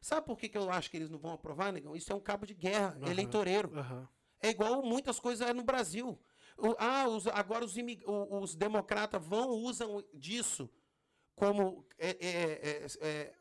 Sabe 0.00 0.26
por 0.26 0.38
que, 0.38 0.48
que 0.48 0.58
eu 0.58 0.70
acho 0.70 0.90
que 0.90 0.96
eles 0.96 1.10
não 1.10 1.18
vão 1.18 1.34
aprovar, 1.34 1.72
negão? 1.72 1.94
Isso 1.94 2.12
é 2.12 2.16
um 2.16 2.20
cabo 2.20 2.46
de 2.46 2.54
guerra 2.54 2.96
uhum, 2.98 3.08
eleitoreiro. 3.08 3.70
Uhum. 3.70 4.06
É 4.40 4.48
igual 4.48 4.82
muitas 4.82 5.20
coisas 5.20 5.46
é 5.46 5.52
no 5.52 5.62
Brasil. 5.62 6.18
O, 6.56 6.74
ah, 6.78 7.08
os, 7.08 7.26
agora 7.26 7.64
os, 7.64 7.74
os 8.30 8.54
democratas 8.54 9.24
vão, 9.24 9.50
usam 9.50 10.04
disso 10.14 10.70
como 11.34 11.86
é, 11.98 12.10
é, 12.10 12.26
é, 12.68 12.86
é 13.00 13.34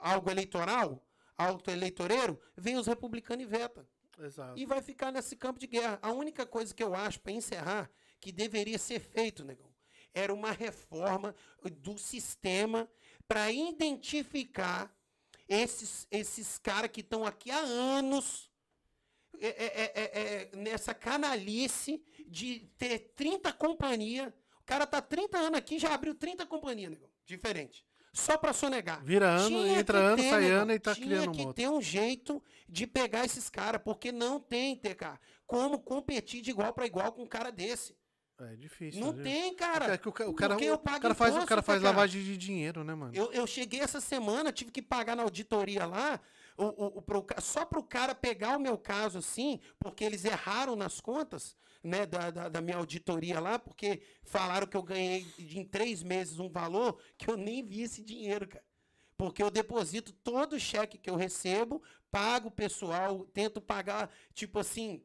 algo 0.00 0.30
eleitoral, 0.30 1.04
algo 1.36 1.62
eleitoreiro, 1.68 2.38
vem 2.56 2.76
os 2.76 2.86
republicanos 2.86 3.44
e 3.44 3.48
veta. 3.48 3.88
Exato. 4.18 4.58
E 4.58 4.64
vai 4.64 4.80
ficar 4.80 5.10
nesse 5.10 5.34
campo 5.34 5.58
de 5.58 5.66
guerra. 5.66 5.98
A 6.00 6.12
única 6.12 6.46
coisa 6.46 6.72
que 6.74 6.82
eu 6.82 6.94
acho, 6.94 7.20
para 7.20 7.32
encerrar, 7.32 7.90
que 8.20 8.30
deveria 8.30 8.78
ser 8.78 9.00
feito, 9.00 9.44
negão, 9.44 9.72
era 10.14 10.32
uma 10.32 10.52
reforma 10.52 11.34
do 11.80 11.98
sistema 11.98 12.88
para 13.26 13.50
identificar 13.50 14.94
esses, 15.48 16.06
esses 16.10 16.58
caras 16.58 16.90
que 16.90 17.00
estão 17.00 17.24
aqui 17.24 17.50
há 17.50 17.58
anos 17.58 18.51
é 19.46 19.48
é, 19.48 19.92
é, 19.94 20.02
é, 20.02 20.50
é, 20.52 20.56
nessa 20.56 20.94
canalice 20.94 22.02
de 22.28 22.60
ter 22.78 23.12
30 23.16 23.52
companhias. 23.52 24.32
O 24.60 24.64
cara 24.64 24.86
tá 24.86 25.02
30 25.02 25.38
anos 25.38 25.58
aqui 25.58 25.78
já 25.78 25.92
abriu 25.92 26.14
30 26.14 26.46
companhias, 26.46 26.92
negão. 26.92 27.08
Diferente. 27.26 27.84
Só 28.12 28.36
para 28.36 28.52
sonegar. 28.52 29.02
Vira 29.02 29.26
ano, 29.26 29.48
Tinha 29.48 29.78
entra 29.80 29.98
ano, 29.98 30.16
ter, 30.16 30.30
sai 30.30 30.50
ano 30.50 30.72
e 30.72 30.78
tá 30.78 30.94
Tinha 30.94 31.06
criando 31.06 31.32
que 31.32 31.54
ter 31.54 31.68
um 31.68 31.80
jeito 31.80 32.42
de 32.68 32.86
pegar 32.86 33.24
esses 33.24 33.48
caras, 33.48 33.80
porque 33.82 34.12
não 34.12 34.38
tem, 34.38 34.76
TK, 34.76 35.18
como 35.46 35.80
competir 35.80 36.42
de 36.42 36.50
igual 36.50 36.72
para 36.72 36.86
igual 36.86 37.10
com 37.12 37.22
um 37.22 37.26
cara 37.26 37.50
desse. 37.50 37.96
É 38.38 38.56
difícil. 38.56 39.00
Não 39.00 39.12
né? 39.12 39.22
tem, 39.22 39.54
cara. 39.54 39.94
É 39.94 39.98
que 39.98 40.08
o, 40.08 40.12
cara, 40.12 40.30
o 40.30 40.34
cara, 40.34 40.56
o 40.56 40.78
cara 40.78 41.14
faz, 41.14 41.30
imposto, 41.30 41.44
o 41.44 41.48
cara 41.48 41.62
faz 41.62 41.80
lavagem 41.82 42.22
de 42.22 42.36
dinheiro, 42.36 42.84
né, 42.84 42.94
mano? 42.94 43.12
Eu, 43.14 43.32
eu 43.32 43.46
cheguei 43.46 43.80
essa 43.80 44.00
semana, 44.00 44.52
tive 44.52 44.70
que 44.70 44.82
pagar 44.82 45.16
na 45.16 45.22
auditoria 45.22 45.86
lá, 45.86 46.20
o, 46.62 46.84
o, 46.84 46.98
o, 46.98 47.02
pro, 47.02 47.24
só 47.40 47.64
para 47.64 47.78
o 47.78 47.84
cara 47.84 48.14
pegar 48.14 48.56
o 48.56 48.60
meu 48.60 48.78
caso 48.78 49.18
assim, 49.18 49.60
porque 49.78 50.04
eles 50.04 50.24
erraram 50.24 50.76
nas 50.76 51.00
contas 51.00 51.56
né, 51.82 52.06
da, 52.06 52.30
da, 52.30 52.48
da, 52.48 52.60
minha 52.60 52.76
auditoria 52.76 53.40
lá, 53.40 53.58
porque 53.58 54.02
falaram 54.22 54.66
que 54.66 54.76
eu 54.76 54.82
ganhei 54.82 55.26
em 55.38 55.64
três 55.64 56.02
meses 56.02 56.38
um 56.38 56.48
valor 56.48 56.98
que 57.18 57.28
eu 57.28 57.36
nem 57.36 57.64
vi 57.64 57.82
esse 57.82 58.02
dinheiro, 58.02 58.46
cara. 58.46 58.64
Porque 59.16 59.42
eu 59.42 59.50
deposito 59.50 60.12
todo 60.12 60.54
o 60.54 60.60
cheque 60.60 60.98
que 60.98 61.10
eu 61.10 61.16
recebo, 61.16 61.82
pago 62.10 62.48
o 62.48 62.52
pessoal, 62.52 63.24
tento 63.26 63.60
pagar, 63.60 64.10
tipo 64.34 64.58
assim, 64.58 65.02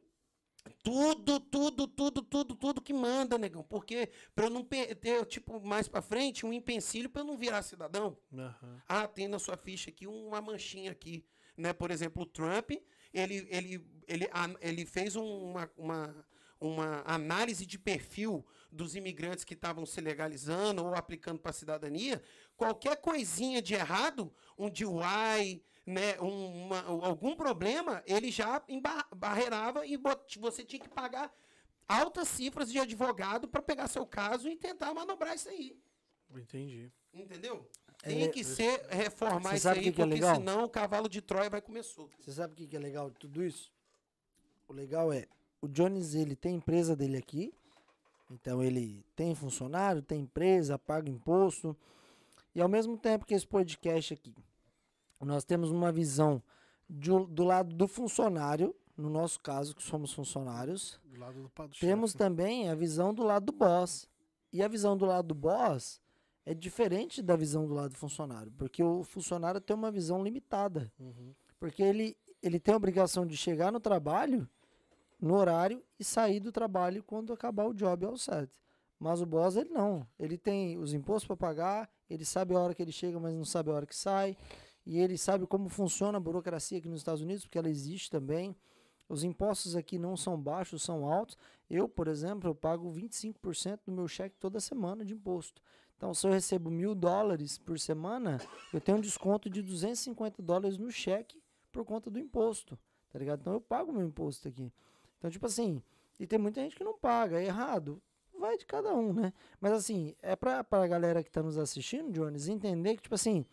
tudo, 0.82 1.40
tudo, 1.40 1.86
tudo, 1.86 2.22
tudo, 2.22 2.54
tudo 2.54 2.82
que 2.82 2.92
manda, 2.92 3.38
negão. 3.38 3.62
Porque 3.62 4.10
para 4.34 4.46
eu 4.46 4.50
não 4.50 4.64
ter, 4.64 4.96
tipo, 5.26 5.60
mais 5.60 5.88
para 5.88 6.02
frente, 6.02 6.44
um 6.44 6.52
empecilho 6.52 7.08
para 7.08 7.22
eu 7.22 7.26
não 7.26 7.36
virar 7.36 7.62
cidadão. 7.62 8.16
Uhum. 8.32 8.80
Ah, 8.88 9.06
tem 9.06 9.28
na 9.28 9.38
sua 9.38 9.56
ficha 9.56 9.90
aqui 9.90 10.06
uma 10.06 10.40
manchinha 10.40 10.90
aqui. 10.90 11.24
Né? 11.58 11.72
Por 11.72 11.90
exemplo, 11.90 12.22
o 12.22 12.26
Trump, 12.26 12.70
ele, 13.12 13.48
ele, 13.50 13.84
ele, 14.06 14.30
ele 14.60 14.86
fez 14.86 15.16
uma, 15.16 15.68
uma, 15.76 16.26
uma 16.60 17.02
análise 17.04 17.66
de 17.66 17.76
perfil 17.76 18.46
dos 18.70 18.94
imigrantes 18.94 19.44
que 19.44 19.54
estavam 19.54 19.84
se 19.84 20.00
legalizando 20.00 20.84
ou 20.84 20.94
aplicando 20.94 21.40
para 21.40 21.50
a 21.50 21.54
cidadania. 21.54 22.22
Qualquer 22.56 22.96
coisinha 22.98 23.60
de 23.60 23.74
errado, 23.74 24.32
um 24.56 24.70
DUI, 24.70 25.60
né, 25.84 26.16
uma, 26.20 26.82
algum 26.82 27.34
problema, 27.34 28.04
ele 28.06 28.30
já 28.30 28.62
embarreirava 28.68 29.84
e 29.84 29.98
você 30.38 30.64
tinha 30.64 30.80
que 30.80 30.88
pagar 30.88 31.34
altas 31.88 32.28
cifras 32.28 32.70
de 32.70 32.78
advogado 32.78 33.48
para 33.48 33.62
pegar 33.62 33.88
seu 33.88 34.06
caso 34.06 34.48
e 34.48 34.56
tentar 34.56 34.94
manobrar 34.94 35.34
isso 35.34 35.48
aí. 35.48 35.76
Entendi. 36.30 36.92
Entendeu? 37.12 37.68
É, 38.02 38.10
Tem 38.10 38.30
que 38.30 38.44
ser 38.44 38.86
reformar 38.90 39.56
isso 39.56 39.68
aí, 39.68 39.82
que 39.82 39.92
porque 39.92 40.18
que 40.18 40.24
é 40.24 40.34
senão 40.34 40.64
o 40.64 40.68
cavalo 40.68 41.08
de 41.08 41.20
Troia 41.20 41.50
vai 41.50 41.60
comer 41.60 41.82
solto. 41.82 42.16
Você 42.20 42.32
sabe 42.32 42.52
o 42.52 42.56
que, 42.56 42.66
que 42.66 42.76
é 42.76 42.78
legal 42.78 43.10
de 43.10 43.16
tudo 43.16 43.42
isso? 43.42 43.72
O 44.68 44.72
legal 44.72 45.12
é, 45.12 45.26
o 45.60 45.66
Jones, 45.66 46.14
ele 46.14 46.36
tem 46.36 46.56
empresa 46.56 46.94
dele 46.94 47.16
aqui, 47.16 47.52
então 48.30 48.62
ele 48.62 49.04
tem 49.16 49.34
funcionário, 49.34 50.00
tem 50.00 50.20
empresa, 50.20 50.78
paga 50.78 51.10
imposto, 51.10 51.76
e 52.54 52.60
ao 52.60 52.68
mesmo 52.68 52.96
tempo 52.96 53.26
que 53.26 53.34
esse 53.34 53.46
podcast 53.46 54.14
aqui 54.14 54.34
nós 55.20 55.44
temos 55.44 55.70
uma 55.70 55.90
visão 55.90 56.42
de, 56.88 57.10
do 57.10 57.44
lado 57.44 57.74
do 57.74 57.88
funcionário, 57.88 58.74
no 58.96 59.10
nosso 59.10 59.40
caso, 59.40 59.74
que 59.74 59.82
somos 59.82 60.12
funcionários. 60.12 61.00
Do 61.04 61.20
lado 61.20 61.42
do, 61.42 61.68
temos 61.80 62.14
também 62.14 62.68
a 62.68 62.74
visão 62.74 63.12
do 63.12 63.22
lado 63.22 63.46
do 63.46 63.52
boss. 63.52 64.08
E 64.52 64.62
a 64.62 64.68
visão 64.68 64.96
do 64.96 65.04
lado 65.04 65.28
do 65.28 65.34
boss 65.34 66.00
é 66.48 66.54
diferente 66.54 67.22
da 67.22 67.36
visão 67.36 67.66
do 67.66 67.74
lado 67.74 67.90
do 67.90 67.98
funcionário, 67.98 68.50
porque 68.56 68.82
o 68.82 69.04
funcionário 69.04 69.60
tem 69.60 69.76
uma 69.76 69.90
visão 69.90 70.24
limitada. 70.24 70.90
Uhum. 70.98 71.34
Porque 71.60 71.82
ele, 71.82 72.16
ele 72.42 72.58
tem 72.58 72.72
a 72.72 72.76
obrigação 72.78 73.26
de 73.26 73.36
chegar 73.36 73.70
no 73.70 73.78
trabalho 73.78 74.48
no 75.20 75.34
horário 75.34 75.82
e 75.98 76.04
sair 76.04 76.40
do 76.40 76.50
trabalho 76.50 77.02
quando 77.02 77.34
acabar 77.34 77.66
o 77.66 77.74
job 77.74 78.06
ao 78.06 78.16
certo. 78.16 78.58
Mas 78.98 79.20
o 79.20 79.26
boss, 79.26 79.56
ele 79.56 79.68
não. 79.68 80.06
Ele 80.18 80.38
tem 80.38 80.78
os 80.78 80.94
impostos 80.94 81.26
para 81.26 81.36
pagar, 81.36 81.90
ele 82.08 82.24
sabe 82.24 82.54
a 82.54 82.58
hora 82.58 82.74
que 82.74 82.80
ele 82.80 82.92
chega, 82.92 83.20
mas 83.20 83.34
não 83.34 83.44
sabe 83.44 83.70
a 83.70 83.74
hora 83.74 83.86
que 83.86 83.94
sai 83.94 84.34
e 84.86 84.98
ele 84.98 85.18
sabe 85.18 85.46
como 85.46 85.68
funciona 85.68 86.16
a 86.16 86.20
burocracia 86.20 86.78
aqui 86.78 86.88
nos 86.88 87.00
Estados 87.00 87.20
Unidos, 87.20 87.44
porque 87.44 87.58
ela 87.58 87.68
existe 87.68 88.10
também. 88.10 88.56
Os 89.06 89.22
impostos 89.22 89.76
aqui 89.76 89.98
não 89.98 90.16
são 90.16 90.40
baixos, 90.40 90.82
são 90.82 91.06
altos. 91.06 91.36
Eu, 91.68 91.86
por 91.86 92.08
exemplo, 92.08 92.48
eu 92.48 92.54
pago 92.54 92.90
25% 92.90 93.80
do 93.84 93.92
meu 93.92 94.08
cheque 94.08 94.34
toda 94.40 94.58
semana 94.60 95.04
de 95.04 95.12
imposto. 95.12 95.60
Então, 95.98 96.14
se 96.14 96.24
eu 96.24 96.30
recebo 96.30 96.70
mil 96.70 96.94
dólares 96.94 97.58
por 97.58 97.76
semana, 97.78 98.38
eu 98.72 98.80
tenho 98.80 98.98
um 98.98 99.00
desconto 99.00 99.50
de 99.50 99.60
250 99.60 100.40
dólares 100.40 100.78
no 100.78 100.92
cheque 100.92 101.42
por 101.72 101.84
conta 101.84 102.08
do 102.08 102.20
imposto, 102.20 102.78
tá 103.10 103.18
ligado? 103.18 103.40
Então, 103.40 103.52
eu 103.54 103.60
pago 103.60 103.92
meu 103.92 104.06
imposto 104.06 104.46
aqui. 104.46 104.72
Então, 105.18 105.28
tipo 105.28 105.44
assim, 105.44 105.82
e 106.18 106.24
tem 106.24 106.38
muita 106.38 106.60
gente 106.60 106.76
que 106.76 106.84
não 106.84 106.96
paga, 106.96 107.42
é 107.42 107.46
errado. 107.46 108.00
Vai 108.38 108.56
de 108.56 108.64
cada 108.64 108.94
um, 108.94 109.12
né? 109.12 109.32
Mas, 109.60 109.72
assim, 109.72 110.14
é 110.22 110.36
pra, 110.36 110.62
pra 110.62 110.86
galera 110.86 111.20
que 111.24 111.30
tá 111.32 111.42
nos 111.42 111.58
assistindo, 111.58 112.12
Jones, 112.12 112.46
entender 112.46 112.94
que, 112.94 113.02
tipo 113.02 113.16
assim, 113.16 113.44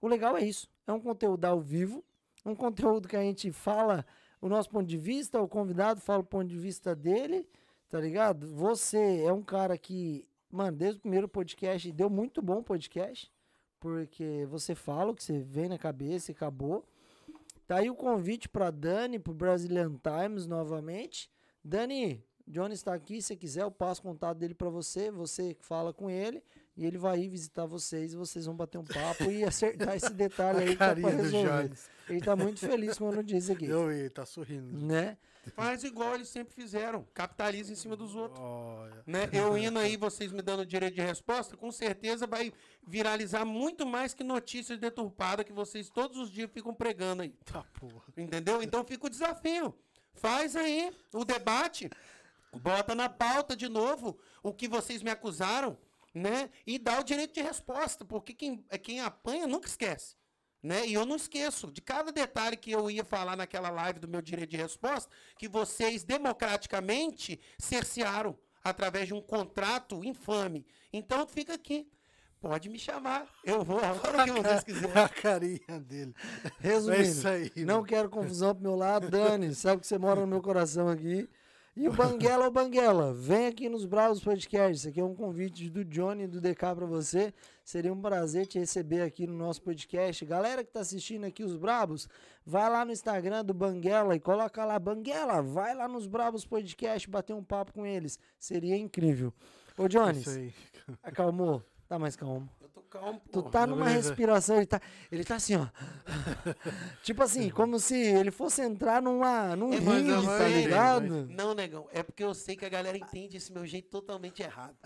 o 0.00 0.06
legal 0.06 0.36
é 0.36 0.44
isso. 0.44 0.70
É 0.86 0.92
um 0.92 1.00
conteúdo 1.00 1.44
ao 1.44 1.60
vivo, 1.60 2.04
um 2.46 2.54
conteúdo 2.54 3.08
que 3.08 3.16
a 3.16 3.22
gente 3.22 3.50
fala 3.50 4.06
o 4.40 4.48
nosso 4.48 4.70
ponto 4.70 4.86
de 4.86 4.96
vista, 4.96 5.40
o 5.40 5.48
convidado 5.48 6.00
fala 6.00 6.20
o 6.20 6.24
ponto 6.24 6.46
de 6.46 6.56
vista 6.56 6.94
dele, 6.94 7.48
tá 7.90 8.00
ligado? 8.00 8.46
Você 8.54 9.22
é 9.24 9.32
um 9.32 9.42
cara 9.42 9.76
que, 9.76 10.28
mano, 10.50 10.76
desde 10.76 10.98
o 10.98 11.02
primeiro 11.02 11.28
podcast, 11.28 11.90
deu 11.92 12.08
muito 12.08 12.40
bom 12.42 12.62
podcast, 12.62 13.30
porque 13.80 14.46
você 14.48 14.74
fala 14.74 15.12
o 15.12 15.14
que 15.14 15.22
você 15.22 15.40
vem 15.40 15.68
na 15.68 15.78
cabeça 15.78 16.30
e 16.30 16.34
acabou. 16.34 16.86
Tá 17.66 17.76
aí 17.76 17.90
o 17.90 17.94
convite 17.94 18.48
para 18.48 18.70
Dani, 18.70 19.18
pro 19.18 19.34
Brazilian 19.34 19.94
Times 20.02 20.46
novamente. 20.46 21.30
Dani, 21.62 22.24
Johnny 22.46 22.74
está 22.74 22.94
aqui, 22.94 23.20
se 23.20 23.36
quiser 23.36 23.62
eu 23.62 23.70
passo 23.70 24.00
o 24.00 24.04
contato 24.04 24.38
dele 24.38 24.54
para 24.54 24.70
você, 24.70 25.10
você 25.10 25.54
fala 25.60 25.92
com 25.92 26.08
ele 26.08 26.42
e 26.74 26.86
ele 26.86 26.96
vai 26.96 27.20
ir 27.20 27.28
visitar 27.28 27.66
vocês 27.66 28.14
e 28.14 28.16
vocês 28.16 28.46
vão 28.46 28.56
bater 28.56 28.78
um 28.78 28.84
papo 28.84 29.30
e 29.30 29.42
acertar 29.44 29.96
esse 29.96 30.12
detalhe 30.14 30.60
aí 30.60 30.68
que 30.70 30.76
tá 30.76 30.94
pra 30.94 31.10
resolver. 31.10 31.72
Ele 32.08 32.20
tá 32.20 32.34
muito 32.34 32.60
feliz 32.60 32.96
quando 32.96 33.22
diz 33.22 33.50
aqui. 33.50 33.66
Eu, 33.66 33.92
ele 33.92 34.08
tá 34.08 34.24
sorrindo. 34.24 34.86
Né? 34.86 35.18
Faz 35.54 35.84
igual 35.84 36.14
eles 36.14 36.28
sempre 36.28 36.54
fizeram. 36.54 37.06
Capitaliza 37.14 37.72
em 37.72 37.76
cima 37.76 37.96
dos 37.96 38.14
outros. 38.14 38.40
Né? 39.06 39.28
Eu 39.32 39.56
indo 39.56 39.78
aí, 39.78 39.96
vocês 39.96 40.32
me 40.32 40.42
dando 40.42 40.64
direito 40.64 40.94
de 40.94 41.00
resposta, 41.00 41.56
com 41.56 41.70
certeza 41.70 42.26
vai 42.26 42.52
viralizar 42.86 43.44
muito 43.44 43.86
mais 43.86 44.14
que 44.14 44.24
notícias 44.24 44.78
deturpadas 44.78 45.44
que 45.44 45.52
vocês 45.52 45.88
todos 45.88 46.18
os 46.18 46.30
dias 46.30 46.50
ficam 46.50 46.74
pregando 46.74 47.22
aí. 47.22 47.34
Tá, 47.44 47.64
porra. 47.78 48.04
Entendeu? 48.16 48.62
Então 48.62 48.84
fica 48.84 49.06
o 49.06 49.10
desafio. 49.10 49.74
Faz 50.14 50.56
aí 50.56 50.90
o 51.12 51.24
debate. 51.24 51.90
Bota 52.52 52.94
na 52.94 53.08
pauta 53.08 53.54
de 53.54 53.68
novo 53.68 54.18
o 54.42 54.52
que 54.52 54.66
vocês 54.66 55.02
me 55.02 55.10
acusaram 55.10 55.76
né? 56.14 56.50
E 56.66 56.78
dá 56.78 57.00
o 57.00 57.04
direito 57.04 57.34
de 57.34 57.42
resposta, 57.42 58.04
porque 58.04 58.34
quem, 58.34 58.64
é 58.68 58.76
quem 58.76 59.00
apanha 59.00 59.46
nunca 59.46 59.68
esquece. 59.68 60.16
Né? 60.62 60.86
E 60.88 60.94
eu 60.94 61.06
não 61.06 61.16
esqueço 61.16 61.70
de 61.70 61.80
cada 61.80 62.10
detalhe 62.10 62.56
que 62.56 62.72
eu 62.72 62.90
ia 62.90 63.04
falar 63.04 63.36
naquela 63.36 63.70
live 63.70 64.00
do 64.00 64.08
meu 64.08 64.20
direito 64.20 64.50
de 64.50 64.56
resposta, 64.56 65.08
que 65.38 65.46
vocês 65.48 66.02
democraticamente 66.02 67.38
cercearam 67.58 68.36
através 68.64 69.06
de 69.06 69.14
um 69.14 69.20
contrato 69.20 70.04
infame. 70.04 70.66
Então 70.92 71.26
fica 71.26 71.54
aqui. 71.54 71.88
Pode 72.40 72.68
me 72.68 72.78
chamar. 72.78 73.26
Eu 73.44 73.64
vou 73.64 73.80
a 73.80 73.92
hora 73.92 74.24
que 74.24 74.30
vocês 74.30 74.62
quiserem. 74.64 75.02
A 75.02 75.08
carinha 75.08 75.80
dele. 75.80 76.14
Resumindo, 76.60 77.02
É 77.02 77.06
isso 77.06 77.26
aí, 77.28 77.52
não 77.58 77.76
mano. 77.76 77.86
quero 77.86 78.08
confusão 78.08 78.54
pro 78.54 78.62
meu 78.62 78.76
lado, 78.76 79.10
Dani, 79.10 79.52
sabe 79.54 79.80
que 79.80 79.86
você 79.88 79.98
mora 79.98 80.20
no 80.20 80.26
meu 80.26 80.40
coração 80.40 80.88
aqui. 80.88 81.28
E 81.80 81.86
o 81.88 81.92
Banguela 81.92 82.46
ou 82.46 82.50
Banguela, 82.50 83.14
vem 83.14 83.46
aqui 83.46 83.68
nos 83.68 83.84
Bravos 83.84 84.18
Podcast. 84.18 84.72
Isso 84.72 84.88
aqui 84.88 84.98
é 84.98 85.04
um 85.04 85.14
convite 85.14 85.70
do 85.70 85.84
Johnny 85.84 86.24
e 86.24 86.26
do 86.26 86.40
DK 86.40 86.74
para 86.74 86.84
você. 86.84 87.32
Seria 87.64 87.92
um 87.92 88.00
prazer 88.00 88.48
te 88.48 88.58
receber 88.58 89.02
aqui 89.02 89.28
no 89.28 89.34
nosso 89.34 89.62
podcast. 89.62 90.26
Galera 90.26 90.64
que 90.64 90.72
tá 90.72 90.80
assistindo 90.80 91.22
aqui 91.22 91.44
os 91.44 91.56
Bravos, 91.56 92.08
vai 92.44 92.68
lá 92.68 92.84
no 92.84 92.90
Instagram 92.90 93.44
do 93.44 93.54
Banguela 93.54 94.16
e 94.16 94.18
coloca 94.18 94.64
lá, 94.64 94.76
Banguela, 94.76 95.40
vai 95.40 95.72
lá 95.72 95.86
nos 95.86 96.08
Bravos 96.08 96.44
Podcast 96.44 97.08
bater 97.08 97.34
um 97.34 97.44
papo 97.44 97.72
com 97.72 97.86
eles. 97.86 98.18
Seria 98.40 98.76
incrível. 98.76 99.32
Ô, 99.76 99.86
Johnny, 99.86 100.18
Isso 100.18 100.30
aí. 100.30 100.52
acalmou? 101.00 101.62
Tá 101.86 101.96
mais 101.96 102.16
calmo. 102.16 102.50
Eu 102.78 102.82
tô 102.82 102.88
calmo, 102.98 103.20
Tu 103.32 103.42
tá 103.50 103.66
numa 103.66 103.86
beleza. 103.86 104.08
respiração, 104.08 104.56
ele 104.56 104.66
tá, 104.66 104.80
ele 105.10 105.24
tá 105.24 105.36
assim, 105.36 105.56
ó. 105.56 105.66
tipo 107.02 107.22
assim, 107.22 107.50
como 107.50 107.78
se 107.78 107.96
ele 107.96 108.30
fosse 108.30 108.62
entrar 108.62 109.02
numa, 109.02 109.56
num 109.56 109.72
É, 109.72 109.78
ringue, 109.78 110.10
eu 110.10 110.22
tá 110.22 110.48
ligado? 110.48 111.26
Não, 111.26 111.54
negão, 111.54 111.88
é 111.92 112.02
porque 112.02 112.22
eu 112.22 112.34
sei 112.34 112.56
que 112.56 112.64
a 112.64 112.68
galera 112.68 112.96
entende 112.96 113.36
esse 113.36 113.52
meu 113.52 113.66
jeito 113.66 113.88
totalmente 113.90 114.42
errado. 114.42 114.76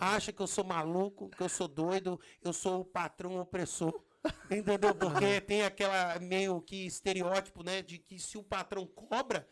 Acha 0.00 0.32
que 0.32 0.40
eu 0.40 0.46
sou 0.46 0.64
maluco, 0.64 1.28
que 1.30 1.42
eu 1.42 1.48
sou 1.48 1.68
doido, 1.68 2.18
eu 2.42 2.52
sou 2.52 2.80
o 2.80 2.84
patrão 2.84 3.38
opressor. 3.38 3.92
Entendeu? 4.50 4.94
Porque 4.94 5.40
tem 5.42 5.62
aquela 5.62 6.18
meio 6.18 6.60
que 6.62 6.86
estereótipo, 6.86 7.62
né? 7.62 7.82
De 7.82 7.98
que 7.98 8.18
se 8.18 8.38
o 8.38 8.42
patrão 8.42 8.86
cobra, 8.86 9.46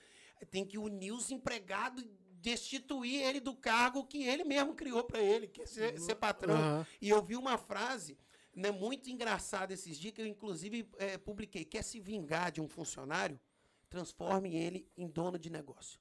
tem 0.50 0.64
que 0.64 0.78
unir 0.78 1.12
os 1.12 1.30
empregados 1.30 2.02
destituir 2.42 3.22
ele 3.22 3.40
do 3.40 3.54
cargo 3.54 4.04
que 4.04 4.24
ele 4.24 4.44
mesmo 4.44 4.74
criou 4.74 5.04
para 5.04 5.20
ele, 5.20 5.46
que 5.46 5.62
é 5.62 5.66
ser, 5.66 5.98
ser 5.98 6.16
patrão. 6.16 6.56
Aham. 6.56 6.86
E 7.00 7.08
eu 7.08 7.22
vi 7.22 7.36
uma 7.36 7.56
frase 7.56 8.18
né, 8.54 8.70
muito 8.70 9.08
engraçada 9.08 9.72
esses 9.72 9.96
dias, 9.98 10.12
que 10.12 10.20
eu 10.20 10.26
inclusive 10.26 10.88
eh, 10.98 11.16
publiquei. 11.18 11.64
Quer 11.64 11.84
se 11.84 12.00
vingar 12.00 12.50
de 12.50 12.60
um 12.60 12.68
funcionário? 12.68 13.40
Transforme 13.88 14.56
ele 14.56 14.88
em 14.96 15.06
dono 15.06 15.38
de 15.38 15.48
negócio. 15.48 16.00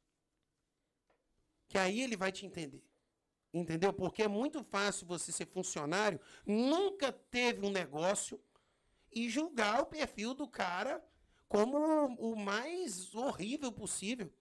Que 1.68 1.78
aí 1.78 2.02
ele 2.02 2.18
vai 2.18 2.32
te 2.32 2.46
entender. 2.46 2.84
Entendeu? 3.54 3.94
Porque 3.94 4.24
é 4.24 4.28
muito 4.28 4.64
fácil 4.64 5.06
você 5.06 5.32
ser 5.32 5.46
funcionário, 5.46 6.20
nunca 6.46 7.12
teve 7.12 7.66
um 7.66 7.70
negócio 7.70 8.42
e 9.12 9.30
julgar 9.30 9.82
o 9.82 9.86
perfil 9.86 10.34
do 10.34 10.48
cara 10.48 11.04
como 11.50 11.78
o, 11.78 12.32
o 12.32 12.36
mais 12.36 13.14
horrível 13.14 13.72
possível. 13.72 14.34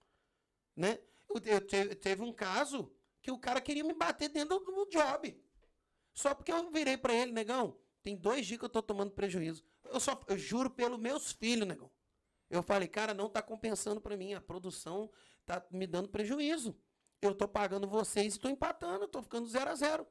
Né? 0.75 0.97
Eu, 1.45 1.61
te- 1.61 1.95
teve 1.95 2.21
um 2.23 2.33
caso 2.33 2.91
que 3.21 3.31
o 3.31 3.37
cara 3.39 3.61
queria 3.61 3.83
me 3.83 3.93
bater 3.93 4.29
dentro 4.29 4.59
do, 4.59 4.65
do 4.85 4.89
job. 4.89 5.39
Só 6.13 6.33
porque 6.35 6.51
eu 6.51 6.69
virei 6.71 6.97
pra 6.97 7.13
ele, 7.13 7.31
negão, 7.31 7.77
tem 8.03 8.15
dois 8.17 8.45
dias 8.45 8.59
que 8.59 8.65
eu 8.65 8.69
tô 8.69 8.81
tomando 8.81 9.11
prejuízo. 9.11 9.63
Eu 9.85 9.99
só, 9.99 10.19
eu 10.27 10.37
juro 10.37 10.69
pelos 10.69 10.99
meus 10.99 11.31
filhos, 11.31 11.67
negão. 11.67 11.91
Eu 12.49 12.61
falei, 12.61 12.87
cara, 12.87 13.13
não 13.13 13.29
tá 13.29 13.41
compensando 13.41 14.01
pra 14.01 14.17
mim. 14.17 14.33
A 14.33 14.41
produção 14.41 15.09
tá 15.45 15.65
me 15.71 15.87
dando 15.87 16.09
prejuízo. 16.09 16.75
Eu 17.21 17.33
tô 17.35 17.47
pagando 17.47 17.87
vocês 17.87 18.35
e 18.35 18.39
tô 18.39 18.49
empatando, 18.49 19.07
tô 19.07 19.21
ficando 19.21 19.47
zero 19.47 19.69
a 19.69 19.75
zero. 19.75 20.07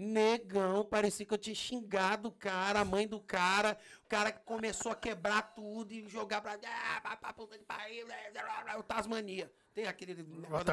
Negão, 0.00 0.84
parecia 0.84 1.26
que 1.26 1.34
eu 1.34 1.38
tinha 1.38 1.56
xingado 1.56 2.28
o 2.28 2.32
cara, 2.32 2.78
a 2.80 2.84
mãe 2.84 3.08
do 3.08 3.18
cara. 3.20 3.76
O 4.04 4.08
cara 4.08 4.30
que 4.30 4.44
começou 4.44 4.92
a 4.92 4.94
quebrar 4.94 5.42
tudo 5.56 5.92
e 5.92 6.08
jogar 6.08 6.40
pra. 6.40 6.52
Ah, 6.52 7.00
blá, 7.00 8.78
o 8.78 8.82
Tasmania. 8.84 9.52
Tem 9.74 9.86
aquele. 9.88 10.12
é, 10.60 10.64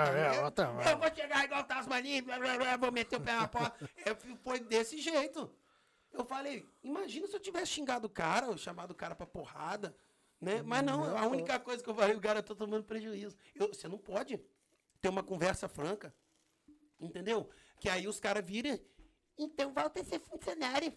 Tasmania. 0.52 0.90
é. 0.90 0.94
Eu 0.94 0.98
vou 1.00 1.16
chegar 1.16 1.44
igual 1.44 1.62
o 1.62 1.64
Tasmania, 1.64 2.24
vou 2.80 2.92
meter 2.92 3.16
o 3.16 3.22
pé 3.22 3.34
na 3.34 3.48
porta. 3.48 3.90
Eu 4.06 4.16
Foi 4.44 4.60
desse 4.60 5.02
jeito. 5.02 5.52
Eu 6.14 6.24
falei, 6.24 6.64
imagina 6.84 7.26
se 7.28 7.36
eu 7.36 7.40
tivesse 7.40 7.72
xingado 7.72 8.06
o 8.06 8.10
cara, 8.10 8.48
ou 8.48 8.58
chamado 8.58 8.92
o 8.92 8.96
cara 8.96 9.16
pra 9.16 9.26
porrada, 9.26 9.98
né? 10.40 10.62
Mas 10.62 10.84
não, 10.84 11.18
a 11.18 11.26
única 11.26 11.60
coisa 11.60 11.84
que 11.84 11.90
eu 11.90 11.96
falei, 11.96 12.16
o 12.16 12.22
cara 12.22 12.44
tá 12.44 12.54
tomando 12.54 12.84
prejuízo. 12.84 13.36
Eu- 13.56 13.68
você 13.70 13.88
não 13.88 13.98
pode 13.98 14.40
ter 15.02 15.10
uma 15.10 15.24
conversa 15.24 15.68
franca, 15.68 16.16
entendeu? 17.00 17.50
Que 17.80 17.90
aí 17.90 18.08
os 18.08 18.20
caras 18.20 18.46
viram, 18.46 18.80
então 19.38 19.74
volta 19.74 20.02
a 20.02 20.04
ser 20.06 20.20
funcionário. 20.20 20.94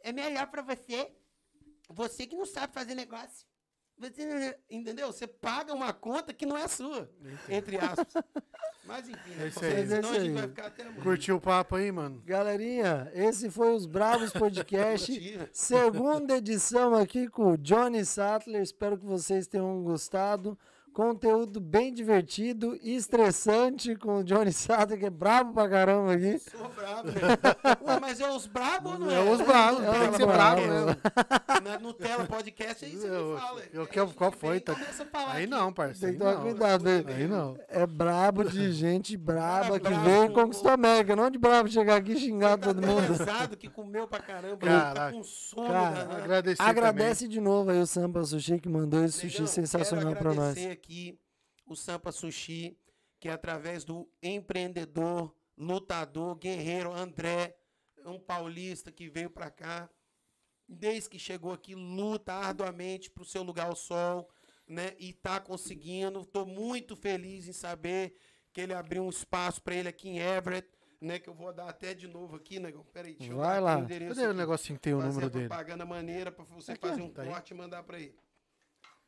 É 0.00 0.12
melhor 0.12 0.46
pra 0.48 0.62
você. 0.62 1.10
Você 1.90 2.26
que 2.26 2.36
não 2.36 2.46
sabe 2.46 2.72
fazer 2.72 2.94
negócio. 2.94 3.46
Você 3.98 4.26
não- 4.26 4.54
entendeu? 4.70 5.06
Você 5.10 5.26
paga 5.26 5.72
uma 5.72 5.92
conta 5.92 6.34
que 6.34 6.44
não 6.44 6.56
é 6.56 6.68
sua, 6.68 7.10
entre 7.48 7.78
aspas. 7.78 8.06
Mas 8.84 9.08
enfim, 9.08 9.30
né? 9.30 9.44
É 9.44 9.48
isso 9.48 9.58
Porque 9.58 9.74
aí. 9.74 9.86
senão 9.88 9.96
É 9.96 10.00
isso 10.00 10.10
a 10.10 10.18
gente 10.20 10.28
aí. 10.28 10.34
vai 10.34 10.48
ficar 10.48 10.66
até 10.66 10.82
amanhã. 10.84 11.02
Curtiu 11.02 11.36
o 11.36 11.40
papo 11.40 11.74
aí, 11.76 11.90
mano? 11.90 12.22
Galerinha, 12.24 13.10
esse 13.14 13.50
foi 13.50 13.74
os 13.74 13.86
Bravos 13.86 14.30
Podcast. 14.34 15.48
Segunda 15.52 16.36
edição 16.36 16.94
aqui 16.94 17.26
com 17.28 17.52
o 17.52 17.56
Johnny 17.58 18.04
Sattler. 18.04 18.60
Espero 18.62 18.98
que 18.98 19.04
vocês 19.06 19.46
tenham 19.46 19.82
gostado. 19.82 20.56
Conteúdo 20.96 21.60
bem 21.60 21.92
divertido 21.92 22.74
e 22.82 22.96
estressante 22.96 23.94
com 23.96 24.20
o 24.20 24.24
Johnny 24.24 24.50
Sattler, 24.50 24.98
que 24.98 25.04
é 25.04 25.10
brabo 25.10 25.52
pra 25.52 25.68
caramba 25.68 26.14
aqui. 26.14 26.38
Sou 26.38 26.70
brabo, 26.70 27.08
né? 27.08 27.12
Ué, 27.86 28.00
mas 28.00 28.18
é 28.18 28.30
os 28.30 28.46
brabos 28.46 28.92
ou 28.92 28.98
não 29.00 29.10
é? 29.10 29.14
É 29.28 29.30
os 29.30 29.42
bravos, 29.42 29.84
É 29.84 29.90
tem 29.92 30.10
que 30.12 30.16
ser 30.16 30.26
bravo 30.26 30.62
bravos. 30.62 30.66
mesmo. 30.86 30.96
Na 31.68 31.78
Nutella 31.78 32.24
Podcast, 32.24 32.82
aí 32.86 32.96
você 32.96 33.08
Eu- 33.08 33.34
me 33.34 33.38
fala. 33.40 33.60
eu 33.74 33.80
Aí 33.82 33.86
quero- 33.88 34.02
a 34.04 34.06
gente 34.06 34.16
qual 34.16 34.32
foi, 34.32 34.58
tá- 34.58 34.72
Aí 34.72 35.42
aqui. 35.42 35.46
não, 35.46 35.64
Tem 35.66 35.74
parceiro. 35.74 36.16
que 36.16 36.22
Aí 36.24 36.32
tomar 36.34 36.42
cuidado. 36.42 36.88
hein? 36.88 37.04
Aí 37.08 37.28
não. 37.28 37.58
É 37.68 37.86
brabo 37.86 38.44
de 38.44 38.72
gente 38.72 39.18
braba 39.18 39.76
É 39.76 39.78
que 39.78 39.88
brabo. 39.90 40.02
veio 40.04 40.24
e 40.24 40.30
conquistou 40.30 40.70
a 40.70 40.74
América. 40.74 41.14
Não 41.14 41.28
de 41.30 41.38
brabo 41.38 41.68
chegar 41.68 41.96
aqui 41.96 42.12
e 42.12 42.18
xingar 42.20 42.56
Tá 42.56 42.68
todo 42.68 42.80
mundo. 42.86 43.06
pesado 43.18 43.54
que 43.54 43.68
comeu 43.68 44.08
pra 44.08 44.20
caramba. 44.20 44.56
Caraca. 44.56 44.94
Tá 44.94 45.12
com 45.12 45.22
sono. 45.22 45.68
Cara, 45.68 46.08
Agradece 46.58 47.28
de 47.28 47.38
novo 47.38 47.70
aí 47.70 47.80
o 47.82 47.86
Sampa 47.86 48.24
Sushi 48.24 48.58
que 48.58 48.68
mandou 48.70 49.04
esse 49.04 49.18
sushi 49.20 49.40
Negão, 49.40 49.46
sensacional 49.46 50.16
pra 50.16 50.32
nós. 50.32 50.56
agradecer 50.56 50.76
aqui 50.86 51.18
o 51.66 51.74
Sampa 51.74 52.12
Sushi, 52.12 52.78
que 53.18 53.28
é 53.28 53.32
através 53.32 53.84
do 53.84 54.08
empreendedor, 54.22 55.34
lutador, 55.58 56.36
guerreiro 56.36 56.92
André, 56.92 57.56
um 58.04 58.20
paulista 58.20 58.92
que 58.92 59.08
veio 59.08 59.28
pra 59.28 59.50
cá, 59.50 59.90
desde 60.68 61.10
que 61.10 61.18
chegou 61.18 61.52
aqui, 61.52 61.74
luta 61.74 62.32
arduamente 62.32 63.10
pro 63.10 63.24
seu 63.24 63.42
lugar 63.42 63.66
ao 63.66 63.74
sol, 63.74 64.28
né? 64.66 64.94
E 64.98 65.12
tá 65.12 65.40
conseguindo. 65.40 66.24
Tô 66.24 66.46
muito 66.46 66.94
feliz 66.94 67.48
em 67.48 67.52
saber 67.52 68.14
que 68.52 68.60
ele 68.60 68.72
abriu 68.72 69.02
um 69.02 69.08
espaço 69.10 69.60
pra 69.60 69.74
ele 69.74 69.88
aqui 69.88 70.08
em 70.08 70.18
Everett, 70.18 70.68
né? 71.00 71.18
Que 71.18 71.28
eu 71.28 71.34
vou 71.34 71.52
dar 71.52 71.68
até 71.68 71.94
de 71.94 72.06
novo 72.06 72.36
aqui, 72.36 72.60
negão. 72.60 72.84
Peraí, 72.92 73.16
deixa 73.16 73.32
eu 73.32 73.38
Vai 73.38 73.54
dar 73.56 73.60
lá. 73.60 73.78
o 73.78 73.88
Cadê 73.88 74.26
o 74.28 74.32
negocinho 74.34 74.78
que 74.78 74.82
tem 74.82 74.94
o 74.94 75.02
número 75.02 75.26
a 75.26 75.28
dele? 75.28 75.48
propaganda 75.48 75.84
maneira 75.84 76.30
pra 76.30 76.44
você 76.44 76.72
Aqui, 76.72 76.80
fazer 76.88 77.02
um 77.02 77.10
tá 77.10 77.22
aí. 77.22 77.28
corte 77.28 77.50
e 77.52 77.56
mandar 77.56 77.82
pra 77.82 77.98
ele. 77.98 78.16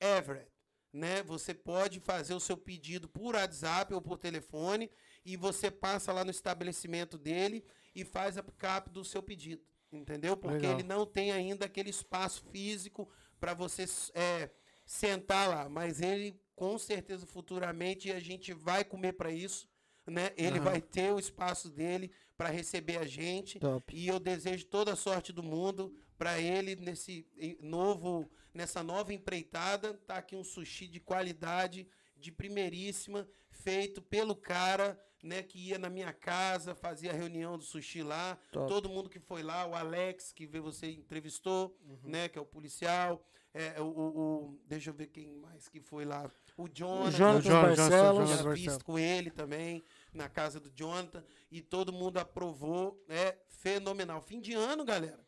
Everett. 0.00 0.48
Né? 0.92 1.22
Você 1.22 1.54
pode 1.54 2.00
fazer 2.00 2.34
o 2.34 2.40
seu 2.40 2.56
pedido 2.56 3.08
por 3.08 3.34
WhatsApp 3.36 3.94
ou 3.94 4.02
por 4.02 4.18
telefone 4.18 4.90
e 5.24 5.36
você 5.36 5.70
passa 5.70 6.12
lá 6.12 6.24
no 6.24 6.30
estabelecimento 6.30 7.16
dele 7.16 7.64
e 7.94 8.04
faz 8.04 8.36
a 8.36 8.42
pick-up 8.42 8.90
do 8.90 9.04
seu 9.04 9.22
pedido. 9.22 9.62
Entendeu? 9.92 10.36
Porque 10.36 10.58
Legal. 10.58 10.78
ele 10.78 10.82
não 10.88 11.04
tem 11.04 11.32
ainda 11.32 11.66
aquele 11.66 11.90
espaço 11.90 12.44
físico 12.52 13.08
para 13.40 13.54
você 13.54 13.84
é, 14.14 14.50
sentar 14.84 15.48
lá. 15.48 15.68
Mas 15.68 16.00
ele, 16.00 16.40
com 16.54 16.78
certeza, 16.78 17.26
futuramente, 17.26 18.10
a 18.12 18.20
gente 18.20 18.52
vai 18.52 18.84
comer 18.84 19.12
para 19.14 19.30
isso. 19.32 19.68
né? 20.06 20.32
Ele 20.36 20.58
Aham. 20.58 20.64
vai 20.64 20.80
ter 20.80 21.12
o 21.12 21.18
espaço 21.18 21.70
dele 21.70 22.10
para 22.36 22.48
receber 22.48 22.98
a 22.98 23.06
gente. 23.06 23.58
Top. 23.58 23.94
E 23.94 24.08
eu 24.08 24.18
desejo 24.18 24.66
toda 24.66 24.92
a 24.92 24.96
sorte 24.96 25.32
do 25.32 25.42
mundo 25.42 25.94
para 26.18 26.40
ele 26.40 26.76
nesse 26.76 27.26
novo, 27.60 28.30
nessa 28.54 28.82
nova 28.82 29.12
empreitada. 29.12 29.94
Tá 30.06 30.16
aqui 30.16 30.34
um 30.36 30.44
sushi 30.44 30.86
de 30.86 31.00
qualidade, 31.00 31.86
de 32.16 32.30
primeiríssima, 32.30 33.26
feito 33.50 34.00
pelo 34.02 34.34
cara, 34.36 34.98
né, 35.22 35.42
que 35.42 35.58
ia 35.68 35.78
na 35.78 35.90
minha 35.90 36.12
casa, 36.12 36.74
fazia 36.74 37.10
a 37.10 37.14
reunião 37.14 37.58
do 37.58 37.64
sushi 37.64 38.02
lá. 38.02 38.38
Top. 38.52 38.68
Todo 38.68 38.88
mundo 38.88 39.08
que 39.10 39.18
foi 39.20 39.42
lá, 39.42 39.66
o 39.66 39.74
Alex, 39.74 40.32
que 40.32 40.46
vê 40.46 40.60
você 40.60 40.90
entrevistou, 40.90 41.76
né, 42.04 42.28
que 42.28 42.38
é 42.38 42.42
o 42.42 42.46
policial. 42.46 43.22
É, 43.52 43.80
o, 43.80 43.84
o- 43.84 44.18
o- 44.52 44.60
deixa 44.64 44.90
eu 44.90 44.94
ver 44.94 45.08
quem 45.08 45.26
mais 45.34 45.68
que 45.68 45.80
foi 45.80 46.04
lá. 46.04 46.30
O 46.56 46.68
Jonathan. 46.68 47.10
Jonathan 47.10 47.40
Jonathan, 47.42 47.76
Barcelos. 47.76 48.28
Jonathan 48.30 48.44
Já 48.44 48.54
fiz 48.54 48.82
com 48.82 48.98
ele 48.98 49.30
também, 49.30 49.82
na 50.14 50.28
casa 50.28 50.60
do 50.60 50.70
Jonathan, 50.70 51.24
e 51.50 51.60
todo 51.60 51.92
mundo 51.92 52.18
aprovou. 52.18 53.02
É 53.08 53.36
fenomenal. 53.48 54.20
Fim 54.22 54.40
de 54.40 54.52
ano, 54.54 54.84
galera. 54.84 55.18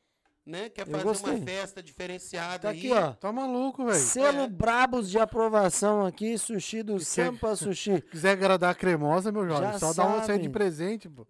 Né? 0.45 0.69
Quer 0.71 0.83
Eu 0.83 0.91
fazer 0.91 1.05
gostei. 1.05 1.35
uma 1.37 1.45
festa 1.47 1.81
diferenciada 1.81 2.59
Tá 2.59 2.69
aí. 2.71 2.79
aqui, 2.79 2.91
ó. 2.93 3.12
Tá 3.12 3.31
maluco, 3.33 3.85
velho. 3.85 3.97
Selo 3.99 4.41
É. 4.41 4.49
Brabos 4.49 5.09
de 5.09 5.17
aprovação 5.19 6.05
aqui, 6.05 6.37
sushi 6.37 6.83
do 6.83 6.97
Que 6.97 7.05
Sampa 7.05 7.55
Sushi. 7.55 8.01
Quiser 8.11 8.33
agradar 8.33 8.73
a 8.73 8.75
cremosa, 8.75 9.31
meu 9.31 9.47
jovem, 9.47 9.71
Já 9.73 9.79
só 9.79 9.93
dá 9.93 10.05
uma 10.05 10.21
série 10.23 10.33
sabe. 10.35 10.43
de 10.43 10.49
presente, 10.51 11.09
pô. 11.09 11.25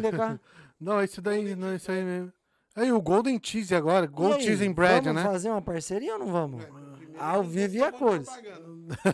Não, 0.80 1.04
isso 1.04 1.22
daí, 1.22 1.56
não, 1.56 1.76
isso 1.76 1.92
aí 1.92 2.04
mesmo. 2.04 2.34
Aí 2.76 2.92
o 2.92 3.02
Golden 3.02 3.40
Cheese 3.42 3.74
agora, 3.74 4.06
Gold 4.06 4.36
aí, 4.36 4.42
Cheese 4.44 4.68
and 4.68 4.74
Bread, 4.74 5.06
vamos 5.06 5.24
né? 5.24 5.28
fazer 5.28 5.50
uma 5.50 5.62
parceria 5.64 6.14
ou 6.14 6.20
não 6.20 6.28
vamos? 6.28 6.64
Primeiro 6.64 7.24
Ao 7.24 7.44
vivo 7.44 7.76
e 7.76 7.84
a 7.84 7.92
cores. 7.92 8.28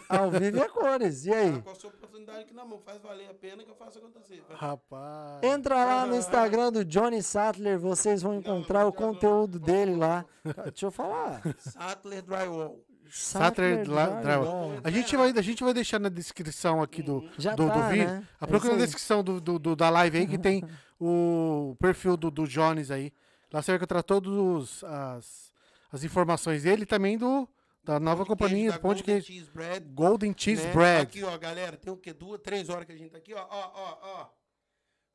Ao 0.10 0.30
vivo 0.30 0.58
e 0.58 0.62
a 0.62 0.68
cores. 0.68 1.26
E 1.26 1.34
aí? 1.34 1.62
Com 1.62 1.70
a 1.70 1.76
sua 1.76 1.92
oportunidade 2.24 2.40
aqui 2.44 2.54
na 2.54 2.66
mão. 2.66 2.80
Faz 2.80 3.02
valer 3.02 3.30
a 3.30 3.34
pena 3.34 3.64
que 3.64 3.70
eu 3.70 3.76
faça 3.76 4.00
acontecer. 4.00 4.44
Rapaz. 4.50 5.44
Entra 5.44 5.76
lá 5.76 6.06
no 6.06 6.16
Instagram 6.16 6.72
do 6.72 6.86
Johnny 6.86 7.22
Sattler, 7.22 7.78
vocês 7.80 8.22
vão 8.22 8.36
encontrar 8.36 8.82
não, 8.82 8.90
o 8.90 8.92
já 8.94 9.00
não. 9.00 9.14
conteúdo 9.14 9.60
dele 9.60 9.96
lá. 9.96 10.26
Deixa 10.44 10.86
eu 10.88 10.92
falar. 10.92 11.42
Sattler 11.60 12.22
Drywall. 12.24 12.80
Saturday 13.10 13.84
Dry- 13.84 14.22
Drywall. 14.24 14.72
A 14.84 14.90
gente, 14.90 15.16
vai, 15.16 15.30
a 15.30 15.42
gente 15.42 15.64
vai 15.64 15.72
deixar 15.74 16.00
na 16.00 16.10
descrição 16.10 16.82
aqui 16.82 17.04
do, 17.04 17.30
Já 17.38 17.54
do, 17.54 17.66
do 17.68 17.70
tá, 17.72 17.90
vídeo. 17.90 18.08
né? 18.08 18.28
A 18.42 18.46
É 18.46 18.48
procura 18.48 18.72
isso 18.74 18.80
na 18.80 18.86
descrição 18.86 19.24
do, 19.24 19.40
do, 19.40 19.60
do- 19.60 19.76
da 19.76 19.90
live 19.92 20.18
aí 20.18 20.26
que 20.28 20.38
tem 20.40 20.64
o 21.00 21.76
perfil 21.80 22.18
do, 22.18 22.32
do 22.32 22.48
Jones 22.48 22.90
aí. 22.90 23.14
Lá 23.52 23.62
você 23.62 23.72
vai 23.72 23.76
encontrar 23.78 24.02
todas 24.02 24.84
as, 24.84 25.52
as 25.92 26.04
informações 26.04 26.64
dele 26.64 26.84
e 26.84 26.86
também 26.88 27.16
do, 27.16 27.48
da 27.84 28.00
nova 28.00 28.26
companhia, 28.26 28.72
da 28.72 28.78
do 28.78 28.82
pão 28.82 28.94
de 28.94 29.04
Golden 29.04 29.22
queijo. 29.22 29.28
Cheese 29.28 29.52
Bread. 29.52 29.88
Golden 29.94 30.36
Cheese 30.38 30.64
né? 30.64 30.74
Bread. 30.74 31.02
Aqui, 31.04 31.24
ó, 31.24 31.38
galera, 31.38 31.78
tem 31.78 31.92
o 31.92 31.98
quê? 31.98 32.14
Duas, 32.14 32.40
três 32.42 32.70
horas 32.70 32.86
que 32.86 32.92
a 32.94 32.98
gente 32.98 33.12
tá 33.12 33.18
aqui, 33.18 33.34
ó, 33.34 33.46
ó, 33.50 33.72
ó, 33.76 34.00
ó. 34.22 34.30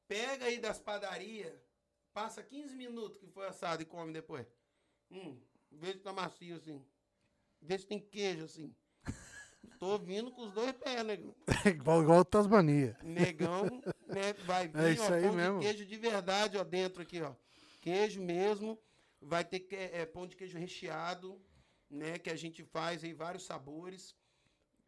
Pega 0.06 0.46
aí 0.46 0.58
das 0.58 0.78
padarias, 0.78 1.52
passa 2.12 2.42
15 2.42 2.74
minutos 2.76 3.18
que 3.18 3.26
foi 3.26 3.46
assado 3.46 3.82
e 3.82 3.86
come 3.86 4.12
depois. 4.12 4.46
Hum, 5.10 5.38
vê 5.70 5.92
se 5.92 5.98
tá 6.00 6.12
macio 6.12 6.56
assim. 6.56 6.84
Vê 7.60 7.78
se 7.78 7.86
tem 7.86 7.98
queijo 7.98 8.44
assim. 8.44 8.74
Tô 9.78 9.98
vindo 9.98 10.30
com 10.30 10.42
os 10.42 10.52
dois 10.52 10.72
pés, 10.72 11.04
negão. 11.04 11.34
igual, 11.66 12.02
igual 12.02 12.20
o 12.20 12.24
Tasmania. 12.24 12.96
Negão, 13.02 13.64
né, 14.06 14.32
vai 14.44 14.68
vir, 14.68 14.78
É 14.80 14.92
isso 14.92 15.02
ó, 15.10 15.14
aí 15.14 15.22
pão 15.22 15.32
mesmo. 15.32 15.58
de 15.60 15.66
queijo 15.66 15.86
de 15.86 15.96
verdade, 15.96 16.58
ó, 16.58 16.64
dentro 16.64 17.02
aqui, 17.02 17.20
ó. 17.22 17.34
Queijo 17.80 18.20
mesmo. 18.22 18.78
Vai 19.20 19.44
ter 19.44 19.60
que, 19.60 19.74
é, 19.74 20.06
pão 20.06 20.28
de 20.28 20.36
queijo 20.36 20.56
recheado, 20.58 21.40
né, 21.90 22.18
que 22.18 22.30
a 22.30 22.36
gente 22.36 22.62
faz 22.64 23.02
aí 23.04 23.12
vários 23.12 23.44
sabores. 23.44 24.14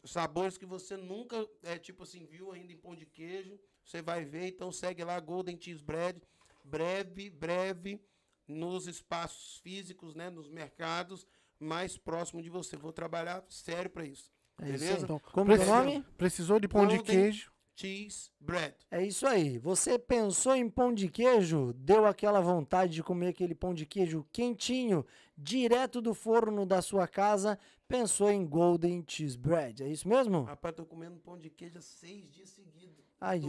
Sabores 0.05 0.57
que 0.57 0.67
você 0.67 0.97
nunca, 0.97 1.47
é, 1.63 1.79
tipo 1.79 2.03
assim, 2.05 2.25
viu 2.25 2.53
ainda 2.53 2.73
em 2.73 2.77
pão 2.77 2.95
de 2.95 3.07
queijo. 3.07 3.59
Você 3.85 4.01
vai 4.01 4.25
ver, 4.25 4.49
então 4.49 4.73
segue 4.73 5.05
lá, 5.05 5.19
Golden 5.21 5.59
Cheese 5.61 5.83
Bread. 5.83 6.21
Breve, 6.65 7.31
breve, 7.31 8.01
nos 8.47 8.87
espaços 8.87 9.59
físicos, 9.59 10.15
né, 10.15 10.31
nos 10.31 10.49
mercados 10.49 11.27
mais 11.59 11.99
próximo 11.99 12.43
de 12.43 12.49
você. 12.49 12.77
Vou 12.77 12.93
trabalhar 12.93 13.45
sério 13.49 13.91
para 13.91 14.05
isso. 14.05 14.33
É 14.61 14.71
isso 14.71 14.79
Beleza? 14.79 14.97
aí. 14.97 15.03
Então, 15.03 15.19
Como 15.19 15.55
que 15.55 15.63
é 15.63 15.67
nome? 15.67 16.05
Precisou 16.17 16.59
de 16.59 16.67
pão 16.67 16.87
de 16.87 16.97
Golden 16.97 17.05
queijo. 17.05 17.53
Cheese 17.81 18.31
Bread. 18.39 18.75
É 18.91 19.03
isso 19.03 19.27
aí. 19.27 19.59
Você 19.59 19.99
pensou 19.99 20.55
em 20.55 20.69
pão 20.69 20.93
de 20.93 21.09
queijo? 21.09 21.73
Deu 21.79 22.05
aquela 22.05 22.41
vontade 22.41 22.93
de 22.93 23.03
comer 23.03 23.29
aquele 23.29 23.55
pão 23.55 23.73
de 23.73 23.87
queijo 23.87 24.27
quentinho, 24.31 25.05
direto 25.37 26.01
do 26.03 26.13
forno 26.13 26.67
da 26.67 26.83
sua 26.83 27.09
casa? 27.09 27.59
Pensou 27.89 28.31
em 28.31 28.47
Golden 28.47 29.03
Cheese 29.09 29.37
Bread? 29.39 29.83
É 29.83 29.89
isso 29.89 30.07
mesmo? 30.09 30.43
Rapaz, 30.43 30.75
tô 30.77 30.85
comendo 30.85 31.19
pão 31.19 31.39
de 31.39 31.49
queijo 31.49 31.79
há 31.79 31.81
seis 31.81 32.31
dias 32.31 32.51
seguidos. 32.51 33.01
Aí, 33.23 33.43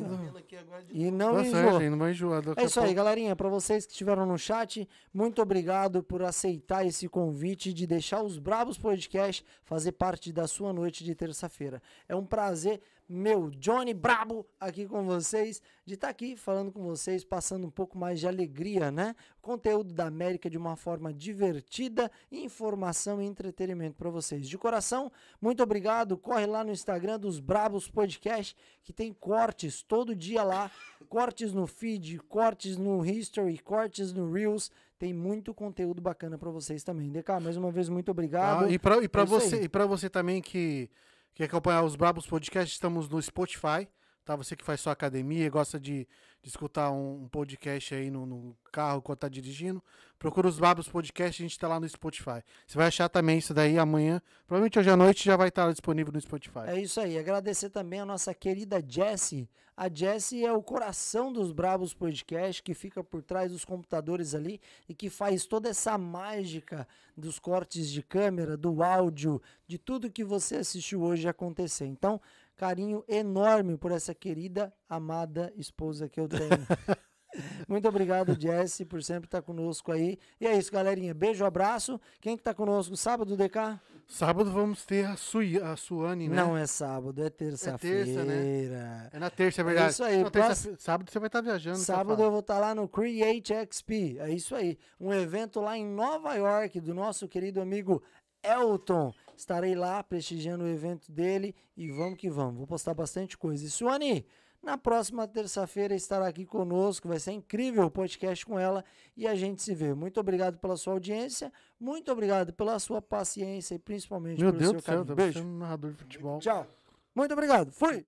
E 0.90 1.10
não 1.12 1.34
Tá 1.36 1.42
enjoou. 1.46 1.64
certo, 1.64 1.80
gente, 1.80 1.90
não 1.92 1.98
vai 1.98 2.12
enjoar. 2.12 2.44
É 2.58 2.64
isso 2.66 2.80
aí, 2.82 2.94
galerinha. 2.94 3.36
Para 3.38 3.48
vocês 3.48 3.86
que 3.86 3.94
estiveram 3.94 4.26
no 4.26 4.38
chat, 4.38 4.86
muito 5.14 5.42
obrigado 5.42 6.04
por 6.04 6.22
aceitar 6.24 6.86
esse 6.86 7.08
convite 7.08 7.72
de 7.72 7.88
deixar 7.88 8.22
os 8.22 8.38
Brabos 8.38 8.78
Podcast 8.78 9.46
fazer 9.64 9.94
parte 9.94 10.34
da 10.34 10.46
sua 10.46 10.74
noite 10.74 11.06
de 11.06 11.16
terça-feira. 11.16 11.82
É 12.10 12.14
um 12.14 12.26
prazer, 12.26 12.82
meu 13.12 13.50
Johnny 13.52 13.94
Brabo, 13.94 14.46
aqui 14.60 14.88
com 14.88 15.04
vocês, 15.04 15.62
de 15.86 15.96
estar 15.96 16.08
aqui 16.10 16.36
falando 16.38 16.72
com 16.72 16.82
vocês, 16.84 17.24
passando 17.26 17.68
um 17.68 17.70
pouco 17.70 17.98
mais 17.98 18.20
de 18.20 18.28
alegria, 18.28 18.90
né? 18.90 19.14
Conteúdo 19.42 19.94
da 19.94 20.06
América 20.08 20.50
de 20.50 20.58
uma 20.58 20.76
forma 20.76 21.14
divertida, 21.14 22.10
informação 22.32 23.22
e 23.22 23.26
entretenimento 23.26 23.96
para 23.98 24.10
vocês. 24.10 24.48
De 24.48 24.58
coração, 24.58 25.12
muito 25.42 25.62
obrigado. 25.62 26.18
Corre 26.18 26.46
lá 26.46 26.64
no 26.64 26.72
Instagram 26.72 27.20
dos 27.20 27.40
Brabos 27.40 27.90
Podcast, 27.90 28.56
que 28.84 28.94
tem 28.94 29.12
cortes 29.14 29.82
todo 29.84 30.16
dia 30.16 30.44
lá, 30.44 30.72
cortes 31.10 31.52
no 31.54 31.68
feed, 31.68 32.18
cortes 32.30 32.78
no 32.78 33.06
history, 33.06 33.58
cortes 33.60 34.14
no 34.14 34.32
reels. 34.32 34.72
Tem 34.98 35.14
muito 35.14 35.54
conteúdo 35.54 36.00
bacana 36.02 36.38
para 36.38 36.52
vocês 36.52 36.84
também. 36.84 37.12
DK, 37.12 37.40
mais 37.42 37.58
uma 37.58 37.72
vez 37.72 37.90
muito 37.90 38.10
obrigado. 38.12 38.66
Ah, 38.66 38.70
e 38.72 38.78
pra, 38.80 39.08
pra 39.10 39.24
É 39.24 39.26
você, 39.26 39.56
aí. 39.56 39.64
e 39.64 39.70
pra 39.70 39.86
você 39.86 40.10
também 40.10 40.42
que 40.42 40.90
quer 41.34 41.46
acompanhar 41.46 41.84
os 41.84 41.96
Brabos 41.96 42.28
Podcasts, 42.28 42.74
estamos 42.74 43.10
no 43.10 43.22
Spotify. 43.22 43.88
Tá? 44.24 44.36
Você 44.36 44.56
que 44.56 44.64
faz 44.64 44.80
sua 44.82 44.94
academia 44.94 45.50
gosta 45.50 45.80
de, 45.80 46.08
de 46.42 46.50
escutar 46.50 46.92
um, 46.92 47.24
um 47.24 47.28
podcast 47.28 47.94
aí 47.94 48.10
no, 48.10 48.26
no 48.26 48.58
carro 48.72 49.02
quando 49.02 49.20
tá 49.20 49.30
dirigindo, 49.30 49.84
procura 50.18 50.48
os 50.48 50.60
Babos 50.60 50.88
Podcast, 50.88 51.42
a 51.42 51.46
gente 51.46 51.60
tá 51.60 51.68
lá 51.68 51.80
no 51.80 51.88
Spotify. 51.88 52.44
Você 52.66 52.78
vai 52.78 52.88
achar 52.88 53.10
também 53.10 53.38
isso 53.38 53.54
daí 53.54 53.78
amanhã. 53.78 54.22
Provavelmente 54.48 54.80
hoje 54.80 54.90
à 54.90 54.98
noite 54.98 55.26
já 55.26 55.36
vai 55.36 55.50
estar 55.50 55.72
disponível 55.72 56.14
no 56.14 56.22
Spotify. 56.22 56.68
É 56.68 56.80
isso 56.80 57.00
aí. 57.00 57.18
Agradecer 57.18 57.70
também 57.70 58.00
a 58.00 58.06
nossa 58.06 58.34
querida 58.34 58.84
Jessie. 58.86 59.50
A 59.76 59.90
Jessie 59.90 60.46
é 60.46 60.52
o 60.52 60.62
coração 60.62 61.34
dos 61.34 61.52
Brabos 61.52 61.94
Podcast, 61.94 62.62
que 62.62 62.74
fica 62.76 63.04
por 63.04 63.24
trás 63.24 63.52
dos 63.52 63.66
computadores 63.66 64.36
ali 64.36 64.62
e 64.88 64.94
que 64.94 65.10
faz 65.10 65.46
toda 65.48 65.70
essa 65.70 65.98
mágica 65.98 66.88
dos 67.18 67.40
cortes 67.40 67.90
de 67.90 68.04
câmera, 68.04 68.56
do 68.56 68.84
áudio, 68.84 69.42
de 69.68 69.80
tudo 69.80 70.12
que 70.12 70.24
você 70.24 70.58
assistiu 70.58 71.02
hoje 71.02 71.28
acontecer. 71.28 71.86
Então, 71.86 72.22
carinho 72.66 73.04
enorme 73.08 73.76
por 73.76 73.92
essa 73.92 74.14
querida, 74.14 74.72
amada 74.88 75.52
esposa 75.58 76.08
que 76.08 76.20
eu 76.20 76.28
tenho. 76.28 76.42
Muito 77.68 77.88
obrigado, 77.88 78.40
Jesse, 78.40 78.86
por 78.86 79.02
sempre 79.02 79.26
estar 79.26 79.42
conosco 79.42 79.92
aí. 79.92 80.20
E 80.40 80.46
é 80.46 80.56
isso, 80.56 80.72
galerinha. 80.72 81.12
Beijo, 81.12 81.44
abraço. 81.44 82.00
Quem 82.20 82.38
que 82.38 82.44
tá 82.44 82.54
conosco? 82.54 82.96
Sábado, 82.96 83.36
DK? 83.36 83.80
Sábado 84.06 84.52
vamos 84.52 84.86
ter 84.86 85.06
a, 85.06 85.16
Sui, 85.16 85.58
a 85.58 85.76
Suane, 85.76 86.28
né? 86.28 86.36
Não 86.36 86.56
é 86.56 86.68
sábado, 86.68 87.24
é 87.24 87.30
terça-feira. 87.32 88.06
terça, 88.06 88.24
né? 88.26 89.10
É 89.14 89.18
na 89.20 89.30
terça, 89.30 89.62
é 89.62 89.64
verdade. 89.64 89.88
É 89.88 89.92
isso 89.92 90.04
aí. 90.04 90.22
Não, 90.24 90.30
terça- 90.30 90.76
sábado 90.78 91.10
você 91.10 91.18
vai 91.18 91.28
estar 91.28 91.42
viajando. 91.42 91.78
você 91.78 91.86
Sábado 91.86 92.22
eu 92.22 92.30
vou 92.30 92.42
estar 92.42 92.60
lá 92.60 92.76
no 92.76 92.88
Create 92.90 93.54
XP. 93.72 94.18
É 94.20 94.30
isso 94.30 94.54
aí. 94.54 94.78
Um 95.00 95.12
evento 95.14 95.62
lá 95.62 95.78
em 95.78 95.86
Nova 95.86 96.36
York 96.36 96.80
do 96.82 96.94
nosso 96.94 97.28
querido 97.28 97.62
amigo 97.62 98.04
Elton. 98.44 99.14
Estarei 99.36 99.76
lá 99.76 100.04
prestigiando 100.04 100.64
o 100.64 100.68
evento 100.68 101.12
dele 101.12 101.56
e 101.76 101.90
vamos 101.90 102.20
que 102.20 102.30
vamos. 102.30 102.58
Vou 102.58 102.68
postar 102.68 102.94
bastante 102.94 103.38
coisa. 103.38 103.66
E 103.66 103.70
Suani, 103.70 104.26
na 104.62 104.78
próxima 104.78 105.28
terça-feira 105.28 105.96
estará 105.96 106.28
aqui 106.28 106.46
conosco. 106.46 107.08
Vai 107.08 107.20
ser 107.20 107.32
incrível 107.32 107.86
o 107.86 107.92
podcast 107.92 108.46
com 108.46 108.60
ela 108.60 108.86
e 109.18 109.28
a 109.28 109.34
gente 109.34 109.62
se 109.64 109.74
vê. 109.74 109.94
Muito 109.94 110.20
obrigado 110.20 110.60
pela 110.60 110.78
sua 110.78 110.94
audiência. 110.94 111.52
Muito 111.80 112.12
obrigado 112.12 112.54
pela 112.54 112.78
sua 112.78 113.02
paciência 113.02 113.74
e 113.76 113.80
principalmente 113.80 114.40
Meu 114.40 114.52
pelo 114.52 114.60
Deus 114.60 114.70
seu 114.72 114.80
do 114.80 114.84
céu, 114.84 114.98
carinho. 115.00 115.16
Beijo. 115.16 115.44
um 115.44 115.58
narrador 115.58 115.92
de 115.92 115.98
futebol. 115.98 116.40
Tchau. 116.40 116.68
Muito 117.16 117.32
obrigado. 117.34 117.72
Fui. 117.72 118.06